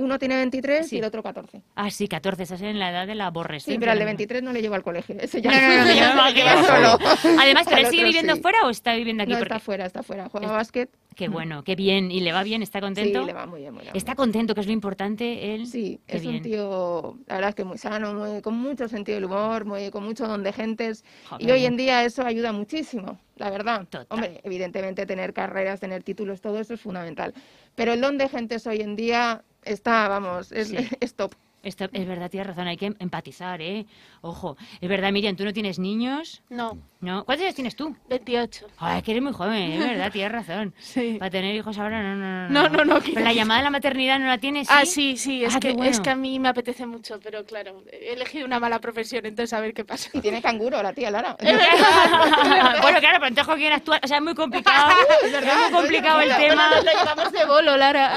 Uno 0.00 0.18
tiene 0.18 0.36
23 0.36 0.88
Sí. 0.88 0.96
y 0.96 0.98
el 0.98 1.04
otro 1.04 1.22
14. 1.22 1.62
Ah, 1.74 1.90
sí, 1.90 2.08
14, 2.08 2.42
estás 2.42 2.62
en 2.62 2.78
la 2.78 2.90
edad 2.90 3.06
de 3.06 3.14
la 3.14 3.26
aborrecida. 3.26 3.72
Sí, 3.74 3.78
pero 3.78 3.92
al 3.92 3.98
de 3.98 4.04
23 4.04 4.42
no 4.42 4.52
le 4.52 4.62
llevo 4.62 4.74
al 4.74 4.82
colegio, 4.82 5.16
ese 5.20 5.40
ya 5.40 5.50
No, 5.50 5.56
no, 5.60 5.68
no, 5.68 5.68
no, 5.68 5.76
yo 5.78 5.84
me 5.84 5.94
se 5.94 6.00
lo 6.00 6.12
imagino. 6.12 6.34
lleva 6.34 6.64
solo. 6.98 7.40
Además, 7.40 7.66
¿pero 7.68 7.80
él 7.82 7.86
sigue 7.86 8.04
viviendo 8.04 8.34
sí. 8.34 8.40
fuera 8.42 8.58
o 8.64 8.70
está 8.70 8.94
viviendo 8.94 9.22
aquí? 9.22 9.32
No, 9.32 9.38
Porque- 9.38 9.54
está 9.54 9.60
fuera, 9.64 9.86
está 9.86 10.02
fuera, 10.02 10.28
juega 10.28 10.46
Es- 10.46 10.52
básquet. 10.52 10.90
Qué 11.16 11.28
bueno, 11.28 11.64
qué 11.64 11.74
bien. 11.76 12.10
¿Y 12.10 12.20
le 12.20 12.32
va 12.32 12.42
bien? 12.44 12.62
¿Está 12.62 12.80
contento? 12.80 13.20
Sí, 13.20 13.26
le 13.26 13.32
va 13.34 13.44
muy 13.44 13.60
bien, 13.60 13.74
muy 13.74 13.82
bien. 13.82 13.94
Está 13.94 14.14
contento, 14.14 14.54
que 14.54 14.62
es 14.62 14.66
lo 14.66 14.72
importante, 14.72 15.54
él. 15.54 15.66
Sí, 15.66 16.00
Qué 16.06 16.16
es 16.16 16.22
bien. 16.22 16.36
un 16.36 16.42
tío, 16.42 17.18
la 17.26 17.34
verdad 17.34 17.48
es 17.50 17.54
que 17.56 17.64
muy 17.64 17.76
sano, 17.76 18.14
muy- 18.14 18.40
con 18.40 18.54
mucho 18.56 18.88
sentido 18.88 19.16
del 19.16 19.24
humor, 19.26 19.66
muy, 19.66 19.90
con 19.90 20.02
mucho 20.04 20.26
don 20.26 20.42
de 20.42 20.52
gentes. 20.52 21.04
Joder. 21.28 21.46
Y 21.46 21.50
hoy 21.50 21.66
en 21.66 21.76
día 21.76 22.04
eso 22.04 22.24
ayuda 22.24 22.52
muchísimo, 22.52 23.18
la 23.36 23.50
verdad. 23.50 23.80
Total. 23.90 24.06
Hombre, 24.08 24.40
evidentemente 24.44 25.04
tener 25.04 25.34
carreras, 25.34 25.80
tener 25.80 26.02
títulos, 26.02 26.40
todo 26.40 26.58
eso 26.58 26.72
es 26.74 26.80
fundamental. 26.80 27.34
Pero 27.74 27.92
el 27.92 28.00
don 28.00 28.16
de 28.16 28.28
gentes 28.28 28.66
hoy 28.66 28.80
en 28.80 28.96
día 28.96 29.42
está, 29.64 30.08
vamos, 30.08 30.52
es, 30.52 30.68
Sí. 30.68 30.76
es 31.00 31.14
top. 31.14 31.34
Esto- 31.62 31.88
es 31.92 32.06
verdad, 32.08 32.30
tienes 32.30 32.46
razón, 32.46 32.66
hay 32.68 32.76
que 32.78 32.86
empatizar, 32.98 33.60
¿eh? 33.60 33.84
Ojo, 34.22 34.56
es 34.80 34.88
verdad, 34.88 35.12
Miriam, 35.12 35.36
¿tú 35.36 35.44
no 35.44 35.52
tienes 35.52 35.78
niños? 35.78 36.42
No, 36.48 36.78
¿No? 37.00 37.24
¿Cuántos 37.24 37.44
años 37.44 37.54
tienes 37.54 37.76
tú? 37.76 37.96
28. 38.10 38.66
Ay, 38.78 39.00
que 39.02 39.10
eres 39.12 39.22
muy 39.22 39.32
joven, 39.32 39.72
es 39.72 39.78
verdad, 39.80 40.10
tienes 40.12 40.32
razón. 40.32 40.74
Sí. 40.78 41.16
Para 41.18 41.30
tener 41.30 41.54
hijos 41.54 41.78
ahora, 41.78 42.02
no, 42.02 42.14
no, 42.16 42.48
no. 42.48 42.68
No, 42.68 42.68
no, 42.68 42.84
no, 42.84 43.00
Pero 43.00 43.20
la 43.20 43.32
llamada 43.32 43.60
a 43.60 43.64
la 43.64 43.70
maternidad 43.70 44.18
no 44.18 44.26
la 44.26 44.38
tienes, 44.38 44.68
¿sí? 44.68 44.74
Ah, 44.76 44.84
sí, 44.84 45.16
sí, 45.16 45.44
es, 45.44 45.54
Ah, 45.56 45.60
que, 45.60 45.72
bueno. 45.72 45.90
es 45.90 46.00
que 46.00 46.10
a 46.10 46.14
mí 46.14 46.38
me 46.38 46.48
apetece 46.48 46.84
mucho, 46.86 47.18
pero 47.22 47.44
claro, 47.44 47.82
he 47.90 48.12
elegido 48.12 48.44
una 48.46 48.58
mala 48.60 48.78
profesión, 48.80 49.24
entonces 49.26 49.52
a 49.54 49.60
ver 49.60 49.72
qué 49.74 49.84
pasa. 49.84 50.10
Y 50.12 50.20
tiene 50.20 50.42
canguro 50.42 50.82
la 50.82 50.92
tía 50.92 51.10
Lara. 51.10 51.36
bueno, 51.40 53.00
claro, 53.00 53.16
pero 53.18 53.26
entonces 53.28 53.46
con 53.46 53.58
quién 53.58 53.72
actuar, 53.72 54.00
o 54.02 54.06
sea, 54.06 54.18
es 54.18 54.22
muy 54.22 54.34
complicado, 54.34 54.90
Es 55.24 55.32
verdad, 55.32 55.54
es 55.66 55.70
muy 55.72 55.80
complicado 55.80 56.20
el 56.20 56.28
no, 56.28 56.34
no, 56.34 56.40
tema. 56.40 56.70
Nos 56.70 56.84
lo 56.84 56.90
llevamos 56.92 57.32
de 57.32 57.44
bolo, 57.46 57.76
Lara. 57.76 58.12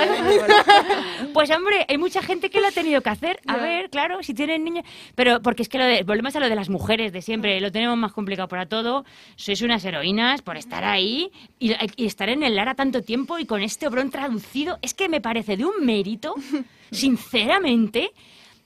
Pues 1.34 1.50
hombre, 1.52 1.86
hay 1.88 1.98
mucha 1.98 2.22
gente 2.22 2.50
que 2.50 2.60
lo 2.62 2.68
ha 2.68 2.72
tenido 2.72 3.02
que 3.02 3.10
hacer. 3.10 3.33
A 3.48 3.58
ver, 3.58 3.90
claro, 3.90 4.22
si 4.24 4.34
tienen 4.34 4.64
niños. 4.64 4.86
Pero 5.16 5.42
porque 5.42 5.64
es 5.64 5.70
que 5.70 5.78
lo 5.78 5.86
de- 5.86 6.04
volvemos 6.04 6.36
a 6.36 6.40
lo 6.40 6.50
de 6.50 6.56
las 6.56 6.70
mujeres 6.70 7.12
de 7.14 7.22
siempre, 7.22 7.60
lo 7.62 7.72
tenemos 7.72 7.98
más 7.98 8.14
complicado 8.14 8.48
para 8.48 8.66
todo. 8.68 9.06
Sois 9.36 9.62
unas 9.62 9.84
heroínas 9.86 10.42
por 10.42 10.58
estar 10.58 10.84
ahí 10.84 11.32
y, 11.60 11.74
y 11.96 12.06
estar 12.06 12.30
en 12.30 12.44
el 12.44 12.56
Lara 12.56 12.76
tanto 12.76 13.02
tiempo 13.02 13.40
y 13.40 13.46
con 13.46 13.62
este 13.62 13.88
obrón 13.88 14.10
traducido. 14.12 14.78
Es 14.82 14.94
que 14.94 15.10
me 15.10 15.22
parece 15.22 15.58
de 15.58 15.66
un 15.66 15.86
mérito, 15.86 16.36
sinceramente. 16.92 18.12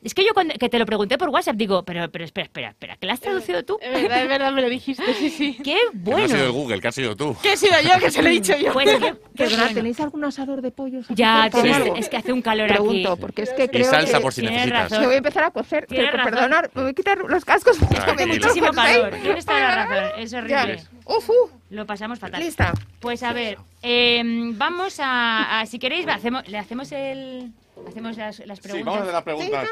Es 0.04 0.14
que 0.14 0.24
yo 0.24 0.34
cuando 0.34 0.54
que 0.54 0.70
te 0.70 0.78
lo 0.78 0.86
pregunté 0.86 1.18
por 1.18 1.30
WhatsApp 1.30 1.56
digo, 1.56 1.84
pero, 1.84 2.10
pero 2.12 2.24
espera, 2.24 2.46
espera, 2.46 2.70
espera, 2.70 2.96
¿que 2.98 3.08
la 3.08 3.14
has 3.14 3.20
traducido 3.20 3.64
tú? 3.66 3.80
Es 3.82 3.92
verdad, 3.92 4.22
es 4.22 4.30
verdad, 4.30 4.52
me 4.52 4.62
lo 4.62 4.70
dijiste, 4.70 5.04
sí, 5.16 5.30
sí. 5.32 5.58
¡Qué 5.64 5.64
Que 5.64 5.76
no 5.94 6.12
ha 6.12 6.20
bueno! 6.20 6.28
sido 6.28 6.54
Google, 6.54 6.80
que 6.80 6.88
has 6.88 6.96
sido 6.96 7.16
tú. 7.16 7.36
Que 7.42 7.54
he 7.54 7.58
sido 7.58 7.74
yo, 7.82 8.00
que 8.00 8.12
se 8.12 8.22
lo 8.22 8.28
he 8.30 8.32
dicho 8.32 8.56
yo. 8.58 8.74
Pues 8.74 8.88
qué- 8.90 9.00
qué 9.00 9.16
Perdona, 9.36 9.64
bueno. 9.64 9.76
¿tenéis 9.76 10.00
algún 10.00 10.24
asador 10.24 10.62
de 10.62 10.70
pollos? 10.72 11.08
Ya, 11.10 11.50
es 11.98 12.10
que 12.10 12.18
hace 12.18 12.32
un 12.32 12.42
calor 12.44 12.68
Pregunto, 12.68 13.14
aquí. 13.14 13.22
porque 13.22 13.42
es 13.42 13.50
que 13.54 13.64
Y 13.64 13.68
creo 13.70 13.90
salsa 13.90 14.18
que... 14.18 14.24
por 14.24 14.34
si 14.34 14.44
necesitas. 14.44 14.84
razón. 14.84 15.00
Me 15.00 15.06
voy 15.08 15.16
a 15.16 15.18
empezar 15.18 15.44
a 15.46 15.52
cocer, 15.52 15.86
pero 15.90 16.12
perdonar, 16.24 16.70
me 16.76 16.82
voy 16.84 16.92
a 16.92 16.94
quitar 16.94 17.18
los 17.18 17.44
cascos 17.44 17.78
porque 17.80 18.24
el 18.24 18.28
Muchísimo 18.30 18.68
jersey. 18.72 19.02
calor, 19.02 19.16
tienes 19.22 19.46
toda 19.46 19.60
la 19.60 19.86
razón, 19.86 20.20
es 20.20 20.34
horrible. 20.34 20.84
Uf, 21.06 21.30
uf. 21.30 21.52
Lo 21.72 21.86
pasamos 21.88 22.20
fatal. 22.20 22.40
Lista. 22.42 22.72
Pues 23.00 23.24
a 23.24 23.34
ver, 23.34 23.58
eh, 23.82 24.22
vamos 24.54 25.00
a, 25.00 25.60
a- 25.62 25.66
si 25.66 25.80
queréis, 25.80 26.08
va, 26.08 26.14
hacemos, 26.14 26.48
le 26.48 26.58
hacemos 26.58 26.92
el, 26.92 27.52
hacemos 27.88 28.18
las, 28.18 28.40
las 28.46 28.58
Sí, 28.60 28.64
preguntas. 28.64 28.86
vamos 28.86 29.00
a 29.00 29.04
hacer 29.04 29.14
las 29.14 29.24
preguntas. 29.24 29.70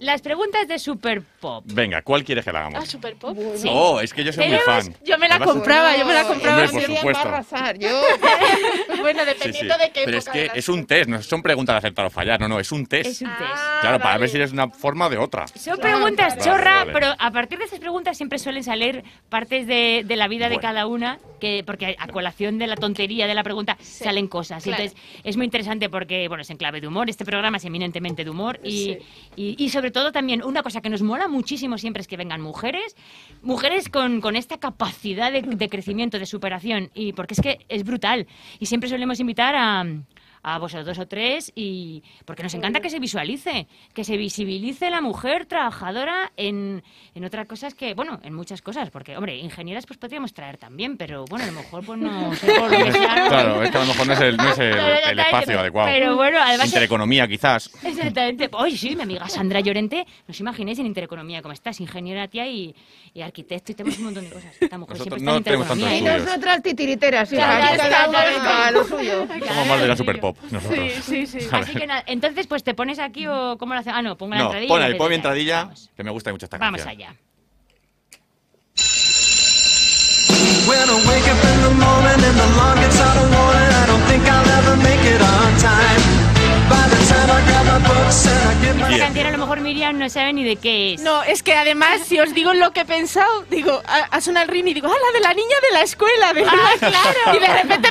Las 0.00 0.22
preguntas 0.22 0.68
de 0.68 0.78
Super 0.78 1.22
Pop. 1.40 1.64
Venga, 1.66 2.02
¿cuál 2.02 2.24
quieres 2.24 2.44
que 2.44 2.52
la 2.52 2.60
Ah, 2.60 2.66
hagamos? 2.66 2.88
super 2.88 3.14
pop. 3.16 3.36
Sí. 3.56 3.68
Oh, 3.70 4.00
es 4.00 4.12
que 4.12 4.24
yo 4.24 4.32
soy 4.32 4.48
muy 4.48 4.58
fan. 4.58 4.94
Yo 5.04 5.16
me 5.18 5.28
la 5.28 5.38
compraba, 5.38 5.96
yo 5.96 6.04
me 6.06 6.14
la 6.14 6.24
compraba. 6.24 6.64
Hombre, 6.64 6.86
por 6.86 6.96
supuesto. 6.96 7.28
arrasar, 7.28 7.78
yo... 7.78 7.88
Bueno, 9.00 9.20
Sí, 9.20 9.26
dependiendo 9.26 9.74
sí. 9.74 9.80
de 9.80 9.90
qué 9.92 10.02
Pero 10.04 10.18
es 10.18 10.28
que 10.28 10.38
de 10.40 10.50
es 10.54 10.68
un 10.68 10.84
test, 10.86 11.08
no 11.08 11.22
son 11.22 11.40
preguntas 11.42 11.74
de 11.74 11.78
acertar 11.78 12.06
o 12.06 12.10
fallar, 12.10 12.40
no, 12.40 12.48
no, 12.48 12.58
es 12.60 12.72
un 12.72 12.84
test. 12.86 13.10
Es 13.10 13.22
un 13.22 13.28
test. 13.28 13.40
Ah, 13.54 13.78
claro, 13.80 13.98
para 13.98 14.10
vale. 14.10 14.20
ver 14.22 14.28
si 14.30 14.36
eres 14.36 14.50
de 14.50 14.54
una 14.54 14.68
forma 14.68 15.06
o 15.06 15.10
de 15.10 15.18
otra. 15.18 15.46
Son 15.48 15.78
preguntas 15.78 16.36
chorra, 16.44 16.78
vale. 16.80 16.92
pero 16.92 17.14
a 17.18 17.30
partir 17.30 17.58
de 17.58 17.64
esas 17.66 17.78
preguntas 17.78 18.16
siempre 18.16 18.38
suelen 18.38 18.64
salir 18.64 19.04
partes 19.28 19.66
de, 19.66 20.02
de 20.04 20.16
la 20.16 20.26
vida 20.28 20.48
de 20.48 20.56
Bueno. 20.56 20.68
cada 20.68 20.86
una, 20.86 21.18
que 21.40 21.62
porque 21.64 21.94
a 21.98 22.08
colación 22.08 22.58
de 22.58 22.66
la 22.66 22.74
tontería 22.76 23.26
de 23.28 23.34
la 23.34 23.44
pregunta 23.44 23.76
salen 23.80 24.26
cosas. 24.26 24.64
Claro. 24.64 24.82
Entonces 24.82 25.00
es 25.24 25.36
muy 25.36 25.44
interesante 25.44 25.88
porque, 25.88 26.26
bueno, 26.28 26.42
es 26.42 26.50
en 26.50 26.56
clave 26.56 26.80
de 26.80 26.88
humor, 26.88 27.08
este 27.08 27.24
programa 27.24 27.37
es 27.40 27.64
eminentemente 27.64 28.24
de 28.24 28.30
humor 28.30 28.60
y, 28.62 28.70
Sí. 28.70 28.98
y, 29.36 29.64
y 29.64 29.68
sobre 29.70 29.90
todo 29.90 30.12
también 30.12 30.42
una 30.42 30.62
cosa 30.62 30.80
que 30.80 30.90
nos 30.90 31.02
mola 31.02 31.28
muchísimo 31.28 31.78
siempre 31.78 32.00
es 32.00 32.06
que 32.08 32.16
vengan 32.16 32.40
mujeres, 32.40 32.96
mujeres 33.42 33.88
con, 33.88 34.20
con 34.20 34.36
esta 34.36 34.58
capacidad 34.58 35.32
de, 35.32 35.42
de 35.42 35.68
crecimiento, 35.68 36.18
de 36.18 36.26
superación, 36.26 36.90
y 36.94 37.12
porque 37.12 37.34
es 37.34 37.40
que 37.40 37.58
es 37.68 37.84
brutal. 37.84 38.26
Y 38.58 38.66
siempre 38.66 38.88
solemos 38.88 39.20
invitar 39.20 39.54
a 39.56 39.84
a 40.54 40.58
vosotros 40.58 40.86
dos 40.86 40.98
o 40.98 41.06
tres 41.08 41.52
y 41.54 42.02
porque 42.24 42.42
nos 42.42 42.54
encanta 42.54 42.80
que 42.80 42.90
se 42.90 42.98
visualice, 42.98 43.66
que 43.94 44.04
se 44.04 44.16
visibilice 44.16 44.90
la 44.90 45.00
mujer 45.00 45.46
trabajadora 45.46 46.32
en, 46.36 46.82
en 47.14 47.24
otras 47.24 47.46
cosas 47.46 47.74
que, 47.74 47.94
bueno, 47.94 48.20
en 48.22 48.34
muchas 48.34 48.62
cosas, 48.62 48.90
porque, 48.90 49.16
hombre, 49.16 49.36
ingenieras 49.36 49.86
pues 49.86 49.98
podríamos 49.98 50.32
traer 50.34 50.56
también, 50.58 50.96
pero 50.96 51.24
bueno, 51.28 51.44
a 51.44 51.48
lo 51.48 51.52
mejor 51.54 51.84
pues 51.84 51.98
no 51.98 52.34
sé 52.36 52.52
por 52.54 52.70
lo 52.70 52.84
que 52.84 52.92
sea. 52.92 53.16
¿no? 53.16 53.28
Claro, 53.28 53.62
es 53.62 53.70
que 53.70 53.76
a 53.76 53.80
lo 53.80 53.86
mejor 53.86 54.06
no 54.06 54.12
es 54.12 54.20
el, 54.20 54.36
no 54.36 54.48
es 54.50 54.58
el- 54.58 54.72
Claro, 54.78 55.20
espacio 55.22 55.60
adecuado. 55.60 55.88
Pero 55.92 56.16
bueno, 56.16 56.38
además... 56.40 56.66
Intereconomía, 56.66 57.26
quizás. 57.26 57.70
Exactamente. 57.82 58.48
Oye, 58.52 58.76
sí, 58.76 58.94
mi 58.96 59.02
amiga 59.02 59.28
Sandra 59.28 59.60
Llorente, 59.60 60.06
no 60.26 60.32
os 60.32 60.40
imaginéis 60.40 60.78
en 60.78 60.86
Intereconomía 60.86 61.42
cómo 61.42 61.52
estás, 61.52 61.80
ingeniera 61.80 62.28
tía 62.28 62.46
y, 62.46 62.74
y 63.14 63.20
arquitecto 63.22 63.72
y 63.72 63.74
tenemos 63.74 63.98
un 63.98 64.04
montón 64.06 64.24
de 64.24 64.30
cosas. 64.30 64.54
Esta 64.60 64.78
mujer 64.78 64.96
Nosotros 64.98 65.20
siempre 65.20 65.24
no 65.24 65.38
está 65.38 65.38
en 65.38 65.44
tenemos 65.44 65.66
Intereconomía. 65.66 65.98
Y 65.98 66.04
tantos 66.04 66.16
estudios. 66.20 66.28
nosotras 66.38 66.62
titiriteras, 66.62 67.30
cada 67.30 68.08
uno 68.08 68.18
ya 68.18 68.66
a 68.66 68.70
lo 68.70 68.84
suyo. 68.84 69.26
Somos 69.46 69.66
más 69.66 69.80
de 69.80 69.88
la 69.88 69.96
super 69.96 70.20
pop, 70.20 70.36
nosotros. 70.50 70.78
Sí, 71.04 71.26
sí, 71.26 71.40
sí. 71.40 71.48
Así 71.50 71.74
que 71.74 71.86
nada, 71.86 72.02
entonces 72.06 72.46
pues 72.46 72.62
te 72.64 72.74
pones 72.74 72.98
aquí 72.98 73.26
o 73.26 73.56
cómo 73.58 73.74
lo 73.74 73.80
haces. 73.80 73.92
Ah, 73.94 74.02
no, 74.02 74.16
pongo 74.16 74.34
la 74.34 74.38
No, 74.40 74.44
entradilla. 74.46 74.68
pon 74.74 74.82
ahí, 74.82 74.94
pon 74.94 75.08
mi 75.08 75.14
entradilla, 75.16 75.64
Vamos, 75.64 75.90
que 75.96 76.04
me 76.04 76.10
gusta 76.10 76.30
mucho 76.32 76.46
esta 76.46 76.58
vamos 76.58 76.82
canción. 76.82 77.08
allá. 77.08 77.16
When 80.68 80.78
I 80.78 80.94
wake 81.08 81.26
up 81.26 81.44
in 81.44 81.62
the 81.62 81.74
morning 81.80 82.20
and 82.24 82.36
the 82.36 82.44
alarm 82.54 82.78
gets 82.80 83.00
out 83.00 83.16
of 83.16 83.30
warning, 83.32 83.72
I 83.72 83.86
don't 83.86 84.04
think 84.06 84.22
I'll 84.28 84.48
ever 84.58 84.76
make 84.82 85.00
it 85.04 85.20
on 85.20 85.56
time. 85.58 86.17
Esta 87.18 88.98
canción 88.98 89.26
a 89.26 89.30
lo 89.32 89.38
mejor 89.38 89.60
Miriam 89.60 89.98
no 89.98 90.08
sabe 90.08 90.32
ni 90.32 90.44
de 90.44 90.56
qué 90.56 90.94
es. 90.94 91.00
No, 91.00 91.22
es 91.24 91.42
que 91.42 91.54
además, 91.54 92.02
si 92.06 92.18
os 92.20 92.32
digo 92.32 92.54
lo 92.54 92.72
que 92.72 92.80
he 92.80 92.84
pensado, 92.84 93.44
digo, 93.50 93.82
ha, 94.10 94.20
sonado 94.20 94.46
el 94.46 94.52
ring 94.52 94.66
y 94.68 94.74
digo, 94.74 94.88
ah, 94.88 94.96
la 95.06 95.18
de 95.18 95.24
la 95.24 95.34
niña 95.34 95.56
de 95.68 95.76
la 95.76 95.82
escuela, 95.82 96.32
de 96.32 96.44
Ah, 96.44 96.70
claro. 96.78 97.36
Y 97.36 97.40
de 97.40 97.46
repente 97.48 97.88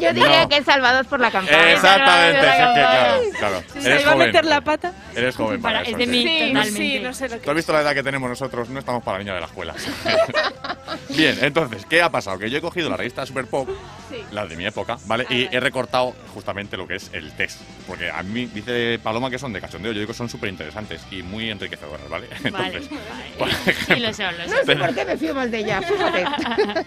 Yo 0.00 0.12
diría 0.12 0.42
No. 0.42 0.48
que 0.48 0.56
es 0.56 0.64
Salvados 0.64 1.06
por 1.06 1.20
la 1.20 1.30
campana. 1.30 1.70
Exactamente, 1.72 2.40
sí, 2.40 2.46
que 2.46 2.56
claro. 2.56 3.22
claro, 3.38 3.62
se 3.80 4.00
iba 4.00 4.12
a 4.12 4.16
meter 4.16 4.44
la 4.44 4.60
pata. 4.62 4.92
Eres 5.16 5.34
joven 5.36 5.60
para, 5.62 5.78
Para- 5.78 5.88
eso. 5.88 5.98
es 5.98 5.98
de 5.98 6.04
sí. 6.04 6.10
mí. 6.10 6.22
Sí, 6.22 6.70
sí, 6.76 7.00
no 7.00 7.12
sé 7.14 7.28
lo 7.28 7.36
¿Tú 7.36 7.42
que... 7.42 7.50
has 7.50 7.56
visto 7.56 7.72
la 7.72 7.80
edad 7.80 7.94
que 7.94 8.02
tenemos 8.02 8.28
nosotros? 8.28 8.68
No 8.68 8.78
estamos 8.78 9.02
para 9.02 9.18
la 9.18 9.24
niña 9.24 9.34
de 9.34 9.40
la 9.40 9.46
escuela. 9.46 9.74
Bien, 11.08 11.36
entonces, 11.42 11.84
¿qué 11.88 12.02
ha 12.02 12.10
pasado? 12.10 12.38
Que 12.38 12.50
yo 12.50 12.58
he 12.58 12.60
cogido 12.60 12.88
la 12.90 12.96
revista 12.96 13.24
Super 13.26 13.46
Pop, 13.46 13.68
Sí. 14.10 14.16
la 14.30 14.46
de 14.46 14.56
mi 14.56 14.64
época, 14.66 14.98
¿vale? 15.06 15.26
y 15.30 15.48
he 15.50 15.58
recortado 15.58 16.14
justamente 16.32 16.76
lo 16.76 16.86
que 16.86 16.96
es 16.96 17.10
el 17.12 17.32
test. 17.32 17.60
Porque 17.88 18.10
a 18.10 18.22
mí 18.22 18.46
dice 18.46 19.00
Paloma 19.02 19.30
que 19.30 19.38
son 19.38 19.52
de 19.52 19.60
cachondeo, 19.60 19.92
yo 19.92 20.00
digo 20.00 20.12
que 20.12 20.16
son 20.16 20.28
súper 20.28 20.48
interesantes 20.50 21.02
y 21.10 21.22
muy 21.22 21.50
enriquecedoras, 21.50 22.08
¿vale? 22.08 22.28
Vale, 22.50 22.66
Entonces, 22.78 22.90
vale. 23.38 23.54
Sí, 23.86 23.96
lo 23.96 24.12
son, 24.14 24.36
lo 24.38 24.46
No 24.46 24.56
son. 24.56 24.66
sé 24.66 24.76
por 24.76 24.94
qué 24.94 25.04
me 25.04 25.16
fío 25.16 25.34
más 25.34 25.50
de 25.50 25.58
ella, 25.58 25.82
fíjate. 25.82 26.20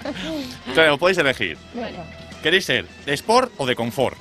entonces, 0.68 0.98
podéis 1.00 1.18
elegir. 1.18 1.58
Bueno, 1.74 2.04
¿Queréis 2.42 2.66
ser 2.66 2.86
de 3.06 3.14
sport 3.16 3.52
o 3.58 3.66
de 3.66 3.76
confort? 3.76 4.18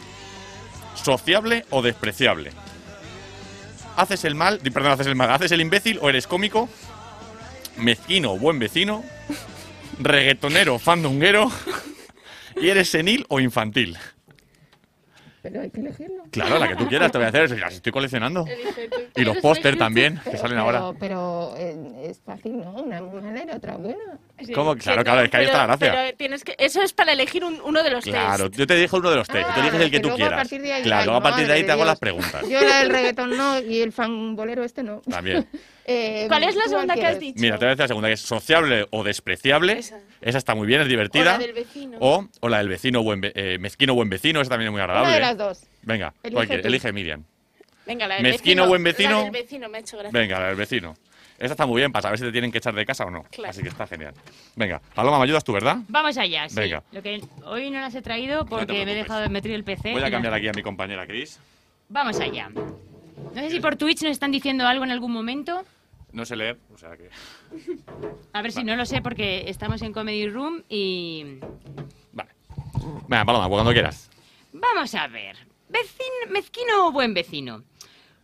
¿Sociable 0.95 1.65
o 1.71 1.83
despreciable? 1.83 2.51
¿Haces 3.99 4.25
el 4.25 4.37
mal? 4.37 4.61
Perdón, 4.61 4.93
haces 4.93 5.09
el 5.09 5.17
mal. 5.17 5.29
¿Haces 5.31 5.51
el 5.51 5.61
imbécil 5.61 5.99
o 6.01 6.09
eres 6.09 6.29
cómico? 6.29 6.69
¿Mezquino 7.77 8.33
o 8.33 8.39
buen 8.39 8.61
vecino? 8.61 9.03
¿Reggaetonero, 9.99 10.79
fandunguero? 10.79 11.51
¿Y 12.63 12.69
eres 12.69 12.89
senil 12.89 13.27
o 13.29 13.41
infantil? 13.41 13.99
pero 15.43 15.63
hay 15.63 15.71
que 15.71 15.81
elegirlo. 15.81 16.25
Claro, 16.31 16.59
la 16.59 16.69
que 16.69 16.77
tú 16.77 16.87
quieras 16.89 17.11
te 17.11 17.19
voy 17.19 17.27
a 17.27 17.29
hacer. 17.29 17.59
Las 17.59 17.75
estoy 17.75 17.93
coleccionando. 17.93 18.45
Tú. 18.45 19.21
Y 19.21 19.25
los 19.25 19.39
póster 19.39 19.77
también, 19.77 20.21
que 20.25 20.37
salen 20.37 20.59
pero, 20.59 20.61
ahora. 20.61 20.99
Pero 20.99 21.55
eh, 21.57 22.09
es 22.11 22.21
fácil, 22.21 22.59
¿no? 22.59 22.73
Una 22.73 23.01
mala 23.01 23.45
y 23.45 23.57
otra 23.57 23.77
buena. 23.77 24.19
Sí, 24.45 24.53
¿Cómo? 24.53 24.77
Claro, 24.77 24.99
no, 24.99 25.05
claro, 25.05 25.23
es 25.23 25.31
que 25.31 25.37
ahí 25.37 25.45
está 25.47 25.59
la 25.59 25.67
gracia. 25.67 25.93
Pero 25.93 26.17
tienes 26.17 26.45
que, 26.45 26.55
eso 26.59 26.81
es 26.83 26.93
para 26.93 27.13
elegir 27.13 27.45
un- 27.45 27.61
uno 27.65 27.83
de 27.83 27.91
los 27.91 28.05
Claro, 28.05 28.45
test. 28.49 28.59
yo 28.61 28.67
te 28.67 28.77
dije 28.77 28.95
uno 28.95 29.11
de 29.11 29.17
los 29.17 29.27
test. 29.29 29.47
Ah, 29.49 29.55
tú 29.55 29.61
eliges 29.61 29.81
el 29.81 29.91
que 29.91 29.99
tú 30.01 30.09
luego 30.09 30.15
a 30.15 30.17
quieras. 30.29 30.39
partir 30.41 30.63
de 30.63 30.73
ahí- 30.73 30.83
Claro, 30.83 31.01
ay, 31.01 31.05
luego 31.07 31.19
a 31.19 31.23
partir 31.23 31.47
de 31.47 31.53
ahí 31.53 31.65
te 31.65 31.73
hago 31.73 31.85
las 31.85 31.99
preguntas. 31.99 32.49
Yo 32.49 32.61
la 32.61 32.79
del 32.79 32.91
reggaetón 32.91 33.37
no 33.37 33.59
y 33.61 33.81
el 33.81 33.93
fanbolero 33.93 34.63
este 34.65 34.83
no. 34.83 35.01
También. 35.09 35.47
Eh, 35.91 36.27
¿Cuál 36.29 36.43
es 36.45 36.55
la 36.55 36.65
¿tú 36.65 36.69
segunda 36.69 36.95
que 36.97 37.07
has 37.07 37.19
dicho? 37.19 37.41
Mira, 37.41 37.57
te 37.59 37.65
voy 37.65 37.69
a 37.69 37.71
decir 37.71 37.81
la 37.85 37.89
segunda, 37.89 38.09
que 38.09 38.13
es 38.13 38.21
sociable 38.21 38.87
o 38.91 39.03
despreciable. 39.03 39.79
Esa. 39.79 39.99
Esa 40.21 40.37
está 40.37 40.55
muy 40.55 40.67
bien, 40.67 40.83
es 40.83 40.89
divertida. 40.89 41.23
O 41.23 41.25
la 41.25 41.39
del 41.39 41.53
vecino. 41.55 41.97
O, 41.99 42.29
o 42.41 42.49
la 42.51 42.59
del 42.59 42.69
vecino 42.69 43.03
buen 43.03 43.23
ve- 43.23 43.33
eh, 43.35 43.57
mezquino 43.59 43.95
buen 43.95 44.11
vecino, 44.11 44.43
esa 44.43 44.51
también 44.51 44.69
es 44.69 44.73
muy 44.73 44.83
agradable. 44.83 45.09
Una 45.09 45.15
de 45.15 45.21
las 45.23 45.39
dos. 45.39 45.63
Venga, 45.81 46.13
Elige 46.23 46.57
elige 46.57 46.93
Miriam. 46.93 47.25
Venga, 47.87 48.07
la 48.07 48.17
del 48.17 48.23
Mezquino, 48.25 48.65
vecino. 48.65 48.69
buen 48.69 48.83
vecino. 48.85 49.11
La 49.17 49.23
del 49.23 49.31
vecino 49.31 49.69
me 49.71 49.79
ha 49.79 49.81
hecho 49.81 49.97
gracia. 49.97 50.21
Venga, 50.21 50.39
la 50.41 50.47
del 50.49 50.57
vecino. 50.57 50.95
Esta 51.39 51.53
está 51.53 51.67
muy 51.67 51.81
bien 51.81 51.93
para 51.93 52.03
saber 52.03 52.19
si 52.19 52.25
te 52.25 52.33
tienen 52.33 52.51
que 52.51 52.59
echar 52.59 52.75
de 52.75 52.85
casa 52.85 53.05
o 53.05 53.11
no. 53.11 53.23
Claro. 53.31 53.51
Así 53.51 53.63
que 53.63 53.69
está 53.69 53.87
genial. 53.87 54.13
Venga, 54.57 54.81
Paloma, 54.95 55.19
¿me 55.19 55.25
ayudas 55.25 55.45
tú, 55.45 55.53
verdad? 55.53 55.79
Vamos 55.89 56.17
allá, 56.19 56.49
sí. 56.49 56.57
Venga. 56.57 56.83
Lo 56.91 57.01
que 57.03 57.23
hoy 57.45 57.71
no 57.71 57.81
las 57.81 57.95
he 57.95 58.03
traído 58.03 58.45
porque 58.45 58.85
me 58.85 58.93
he 58.93 58.95
dejado 58.97 59.21
de 59.21 59.29
meter 59.29 59.53
el 59.53 59.63
PC. 59.63 59.93
Voy 59.93 60.03
a 60.03 60.11
cambiar 60.11 60.33
las- 60.33 60.39
aquí 60.39 60.49
a 60.49 60.53
mi 60.53 60.63
compañera 60.63 61.07
Chris. 61.07 61.39
Vamos 61.89 62.19
allá. 62.19 62.49
No 62.51 63.35
sé 63.35 63.51
si 63.51 63.61
por 63.61 63.77
Twitch 63.77 64.03
nos 64.03 64.13
están 64.13 64.33
diciendo 64.33 64.67
algo 64.67 64.85
en 64.85 64.91
algún 64.91 65.13
momento. 65.13 65.65
No 66.13 66.25
sé 66.25 66.35
leer, 66.37 66.59
o 66.75 66.79
sea 66.79 66.97
que. 66.97 67.09
A 68.33 68.43
ver 68.43 68.51
si 68.53 68.65
no 68.65 68.75
lo 68.77 68.85
sé 68.87 69.01
porque 69.03 69.49
estamos 69.49 69.81
en 69.83 69.93
Comedy 69.93 70.29
Room 70.29 70.63
y... 70.69 71.39
Vale. 72.13 72.31
Venga, 73.07 73.25
Paloma, 73.25 73.49
cuando 73.49 73.73
quieras. 73.73 74.11
Vamos 74.53 74.95
a 74.95 75.07
ver. 75.07 75.37
Vecin- 75.71 76.31
¿Mezquino 76.31 76.89
o 76.89 76.93
buen 76.93 77.15
vecino? 77.15 77.63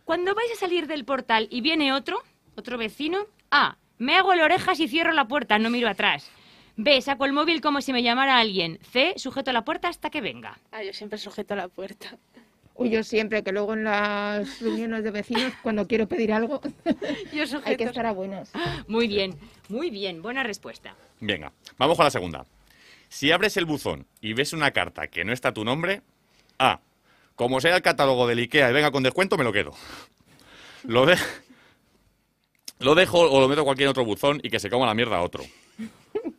Cuando 0.03 0.33
vais 0.35 0.51
a 0.51 0.55
salir 0.59 0.87
del 0.87 1.05
portal 1.05 1.47
y 1.51 1.61
viene 1.61 1.93
otro, 1.93 2.21
otro 2.55 2.77
vecino, 2.77 3.25
A. 3.51 3.77
Me 3.97 4.15
hago 4.17 4.33
el 4.33 4.41
orejas 4.41 4.79
y 4.79 4.87
cierro 4.87 5.13
la 5.13 5.27
puerta, 5.27 5.57
no 5.59 5.69
miro 5.69 5.87
atrás. 5.89 6.29
B. 6.77 7.01
Saco 7.01 7.25
el 7.25 7.31
móvil 7.33 7.61
como 7.61 7.79
si 7.81 7.93
me 7.93 8.03
llamara 8.03 8.37
alguien. 8.37 8.79
C. 8.91 9.13
Sujeto 9.17 9.51
la 9.53 9.63
puerta 9.63 9.87
hasta 9.87 10.09
que 10.09 10.19
venga. 10.21 10.57
Ah, 10.71 10.83
yo 10.83 10.91
siempre 10.93 11.17
sujeto 11.17 11.55
la 11.55 11.69
puerta. 11.69 12.17
Uy, 12.77 12.89
yo 12.89 13.03
siempre, 13.05 13.41
que 13.41 13.53
luego 13.53 13.73
en 13.73 13.85
las 13.85 14.59
reuniones 14.59 15.01
de 15.05 15.11
vecinos, 15.11 15.53
cuando 15.63 15.87
quiero 15.87 16.09
pedir 16.09 16.33
algo, 16.33 16.59
Yo 17.33 17.47
sujeto. 17.47 17.69
hay 17.69 17.77
que 17.77 17.85
estar 17.85 18.05
a 18.05 18.11
buenas. 18.11 18.51
Muy 18.89 19.07
bien, 19.07 19.39
muy 19.69 19.89
bien, 19.89 20.21
buena 20.21 20.43
respuesta. 20.43 20.93
Venga, 21.21 21.53
vamos 21.77 21.95
con 21.95 22.03
la 22.03 22.11
segunda. 22.11 22.45
Si 23.07 23.31
abres 23.31 23.55
el 23.55 23.63
buzón 23.63 24.05
y 24.19 24.33
ves 24.33 24.51
una 24.51 24.71
carta 24.71 25.07
que 25.07 25.23
no 25.23 25.31
está 25.31 25.53
tu 25.53 25.63
nombre, 25.63 26.01
A. 26.59 26.81
Como 27.37 27.61
sea 27.61 27.77
el 27.77 27.81
catálogo 27.81 28.27
del 28.27 28.39
IKEA 28.39 28.69
y 28.69 28.73
venga 28.73 28.91
con 28.91 29.03
descuento, 29.03 29.37
me 29.37 29.45
lo 29.45 29.53
quedo. 29.53 29.73
Lo, 30.83 31.05
de- 31.05 31.17
lo 32.79 32.95
dejo 32.95 33.19
o 33.19 33.39
lo 33.39 33.47
meto 33.47 33.61
a 33.61 33.65
cualquier 33.65 33.89
otro 33.89 34.05
buzón 34.05 34.39
y 34.43 34.49
que 34.49 34.59
se 34.59 34.69
coma 34.69 34.85
la 34.85 34.93
mierda 34.93 35.17
a 35.17 35.21
otro. 35.21 35.43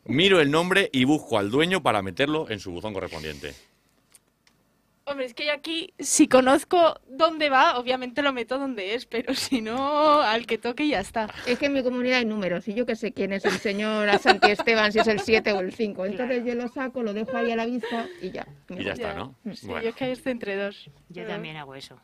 Miro 0.05 0.41
el 0.41 0.51
nombre 0.51 0.89
y 0.93 1.05
busco 1.05 1.39
al 1.39 1.51
dueño 1.51 1.83
para 1.83 2.03
meterlo 2.03 2.49
en 2.51 2.61
su 2.61 2.71
buzón 2.71 2.93
correspondiente. 2.95 3.55
Hombre, 5.09 5.27
es 5.27 5.35
que 5.35 5.47
yo 5.47 5.53
aquí, 5.53 5.95
si 6.01 6.27
conozco 6.27 7.01
dónde 7.09 7.49
va, 7.49 7.79
obviamente 7.79 8.23
lo 8.23 8.33
meto 8.33 8.59
donde 8.59 8.97
es, 8.97 9.07
pero 9.07 9.35
si 9.37 9.61
no, 9.61 10.21
al 10.21 10.47
que 10.47 10.59
toque 10.59 10.83
y 10.85 10.91
ya 10.91 11.01
está. 11.01 11.33
Es 11.47 11.61
que 11.61 11.67
en 11.67 11.75
mi 11.75 11.83
comunidad 11.85 12.19
hay 12.19 12.25
números 12.25 12.67
y 12.67 12.75
yo 12.75 12.87
que 12.87 12.97
sé 12.97 13.13
quién 13.13 13.33
es 13.33 13.45
el 13.45 13.59
señor 13.59 14.09
a 14.09 14.19
Santi 14.19 14.51
Esteban, 14.51 14.91
si 14.93 14.99
es 14.99 15.07
el 15.07 15.21
7 15.21 15.53
o 15.53 15.61
el 15.61 15.73
5. 15.73 16.07
Entonces 16.07 16.45
yo 16.45 16.57
lo 16.57 16.67
saco, 16.69 17.05
lo 17.05 17.13
dejo 17.13 17.37
ahí 17.37 17.53
a 17.53 17.57
la 17.57 17.67
vista 17.67 18.09
y 18.21 18.33
ya. 18.33 18.49
Y 18.69 18.83
ya 18.83 18.95
está, 18.95 19.15
¿no? 19.15 19.37
Sí, 19.55 19.67
Bueno. 19.69 19.85
yo 19.85 19.91
es 19.91 19.95
que 19.95 20.11
estoy 20.11 20.33
entre 20.33 20.57
dos. 20.57 20.91
Yo 21.09 21.25
también 21.25 21.57
hago 21.57 21.77
eso. 21.77 22.01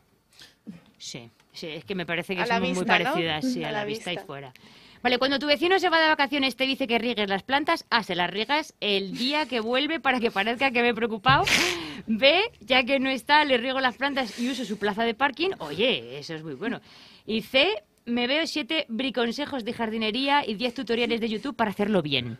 Sí, 0.97 1.29
sí, 1.53 1.67
es 1.67 1.85
que 1.85 1.95
me 1.95 2.05
parece 2.05 2.35
que 2.35 2.41
A 2.41 2.45
son 2.45 2.59
muy 2.59 2.69
vista, 2.69 2.99
¿no? 2.99 3.03
parecidas, 3.05 3.45
sí, 3.51 3.63
a, 3.63 3.69
A 3.69 3.71
la, 3.71 3.79
la 3.79 3.85
vista. 3.85 4.11
y 4.11 4.15
vista. 4.15 4.25
fuera. 4.27 4.53
Vale, 5.01 5.17
cuando 5.17 5.37
tu 5.37 5.47
vecino 5.47 5.79
se 5.79 5.89
va 5.89 5.99
de 6.01 6.07
vacaciones 6.07 6.55
te 6.55 6.65
dice 6.65 6.87
que 6.87 6.97
riegues 6.97 7.29
las 7.29 7.43
plantas, 7.43 7.85
A, 7.89 8.03
se 8.03 8.15
las 8.15 8.29
riegas 8.29 8.73
el 8.79 9.17
día 9.17 9.45
que 9.47 9.59
vuelve 9.59 9.99
para 9.99 10.21
que 10.21 10.31
parezca 10.31 10.71
que 10.71 10.81
me 10.81 10.89
he 10.89 10.93
preocupado. 10.93 11.43
B, 12.07 12.41
ya 12.61 12.83
que 12.83 12.99
no 12.99 13.09
está, 13.09 13.43
le 13.43 13.57
riego 13.57 13.79
las 13.81 13.97
plantas 13.97 14.39
y 14.39 14.49
uso 14.49 14.63
su 14.63 14.77
plaza 14.77 15.03
de 15.03 15.13
parking. 15.13 15.49
Oye, 15.59 16.17
eso 16.19 16.33
es 16.35 16.43
muy 16.43 16.53
bueno. 16.53 16.79
Y 17.25 17.41
C, 17.41 17.83
me 18.05 18.27
veo 18.27 18.47
siete 18.47 18.85
briconsejos 18.87 19.65
de 19.65 19.73
jardinería 19.73 20.43
y 20.47 20.55
10 20.55 20.73
tutoriales 20.73 21.19
de 21.19 21.29
YouTube 21.29 21.55
para 21.55 21.71
hacerlo 21.71 22.01
bien. 22.01 22.39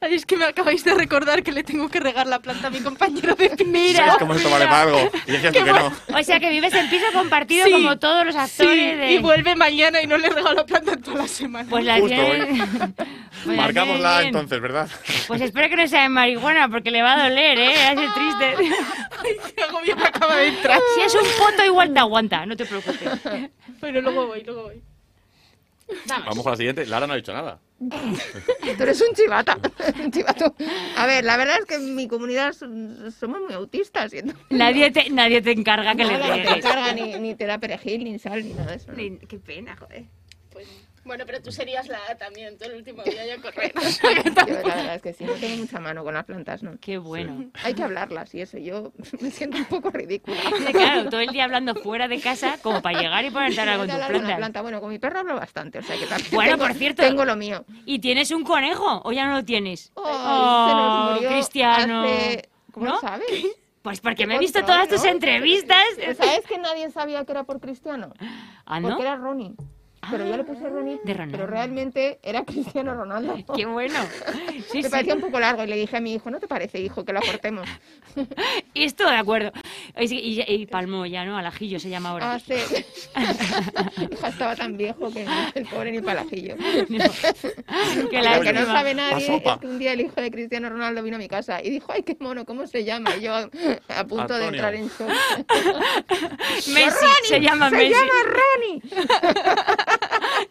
Ay, 0.00 0.14
es 0.14 0.26
que 0.26 0.36
me 0.36 0.44
acabáis 0.44 0.82
de 0.84 0.92
recordar 0.92 1.42
que 1.44 1.52
le 1.52 1.62
tengo 1.62 1.88
que 1.88 2.00
regar 2.00 2.26
la 2.26 2.40
planta 2.40 2.66
a 2.66 2.70
mi 2.70 2.80
compañero 2.80 3.34
de 3.36 3.48
piso. 3.50 3.64
Mira. 3.70 4.16
¿Cómo 4.18 4.34
esto 4.34 4.50
vale 4.50 4.64
para 4.66 4.82
algo? 4.82 5.10
Y 5.26 5.36
tú 5.38 5.52
que 5.52 5.62
no. 5.72 5.92
O 6.18 6.22
sea 6.24 6.40
que 6.40 6.50
vives 6.50 6.74
en 6.74 6.90
piso 6.90 7.06
compartido 7.12 7.64
Sí, 7.66 7.72
como 7.72 7.96
todos 7.98 8.26
los 8.26 8.34
Sí, 8.34 8.40
actores 8.40 8.98
de... 8.98 9.12
y 9.12 9.18
vuelve 9.18 9.54
mañana 9.54 10.02
y 10.02 10.06
no 10.08 10.18
le 10.18 10.28
regalo 10.28 10.54
la 10.54 10.66
planta 10.66 10.92
en 10.94 11.02
toda 11.02 11.18
la 11.18 11.28
semana. 11.28 11.68
Pues 11.70 11.84
la 11.84 11.98
Justo 12.00 12.14
tienes- 12.16 12.68
Pues 13.44 13.56
la 13.56 13.62
Marcámosla 13.62 14.16
bien. 14.18 14.26
entonces, 14.28 14.60
¿verdad? 14.60 14.88
Pues 15.26 15.40
espero 15.40 15.68
que 15.68 15.76
no 15.76 15.86
sea 15.88 16.02
de 16.02 16.08
marihuana 16.10 16.68
porque 16.68 16.90
le 16.90 17.02
va 17.02 17.14
a 17.14 17.28
doler, 17.28 17.58
¿eh? 17.58 17.72
Va 17.76 17.90
a 17.90 17.96
ser 17.96 18.12
triste. 18.14 18.74
Qué 19.56 19.62
agobio 19.62 19.96
me 19.96 20.04
acaba 20.04 20.36
de 20.36 20.48
entrar. 20.48 20.78
Si 20.96 21.00
es 21.02 21.14
un 21.14 21.24
foto 21.24 21.64
igual 21.64 21.92
te 21.92 21.98
aguanta, 22.00 22.46
no 22.46 22.56
te 22.56 22.66
preocupes. 22.66 22.98
Pero 23.80 24.00
luego 24.00 24.26
voy, 24.26 24.42
luego 24.44 24.62
voy. 24.64 24.82
Vamos 26.08 26.42
con 26.42 26.52
la 26.52 26.56
siguiente. 26.56 26.86
Lara 26.86 27.06
no 27.06 27.12
ha 27.12 27.16
dicho 27.16 27.32
nada. 27.32 27.60
Tú 27.80 28.82
eres 28.82 29.00
un 29.00 29.14
chivata. 29.14 29.58
un 30.04 30.10
chivato. 30.10 30.54
A 30.96 31.06
ver, 31.06 31.24
la 31.24 31.36
verdad 31.36 31.56
es 31.58 31.64
que 31.66 31.74
en 31.74 31.94
mi 31.94 32.06
comunidad 32.08 32.52
somos 32.52 33.40
muy 33.42 33.52
autistas. 33.54 34.12
entonces- 34.12 34.44
Nadie 34.50 34.90
te, 34.90 35.10
nadie 35.10 35.42
te 35.42 35.50
encarga 35.52 35.94
que 35.94 36.04
le 36.04 36.12
Nada, 36.18 36.36
ni 36.36 36.42
te 36.42 36.48
encarga, 36.50 36.92
ni, 36.92 37.14
ni 37.18 37.34
te 37.34 37.46
da 37.46 37.58
perejil, 37.58 38.04
ni 38.04 38.18
sal, 38.18 38.44
ni 38.44 38.52
nada 38.54 38.70
de 38.70 38.76
eso. 38.76 38.92
¿no? 38.92 38.96
Ni- 38.98 39.18
Qué 39.18 39.38
pena, 39.38 39.76
joder. 39.76 40.04
Bueno, 41.04 41.24
pero 41.26 41.42
tú 41.42 41.50
serías 41.50 41.88
la 41.88 41.98
A 42.10 42.16
también, 42.16 42.56
todo 42.56 42.70
el 42.70 42.76
último 42.76 43.02
día 43.04 43.26
ya 43.26 43.40
correr. 43.42 43.72
Yo 43.74 44.54
la 44.68 44.74
verdad 44.76 44.94
es 44.94 45.02
que 45.02 45.12
sí, 45.12 45.24
no 45.24 45.32
tengo 45.34 45.56
mucha 45.56 45.80
mano 45.80 46.04
con 46.04 46.14
las 46.14 46.24
plantas, 46.24 46.62
¿no? 46.62 46.72
Qué 46.80 46.98
bueno. 46.98 47.50
Hay 47.64 47.74
que 47.74 47.82
hablarlas 47.82 48.32
y 48.34 48.40
eso, 48.42 48.58
yo 48.58 48.92
me 49.20 49.30
siento 49.30 49.58
un 49.58 49.64
poco 49.64 49.90
ridícula. 49.90 50.36
Claro, 50.72 51.08
todo 51.10 51.20
el 51.20 51.30
día 51.30 51.44
hablando 51.44 51.74
fuera 51.74 52.06
de 52.08 52.20
casa 52.20 52.58
como 52.62 52.80
para 52.82 53.00
llegar 53.00 53.24
y 53.24 53.30
ponerte 53.30 53.58
a 53.58 53.62
hablar 53.62 53.78
con 53.78 53.88
tus 53.88 53.96
plantas. 54.06 54.36
planta. 54.36 54.62
Bueno, 54.62 54.80
con 54.80 54.90
mi 54.90 54.98
perro 54.98 55.18
hablo 55.20 55.34
bastante, 55.34 55.80
o 55.80 55.82
sea 55.82 55.98
que 55.98 56.06
también 56.06 56.30
Bueno, 56.32 56.52
tengo, 56.52 56.66
por 56.66 56.74
cierto. 56.76 57.02
tengo 57.02 57.24
lo 57.24 57.34
mío. 57.36 57.64
¿Y 57.84 57.98
tienes 57.98 58.30
un 58.30 58.44
conejo 58.44 59.02
o 59.04 59.12
ya 59.12 59.26
no 59.26 59.32
lo 59.36 59.44
tienes? 59.44 59.92
Ay, 59.96 60.70
se 60.70 60.74
nos 60.76 61.14
murió 61.14 61.28
Cristiano. 61.30 62.02
hace- 62.04 62.48
¿Cómo 62.70 62.86
¿No? 62.86 62.92
lo 62.94 63.00
sabes? 63.00 63.28
Pues 63.82 64.00
porque 64.00 64.26
me 64.28 64.36
he 64.36 64.38
visto 64.38 64.60
control, 64.60 64.76
todas 64.86 64.88
tus 64.88 65.04
¿no? 65.04 65.10
entrevistas. 65.10 65.82
¿Sabes 66.16 66.42
que 66.48 66.56
nadie 66.58 66.88
sabía 66.92 67.24
que 67.24 67.32
era 67.32 67.42
por 67.42 67.60
Cristiano? 67.60 68.14
¿Ah, 68.64 68.78
no? 68.78 68.88
Porque 68.90 69.02
era 69.02 69.16
Ronnie. 69.16 69.54
Pero 70.10 70.26
yo 70.26 70.36
le 70.36 70.44
puse 70.44 70.68
Ronnie, 70.68 70.98
de 71.04 71.12
Ronaldo. 71.14 71.38
pero 71.38 71.46
realmente 71.46 72.18
era 72.22 72.44
Cristiano 72.44 72.94
Ronaldo. 72.94 73.36
Qué 73.54 73.66
bueno. 73.66 73.98
Sí, 74.70 74.78
Me 74.78 74.84
sí. 74.84 74.90
parecía 74.90 75.14
un 75.14 75.20
poco 75.20 75.38
largo 75.40 75.64
y 75.64 75.66
le 75.66 75.76
dije 75.76 75.96
a 75.96 76.00
mi 76.00 76.14
hijo, 76.14 76.30
¿no 76.30 76.38
te 76.38 76.46
parece, 76.46 76.80
hijo, 76.80 77.04
que 77.04 77.12
lo 77.12 77.20
cortemos? 77.20 77.68
Y 78.72 78.84
estoy 78.84 79.10
de 79.10 79.16
acuerdo. 79.18 79.52
Y, 79.98 80.14
y- 80.14 80.44
y 80.46 80.66
palmó 80.66 81.04
ya, 81.04 81.24
¿no? 81.24 81.36
Al 81.36 81.44
ajillo 81.46 81.78
se 81.80 81.90
llama 81.90 82.10
ahora. 82.10 82.34
Ah, 82.34 82.38
sí. 82.38 82.54
Hija, 84.12 84.28
estaba 84.28 84.56
tan 84.56 84.76
viejo 84.76 85.12
que 85.12 85.26
el 85.54 85.66
pobre 85.66 85.90
ni 85.92 86.00
palajillo. 86.00 86.56
Que 86.56 88.22
Lo 88.22 88.40
que 88.40 88.52
no 88.52 88.64
sabe 88.66 88.94
nadie 88.94 89.36
es 89.36 89.58
que 89.60 89.66
un 89.66 89.78
día 89.78 89.92
el 89.92 90.00
hijo 90.02 90.20
de 90.20 90.30
Cristiano 90.30 90.68
Ronaldo 90.70 91.02
vino 91.02 91.16
a 91.16 91.18
mi 91.18 91.28
casa 91.28 91.62
y 91.62 91.68
dijo, 91.70 91.92
ay, 91.92 92.02
qué 92.02 92.16
mono, 92.20 92.44
¿cómo 92.46 92.66
se 92.66 92.84
llama? 92.84 93.14
Y 93.16 93.22
yo 93.22 93.34
a 93.34 94.04
punto 94.06 94.34
de 94.38 94.46
entrar 94.46 94.74
en 94.74 94.88
shock. 94.88 95.08
Messi, 96.68 96.74
Ronnie, 96.74 97.28
se 97.28 97.40
llama 97.40 97.68
se 97.70 97.76
Messi. 97.76 97.90
llama 97.90 98.12
Ronnie. 98.24 98.82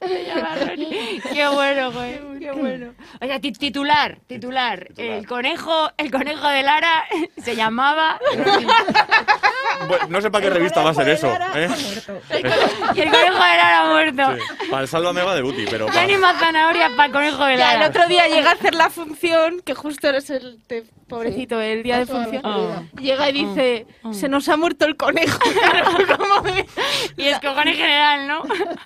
Se 0.07 0.25
llama 0.25 0.55
Ronnie. 0.55 1.21
Qué 1.33 1.47
bueno, 1.47 1.91
güey. 1.91 2.19
Qué 2.39 2.51
bueno. 2.51 2.93
O 3.21 3.25
sea, 3.25 3.39
ti- 3.39 3.51
titular, 3.51 4.17
titular. 4.27 4.87
El 4.97 5.27
conejo, 5.27 5.91
el 5.97 6.11
conejo 6.11 6.47
de 6.47 6.63
Lara 6.63 7.03
se 7.43 7.55
llamaba. 7.55 8.19
Bueno, 9.87 10.05
no 10.09 10.21
sé 10.21 10.29
para 10.29 10.43
qué 10.43 10.49
revista 10.51 10.81
va 10.83 10.91
a 10.91 10.93
ser 10.93 11.09
eso. 11.09 11.27
¿eh? 11.55 11.67
Y 12.95 13.01
el 13.01 13.09
conejo 13.09 13.33
de 13.33 13.57
Lara 13.57 13.85
muerto. 13.89 14.35
Sí, 14.37 14.67
Para 14.69 14.81
el 14.83 14.87
Salva 14.87 15.11
va 15.11 15.35
de 15.35 15.41
Buti, 15.41 15.65
pero 15.69 15.87
para... 15.87 16.17
más 16.19 16.39
zanahorias 16.39 16.91
para 16.91 17.05
el 17.07 17.11
conejo 17.11 17.45
de 17.45 17.57
Ya, 17.57 17.73
Lara. 17.73 17.85
el 17.85 17.89
otro 17.89 18.07
día 18.07 18.27
llega 18.27 18.51
a 18.51 18.53
hacer 18.53 18.75
la 18.75 18.89
función, 18.89 19.61
que 19.61 19.73
justo 19.73 20.07
eres 20.09 20.29
el 20.29 20.59
te- 20.67 20.83
pobrecito, 21.11 21.61
el 21.61 21.83
día 21.83 21.99
de 21.99 22.05
función. 22.05 22.89
Llega 22.99 23.29
y 23.29 23.33
dice, 23.33 23.85
se 24.11 24.29
nos 24.29 24.47
ha 24.49 24.57
muerto 24.57 24.85
el 24.85 24.95
conejo. 24.95 25.37
Y 27.17 27.23
es 27.23 27.39
cojones 27.39 27.75
general, 27.75 28.27
¿no? 28.27 28.43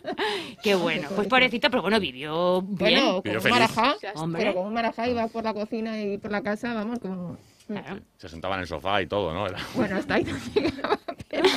Qué 0.64 0.76
bueno. 0.76 1.08
Pues 1.16 1.28
pobrecito, 1.28 1.70
pero 1.70 1.82
bueno, 1.82 2.00
vivió 2.00 2.62
bien. 2.62 2.78
Bueno, 2.78 3.06
como 3.08 3.22
Vivió 3.22 3.40
un 3.42 3.50
marajá, 3.50 3.96
Hombre. 4.16 4.42
pero 4.42 4.54
como 4.56 4.68
un 4.68 4.74
marajá 4.74 5.08
iba 5.08 5.28
por 5.28 5.44
la 5.44 5.54
cocina 5.54 6.02
y 6.02 6.18
por 6.18 6.32
la 6.32 6.42
casa, 6.42 6.74
vamos, 6.74 7.00
como... 7.00 7.38
Claro. 7.68 8.00
Se 8.18 8.30
sentaba 8.30 8.56
en 8.56 8.62
el 8.62 8.68
sofá 8.68 9.02
y 9.02 9.08
todo, 9.08 9.34
¿no? 9.34 9.48
Era... 9.48 9.58
Bueno, 9.74 9.98
hasta 9.98 10.16
ahí 10.16 10.24
no 10.26 10.38
llegaba, 10.54 11.00
pero... 11.30 11.50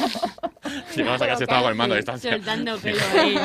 Llegabas 0.94 1.22
a 1.22 1.26
casa 1.26 1.40
y 1.40 1.44
estaba 1.44 1.62
con 1.62 1.70
el 1.70 1.76
mando 1.76 1.94
a 1.94 1.96
distancia. 1.98 2.32
Soltando 2.32 2.78
pelo 2.78 3.00
ahí. 3.18 3.38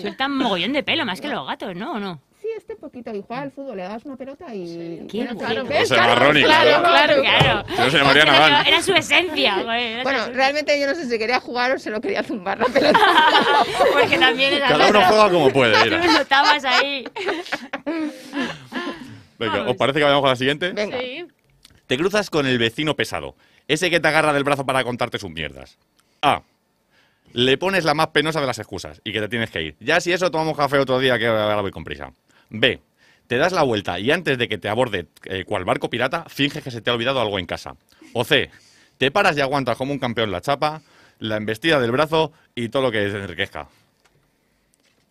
Sueltan 0.00 0.36
mogollón 0.36 0.72
de 0.72 0.82
pelo, 0.82 1.04
más 1.04 1.20
que 1.20 1.28
los 1.28 1.46
gatos, 1.46 1.74
¿no? 1.74 1.92
¿O 1.92 1.98
no? 1.98 2.20
Este 2.58 2.74
poquito, 2.76 3.14
y 3.14 3.22
jugaba 3.22 3.42
al 3.44 3.52
fútbol, 3.52 3.76
le 3.76 3.84
dabas 3.84 4.04
una 4.04 4.16
pelota 4.16 4.52
y... 4.54 5.06
Qué 5.10 5.18
Bueno, 5.24 5.34
bueno. 5.36 5.64
¿ves? 5.64 5.88
Llama 5.88 6.14
Ronnie, 6.16 6.42
Claro, 6.44 6.82
claro. 6.82 7.22
claro, 7.22 7.64
claro. 7.64 7.90
Se 7.90 7.96
llamaría 7.98 8.22
Era- 8.22 8.32
Nadal. 8.32 8.66
Era 8.66 8.82
su 8.82 8.92
esencia, 8.92 9.52
era 9.60 9.60
su 9.60 10.02
Bueno, 10.02 10.18
esencia. 10.18 10.32
realmente 10.34 10.80
yo 10.80 10.86
no 10.88 10.94
sé 10.96 11.08
si 11.08 11.18
quería 11.18 11.40
jugar 11.40 11.72
o 11.72 11.78
se 11.78 11.90
lo 11.90 12.00
quería 12.00 12.22
zumbar 12.24 12.58
la 12.58 12.66
pelota. 12.66 12.98
Porque 13.92 14.18
también 14.18 14.54
era 14.54 14.68
Cada 14.68 14.88
uno 14.90 15.02
juega 15.04 15.30
como 15.30 15.50
puede, 15.52 15.72
Tú 15.78 15.84
mira. 15.84 16.04
lo 16.04 16.12
notabas 16.12 16.64
ahí. 16.64 17.04
Venga, 19.38 19.62
¿os 19.70 19.76
parece 19.76 19.98
que 19.98 20.04
vayamos 20.04 20.22
con 20.22 20.30
la 20.30 20.36
siguiente? 20.36 20.72
Venga. 20.72 20.98
Sí. 20.98 21.26
Te 21.86 21.96
cruzas 21.96 22.28
con 22.28 22.46
el 22.46 22.58
vecino 22.58 22.96
pesado, 22.96 23.36
ese 23.68 23.88
que 23.88 24.00
te 24.00 24.08
agarra 24.08 24.32
del 24.32 24.44
brazo 24.44 24.66
para 24.66 24.82
contarte 24.84 25.18
sus 25.18 25.30
mierdas. 25.30 25.78
A. 26.22 26.42
Le 27.32 27.56
pones 27.58 27.84
la 27.84 27.94
más 27.94 28.08
penosa 28.08 28.40
de 28.40 28.46
las 28.46 28.58
excusas 28.58 29.00
y 29.04 29.12
que 29.12 29.20
te 29.20 29.28
tienes 29.28 29.50
que 29.50 29.62
ir. 29.62 29.76
Ya 29.80 30.00
si 30.00 30.12
eso 30.12 30.30
tomamos 30.30 30.56
café 30.56 30.78
otro 30.78 30.98
día 30.98 31.18
que 31.18 31.26
ahora 31.26 31.60
voy 31.60 31.70
con 31.70 31.84
prisa. 31.84 32.10
B. 32.50 32.80
Te 33.26 33.36
das 33.36 33.52
la 33.52 33.62
vuelta 33.62 33.98
y 33.98 34.10
antes 34.10 34.38
de 34.38 34.48
que 34.48 34.58
te 34.58 34.68
aborde 34.68 35.08
eh, 35.24 35.44
cual 35.44 35.64
barco 35.64 35.90
pirata, 35.90 36.24
finges 36.28 36.64
que 36.64 36.70
se 36.70 36.80
te 36.80 36.90
ha 36.90 36.94
olvidado 36.94 37.20
algo 37.20 37.38
en 37.38 37.46
casa. 37.46 37.76
O 38.14 38.24
C. 38.24 38.50
Te 38.96 39.10
paras 39.10 39.36
y 39.36 39.40
aguantas 39.40 39.76
como 39.76 39.92
un 39.92 39.98
campeón 39.98 40.30
la 40.30 40.40
chapa, 40.40 40.82
la 41.18 41.36
embestida 41.36 41.78
del 41.80 41.92
brazo 41.92 42.32
y 42.54 42.68
todo 42.68 42.82
lo 42.82 42.90
que 42.90 43.10
se 43.10 43.16
enriquezca. 43.16 43.68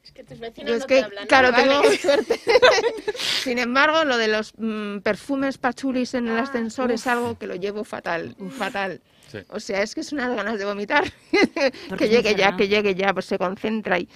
Es 0.04 0.12
que 0.12 0.24
tus 0.24 0.40
vecinos 0.40 0.72
es 0.72 0.80
no 0.82 0.88
que, 0.88 0.96
te 0.96 1.04
hablan. 1.04 1.24
¿no? 1.24 1.28
claro, 1.28 1.52
Vale. 1.52 1.64
tengo 1.64 1.84
suerte. 2.02 2.40
Sin 3.44 3.60
embargo, 3.60 4.04
lo 4.04 4.18
de 4.18 4.28
los 4.28 4.54
mm, 4.58 5.00
perfumes 5.00 5.58
pachulis 5.58 6.14
en 6.14 6.28
el 6.28 6.38
ascensor 6.38 6.92
es 6.92 7.06
algo 7.08 7.38
que 7.38 7.46
lo 7.46 7.56
llevo 7.56 7.84
fatal, 7.84 8.36
fatal. 8.58 9.02
Sí. 9.32 9.40
O 9.50 9.60
sea, 9.60 9.84
es 9.84 9.94
que 9.94 10.02
es 10.02 10.12
unas 10.14 10.36
ganas 10.36 10.58
de 10.58 10.66
vomitar. 10.66 11.04
Que 11.98 12.10
llegue 12.10 12.36
ya, 12.36 12.56
que 12.56 12.68
llegue 12.68 12.96
ya, 12.96 13.14
pues 13.14 13.26
se 13.26 13.38
concentra 13.38 13.96
ahí. 13.96 14.08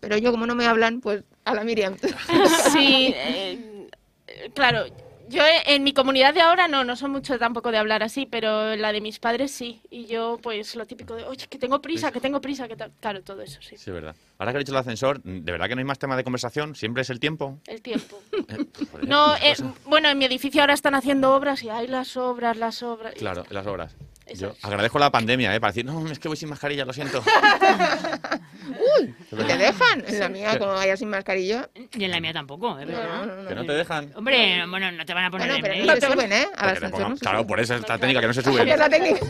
Pero 0.00 0.16
yo, 0.16 0.30
como 0.30 0.46
no 0.46 0.54
me 0.54 0.66
hablan, 0.66 1.00
pues 1.00 1.24
a 1.44 1.54
la 1.54 1.64
Miriam. 1.64 1.96
Sí, 2.72 3.14
eh, 3.16 3.88
claro. 4.54 4.86
Yo 5.28 5.44
eh, 5.44 5.62
en 5.66 5.84
mi 5.84 5.92
comunidad 5.92 6.34
de 6.34 6.40
ahora 6.40 6.66
no, 6.66 6.82
no 6.82 6.96
soy 6.96 7.08
mucho 7.08 7.38
tampoco 7.38 7.70
de 7.70 7.78
hablar 7.78 8.02
así, 8.02 8.26
pero 8.26 8.72
en 8.72 8.82
la 8.82 8.92
de 8.92 9.00
mis 9.00 9.20
padres 9.20 9.52
sí. 9.52 9.80
Y 9.88 10.06
yo, 10.06 10.40
pues 10.42 10.74
lo 10.74 10.86
típico 10.86 11.14
de, 11.14 11.22
oye, 11.24 11.46
que 11.46 11.56
tengo 11.56 11.80
prisa, 11.80 12.10
que 12.10 12.20
tengo 12.20 12.40
prisa, 12.40 12.66
que 12.66 12.74
tal. 12.74 12.90
Claro, 12.98 13.22
todo 13.22 13.40
eso, 13.42 13.60
sí. 13.62 13.76
Sí, 13.76 13.90
es 13.90 13.94
verdad. 13.94 14.16
Ahora 14.38 14.50
que 14.50 14.56
he 14.56 14.58
dicho 14.60 14.72
el 14.72 14.78
ascensor, 14.78 15.22
¿de 15.22 15.52
verdad 15.52 15.68
que 15.68 15.76
no 15.76 15.78
hay 15.78 15.84
más 15.84 16.00
tema 16.00 16.16
de 16.16 16.24
conversación? 16.24 16.74
¿Siempre 16.74 17.02
es 17.02 17.10
el 17.10 17.20
tiempo? 17.20 17.60
El 17.66 17.80
tiempo. 17.80 18.20
Eh, 18.48 18.66
joder, 18.90 19.08
No, 19.08 19.36
eh, 19.36 19.54
bueno, 19.84 20.08
en 20.08 20.18
mi 20.18 20.24
edificio 20.24 20.62
ahora 20.62 20.74
están 20.74 20.96
haciendo 20.96 21.32
obras 21.32 21.62
y 21.62 21.68
hay 21.68 21.86
las 21.86 22.16
obras, 22.16 22.56
las 22.56 22.82
obras. 22.82 23.14
Claro, 23.14 23.44
las 23.50 23.66
obras. 23.68 23.94
Yo 24.34 24.54
agradezco 24.62 24.98
la 24.98 25.10
pandemia, 25.10 25.54
¿eh? 25.54 25.60
Para 25.60 25.72
decir, 25.72 25.84
no, 25.84 26.06
es 26.10 26.18
que 26.18 26.28
voy 26.28 26.36
sin 26.36 26.48
mascarilla, 26.48 26.84
lo 26.84 26.92
siento. 26.92 27.22
Uy, 29.00 29.14
¿te 29.30 29.56
dejan? 29.56 30.04
En 30.06 30.20
la 30.20 30.28
mía, 30.28 30.58
como 30.58 30.72
vaya 30.72 30.96
sin 30.96 31.08
mascarilla. 31.08 31.68
Y 31.92 32.04
en 32.04 32.10
la 32.10 32.20
mía 32.20 32.32
tampoco. 32.32 32.78
No, 32.78 32.84
no, 32.84 33.26
no, 33.42 33.48
que 33.48 33.54
no 33.54 33.64
te 33.64 33.72
dejan. 33.72 34.12
Hombre, 34.14 34.64
bueno, 34.68 34.92
no 34.92 35.04
te 35.04 35.14
van 35.14 35.24
a 35.24 35.30
poner 35.30 35.48
Bueno, 35.48 35.56
en 35.56 35.62
pero 35.62 35.74
medio. 35.74 35.86
no 35.94 35.98
te 35.98 36.06
suben, 36.06 36.32
¿eh? 36.32 36.46
Pongan- 36.56 37.08
no 37.10 37.16
se 37.16 37.20
claro, 37.20 37.46
por 37.46 37.60
eso 37.60 37.74
es 37.74 37.88
la 37.88 37.98
técnica, 37.98 38.20
que 38.20 38.26
no 38.26 38.34
se 38.34 38.42
suben. 38.42 38.68
Esa 38.68 38.74
es 38.74 38.80
la 38.80 38.88
técnica. 38.90 39.26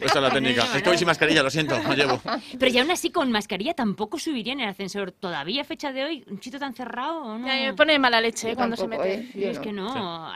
Esa 0.00 0.14
es 0.18 0.22
la 0.22 0.30
técnica. 0.30 0.62
Es 0.76 0.82
que 0.82 0.88
voy 0.88 0.98
sin 0.98 1.06
mascarilla, 1.06 1.42
lo 1.42 1.50
siento, 1.50 1.78
no 1.82 1.94
llevo. 1.94 2.20
Pero 2.58 2.70
ya 2.72 2.82
aún 2.82 2.90
así 2.90 3.10
con 3.10 3.30
mascarilla 3.30 3.74
tampoco 3.74 4.18
subiría 4.18 4.52
en 4.52 4.60
el 4.60 4.68
ascensor. 4.68 5.12
¿Todavía 5.12 5.62
a 5.62 5.64
fecha 5.64 5.92
de 5.92 6.04
hoy? 6.04 6.24
¿Un 6.28 6.42
sitio 6.42 6.58
tan 6.58 6.74
cerrado 6.74 7.38
no? 7.38 7.46
Ya, 7.46 7.54
me 7.54 7.74
pone 7.74 7.98
mala 7.98 8.20
leche 8.20 8.48
Yo 8.48 8.52
eh, 8.52 8.56
cuando 8.56 8.76
se 8.76 8.86
mete. 8.88 9.14
¿eh? 9.14 9.50
Es 9.50 9.58
que 9.58 9.72
no. 9.72 10.32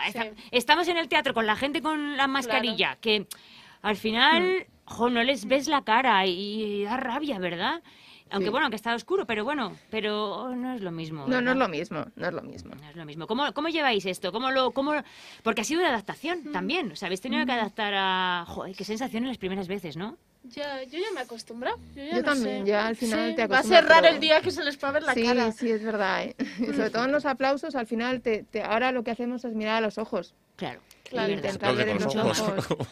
Estamos 0.51 0.89
en 0.89 0.97
el 0.97 1.09
teatro 1.09 1.35
con 1.35 1.47
la 1.47 1.57
gente 1.57 1.83
con 1.83 2.17
la 2.17 2.27
mascarilla, 2.27 2.97
que 3.01 3.27
al 3.85 3.97
final, 3.97 4.67
jo, 4.87 5.11
no 5.11 5.23
les 5.23 5.47
ves 5.47 5.69
la 5.69 5.83
cara 5.85 6.27
y 6.27 6.83
da 6.85 6.97
rabia, 6.97 7.39
¿verdad? 7.39 7.83
Aunque 8.31 8.47
Sí. 8.47 8.51
bueno, 8.51 8.71
que 8.71 8.77
está 8.77 8.95
oscuro, 8.95 9.27
pero 9.27 9.45
bueno, 9.45 9.77
pero 9.91 10.55
no 10.57 10.75
es 10.75 10.81
lo 10.81 10.91
mismo. 10.91 11.27
No, 11.29 11.41
no 11.41 11.53
es 11.53 11.57
lo 11.57 11.69
mismo, 11.69 12.07
no 12.17 12.27
es 12.27 12.33
lo 12.33 12.43
mismo. 12.43 12.75
No 12.75 12.89
es 12.91 12.97
lo 12.97 13.05
mismo. 13.05 13.27
¿Cómo, 13.27 13.53
cómo 13.53 13.69
lleváis 13.69 14.07
esto? 14.07 14.33
¿Cómo 14.33 14.51
lo, 14.51 14.73
cómo... 14.73 14.93
Porque 15.43 15.61
ha 15.61 15.65
sido 15.65 15.81
una 15.81 15.91
adaptación 15.91 16.51
también. 16.51 16.91
O 16.91 16.97
sea, 16.97 17.07
habéis 17.07 17.21
tenido 17.21 17.45
que 17.47 17.53
adaptar 17.53 17.93
a... 17.95 18.45
Joder, 18.49 18.75
qué 18.75 18.83
sensación 18.85 19.23
en 19.25 19.29
las 19.29 19.39
primeras 19.39 19.69
veces, 19.69 19.97
¿no? 19.97 20.17
Ya, 20.45 20.83
yo 20.85 20.99
ya 20.99 21.07
me 21.15 21.21
he 21.21 21.23
acostumbrado. 21.23 21.77
Yo, 21.95 22.03
ya 22.03 22.11
Yo 22.11 22.17
no 22.17 22.23
también, 22.25 22.65
sé. 22.65 22.71
ya 22.71 22.87
al 22.87 22.97
final 22.97 23.31
Sí, 23.31 23.37
te 23.37 23.47
Va 23.47 23.57
a 23.57 23.59
acostumbras, 23.61 23.67
ser 23.67 23.89
raro 23.89 24.03
pero- 24.03 24.15
el 24.15 24.21
día 24.21 24.41
que 24.41 24.51
se 24.51 24.65
les 24.65 24.77
pueda 24.79 24.93
ver 24.95 25.03
la 25.05 25.15
sí, 25.15 25.23
cara. 25.23 25.53
sí, 25.53 25.71
es 25.71 25.83
verdad. 25.85 26.25
¿eh? 26.25 26.35
Y 26.59 26.65
sobre 26.75 26.91
todo 26.91 27.05
en 27.05 27.13
los 27.13 27.27
aplausos, 27.27 27.75
al 27.77 27.87
final, 27.87 28.21
te, 28.23 28.43
te- 28.45 28.63
ahora 28.63 28.91
lo 28.91 29.05
que 29.05 29.11
hacemos 29.11 29.45
es 29.45 29.55
mirar 29.55 29.77
a 29.77 29.81
los 29.83 29.99
ojos. 29.99 30.35
Claro. 30.57 30.81
Claro. 31.05 31.31
Y 31.31 31.35
intentar 31.35 31.77
ver 31.77 32.01
los 32.01 32.15
los 32.15 32.41
ojos. 32.41 32.71
ojos. 32.71 32.89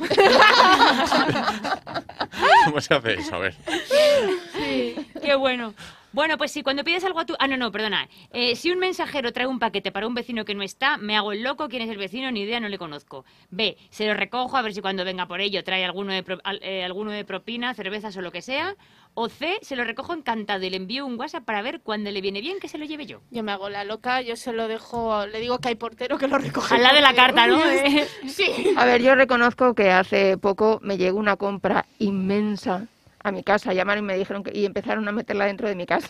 ¿Cómo 2.67 2.81
se 2.81 2.95
hace 2.95 3.15
eso? 3.15 3.35
A 3.35 3.39
ver. 3.39 3.55
Sí, 4.55 4.95
qué 5.23 5.35
bueno. 5.35 5.75
Bueno, 6.13 6.37
pues 6.39 6.53
si 6.53 6.63
cuando 6.63 6.85
pides 6.85 7.05
algo 7.05 7.21
a 7.21 7.27
tu... 7.27 7.35
Ah, 7.39 7.47
no, 7.49 7.57
no, 7.57 7.73
perdona. 7.73 8.09
Eh, 8.33 8.55
si 8.57 8.71
un 8.71 8.79
mensajero 8.79 9.33
trae 9.33 9.47
un 9.47 9.59
paquete 9.59 9.91
para 9.93 10.07
un 10.07 10.15
vecino 10.15 10.45
que 10.45 10.55
no 10.55 10.63
está, 10.63 10.97
me 10.99 11.17
hago 11.17 11.33
el 11.33 11.43
loco. 11.43 11.69
¿Quién 11.69 11.83
es 11.83 11.91
el 11.91 11.97
vecino? 11.99 12.31
Ni 12.31 12.43
idea, 12.43 12.61
no 12.61 12.69
le 12.69 12.79
conozco. 12.79 13.25
B, 13.51 13.77
se 13.91 14.07
lo 14.07 14.15
recojo 14.15 14.57
a 14.57 14.63
ver 14.63 14.75
si 14.75 14.81
cuando 14.81 15.05
venga 15.05 15.27
por 15.27 15.41
ello 15.41 15.65
trae 15.65 15.85
alguno 15.85 16.13
de, 16.13 16.23
pro- 16.23 16.41
al- 16.45 16.61
eh, 16.63 16.85
alguno 16.85 17.11
de 17.11 17.25
propina, 17.25 17.73
cervezas 17.75 18.17
o 18.17 18.21
lo 18.21 18.31
que 18.31 18.43
sea. 18.43 18.77
O 19.15 19.29
C, 19.29 19.59
se 19.61 19.77
lo 19.77 19.85
recojo 19.85 20.15
encantado 20.15 20.65
y 20.65 20.71
le 20.71 20.77
envío 20.79 21.05
un 21.05 21.19
WhatsApp 21.19 21.45
para 21.45 21.61
ver 21.61 21.81
cuándo 21.83 22.11
le 22.11 22.21
viene 22.23 22.41
bien 22.41 22.59
que 22.61 22.69
se 22.69 22.79
lo 22.79 22.85
lleve 22.87 23.05
yo. 23.05 23.21
Yo 23.31 23.43
me 23.43 23.53
hago 23.53 23.69
la 23.69 23.85
loca, 23.85 24.23
yo 24.23 24.37
se 24.37 24.53
lo 24.55 24.69
dejo, 24.69 25.27
le 25.27 25.39
digo 25.41 25.59
que 25.59 25.69
hay 25.69 25.75
portero 25.75 26.17
que 26.17 26.29
lo 26.29 26.39
recoge. 26.39 26.75
Al 26.75 26.83
lado 26.83 26.95
de 26.97 27.03
la 27.03 27.15
carta, 27.15 27.47
¿no? 27.47 27.61
Sí. 28.27 28.75
A 28.77 28.87
ver, 28.87 29.03
yo 29.03 29.15
reconozco 29.15 29.75
que 29.75 29.91
hace 29.91 30.39
poco 30.39 30.79
me 30.83 30.97
llegó 30.97 31.19
una 31.19 31.37
compra 31.37 31.85
inmensa 31.99 32.87
a 33.23 33.33
mi 33.33 33.43
casa. 33.43 33.73
Llamaron 33.73 34.05
y 34.05 34.07
me 34.07 34.17
dijeron 34.17 34.43
que 34.43 34.57
y 34.57 34.65
empezaron 34.65 35.07
a 35.09 35.13
meterla 35.13 35.47
dentro 35.47 35.69
de 35.69 35.75
mi 35.75 35.87
casa. 35.87 36.09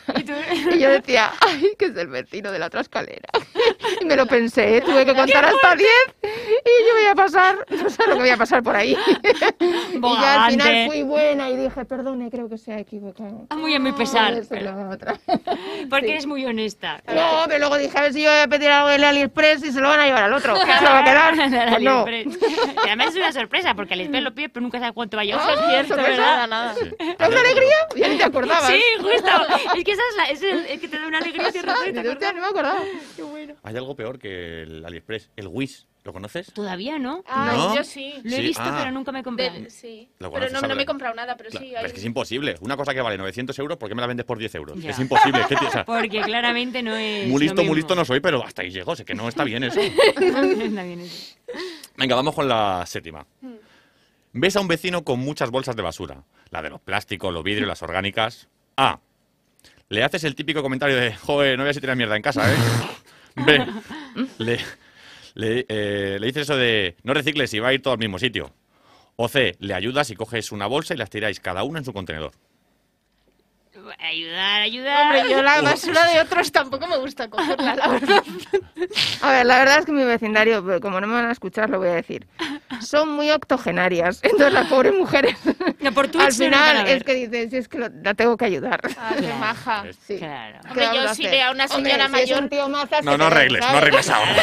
Y 0.73 0.79
yo 0.79 0.91
decía, 0.91 1.31
ay, 1.41 1.75
que 1.79 1.87
es 1.87 1.97
el 1.97 2.09
vecino 2.09 2.51
de 2.53 2.59
la 2.59 2.67
otra 2.67 2.81
escalera. 2.81 3.29
Y 4.01 4.05
me 4.05 4.17
lo 4.17 4.27
pensé, 4.27 4.79
¿eh? 4.79 4.81
tuve 4.85 5.05
que 5.05 5.15
contar 5.15 5.45
hasta 5.45 5.77
10 5.77 5.89
y 6.23 6.27
yo 6.27 6.95
voy 6.97 7.07
a 7.11 7.15
pasar, 7.15 7.67
no 7.69 7.91
sé 7.91 8.03
lo 8.07 8.15
que 8.15 8.21
voy 8.21 8.31
a 8.31 8.37
pasar 8.37 8.63
por 8.63 8.75
ahí. 8.75 8.97
Y 9.61 10.01
ya 10.01 10.45
al 10.47 10.51
final 10.53 10.87
fui 10.89 11.03
buena 11.03 11.51
y 11.51 11.57
dije, 11.57 11.85
perdone, 11.85 12.31
creo 12.31 12.49
que 12.49 12.59
se 12.59 12.73
ha 12.73 12.79
equivocado. 12.79 13.47
Ah, 13.51 13.57
muy 13.57 13.75
a 13.75 13.79
mi 13.79 13.93
pesar. 13.93 14.45
Ser 14.45 14.63
la 14.63 14.89
otra. 14.89 15.15
Porque 15.91 16.07
Sí. 16.07 16.13
eres 16.13 16.27
muy 16.27 16.45
honesta. 16.47 17.01
No, 17.07 17.45
pero 17.47 17.59
luego 17.61 17.77
dije, 17.79 17.97
a 17.97 18.03
ver 18.03 18.13
si 18.13 18.23
yo 18.23 18.31
voy 18.31 18.41
a 18.41 18.49
pedir 18.49 18.71
algo 18.71 18.89
del 18.89 19.05
AliExpress 19.05 19.65
y 19.65 19.73
se 19.73 19.81
lo 19.81 19.89
van 19.89 20.01
a 20.01 20.07
llevar 20.07 20.25
al 20.25 20.33
otro. 20.33 20.57
¿Se 20.57 20.67
lo 20.67 20.91
va 20.91 20.99
a 21.01 21.05
quedar? 21.05 21.35
Pues 21.71 21.83
no. 21.83 22.05
Y 22.09 22.87
además 22.87 23.09
es 23.09 23.17
una 23.17 23.33
sorpresa, 23.33 23.75
porque 23.75 23.95
AliExpress 23.95 24.23
lo 24.23 24.35
pide, 24.35 24.49
pero 24.49 24.63
nunca 24.63 24.79
sabe 24.81 24.93
cuánto 24.93 25.17
va 25.17 25.23
a 25.23 25.27
llevar. 25.27 25.43
Ah, 25.49 25.53
Eso 25.53 25.63
es 25.63 25.71
cierto, 25.71 25.95
sorpresa. 25.95 26.21
¿verdad? 26.23 26.49
Nada. 26.49 26.75
¿Te 27.17 27.23
da 27.25 27.29
una 27.29 27.41
alegría? 27.41 27.77
Ya 27.97 28.09
ni 28.09 28.17
te 28.19 28.25
acordabas. 28.25 28.71
Sí, 28.71 28.83
justo. 29.01 29.29
Es 29.77 29.85
que 29.85 29.93
esa 29.93 30.03
es 30.11 30.17
la, 30.17 30.25
es 30.27 30.43
el, 30.43 30.67
el 30.67 30.81
que 30.81 30.89
te 30.89 30.99
da 30.99 31.07
una 31.07 31.19
alegría 31.19 31.51
de 31.51 31.63
repente. 31.63 31.93
Dices, 32.01 32.13
"Hostia, 32.13 32.33
no 32.33 32.41
me 32.41 32.47
acordaba. 32.47 32.81
Qué 33.17 33.23
bueno. 33.23 33.55
Hay 33.63 33.77
algo 33.77 33.95
peor 33.97 34.19
que 34.19 34.63
el 34.63 34.85
AliExpress, 34.85 35.31
el 35.37 35.49
Wish. 35.49 35.87
¿Lo 36.05 36.13
conoces? 36.13 36.53
Todavía 36.53 36.99
no. 36.99 37.23
Ah, 37.29 37.53
¿No? 37.55 37.77
yo 37.77 37.85
sí. 37.85 38.15
Lo 38.25 38.33
he 38.33 38.37
Sí, 38.39 38.43
visto, 38.43 38.63
ah. 38.65 38.75
pero 38.81 38.91
nunca 38.91 39.13
me 39.13 39.21
he 39.21 39.23
comprado. 39.23 39.53
Del- 39.53 39.71
sí. 39.71 40.09
Lo 40.19 40.33
Pero 40.33 40.51
no, 40.51 40.61
no 40.61 40.75
me 40.75 40.83
he 40.83 40.85
comprado 40.87 41.15
nada, 41.15 41.37
pero 41.37 41.49
Claro, 41.51 41.65
sí. 41.65 41.71
pero 41.71 41.79
hay- 41.81 41.87
es 41.87 41.93
que 41.93 42.01
es 42.01 42.05
imposible. 42.07 42.57
Una 42.61 42.77
cosa 42.77 42.93
que 42.93 43.01
vale 43.01 43.17
900 43.19 43.57
euros, 43.61 43.79
¿por 43.79 43.89
qué 43.89 43.95
me 43.95 44.01
la 44.01 44.09
vendes 44.09 44.27
por 44.27 44.37
10 44.37 44.53
euros? 44.57 44.77
Ya. 44.83 44.91
Es 44.91 44.99
imposible. 44.99 45.41
o 45.45 45.71
sea, 45.71 45.85
Porque 45.85 46.21
claramente 46.23 46.83
no 46.83 46.97
es. 46.97 47.29
muy 47.29 47.35
lo 47.35 47.39
listo, 47.39 47.63
muy 47.63 47.77
listo 47.77 47.95
no 47.95 48.05
soy, 48.05 48.19
pero 48.19 48.45
hasta 48.45 48.63
ahí 48.63 48.71
llego. 48.71 48.97
Sé 48.97 49.05
que 49.05 49.15
no 49.15 49.29
está 49.29 49.45
bien 49.45 49.63
eso. 49.63 49.79
Está 49.81 50.83
bien 50.83 51.01
eso. 51.03 51.37
Venga, 51.97 52.17
vamos 52.17 52.35
con 52.35 52.49
la 52.49 52.85
séptima. 52.85 53.25
Hmm. 53.41 53.55
Ves 54.33 54.57
a 54.57 54.61
un 54.61 54.67
vecino 54.67 55.05
con 55.05 55.21
muchas 55.21 55.51
bolsas 55.53 55.77
de 55.77 55.83
basura. 55.83 56.25
La 56.53 56.61
de 56.61 56.69
los 56.69 56.81
plásticos, 56.81 57.33
los 57.33 57.43
vidrios, 57.43 57.67
las 57.67 57.83
orgánicas. 57.83 58.49
A. 58.77 59.01
Le 59.89 60.05
haces 60.05 60.23
el 60.25 60.35
típico 60.35 60.63
comentario 60.63 60.97
de, 60.97 61.15
joder, 61.15 61.57
no 61.57 61.65
voy 61.65 61.71
a 61.71 61.73
tienes 61.73 61.97
mierda 61.97 62.15
en 62.15 62.23
casa, 62.23 62.53
¿eh? 62.53 62.57
B. 63.35 63.67
Le, 64.37 64.59
le, 65.35 65.67
eh, 65.69 66.19
le 66.21 66.27
dices 66.27 66.43
eso 66.43 66.57
de, 66.57 66.97
no 67.05 67.15
recicles 67.15 67.53
y 67.55 67.59
va 67.59 67.69
a 67.69 67.73
ir 67.73 67.81
todo 67.81 67.95
al 67.95 67.99
mismo 67.99 68.19
sitio. 68.19 68.53
O 69.17 69.29
C. 69.29 69.57
Le 69.61 69.73
ayudas 69.73 70.11
y 70.11 70.15
coges 70.15 70.53
una 70.53 70.67
bolsa 70.67 70.93
y 70.93 70.99
las 70.99 71.09
tiráis 71.09 71.41
cada 71.41 71.63
una 71.63 71.79
en 71.79 71.87
su 71.87 71.95
contenedor. 71.95 72.33
Ayudar, 73.99 74.63
ayudar. 74.63 75.03
Hombre, 75.17 75.31
yo 75.31 75.43
la 75.43 75.61
basura 75.63 76.05
de 76.13 76.21
otros 76.21 76.51
tampoco 76.53 76.87
me 76.87 76.97
gusta 76.99 77.29
cogerla, 77.29 77.75
la 77.77 77.89
verdad. 77.89 78.23
A 79.23 79.31
ver, 79.33 79.47
la 79.47 79.59
verdad 79.59 79.79
es 79.81 79.87
que 79.87 79.93
mi 79.93 80.05
vecindario, 80.05 80.65
pero 80.65 80.81
como 80.81 81.01
no 81.01 81.07
me 81.07 81.15
van 81.15 81.27
a 81.29 81.33
escuchar, 81.33 81.71
lo 81.71 81.79
voy 81.79 81.89
a 81.89 81.95
decir. 81.95 82.27
Son 82.81 83.09
muy 83.11 83.31
octogenarias. 83.31 84.21
Entonces 84.23 84.53
las 84.53 84.67
pobres 84.69 84.95
mujeres. 84.95 85.37
No, 85.81 85.93
por 85.93 86.09
Twitch 86.09 86.25
Al 86.25 86.33
final 86.33 86.85
ver. 86.85 86.97
es 86.99 87.05
que 87.05 87.15
dices, 87.15 87.51
"Si 87.51 87.57
es 87.57 87.69
que 87.69 87.79
lo- 87.79 87.89
la 88.03 88.15
tengo 88.15 88.37
que 88.37 88.45
ayudar. 88.45 88.81
Ah, 88.99 89.15
qué 89.19 89.33
maja. 89.35 89.85
Sí. 90.07 90.19
Claro. 90.19 90.59
¿Qué 90.63 90.69
Hombre, 90.69 90.89
yo 90.95 91.15
si 91.15 91.25
veo 91.27 91.49
a 91.49 91.51
una 91.53 91.65
Hombre, 91.67 91.93
señora 91.93 91.97
si 91.97 92.05
es 92.05 92.11
mayor... 92.31 92.43
un 92.43 92.49
tío 92.49 92.69
mazas, 92.69 93.05
No, 93.05 93.17
no 93.19 93.27
arregles, 93.27 93.61
no 93.61 93.79
arregles 93.79 94.11
ahora. 94.11 94.43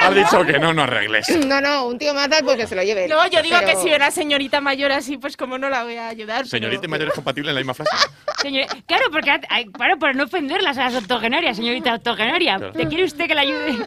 Has 0.00 0.14
dicho 0.14 0.44
que 0.44 0.58
no, 0.58 0.72
no 0.72 0.82
arregles. 0.82 1.26
No, 1.46 1.60
no, 1.60 1.86
un 1.86 1.98
tío 1.98 2.14
mazas 2.14 2.42
pues 2.42 2.56
que 2.56 2.66
se 2.66 2.74
lo 2.74 2.82
lleve. 2.82 3.06
No, 3.08 3.26
yo 3.28 3.42
digo 3.42 3.56
Pero- 3.60 3.70
que 3.70 3.76
si 3.88 3.92
una 3.94 4.10
señorita 4.10 4.60
mayor 4.60 4.92
así, 4.92 5.16
pues 5.18 5.36
como 5.36 5.58
no 5.58 5.68
la 5.68 5.84
voy 5.84 5.96
a 5.96 6.08
ayudar. 6.08 6.46
Señorita 6.46 6.86
y 6.86 6.88
mayor 6.88 7.08
es 7.08 7.14
compatible 7.14 7.50
en 7.50 7.54
la 7.56 7.60
misma 7.60 7.74
frase. 7.74 7.90
Señor- 8.42 8.63
claro, 8.86 9.04
porque 9.10 9.30
ay, 9.48 9.66
claro, 9.66 9.98
para 9.98 10.12
no 10.12 10.24
ofenderlas 10.24 10.76
a 10.78 10.84
las 10.84 10.94
octogenarias, 10.96 11.56
señorita 11.56 11.94
octogenaria. 11.94 12.56
Claro. 12.56 12.72
¿Te 12.72 12.86
quiere 12.88 13.04
usted 13.04 13.26
que 13.26 13.34
la 13.34 13.42
ayude? 13.42 13.86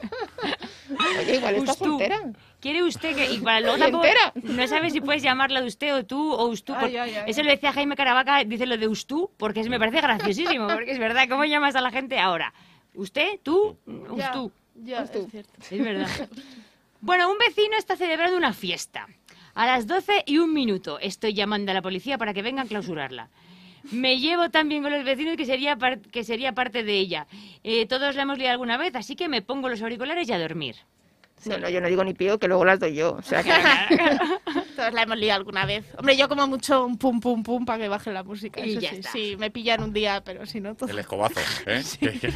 Oye, 1.20 1.36
igual 1.36 1.56
está 1.56 1.72
Ustú. 1.74 1.86
soltera. 1.86 2.20
¿Quiere 2.60 2.84
usted 2.84 3.16
que.? 3.16 3.32
Y 3.34 3.40
para 3.40 3.60
luego 3.62 3.78
¿Y 3.78 3.80
tampoco-? 3.80 4.06
No 4.44 4.68
sabes 4.68 4.94
si 4.94 5.02
puedes 5.02 5.22
llamarla 5.22 5.62
de 5.62 5.68
usted 5.68 5.94
o 5.96 6.06
tú 6.06 6.34
o 6.34 6.48
Ustú. 6.48 6.74
Ay, 6.74 6.80
porque 6.82 7.00
ay, 7.00 7.16
ay, 7.16 7.24
eso 7.28 7.42
ay. 7.42 7.46
lo 7.46 7.52
decía 7.52 7.72
Jaime 7.74 7.96
Caravaca, 7.96 8.44
dice 8.44 8.66
lo 8.66 8.78
de 8.78 8.88
Ustú, 8.88 9.30
porque 9.38 9.60
es- 9.62 9.70
me 9.70 9.80
parece 9.80 10.02
graciosísimo. 10.02 10.68
Porque 10.74 10.92
es 10.92 11.00
verdad, 11.00 11.28
¿cómo 11.30 11.46
llamas 11.46 11.76
a 11.76 11.82
la 11.82 11.92
gente 11.92 12.20
ahora? 12.20 12.54
¿Usted? 12.96 13.40
¿Tú? 13.44 13.78
Ya, 13.86 14.28
Ustú. 14.32 14.52
ya, 14.76 15.02
es 15.02 15.12
cierto. 15.12 15.54
Es 15.70 15.84
verdad. 15.84 16.08
Bueno, 17.00 17.32
un 17.32 17.38
vecino 17.38 17.78
está 17.78 17.96
celebrando 17.96 18.36
una 18.36 18.54
fiesta. 18.54 19.08
A 19.54 19.68
las 19.68 19.86
12 19.86 20.24
y 20.26 20.40
un 20.40 20.52
minuto 20.52 20.98
estoy 21.00 21.34
llamando 21.36 21.70
a 21.72 21.76
la 21.76 21.82
policía 21.84 22.18
para 22.18 22.34
que 22.34 22.42
vengan 22.42 22.66
a 22.66 22.70
clausurarla. 22.70 23.30
Me 23.92 24.20
llevo 24.20 24.50
tan 24.50 24.68
bien 24.70 24.84
con 24.84 24.92
los 24.92 25.04
vecinos 25.06 25.36
que 25.38 25.46
sería, 25.46 25.76
par- 25.78 26.00
que 26.02 26.24
sería 26.24 26.54
parte 26.54 26.84
de 26.84 26.94
ella. 26.98 27.28
Eh, 27.64 27.86
todos 27.86 28.16
la 28.16 28.24
hemos 28.24 28.38
liado 28.38 28.52
alguna 28.54 28.78
vez, 28.78 28.96
así 28.96 29.16
que 29.16 29.28
me 29.28 29.42
pongo 29.42 29.70
los 29.70 29.82
auriculares 29.82 30.28
y 30.28 30.34
a 30.34 30.40
dormir. 30.40 30.76
No, 31.46 31.58
no, 31.60 31.70
yo 31.70 31.80
no 31.82 31.88
digo 31.88 32.04
ni 32.04 32.16
pío, 32.16 32.40
que 32.40 32.48
luego 32.48 32.66
las 32.66 32.80
doy 32.80 32.96
yo. 32.96 33.14
O 33.14 33.22
sea 33.22 33.44
que... 33.44 33.52
Todos 34.76 34.92
la 34.94 35.04
hemos 35.04 35.18
liado 35.18 35.38
alguna 35.40 35.66
vez. 35.66 35.86
Hombre, 35.98 36.18
yo 36.18 36.28
como 36.28 36.48
mucho 36.48 36.84
un 36.86 36.98
pum 36.98 37.20
pum 37.20 37.44
pum 37.44 37.64
para 37.64 37.78
que 37.84 37.88
baje 37.88 38.12
la 38.12 38.24
música. 38.24 38.66
Y 38.66 38.72
eso 38.72 38.80
ya 38.82 38.90
sí. 38.90 38.96
está. 38.98 39.12
Sí, 39.12 39.36
me 39.38 39.52
pillan 39.52 39.84
un 39.84 39.94
día, 39.94 40.22
pero 40.26 40.46
si 40.48 40.60
no 40.60 40.76
todo. 40.76 40.90
El 40.90 40.98
escobazo, 41.00 41.40
¿eh? 41.68 41.84
Que- 42.00 42.34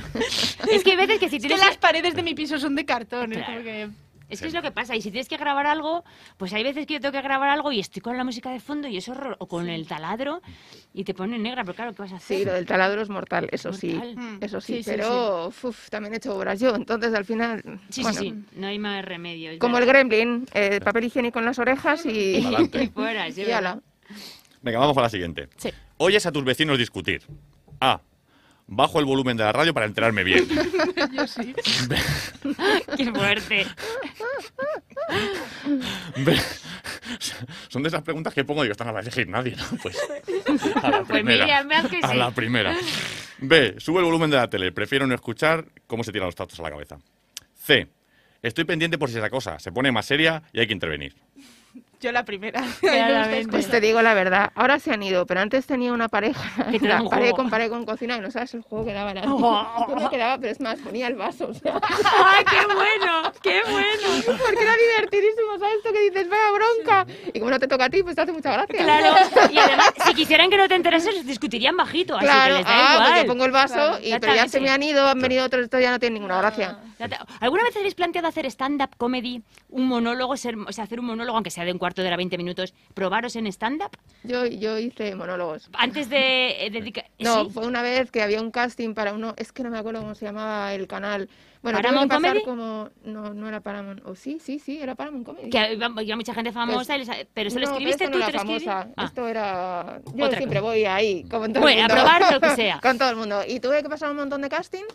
Es 0.72 0.84
que 0.84 0.92
hay 0.92 0.98
veces 0.98 1.20
que 1.20 1.30
si 1.30 1.38
Es 1.38 1.42
que 1.42 1.48
tienes 1.50 1.66
las 1.66 1.78
paredes 1.78 2.14
de 2.16 2.22
mi 2.24 2.36
piso 2.36 2.60
son 2.60 2.76
de 2.76 2.86
cartón. 2.86 3.34
es 3.34 3.40
Claro. 3.40 3.54
como 3.54 3.64
que- 3.64 3.90
Es 4.32 4.42
que 4.42 4.48
es 4.48 4.54
lo 4.54 4.62
que 4.62 4.72
pasa. 4.72 4.96
Y 4.96 5.02
si 5.02 5.12
tienes 5.12 5.28
que 5.28 5.38
grabar 5.38 5.68
algo, 5.68 6.04
pues 6.38 6.54
hay 6.54 6.64
veces 6.64 6.86
que 6.88 6.96
yo 6.96 7.00
tengo 7.02 7.12
que 7.12 7.22
grabar 7.22 7.50
algo 7.50 7.72
y 7.72 7.80
estoy 7.80 8.02
con 8.02 8.18
la 8.18 8.24
música 8.24 8.50
de 8.52 8.60
fondo 8.60 8.88
y 8.88 8.98
es 8.98 9.08
horror, 9.10 9.36
o 9.40 9.48
con 9.48 9.70
el 9.70 9.88
taladro 9.88 10.42
y 10.94 11.04
te 11.04 11.14
pone 11.14 11.38
negra, 11.38 11.64
pero 11.64 11.76
claro, 11.76 11.94
¿qué 11.94 12.02
vas 12.02 12.14
a 12.14 12.16
hacer? 12.16 12.38
Sí, 12.40 12.46
lo 12.46 12.54
del 12.54 12.66
taladro 12.66 13.02
es 13.02 13.10
mortal, 13.10 13.50
eso 13.52 13.74
sí. 13.74 13.94
Mortal. 13.94 14.16
Mm. 14.16 14.44
Eso 14.44 14.62
sí, 14.62 14.78
Sí, 14.78 14.84
sí, 14.84 14.90
pero 14.90 15.48
uf, 15.48 15.90
también 15.90 16.14
he 16.14 16.18
hecho 16.18 16.36
obras 16.36 16.60
yo, 16.60 16.76
entonces 16.76 17.14
al 17.14 17.26
final... 17.26 17.62
Sí, 17.90 18.02
bueno, 18.02 18.20
sí, 18.20 18.30
sí, 18.30 18.44
no 18.56 18.68
hay 18.68 18.80
más 18.80 19.04
remedio. 19.04 19.58
Como 19.60 19.78
el 19.78 19.86
gremlin, 19.86 20.48
eh, 20.54 20.80
papel 20.82 21.06
higiénico 21.06 21.40
en 21.40 21.46
las 21.46 21.60
orejas 21.60 22.06
y... 22.06 22.42
Y 22.82 22.88
fuera, 22.88 23.30
sí, 23.32 23.42
y. 23.42 23.46
Venga, 24.62 24.80
vamos 24.80 24.94
con 24.94 25.04
la 25.04 25.10
siguiente. 25.10 25.50
Sí. 25.58 25.70
Oyes 25.98 26.26
a 26.26 26.32
tus 26.32 26.44
vecinos 26.44 26.78
discutir. 26.78 27.24
A. 27.80 28.02
Bajo 28.74 29.00
el 29.02 29.06
volumen 29.06 29.36
de 29.36 29.44
la 29.44 29.52
radio 29.52 29.74
para 29.74 29.86
enterarme 29.86 30.24
bien. 30.24 30.48
Yo 31.14 31.28
sí. 31.28 31.54
Qué 32.98 33.12
fuerte. 33.12 33.68
Son 37.68 37.84
de 37.84 37.90
esas 37.90 38.02
preguntas 38.02 38.34
que 38.34 38.46
pongo 38.46 38.62
y 38.64 38.68
digo, 38.68 38.72
esta 38.72 38.86
no 38.86 38.90
la 38.90 38.94
va 38.94 39.00
a 39.00 39.02
elegir 39.02 39.28
nadie, 39.28 39.58
¿no? 39.58 39.78
Pues 39.82 39.98
a 40.82 40.90
la 40.90 40.98
Pues 41.04 41.10
primera. 41.10 41.64
mira, 41.64 41.84
que 41.90 42.00
a 42.02 42.12
sí. 42.12 42.18
la 42.18 42.32
primera. 42.32 42.76
B. 43.40 43.76
Sube 43.78 44.00
el 44.00 44.06
volumen 44.06 44.30
de 44.30 44.38
la 44.38 44.50
tele. 44.50 44.72
Prefiero 44.72 45.06
no 45.06 45.16
escuchar 45.16 45.66
cómo 45.86 46.06
se 46.06 46.14
tiran 46.14 46.28
los 46.28 46.36
tactos 46.36 46.58
a 46.62 46.64
la 46.64 46.70
cabeza. 46.72 46.98
C. 47.54 47.90
Estoy 48.42 48.64
pendiente 48.64 48.98
por 48.98 49.10
si 49.10 49.18
esa 49.18 49.30
cosa 49.30 49.60
se 49.60 49.72
pone 49.74 49.92
más 49.92 50.06
seria 50.06 50.44
y 50.54 50.62
hay 50.62 50.68
que 50.68 50.74
intervenir. 50.74 51.14
Yo 52.02 52.12
la 52.12 52.26
primera. 52.26 52.62
Pues 53.52 53.68
te 53.70 53.80
digo 53.80 54.02
la 54.02 54.14
verdad, 54.14 54.52
ahora 54.56 54.80
se 54.80 54.92
han 54.92 55.04
ido, 55.04 55.26
pero 55.26 55.40
antes 55.42 55.66
tenía 55.66 55.94
una 55.94 56.10
pareja, 56.10 56.66
era 56.72 57.02
un 57.02 57.10
pared 57.10 57.24
juego. 57.26 57.36
con 57.38 57.50
pared 57.50 57.70
con 57.70 57.86
cocina 57.86 58.18
y 58.18 58.20
no 58.22 58.32
sabes 58.32 58.54
el 58.54 58.62
juego 58.62 58.86
que 58.86 58.94
daba 58.94 59.14
la 59.14 59.22
Oh. 59.26 59.86
Yo 59.90 59.96
me 59.96 60.10
quedaba, 60.10 60.38
pero 60.38 60.52
es 60.52 60.60
más, 60.60 60.80
ponía 60.80 61.08
el 61.08 61.16
vaso, 61.16 61.48
o 61.50 61.54
sea, 61.54 61.80
¡Ay, 61.82 62.44
qué 62.50 62.66
bueno! 62.66 63.32
¡Qué 63.42 63.62
bueno! 63.70 64.38
porque 64.46 64.62
era 64.64 64.74
divertidísimo, 64.76 65.60
¿sabes? 65.60 65.76
Esto 65.78 65.94
que 65.94 66.02
dices, 66.10 66.28
vaya 66.30 66.52
bronca, 66.52 67.06
y 67.34 67.40
como 67.40 67.52
no 67.52 67.60
te 67.60 67.68
toca 67.68 67.86
a 67.86 67.90
ti, 67.90 68.04
pues 68.04 68.16
te 68.16 68.22
hace 68.22 68.32
mucha 68.32 68.52
gracia. 68.52 68.84
Claro, 68.84 69.16
y 69.52 69.58
además, 69.60 69.94
si 70.06 70.14
quisieran 70.14 70.50
que 70.50 70.58
no 70.58 70.68
te 70.68 70.76
enterases, 70.76 71.26
discutirían 71.26 71.78
bajito, 71.78 72.16
así 72.18 72.26
Claro, 72.26 72.54
que 72.56 72.58
les 72.60 72.66
da 72.68 72.72
ah, 72.74 72.94
igual. 72.96 73.10
pues 73.12 73.22
yo 73.24 73.28
pongo 73.28 73.46
el 73.46 73.52
vaso, 73.52 73.74
Claro, 73.76 74.00
y, 74.04 74.20
pero 74.20 74.36
ya 74.36 74.48
se 74.48 74.60
me 74.60 74.70
han 74.70 74.82
ido, 74.84 75.08
han 75.08 75.20
venido 75.20 75.46
otros, 75.46 75.64
esto 75.64 75.80
ya 75.80 75.92
no 75.92 76.00
tiene 76.00 76.16
ninguna 76.16 76.38
gracia. 76.40 76.78
sea, 76.98 77.08
te- 77.08 77.18
¿Alguna 77.40 77.64
vez 77.64 77.76
habéis 77.78 77.96
planteado 77.96 78.28
hacer 78.28 78.46
stand-up 78.48 78.90
comedy, 78.98 79.44
un 79.70 79.88
monólogo, 79.88 80.36
ser- 80.38 80.58
o 80.58 80.72
sea, 80.72 80.84
hacer 80.86 81.00
un 81.00 81.06
monólogo, 81.06 81.36
aunque 81.38 81.52
sea 81.52 81.64
de 81.66 81.72
un 81.72 81.80
cuarto 81.92 82.02
de 82.02 82.08
hora, 82.08 82.16
20 82.18 82.38
minutos, 82.38 82.74
probaros 82.94 83.36
en 83.36 83.48
stand-up? 83.48 83.92
Yo, 84.24 84.46
yo 84.46 84.78
hice 84.80 85.14
monólogos. 85.16 85.70
Antes 85.74 86.10
de 86.10 86.66
eh, 86.66 86.70
dedicar... 86.70 87.06
No, 87.20 87.46
¿Sí? 87.46 87.52
fue 87.52 87.68
una 87.68 87.82
vez 87.82 88.10
que 88.12 88.22
había 88.22 88.42
un 88.42 88.50
casting 88.52 88.94
para 88.94 89.14
uno, 89.14 89.34
es 89.38 89.52
que 89.52 89.62
no 89.64 89.70
me 89.70 89.78
acuerdo 89.78 90.00
cómo 90.02 90.16
se 90.16 90.26
llamaba 90.26 90.74
el 90.74 90.88
canal. 90.88 91.30
Bueno, 91.62 91.78
¿Paramount 91.78 92.10
pasar 92.10 92.30
Comedy? 92.40 92.46
como 92.46 92.90
no, 93.04 93.34
no 93.36 93.48
era 93.48 93.60
Paramount, 93.60 94.02
o 94.06 94.16
sí, 94.16 94.40
sí, 94.42 94.58
sí, 94.58 94.80
era 94.82 94.96
Paramount 94.96 95.26
Comedy. 95.26 95.50
Que 95.52 95.74
iba 95.74 95.90
mucha 95.90 96.34
gente 96.34 96.52
famosa, 96.52 96.96
y 96.96 97.00
les- 97.06 97.28
pero 97.34 97.50
se 97.52 97.60
lo 97.60 97.68
No, 97.68 97.72
escribiste 97.74 98.06
esto 98.06 98.14
tú, 98.14 98.20
no 98.20 98.26
era 98.28 98.34
lo 98.34 98.40
famosa. 98.40 98.88
Ah. 98.98 99.06
Esto 99.06 99.28
era. 99.28 100.02
Yo 100.16 100.26
Otra 100.26 100.38
siempre 100.40 100.60
cosa. 100.60 100.72
voy 100.72 100.86
ahí, 100.86 101.24
como 101.30 101.48
todo 101.50 101.62
Bueno, 101.62 101.86
el 101.86 101.92
a 101.92 101.94
mundo. 101.96 102.04
probar 102.04 102.34
lo 102.34 102.40
que 102.42 102.50
sea. 102.56 102.80
Con 102.82 102.98
todo 102.98 103.10
el 103.12 103.16
mundo. 103.18 103.42
Y 103.48 103.60
tuve 103.60 103.84
que 103.84 103.90
pasar 103.90 104.10
un 104.10 104.18
montón 104.18 104.42
de 104.42 104.50
casting. 104.50 104.86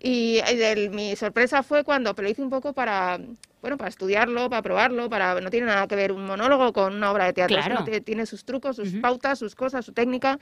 Y 0.00 0.40
y 0.50 0.56
del- 0.56 0.90
mi 0.90 1.16
sorpresa 1.16 1.62
fue 1.62 1.84
cuando, 1.84 2.14
pero 2.14 2.26
lo 2.26 2.30
hice 2.32 2.42
un 2.42 2.50
poco 2.50 2.72
para, 2.72 3.18
bueno, 3.60 3.76
para 3.76 3.88
estudiarlo, 3.90 4.48
para 4.48 4.62
probarlo, 4.62 5.08
para 5.10 5.40
no 5.40 5.50
tiene 5.50 5.66
nada 5.66 5.86
que 5.88 5.96
ver 5.96 6.12
un 6.12 6.24
monólogo 6.24 6.72
con 6.72 6.94
una 6.94 7.10
obra 7.10 7.24
de 7.26 7.32
teatro. 7.32 7.56
Claro. 7.56 7.84
sino 7.84 8.02
tiene 8.02 8.24
sus 8.26 8.44
trucos, 8.44 8.76
sus 8.76 8.92
pautas, 9.00 9.38
sus 9.38 9.54
cosas, 9.54 9.84
su 9.84 9.92
técnica. 9.92 10.38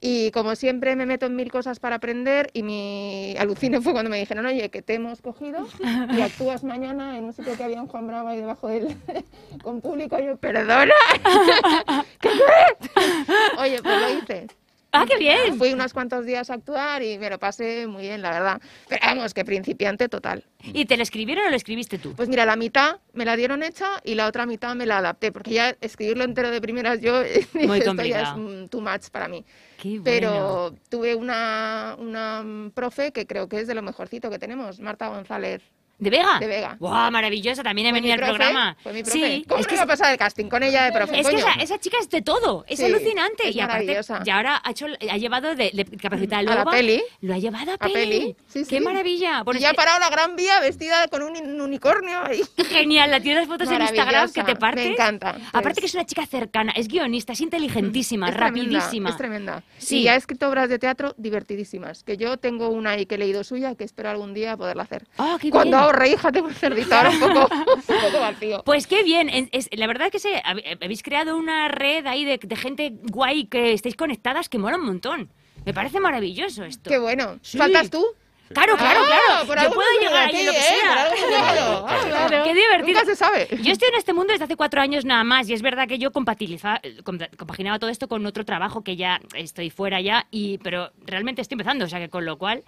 Y 0.00 0.30
como 0.32 0.54
siempre 0.54 0.96
me 0.96 1.06
meto 1.06 1.24
en 1.26 1.34
mil 1.34 1.50
cosas 1.50 1.78
para 1.80 1.96
aprender 1.96 2.50
y 2.52 2.62
mi 2.62 3.34
alucine 3.38 3.80
fue 3.80 3.92
cuando 3.92 4.10
me 4.10 4.18
dijeron, 4.18 4.44
oye, 4.44 4.68
que 4.68 4.82
te 4.82 4.94
hemos 4.94 5.22
cogido 5.22 5.66
y 6.12 6.20
actúas 6.20 6.62
mañana 6.62 7.16
en 7.16 7.24
un 7.24 7.32
sitio 7.32 7.56
que 7.56 7.64
había 7.64 7.78
en 7.78 7.86
Juan 7.86 8.06
Bravo 8.06 8.28
ahí 8.28 8.36
debajo 8.38 8.68
del... 8.68 8.94
con 9.62 9.80
público. 9.80 10.18
Y 10.20 10.26
yo, 10.26 10.36
perdona. 10.36 10.92
¿Qué 12.20 12.28
qué? 12.28 12.90
Oye, 13.58 13.80
pues 13.82 14.00
lo 14.00 14.18
hice. 14.18 14.46
¡Ah, 14.94 15.06
qué 15.08 15.18
bien! 15.18 15.58
Fui 15.58 15.72
unos 15.72 15.92
cuantos 15.92 16.24
días 16.24 16.50
a 16.50 16.54
actuar 16.54 17.02
y 17.02 17.18
me 17.18 17.28
lo 17.28 17.38
pasé 17.38 17.86
muy 17.86 18.02
bien, 18.02 18.22
la 18.22 18.30
verdad. 18.30 18.62
Pero 18.88 19.00
vamos, 19.04 19.34
que 19.34 19.44
principiante 19.44 20.08
total. 20.08 20.44
¿Y 20.62 20.84
te 20.86 20.96
lo 20.96 21.02
escribieron 21.02 21.46
o 21.46 21.50
lo 21.50 21.56
escribiste 21.56 21.98
tú? 21.98 22.14
Pues 22.14 22.28
mira, 22.28 22.46
la 22.46 22.56
mitad 22.56 23.00
me 23.12 23.24
la 23.24 23.36
dieron 23.36 23.62
hecha 23.62 24.00
y 24.04 24.14
la 24.14 24.26
otra 24.26 24.46
mitad 24.46 24.74
me 24.74 24.86
la 24.86 24.98
adapté, 24.98 25.32
porque 25.32 25.52
ya 25.52 25.76
escribirlo 25.80 26.24
entero 26.24 26.50
de 26.50 26.60
primeras 26.60 27.00
yo, 27.00 27.20
esto 27.54 28.02
ya 28.04 28.22
es 28.22 28.70
too 28.70 28.80
much 28.80 29.10
para 29.10 29.28
mí. 29.28 29.44
Qué 29.78 30.00
Pero 30.02 30.74
tuve 30.88 31.14
una, 31.14 31.96
una 31.98 32.70
profe 32.72 33.12
que 33.12 33.26
creo 33.26 33.48
que 33.48 33.60
es 33.60 33.66
de 33.66 33.74
lo 33.74 33.82
mejorcito 33.82 34.30
que 34.30 34.38
tenemos, 34.38 34.80
Marta 34.80 35.08
González. 35.08 35.62
¿De 35.98 36.10
Vega? 36.10 36.38
De 36.40 36.46
Vega. 36.46 36.76
¡Guau, 36.78 37.10
maravillosa! 37.10 37.62
También 37.62 37.86
ha 37.88 37.92
venido 37.92 38.14
al 38.14 38.20
programa. 38.20 38.76
Fue 38.82 38.92
mi 38.92 39.02
profe. 39.02 39.18
Sí, 39.18 39.44
¿Cómo 39.48 39.60
es 39.60 39.66
no 39.66 39.68
que 39.68 39.74
iba 39.76 39.84
a 39.84 39.86
pasar 39.86 40.12
el 40.12 40.18
casting 40.18 40.46
con 40.46 40.62
ella 40.62 40.84
de 40.84 40.92
profe? 40.92 41.20
Es 41.20 41.26
que 41.28 41.36
esa, 41.36 41.52
esa 41.54 41.78
chica 41.78 41.96
es 42.00 42.10
de 42.10 42.20
todo, 42.22 42.64
es 42.68 42.78
Sí, 42.78 42.84
alucinante. 42.86 43.48
es 43.48 43.56
y 43.56 43.60
aparte, 43.60 44.00
y 44.24 44.30
ahora 44.30 44.60
ha, 44.64 44.70
hecho, 44.72 44.86
ha 45.10 45.16
llevado 45.16 45.54
de, 45.54 45.70
de 45.72 45.84
Caperucita 45.96 46.38
A 46.38 46.42
la 46.42 46.64
peli. 46.64 47.02
Lo 47.20 47.34
ha 47.34 47.38
llevado 47.38 47.70
a 47.70 47.74
A 47.74 47.78
peli. 47.78 47.94
peli, 47.94 48.36
sí, 48.48 48.64
¡Qué 48.68 48.80
maravilla! 48.80 49.42
Bueno, 49.44 49.58
y 49.58 49.62
ya 49.62 49.68
es 49.68 49.72
ha 49.72 49.76
parado 49.76 49.98
la 50.00 50.10
Gran 50.10 50.34
Vía 50.36 50.58
vestida 50.60 51.06
con 51.08 51.22
un, 51.22 51.36
un 51.36 51.60
unicornio 51.60 52.24
ahí. 52.26 52.42
Genial, 52.68 53.10
la 53.10 53.20
tienes 53.20 53.46
fotos 53.46 53.70
en 53.70 53.80
Instagram 53.82 54.32
que 54.32 54.42
te 54.42 54.56
partes. 54.56 54.84
me 54.84 54.92
encanta. 54.92 55.36
Aparte 55.52 55.78
Es- 55.78 55.80
que 55.80 55.86
es 55.86 55.94
una 55.94 56.04
chica 56.06 56.26
cercana, 56.26 56.72
es 56.72 56.88
guionista, 56.88 57.32
es 57.34 57.40
inteligentísima, 57.40 58.28
Es 58.28 58.34
tremenda, 58.36 58.60
rapidísima. 58.78 59.10
Es 59.10 59.16
tremenda. 59.16 59.62
Sí. 59.78 60.00
Y 60.00 60.08
ha 60.08 60.16
escrito 60.16 60.48
obras 60.48 60.68
de 60.68 60.78
teatro 60.78 61.14
divertidísimas. 61.16 62.02
Que 62.04 62.16
yo 62.16 62.36
tengo 62.36 62.68
una 62.68 62.90
ahí 62.90 63.06
que 63.06 63.14
he 63.14 63.18
leído 63.18 63.44
suya 63.44 63.74
que 63.74 63.84
espero 63.84 64.10
algún 64.10 64.34
día 64.34 64.56
poderla 64.56 64.82
hacer. 64.82 65.06
Ah, 65.18 65.36
qué 65.40 65.50
Cuando 65.50 65.76
bien. 65.78 65.83
Tengo 66.32 66.48
un 66.48 66.54
cerdito 66.54 66.94
ahora 66.94 67.10
un 67.10 67.18
poco, 67.20 67.48
un 67.88 68.00
poco 68.00 68.20
vacío. 68.20 68.62
Pues 68.64 68.86
qué 68.86 69.02
bien, 69.02 69.28
en- 69.28 69.48
es- 69.52 69.68
la 69.72 69.86
verdad 69.86 70.10
que 70.10 70.18
sé, 70.18 70.42
hab- 70.44 70.78
habéis 70.82 71.02
creado 71.02 71.36
una 71.36 71.68
red 71.68 72.06
ahí 72.06 72.24
de, 72.24 72.38
de 72.38 72.56
gente 72.56 72.92
guay 73.02 73.46
que 73.46 73.72
estáis 73.72 73.96
conectadas 73.96 74.48
que 74.48 74.58
mola 74.58 74.76
un 74.76 74.84
montón. 74.86 75.30
Me 75.64 75.72
parece 75.72 75.98
maravilloso 76.00 76.64
esto. 76.64 76.90
Qué 76.90 76.98
bueno. 76.98 77.38
Sí. 77.42 77.56
¿Faltas 77.58 77.88
tú? 77.90 78.04
Claro, 78.52 78.76
claro, 78.76 79.00
Ah, 79.02 79.06
claro. 79.06 79.46
por 79.46 79.62
Yo 79.62 79.70
puedo 79.74 79.88
llegar 80.00 80.28
en 80.32 80.46
lo 80.46 80.52
que 80.52 80.58
aquí, 80.58 80.66
¿eh? 80.74 80.80
Por 81.08 81.18
sea. 81.18 81.84
Ah, 81.88 82.00
claro. 82.28 82.44
Qué 82.44 82.54
divertido. 82.54 83.00
Nunca 83.00 83.04
se 83.06 83.16
sabe. 83.16 83.48
Yo 83.62 83.72
estoy 83.72 83.88
en 83.88 83.94
este 83.94 84.12
mundo 84.12 84.32
desde 84.32 84.44
hace 84.44 84.56
cuatro 84.56 84.82
años 84.82 85.04
nada 85.06 85.24
más 85.24 85.48
y 85.48 85.54
es 85.54 85.62
verdad 85.62 85.88
que 85.88 85.98
yo 85.98 86.12
compaginaba 86.12 87.78
todo 87.78 87.90
esto 87.90 88.06
con 88.06 88.24
otro 88.26 88.44
trabajo 88.44 88.84
que 88.84 88.96
ya 88.96 89.20
estoy 89.34 89.70
fuera 89.70 90.00
ya, 90.02 90.26
y, 90.30 90.58
pero 90.58 90.90
realmente 91.06 91.40
estoy 91.42 91.54
empezando, 91.54 91.86
o 91.86 91.88
sea 91.88 91.98
que 91.98 92.08
con 92.10 92.24
lo 92.24 92.36
cual... 92.38 92.62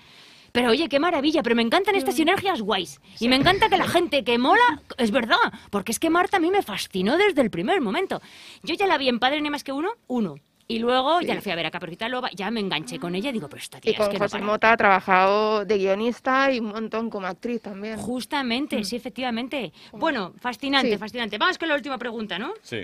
Pero 0.52 0.70
oye, 0.70 0.88
qué 0.88 0.98
maravilla, 0.98 1.42
pero 1.42 1.54
me 1.56 1.62
encantan 1.62 1.94
estas 1.94 2.14
sinergias 2.16 2.62
guays. 2.62 3.00
Y 3.20 3.28
me 3.28 3.36
encanta 3.36 3.68
que 3.68 3.76
la 3.76 3.88
gente 3.88 4.24
que 4.24 4.38
mola, 4.38 4.82
es 4.98 5.10
verdad, 5.10 5.36
porque 5.70 5.92
es 5.92 5.98
que 5.98 6.10
Marta 6.10 6.38
a 6.38 6.40
mí 6.40 6.50
me 6.50 6.62
fascinó 6.62 7.16
desde 7.16 7.42
el 7.42 7.50
primer 7.50 7.80
momento. 7.80 8.20
Yo 8.62 8.74
ya 8.74 8.86
la 8.86 8.98
vi 8.98 9.08
en 9.08 9.18
Padre 9.18 9.40
Ni 9.40 9.50
Más 9.50 9.64
Que 9.64 9.72
Uno, 9.72 9.90
uno. 10.06 10.36
Y 10.68 10.80
luego 10.80 11.20
ya 11.20 11.36
la 11.36 11.40
fui 11.40 11.52
a 11.52 11.54
ver 11.54 11.66
a 11.66 11.70
Caperucita 11.70 12.08
Loba, 12.08 12.28
ya 12.34 12.50
me 12.50 12.58
enganché 12.58 12.98
con 12.98 13.14
ella 13.14 13.30
y 13.30 13.34
digo, 13.34 13.48
pero 13.48 13.62
esta 13.62 13.78
tía 13.80 13.92
Y 13.92 13.94
con 13.94 14.06
es 14.06 14.08
que 14.08 14.18
no 14.18 14.24
José 14.24 14.32
para. 14.38 14.46
Mota 14.46 14.72
ha 14.72 14.76
trabajado 14.76 15.64
de 15.64 15.78
guionista 15.78 16.50
y 16.52 16.58
un 16.58 16.66
montón 16.66 17.08
como 17.08 17.28
actriz 17.28 17.62
también. 17.62 17.96
Justamente, 17.98 18.82
sí, 18.82 18.96
efectivamente. 18.96 19.72
Bueno, 19.92 20.32
fascinante, 20.40 20.90
Sí. 20.90 20.98
fascinante. 20.98 21.38
Vamos 21.38 21.56
con 21.56 21.68
la 21.68 21.76
última 21.76 21.98
pregunta, 21.98 22.36
¿no? 22.36 22.52
Sí. 22.62 22.78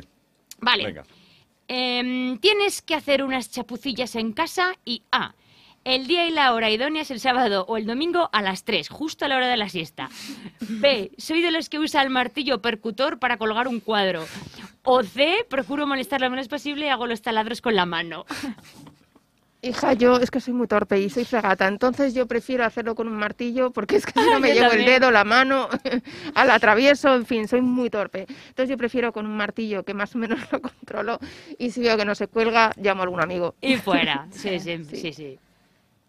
Vale. 0.60 0.84
Venga. 0.86 1.02
Em, 1.66 2.38
tienes 2.38 2.82
que 2.82 2.94
hacer 2.94 3.22
unas 3.24 3.50
chapucillas 3.50 4.14
en 4.14 4.32
casa 4.32 4.74
y 4.84 5.02
A. 5.10 5.34
El 5.84 6.06
día 6.06 6.26
y 6.26 6.30
la 6.30 6.52
hora 6.54 6.70
idónea 6.70 7.02
es 7.02 7.10
el 7.10 7.18
sábado 7.18 7.64
o 7.66 7.76
el 7.76 7.86
domingo 7.86 8.30
a 8.32 8.40
las 8.40 8.62
3, 8.64 8.88
justo 8.88 9.24
a 9.24 9.28
la 9.28 9.36
hora 9.36 9.48
de 9.48 9.56
la 9.56 9.68
siesta. 9.68 10.08
B. 10.60 11.10
Soy 11.18 11.42
de 11.42 11.50
los 11.50 11.68
que 11.68 11.80
usa 11.80 12.02
el 12.02 12.10
martillo 12.10 12.62
percutor 12.62 13.18
para 13.18 13.36
colgar 13.36 13.66
un 13.66 13.80
cuadro. 13.80 14.24
O 14.84 15.02
C. 15.02 15.44
Procuro 15.48 15.86
molestar 15.86 16.20
lo 16.20 16.30
menos 16.30 16.46
posible 16.46 16.86
y 16.86 16.88
hago 16.88 17.08
los 17.08 17.20
taladros 17.22 17.60
con 17.60 17.74
la 17.74 17.84
mano. 17.84 18.24
Hija, 19.60 19.92
yo 19.92 20.16
es 20.16 20.30
que 20.30 20.40
soy 20.40 20.54
muy 20.54 20.66
torpe 20.66 20.98
y 21.00 21.08
soy 21.08 21.24
fregata, 21.24 21.68
entonces 21.68 22.14
yo 22.14 22.26
prefiero 22.26 22.64
hacerlo 22.64 22.96
con 22.96 23.06
un 23.06 23.14
martillo 23.16 23.70
porque 23.70 23.94
es 23.94 24.04
que 24.06 24.20
si 24.20 24.28
no 24.28 24.40
me 24.40 24.48
llevo 24.54 24.66
el 24.66 24.70
también. 24.78 25.00
dedo, 25.00 25.10
la 25.12 25.22
mano, 25.22 25.68
al 26.34 26.50
atravieso, 26.50 27.14
en 27.14 27.26
fin, 27.26 27.46
soy 27.46 27.60
muy 27.60 27.88
torpe. 27.88 28.26
Entonces 28.28 28.68
yo 28.70 28.76
prefiero 28.76 29.12
con 29.12 29.24
un 29.24 29.36
martillo 29.36 29.84
que 29.84 29.94
más 29.94 30.14
o 30.14 30.18
menos 30.18 30.40
lo 30.52 30.60
controlo 30.60 31.18
y 31.58 31.70
si 31.70 31.80
veo 31.80 31.96
que 31.96 32.04
no 32.04 32.14
se 32.16 32.26
cuelga, 32.28 32.72
llamo 32.76 33.02
a 33.02 33.04
algún 33.04 33.20
amigo. 33.20 33.54
Y 33.60 33.76
fuera. 33.76 34.26
Sí, 34.32 34.58
sí, 34.58 34.84
sí, 34.84 35.12
sí. 35.12 35.38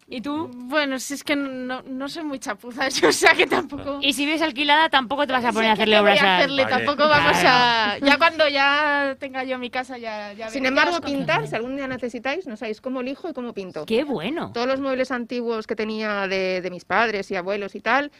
¿Y 0.06 0.20
tú? 0.20 0.50
Bueno, 0.54 0.98
si 0.98 1.14
es 1.14 1.24
que 1.24 1.34
no, 1.34 1.82
no 1.82 2.08
soy 2.08 2.24
muy 2.24 2.38
chapuza, 2.38 2.88
yo, 2.90 3.08
o 3.08 3.12
sea 3.12 3.34
que 3.34 3.46
tampoco... 3.46 3.98
Y 4.02 4.12
si 4.12 4.26
ves 4.26 4.42
alquilada, 4.42 4.90
tampoco 4.90 5.26
te 5.26 5.32
vas 5.32 5.44
a 5.44 5.52
poner 5.52 5.70
a 5.70 5.74
¿Qué 5.74 5.82
hacerle 5.82 6.00
obras 6.00 6.22
a 6.22 6.24
a... 6.26 6.36
hacerle? 6.38 6.64
Vale. 6.64 6.76
Tampoco 6.76 7.08
vamos 7.08 7.36
a... 7.44 7.96
Ya 8.02 8.18
cuando 8.18 8.46
ya 8.48 9.16
tenga 9.18 9.44
yo 9.44 9.58
mi 9.58 9.70
casa, 9.70 9.96
ya... 9.96 10.32
ya 10.34 10.50
Sin 10.50 10.66
embargo, 10.66 11.00
pintar, 11.00 11.46
si 11.46 11.54
algún 11.54 11.76
día 11.76 11.88
necesitáis, 11.88 12.46
no 12.46 12.56
sabéis 12.56 12.80
cómo 12.82 13.02
lijo 13.02 13.30
y 13.30 13.32
cómo 13.32 13.54
pinto. 13.54 13.86
¡Qué 13.86 14.04
bueno! 14.04 14.50
Todos 14.52 14.66
los 14.66 14.80
muebles 14.80 15.10
antiguos 15.10 15.66
que 15.66 15.74
tenía 15.74 16.28
de, 16.28 16.60
de 16.60 16.70
mis 16.70 16.84
padres 16.84 17.30
y 17.30 17.36
abuelos 17.36 17.74
y 17.74 17.80
tal, 17.80 18.12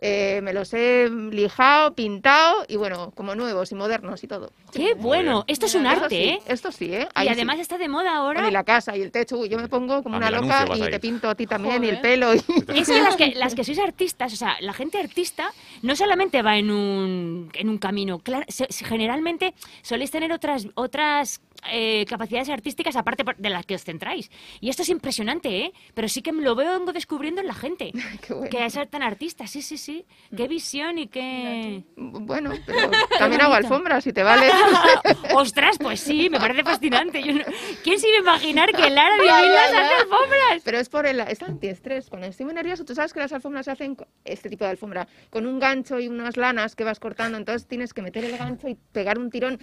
eh, 0.00 0.40
me 0.42 0.52
los 0.52 0.72
he 0.74 1.10
lijado, 1.10 1.94
pintado 1.94 2.64
y 2.68 2.76
bueno, 2.76 3.10
como 3.16 3.34
nuevos 3.34 3.72
y 3.72 3.74
modernos 3.74 4.22
y 4.22 4.28
todo. 4.28 4.52
¡Qué 4.72 4.94
bueno! 4.94 5.44
Esto 5.48 5.66
es 5.66 5.74
un 5.74 5.86
arte, 5.86 6.08
sí, 6.08 6.16
¿eh? 6.16 6.38
Esto 6.46 6.70
sí, 6.70 6.94
¿eh? 6.94 7.08
Y 7.20 7.28
además 7.28 7.56
sí. 7.56 7.62
está 7.62 7.78
de 7.78 7.88
moda 7.88 8.14
ahora. 8.14 8.40
Bueno, 8.40 8.50
y 8.50 8.52
la 8.52 8.62
casa 8.62 8.96
y 8.96 9.02
el 9.02 9.10
techo, 9.10 9.38
uy, 9.38 9.48
yo 9.48 9.58
me 9.58 9.66
pongo 9.68 10.02
como 10.04 10.14
A 10.14 10.18
una 10.18 10.30
loca 10.30 10.66
y 10.76 10.80
te 10.82 11.00
pinto 11.00 11.28
a 11.28 11.34
ti 11.34 11.46
también 11.46 11.82
y 11.82 11.88
el 11.88 12.00
pelo. 12.00 12.34
Y... 12.34 12.38
Es 12.78 12.86
que 12.86 13.00
las, 13.00 13.16
que 13.16 13.34
las 13.34 13.54
que 13.54 13.64
sois 13.64 13.78
artistas, 13.80 14.32
o 14.32 14.36
sea, 14.36 14.56
la 14.60 14.72
gente 14.72 14.98
artista 14.98 15.52
no 15.82 15.96
solamente 15.96 16.42
va 16.42 16.56
en 16.58 16.70
un, 16.70 17.50
en 17.54 17.68
un 17.68 17.78
camino, 17.78 18.20
claro, 18.20 18.46
generalmente 18.84 19.54
soléis 19.82 20.10
tener 20.12 20.32
otras, 20.32 20.68
otras 20.74 21.40
eh, 21.70 22.04
capacidades 22.06 22.48
artísticas 22.48 22.96
aparte 22.96 23.24
de 23.36 23.50
las 23.50 23.66
que 23.66 23.74
os 23.74 23.84
centráis. 23.84 24.30
Y 24.60 24.70
esto 24.70 24.82
es 24.82 24.88
impresionante, 24.88 25.64
¿eh? 25.64 25.72
Pero 25.94 26.08
sí 26.08 26.22
que 26.22 26.32
lo 26.32 26.54
veo 26.54 26.78
vengo 26.78 26.92
descubriendo 26.92 27.40
en 27.40 27.46
la 27.46 27.54
gente. 27.54 27.92
Qué 28.26 28.34
bueno. 28.34 28.50
Que 28.50 28.64
es 28.64 28.78
tan 28.90 29.02
artista, 29.02 29.46
sí, 29.46 29.62
sí, 29.62 29.76
sí. 29.78 30.06
Qué 30.36 30.48
visión 30.48 30.98
y 30.98 31.08
qué... 31.08 31.82
Bueno, 31.96 32.52
pero 32.66 32.90
también 33.18 33.42
hago 33.42 33.54
alfombras, 33.54 34.04
si 34.04 34.12
te 34.12 34.22
vale. 34.22 34.48
Ostras, 35.34 35.78
pues 35.78 36.00
sí, 36.00 36.30
me 36.30 36.38
parece 36.38 36.62
fascinante. 36.64 37.22
Yo 37.22 37.32
no- 37.32 37.44
¿Quién 37.82 37.98
se 37.98 38.08
iba 38.08 38.18
a 38.18 38.20
imaginar 38.20 38.72
que 38.72 38.90
Lara 38.90 39.16
ya. 39.24 39.64
hace 39.64 39.76
alfombras? 40.02 40.62
Pero 40.64 40.78
es 40.78 40.88
por 40.88 41.06
el 41.06 41.20
es 41.20 41.42
antiestrés. 41.42 42.08
Cuando 42.08 42.26
estoy 42.26 42.46
muy 42.46 42.54
nervioso, 42.54 42.84
tú 42.84 42.94
sabes 42.94 43.12
que 43.12 43.20
las 43.20 43.32
alfombras 43.32 43.64
se 43.66 43.72
hacen, 43.72 43.96
este 44.24 44.48
tipo 44.48 44.64
de 44.64 44.70
alfombra, 44.70 45.08
con 45.30 45.46
un 45.46 45.58
gancho 45.58 45.98
y 45.98 46.08
unas 46.08 46.36
lanas 46.36 46.76
que 46.76 46.84
vas 46.84 47.00
cortando. 47.00 47.38
Entonces 47.38 47.66
tienes 47.66 47.92
que 47.92 48.02
meter 48.02 48.24
el 48.24 48.36
gancho 48.36 48.68
y 48.68 48.74
pegar 48.92 49.18
un 49.18 49.30
tirón. 49.30 49.58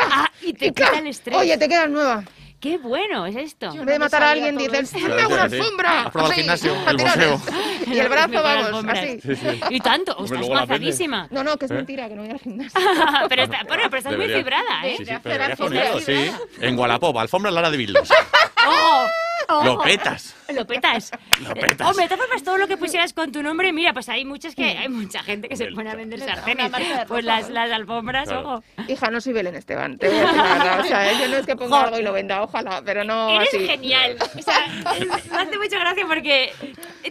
Ah, 0.00 0.30
y 0.42 0.52
te 0.52 0.66
quita 0.72 0.98
el 0.98 1.06
estrés. 1.06 1.36
Oye, 1.36 1.56
te 1.58 1.68
quedas 1.68 1.88
nueva. 1.90 2.24
Qué 2.60 2.76
bueno 2.76 3.24
es 3.24 3.36
esto. 3.36 3.66
En 3.72 3.86
vez 3.86 3.94
de 3.94 3.98
matar 3.98 4.22
a 4.22 4.30
alguien, 4.32 4.56
dices. 4.58 4.94
¡hazme 4.94 5.26
una 5.26 5.42
alfombra! 5.44 6.02
¿Has 6.02 6.10
probado 6.10 6.32
el 6.34 6.50
Así, 6.50 6.68
gimnasio? 6.68 6.90
El 6.90 6.96
boxeo. 6.98 7.42
Y 7.90 7.98
el 7.98 8.08
brazo, 8.10 8.32
vamos, 8.34 8.66
alfombras. 8.66 8.98
así. 8.98 9.20
Sí, 9.22 9.36
sí. 9.36 9.60
Y 9.70 9.80
tanto, 9.80 10.12
Hombre, 10.12 10.36
estás 10.36 10.46
guazadísima. 10.46 11.26
No, 11.30 11.42
no, 11.42 11.56
que 11.56 11.64
es 11.64 11.70
¿Eh? 11.70 11.74
mentira, 11.74 12.08
que 12.08 12.14
no 12.14 12.22
voy 12.22 12.30
al 12.30 12.38
gimnasio. 12.38 12.78
pero, 13.28 13.42
está- 13.44 13.64
bueno, 13.66 13.82
pero 13.84 13.96
estás 13.96 14.12
muy 14.16 14.26
Debería. 14.26 14.36
fibrada, 14.36 14.86
¿eh? 14.86 14.94
Sí, 14.98 15.06
sí, 15.06 15.12
pero 15.22 15.56
ponerlo, 15.56 16.00
sí. 16.00 16.30
En 16.60 16.78
Wallapop, 16.78 17.16
alfombra 17.16 17.50
Lara 17.50 17.70
de 17.70 17.78
Bildos. 17.78 18.10
¡Oh! 18.68 19.06
¡Oh! 19.48 19.64
Lo 19.64 19.78
petas. 19.80 20.34
Lo 20.48 20.66
petas. 20.66 21.10
Lo 21.40 21.54
petas. 21.54 21.88
Hombre, 21.88 22.04
de 22.04 22.08
todas 22.08 22.20
formas, 22.26 22.42
todo 22.42 22.58
lo 22.58 22.66
que 22.68 22.76
pusieras 22.76 23.12
con 23.12 23.30
tu 23.32 23.42
nombre, 23.42 23.72
mira, 23.72 23.92
pues 23.92 24.08
hay 24.08 24.24
muchas 24.24 24.54
que 24.54 24.64
hay 24.78 24.88
mucha 24.88 25.22
gente 25.22 25.48
que 25.48 25.56
se 25.56 25.66
pone 25.68 25.90
a 25.90 25.94
vender 25.94 26.20
sartenes. 26.20 26.70
Pues 27.08 27.24
las, 27.24 27.48
las 27.50 27.70
alfombras, 27.70 28.28
Claro. 28.28 28.54
ojo. 28.54 28.64
Hija, 28.88 29.10
no 29.10 29.20
soy 29.20 29.32
Belén 29.32 29.54
Esteban, 29.54 29.96
te 29.98 30.08
voy 30.08 30.18
a 30.18 30.20
decir 30.22 30.42
verdad. 30.42 30.80
O 30.80 30.84
sea, 30.84 31.12
yo 31.12 31.28
no 31.28 31.36
es 31.36 31.46
que 31.46 31.56
ponga 31.56 31.78
Jo. 31.78 31.84
algo 31.86 31.98
y 31.98 32.02
lo 32.02 32.12
venda, 32.12 32.42
ojalá, 32.42 32.82
pero 32.84 33.04
no 33.04 33.30
Eres 33.30 33.48
así. 33.54 33.66
genial. 33.66 34.16
O 34.20 34.42
sea, 34.42 34.64
es- 34.96 35.30
me 35.30 35.38
hace 35.38 35.58
mucha 35.58 35.78
gracia 35.78 36.04
porque 36.06 36.52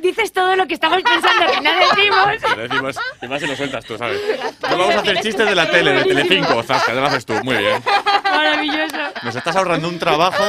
dices 0.02 0.32
todo 0.34 0.56
lo 0.56 0.68
que 0.68 0.74
estamos 0.74 1.02
pensando 1.02 1.52
que 1.54 1.62
no 1.62 1.72
decimos. 1.74 2.56
Lo 2.58 2.62
decimos, 2.68 3.00
y 3.22 3.28
más 3.28 3.42
si 3.42 3.48
lo 3.48 3.56
sueltas 3.56 3.86
tú, 3.86 3.98
¿sabes? 3.98 4.20
No 4.70 4.78
vamos 4.78 4.96
a 4.96 5.00
hacer 5.00 5.22
chistes 5.22 5.48
de 5.48 5.56
la 5.56 5.70
tele, 5.70 5.94
de 5.94 6.04
Telecinco, 6.04 6.62
Zasca, 6.64 6.94
ya 6.94 7.00
lo 7.02 7.08
haces 7.08 7.26
tú, 7.26 7.34
muy 7.44 7.56
bien. 7.58 7.82
Maravilloso. 8.24 8.98
Nos 9.24 9.36
estás 9.36 9.56
ahorrando 9.56 9.88
un 9.88 9.98
trabajo, 10.00 10.44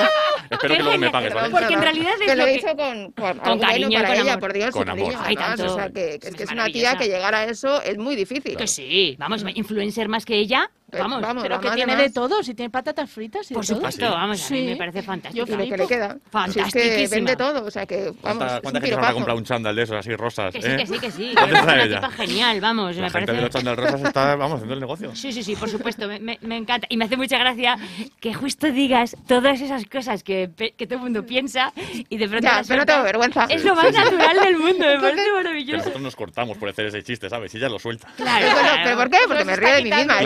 espero 0.50 0.76
que 0.76 0.82
luego 0.82 0.98
me 0.98 1.10
pagues, 1.10 1.32
¿vale? 1.34 1.50
Porque 1.70 1.88
en 1.88 1.94
realidad 1.94 2.12
es 2.20 2.26
que 2.26 2.36
lo 2.36 2.44
que- 2.44 2.52
dicho 2.52 2.66
con, 2.76 3.12
con, 3.12 3.38
Con 3.38 3.48
algo 3.50 3.60
cariño, 3.60 3.88
bueno 3.88 4.02
para 4.02 4.08
con 4.08 4.22
ella, 4.22 4.32
amor. 4.32 4.40
por 4.40 4.52
Dios, 4.52 4.70
Con 4.70 4.88
amor. 4.88 5.04
cariño, 5.12 5.22
Ay, 5.24 5.36
tanto. 5.36 5.72
O 5.72 5.76
sea, 5.76 5.86
que, 5.90 6.18
que 6.18 6.28
es 6.28 6.34
que 6.34 6.42
es 6.44 6.50
una 6.52 6.66
tía 6.66 6.96
que 6.96 7.06
llegar 7.06 7.34
a 7.34 7.44
eso 7.44 7.80
es 7.82 7.98
muy 7.98 8.16
difícil. 8.16 8.56
Que 8.56 8.66
sí, 8.66 9.16
vamos, 9.18 9.44
influencer 9.54 10.08
más 10.08 10.24
que 10.24 10.36
ella, 10.36 10.70
vamos. 10.98 11.20
vamos, 11.22 11.42
Pero 11.42 11.60
que 11.60 11.70
tiene 11.70 11.96
de 11.96 12.10
todo, 12.10 12.42
si 12.42 12.54
tiene 12.54 12.70
patatas 12.70 13.10
fritas 13.10 13.50
y 13.50 13.54
Por 13.54 13.62
de 13.64 13.68
todo. 13.68 13.76
supuesto, 13.76 14.04
¿Ah, 14.06 14.08
sí? 14.10 14.14
vamos, 14.14 14.40
a 14.50 14.52
mí 14.54 14.60
Sí. 14.60 14.66
me 14.66 14.76
parece 14.76 15.02
fantástico. 15.02 15.46
Y 15.46 15.50
lo 15.50 15.58
que 15.58 15.76
le 15.76 15.86
queda. 15.86 16.16
Si 16.52 16.60
es 16.60 16.72
que 16.72 17.08
vende 17.10 17.36
todo, 17.36 17.64
o 17.64 17.70
sea 17.70 17.86
que, 17.86 17.96
vamos, 18.04 18.20
¿Cuánta, 18.20 18.60
cuánta 18.60 18.80
gente 18.80 18.88
se 18.88 18.94
habrá 18.94 19.12
comprado 19.12 19.38
un 19.38 19.44
chándal 19.44 19.76
de 19.76 19.82
esos 19.82 19.96
así 19.96 20.14
rosas? 20.16 20.52
Que 20.54 20.62
sí, 20.62 20.68
eh? 20.70 20.76
que 20.76 20.86
sí, 20.86 20.98
que 20.98 21.10
sí. 21.10 21.32
¿Dónde 21.34 21.52
Es 21.54 21.60
está 21.60 21.72
una 21.74 21.82
ella? 21.84 21.94
tipa 22.00 22.10
genial, 22.12 22.60
vamos, 22.60 22.96
La 22.96 23.02
me 23.02 23.10
gente 23.10 23.26
parece... 23.26 23.32
de 23.32 23.40
los 23.42 23.50
chándal 23.50 23.76
rosas 23.76 24.02
está, 24.02 24.36
vamos, 24.36 24.54
haciendo 24.56 24.74
el 24.74 24.80
negocio. 24.80 25.14
Sí, 25.16 25.32
sí, 25.32 25.42
sí, 25.42 25.56
por 25.56 25.68
supuesto, 25.68 26.06
me, 26.08 26.18
me- 26.20 26.38
me 26.42 26.56
encanta. 26.56 26.86
Y 26.90 26.96
me 26.96 27.04
hace 27.06 27.16
mucha 27.16 27.38
gracia 27.38 27.76
que 28.20 28.34
justo 28.34 28.70
digas 28.72 29.16
todas 29.26 29.60
esas 29.60 29.84
cosas 29.86 30.22
que, 30.22 30.48
pe- 30.48 30.72
que 30.76 30.86
todo 30.86 30.96
el 30.98 31.02
mundo 31.04 31.24
piensa 31.24 31.72
y 32.08 32.16
de 32.16 32.28
pronto 32.28 32.46
Ya, 32.46 32.56
las 32.56 32.68
pero 32.68 32.80
no 32.80 32.86
tengo 32.86 33.02
vergüenza. 33.02 33.44
Es 33.48 33.64
lo 33.64 33.74
Sí, 33.74 33.82
más 33.82 33.86
sí. 33.94 34.00
natural 34.00 34.36
del 34.40 34.56
mundo, 34.58 34.84
me 34.86 34.98
parece 35.00 35.32
maravilloso. 35.32 35.78
nosotros 35.78 36.02
nos 36.02 36.16
cortamos 36.16 36.56
por 36.58 36.68
hacer 36.68 36.86
ese 36.86 37.02
chiste, 37.02 37.28
¿sabes? 37.28 37.54
Y 37.54 37.58
ella 37.58 37.68
lo 37.68 37.78
suelta. 37.78 38.08
Claro, 38.16 38.46
Pero, 38.46 38.60
claro. 38.60 38.80
¿pero 38.84 38.96
por 38.96 39.10
qué? 39.10 39.18
Porque 39.26 39.44
me 39.44 39.56
río 39.56 39.74
de 39.74 39.82
mí 39.82 39.90
misma. 39.90 40.20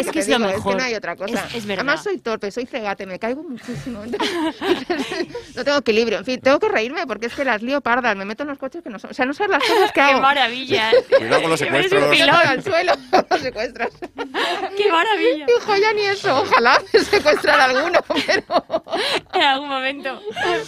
Es 0.00 0.10
que, 0.10 0.10
es 0.10 0.10
lo 0.10 0.12
que 0.12 0.18
es 0.20 0.26
te 0.26 0.30
lo 0.32 0.38
digo, 0.38 0.48
mejor. 0.56 0.72
Es 0.72 0.76
que 0.76 0.80
no 0.82 0.84
hay 0.86 0.94
otra 0.94 1.16
cosa. 1.16 1.46
Es- 1.48 1.54
es 1.54 1.66
verdad. 1.66 1.84
Además 1.86 2.02
soy 2.04 2.18
torpe, 2.18 2.50
soy 2.50 2.66
cegate, 2.66 3.06
me 3.06 3.18
caigo 3.18 3.42
muchísimo. 3.42 4.02
no 5.54 5.64
tengo 5.64 5.78
equilibrio. 5.78 6.18
En 6.18 6.24
fin, 6.24 6.40
tengo 6.40 6.58
que 6.58 6.68
reírme 6.68 7.06
porque 7.06 7.26
es 7.26 7.34
que 7.34 7.44
las 7.44 7.62
lío 7.62 7.80
pardas. 7.80 8.16
Me 8.16 8.24
meto 8.24 8.42
en 8.42 8.50
los 8.50 8.58
coches 8.58 8.82
que 8.82 8.90
no 8.90 8.98
son... 8.98 9.10
O 9.10 9.14
sea, 9.14 9.24
no 9.26 9.34
sabes 9.34 9.50
las 9.52 9.60
cosas 9.68 9.88
que 9.92 9.94
¡Qué 10.00 10.00
hago. 10.00 10.20
maravilla! 10.20 10.90
Cuidado 11.18 11.40
con 11.42 11.50
los 11.50 11.58
secuestros. 11.60 12.04
pilón. 12.16 12.34
al 12.34 12.62
suelo, 12.62 12.92
los 13.30 13.40
secuestros. 13.40 13.88
¡Qué 14.76 14.90
maravilla! 14.90 15.46
Hijo, 15.58 15.76
ya 15.76 15.92
ni 15.92 16.02
eso. 16.02 16.40
Ojalá 16.42 16.80
me 16.92 17.00
secuestrara 17.00 17.64
alguno, 17.64 18.00
pero 18.26 18.64
En 19.34 19.42
algún 19.42 19.68
momento. 19.68 20.20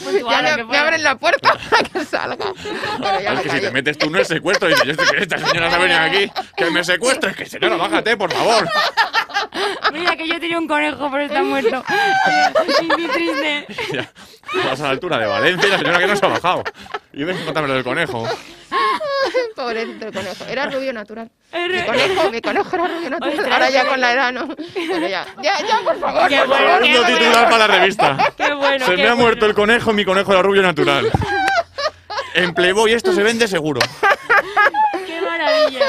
puntual, 0.04 0.44
ya 0.44 0.64
me, 0.64 0.76
abren 0.78 1.02
la 1.02 1.16
puerta 1.16 1.56
para 1.70 1.82
que 1.88 2.04
salga. 2.04 2.46
Bueno, 2.98 3.20
ya 3.20 3.32
Es 3.34 3.40
que 3.40 3.50
si 3.50 3.60
te 3.60 3.70
metes 3.70 3.98
tú 3.98 4.10
no 4.10 4.18
es 4.18 4.28
secuestro, 4.28 4.68
y 4.68 4.72
dices, 4.72 4.86
"Yo 4.86 4.92
estoy- 4.92 5.18
esta 5.22 5.38
señora 5.38 5.70
se 5.70 5.76
ha 5.76 5.78
venido 5.78 6.00
aquí, 6.00 6.30
que 6.56 6.70
me 6.70 6.84
secuestre, 6.84 7.34
que 7.34 7.46
señora, 7.46 7.76
bájate, 7.76 8.16
por 8.16 8.32
favor. 8.32 8.68
Mira 9.93 10.16
que 10.16 10.28
yo 10.28 10.38
tenía 10.40 10.59
un 10.59 10.68
conejo, 10.68 11.10
pero 11.10 11.24
está 11.24 11.43
muerto. 11.43 11.82
Y 12.82 12.86
muy 12.86 13.09
triste. 13.09 13.66
Ya, 13.93 14.10
vas 14.68 14.80
a 14.80 14.84
la 14.84 14.90
altura 14.90 15.18
de 15.18 15.26
Valencia 15.26 15.66
y 15.66 15.70
la 15.70 15.78
señora 15.78 15.98
que 15.98 16.06
no 16.06 16.16
se 16.16 16.26
ha 16.26 16.28
bajado. 16.28 16.62
Y 17.12 17.24
ves 17.24 17.40
contarme 17.44 17.68
lo 17.68 17.74
del 17.74 17.84
conejo. 17.84 18.28
Pobrecito 19.55 20.06
el 20.06 20.12
conejo. 20.12 20.44
Era 20.48 20.66
rubio 20.66 20.93
natural. 20.93 21.30
Mi 21.52 21.82
conejo, 21.84 22.30
mi 22.30 22.40
conejo 22.40 22.76
era 22.76 22.86
rubio 22.88 23.10
natural. 23.10 23.32
Ostras, 23.34 23.52
Ahora 23.52 23.70
ya 23.70 23.86
con 23.86 24.01
la 24.01 24.12
edad 24.12 24.32
no. 24.32 24.48
Pero 24.74 25.09
ya, 25.09 25.26
ya, 25.43 25.59
ya, 25.66 25.78
por 25.84 25.98
favor. 25.98 26.28
Qué 26.28 26.38
por 26.38 26.48
bueno, 26.48 26.66
favor. 26.66 26.82
qué 26.82 27.12
titular 27.14 27.44
para 27.51 27.59
la 27.59 27.78
revista. 27.78 28.16
Qué 28.36 28.55
bueno, 28.55 28.84
Se 28.84 28.90
qué 28.93 28.97
me 28.98 29.02
ha 29.05 29.06
bueno. 29.14 29.22
muerto 29.22 29.47
el 29.47 29.55
conejo, 29.55 29.93
mi 29.93 30.05
conejo 30.05 30.32
era 30.32 30.43
rubio 30.43 30.62
natural. 30.62 31.10
En 32.34 32.52
Playboy 32.55 32.93
esto 32.93 33.14
se 33.14 33.22
vende 33.22 33.48
seguro. 33.48 33.80
¡Qué 35.06 35.20
maravilla! 35.22 35.86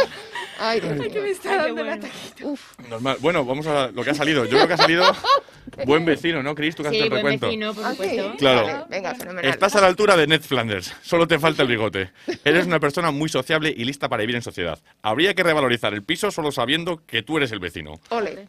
Ay, 0.59 0.79
Dios 0.79 0.97
mío. 0.97 1.21
me 1.21 1.29
está 1.29 1.55
dando 1.57 1.81
el 1.81 1.89
ataque. 1.89 2.13
Uf. 2.43 2.73
Normal. 2.89 3.17
Bueno, 3.19 3.45
vamos 3.45 3.67
a 3.67 3.87
lo 3.91 4.03
que 4.03 4.09
ha 4.11 4.13
salido. 4.13 4.45
Yo 4.45 4.51
creo 4.57 4.67
que 4.67 4.73
ha 4.73 4.77
salido 4.77 5.03
buen 5.85 6.05
vecino, 6.05 6.41
¿no, 6.41 6.55
Chris? 6.55 6.75
Tú 6.75 6.83
que 6.83 6.89
haces 6.89 6.99
Sí, 6.99 7.03
el 7.03 7.09
buen 7.09 7.21
recuento. 7.23 7.47
vecino, 7.47 7.73
por 7.73 7.83
Ah, 7.85 7.91
sí. 7.91 7.95
supuesto. 7.97 8.33
Claro. 8.37 8.63
Vale, 8.65 8.85
venga, 8.89 9.15
fenomenal. 9.15 9.51
Estás 9.51 9.75
a 9.75 9.81
la 9.81 9.87
altura 9.87 10.15
de 10.17 10.27
Ned 10.27 10.41
Flanders. 10.41 10.93
Solo 11.01 11.27
te 11.27 11.39
falta 11.39 11.61
el 11.63 11.67
bigote. 11.67 12.11
Eres 12.43 12.65
una 12.65 12.79
persona 12.79 13.11
muy 13.11 13.29
sociable 13.29 13.73
y 13.75 13.83
lista 13.85 14.09
para 14.09 14.21
vivir 14.21 14.35
en 14.35 14.41
sociedad. 14.41 14.79
Habría 15.01 15.33
que 15.33 15.43
revalorizar 15.43 15.93
el 15.93 16.03
piso 16.03 16.31
solo 16.31 16.51
sabiendo 16.51 17.05
que 17.05 17.21
tú 17.23 17.37
eres 17.37 17.51
el 17.51 17.59
vecino. 17.59 17.99
Ole. 18.09 18.47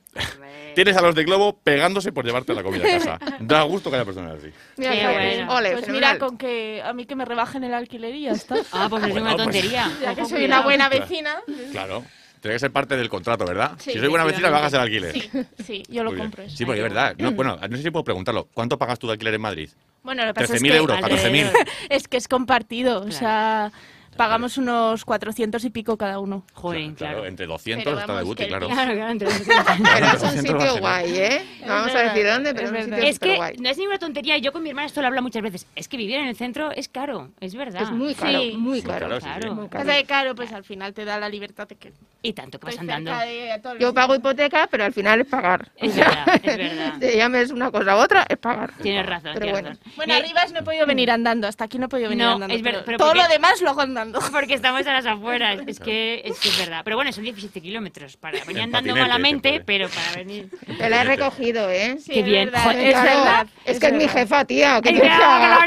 Tienes 0.79 0.97
a 0.97 1.03
los 1.03 1.13
de 1.13 1.25
Globo 1.25 1.59
pegándose 1.59 2.13
por 2.13 2.25
llevarte 2.25 2.55
la 2.55 2.63
comida 2.63 2.85
a 2.87 2.99
casa. 3.01 3.19
Da 3.41 3.63
gusto 3.65 3.91
que 3.91 3.97
haya 3.97 4.05
personas 4.05 4.39
así. 4.39 4.53
Mira, 4.77 4.93
Qué 4.93 4.99
qué 5.01 5.07
bueno. 5.09 5.57
Ole, 5.57 5.71
Pues 5.73 5.85
fenomenal. 5.87 6.15
mira, 6.15 6.25
con 6.25 6.39
que 6.39 6.81
a 6.85 6.93
mí 6.93 7.05
que 7.05 7.17
me 7.17 7.25
rebajen 7.25 7.65
el 7.65 7.75
alquiler 7.75 8.15
y 8.15 8.23
ya 8.23 8.31
está. 8.31 8.55
Ah, 8.73 8.87
pues 8.89 9.03
es 9.03 9.11
una 9.11 9.33
pues- 9.33 9.37
tontería. 9.43 9.91
Ya 10.01 10.15
que 10.15 10.25
soy 10.25 10.45
una 10.45 10.61
buena 10.61 10.89
Claro. 10.89 11.05
vecina. 11.05 11.35
Claro. 11.73 12.05
Tiene 12.41 12.55
que 12.55 12.59
ser 12.61 12.71
parte 12.71 12.97
del 12.97 13.09
contrato, 13.09 13.45
¿verdad? 13.45 13.73
Sí, 13.81 13.91
si 13.91 13.99
soy 13.99 14.07
buena 14.07 14.25
vecina, 14.25 14.47
me 14.47 14.53
bajas 14.53 14.73
el 14.75 14.79
alquiler. 14.81 15.13
Sí, 15.13 15.29
sí, 15.67 15.83
yo 15.89 16.05
lo 16.05 16.13
Muy 16.13 16.21
compro. 16.21 16.45
eso. 16.45 16.57
Sí, 16.57 16.65
porque 16.65 16.79
es 16.79 16.85
verdad. 16.85 17.17
No, 17.19 17.33
bueno, 17.33 17.59
no 17.69 17.77
sé 17.77 17.83
si 17.83 17.91
puedo 17.91 18.05
preguntarlo. 18.05 18.47
¿Cuánto 18.55 18.79
pagas 18.79 19.01
tú 19.01 19.09
de 19.09 19.15
alquiler 19.15 19.35
en 19.35 19.41
Madrid? 19.41 19.71
Bueno, 20.05 20.25
lo 20.25 20.33
que 20.33 20.43
pasa 20.43 20.55
es 20.55 20.63
13.000 20.63 20.71
que, 20.71 20.77
euros, 20.77 20.97
14.000. 21.01 21.51
es 21.89 22.07
que 22.07 22.17
es 22.19 22.29
compartido. 22.29 23.01
O 23.01 23.11
sea, 23.11 23.73
pagamos 24.19 24.59
unos 24.59 25.05
400 25.07 25.65
y 25.65 25.71
pico 25.71 25.97
cada 25.97 26.19
uno. 26.19 26.45
Joder, 26.53 26.93
claro. 26.95 27.25
entre 27.25 27.47
200 27.47 27.85
Pero 27.85 27.99
está 28.01 28.13
de 28.15 28.29
el 28.29 28.49
claro. 28.49 28.69
Claro, 28.69 28.93
claro, 28.95 29.11
entre 29.11 29.29
los- 29.29 29.41
Pero 29.41 30.07
es 30.07 30.23
un 30.23 30.31
sitio 30.43 30.79
guay, 30.79 31.17
¿eh? 31.17 31.47
No 31.63 31.73
vamos 31.75 31.95
a 31.95 31.99
decir 32.01 32.27
dónde, 32.27 32.53
pero 32.55 32.67
es, 32.67 32.73
un 32.73 32.83
sitio 32.93 32.97
Es 32.99 33.19
que 33.19 33.27
superguay. 33.27 33.57
no 33.59 33.69
es 33.71 33.79
ninguna 33.79 33.99
tontería. 33.99 34.37
Yo 34.39 34.53
con 34.53 34.63
mi 34.63 34.69
hermana 34.69 34.87
esto 34.87 35.01
lo 35.01 35.07
hablo 35.07 35.23
muchas 35.23 35.43
veces. 35.43 35.67
Es 35.75 35.89
que 35.89 35.97
vivir 35.97 36.17
en 36.17 36.27
el 36.29 36.37
centro 36.37 36.71
es 36.73 36.89
caro, 36.89 37.31
es 37.41 37.55
verdad. 37.55 37.83
Es 37.83 37.91
muy 37.91 38.15
caro, 38.15 38.41
Sí. 38.43 38.53
muy 38.53 38.69
Muy 38.79 38.83
caro. 38.83 39.09
caro, 39.09 39.21
sí, 39.21 39.27
sí. 39.33 39.41
Claro. 39.41 39.55
Muy 39.55 39.69
caro. 39.69 39.89
que, 39.89 40.05
claro, 40.05 40.35
pues 40.35 40.53
al 40.53 40.65
final 40.65 40.93
te 40.93 41.05
da 41.05 41.19
la 41.19 41.29
libertad 41.29 41.67
de 41.69 41.77
que 41.77 41.93
Y 42.23 42.33
tanto 42.33 42.59
que 42.59 42.67
vas 42.67 42.79
andando. 42.79 43.11
de 43.19 43.61
Yo 43.79 43.95
pago 43.95 44.15
hipoteca, 44.15 44.67
pero 44.71 44.85
al 44.85 44.93
final 44.93 45.21
es 45.21 45.27
pagar. 45.29 45.71
Es 45.77 45.95
verdad, 45.97 46.27
es 46.43 46.57
verdad. 46.57 46.95
Te 47.01 47.17
llames 47.17 47.51
una 47.53 47.71
cosa 47.71 47.97
u 47.97 48.01
otra, 48.01 48.27
es 48.29 48.37
pagar. 48.39 48.73
Tienes 48.83 49.07
razón, 49.07 49.31
Pero 49.35 49.47
tienes 49.47 49.53
bueno. 49.63 49.69
razón. 49.71 49.93
Bueno, 49.97 50.15
Mi- 50.15 50.21
arriba 50.21 50.41
no 50.53 50.59
he 50.59 50.63
podido 50.63 50.87
venir 50.87 51.11
andando, 51.11 51.47
hasta 51.47 51.65
aquí 51.65 51.79
no 51.79 51.87
he 51.87 51.89
podido 51.89 52.09
venir 52.11 52.25
No, 52.25 52.33
andando. 52.33 52.55
es 52.55 52.63
verdad, 52.63 52.83
pero 52.85 52.99
todo 52.99 53.15
lo 53.15 53.27
demás 53.29 53.61
lo 53.63 53.71
hago 53.71 53.81
andando. 53.83 54.08
Porque 54.33 54.55
estamos 54.55 54.87
a 54.87 54.93
las 54.93 55.07
afueras. 55.07 55.61
Es 55.67 55.79
que 55.81 56.23
es, 56.25 56.39
que 56.39 56.49
es 56.49 56.59
verdad. 56.59 56.83
Pero 56.85 56.97
bueno, 56.97 57.13
son 57.13 57.25
17 57.25 57.61
kilómetros. 57.61 58.17
Para 58.17 58.39
venir 58.45 58.59
En 58.59 58.63
andando 58.65 58.89
patinete, 58.95 59.01
malamente, 59.01 59.63
pero 59.65 59.89
para 59.89 60.13
venir. 60.17 60.49
Te 60.79 60.89
la 60.91 61.01
he 61.03 61.05
recogido, 61.05 61.71
¿eh? 61.71 61.97
Sí, 62.01 62.13
Qué 62.13 62.21
es 62.21 62.25
bien. 62.27 62.45
verdad, 62.47 62.65
Joder, 62.65 62.87
es 62.87 62.93
Claro, 62.93 63.09
verdad. 63.21 63.47
Es 63.65 63.79
que 63.81 63.87
es 63.87 63.93
mi 63.93 64.09
jefa, 64.09 64.45
tía. 64.45 64.81
Que 64.81 64.91
Es 64.91 64.99
la. 64.99 65.67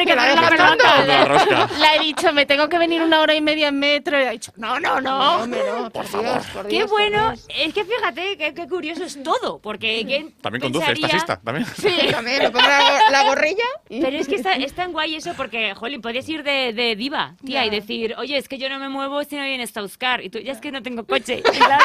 Le 1.79 1.95
he 1.95 1.99
dicho, 2.03 2.31
me 2.33 2.45
tengo 2.45 2.69
que 2.69 2.77
venir 2.77 3.01
una 3.01 3.21
hora 3.21 3.33
y 3.35 3.41
media 3.41 3.69
en 3.69 3.79
metro. 3.79 4.19
Y 4.19 4.23
ha 4.23 4.31
dicho, 4.31 4.51
no, 4.57 4.79
no, 4.79 5.01
No, 5.01 5.19
no. 5.19 5.43
hombre, 5.43 5.59
no, 5.67 5.89
por, 5.89 6.07
Dios, 6.09 6.45
por 6.53 6.63
Qué 6.67 6.75
Dios, 6.75 6.89
por 6.89 6.99
bueno. 6.99 7.29
Dios. 7.31 7.47
Es 7.57 7.73
que 7.73 7.83
fíjate, 7.85 8.37
qué, 8.37 8.53
qué 8.53 8.67
curioso 8.67 9.03
es 9.03 9.21
todo. 9.23 9.59
Porque 9.59 10.03
¿quién 10.05 10.31
También 10.41 10.61
conduce, 10.61 10.85
es 10.85 10.99
pensaría- 10.99 11.07
taxista, 11.09 11.39
también. 11.43 11.65
Sí, 11.77 12.11
también 12.11 12.39
me 12.43 12.51
pongo 12.51 12.67
la, 12.67 13.09
la 13.11 13.23
gorrilla. 13.23 13.63
Pero 13.89 14.17
es 14.17 14.27
que 14.27 14.35
está, 14.35 14.53
es 14.55 14.73
tan 14.73 14.91
guay 14.91 15.15
eso 15.15 15.33
porque, 15.35 15.73
jolín, 15.75 16.01
podías 16.01 16.27
ir 16.29 16.43
de, 16.43 16.73
de 16.73 16.95
diva, 16.95 17.35
tía, 17.45 17.65
y 17.65 17.69
decir, 17.69 18.15
oye, 18.17 18.30
es 18.35 18.47
que 18.47 18.57
yo 18.57 18.69
no 18.69 18.79
me 18.79 18.89
muevo 18.89 19.23
si 19.23 19.35
no 19.35 19.43
vienes 19.43 19.75
a 19.77 19.81
buscar. 19.81 20.23
Y 20.23 20.29
tú, 20.29 20.39
ya 20.39 20.51
es 20.53 20.59
que 20.59 20.71
no 20.71 20.81
tengo 20.83 21.05
coche. 21.05 21.41
Claro, 21.51 21.83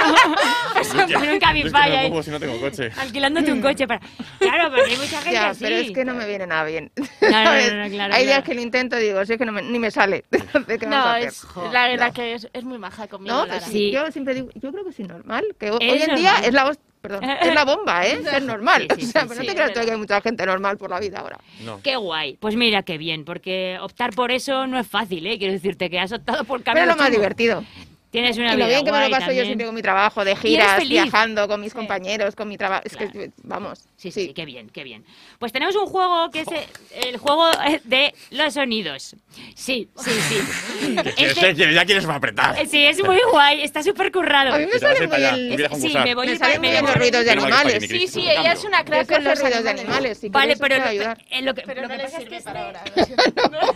pues 0.72 0.92
Yo 0.92 1.00
es 1.00 1.06
que 1.06 1.12
no 1.14 1.70
me 1.72 2.08
muevo 2.08 2.22
si 2.22 2.30
no 2.30 2.40
tengo 2.40 2.60
coche. 2.60 2.90
alquilándote 2.96 3.52
un 3.52 3.60
coche 3.60 3.86
para... 3.86 4.00
Claro, 4.38 4.70
porque 4.74 4.90
hay 4.92 4.96
mucha 4.96 5.18
gente 5.20 5.32
Ya, 5.32 5.48
así. 5.50 5.64
pero 5.64 5.76
es 5.76 5.90
que 5.92 6.04
no 6.04 6.14
me 6.14 6.26
viene 6.26 6.46
nada 6.46 6.64
bien. 6.64 6.90
No, 6.96 7.04
no, 7.30 7.44
no, 7.74 7.84
no, 7.84 7.90
claro, 7.90 8.14
Hay 8.14 8.24
días 8.24 8.36
claro. 8.36 8.44
que 8.44 8.54
lo 8.54 8.60
intento 8.60 8.98
y 8.98 9.02
digo, 9.04 9.24
si 9.24 9.32
es 9.34 9.38
que 9.38 9.44
no 9.46 9.52
me- 9.52 9.62
ni 9.62 9.78
me 9.78 9.90
sale. 9.90 10.24
¿qué 10.30 10.86
No, 10.86 11.16
es, 11.16 11.44
la 11.72 11.88
verdad 11.88 12.12
que 12.12 12.34
es, 12.34 12.48
es 12.52 12.64
muy 12.64 12.78
maja 12.78 13.06
conmigo. 13.08 13.34
No, 13.34 13.46
Lara. 13.46 13.58
pues 13.60 13.70
Sí. 13.72 13.90
yo 13.90 14.10
siempre 14.12 14.34
digo, 14.34 14.48
yo 14.54 14.72
creo 14.72 14.84
que 14.84 14.92
sí 14.92 15.02
normal, 15.04 15.44
que 15.58 15.66
Es 15.66 15.72
hoy 15.72 16.02
en 16.02 16.14
día 16.16 16.32
normal. 16.32 16.44
es 16.44 16.54
la 16.54 16.64
voz- 16.66 16.78
perdón, 17.08 17.24
es 17.40 17.54
la 17.54 17.64
bomba, 17.64 18.06
¿eh? 18.06 18.22
Ser 18.22 18.42
normal. 18.42 18.88
Sí, 18.96 19.02
sí, 19.02 19.06
o 19.08 19.12
sea, 19.12 19.22
sí, 19.22 19.28
pero 19.28 19.40
sí, 19.40 19.46
no 19.46 19.52
te 19.52 19.60
es 19.60 19.70
creas 19.70 19.86
que 19.86 19.92
hay 19.92 19.98
mucha 19.98 20.20
gente 20.20 20.46
normal 20.46 20.76
por 20.76 20.90
la 20.90 21.00
vida 21.00 21.18
ahora. 21.20 21.38
No. 21.60 21.80
Qué 21.82 21.96
guay. 21.96 22.36
Pues 22.38 22.56
mira, 22.56 22.82
qué 22.82 22.98
bien, 22.98 23.24
porque 23.24 23.78
optar 23.80 24.10
por 24.14 24.30
eso 24.32 24.66
no 24.66 24.78
es 24.78 24.86
fácil, 24.86 25.26
¿eh? 25.26 25.38
Quiero 25.38 25.52
decirte 25.52 25.90
que 25.90 25.98
has 25.98 26.12
optado 26.12 26.44
por 26.44 26.62
Pero 26.62 26.74
camino 26.74 26.82
es 26.82 26.88
lo 26.88 26.96
más 26.96 27.06
chungo. 27.08 27.18
divertido. 27.18 27.64
Tienes 28.10 28.38
una 28.38 28.54
Y 28.54 28.56
lo 28.56 28.56
vida 28.56 28.66
bien 28.68 28.84
que 28.84 28.92
me 28.92 29.00
lo 29.00 29.10
paso 29.10 29.20
yo 29.20 29.26
también. 29.26 29.46
siempre 29.46 29.66
con 29.66 29.74
mi 29.74 29.82
trabajo, 29.82 30.24
de 30.24 30.36
giras, 30.36 30.88
viajando 30.88 31.48
con 31.48 31.60
mis 31.60 31.74
compañeros, 31.74 32.34
con 32.34 32.48
mi 32.48 32.56
trabajo. 32.56 32.82
Es 32.86 32.96
que, 32.96 33.30
vamos. 33.42 33.84
Sí, 33.96 34.10
sí, 34.10 34.32
qué 34.32 34.44
bien, 34.46 34.70
qué 34.70 34.84
bien. 34.84 35.04
Pues 35.38 35.52
tenemos 35.52 35.74
un 35.76 35.86
juego 35.86 36.30
que 36.30 36.40
es 36.40 36.48
el 37.04 37.16
juego 37.18 37.48
de 37.84 38.14
los 38.30 38.54
sonidos. 38.54 39.16
Sí, 39.54 39.88
sí, 39.98 40.10
sí. 40.28 40.36
Quieres 41.16 41.36
Este- 41.36 41.54
ser- 41.56 41.72
ya 41.74 41.84
quieres 41.84 42.04
apretar. 42.06 42.56
sí, 42.66 42.84
es 42.86 43.02
muy 43.04 43.18
guay, 43.30 43.62
está 43.62 43.82
súper 43.82 44.10
currado. 44.12 44.54
A 44.54 44.58
mí 44.58 44.66
me 44.72 44.78
sale 44.78 45.06
muy 45.08 45.22
el... 45.24 45.68
Sí, 45.78 45.92
me 45.92 46.14
voy 46.14 46.26
Me 46.28 46.32
a 46.34 46.38
salen 46.38 46.60
muy 46.60 46.70
bien 46.70 46.84
los 46.84 46.94
ruidos 46.94 47.24
de 47.24 47.30
animales. 47.32 47.84
Sí, 47.88 48.06
sí, 48.08 48.20
ella 48.30 48.52
es 48.52 48.64
una 48.64 48.78
Yo 48.80 48.84
crack 48.86 49.08
con 49.08 49.24
los 49.24 49.34
los 49.34 49.42
ruidos 49.42 49.64
de 49.64 49.70
animales. 49.70 50.20
Vale, 50.30 50.56
pero 50.56 50.76
lo, 50.76 51.54
que, 51.54 51.62
Pero 51.62 51.82
lo 51.82 51.88
no 51.88 51.94
que 51.94 51.96
le 51.98 52.04
pasa 52.04 52.16
es 52.18 52.22
sirve 52.24 52.36
que 52.38 52.42
para 52.44 52.70
este- 52.70 52.78
ahora. 52.78 53.72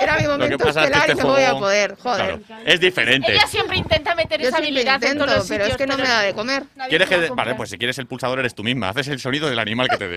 Era 0.00 0.16
mi 0.16 0.22
Lo 0.22 0.28
que 0.30 0.38
momento 0.38 0.58
pasa 0.64 0.84
es 0.84 0.90
que 0.90 0.92
estelar 0.98 1.10
este 1.10 1.22
y 1.22 1.26
no 1.26 1.32
voy 1.32 1.42
a 1.42 1.44
juego 1.46 1.60
poder, 1.60 1.96
joder. 1.98 2.40
claro, 2.42 2.62
es 2.64 2.80
diferente. 2.80 3.32
Ella 3.32 3.46
siempre 3.46 3.76
intenta 3.76 4.14
meter 4.14 4.40
Yo 4.40 4.48
esa 4.48 4.58
habilidad 4.58 4.94
en 5.02 5.10
intento, 5.12 5.24
todos 5.26 5.38
los 5.38 5.48
pero 5.48 5.64
es 5.64 5.76
que 5.76 5.86
no 5.86 5.96
me 5.96 6.04
da 6.04 6.20
de 6.22 6.34
comer. 6.34 6.64
¿Quieres 6.88 7.08
que, 7.08 7.16
compra. 7.28 7.34
vale, 7.44 7.54
pues 7.56 7.70
si 7.70 7.78
quieres 7.78 7.98
el 7.98 8.06
pulsador 8.06 8.38
eres 8.38 8.54
tú 8.54 8.62
misma, 8.64 8.88
haces 8.90 9.08
el 9.08 9.18
sonido 9.20 9.48
del 9.48 9.58
animal 9.58 9.88
que 9.88 9.96
te 9.96 10.08
dé. 10.08 10.16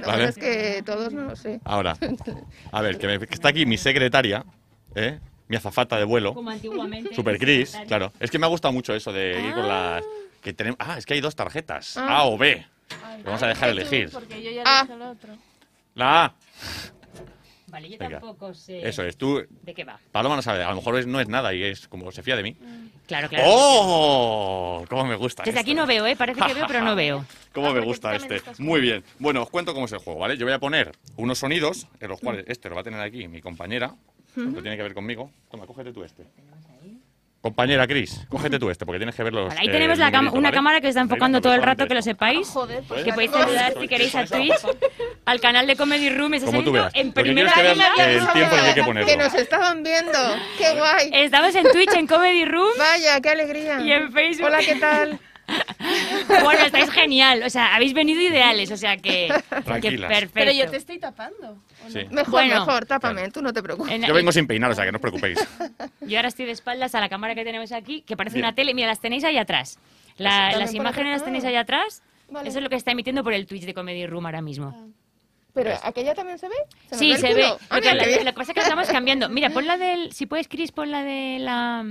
No, 0.00 0.06
¿Vale? 0.06 0.24
es 0.24 0.36
que 0.36 0.82
todos 0.84 1.12
no 1.12 1.22
lo 1.24 1.36
sé. 1.36 1.60
Ahora, 1.64 1.96
a 2.72 2.80
ver, 2.80 2.96
que, 2.98 3.06
me- 3.06 3.18
que 3.26 3.34
está 3.34 3.48
aquí 3.50 3.66
mi 3.66 3.76
secretaria, 3.76 4.44
¿eh? 4.94 5.18
mi 5.48 5.56
azafata 5.56 5.96
de 5.98 6.04
vuelo, 6.04 6.32
Como 6.32 6.48
antiguamente. 6.50 7.14
Super 7.14 7.38
Chris, 7.38 7.76
claro. 7.88 8.12
Es 8.20 8.30
que 8.30 8.38
me 8.38 8.46
ha 8.46 8.48
gustado 8.48 8.72
mucho 8.72 8.94
eso 8.94 9.12
de 9.12 9.40
ir 9.46 9.52
con 9.52 9.66
las... 9.68 10.02
Que 10.42 10.52
tenemos, 10.54 10.78
ah, 10.80 10.96
es 10.96 11.04
que 11.04 11.14
hay 11.14 11.20
dos 11.20 11.36
tarjetas, 11.36 11.96
Ah. 11.98 12.18
A 12.18 12.24
o 12.24 12.38
B. 12.38 12.64
Vamos 13.24 13.42
a 13.42 13.48
dejar 13.48 13.68
elegir. 13.70 14.10
Porque 14.10 14.42
yo 14.42 14.50
ya 14.50 14.62
Ah. 14.64 14.86
el 14.90 15.02
otro. 15.02 15.34
La 15.94 16.24
A. 16.24 16.34
Vale, 17.70 17.88
yo 17.88 17.96
Venga. 17.98 18.18
tampoco 18.20 18.52
sé 18.52 18.86
Eso 18.88 19.02
es, 19.04 19.16
tú... 19.16 19.42
de 19.62 19.74
qué 19.74 19.84
va. 19.84 19.98
Paloma 20.12 20.36
no 20.36 20.42
sabe, 20.42 20.62
a 20.64 20.70
lo 20.70 20.76
mejor 20.76 20.98
es- 20.98 21.06
no 21.06 21.20
es 21.20 21.28
nada 21.28 21.54
y 21.54 21.62
es 21.62 21.86
como 21.88 22.10
se 22.10 22.22
fía 22.22 22.36
de 22.36 22.42
mí. 22.42 22.56
Claro, 23.06 23.28
claro. 23.28 23.44
¡Oh! 23.48 24.84
¿Cómo 24.88 25.04
me 25.04 25.16
gusta 25.16 25.42
Desde 25.42 25.50
esto? 25.58 25.60
aquí 25.60 25.74
no 25.74 25.86
veo, 25.86 26.06
¿eh? 26.06 26.14
Parece 26.16 26.40
que 26.40 26.54
veo, 26.54 26.64
pero 26.66 26.82
no 26.82 26.94
veo. 26.94 27.24
¿Cómo 27.52 27.72
me 27.72 27.80
gusta 27.80 28.14
este? 28.14 28.40
Muy 28.58 28.80
bien. 28.80 29.02
Bueno, 29.18 29.42
os 29.42 29.50
cuento 29.50 29.72
cómo 29.74 29.86
es 29.86 29.92
el 29.92 29.98
juego, 29.98 30.20
¿vale? 30.20 30.36
Yo 30.36 30.46
voy 30.46 30.52
a 30.54 30.58
poner 30.60 30.92
unos 31.16 31.38
sonidos, 31.38 31.86
en 32.00 32.08
los 32.08 32.20
cuales 32.20 32.44
este 32.48 32.68
lo 32.68 32.74
va 32.76 32.82
a 32.82 32.84
tener 32.84 33.00
aquí 33.00 33.26
mi 33.28 33.40
compañera, 33.40 33.94
Ujú. 34.36 34.54
que 34.54 34.62
tiene 34.62 34.76
que 34.76 34.82
ver 34.84 34.94
conmigo. 34.94 35.30
Toma, 35.50 35.66
cógete 35.66 35.92
tú 35.92 36.04
este. 36.04 36.24
Compañera 37.42 37.86
Cris, 37.86 38.26
cógete 38.28 38.58
tú 38.58 38.68
este, 38.68 38.84
porque 38.84 38.98
tienes 38.98 39.14
que 39.14 39.22
ver 39.22 39.32
los. 39.32 39.50
Ahí 39.56 39.68
eh, 39.68 39.70
tenemos 39.70 39.96
la 39.96 40.08
una 40.08 40.30
¿vale? 40.30 40.52
cámara 40.52 40.80
que 40.82 40.88
está 40.88 41.00
enfocando 41.00 41.40
todo 41.40 41.54
el 41.54 41.62
rato, 41.62 41.86
que 41.86 41.94
lo 41.94 42.02
sepáis. 42.02 42.46
Joder, 42.48 42.82
pues 42.86 43.02
que 43.02 43.14
podéis 43.14 43.30
saludar 43.30 43.72
si 43.80 43.88
queréis 43.88 44.14
a 44.14 44.26
Twitch, 44.26 44.52
al 45.24 45.40
canal 45.40 45.66
de 45.66 45.74
Comedy 45.74 46.10
Room. 46.10 46.34
Está 46.34 46.46
Como 46.46 46.62
tú 46.62 46.72
veas. 46.72 46.92
en 46.94 47.12
primera 47.12 47.50
que 47.52 47.62
veas 47.62 47.78
el 47.98 48.28
tiempo 48.32 48.56
que 48.56 48.60
hay 48.60 48.74
que 48.74 48.82
ponerlo. 48.82 49.08
Que 49.08 49.16
nos 49.16 49.32
estaban 49.32 49.82
viendo. 49.82 50.18
¡Qué 50.58 50.74
guay! 50.74 51.10
Estamos 51.14 51.54
en 51.54 51.72
Twitch, 51.72 51.94
en 51.94 52.06
Comedy 52.06 52.44
Room. 52.44 52.72
Vaya, 52.76 53.18
qué 53.22 53.30
alegría. 53.30 53.80
Y 53.80 53.90
en 53.90 54.12
Facebook. 54.12 54.46
Hola, 54.46 54.58
¿qué 54.58 54.74
tal? 54.76 55.18
Bueno, 56.42 56.64
estáis 56.64 56.90
genial. 56.90 57.42
O 57.44 57.50
sea, 57.50 57.74
habéis 57.74 57.92
venido 57.92 58.20
ideales. 58.20 58.70
O 58.70 58.76
sea 58.76 58.96
que. 58.96 59.28
que 59.82 59.98
perfecto. 59.98 60.30
Pero 60.34 60.52
yo 60.52 60.70
te 60.70 60.76
estoy 60.76 60.98
tapando. 60.98 61.50
¿o 61.50 61.84
no? 61.84 61.90
Sí. 61.90 62.00
Mejor, 62.10 62.30
Bueno. 62.30 62.54
mejor, 62.60 62.86
tápame, 62.86 63.30
tú 63.30 63.42
no 63.42 63.52
te 63.52 63.62
preocupes. 63.62 63.92
En- 63.92 64.02
Yo 64.02 64.14
vengo 64.14 64.30
sin 64.32 64.46
peinar, 64.46 64.70
o 64.70 64.74
sea 64.74 64.84
que 64.84 64.92
no 64.92 64.96
os 64.96 65.00
preocupéis. 65.02 65.38
Yo 66.00 66.18
ahora 66.18 66.28
estoy 66.28 66.46
de 66.46 66.52
espaldas 66.52 66.94
a 66.94 67.00
la 67.00 67.08
cámara 67.08 67.34
que 67.34 67.44
tenemos 67.44 67.72
aquí, 67.72 68.02
que 68.02 68.16
parece 68.16 68.34
Bien. 68.34 68.46
una 68.46 68.54
tele. 68.54 68.74
Mira, 68.74 68.88
las 68.88 69.00
tenéis 69.00 69.24
ahí 69.24 69.38
atrás. 69.38 69.78
La- 70.16 70.52
las 70.56 70.72
imágenes 70.74 71.12
las 71.12 71.24
tenéis 71.24 71.44
ahí 71.44 71.56
atrás. 71.56 72.02
Vale. 72.28 72.48
Eso 72.48 72.58
es 72.58 72.62
lo 72.62 72.70
que 72.70 72.76
está 72.76 72.92
emitiendo 72.92 73.24
por 73.24 73.32
el 73.32 73.46
Twitch 73.46 73.64
de 73.64 73.74
Comedy 73.74 74.06
Room 74.06 74.26
ahora 74.26 74.40
mismo. 74.42 74.92
Pero, 75.52 75.72
¿aquella 75.82 76.14
también 76.14 76.38
se 76.38 76.48
ve? 76.48 76.54
¿Se 76.90 76.96
Sí, 76.96 77.10
ve 77.12 77.18
se 77.18 77.34
ve. 77.34 77.44
Ah, 77.70 77.76
Lo 77.76 77.82
que, 77.82 77.92
mira, 77.92 78.06
bien. 78.06 78.24
lo 78.24 78.30
que 78.32 78.36
pasa 78.38 78.52
es 78.52 78.54
que 78.54 78.60
la 78.60 78.66
estamos 78.68 78.88
cambiando. 78.88 79.28
Mira, 79.28 79.50
pon 79.50 79.66
la 79.66 79.76
del. 79.76 80.12
Si 80.12 80.26
puedes, 80.26 80.46
Chris, 80.46 80.70
pon 80.70 80.92
la 80.92 81.02
de 81.02 81.38
la. 81.40 81.84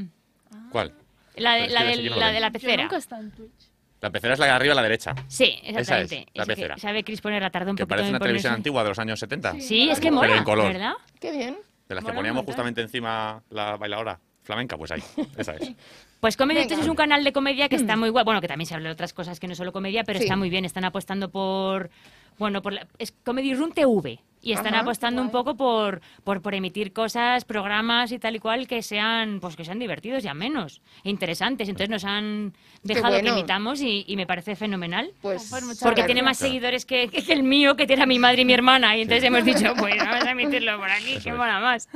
¿Cuál? 0.72 0.94
La 1.40 1.56
de, 1.56 1.66
es 1.66 1.72
la, 1.72 1.80
que 1.82 1.86
del- 1.88 1.94
ese 1.94 2.00
aquí 2.02 2.10
no 2.10 2.16
lo 2.16 2.20
la 2.22 2.26
ven. 2.28 2.34
de 2.36 2.40
la 2.42 2.48
Yo 2.48 2.54
pecera. 2.54 2.84
nunca 2.84 2.98
estado 2.98 3.22
en 3.24 3.32
Twitch. 3.32 3.70
La 4.02 4.10
pecera 4.12 4.34
es 4.34 4.40
la 4.40 4.46
de 4.46 4.52
arriba 4.52 4.72
a 4.72 4.76
la 4.76 4.82
derecha. 4.84 5.14
Sí, 5.28 5.60
Esa 5.64 5.80
exactamente. 5.82 6.16
es, 6.20 6.26
la 6.34 6.44
Ese 6.44 6.50
que 6.52 6.56
pecera. 6.56 6.78
sabe 6.78 7.04
Chris 7.04 7.20
ponerla, 7.22 7.50
tardó 7.50 7.72
un 7.72 7.78
Que 7.78 7.86
parece 7.86 8.10
una 8.10 8.20
televisión 8.20 8.54
antigua 8.54 8.84
de 8.84 8.90
los 8.90 9.00
años 9.00 9.20
70. 9.20 9.60
Sí, 9.60 9.90
es 9.90 10.00
que 10.00 10.04
Pero 10.06 10.16
mola, 10.16 10.38
en 10.38 10.44
color. 10.46 10.72
¿verdad? 10.72 10.94
Qué 11.20 11.32
bien. 11.32 11.58
De 11.88 11.96
las 11.96 12.04
que 12.04 12.12
Mola 12.12 12.16
poníamos 12.16 12.36
montón. 12.38 12.54
justamente 12.54 12.82
encima 12.82 13.42
la 13.50 13.76
bailadora 13.76 14.20
flamenca, 14.44 14.78
pues 14.78 14.92
ahí. 14.92 15.04
Esa 15.38 15.54
es. 15.56 15.72
Pues 16.20 16.36
Comedy 16.36 16.60
Venga. 16.68 16.82
Es 16.82 16.88
un 16.90 16.98
canal 16.98 17.24
de 17.24 17.32
comedia 17.32 17.70
que 17.70 17.78
está 17.78 17.96
muy 17.96 18.10
guay. 18.10 18.26
Bueno, 18.26 18.42
que 18.42 18.48
también 18.50 18.66
se 18.68 18.76
habla 18.76 18.90
de 18.90 18.94
otras 18.94 19.14
cosas 19.14 19.40
que 19.40 19.48
no 19.48 19.56
solo 19.56 19.72
comedia, 19.72 20.04
pero 20.04 20.20
Sí. 20.20 20.26
está 20.26 20.36
muy 20.36 20.50
bien. 20.50 20.66
Están 20.66 20.84
apostando 20.84 21.30
por. 21.32 21.90
Bueno, 22.38 22.62
por 22.62 22.74
la- 22.74 22.86
es 22.98 23.14
Comedy 23.24 23.54
Room 23.54 23.72
TV. 23.72 24.20
Y 24.42 24.54
están 24.54 24.74
Ajá, 24.74 24.84
apostando 24.84 25.22
un 25.22 25.32
poco 25.32 25.56
por, 25.58 26.00
por, 26.24 26.42
por 26.42 26.56
emitir 26.56 26.94
cosas, 26.94 27.44
programas 27.44 28.12
y 28.14 28.20
tal 28.20 28.36
y 28.38 28.40
cual 28.40 28.68
que 28.68 28.82
sean, 28.82 29.40
pues 29.42 29.56
que 29.58 29.66
sean 29.66 29.80
divertidos 29.80 30.24
y 30.24 30.28
amenos, 30.30 30.82
e 31.04 31.10
interesantes. 31.10 31.68
Entonces 31.68 31.90
nos 31.90 32.06
han 32.06 32.54
dejado 32.84 33.16
bueno. 33.16 33.24
que 33.26 33.30
emitamos 33.40 33.82
y, 33.82 34.06
y 34.08 34.16
me 34.16 34.26
parece 34.26 34.56
fenomenal. 34.56 35.12
Pues, 35.22 35.50
Pues 35.50 35.80
Porque 35.84 36.04
tiene 36.04 36.24
más 36.24 36.38
seguidores 36.38 36.86
que, 36.86 37.10
que 37.10 37.34
el 37.34 37.44
mío, 37.44 37.76
que 37.76 37.86
tiene 37.86 38.04
a 38.04 38.06
mi 38.06 38.18
madre 38.18 38.44
y 38.44 38.46
mi 38.46 38.54
hermana. 38.54 38.96
Y 38.96 39.02
entonces 39.02 39.24
hemos 39.26 39.44
dicho, 39.44 39.74
pues 39.78 39.98
vamos 39.98 40.24
a 40.26 40.32
emitirlo 40.32 40.78
por 40.80 40.90
aquí, 40.90 41.14
Eso 41.14 41.24
que 41.24 41.30
es. 41.32 41.36
mola 41.36 41.60
más. 41.60 41.90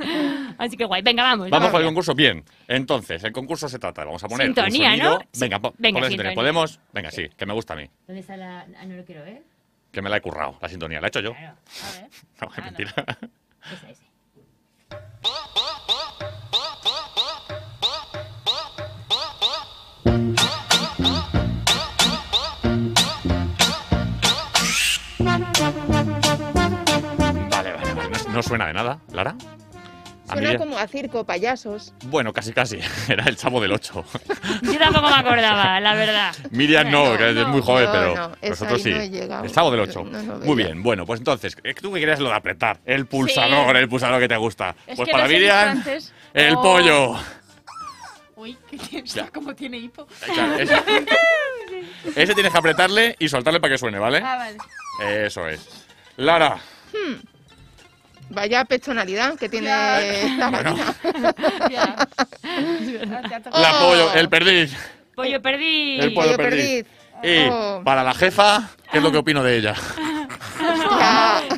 Así 0.58 0.76
que 0.76 0.84
guay, 0.84 1.00
venga, 1.02 1.22
vamos. 1.22 1.48
Vamos 1.48 1.70
con 1.70 1.80
el 1.80 1.86
concurso. 1.86 2.14
Bien. 2.14 2.44
Entonces, 2.68 3.24
el 3.24 3.32
concurso 3.32 3.68
se 3.68 3.78
trata. 3.78 4.04
Vamos 4.04 4.22
a 4.22 4.28
poner 4.28 4.46
Sintonía, 4.48 4.92
un. 4.92 4.98
¿no? 4.98 5.18
Venga, 5.38 5.58
po- 5.60 5.74
Venga, 5.78 6.06
sintonía. 6.08 6.34
¿Podemos? 6.34 6.78
Venga, 6.92 7.10
sí, 7.10 7.26
que 7.36 7.46
me 7.46 7.54
gusta 7.54 7.72
a 7.72 7.76
mí. 7.76 7.88
¿Dónde 8.06 8.20
está 8.20 8.36
la.? 8.36 8.66
Ah, 8.78 8.84
no 8.86 8.96
lo 8.96 9.04
quiero 9.04 9.24
ver. 9.24 9.42
Que 9.94 10.02
me 10.02 10.10
la 10.10 10.16
he 10.16 10.20
currado, 10.20 10.58
la 10.60 10.68
sintonía. 10.68 11.00
¿La 11.00 11.06
he 11.06 11.08
hecho 11.08 11.20
yo? 11.20 11.32
Claro, 11.34 11.56
a 11.56 12.00
ver. 12.00 12.10
No, 12.40 12.50
es 12.52 12.64
mentira. 12.64 12.92
Ese, 13.72 13.92
ese. 13.92 14.04
Vale, 27.50 27.72
vale, 27.72 27.94
vale. 27.94 28.10
No, 28.26 28.32
no 28.34 28.42
suena 28.42 28.66
de 28.66 28.72
nada, 28.72 28.98
Lara. 29.12 29.34
Suena 30.26 30.52
ya- 30.52 30.58
como 30.58 30.78
a 30.78 30.86
circo, 30.88 31.24
payasos. 31.24 31.92
Bueno, 32.06 32.32
casi 32.32 32.52
casi. 32.52 32.78
Era 33.08 33.24
el 33.24 33.36
chavo 33.36 33.60
del 33.60 33.72
8. 33.72 34.04
Yo 34.62 34.78
tampoco 34.78 35.08
me 35.08 35.14
acordaba, 35.16 35.78
la 35.80 35.94
verdad. 35.94 36.34
Miriam 36.50 36.90
no, 36.90 37.12
No, 37.12 37.18
que 37.18 37.28
es 37.30 37.34
no, 37.36 37.48
muy 37.48 37.60
joven, 37.60 37.88
pero 37.92 38.14
no, 38.14 38.32
esa 38.40 38.48
nosotros 38.50 38.82
sí. 38.82 38.90
el 38.90 39.52
chavo 39.52 39.70
del 39.70 39.80
8. 39.80 40.04
No 40.04 40.22
lo 40.22 40.38
muy 40.44 40.56
bien, 40.56 40.82
bueno, 40.82 41.04
pues 41.04 41.20
entonces, 41.20 41.56
eh, 41.62 41.74
tú 41.74 41.92
que 41.92 42.00
querías 42.00 42.20
lo 42.20 42.30
de 42.30 42.34
apretar, 42.36 42.80
el 42.86 43.06
pulsador, 43.06 43.76
el 43.76 43.88
pulsador 43.88 44.18
que 44.20 44.28
te 44.28 44.36
gusta. 44.36 44.74
Es 44.86 44.96
pues 44.96 45.08
para 45.10 45.28
Miriam, 45.28 45.68
antes. 45.68 46.12
el 46.32 46.54
Oh. 46.56 46.62
pollo. 46.62 47.16
Uy, 48.36 48.56
¿qué 48.70 48.76
tiene? 48.78 49.06
Ya. 49.06 49.28
¿Cómo 49.30 49.54
tiene 49.54 49.76
hipo? 49.78 50.06
Claro, 50.24 50.54
ese, 50.58 50.74
ese 52.16 52.34
tienes 52.34 52.52
que 52.52 52.58
apretarle 52.58 53.16
y 53.18 53.28
soltarle 53.28 53.60
para 53.60 53.74
que 53.74 53.78
suene, 53.78 53.98
¿vale? 53.98 54.18
Ah, 54.24 54.36
vale. 54.36 54.58
Eso 55.26 55.46
es. 55.48 55.86
Lara, 56.16 56.58
Vaya 58.30 58.64
personalidad 58.64 59.36
que 59.38 59.48
tiene 59.48 59.66
Ya. 59.68 60.00
esta 60.02 60.50
Bueno. 60.50 60.76
la 63.52 63.72
Oh. 63.80 63.88
pollo, 63.88 64.12
el 64.14 64.28
perdiz. 64.28 64.72
Pollo 65.14 65.40
perdí. 65.42 66.00
El 66.00 66.14
pollo 66.14 66.26
Pollo 66.32 66.36
perdiz. 66.36 66.84
perdiz. 66.84 66.86
Y 67.22 67.48
Oh. 67.50 67.82
para 67.84 68.02
la 68.02 68.12
jefa, 68.14 68.68
¿qué 68.90 68.98
es 68.98 69.04
lo 69.04 69.12
que 69.12 69.18
opino 69.18 69.42
de 69.42 69.56
ella? 69.58 69.74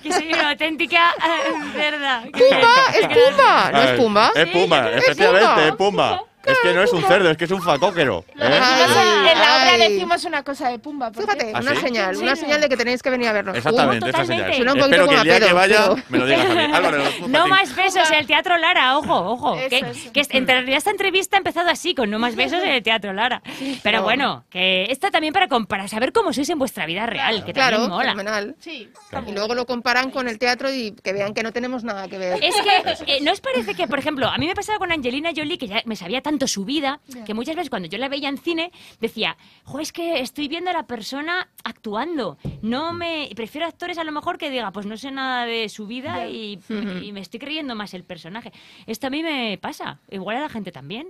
Que 0.03 0.13
soy 0.13 0.33
una 0.33 0.51
auténtica 0.51 1.15
eh, 1.19 1.53
cerda. 1.75 2.23
¡Pumba! 2.33 2.75
¡Es 2.99 3.07
Pumba! 3.09 3.71
¿No 3.73 3.83
es 3.83 3.91
Pumba? 3.99 4.33
Es 4.35 4.49
Pumba, 4.49 4.91
Es 4.91 5.03
efectivamente, 5.05 5.47
Pumba. 5.49 5.67
es 5.69 5.77
Pumba. 5.77 6.23
Es 6.47 6.59
que 6.63 6.73
no 6.75 6.83
es 6.83 6.93
un 6.93 7.03
cerdo, 7.03 7.31
es 7.31 7.37
que 7.37 7.45
es 7.45 7.51
un 7.51 7.61
facóquero. 7.63 8.25
¿eh? 8.39 8.41
Ay, 8.41 9.29
En 9.33 9.39
la 9.39 9.57
obra 9.63 9.77
decimos 9.79 10.25
una 10.25 10.43
cosa 10.43 10.69
de 10.71 10.79
Pumba. 10.79 11.11
Fíjate, 11.13 11.53
¿Ah, 11.55 11.61
una 11.61 11.75
sí? 11.75 11.81
señal, 11.81 12.15
¿En 12.17 12.23
una 12.23 12.37
señal 12.37 12.61
de 12.61 12.69
que 12.69 12.77
tenéis 12.77 13.03
que 13.03 13.11
venir 13.11 13.29
a 13.29 13.33
vernos. 13.33 13.57
Exactamente, 13.57 14.09
esa 14.11 14.25
señal. 14.25 14.51
totalmente. 14.51 14.57
Suena 14.57 14.73
un 14.73 14.79
poquito 14.79 14.97
Espero 14.97 15.03
que 15.03 15.09
como 15.09 15.19
el 15.19 15.25
día 15.25 15.37
a 15.37 15.49
que 15.49 15.53
vaya 15.53 15.83
pero- 15.83 16.03
me 16.09 16.19
lo 16.19 16.27
digas 16.27 16.51
a 16.51 16.55
mí. 16.55 16.73
Álvaro, 16.75 16.99
lo- 17.21 17.29
No 17.29 17.49
más 17.49 17.75
besos 17.77 18.11
en 18.11 18.17
el 18.19 18.27
Teatro 18.27 18.57
Lara, 18.57 18.97
ojo, 18.99 19.15
ojo. 19.33 19.57
Eso, 19.57 19.69
que, 19.69 19.79
eso. 20.21 20.31
que 20.31 20.39
en 20.39 20.47
realidad 20.47 20.79
esta 20.79 20.91
entrevista 20.91 21.37
ha 21.37 21.39
empezado 21.39 21.69
así, 21.71 21.95
con 21.95 22.11
no 22.11 22.19
más 22.19 22.37
besos 22.37 22.63
en 22.63 22.71
el 22.71 22.83
Teatro 22.83 23.13
Lara. 23.13 23.43
Pero 23.83 24.03
bueno, 24.03 24.45
que 24.51 24.85
esto 24.91 25.11
también 25.11 25.33
para, 25.33 25.49
para 25.49 25.89
saber 25.89 26.13
cómo 26.13 26.33
sois 26.33 26.49
en 26.51 26.59
vuestra 26.59 26.87
vida 26.87 27.07
real, 27.07 27.45
que 27.45 27.53
Claro, 27.53 27.79
también 27.79 27.91
mola. 27.97 28.11
fenomenal. 28.13 28.55
Sí. 28.61 28.89
Y 29.27 29.33
luego 29.33 29.55
lo 29.55 29.67
comparan 29.67 30.11
con 30.11 30.29
el 30.29 30.39
teatro 30.39 30.73
y 30.73 30.93
que 31.03 31.13
vean 31.13 31.35
que 31.35 31.43
no 31.43 31.53
tenemos 31.53 31.83
nada 31.85 32.07
que 32.09 32.19
ver. 32.19 32.39
Es 32.43 32.55
que, 32.55 33.05
eh, 33.17 33.21
¿no 33.23 33.33
os 33.33 33.41
parece 33.41 33.75
que, 33.75 33.87
por 33.89 33.99
ejemplo, 33.99 34.29
a 34.29 34.39
mí 34.39 34.47
me 34.47 34.55
pasaba 34.55 34.79
con 34.79 34.93
Angelina 34.93 35.31
Jolie, 35.35 35.59
que 35.59 35.67
ya 35.69 35.83
me 35.87 35.97
sabía 35.97 36.21
tanto 36.37 36.47
su 36.47 36.67
vida, 36.67 37.01
que 37.25 37.33
muchas 37.33 37.57
veces 37.57 37.71
cuando 37.71 37.89
yo 37.89 37.97
la 37.97 38.11
veía 38.11 38.29
en 38.29 38.37
cine, 38.37 38.71
decía, 39.01 39.39
jo, 39.65 39.81
es 39.81 39.91
que 39.91 40.21
estoy 40.21 40.49
viendo 40.49 40.69
a 40.69 40.75
la 40.75 40.87
persona 40.87 41.49
actuando. 41.65 42.37
No 42.61 42.93
me... 42.93 43.31
Prefiero 43.35 43.67
actores 43.67 43.97
a 43.97 44.05
lo 44.05 44.13
mejor 44.13 44.37
que 44.37 44.51
diga, 44.51 44.71
pues 44.71 44.85
no 44.85 44.99
sé 44.99 45.11
nada 45.11 45.47
de 45.47 45.71
su 45.71 45.87
vida 45.87 46.29
y, 46.29 46.61
y 47.03 47.13
me 47.13 47.21
estoy 47.21 47.41
creyendo 47.41 47.75
más 47.75 47.95
el 47.95 48.05
personaje. 48.05 48.53
Esto 48.87 49.07
a 49.07 49.11
mí 49.11 49.23
me 49.23 49.59
pasa. 49.59 49.99
Igual 50.11 50.37
a 50.37 50.41
la 50.41 50.49
gente 50.51 50.73
también. 50.73 51.09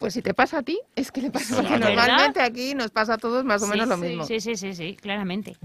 Pues 0.00 0.14
si 0.14 0.22
te 0.22 0.34
pasa 0.34 0.58
a 0.58 0.62
ti, 0.62 0.80
es 0.96 1.12
que 1.12 1.22
le 1.22 1.30
pasa. 1.30 1.54
Porque 1.54 1.70
¿verdad? 1.74 1.94
normalmente 1.94 2.40
aquí 2.40 2.74
nos 2.74 2.90
pasa 2.90 3.14
a 3.14 3.18
todos 3.18 3.44
más 3.44 3.62
o 3.62 3.66
Sí, 3.66 3.70
menos 3.70 3.88
lo 3.88 3.94
sí, 3.94 4.00
mismo. 4.02 4.24
Sí, 4.24 4.40
sí, 4.40 4.56
sí, 4.56 4.74
sí, 4.74 4.96
claramente. 5.00 5.56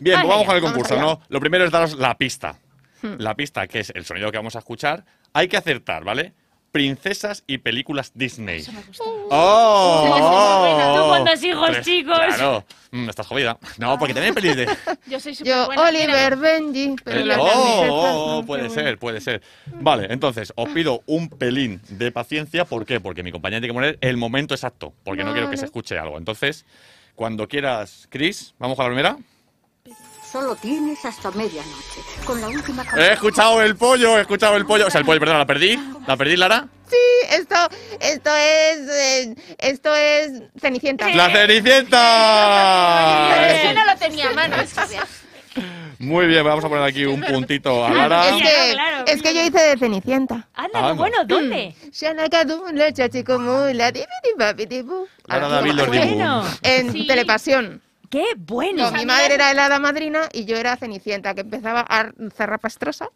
Bien, 0.00 0.18
pues 0.20 0.28
vamos 0.28 0.46
con 0.46 0.56
el 0.56 0.62
concurso. 0.62 0.98
¿no? 0.98 1.20
Lo 1.28 1.38
primero 1.38 1.64
es 1.64 1.70
daros 1.70 1.94
la 1.94 2.16
pista. 2.18 2.58
Hmm. 3.02 3.14
La 3.18 3.36
pista, 3.36 3.68
que 3.68 3.80
es 3.80 3.92
el 3.94 4.04
sonido 4.04 4.32
que 4.32 4.38
vamos 4.38 4.56
a 4.56 4.58
escuchar. 4.58 5.04
Hay 5.32 5.46
que 5.46 5.56
acertar, 5.56 6.02
¿vale? 6.02 6.32
Princesas 6.72 7.44
y 7.46 7.58
películas 7.58 8.12
Disney. 8.14 8.64
¡Oh! 9.30 10.02
Sí, 10.04 10.22
oh, 10.22 10.94
Tú 10.96 11.08
con 11.10 11.24
dos 11.24 11.44
hijos, 11.44 11.70
Tres- 11.70 11.84
chicos. 11.86 12.18
Claro. 12.18 12.64
Mm, 12.90 13.08
estás 13.08 13.26
jodida. 13.26 13.58
No, 13.78 13.98
porque 13.98 14.14
también 14.14 14.34
pelis 14.34 14.56
de... 14.56 14.66
Yo 15.06 15.20
soy 15.20 15.34
súper 15.34 15.52
Yo, 15.52 15.66
buena. 15.66 15.82
Oliver 15.82 16.36
Benji, 16.36 16.96
pero 17.04 17.20
Eh, 17.20 17.24
las 17.24 17.38
oh, 17.38 17.44
oh, 17.90 18.40
no, 18.40 18.46
puede 18.46 18.64
qué 18.64 18.70
ser, 18.70 18.98
puede 18.98 19.20
ser. 19.20 19.42
Vale, 19.66 20.08
entonces, 20.10 20.52
os 20.56 20.68
pido 20.70 21.02
un 21.06 21.28
pelín 21.28 21.80
de 21.88 22.10
paciencia. 22.10 22.64
¿Por 22.64 22.84
qué? 22.86 23.00
Porque 23.00 23.22
mi 23.22 23.32
compañera 23.32 23.60
tiene 23.60 23.72
que 23.72 23.74
poner 23.74 23.98
el 24.00 24.16
momento 24.16 24.54
exacto, 24.54 24.92
porque 25.04 25.24
no 25.24 25.32
quiero 25.32 25.50
que 25.50 25.56
se 25.58 25.66
escuche 25.66 25.98
algo. 25.98 26.18
Entonces, 26.18 26.64
cuando 27.14 27.48
quieras, 27.48 28.06
Chris, 28.10 28.54
¿vamos 28.58 28.76
con 28.76 28.84
la 28.86 28.90
primera? 28.90 29.16
Solo 30.32 30.56
tienes 30.56 31.04
hasta 31.04 31.30
medianoche. 31.32 32.00
Con 32.24 32.40
la 32.40 32.48
última 32.48 32.82
He 32.96 33.12
escuchado 33.12 33.60
el 33.60 33.76
pollo, 33.76 34.16
he 34.16 34.22
escuchado 34.22 34.56
el 34.56 34.64
pollo. 34.64 34.86
O 34.86 34.90
sea, 34.90 35.00
el 35.00 35.04
pollo, 35.04 35.20
perdón, 35.20 35.36
¿la 35.38 35.44
perdí? 35.44 35.78
¿La 36.06 36.16
perdí, 36.16 36.36
Lara? 36.38 36.66
Sí, 36.88 36.96
esto, 37.30 37.54
esto 38.00 38.30
es, 38.34 38.78
eh, 38.88 39.34
esto 39.58 39.94
es 39.94 40.32
Cenicienta. 40.58 41.10
¡La 41.10 41.28
Cenicienta! 41.30 41.98
Yo 43.64 43.74
no 43.74 43.84
lo 43.92 43.98
tenía 43.98 44.30
a 44.30 44.32
mano. 44.32 44.56
es 44.56 44.74
Muy 45.98 46.26
bien, 46.26 46.42
vamos 46.44 46.64
a 46.64 46.68
poner 46.70 46.84
aquí 46.84 47.04
un 47.04 47.20
puntito 47.20 47.84
a 47.84 47.90
Lara. 47.90 48.28
Es 48.30 48.36
que, 48.42 48.72
claro, 48.72 49.04
es 49.06 49.20
que 49.22 49.34
yo 49.34 49.42
hice 49.42 49.58
de 49.60 49.76
Cenicienta. 49.78 50.48
Anda, 50.54 50.86
qué 50.88 50.92
bueno, 50.94 51.24
¿dónde? 51.26 51.74
Shanakadum, 51.92 52.72
la 52.74 52.90
chachicomula, 52.92 53.92
dibidibabidibú. 53.92 55.06
Lara 55.26 55.46
Ah, 55.46 55.50
David 55.50 55.72
los. 55.72 55.88
En 56.62 56.90
Sí. 56.92 57.06
Telepasión. 57.06 57.82
¡Qué 58.12 58.26
bueno! 58.36 58.90
No, 58.90 58.92
mi 58.92 59.06
madre 59.06 59.32
era 59.36 59.54
la 59.54 59.64
hada 59.64 59.78
madrina 59.78 60.28
y 60.34 60.44
yo 60.44 60.58
era 60.58 60.76
Cenicienta, 60.76 61.34
que 61.34 61.40
empezaba 61.40 61.80
a 61.88 62.12
zarrapastrosa 62.30 63.08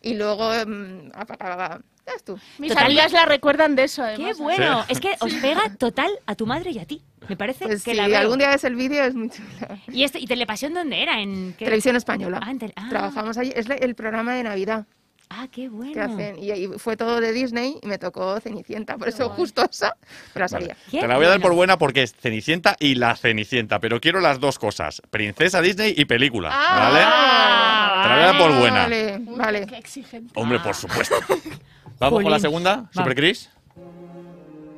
y 0.00 0.14
luego 0.14 0.48
mm, 0.64 1.10
apagaba. 1.12 1.80
Ya 2.06 2.12
ves 2.12 2.22
tú. 2.22 2.38
Mis 2.58 2.68
Total- 2.68 2.84
amigas 2.84 3.10
la 3.12 3.24
recuerdan 3.26 3.74
de 3.74 3.82
eso, 3.82 4.02
¡Qué 4.02 4.10
además. 4.10 4.38
bueno! 4.38 4.84
Sí. 4.84 4.92
Es 4.92 5.00
que 5.00 5.16
os 5.18 5.34
pega 5.34 5.74
total 5.76 6.08
a 6.26 6.36
tu 6.36 6.46
madre 6.46 6.70
y 6.70 6.78
a 6.78 6.84
ti. 6.84 7.02
Me 7.28 7.36
parece 7.36 7.64
Pues 7.64 7.82
que 7.82 7.90
si 7.90 7.96
la 7.96 8.06
veo. 8.06 8.18
algún 8.18 8.38
día 8.38 8.48
ves 8.50 8.62
el 8.62 8.76
vídeo 8.76 9.02
es 9.02 9.16
muy 9.16 9.28
chulo. 9.28 9.48
¿Y, 9.88 10.04
este, 10.04 10.20
¿Y 10.20 10.26
Telepasión 10.26 10.72
dónde 10.72 11.02
era? 11.02 11.20
¿En 11.20 11.54
qué? 11.58 11.64
Televisión 11.64 11.96
Española. 11.96 12.38
Ah, 12.40 12.52
en 12.52 12.60
ah. 12.76 12.86
Trabajamos 12.90 13.36
allí. 13.38 13.52
Es 13.56 13.66
el 13.68 13.94
programa 13.96 14.34
de 14.34 14.44
Navidad 14.44 14.86
Ah, 15.30 15.48
qué 15.50 15.68
bueno. 15.68 15.92
que 15.92 16.00
hacen. 16.00 16.38
Y, 16.38 16.52
y 16.52 16.66
fue 16.78 16.96
todo 16.96 17.20
de 17.20 17.32
Disney 17.32 17.78
y 17.82 17.86
me 17.86 17.98
tocó 17.98 18.38
Cenicienta. 18.40 18.96
Por 18.96 19.08
eso 19.08 19.28
justo 19.30 19.64
esa 19.70 19.96
me 20.34 20.40
la 20.40 20.48
sabía. 20.48 20.76
Qué 20.90 21.00
Te 21.00 21.08
la 21.08 21.16
voy 21.16 21.26
a 21.26 21.30
dar 21.30 21.40
por 21.40 21.54
buena 21.54 21.78
porque 21.78 22.02
es 22.02 22.14
Cenicienta 22.14 22.76
y 22.78 22.94
la 22.94 23.16
Cenicienta, 23.16 23.80
pero 23.80 24.00
quiero 24.00 24.20
las 24.20 24.38
dos 24.40 24.58
cosas, 24.58 25.02
princesa 25.10 25.60
Disney 25.60 25.94
y 25.96 26.04
película, 26.04 26.50
¿vale? 26.50 27.00
Ah, 27.02 28.00
Te 28.02 28.08
la 28.08 28.14
voy 28.14 28.22
a 28.22 28.26
dar 28.26 28.38
por 28.38 28.58
buena. 28.58 28.82
Vale, 28.82 29.18
vale. 29.26 29.66
Qué 29.66 29.78
exigente. 29.78 30.32
Hombre, 30.38 30.60
por 30.60 30.74
supuesto. 30.74 31.16
Vamos 31.98 32.22
con 32.22 32.30
la 32.30 32.38
segunda, 32.38 32.90
Super 32.92 33.14
Chris. 33.14 33.50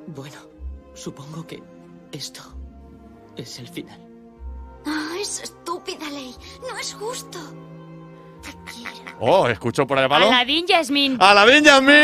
Bueno, 0.07 0.37
supongo 0.95 1.47
que 1.47 1.63
esto 2.13 2.43
es 3.37 3.59
el 3.59 3.69
final. 3.69 3.99
Ah, 4.87 5.17
es 5.21 5.43
estúpida 5.43 6.09
ley. 6.11 6.35
No 6.61 6.79
es 6.79 6.95
justo. 6.95 7.39
Oh, 9.19 9.49
escucho 9.49 9.87
por 9.87 9.99
ahí 9.99 10.09
palo. 10.09 10.27
Aladín 10.27 10.67
Yasmín. 10.67 11.17
¡Aladín 11.19 11.65
Yasmín! 11.65 11.95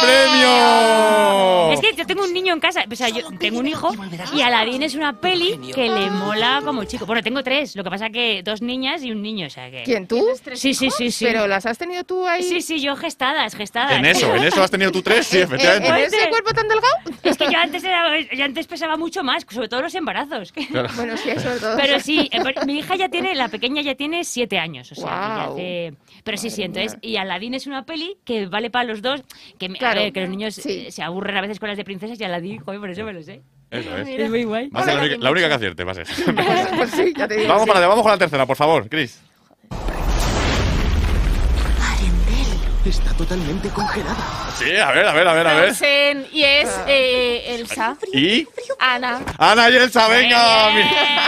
¡Premio! 0.00 1.72
Es 1.72 1.80
que 1.80 1.94
yo 1.94 2.06
tengo 2.06 2.24
un 2.24 2.32
niño 2.32 2.54
en 2.54 2.60
casa, 2.60 2.84
o 2.90 2.96
sea, 2.96 3.10
yo 3.10 3.28
tengo 3.38 3.58
un 3.58 3.66
hijo 3.66 3.92
y 4.34 4.40
Aladín 4.40 4.82
es 4.82 4.94
una 4.94 5.12
peli 5.12 5.58
que 5.74 5.88
le 5.88 6.10
mola 6.10 6.62
como 6.64 6.84
chico. 6.84 7.04
Bueno, 7.04 7.22
tengo 7.22 7.42
tres, 7.42 7.76
lo 7.76 7.84
que 7.84 7.90
pasa 7.90 8.08
que 8.08 8.42
dos 8.42 8.62
niñas 8.62 9.02
y 9.02 9.12
un 9.12 9.20
niño, 9.20 9.48
o 9.48 9.50
sea 9.50 9.70
que... 9.70 9.82
¿Quién 9.84 10.06
tú? 10.06 10.26
Sí, 10.54 10.72
sí, 10.72 10.90
sí, 10.90 11.10
sí. 11.10 11.26
¿Pero 11.26 11.46
las 11.46 11.66
has 11.66 11.76
tenido 11.76 12.04
tú 12.04 12.26
ahí? 12.26 12.42
Sí, 12.42 12.62
sí, 12.62 12.80
yo 12.80 12.96
gestadas, 12.96 13.54
gestadas. 13.54 13.98
En 13.98 14.06
eso, 14.06 14.34
en 14.34 14.44
eso 14.44 14.62
has 14.62 14.70
tenido 14.70 14.90
tú 14.90 15.02
tres, 15.02 15.26
sí, 15.26 15.36
¿En, 15.40 15.42
efectivamente. 15.44 15.88
en 15.88 15.96
ese 15.96 16.28
cuerpo 16.30 16.52
tan 16.54 16.68
delgado? 16.68 16.94
Es 17.22 17.36
que 17.36 17.52
yo 17.52 17.58
antes, 17.58 17.84
era, 17.84 18.18
yo 18.18 18.44
antes 18.44 18.66
pesaba 18.66 18.96
mucho 18.96 19.22
más, 19.22 19.44
sobre 19.48 19.68
todo 19.68 19.82
los 19.82 19.94
embarazos. 19.94 20.52
Claro. 20.52 20.88
Bueno, 20.96 21.16
sí, 21.18 21.30
eso 21.30 21.52
es 21.52 21.60
todo. 21.60 21.76
Pero 21.76 22.00
sí, 22.00 22.30
eh, 22.32 22.40
mi 22.66 22.78
hija 22.78 22.96
ya 22.96 23.08
tiene, 23.10 23.34
la 23.34 23.48
pequeña 23.48 23.82
ya 23.82 23.94
tiene 23.94 24.24
siete 24.24 24.58
años, 24.58 24.90
o 24.92 24.94
sea, 24.94 25.04
que 25.04 25.27
hace... 25.28 25.94
Pero 26.24 26.36
sí, 26.36 26.50
sí, 26.50 26.62
entonces, 26.62 26.98
y 27.00 27.16
Aladín 27.16 27.54
es 27.54 27.66
una 27.66 27.84
peli 27.86 28.16
que 28.24 28.46
vale 28.46 28.70
para 28.70 28.84
los 28.84 29.02
dos, 29.02 29.22
que, 29.58 29.66
a 29.66 29.68
Claro, 29.70 30.00
ver, 30.00 30.12
que 30.12 30.20
los 30.20 30.30
niños 30.30 30.54
sí. 30.54 30.86
eh, 30.86 30.92
se 30.92 31.02
aburren 31.02 31.36
a 31.36 31.40
veces 31.40 31.58
con 31.58 31.68
las 31.68 31.76
de 31.78 31.84
princesas 31.84 32.20
y 32.20 32.24
Aladín, 32.24 32.58
joder, 32.58 32.80
por 32.80 32.90
eso 32.90 33.04
me 33.04 33.12
lo 33.12 33.22
sé. 33.22 33.40
Eso 33.70 33.96
es. 33.98 34.08
Es 34.08 34.30
muy 34.30 34.44
guay. 34.44 34.70
Va 34.70 34.80
a 34.80 34.84
ser 34.84 34.94
la 34.94 35.00
única, 35.02 35.16
la 35.18 35.30
única 35.30 35.48
que 35.48 35.54
acierte, 35.54 35.84
va 35.84 35.92
a 35.92 35.94
ser. 35.94 36.06
Pues 36.76 36.90
sí, 36.90 37.12
ya 37.16 37.28
te 37.28 37.36
digo. 37.36 37.48
vamos 37.48 37.62
sí. 37.64 37.68
para 37.68 37.78
allá, 37.80 37.88
vamos 37.88 38.02
con 38.02 38.12
la 38.12 38.18
tercera, 38.18 38.46
por 38.46 38.56
favor, 38.56 38.88
Chris. 38.88 39.20
Está 42.84 43.12
totalmente 43.12 43.68
congelada. 43.68 44.16
Sí, 44.56 44.76
a 44.76 44.90
ver, 44.92 45.06
a 45.06 45.12
ver, 45.12 45.28
a 45.28 45.34
ver, 45.34 45.46
a 45.46 45.54
ver. 45.54 45.74
Frozen, 45.74 46.26
y 46.32 46.42
es 46.42 46.68
eh, 46.86 47.54
Elsa. 47.54 47.96
Y 48.14 48.46
Ana. 48.78 49.20
Ana 49.36 49.68
y 49.68 49.76
Elsa, 49.76 50.08
venga, 50.08 50.70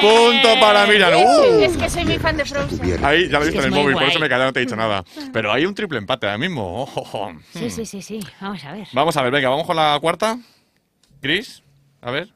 punto 0.01 0.59
para 0.59 0.87
Miriam. 0.87 1.13
Uh. 1.15 1.61
Es 1.61 1.77
que 1.77 1.91
soy 1.91 2.05
muy 2.05 2.19
fan 2.19 2.37
de 2.37 2.45
Frozen. 2.47 3.05
Ahí 3.05 3.29
ya 3.29 3.39
lo 3.39 3.45
he 3.45 3.49
visto 3.49 3.61
en 3.61 3.67
el 3.67 3.79
móvil, 3.79 3.95
por 3.95 4.05
eso 4.05 4.19
me 4.19 4.27
he 4.27 4.29
callado, 4.29 4.47
no 4.47 4.53
te 4.53 4.61
he 4.61 4.65
dicho 4.65 4.77
nada. 4.77 5.05
Pero 5.33 5.53
hay 5.53 5.67
un 5.67 5.75
triple 5.75 5.99
empate 5.99 6.27
ahora 6.27 6.39
mismo. 6.39 6.89
Sí, 7.53 7.69
sí, 7.69 7.85
sí, 7.85 8.01
sí, 8.01 8.21
vamos 8.41 8.65
a 8.65 8.73
ver. 8.73 8.89
Vamos 8.93 9.17
a 9.17 9.23
ver, 9.23 9.33
venga, 9.33 9.49
vamos 9.51 9.67
con 9.67 9.77
la 9.77 9.99
cuarta. 10.01 10.39
Chris, 11.21 11.63
a 12.01 12.11
ver. 12.11 12.29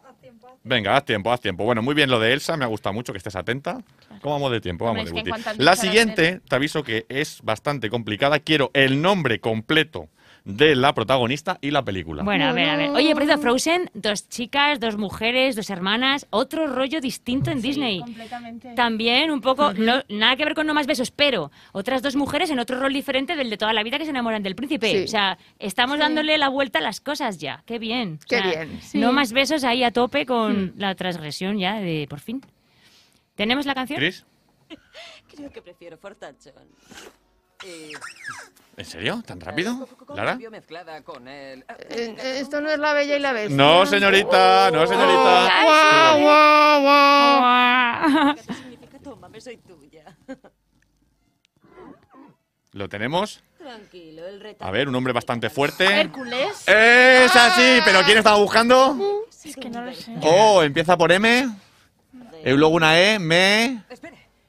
Venga, 0.66 0.96
haz 0.96 1.04
tiempo, 1.04 1.30
haz 1.30 1.40
tiempo. 1.40 1.64
Bueno, 1.64 1.82
muy 1.82 1.94
bien 1.94 2.08
lo 2.10 2.18
de 2.18 2.32
Elsa, 2.32 2.56
me 2.56 2.64
ha 2.64 2.68
gustado 2.68 2.94
mucho 2.94 3.12
que 3.12 3.18
estés 3.18 3.36
atenta. 3.36 3.82
¿Cómo 4.22 4.36
vamos 4.36 4.50
de 4.50 4.62
tiempo? 4.62 4.86
Hombre, 4.86 5.04
Vamos 5.04 5.28
es 5.28 5.58
de 5.58 5.62
La 5.62 5.76
siguiente, 5.76 6.40
te 6.48 6.56
aviso 6.56 6.82
que 6.82 7.04
es 7.10 7.42
bastante 7.42 7.90
complicada. 7.90 8.38
Quiero 8.38 8.70
el 8.72 9.02
nombre 9.02 9.40
completo 9.40 10.08
de 10.44 10.76
la 10.76 10.94
protagonista 10.94 11.58
y 11.62 11.70
la 11.70 11.82
película. 11.82 12.22
Bueno, 12.22 12.44
a 12.44 12.52
ver, 12.52 12.68
a 12.68 12.76
ver. 12.76 12.90
Oye, 12.90 13.14
por 13.14 13.24
cierto, 13.24 13.40
Frozen, 13.40 13.90
dos 13.94 14.28
chicas, 14.28 14.78
dos 14.78 14.98
mujeres, 14.98 15.56
dos 15.56 15.70
hermanas, 15.70 16.26
otro 16.30 16.66
rollo 16.66 17.00
distinto 17.00 17.50
en 17.50 17.62
Disney. 17.62 18.00
Completamente. 18.00 18.74
También 18.74 19.30
un 19.30 19.40
poco, 19.40 19.72
no, 19.72 20.02
nada 20.10 20.36
que 20.36 20.44
ver 20.44 20.54
con 20.54 20.66
No 20.66 20.74
Más 20.74 20.86
Besos, 20.86 21.10
pero 21.10 21.50
otras 21.72 22.02
dos 22.02 22.14
mujeres 22.14 22.50
en 22.50 22.58
otro 22.58 22.78
rol 22.78 22.92
diferente 22.92 23.36
del 23.36 23.48
de 23.48 23.56
toda 23.56 23.72
la 23.72 23.82
vida 23.82 23.98
que 23.98 24.04
se 24.04 24.10
enamoran 24.10 24.42
del 24.42 24.54
príncipe. 24.54 24.90
Sí. 24.90 25.04
O 25.04 25.08
sea, 25.08 25.38
estamos 25.58 25.98
dándole 25.98 26.36
la 26.36 26.48
vuelta 26.48 26.78
a 26.78 26.82
las 26.82 27.00
cosas 27.00 27.38
ya. 27.38 27.62
Qué 27.64 27.78
bien. 27.78 28.18
O 28.22 28.26
Qué 28.28 28.38
sea, 28.38 28.64
bien. 28.64 28.80
No 28.94 29.12
Más 29.12 29.32
Besos 29.32 29.64
ahí 29.64 29.82
a 29.82 29.92
tope 29.92 30.26
con 30.26 30.74
la 30.76 30.94
transgresión 30.94 31.58
ya 31.58 31.76
de 31.80 32.06
por 32.08 32.20
fin. 32.20 32.42
¿Tenemos 33.34 33.64
la 33.64 33.74
canción? 33.74 33.98
Chris, 33.98 34.26
Creo 35.34 35.50
que 35.50 35.62
prefiero 35.62 35.96
Fortachón. 35.96 36.52
Eh, 37.64 37.92
¿en 38.76 38.84
serio? 38.84 39.22
¿Tan 39.26 39.40
rápido? 39.40 39.88
¿Lara? 40.14 40.38
el... 40.40 41.64
Eh, 41.68 42.16
eh, 42.18 42.38
esto 42.40 42.60
no 42.60 42.70
es 42.70 42.78
la 42.78 42.92
bella 42.92 43.16
y 43.16 43.20
la 43.20 43.32
bestia. 43.32 43.56
No, 43.56 43.86
señorita, 43.86 44.70
no, 44.70 44.86
señorita. 44.86 45.62
Guau, 45.64 46.20
guau, 46.20 46.80
guau. 46.82 48.34
¿Qué 48.34 48.42
significa 48.42 48.98
tómame, 48.98 49.40
soy 49.40 49.56
tuya? 49.58 50.16
¿Lo 52.72 52.88
tenemos? 52.88 53.42
Tranquilo, 53.56 54.26
el 54.26 54.40
reto. 54.40 54.64
A 54.64 54.70
ver, 54.70 54.88
un 54.88 54.94
hombre 54.96 55.12
bastante 55.12 55.48
fuerte. 55.48 55.86
Hércules. 56.00 56.66
Es 56.66 57.34
así, 57.36 57.80
pero 57.84 58.02
¿quién 58.02 58.18
estaba 58.18 58.36
buscando? 58.36 59.24
Es 59.44 59.56
que 59.56 59.70
no 59.70 59.82
lo 59.82 59.92
sé. 59.94 60.12
Oh, 60.22 60.62
empieza 60.62 60.96
por 60.96 61.12
M. 61.12 61.48
Y 62.44 62.50
luego 62.50 62.74
una 62.74 63.00
E, 63.00 63.18
me. 63.18 63.84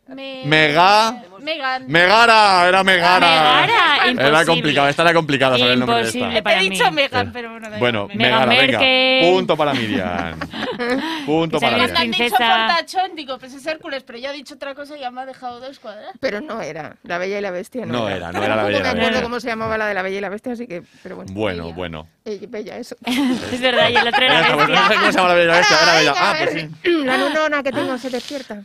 Me... 0.07 0.44
Mega. 0.45 1.23
Megan. 1.40 1.86
Megara, 1.88 2.68
era 2.68 2.84
Megara. 2.84 3.19
Megara, 3.19 3.98
Era 4.06 4.11
imposible. 4.11 4.45
complicado, 4.45 4.88
esta 4.90 5.02
era 5.02 5.14
complicada 5.14 5.57
saber 5.57 5.73
el 5.73 5.80
nombre 5.80 5.95
de 5.98 6.02
Imposible 6.03 6.30
esta. 6.30 6.44
para 6.44 6.56
He 6.57 6.64
mí. 6.64 6.69
dicho 6.69 6.91
Megan, 6.91 7.32
pero 7.34 7.52
bueno, 7.52 7.69
da 7.69 7.77
Bueno, 7.80 8.02
igual. 8.03 8.18
Megara, 8.18 8.45
venga. 8.45 8.61
Merkel. 8.80 9.32
Punto 9.32 9.57
para 9.57 9.73
Miriam. 9.73 10.40
Punto 11.26 11.60
para 11.60 11.77
Cuando 11.77 11.99
han 11.99 12.10
Miriam. 12.10 12.11
dicho 12.11 12.36
Princesa. 12.36 12.68
Fortachón, 12.68 13.15
digo, 13.15 13.38
pues 13.40 13.53
es 13.53 13.65
Hércules, 13.65 14.03
pero 14.03 14.19
ya 14.19 14.30
ha 14.30 14.34
dicho 14.34 14.53
otra 14.56 14.76
cosa 14.76 14.95
y 14.95 14.99
ya 15.02 15.10
me 15.11 15.22
ha 15.22 15.26
dejado 15.26 15.60
dos 15.60 15.80
cuadras. 15.80 16.11
Pero 16.19 16.40
no 16.41 16.61
era. 16.61 16.95
La 17.03 17.18
bella 17.18 17.40
y 17.40 17.41
la 17.41 17.52
bestia 17.52 17.86
no, 17.86 17.94
No 17.94 18.10
era, 18.10 18.32
no 18.32 18.44
era 18.44 18.56
la 18.56 18.61
Tampoco 18.64 18.68
Bella 18.68 18.77
y 18.80 18.84
la 18.84 18.84
me 18.84 18.90
acuerdo 18.90 19.06
Bestia. 19.10 19.23
cómo 19.23 19.40
se 19.40 19.48
llamaba 19.48 19.77
la 19.77 19.88
de 19.88 19.94
la 19.95 20.02
bella 20.03 20.18
y 20.18 20.22
la 20.22 20.30
bestia, 20.30 20.53
así 20.53 20.68
que. 20.68 20.84
Pero 21.03 21.15
bueno. 21.15 21.32
Bueno, 21.34 21.73
bueno. 21.73 22.07
Eh, 22.26 22.45
bella, 22.48 22.77
eso. 22.77 22.95
Es 23.06 23.60
verdad, 23.61 23.90
y 23.90 23.95
el 23.95 24.07
otro 24.07 24.23
era 24.23 24.56
pues, 24.56 24.69
no 24.69 24.76
sé 24.76 24.82
bestia. 24.82 24.99
cómo 24.99 25.11
se 25.11 25.18
llama 25.18 25.27
la 25.30 25.34
Bella 25.36 25.45
y 25.45 25.48
la 25.48 25.57
Bestia, 25.57 25.77
era 25.82 25.94
Bella. 25.95 26.14
Venga, 26.14 26.30
Ah, 26.32 26.36
pues 26.40 26.52
sí. 26.84 27.03
La 27.06 27.18
lunona 27.18 27.64
que 27.64 27.72
tengo 27.72 27.98
se 27.98 28.10
despierta. 28.10 28.61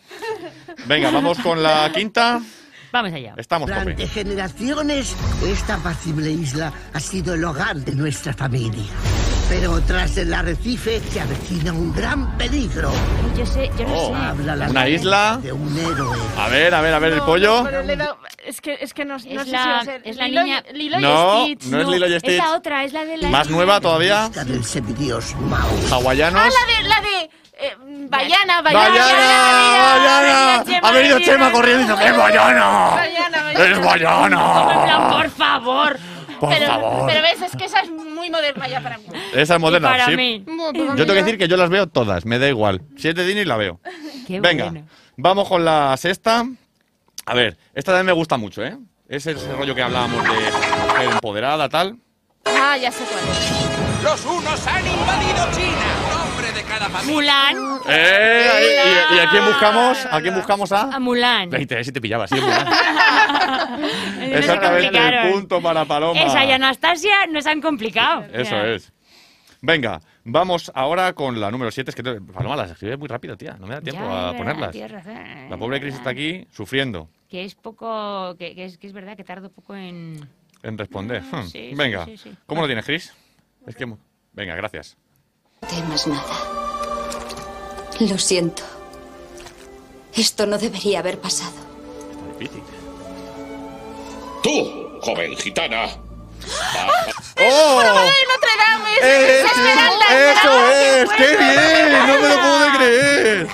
Venga, 0.86 1.10
vamos 1.10 1.29
con 1.38 1.62
la 1.62 1.90
quinta. 1.92 2.40
Vamos 2.92 3.12
allá. 3.12 3.34
Estamos 3.36 3.68
tope. 3.68 3.80
Durante 3.80 4.08
generaciones, 4.08 5.14
esta 5.46 5.74
apacible 5.74 6.30
isla 6.30 6.72
ha 6.92 6.98
sido 7.00 7.34
el 7.34 7.44
hogar 7.44 7.76
de 7.76 7.94
nuestra 7.94 8.32
familia. 8.32 8.82
Pero 9.48 9.80
tras 9.82 10.16
el 10.16 10.32
arrecife 10.32 11.00
se 11.10 11.20
avecina 11.20 11.72
un 11.72 11.92
gran 11.92 12.36
peligro. 12.38 12.90
Yo 13.36 13.44
sé, 13.46 13.68
yo 13.78 13.84
no 13.86 13.94
Oh, 13.94 14.08
sé. 14.08 14.14
Habla 14.14 14.56
la 14.56 14.70
Una 14.70 14.88
isla. 14.88 15.40
de 15.42 15.52
un 15.52 15.76
héroe. 15.76 16.16
A 16.38 16.48
ver, 16.48 16.72
a 16.74 16.80
ver, 16.80 16.94
a 16.94 16.98
ver 17.00 17.12
el 17.14 17.22
pollo. 17.22 17.62
Pero 17.64 17.82
le 17.82 17.92
he 17.94 17.96
dado- 17.96 18.18
es 18.44 18.60
que, 18.60 18.78
es 18.80 18.94
que 18.94 19.04
no, 19.04 19.14
no 19.14 19.18
sé 19.20 19.34
Es 19.34 19.42
si 19.44 19.50
la- 19.50 19.66
va 19.66 19.78
a 19.80 19.84
ser. 19.84 20.02
es 20.04 20.16
la 20.16 20.28
Lilo 20.28 20.40
y- 20.40 20.44
niña- 20.44 20.64
Lilo 20.72 20.98
y 20.98 21.02
No, 21.02 21.42
Stitch. 21.44 21.64
no 21.64 21.80
es 21.80 21.88
Lilo 21.88 22.06
y 22.08 22.12
Es 22.14 22.22
Stitch. 22.22 22.38
la 22.38 22.52
otra, 22.54 22.84
es 22.84 22.92
la 22.92 23.04
de 23.04 23.16
la... 23.18 23.28
Más 23.28 23.48
nueva 23.50 23.80
todavía. 23.80 24.26
Busca 24.26 24.44
del 24.44 24.64
semidios 24.64 25.34
Mao. 25.36 25.68
Hawaianos. 25.90 26.42
Ah, 26.44 26.48
la 26.48 26.82
de. 26.82 26.88
La 26.88 27.00
de 27.00 27.30
eh, 27.60 27.76
Bayana, 28.08 28.62
Bayana. 28.62 28.88
¡Bayana! 28.88 30.64
¡Bayana! 30.64 30.88
Ha 30.88 30.92
venido 30.92 31.20
Chema 31.20 31.52
corriendo 31.52 31.82
y 31.82 31.96
dice: 31.96 32.08
¡Es 32.08 32.16
Bayana! 32.16 33.04
¡Es 33.54 33.80
Bayana! 33.84 35.10
por 35.10 35.30
favor. 35.30 35.98
Por 36.38 36.48
pero, 36.48 36.66
favor. 36.68 37.06
pero 37.06 37.20
ves, 37.20 37.42
es 37.42 37.54
que 37.54 37.66
esa 37.66 37.80
es 37.80 37.90
muy 37.90 38.30
moderna 38.30 38.66
ya 38.66 38.80
para 38.80 38.96
mí. 38.96 39.04
Esa 39.34 39.54
es 39.56 39.60
moderna, 39.60 39.90
para 39.90 40.06
sí. 40.06 40.16
mí. 40.16 40.44
Yo 40.46 40.96
tengo 40.96 41.12
que 41.12 41.22
decir 41.22 41.36
que 41.38 41.48
yo 41.48 41.58
las 41.58 41.68
veo 41.68 41.86
todas, 41.86 42.24
me 42.24 42.38
da 42.38 42.48
igual. 42.48 42.80
Si 42.96 43.08
es 43.08 43.14
de 43.14 43.26
Disney, 43.26 43.44
la 43.44 43.58
veo. 43.58 43.78
Qué 44.26 44.40
Venga, 44.40 44.70
bueno. 44.70 44.86
vamos 45.16 45.46
con 45.48 45.66
la 45.66 45.94
sexta. 45.98 46.46
A 47.26 47.34
ver, 47.34 47.58
esta 47.74 47.92
también 47.92 48.06
me 48.06 48.12
gusta 48.12 48.38
mucho, 48.38 48.64
¿eh? 48.64 48.78
Es 49.06 49.26
ese 49.26 49.52
rollo 49.52 49.74
que 49.74 49.82
hablábamos 49.82 50.22
de 50.22 50.30
mujer 50.30 51.10
empoderada, 51.12 51.68
tal. 51.68 51.98
Ah, 52.46 52.76
ya 52.78 52.90
sé 52.90 53.04
cuál 53.04 53.22
es. 53.28 54.02
Los 54.02 54.24
unos 54.24 54.66
han 54.66 54.86
invadido 54.86 55.46
China. 55.52 55.99
Cada 56.80 56.90
familia. 56.98 57.14
Mulan. 57.14 57.56
¡Eh! 57.88 58.50
ahí, 58.52 58.64
¿Y, 59.12 59.16
y 59.16 59.18
a 59.20 59.30
quién 59.30 59.44
buscamos? 59.44 60.06
¿A 60.10 60.20
quién 60.22 60.34
buscamos 60.34 60.72
a? 60.72 60.82
A 60.94 60.98
Mulan. 60.98 61.50
Veinte, 61.50 61.84
si 61.84 61.92
te 61.92 62.00
pillaba, 62.00 62.26
sí, 62.26 62.36
Mulan. 62.40 62.66
No 63.80 64.36
Exactamente, 64.36 64.88
complicaron. 64.88 65.32
punto 65.32 65.60
para 65.62 65.84
Paloma. 65.84 66.20
Esa 66.20 66.44
y 66.44 66.52
Anastasia 66.52 67.26
nos 67.30 67.46
han 67.46 67.60
complicado. 67.60 68.24
Eso 68.32 68.56
es. 68.64 68.92
Venga, 69.62 70.00
vamos 70.24 70.70
ahora 70.74 71.12
con 71.12 71.38
la 71.40 71.50
número 71.50 71.70
7. 71.70 71.90
Es 71.90 71.94
que 71.94 72.02
te- 72.02 72.20
Paloma 72.20 72.56
las 72.56 72.70
escribe 72.70 72.96
muy 72.96 73.08
rápido, 73.08 73.36
tía. 73.36 73.56
No 73.58 73.66
me 73.66 73.74
da 73.74 73.80
tiempo 73.80 74.02
Ya, 74.02 74.28
a 74.30 74.36
ponerlas. 74.36 74.70
tienes 74.72 74.90
razón. 74.92 75.14
La 75.50 75.56
pobre 75.58 75.80
Cris 75.80 75.94
está 75.94 76.10
aquí 76.10 76.46
sufriendo 76.52 77.08
Que 77.28 77.44
es 77.44 77.54
poco... 77.54 78.34
Que, 78.38 78.54
que 78.54 78.64
es, 78.64 78.78
que 78.78 78.86
es 78.86 78.92
verdad 78.92 79.16
que 79.16 79.24
tardo 79.24 79.50
poco 79.50 79.74
en... 79.76 80.26
en 80.62 80.78
responder. 80.78 81.22
Ah, 81.32 81.40
Hmm. 81.42 81.44
sí, 81.44 81.70
sí, 81.70 81.74
Venga, 81.74 82.04
sí, 82.06 82.16
sí. 82.16 82.32
¿cómo 82.46 82.62
lo 82.62 82.66
tienes, 82.68 82.84
Cris? 82.86 83.12
Es 83.66 83.76
que... 83.76 83.86
Venga, 84.32 84.54
gracias. 84.54 84.96
temas 85.68 86.06
nada. 86.06 86.69
Lo 88.00 88.18
siento. 88.18 88.62
Esto 90.14 90.46
no 90.46 90.58
debería 90.58 91.00
haber 91.00 91.18
pasado. 91.20 91.52
Difícil. 92.38 92.62
Tú, 94.42 94.98
joven 95.02 95.36
gitana. 95.36 95.86
¡Oh! 97.42 97.82
Notre 97.82 98.50
Dame! 98.58 98.90
¡Eh, 99.02 99.40
¡Es 99.44 99.50
sí! 99.52 99.60
Esmeralda! 99.60 100.32
¡Eso 100.32 100.70
es! 100.70 101.10
¡Qué 101.10 101.36
bien! 101.36 101.92
¡No 102.06 102.18
me 102.20 102.28
lo 102.28 102.40
puedo 102.40 102.78
creer! 102.78 103.48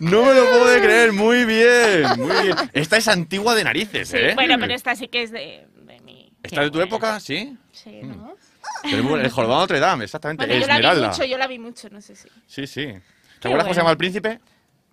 ¡No 0.00 0.24
me 0.24 0.34
lo 0.34 0.50
puedo 0.50 0.80
creer! 0.80 1.12
¡Muy 1.12 1.44
bien! 1.44 2.08
¡Muy 2.18 2.42
bien! 2.42 2.56
Esta 2.72 2.96
es 2.96 3.08
antigua 3.08 3.54
de 3.54 3.64
narices, 3.64 4.08
Sí, 4.08 4.16
¿eh? 4.18 4.34
bueno, 4.34 4.56
pero 4.60 4.74
esta 4.74 4.94
sí 4.96 5.08
que 5.08 5.22
es 5.22 5.30
de, 5.30 5.66
de 5.76 6.00
mi... 6.00 6.32
¿Esta 6.42 6.62
de 6.62 6.70
tu 6.70 6.80
época? 6.80 7.18
Sí. 7.20 7.56
Sí, 7.72 8.00
¿no? 8.02 8.34
Pero 8.82 8.96
es 8.98 9.02
muy- 9.04 9.20
El 9.20 9.30
Jorobado 9.30 9.60
de 9.60 9.64
Notre 9.64 9.80
Dame, 9.80 10.04
exactamente. 10.04 10.44
Bueno, 10.44 10.60
yo 10.60 10.66
la 10.66 10.74
vi 10.74 10.80
Esmeralda. 10.80 11.08
mucho, 11.08 11.24
yo 11.24 11.38
la 11.38 11.46
vi 11.46 11.58
mucho, 11.60 11.88
no 11.90 12.00
sé 12.00 12.16
si... 12.16 12.28
Sí, 12.48 12.66
sí. 12.66 12.92
¿Te 13.42 13.48
acuerdas 13.48 13.64
cómo 13.64 13.74
se 13.74 13.80
llama 13.80 13.90
el 13.90 13.96
príncipe? 13.98 14.40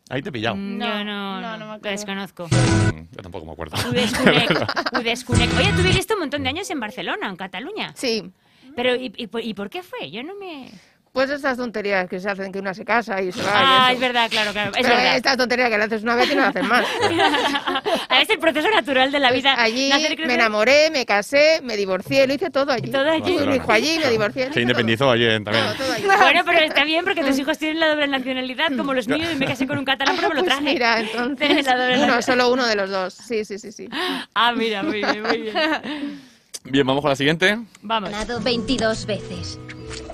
Ahí 0.10 0.22
te 0.24 0.30
he 0.30 0.32
pillado. 0.32 0.56
Mm, 0.56 0.80
Yo 0.82 1.04
no, 1.04 1.40
no, 1.42 1.58
lo 1.58 1.80
desconozco. 1.80 2.48
Mm, 2.48 3.02
Yo 3.16 3.22
tampoco 3.22 3.46
me 3.46 3.52
acuerdo. 3.52 3.78
Udescunec, 3.90 4.50
Udescunec. 5.00 5.50
Oye, 5.58 5.72
tú 5.74 5.84
viviste 5.84 6.14
un 6.16 6.22
montón 6.22 6.42
de 6.44 6.50
años 6.50 6.70
en 6.72 6.80
Barcelona, 6.80 7.30
en 7.30 7.36
Cataluña. 7.36 7.92
Sí. 7.96 8.32
Pero, 8.76 8.96
¿y, 8.96 9.14
y, 9.18 9.28
por- 9.28 9.44
y 9.44 9.54
por 9.54 9.70
qué 9.70 9.84
fue? 9.84 10.10
Yo 10.12 10.24
no 10.24 10.36
me... 10.36 10.70
Pues 11.12 11.30
estas 11.32 11.58
tonterías 11.58 12.08
que 12.08 12.20
se 12.20 12.30
hacen, 12.30 12.52
que 12.52 12.60
una 12.60 12.74
se 12.74 12.86
casa 12.86 13.20
y 13.22 13.32
se 13.32 13.42
va. 13.42 13.48
y 13.48 13.52
Ah, 13.56 13.84
eso. 13.88 13.94
es 13.96 14.00
verdad, 14.00 14.30
claro, 14.30 14.52
claro. 14.52 14.72
Es 14.78 14.88
verdad. 14.88 15.16
Estas 15.18 15.38
tonterías 15.38 15.70
que 15.70 15.78
le 15.80 15.84
haces 15.86 16.04
una 16.04 16.16
vez 16.16 16.32
y 16.32 16.36
no 16.36 16.42
la 16.42 16.48
haces 16.50 16.64
más. 16.64 16.86
es 18.22 18.30
el 18.30 18.38
proceso 18.40 18.70
natural 18.70 19.12
de 19.12 19.20
la 19.20 19.32
vida. 19.32 19.54
Pues 19.56 19.66
Allí 19.66 19.90
Nacer, 19.90 20.08
crecer. 20.10 20.28
me 20.28 20.34
enamoré, 20.36 20.92
me 20.92 21.06
casé, 21.08 21.62
me 21.64 21.76
divorcié, 21.76 22.28
lo 22.28 22.34
hice 22.36 22.52
todo 22.52 22.72
allí. 22.72 22.92
Todo 22.92 23.10
allí. 23.10 23.38
Un 23.38 23.56
hijo 23.56 23.72
allí, 23.72 24.00
me 24.04 24.12
divorcié. 24.12 24.44
Se 24.46 24.50
hice 24.52 24.62
independizó 24.62 25.10
ayer 25.10 25.44
también. 25.44 25.66
Bueno, 26.06 26.42
pero 26.46 26.60
está 26.60 26.84
bien 26.84 27.04
porque 27.04 27.24
tus 27.24 27.38
hijos 27.40 27.58
tienen 27.58 27.80
la 27.80 27.90
doble 27.90 28.08
nacionalidad, 28.08 28.68
como 28.78 28.94
los 28.94 29.08
míos, 29.08 29.30
y 29.34 29.36
me 29.36 29.46
casé 29.48 29.66
con 29.68 29.78
un 29.80 29.86
catalán, 29.86 30.16
pero 30.16 30.30
me 30.30 30.36
lo 30.36 30.42
Pues 30.42 30.56
traje. 30.56 30.74
mira, 30.74 31.00
entonces. 31.00 31.48
Tienes 31.48 31.66
la 31.66 31.76
doble 31.76 32.04
Uno, 32.04 32.22
solo 32.22 32.52
uno 32.52 32.68
de 32.68 32.76
los 32.76 32.90
dos. 32.92 33.14
Sí, 33.16 33.44
sí, 33.46 33.58
sí, 33.58 33.72
sí. 33.72 33.90
Ah, 34.36 34.54
mira, 34.56 34.84
muy 34.84 34.98
bien, 34.98 35.22
muy 35.24 35.38
bien. 35.40 36.22
Bien, 36.66 36.86
vamos 36.86 37.02
con 37.02 37.10
la 37.10 37.16
siguiente. 37.16 37.58
Vamos. 37.82 38.12
Ganado 38.12 38.40
22 38.42 39.06
veces. 39.08 39.60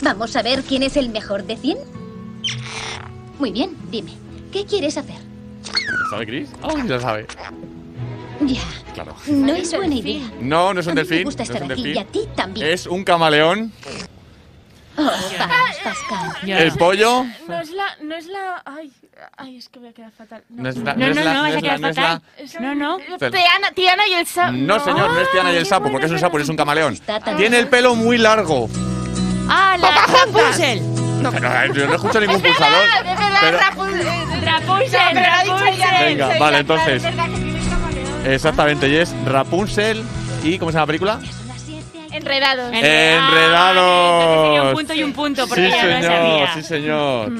Vamos 0.01 0.35
a 0.35 0.41
ver 0.41 0.63
quién 0.63 0.83
es 0.83 0.97
el 0.97 1.09
mejor 1.09 1.43
de 1.43 1.57
100. 1.57 1.77
Muy 3.39 3.51
bien, 3.51 3.75
dime, 3.89 4.13
¿qué 4.51 4.65
quieres 4.65 4.97
hacer? 4.97 5.15
¿Lo 5.99 6.09
sabe 6.09 6.25
Chris? 6.25 6.49
Oh, 6.61 6.77
ya 6.85 6.99
sabe. 6.99 7.27
Ya, 8.41 8.61
Claro. 8.93 9.15
no 9.27 9.53
es 9.53 9.73
buena 9.75 9.95
idea. 9.95 10.21
No, 10.39 10.73
no 10.73 10.79
es 10.81 10.85
un 10.87 10.91
A 10.91 10.95
mí 10.95 10.99
delfín. 11.01 11.17
Me 11.19 11.23
gusta 11.25 11.43
no 11.43 11.43
es 11.43 11.49
estar 11.49 11.63
un 11.63 11.71
aquí 11.71 11.91
y 11.91 11.97
a 11.97 12.05
ti 12.05 12.21
también. 12.35 12.67
Es 12.67 12.85
un 12.85 13.03
camaleón. 13.03 13.71
Oh, 14.97 15.01
vamos, 15.03 15.77
Pascal. 15.83 16.49
El 16.49 16.71
pollo. 16.73 17.25
No 17.47 17.59
es 17.59 17.69
la... 17.71 17.83
No 18.01 18.15
es 18.15 18.27
la... 18.27 18.61
Ay, 18.65 18.91
ay, 19.37 19.57
es 19.57 19.67
que 19.67 19.79
voy 19.79 19.89
a 19.89 19.93
quedar 19.93 20.11
fatal. 20.11 20.41
No 20.49 20.69
es 20.69 20.77
la- 20.77 20.93
No, 20.93 20.99
no 21.05 21.11
es 21.11 21.15
no, 21.17 21.23
la- 21.23 21.33
no, 21.33 21.41
vas 21.41 21.45
a 21.45 21.49
es 21.49 21.55
la- 21.55 21.61
quedar 21.61 21.79
no 21.81 21.87
es 21.89 21.95
la- 21.97 22.03
fatal. 22.03 22.21
Es- 22.37 22.59
No, 22.61 22.75
no. 22.75 22.97
Tiana, 23.17 23.71
Tiana 23.75 24.07
y 24.07 24.13
el 24.13 24.25
sapo. 24.25 24.51
No, 24.53 24.79
señor, 24.79 25.09
no 25.11 25.19
es 25.19 25.31
Tiana 25.31 25.51
y 25.53 25.55
el 25.57 25.65
sapo, 25.65 25.91
porque 25.91 26.05
es 26.05 26.11
un 26.13 26.19
sapo, 26.19 26.39
es 26.39 26.47
un 26.47 26.55
camaleón. 26.55 26.97
Tiene 27.37 27.59
el 27.59 27.67
pelo 27.67 27.95
muy 27.95 28.17
largo. 28.17 28.69
Ah, 29.49 29.77
la 29.79 29.91
Rapunzel. 29.91 30.81
Pero, 31.31 31.47
eh, 31.47 31.69
yo 31.73 31.87
no 31.87 31.95
escucho 31.95 32.19
ningún 32.19 32.41
pulsador. 32.41 32.87
Pero- 33.41 33.57
Rapunzel. 33.59 34.41
Rapunzel. 34.43 34.99
Venga, 35.99 36.29
vale, 36.39 36.57
entonces. 36.59 36.95
es 36.95 37.03
verdad 37.03 37.25
que 37.25 37.35
tiene 37.39 37.59
camaleón. 37.69 38.27
Exactamente, 38.27 38.87
y 38.89 38.95
es 38.97 39.13
Rapunzel. 39.25 40.03
¿Y 40.43 40.59
cómo 40.59 40.71
se 40.71 40.75
llama 40.75 40.83
la 40.83 40.87
película? 40.87 41.19
Enredados. 42.11 42.71
Enredados. 42.73 44.45
Sería 44.45 44.63
un 44.63 44.73
punto 44.73 44.93
y 44.93 45.03
un 45.03 45.13
punto, 45.13 45.47
porque 45.47 45.65
Sí, 45.65 45.71
ya 45.71 45.83
no 45.83 46.01
señor, 46.01 46.11
sabía. 46.11 46.53
sí, 46.53 46.61
señor. 46.63 47.31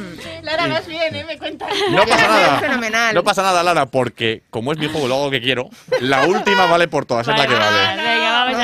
Lara, 0.44 0.68
vas 0.68 0.86
bien, 0.86 1.15
¿eh? 1.15 1.23
Me 1.26 1.38
cuentas. 1.38 1.69
No 1.91 2.06
pasa 2.06 2.27
nada. 2.27 2.60
Fenomenal. 2.60 3.15
No 3.15 3.23
pasa 3.23 3.41
nada, 3.41 3.64
Lara, 3.64 3.86
porque 3.86 4.44
como 4.49 4.73
es 4.73 4.77
mi 4.77 4.88
juego, 4.88 5.07
lo 5.07 5.15
hago 5.15 5.32
que 5.32 5.41
quiero. 5.41 5.69
La 6.02 6.26
última 6.27 6.65
vale 6.65 6.88
por 6.90 7.06
todas, 7.06 7.26
es 7.27 7.38
la 7.38 7.48
que 7.48 7.53
vale. 7.56 7.77
Venga, 7.77 7.95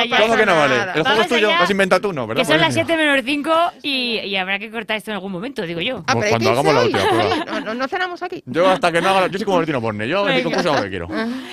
allá. 0.02 0.18
¿Cómo 0.19 0.36
que 0.36 0.45
no 0.45 0.56
vale? 0.56 0.76
¿El 0.95 1.03
juego 1.03 1.22
es 1.22 1.28
tuyo? 1.28 1.48
¿Lo 1.48 1.53
has 1.56 1.69
inventado 1.72 2.02
tú? 2.02 2.14
No, 2.14 2.28
¿verdad? 2.28 2.41
Que 2.41 2.45
son 2.45 2.60
las 2.60 2.73
venga. 2.76 2.88
7 2.88 2.98
menos 3.03 3.22
5 3.26 3.72
y, 3.84 4.19
y 4.19 4.36
habrá 4.36 4.60
que 4.60 4.69
cortar 4.72 4.98
esto 4.98 5.11
en 5.11 5.15
algún 5.15 5.32
momento, 5.32 5.61
digo 5.64 5.82
yo. 5.82 6.03
Ah, 6.07 6.14
Cuando 6.14 6.38
que 6.40 6.48
hagamos 6.49 6.73
la 6.73 6.82
última 6.84 7.03
prueba. 7.10 7.61
No, 7.61 7.73
no, 7.73 7.88
cenamos 7.88 8.22
aquí. 8.23 8.44
Yo 8.45 8.69
hasta 8.69 8.91
que 8.91 9.02
no 9.02 9.10
haga... 9.10 9.28
Yo 9.28 9.38
soy 9.38 9.45
como 9.45 9.57
Bertino 9.60 9.82
Borne. 9.82 10.07
Yo 10.07 10.22
en 10.22 10.26
mi 10.28 10.32
Venga. 10.38 10.44
concurso 10.44 10.69
hago 10.69 10.78
lo 10.78 10.84
que 10.84 10.90
quiero. 10.90 11.07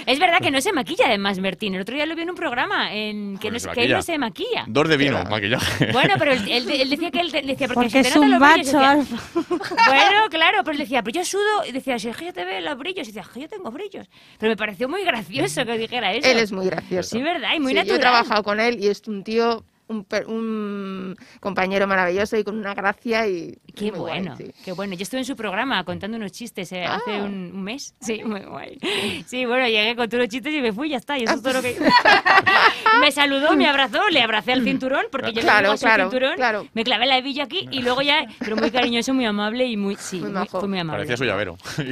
Es 0.07 0.19
verdad 0.19 0.39
que 0.41 0.51
no 0.51 0.61
se 0.61 0.73
maquilla 0.73 1.07
además 1.07 1.39
Bertín. 1.41 1.75
El 1.75 1.83
otro 1.83 1.95
día 1.95 2.07
lo 2.07 2.15
vi 2.17 2.23
en 2.23 2.31
un 2.31 2.37
programa 2.37 2.93
en 2.95 3.39
que, 3.39 3.51
no, 3.51 3.59
que 3.73 3.85
él 3.85 3.93
no 3.93 4.03
se 4.03 4.19
maquilla. 4.19 4.65
Dos 4.67 4.89
de 4.89 4.97
vino, 4.97 5.23
maquillaje. 5.25 5.93
Bueno, 5.93 6.15
pero 6.19 6.33
él, 6.33 6.49
él- 6.49 6.71
él 6.71 6.91
decía 6.91 7.11
que 7.11 7.21
él 7.21 7.31
decía 7.31 7.69
porque, 7.69 7.75
Porque 7.75 8.01
es 8.01 8.13
te 8.13 8.19
un 8.19 8.31
los 8.31 8.41
brillos", 8.41 8.73
macho 8.75 8.99
decía- 9.01 9.19
Bueno, 9.87 10.29
claro, 10.31 10.59
pero 10.65 10.73
él 10.73 10.79
decía, 10.79 11.03
pero 11.03 11.21
yo 11.21 11.25
sudo 11.25 11.65
y 11.69 11.73
decía, 11.73 11.99
si 11.99 12.09
es 12.09 12.17
que 12.17 12.27
yo 12.27 12.33
te 12.33 12.45
veo 12.45 12.61
los 12.61 12.79
brillos, 12.79 13.07
y 13.09 13.13
decía, 13.13 13.23
"Es 13.23 13.29
que 13.29 13.41
yo 13.41 13.49
tengo 13.49 13.71
brillos. 13.71 14.07
Pero 14.39 14.51
me 14.51 14.57
pareció 14.57 14.89
muy 14.89 15.05
gracioso 15.05 15.65
que 15.65 15.79
dijera 15.79 16.13
eso. 16.13 16.29
Él 16.29 16.39
es 16.39 16.53
muy 16.53 16.67
gracioso. 16.67 17.11
Sí, 17.17 17.23
verdad, 17.23 17.51
y 17.57 17.61
muy 17.61 17.73
Sí, 17.73 17.79
Yo 17.85 17.85
natural. 17.95 18.15
Con 18.43 18.61
él 18.61 18.83
y 18.83 18.89
es 18.89 19.03
un 19.07 19.25
tío, 19.25 19.65
un, 19.89 20.05
per- 20.05 20.27
un 20.27 21.17
compañero 21.41 21.87
maravilloso 21.87 22.37
y 22.37 22.45
con 22.45 22.57
una 22.59 22.75
gracia 22.75 23.27
y... 23.27 23.59
Qué 23.75 23.91
muy 23.91 24.01
guay, 24.01 24.21
bueno, 24.21 24.37
sí. 24.37 24.51
qué 24.65 24.73
bueno. 24.73 24.95
Yo 24.95 25.03
estuve 25.03 25.21
en 25.21 25.25
su 25.27 25.37
programa 25.37 25.83
contando 25.85 26.17
unos 26.17 26.33
chistes 26.33 26.71
eh, 26.73 26.85
hace 26.85 27.17
Ah. 27.17 27.23
un, 27.25 27.53
un 27.55 27.63
mes. 27.63 27.95
Sí, 28.01 28.23
muy 28.25 28.41
guay. 28.41 28.79
Sí, 29.27 29.45
bueno, 29.47 29.67
llegué 29.67 29.95
con 29.97 30.09
todos 30.09 30.23
los 30.25 30.29
chistes 30.29 30.53
y 30.55 30.61
me 30.61 30.73
fui, 30.73 30.89
ya 30.91 30.97
está. 30.99 31.19
Y 31.19 31.25
eso 31.25 31.35
es 31.35 31.43
todo 31.43 31.55
lo 31.55 31.63
que... 31.63 31.77
me 33.01 33.13
saludó, 33.13 33.55
me 33.57 33.67
abrazó, 33.67 34.01
le 34.11 34.21
abracé 34.23 34.53
al 34.53 34.63
cinturón, 34.65 35.07
porque 35.11 35.33
yo 35.33 35.41
Claro, 35.43 35.73
le 35.73 35.79
claro, 35.79 36.05
cinturón, 36.11 36.35
claro. 36.37 36.67
me 36.75 36.85
clavé 36.85 37.07
la 37.07 37.19
hebilla 37.19 37.45
aquí 37.45 37.69
y 37.71 37.83
luego 37.83 38.03
ya, 38.03 38.27
pero 38.39 38.57
muy 38.57 38.71
cariñoso, 38.71 39.15
muy 39.15 39.25
amable 39.25 39.65
y 39.67 39.77
muy, 39.77 39.97
sí, 39.97 40.21
muy, 40.21 40.47
fue 40.49 40.69
muy 40.69 40.79
amable. 40.81 40.99
Parecía 41.07 41.17
su 41.17 41.25
llavero. 41.25 41.57
Sí, 41.77 41.87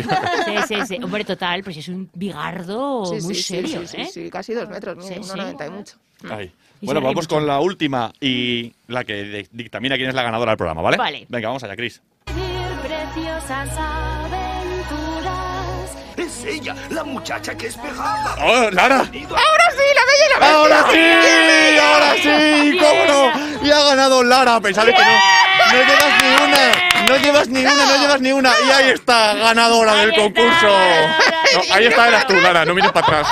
sí, 0.68 0.74
sí. 0.86 0.98
Hombre, 1.02 1.24
total, 1.24 1.62
pues 1.62 1.76
es 1.76 1.88
un 1.88 2.10
bigardo 2.14 3.06
Sí, 3.06 3.24
muy 3.24 3.34
sí, 3.34 3.42
serio, 3.42 3.80
sí, 3.82 3.86
sí, 3.86 3.96
¿eh? 4.00 4.06
sí, 4.12 4.30
casi 4.30 4.52
dos 4.54 4.68
metros, 4.68 4.96
mira, 4.96 5.16
Sí, 5.16 5.22
sí. 5.22 5.30
1,90 5.30 5.66
y 5.66 5.70
mucho. 5.70 5.96
Ay. 6.30 6.52
Bueno, 6.80 7.00
vamos 7.00 7.16
mucho. 7.16 7.28
con 7.28 7.46
la 7.46 7.60
última 7.60 8.12
y 8.20 8.72
la 8.88 9.04
que 9.04 9.46
dictamina 9.50 9.96
quién 9.96 10.08
es 10.08 10.14
la 10.14 10.22
ganadora 10.22 10.52
del 10.52 10.58
programa, 10.58 10.82
¿vale? 10.82 10.96
Vale. 10.96 11.26
Venga, 11.28 11.48
vamos 11.48 11.62
allá, 11.64 11.76
Chris. 11.76 12.00
Preciosas 12.24 13.68
aventuras. 15.06 15.90
Es 16.16 16.44
ella, 16.44 16.74
la 16.90 17.04
muchacha 17.04 17.54
que 17.56 17.68
es 17.68 17.76
pegada. 17.76 18.36
¡Oh, 18.40 18.70
Lara! 18.70 18.98
¡Ahora 18.98 19.70
sí, 19.70 19.82
la 19.94 20.04
bella 20.06 20.26
y 20.26 20.30
la 20.32 20.38
bestia! 20.38 20.54
¡Ahora 20.54 20.84
sí! 20.90 21.78
¡Ahora 21.80 22.14
sí! 22.22 22.78
¿Cómo 22.78 23.04
no? 23.06 23.66
Y 23.66 23.70
ha 23.70 23.82
ganado 23.84 24.22
Lara, 24.22 24.54
a 24.56 24.60
pesar 24.60 24.86
de 24.86 24.92
que 24.92 25.02
no, 25.02 25.06
no 25.72 25.82
llevas 25.82 26.12
ni 26.22 26.28
una, 26.44 26.72
no 27.08 27.16
llevas 27.16 27.48
ni 27.48 27.60
una, 27.60 27.84
no 27.86 27.96
llevas 28.00 28.20
ni 28.20 28.32
una. 28.32 28.52
Y 28.66 28.70
ahí 28.70 28.90
está, 28.90 29.34
ganadora 29.34 29.94
del 29.94 30.14
concurso. 30.14 30.66
No, 30.66 31.62
ahí 31.74 31.86
está, 31.86 32.08
eras 32.08 32.26
tú, 32.26 32.34
Lara, 32.34 32.64
no 32.64 32.74
mires 32.74 32.92
para 32.92 33.06
atrás. 33.06 33.28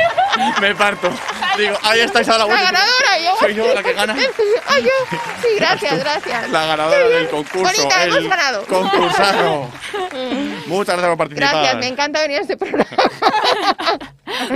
Me 0.60 0.74
parto. 0.74 1.10
Digo, 1.58 1.76
ahí 1.82 2.00
estáis 2.00 2.28
a 2.28 2.32
la 2.32 2.38
¡La 2.38 2.44
vuelta. 2.46 2.64
ganadora! 2.64 3.18
Yo. 3.24 3.36
Soy 3.40 3.54
yo 3.54 3.74
la 3.74 3.82
que 3.82 3.92
gana. 3.92 4.14
¡Ay, 4.68 4.82
yo! 4.82 4.90
Sí, 5.42 5.48
gracias, 5.56 5.98
gracias. 5.98 6.50
La 6.50 6.66
ganadora 6.66 7.08
del 7.08 7.28
concurso. 7.28 7.62
Bonita, 7.82 8.04
el 8.04 8.10
hemos 8.16 8.28
ganado. 8.30 8.66
Concursado. 8.66 9.68
Muchas 10.66 10.96
gracias 10.96 11.08
por 11.08 11.16
participar. 11.18 11.50
Gracias, 11.50 11.76
me 11.78 11.86
encanta 11.88 12.20
venir 12.20 12.38
a 12.38 12.40
este 12.42 12.56
programa. 12.56 12.90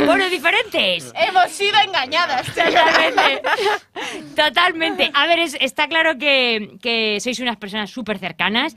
Bueno, 0.06 0.28
diferentes. 0.28 1.10
Hemos 1.14 1.50
sido 1.50 1.78
engañadas. 1.80 2.46
Totalmente. 2.46 3.42
Totalmente. 4.36 5.10
A 5.14 5.26
ver, 5.26 5.38
es- 5.40 5.56
está 5.60 5.88
claro 5.88 6.16
que, 6.18 6.76
que 6.82 7.18
sois 7.20 7.38
unas 7.40 7.56
personas 7.56 7.90
súper 7.90 8.18
cercanas. 8.18 8.74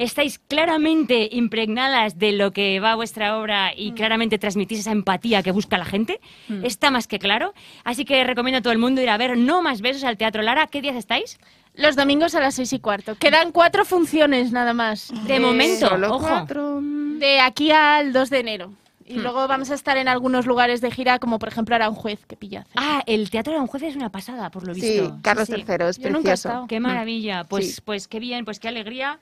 Estáis 0.00 0.38
claramente 0.38 1.28
impregnadas 1.30 2.18
de 2.18 2.32
lo 2.32 2.52
que 2.54 2.80
va 2.80 2.92
a 2.92 2.94
vuestra 2.94 3.36
obra 3.38 3.72
y 3.76 3.92
claramente 3.92 4.38
transmitís 4.38 4.78
esa 4.80 4.92
empatía 4.92 5.42
que 5.42 5.50
busca 5.52 5.76
la 5.76 5.84
gente. 5.84 6.20
Mm. 6.48 6.64
Está 6.64 6.90
más 6.90 7.06
que 7.06 7.18
claro. 7.18 7.52
Así 7.84 8.06
que 8.06 8.24
recomiendo 8.24 8.58
a 8.58 8.62
todo 8.62 8.72
el 8.72 8.78
mundo 8.78 9.02
ir 9.02 9.10
a 9.10 9.18
ver 9.18 9.36
No 9.36 9.60
Más 9.60 9.82
Besos 9.82 10.04
al 10.04 10.16
Teatro 10.16 10.40
Lara. 10.40 10.68
¿Qué 10.68 10.80
días 10.80 10.96
estáis? 10.96 11.38
Los 11.74 11.96
domingos 11.96 12.34
a 12.34 12.40
las 12.40 12.54
seis 12.54 12.72
y 12.72 12.78
cuarto. 12.78 13.14
Quedan 13.16 13.52
cuatro 13.52 13.84
funciones 13.84 14.52
nada 14.52 14.72
más. 14.72 15.12
De 15.26 15.38
momento, 15.38 15.88
Solo 15.88 16.14
ojo. 16.14 16.26
cuatro. 16.26 16.80
De 16.82 17.38
aquí 17.40 17.70
al 17.70 18.14
2 18.14 18.30
de 18.30 18.38
enero. 18.40 18.72
Y 19.04 19.18
Hmm. 19.18 19.22
luego 19.22 19.48
vamos 19.48 19.70
a 19.70 19.74
estar 19.74 19.98
en 19.98 20.08
algunos 20.08 20.46
lugares 20.46 20.80
de 20.80 20.90
gira, 20.90 21.18
como 21.18 21.38
por 21.38 21.48
ejemplo 21.50 21.74
Aranjuez, 21.74 22.24
que 22.26 22.36
pilla. 22.36 22.64
Ah, 22.74 23.02
el 23.04 23.28
Teatro 23.28 23.52
de 23.52 23.58
Aranjuez 23.58 23.82
es 23.82 23.96
una 23.96 24.08
pasada, 24.10 24.50
por 24.50 24.66
lo 24.66 24.72
Sí, 24.74 24.80
visto. 24.80 25.18
Carlos 25.20 25.46
Sí, 25.46 25.56
sí. 25.56 25.64
III, 25.68 25.84
es 25.90 25.98
Yo 25.98 26.08
nunca 26.08 26.30
he 26.30 26.32
precioso. 26.32 26.66
Qué 26.68 26.80
maravilla. 26.80 27.44
Pues, 27.44 27.74
Sí. 27.74 27.80
pues 27.84 28.08
qué 28.08 28.18
bien, 28.18 28.46
pues 28.46 28.58
qué 28.60 28.68
alegría. 28.68 29.18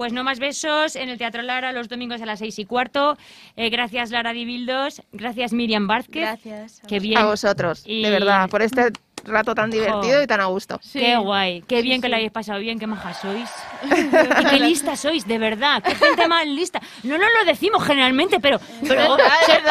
Pues 0.00 0.14
no 0.14 0.24
más 0.24 0.38
besos 0.38 0.96
en 0.96 1.10
el 1.10 1.18
Teatro 1.18 1.42
Lara 1.42 1.72
los 1.72 1.90
domingos 1.90 2.22
a 2.22 2.24
las 2.24 2.38
seis 2.38 2.58
y 2.58 2.64
cuarto. 2.64 3.18
Eh, 3.54 3.68
gracias 3.68 4.10
Lara 4.10 4.32
Dibildos, 4.32 5.02
gracias 5.12 5.52
Miriam 5.52 5.86
Vázquez. 5.86 6.22
Gracias. 6.22 6.80
Qué 6.88 7.00
bien. 7.00 7.18
A 7.18 7.26
vosotros, 7.26 7.82
Y- 7.84 8.02
de 8.02 8.08
verdad, 8.08 8.48
por 8.48 8.62
este 8.62 8.92
rato 9.24 9.54
tan 9.54 9.70
divertido 9.70 10.18
Jo. 10.18 10.22
y 10.22 10.26
tan 10.26 10.40
a 10.40 10.46
gusto. 10.46 10.80
Qué 10.92 11.16
guay, 11.16 11.62
qué 11.62 11.82
bien 11.82 12.00
que 12.00 12.08
lo 12.08 12.16
hayáis 12.16 12.32
pasado 12.32 12.58
bien, 12.60 12.78
qué 12.78 12.86
majas 12.86 13.20
sois. 13.20 13.48
y 13.84 14.44
qué 14.50 14.60
listas 14.60 15.00
sois, 15.00 15.26
de 15.26 15.38
verdad, 15.38 15.82
qué 15.82 15.94
gente 15.94 16.26
más 16.28 16.46
lista. 16.46 16.80
No 17.02 17.16
nos 17.18 17.28
lo 17.40 17.50
decimos 17.50 17.84
generalmente, 17.84 18.40
pero, 18.40 18.60
pero 18.86 19.16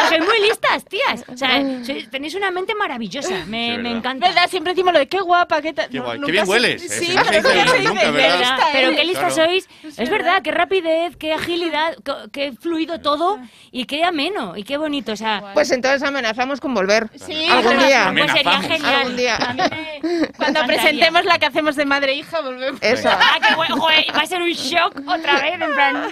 sois, 0.10 0.20
muy 0.26 0.40
listas, 0.48 0.86
tías. 0.86 1.24
O 1.28 1.38
sea, 1.38 1.60
sois- 1.62 2.10
tenéis 2.10 2.36
una 2.36 2.52
mente 2.52 2.74
maravillosa, 2.76 3.46
me, 3.48 3.78
me 3.78 3.92
encanta. 3.92 4.28
¿Verdad? 4.28 4.50
Siempre 4.50 4.74
decimos 4.74 4.94
lo 4.94 5.00
de 5.00 5.08
qué 5.08 5.20
guapa, 5.20 5.62
qué 5.62 5.74
tal. 5.74 5.90
Qué 5.90 5.98
No, 5.98 6.06
guay, 6.06 6.16
qué 6.18 6.22
nunca 6.22 6.32
bien 6.32 6.50
hueles, 6.50 6.84
¿eh? 6.84 6.90
Sí, 7.06 7.14
no 7.16 7.22
pero 7.30 7.50
lista, 7.50 8.58
Pero 8.74 8.92
qué 8.96 9.04
lista 9.04 9.28
Claro. 9.30 9.36
sois, 9.36 9.70
es 9.98 10.10
verdad, 10.10 10.42
qué 10.42 10.52
rapidez, 10.52 11.16
qué 11.18 11.34
agilidad, 11.34 11.96
qué, 12.04 12.14
qué 12.32 12.52
fluido 12.54 13.00
todo 13.02 13.40
y 13.72 13.86
qué 13.86 14.04
ameno 14.04 14.56
y 14.58 14.64
qué 14.64 14.78
bonito. 14.78 15.12
O 15.12 15.16
sea, 15.16 15.52
Pues 15.54 15.72
entonces 15.72 16.02
amenazamos 16.04 16.60
con 16.60 16.74
volver. 16.74 17.10
Sí, 17.16 17.48
algún 17.50 17.80
día. 17.80 18.14
pues 18.18 18.32
sería 18.32 18.62
genial. 18.62 18.96
Algún 18.96 19.18
día. 19.18 19.38
A 19.48 19.54
mí 19.54 19.62
me- 20.02 20.28
Cuando 20.38 20.66
presentemos 20.66 21.26
la 21.26 21.40
que 21.40 21.46
hacemos 21.48 21.76
de 21.76 21.86
madre 21.86 22.12
e 22.14 22.16
hija, 22.16 22.42
volvemos. 22.42 22.80
Eso. 22.82 23.10
Ah, 23.12 23.40
qué 23.46 23.54
guay, 23.56 23.70
joder, 23.70 24.06
va 24.16 24.22
a 24.22 24.26
ser 24.26 24.42
un 24.42 24.50
shock 24.52 24.96
otra 25.08 25.42
vez, 25.42 25.54
en 25.54 25.74
plan, 25.74 25.94
¡no! 26.02 26.08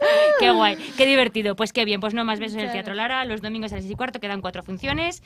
Qué 0.40 0.50
guay, 0.50 0.76
qué 0.96 1.04
divertido. 1.06 1.54
Pues 1.54 1.72
qué 1.72 1.84
bien, 1.84 2.00
pues 2.00 2.14
no 2.14 2.24
más 2.24 2.38
besos 2.40 2.54
en 2.58 2.64
el 2.66 2.72
Teatro 2.72 2.94
Lara, 2.94 3.24
los 3.26 3.42
domingos 3.42 3.72
a 3.72 3.76
las 3.76 3.84
6 3.84 3.92
y 3.92 3.96
cuarto, 3.96 4.20
quedan 4.20 4.40
cuatro 4.40 4.62
funciones. 4.62 5.22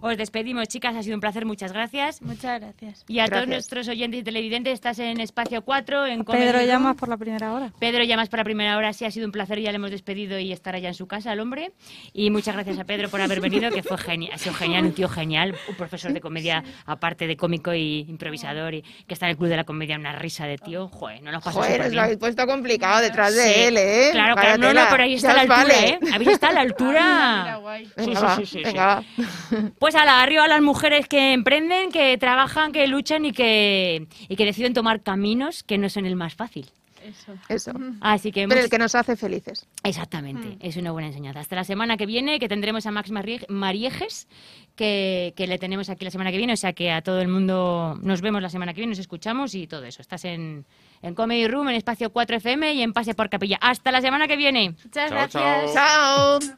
Os 0.00 0.16
despedimos, 0.16 0.66
chicas, 0.68 0.96
ha 0.96 1.02
sido 1.02 1.14
un 1.14 1.20
placer, 1.20 1.44
muchas 1.46 1.72
gracias. 1.72 2.20
Muchas 2.22 2.60
gracias. 2.60 3.04
Y 3.08 3.20
a 3.20 3.24
todos 3.26 3.30
Gracias. 3.30 3.48
nuestros 3.48 3.88
oyentes 3.88 4.20
y 4.20 4.24
televidentes, 4.24 4.72
estás 4.74 4.98
en 4.98 5.20
Espacio 5.20 5.62
4, 5.62 6.06
en 6.06 6.24
Comedy 6.24 6.44
Pedro 6.44 6.58
Room. 6.58 6.68
llamas 6.68 6.96
por 6.96 7.08
la 7.08 7.16
primera 7.16 7.52
hora. 7.52 7.72
Pedro 7.78 8.02
llamas 8.04 8.28
para 8.28 8.42
primera 8.44 8.76
hora, 8.76 8.92
sí 8.92 9.04
ha 9.04 9.10
sido 9.10 9.26
un 9.26 9.32
placer, 9.32 9.60
ya 9.60 9.70
le 9.70 9.76
hemos 9.76 9.90
despedido 9.92 10.38
y 10.38 10.52
estará 10.52 10.78
ya 10.80 10.88
en 10.88 10.94
su 10.94 11.06
casa 11.06 11.32
el 11.32 11.40
hombre. 11.40 11.72
Y 12.12 12.30
muchas 12.30 12.54
gracias 12.54 12.78
a 12.78 12.84
Pedro 12.84 13.08
por 13.08 13.20
haber 13.20 13.40
venido, 13.40 13.70
que 13.70 13.82
fue 13.84 13.98
genial, 13.98 14.32
ha 14.34 14.38
sido 14.38 14.54
genial, 14.54 14.84
un 14.86 14.92
tío 14.92 15.08
genial, 15.08 15.54
un 15.68 15.74
profesor 15.76 16.12
de 16.12 16.20
comedia, 16.20 16.64
aparte 16.86 17.26
de 17.28 17.36
cómico 17.36 17.72
y 17.72 18.00
improvisador, 18.08 18.74
y 18.74 18.82
que 18.82 19.14
está 19.14 19.26
en 19.26 19.30
el 19.30 19.36
Club 19.36 19.48
de 19.50 19.56
la 19.56 19.64
Comedia, 19.64 19.96
una 19.96 20.12
risa 20.12 20.46
de 20.46 20.58
tío, 20.58 20.88
joder, 20.88 21.22
no 21.22 21.30
nos 21.30 21.44
pasa 21.44 21.56
Joder, 21.60 21.82
os 21.82 21.92
lo 21.92 22.02
habéis 22.02 22.18
puesto 22.18 22.46
complicado 22.46 23.00
detrás 23.02 23.34
de 23.34 23.42
Sí. 23.44 23.60
él, 23.60 23.76
¿eh? 23.76 24.10
Claro, 24.16 24.34
claro, 24.34 24.58
no, 24.58 24.72
no, 24.74 24.86
pero 24.90 25.02
ahí 25.04 25.14
está 25.14 25.32
la 25.34 25.40
altura, 25.42 25.56
vale. 25.58 25.88
¿eh? 25.88 25.98
Habéis 26.12 26.30
estado 26.30 26.52
a 26.52 26.54
la 26.54 26.60
altura. 26.62 27.40
Mira, 27.42 27.56
guay. 27.56 27.84
Sí, 27.86 27.92
Venga, 27.96 28.36
sí, 28.36 28.46
sí, 28.46 28.58
sí, 28.58 28.64
venga. 28.64 29.02
Pues 29.78 29.94
a 29.94 30.04
la 30.04 30.22
arriba 30.22 30.44
a 30.44 30.48
las 30.48 30.60
mujeres 30.62 31.06
que 31.08 31.32
emprenden, 31.32 31.90
que 31.92 32.16
trabajan, 32.18 32.72
que 32.72 32.86
luchan 32.86 33.24
y 33.24 33.32
que, 33.32 34.06
y 34.28 34.36
que 34.36 34.44
deciden 34.44 34.74
tomar 34.74 35.02
caminos 35.02 35.62
que 35.62 35.78
no 35.78 35.88
son 35.88 36.06
el 36.06 36.16
más 36.16 36.34
fácil. 36.34 36.66
Eso. 37.04 37.32
Eso. 37.48 37.72
Así 38.00 38.32
que 38.32 38.48
Pero 38.48 38.60
el 38.62 38.68
que 38.68 38.78
nos 38.78 38.96
hace 38.96 39.14
felices. 39.14 39.64
Exactamente, 39.84 40.56
es 40.60 40.76
una 40.76 40.90
buena 40.90 41.06
enseñanza. 41.06 41.38
Hasta 41.38 41.54
la 41.54 41.62
semana 41.62 41.96
que 41.96 42.04
viene, 42.04 42.40
que 42.40 42.48
tendremos 42.48 42.84
a 42.86 42.90
Max 42.90 43.12
Marie- 43.12 43.46
Mariejes, 43.48 44.26
que, 44.74 45.32
que 45.36 45.46
le 45.46 45.58
tenemos 45.58 45.88
aquí 45.88 46.04
la 46.04 46.10
semana 46.10 46.32
que 46.32 46.36
viene. 46.38 46.54
O 46.54 46.56
sea 46.56 46.72
que 46.72 46.90
a 46.90 47.02
todo 47.02 47.20
el 47.20 47.28
mundo 47.28 47.96
nos 48.02 48.22
vemos 48.22 48.42
la 48.42 48.48
semana 48.50 48.74
que 48.74 48.80
viene, 48.80 48.90
nos 48.90 48.98
escuchamos 48.98 49.54
y 49.54 49.68
todo 49.68 49.84
eso. 49.84 50.02
Estás 50.02 50.24
en, 50.24 50.66
en 51.02 51.14
Comedy 51.14 51.46
Room, 51.48 51.68
en 51.68 51.76
Espacio 51.76 52.10
4 52.10 52.36
FM 52.36 52.74
y 52.74 52.82
en 52.82 52.92
Pase 52.92 53.14
por 53.14 53.28
Capilla. 53.28 53.58
Hasta 53.60 53.90
la 53.92 54.00
semana 54.00 54.26
que 54.28 54.36
viene. 54.36 54.70
Muchas 54.70 55.08
Chao, 55.10 55.10
gracias. 55.10 55.74
chao. 55.74 56.38
¡Chao! 56.40 56.54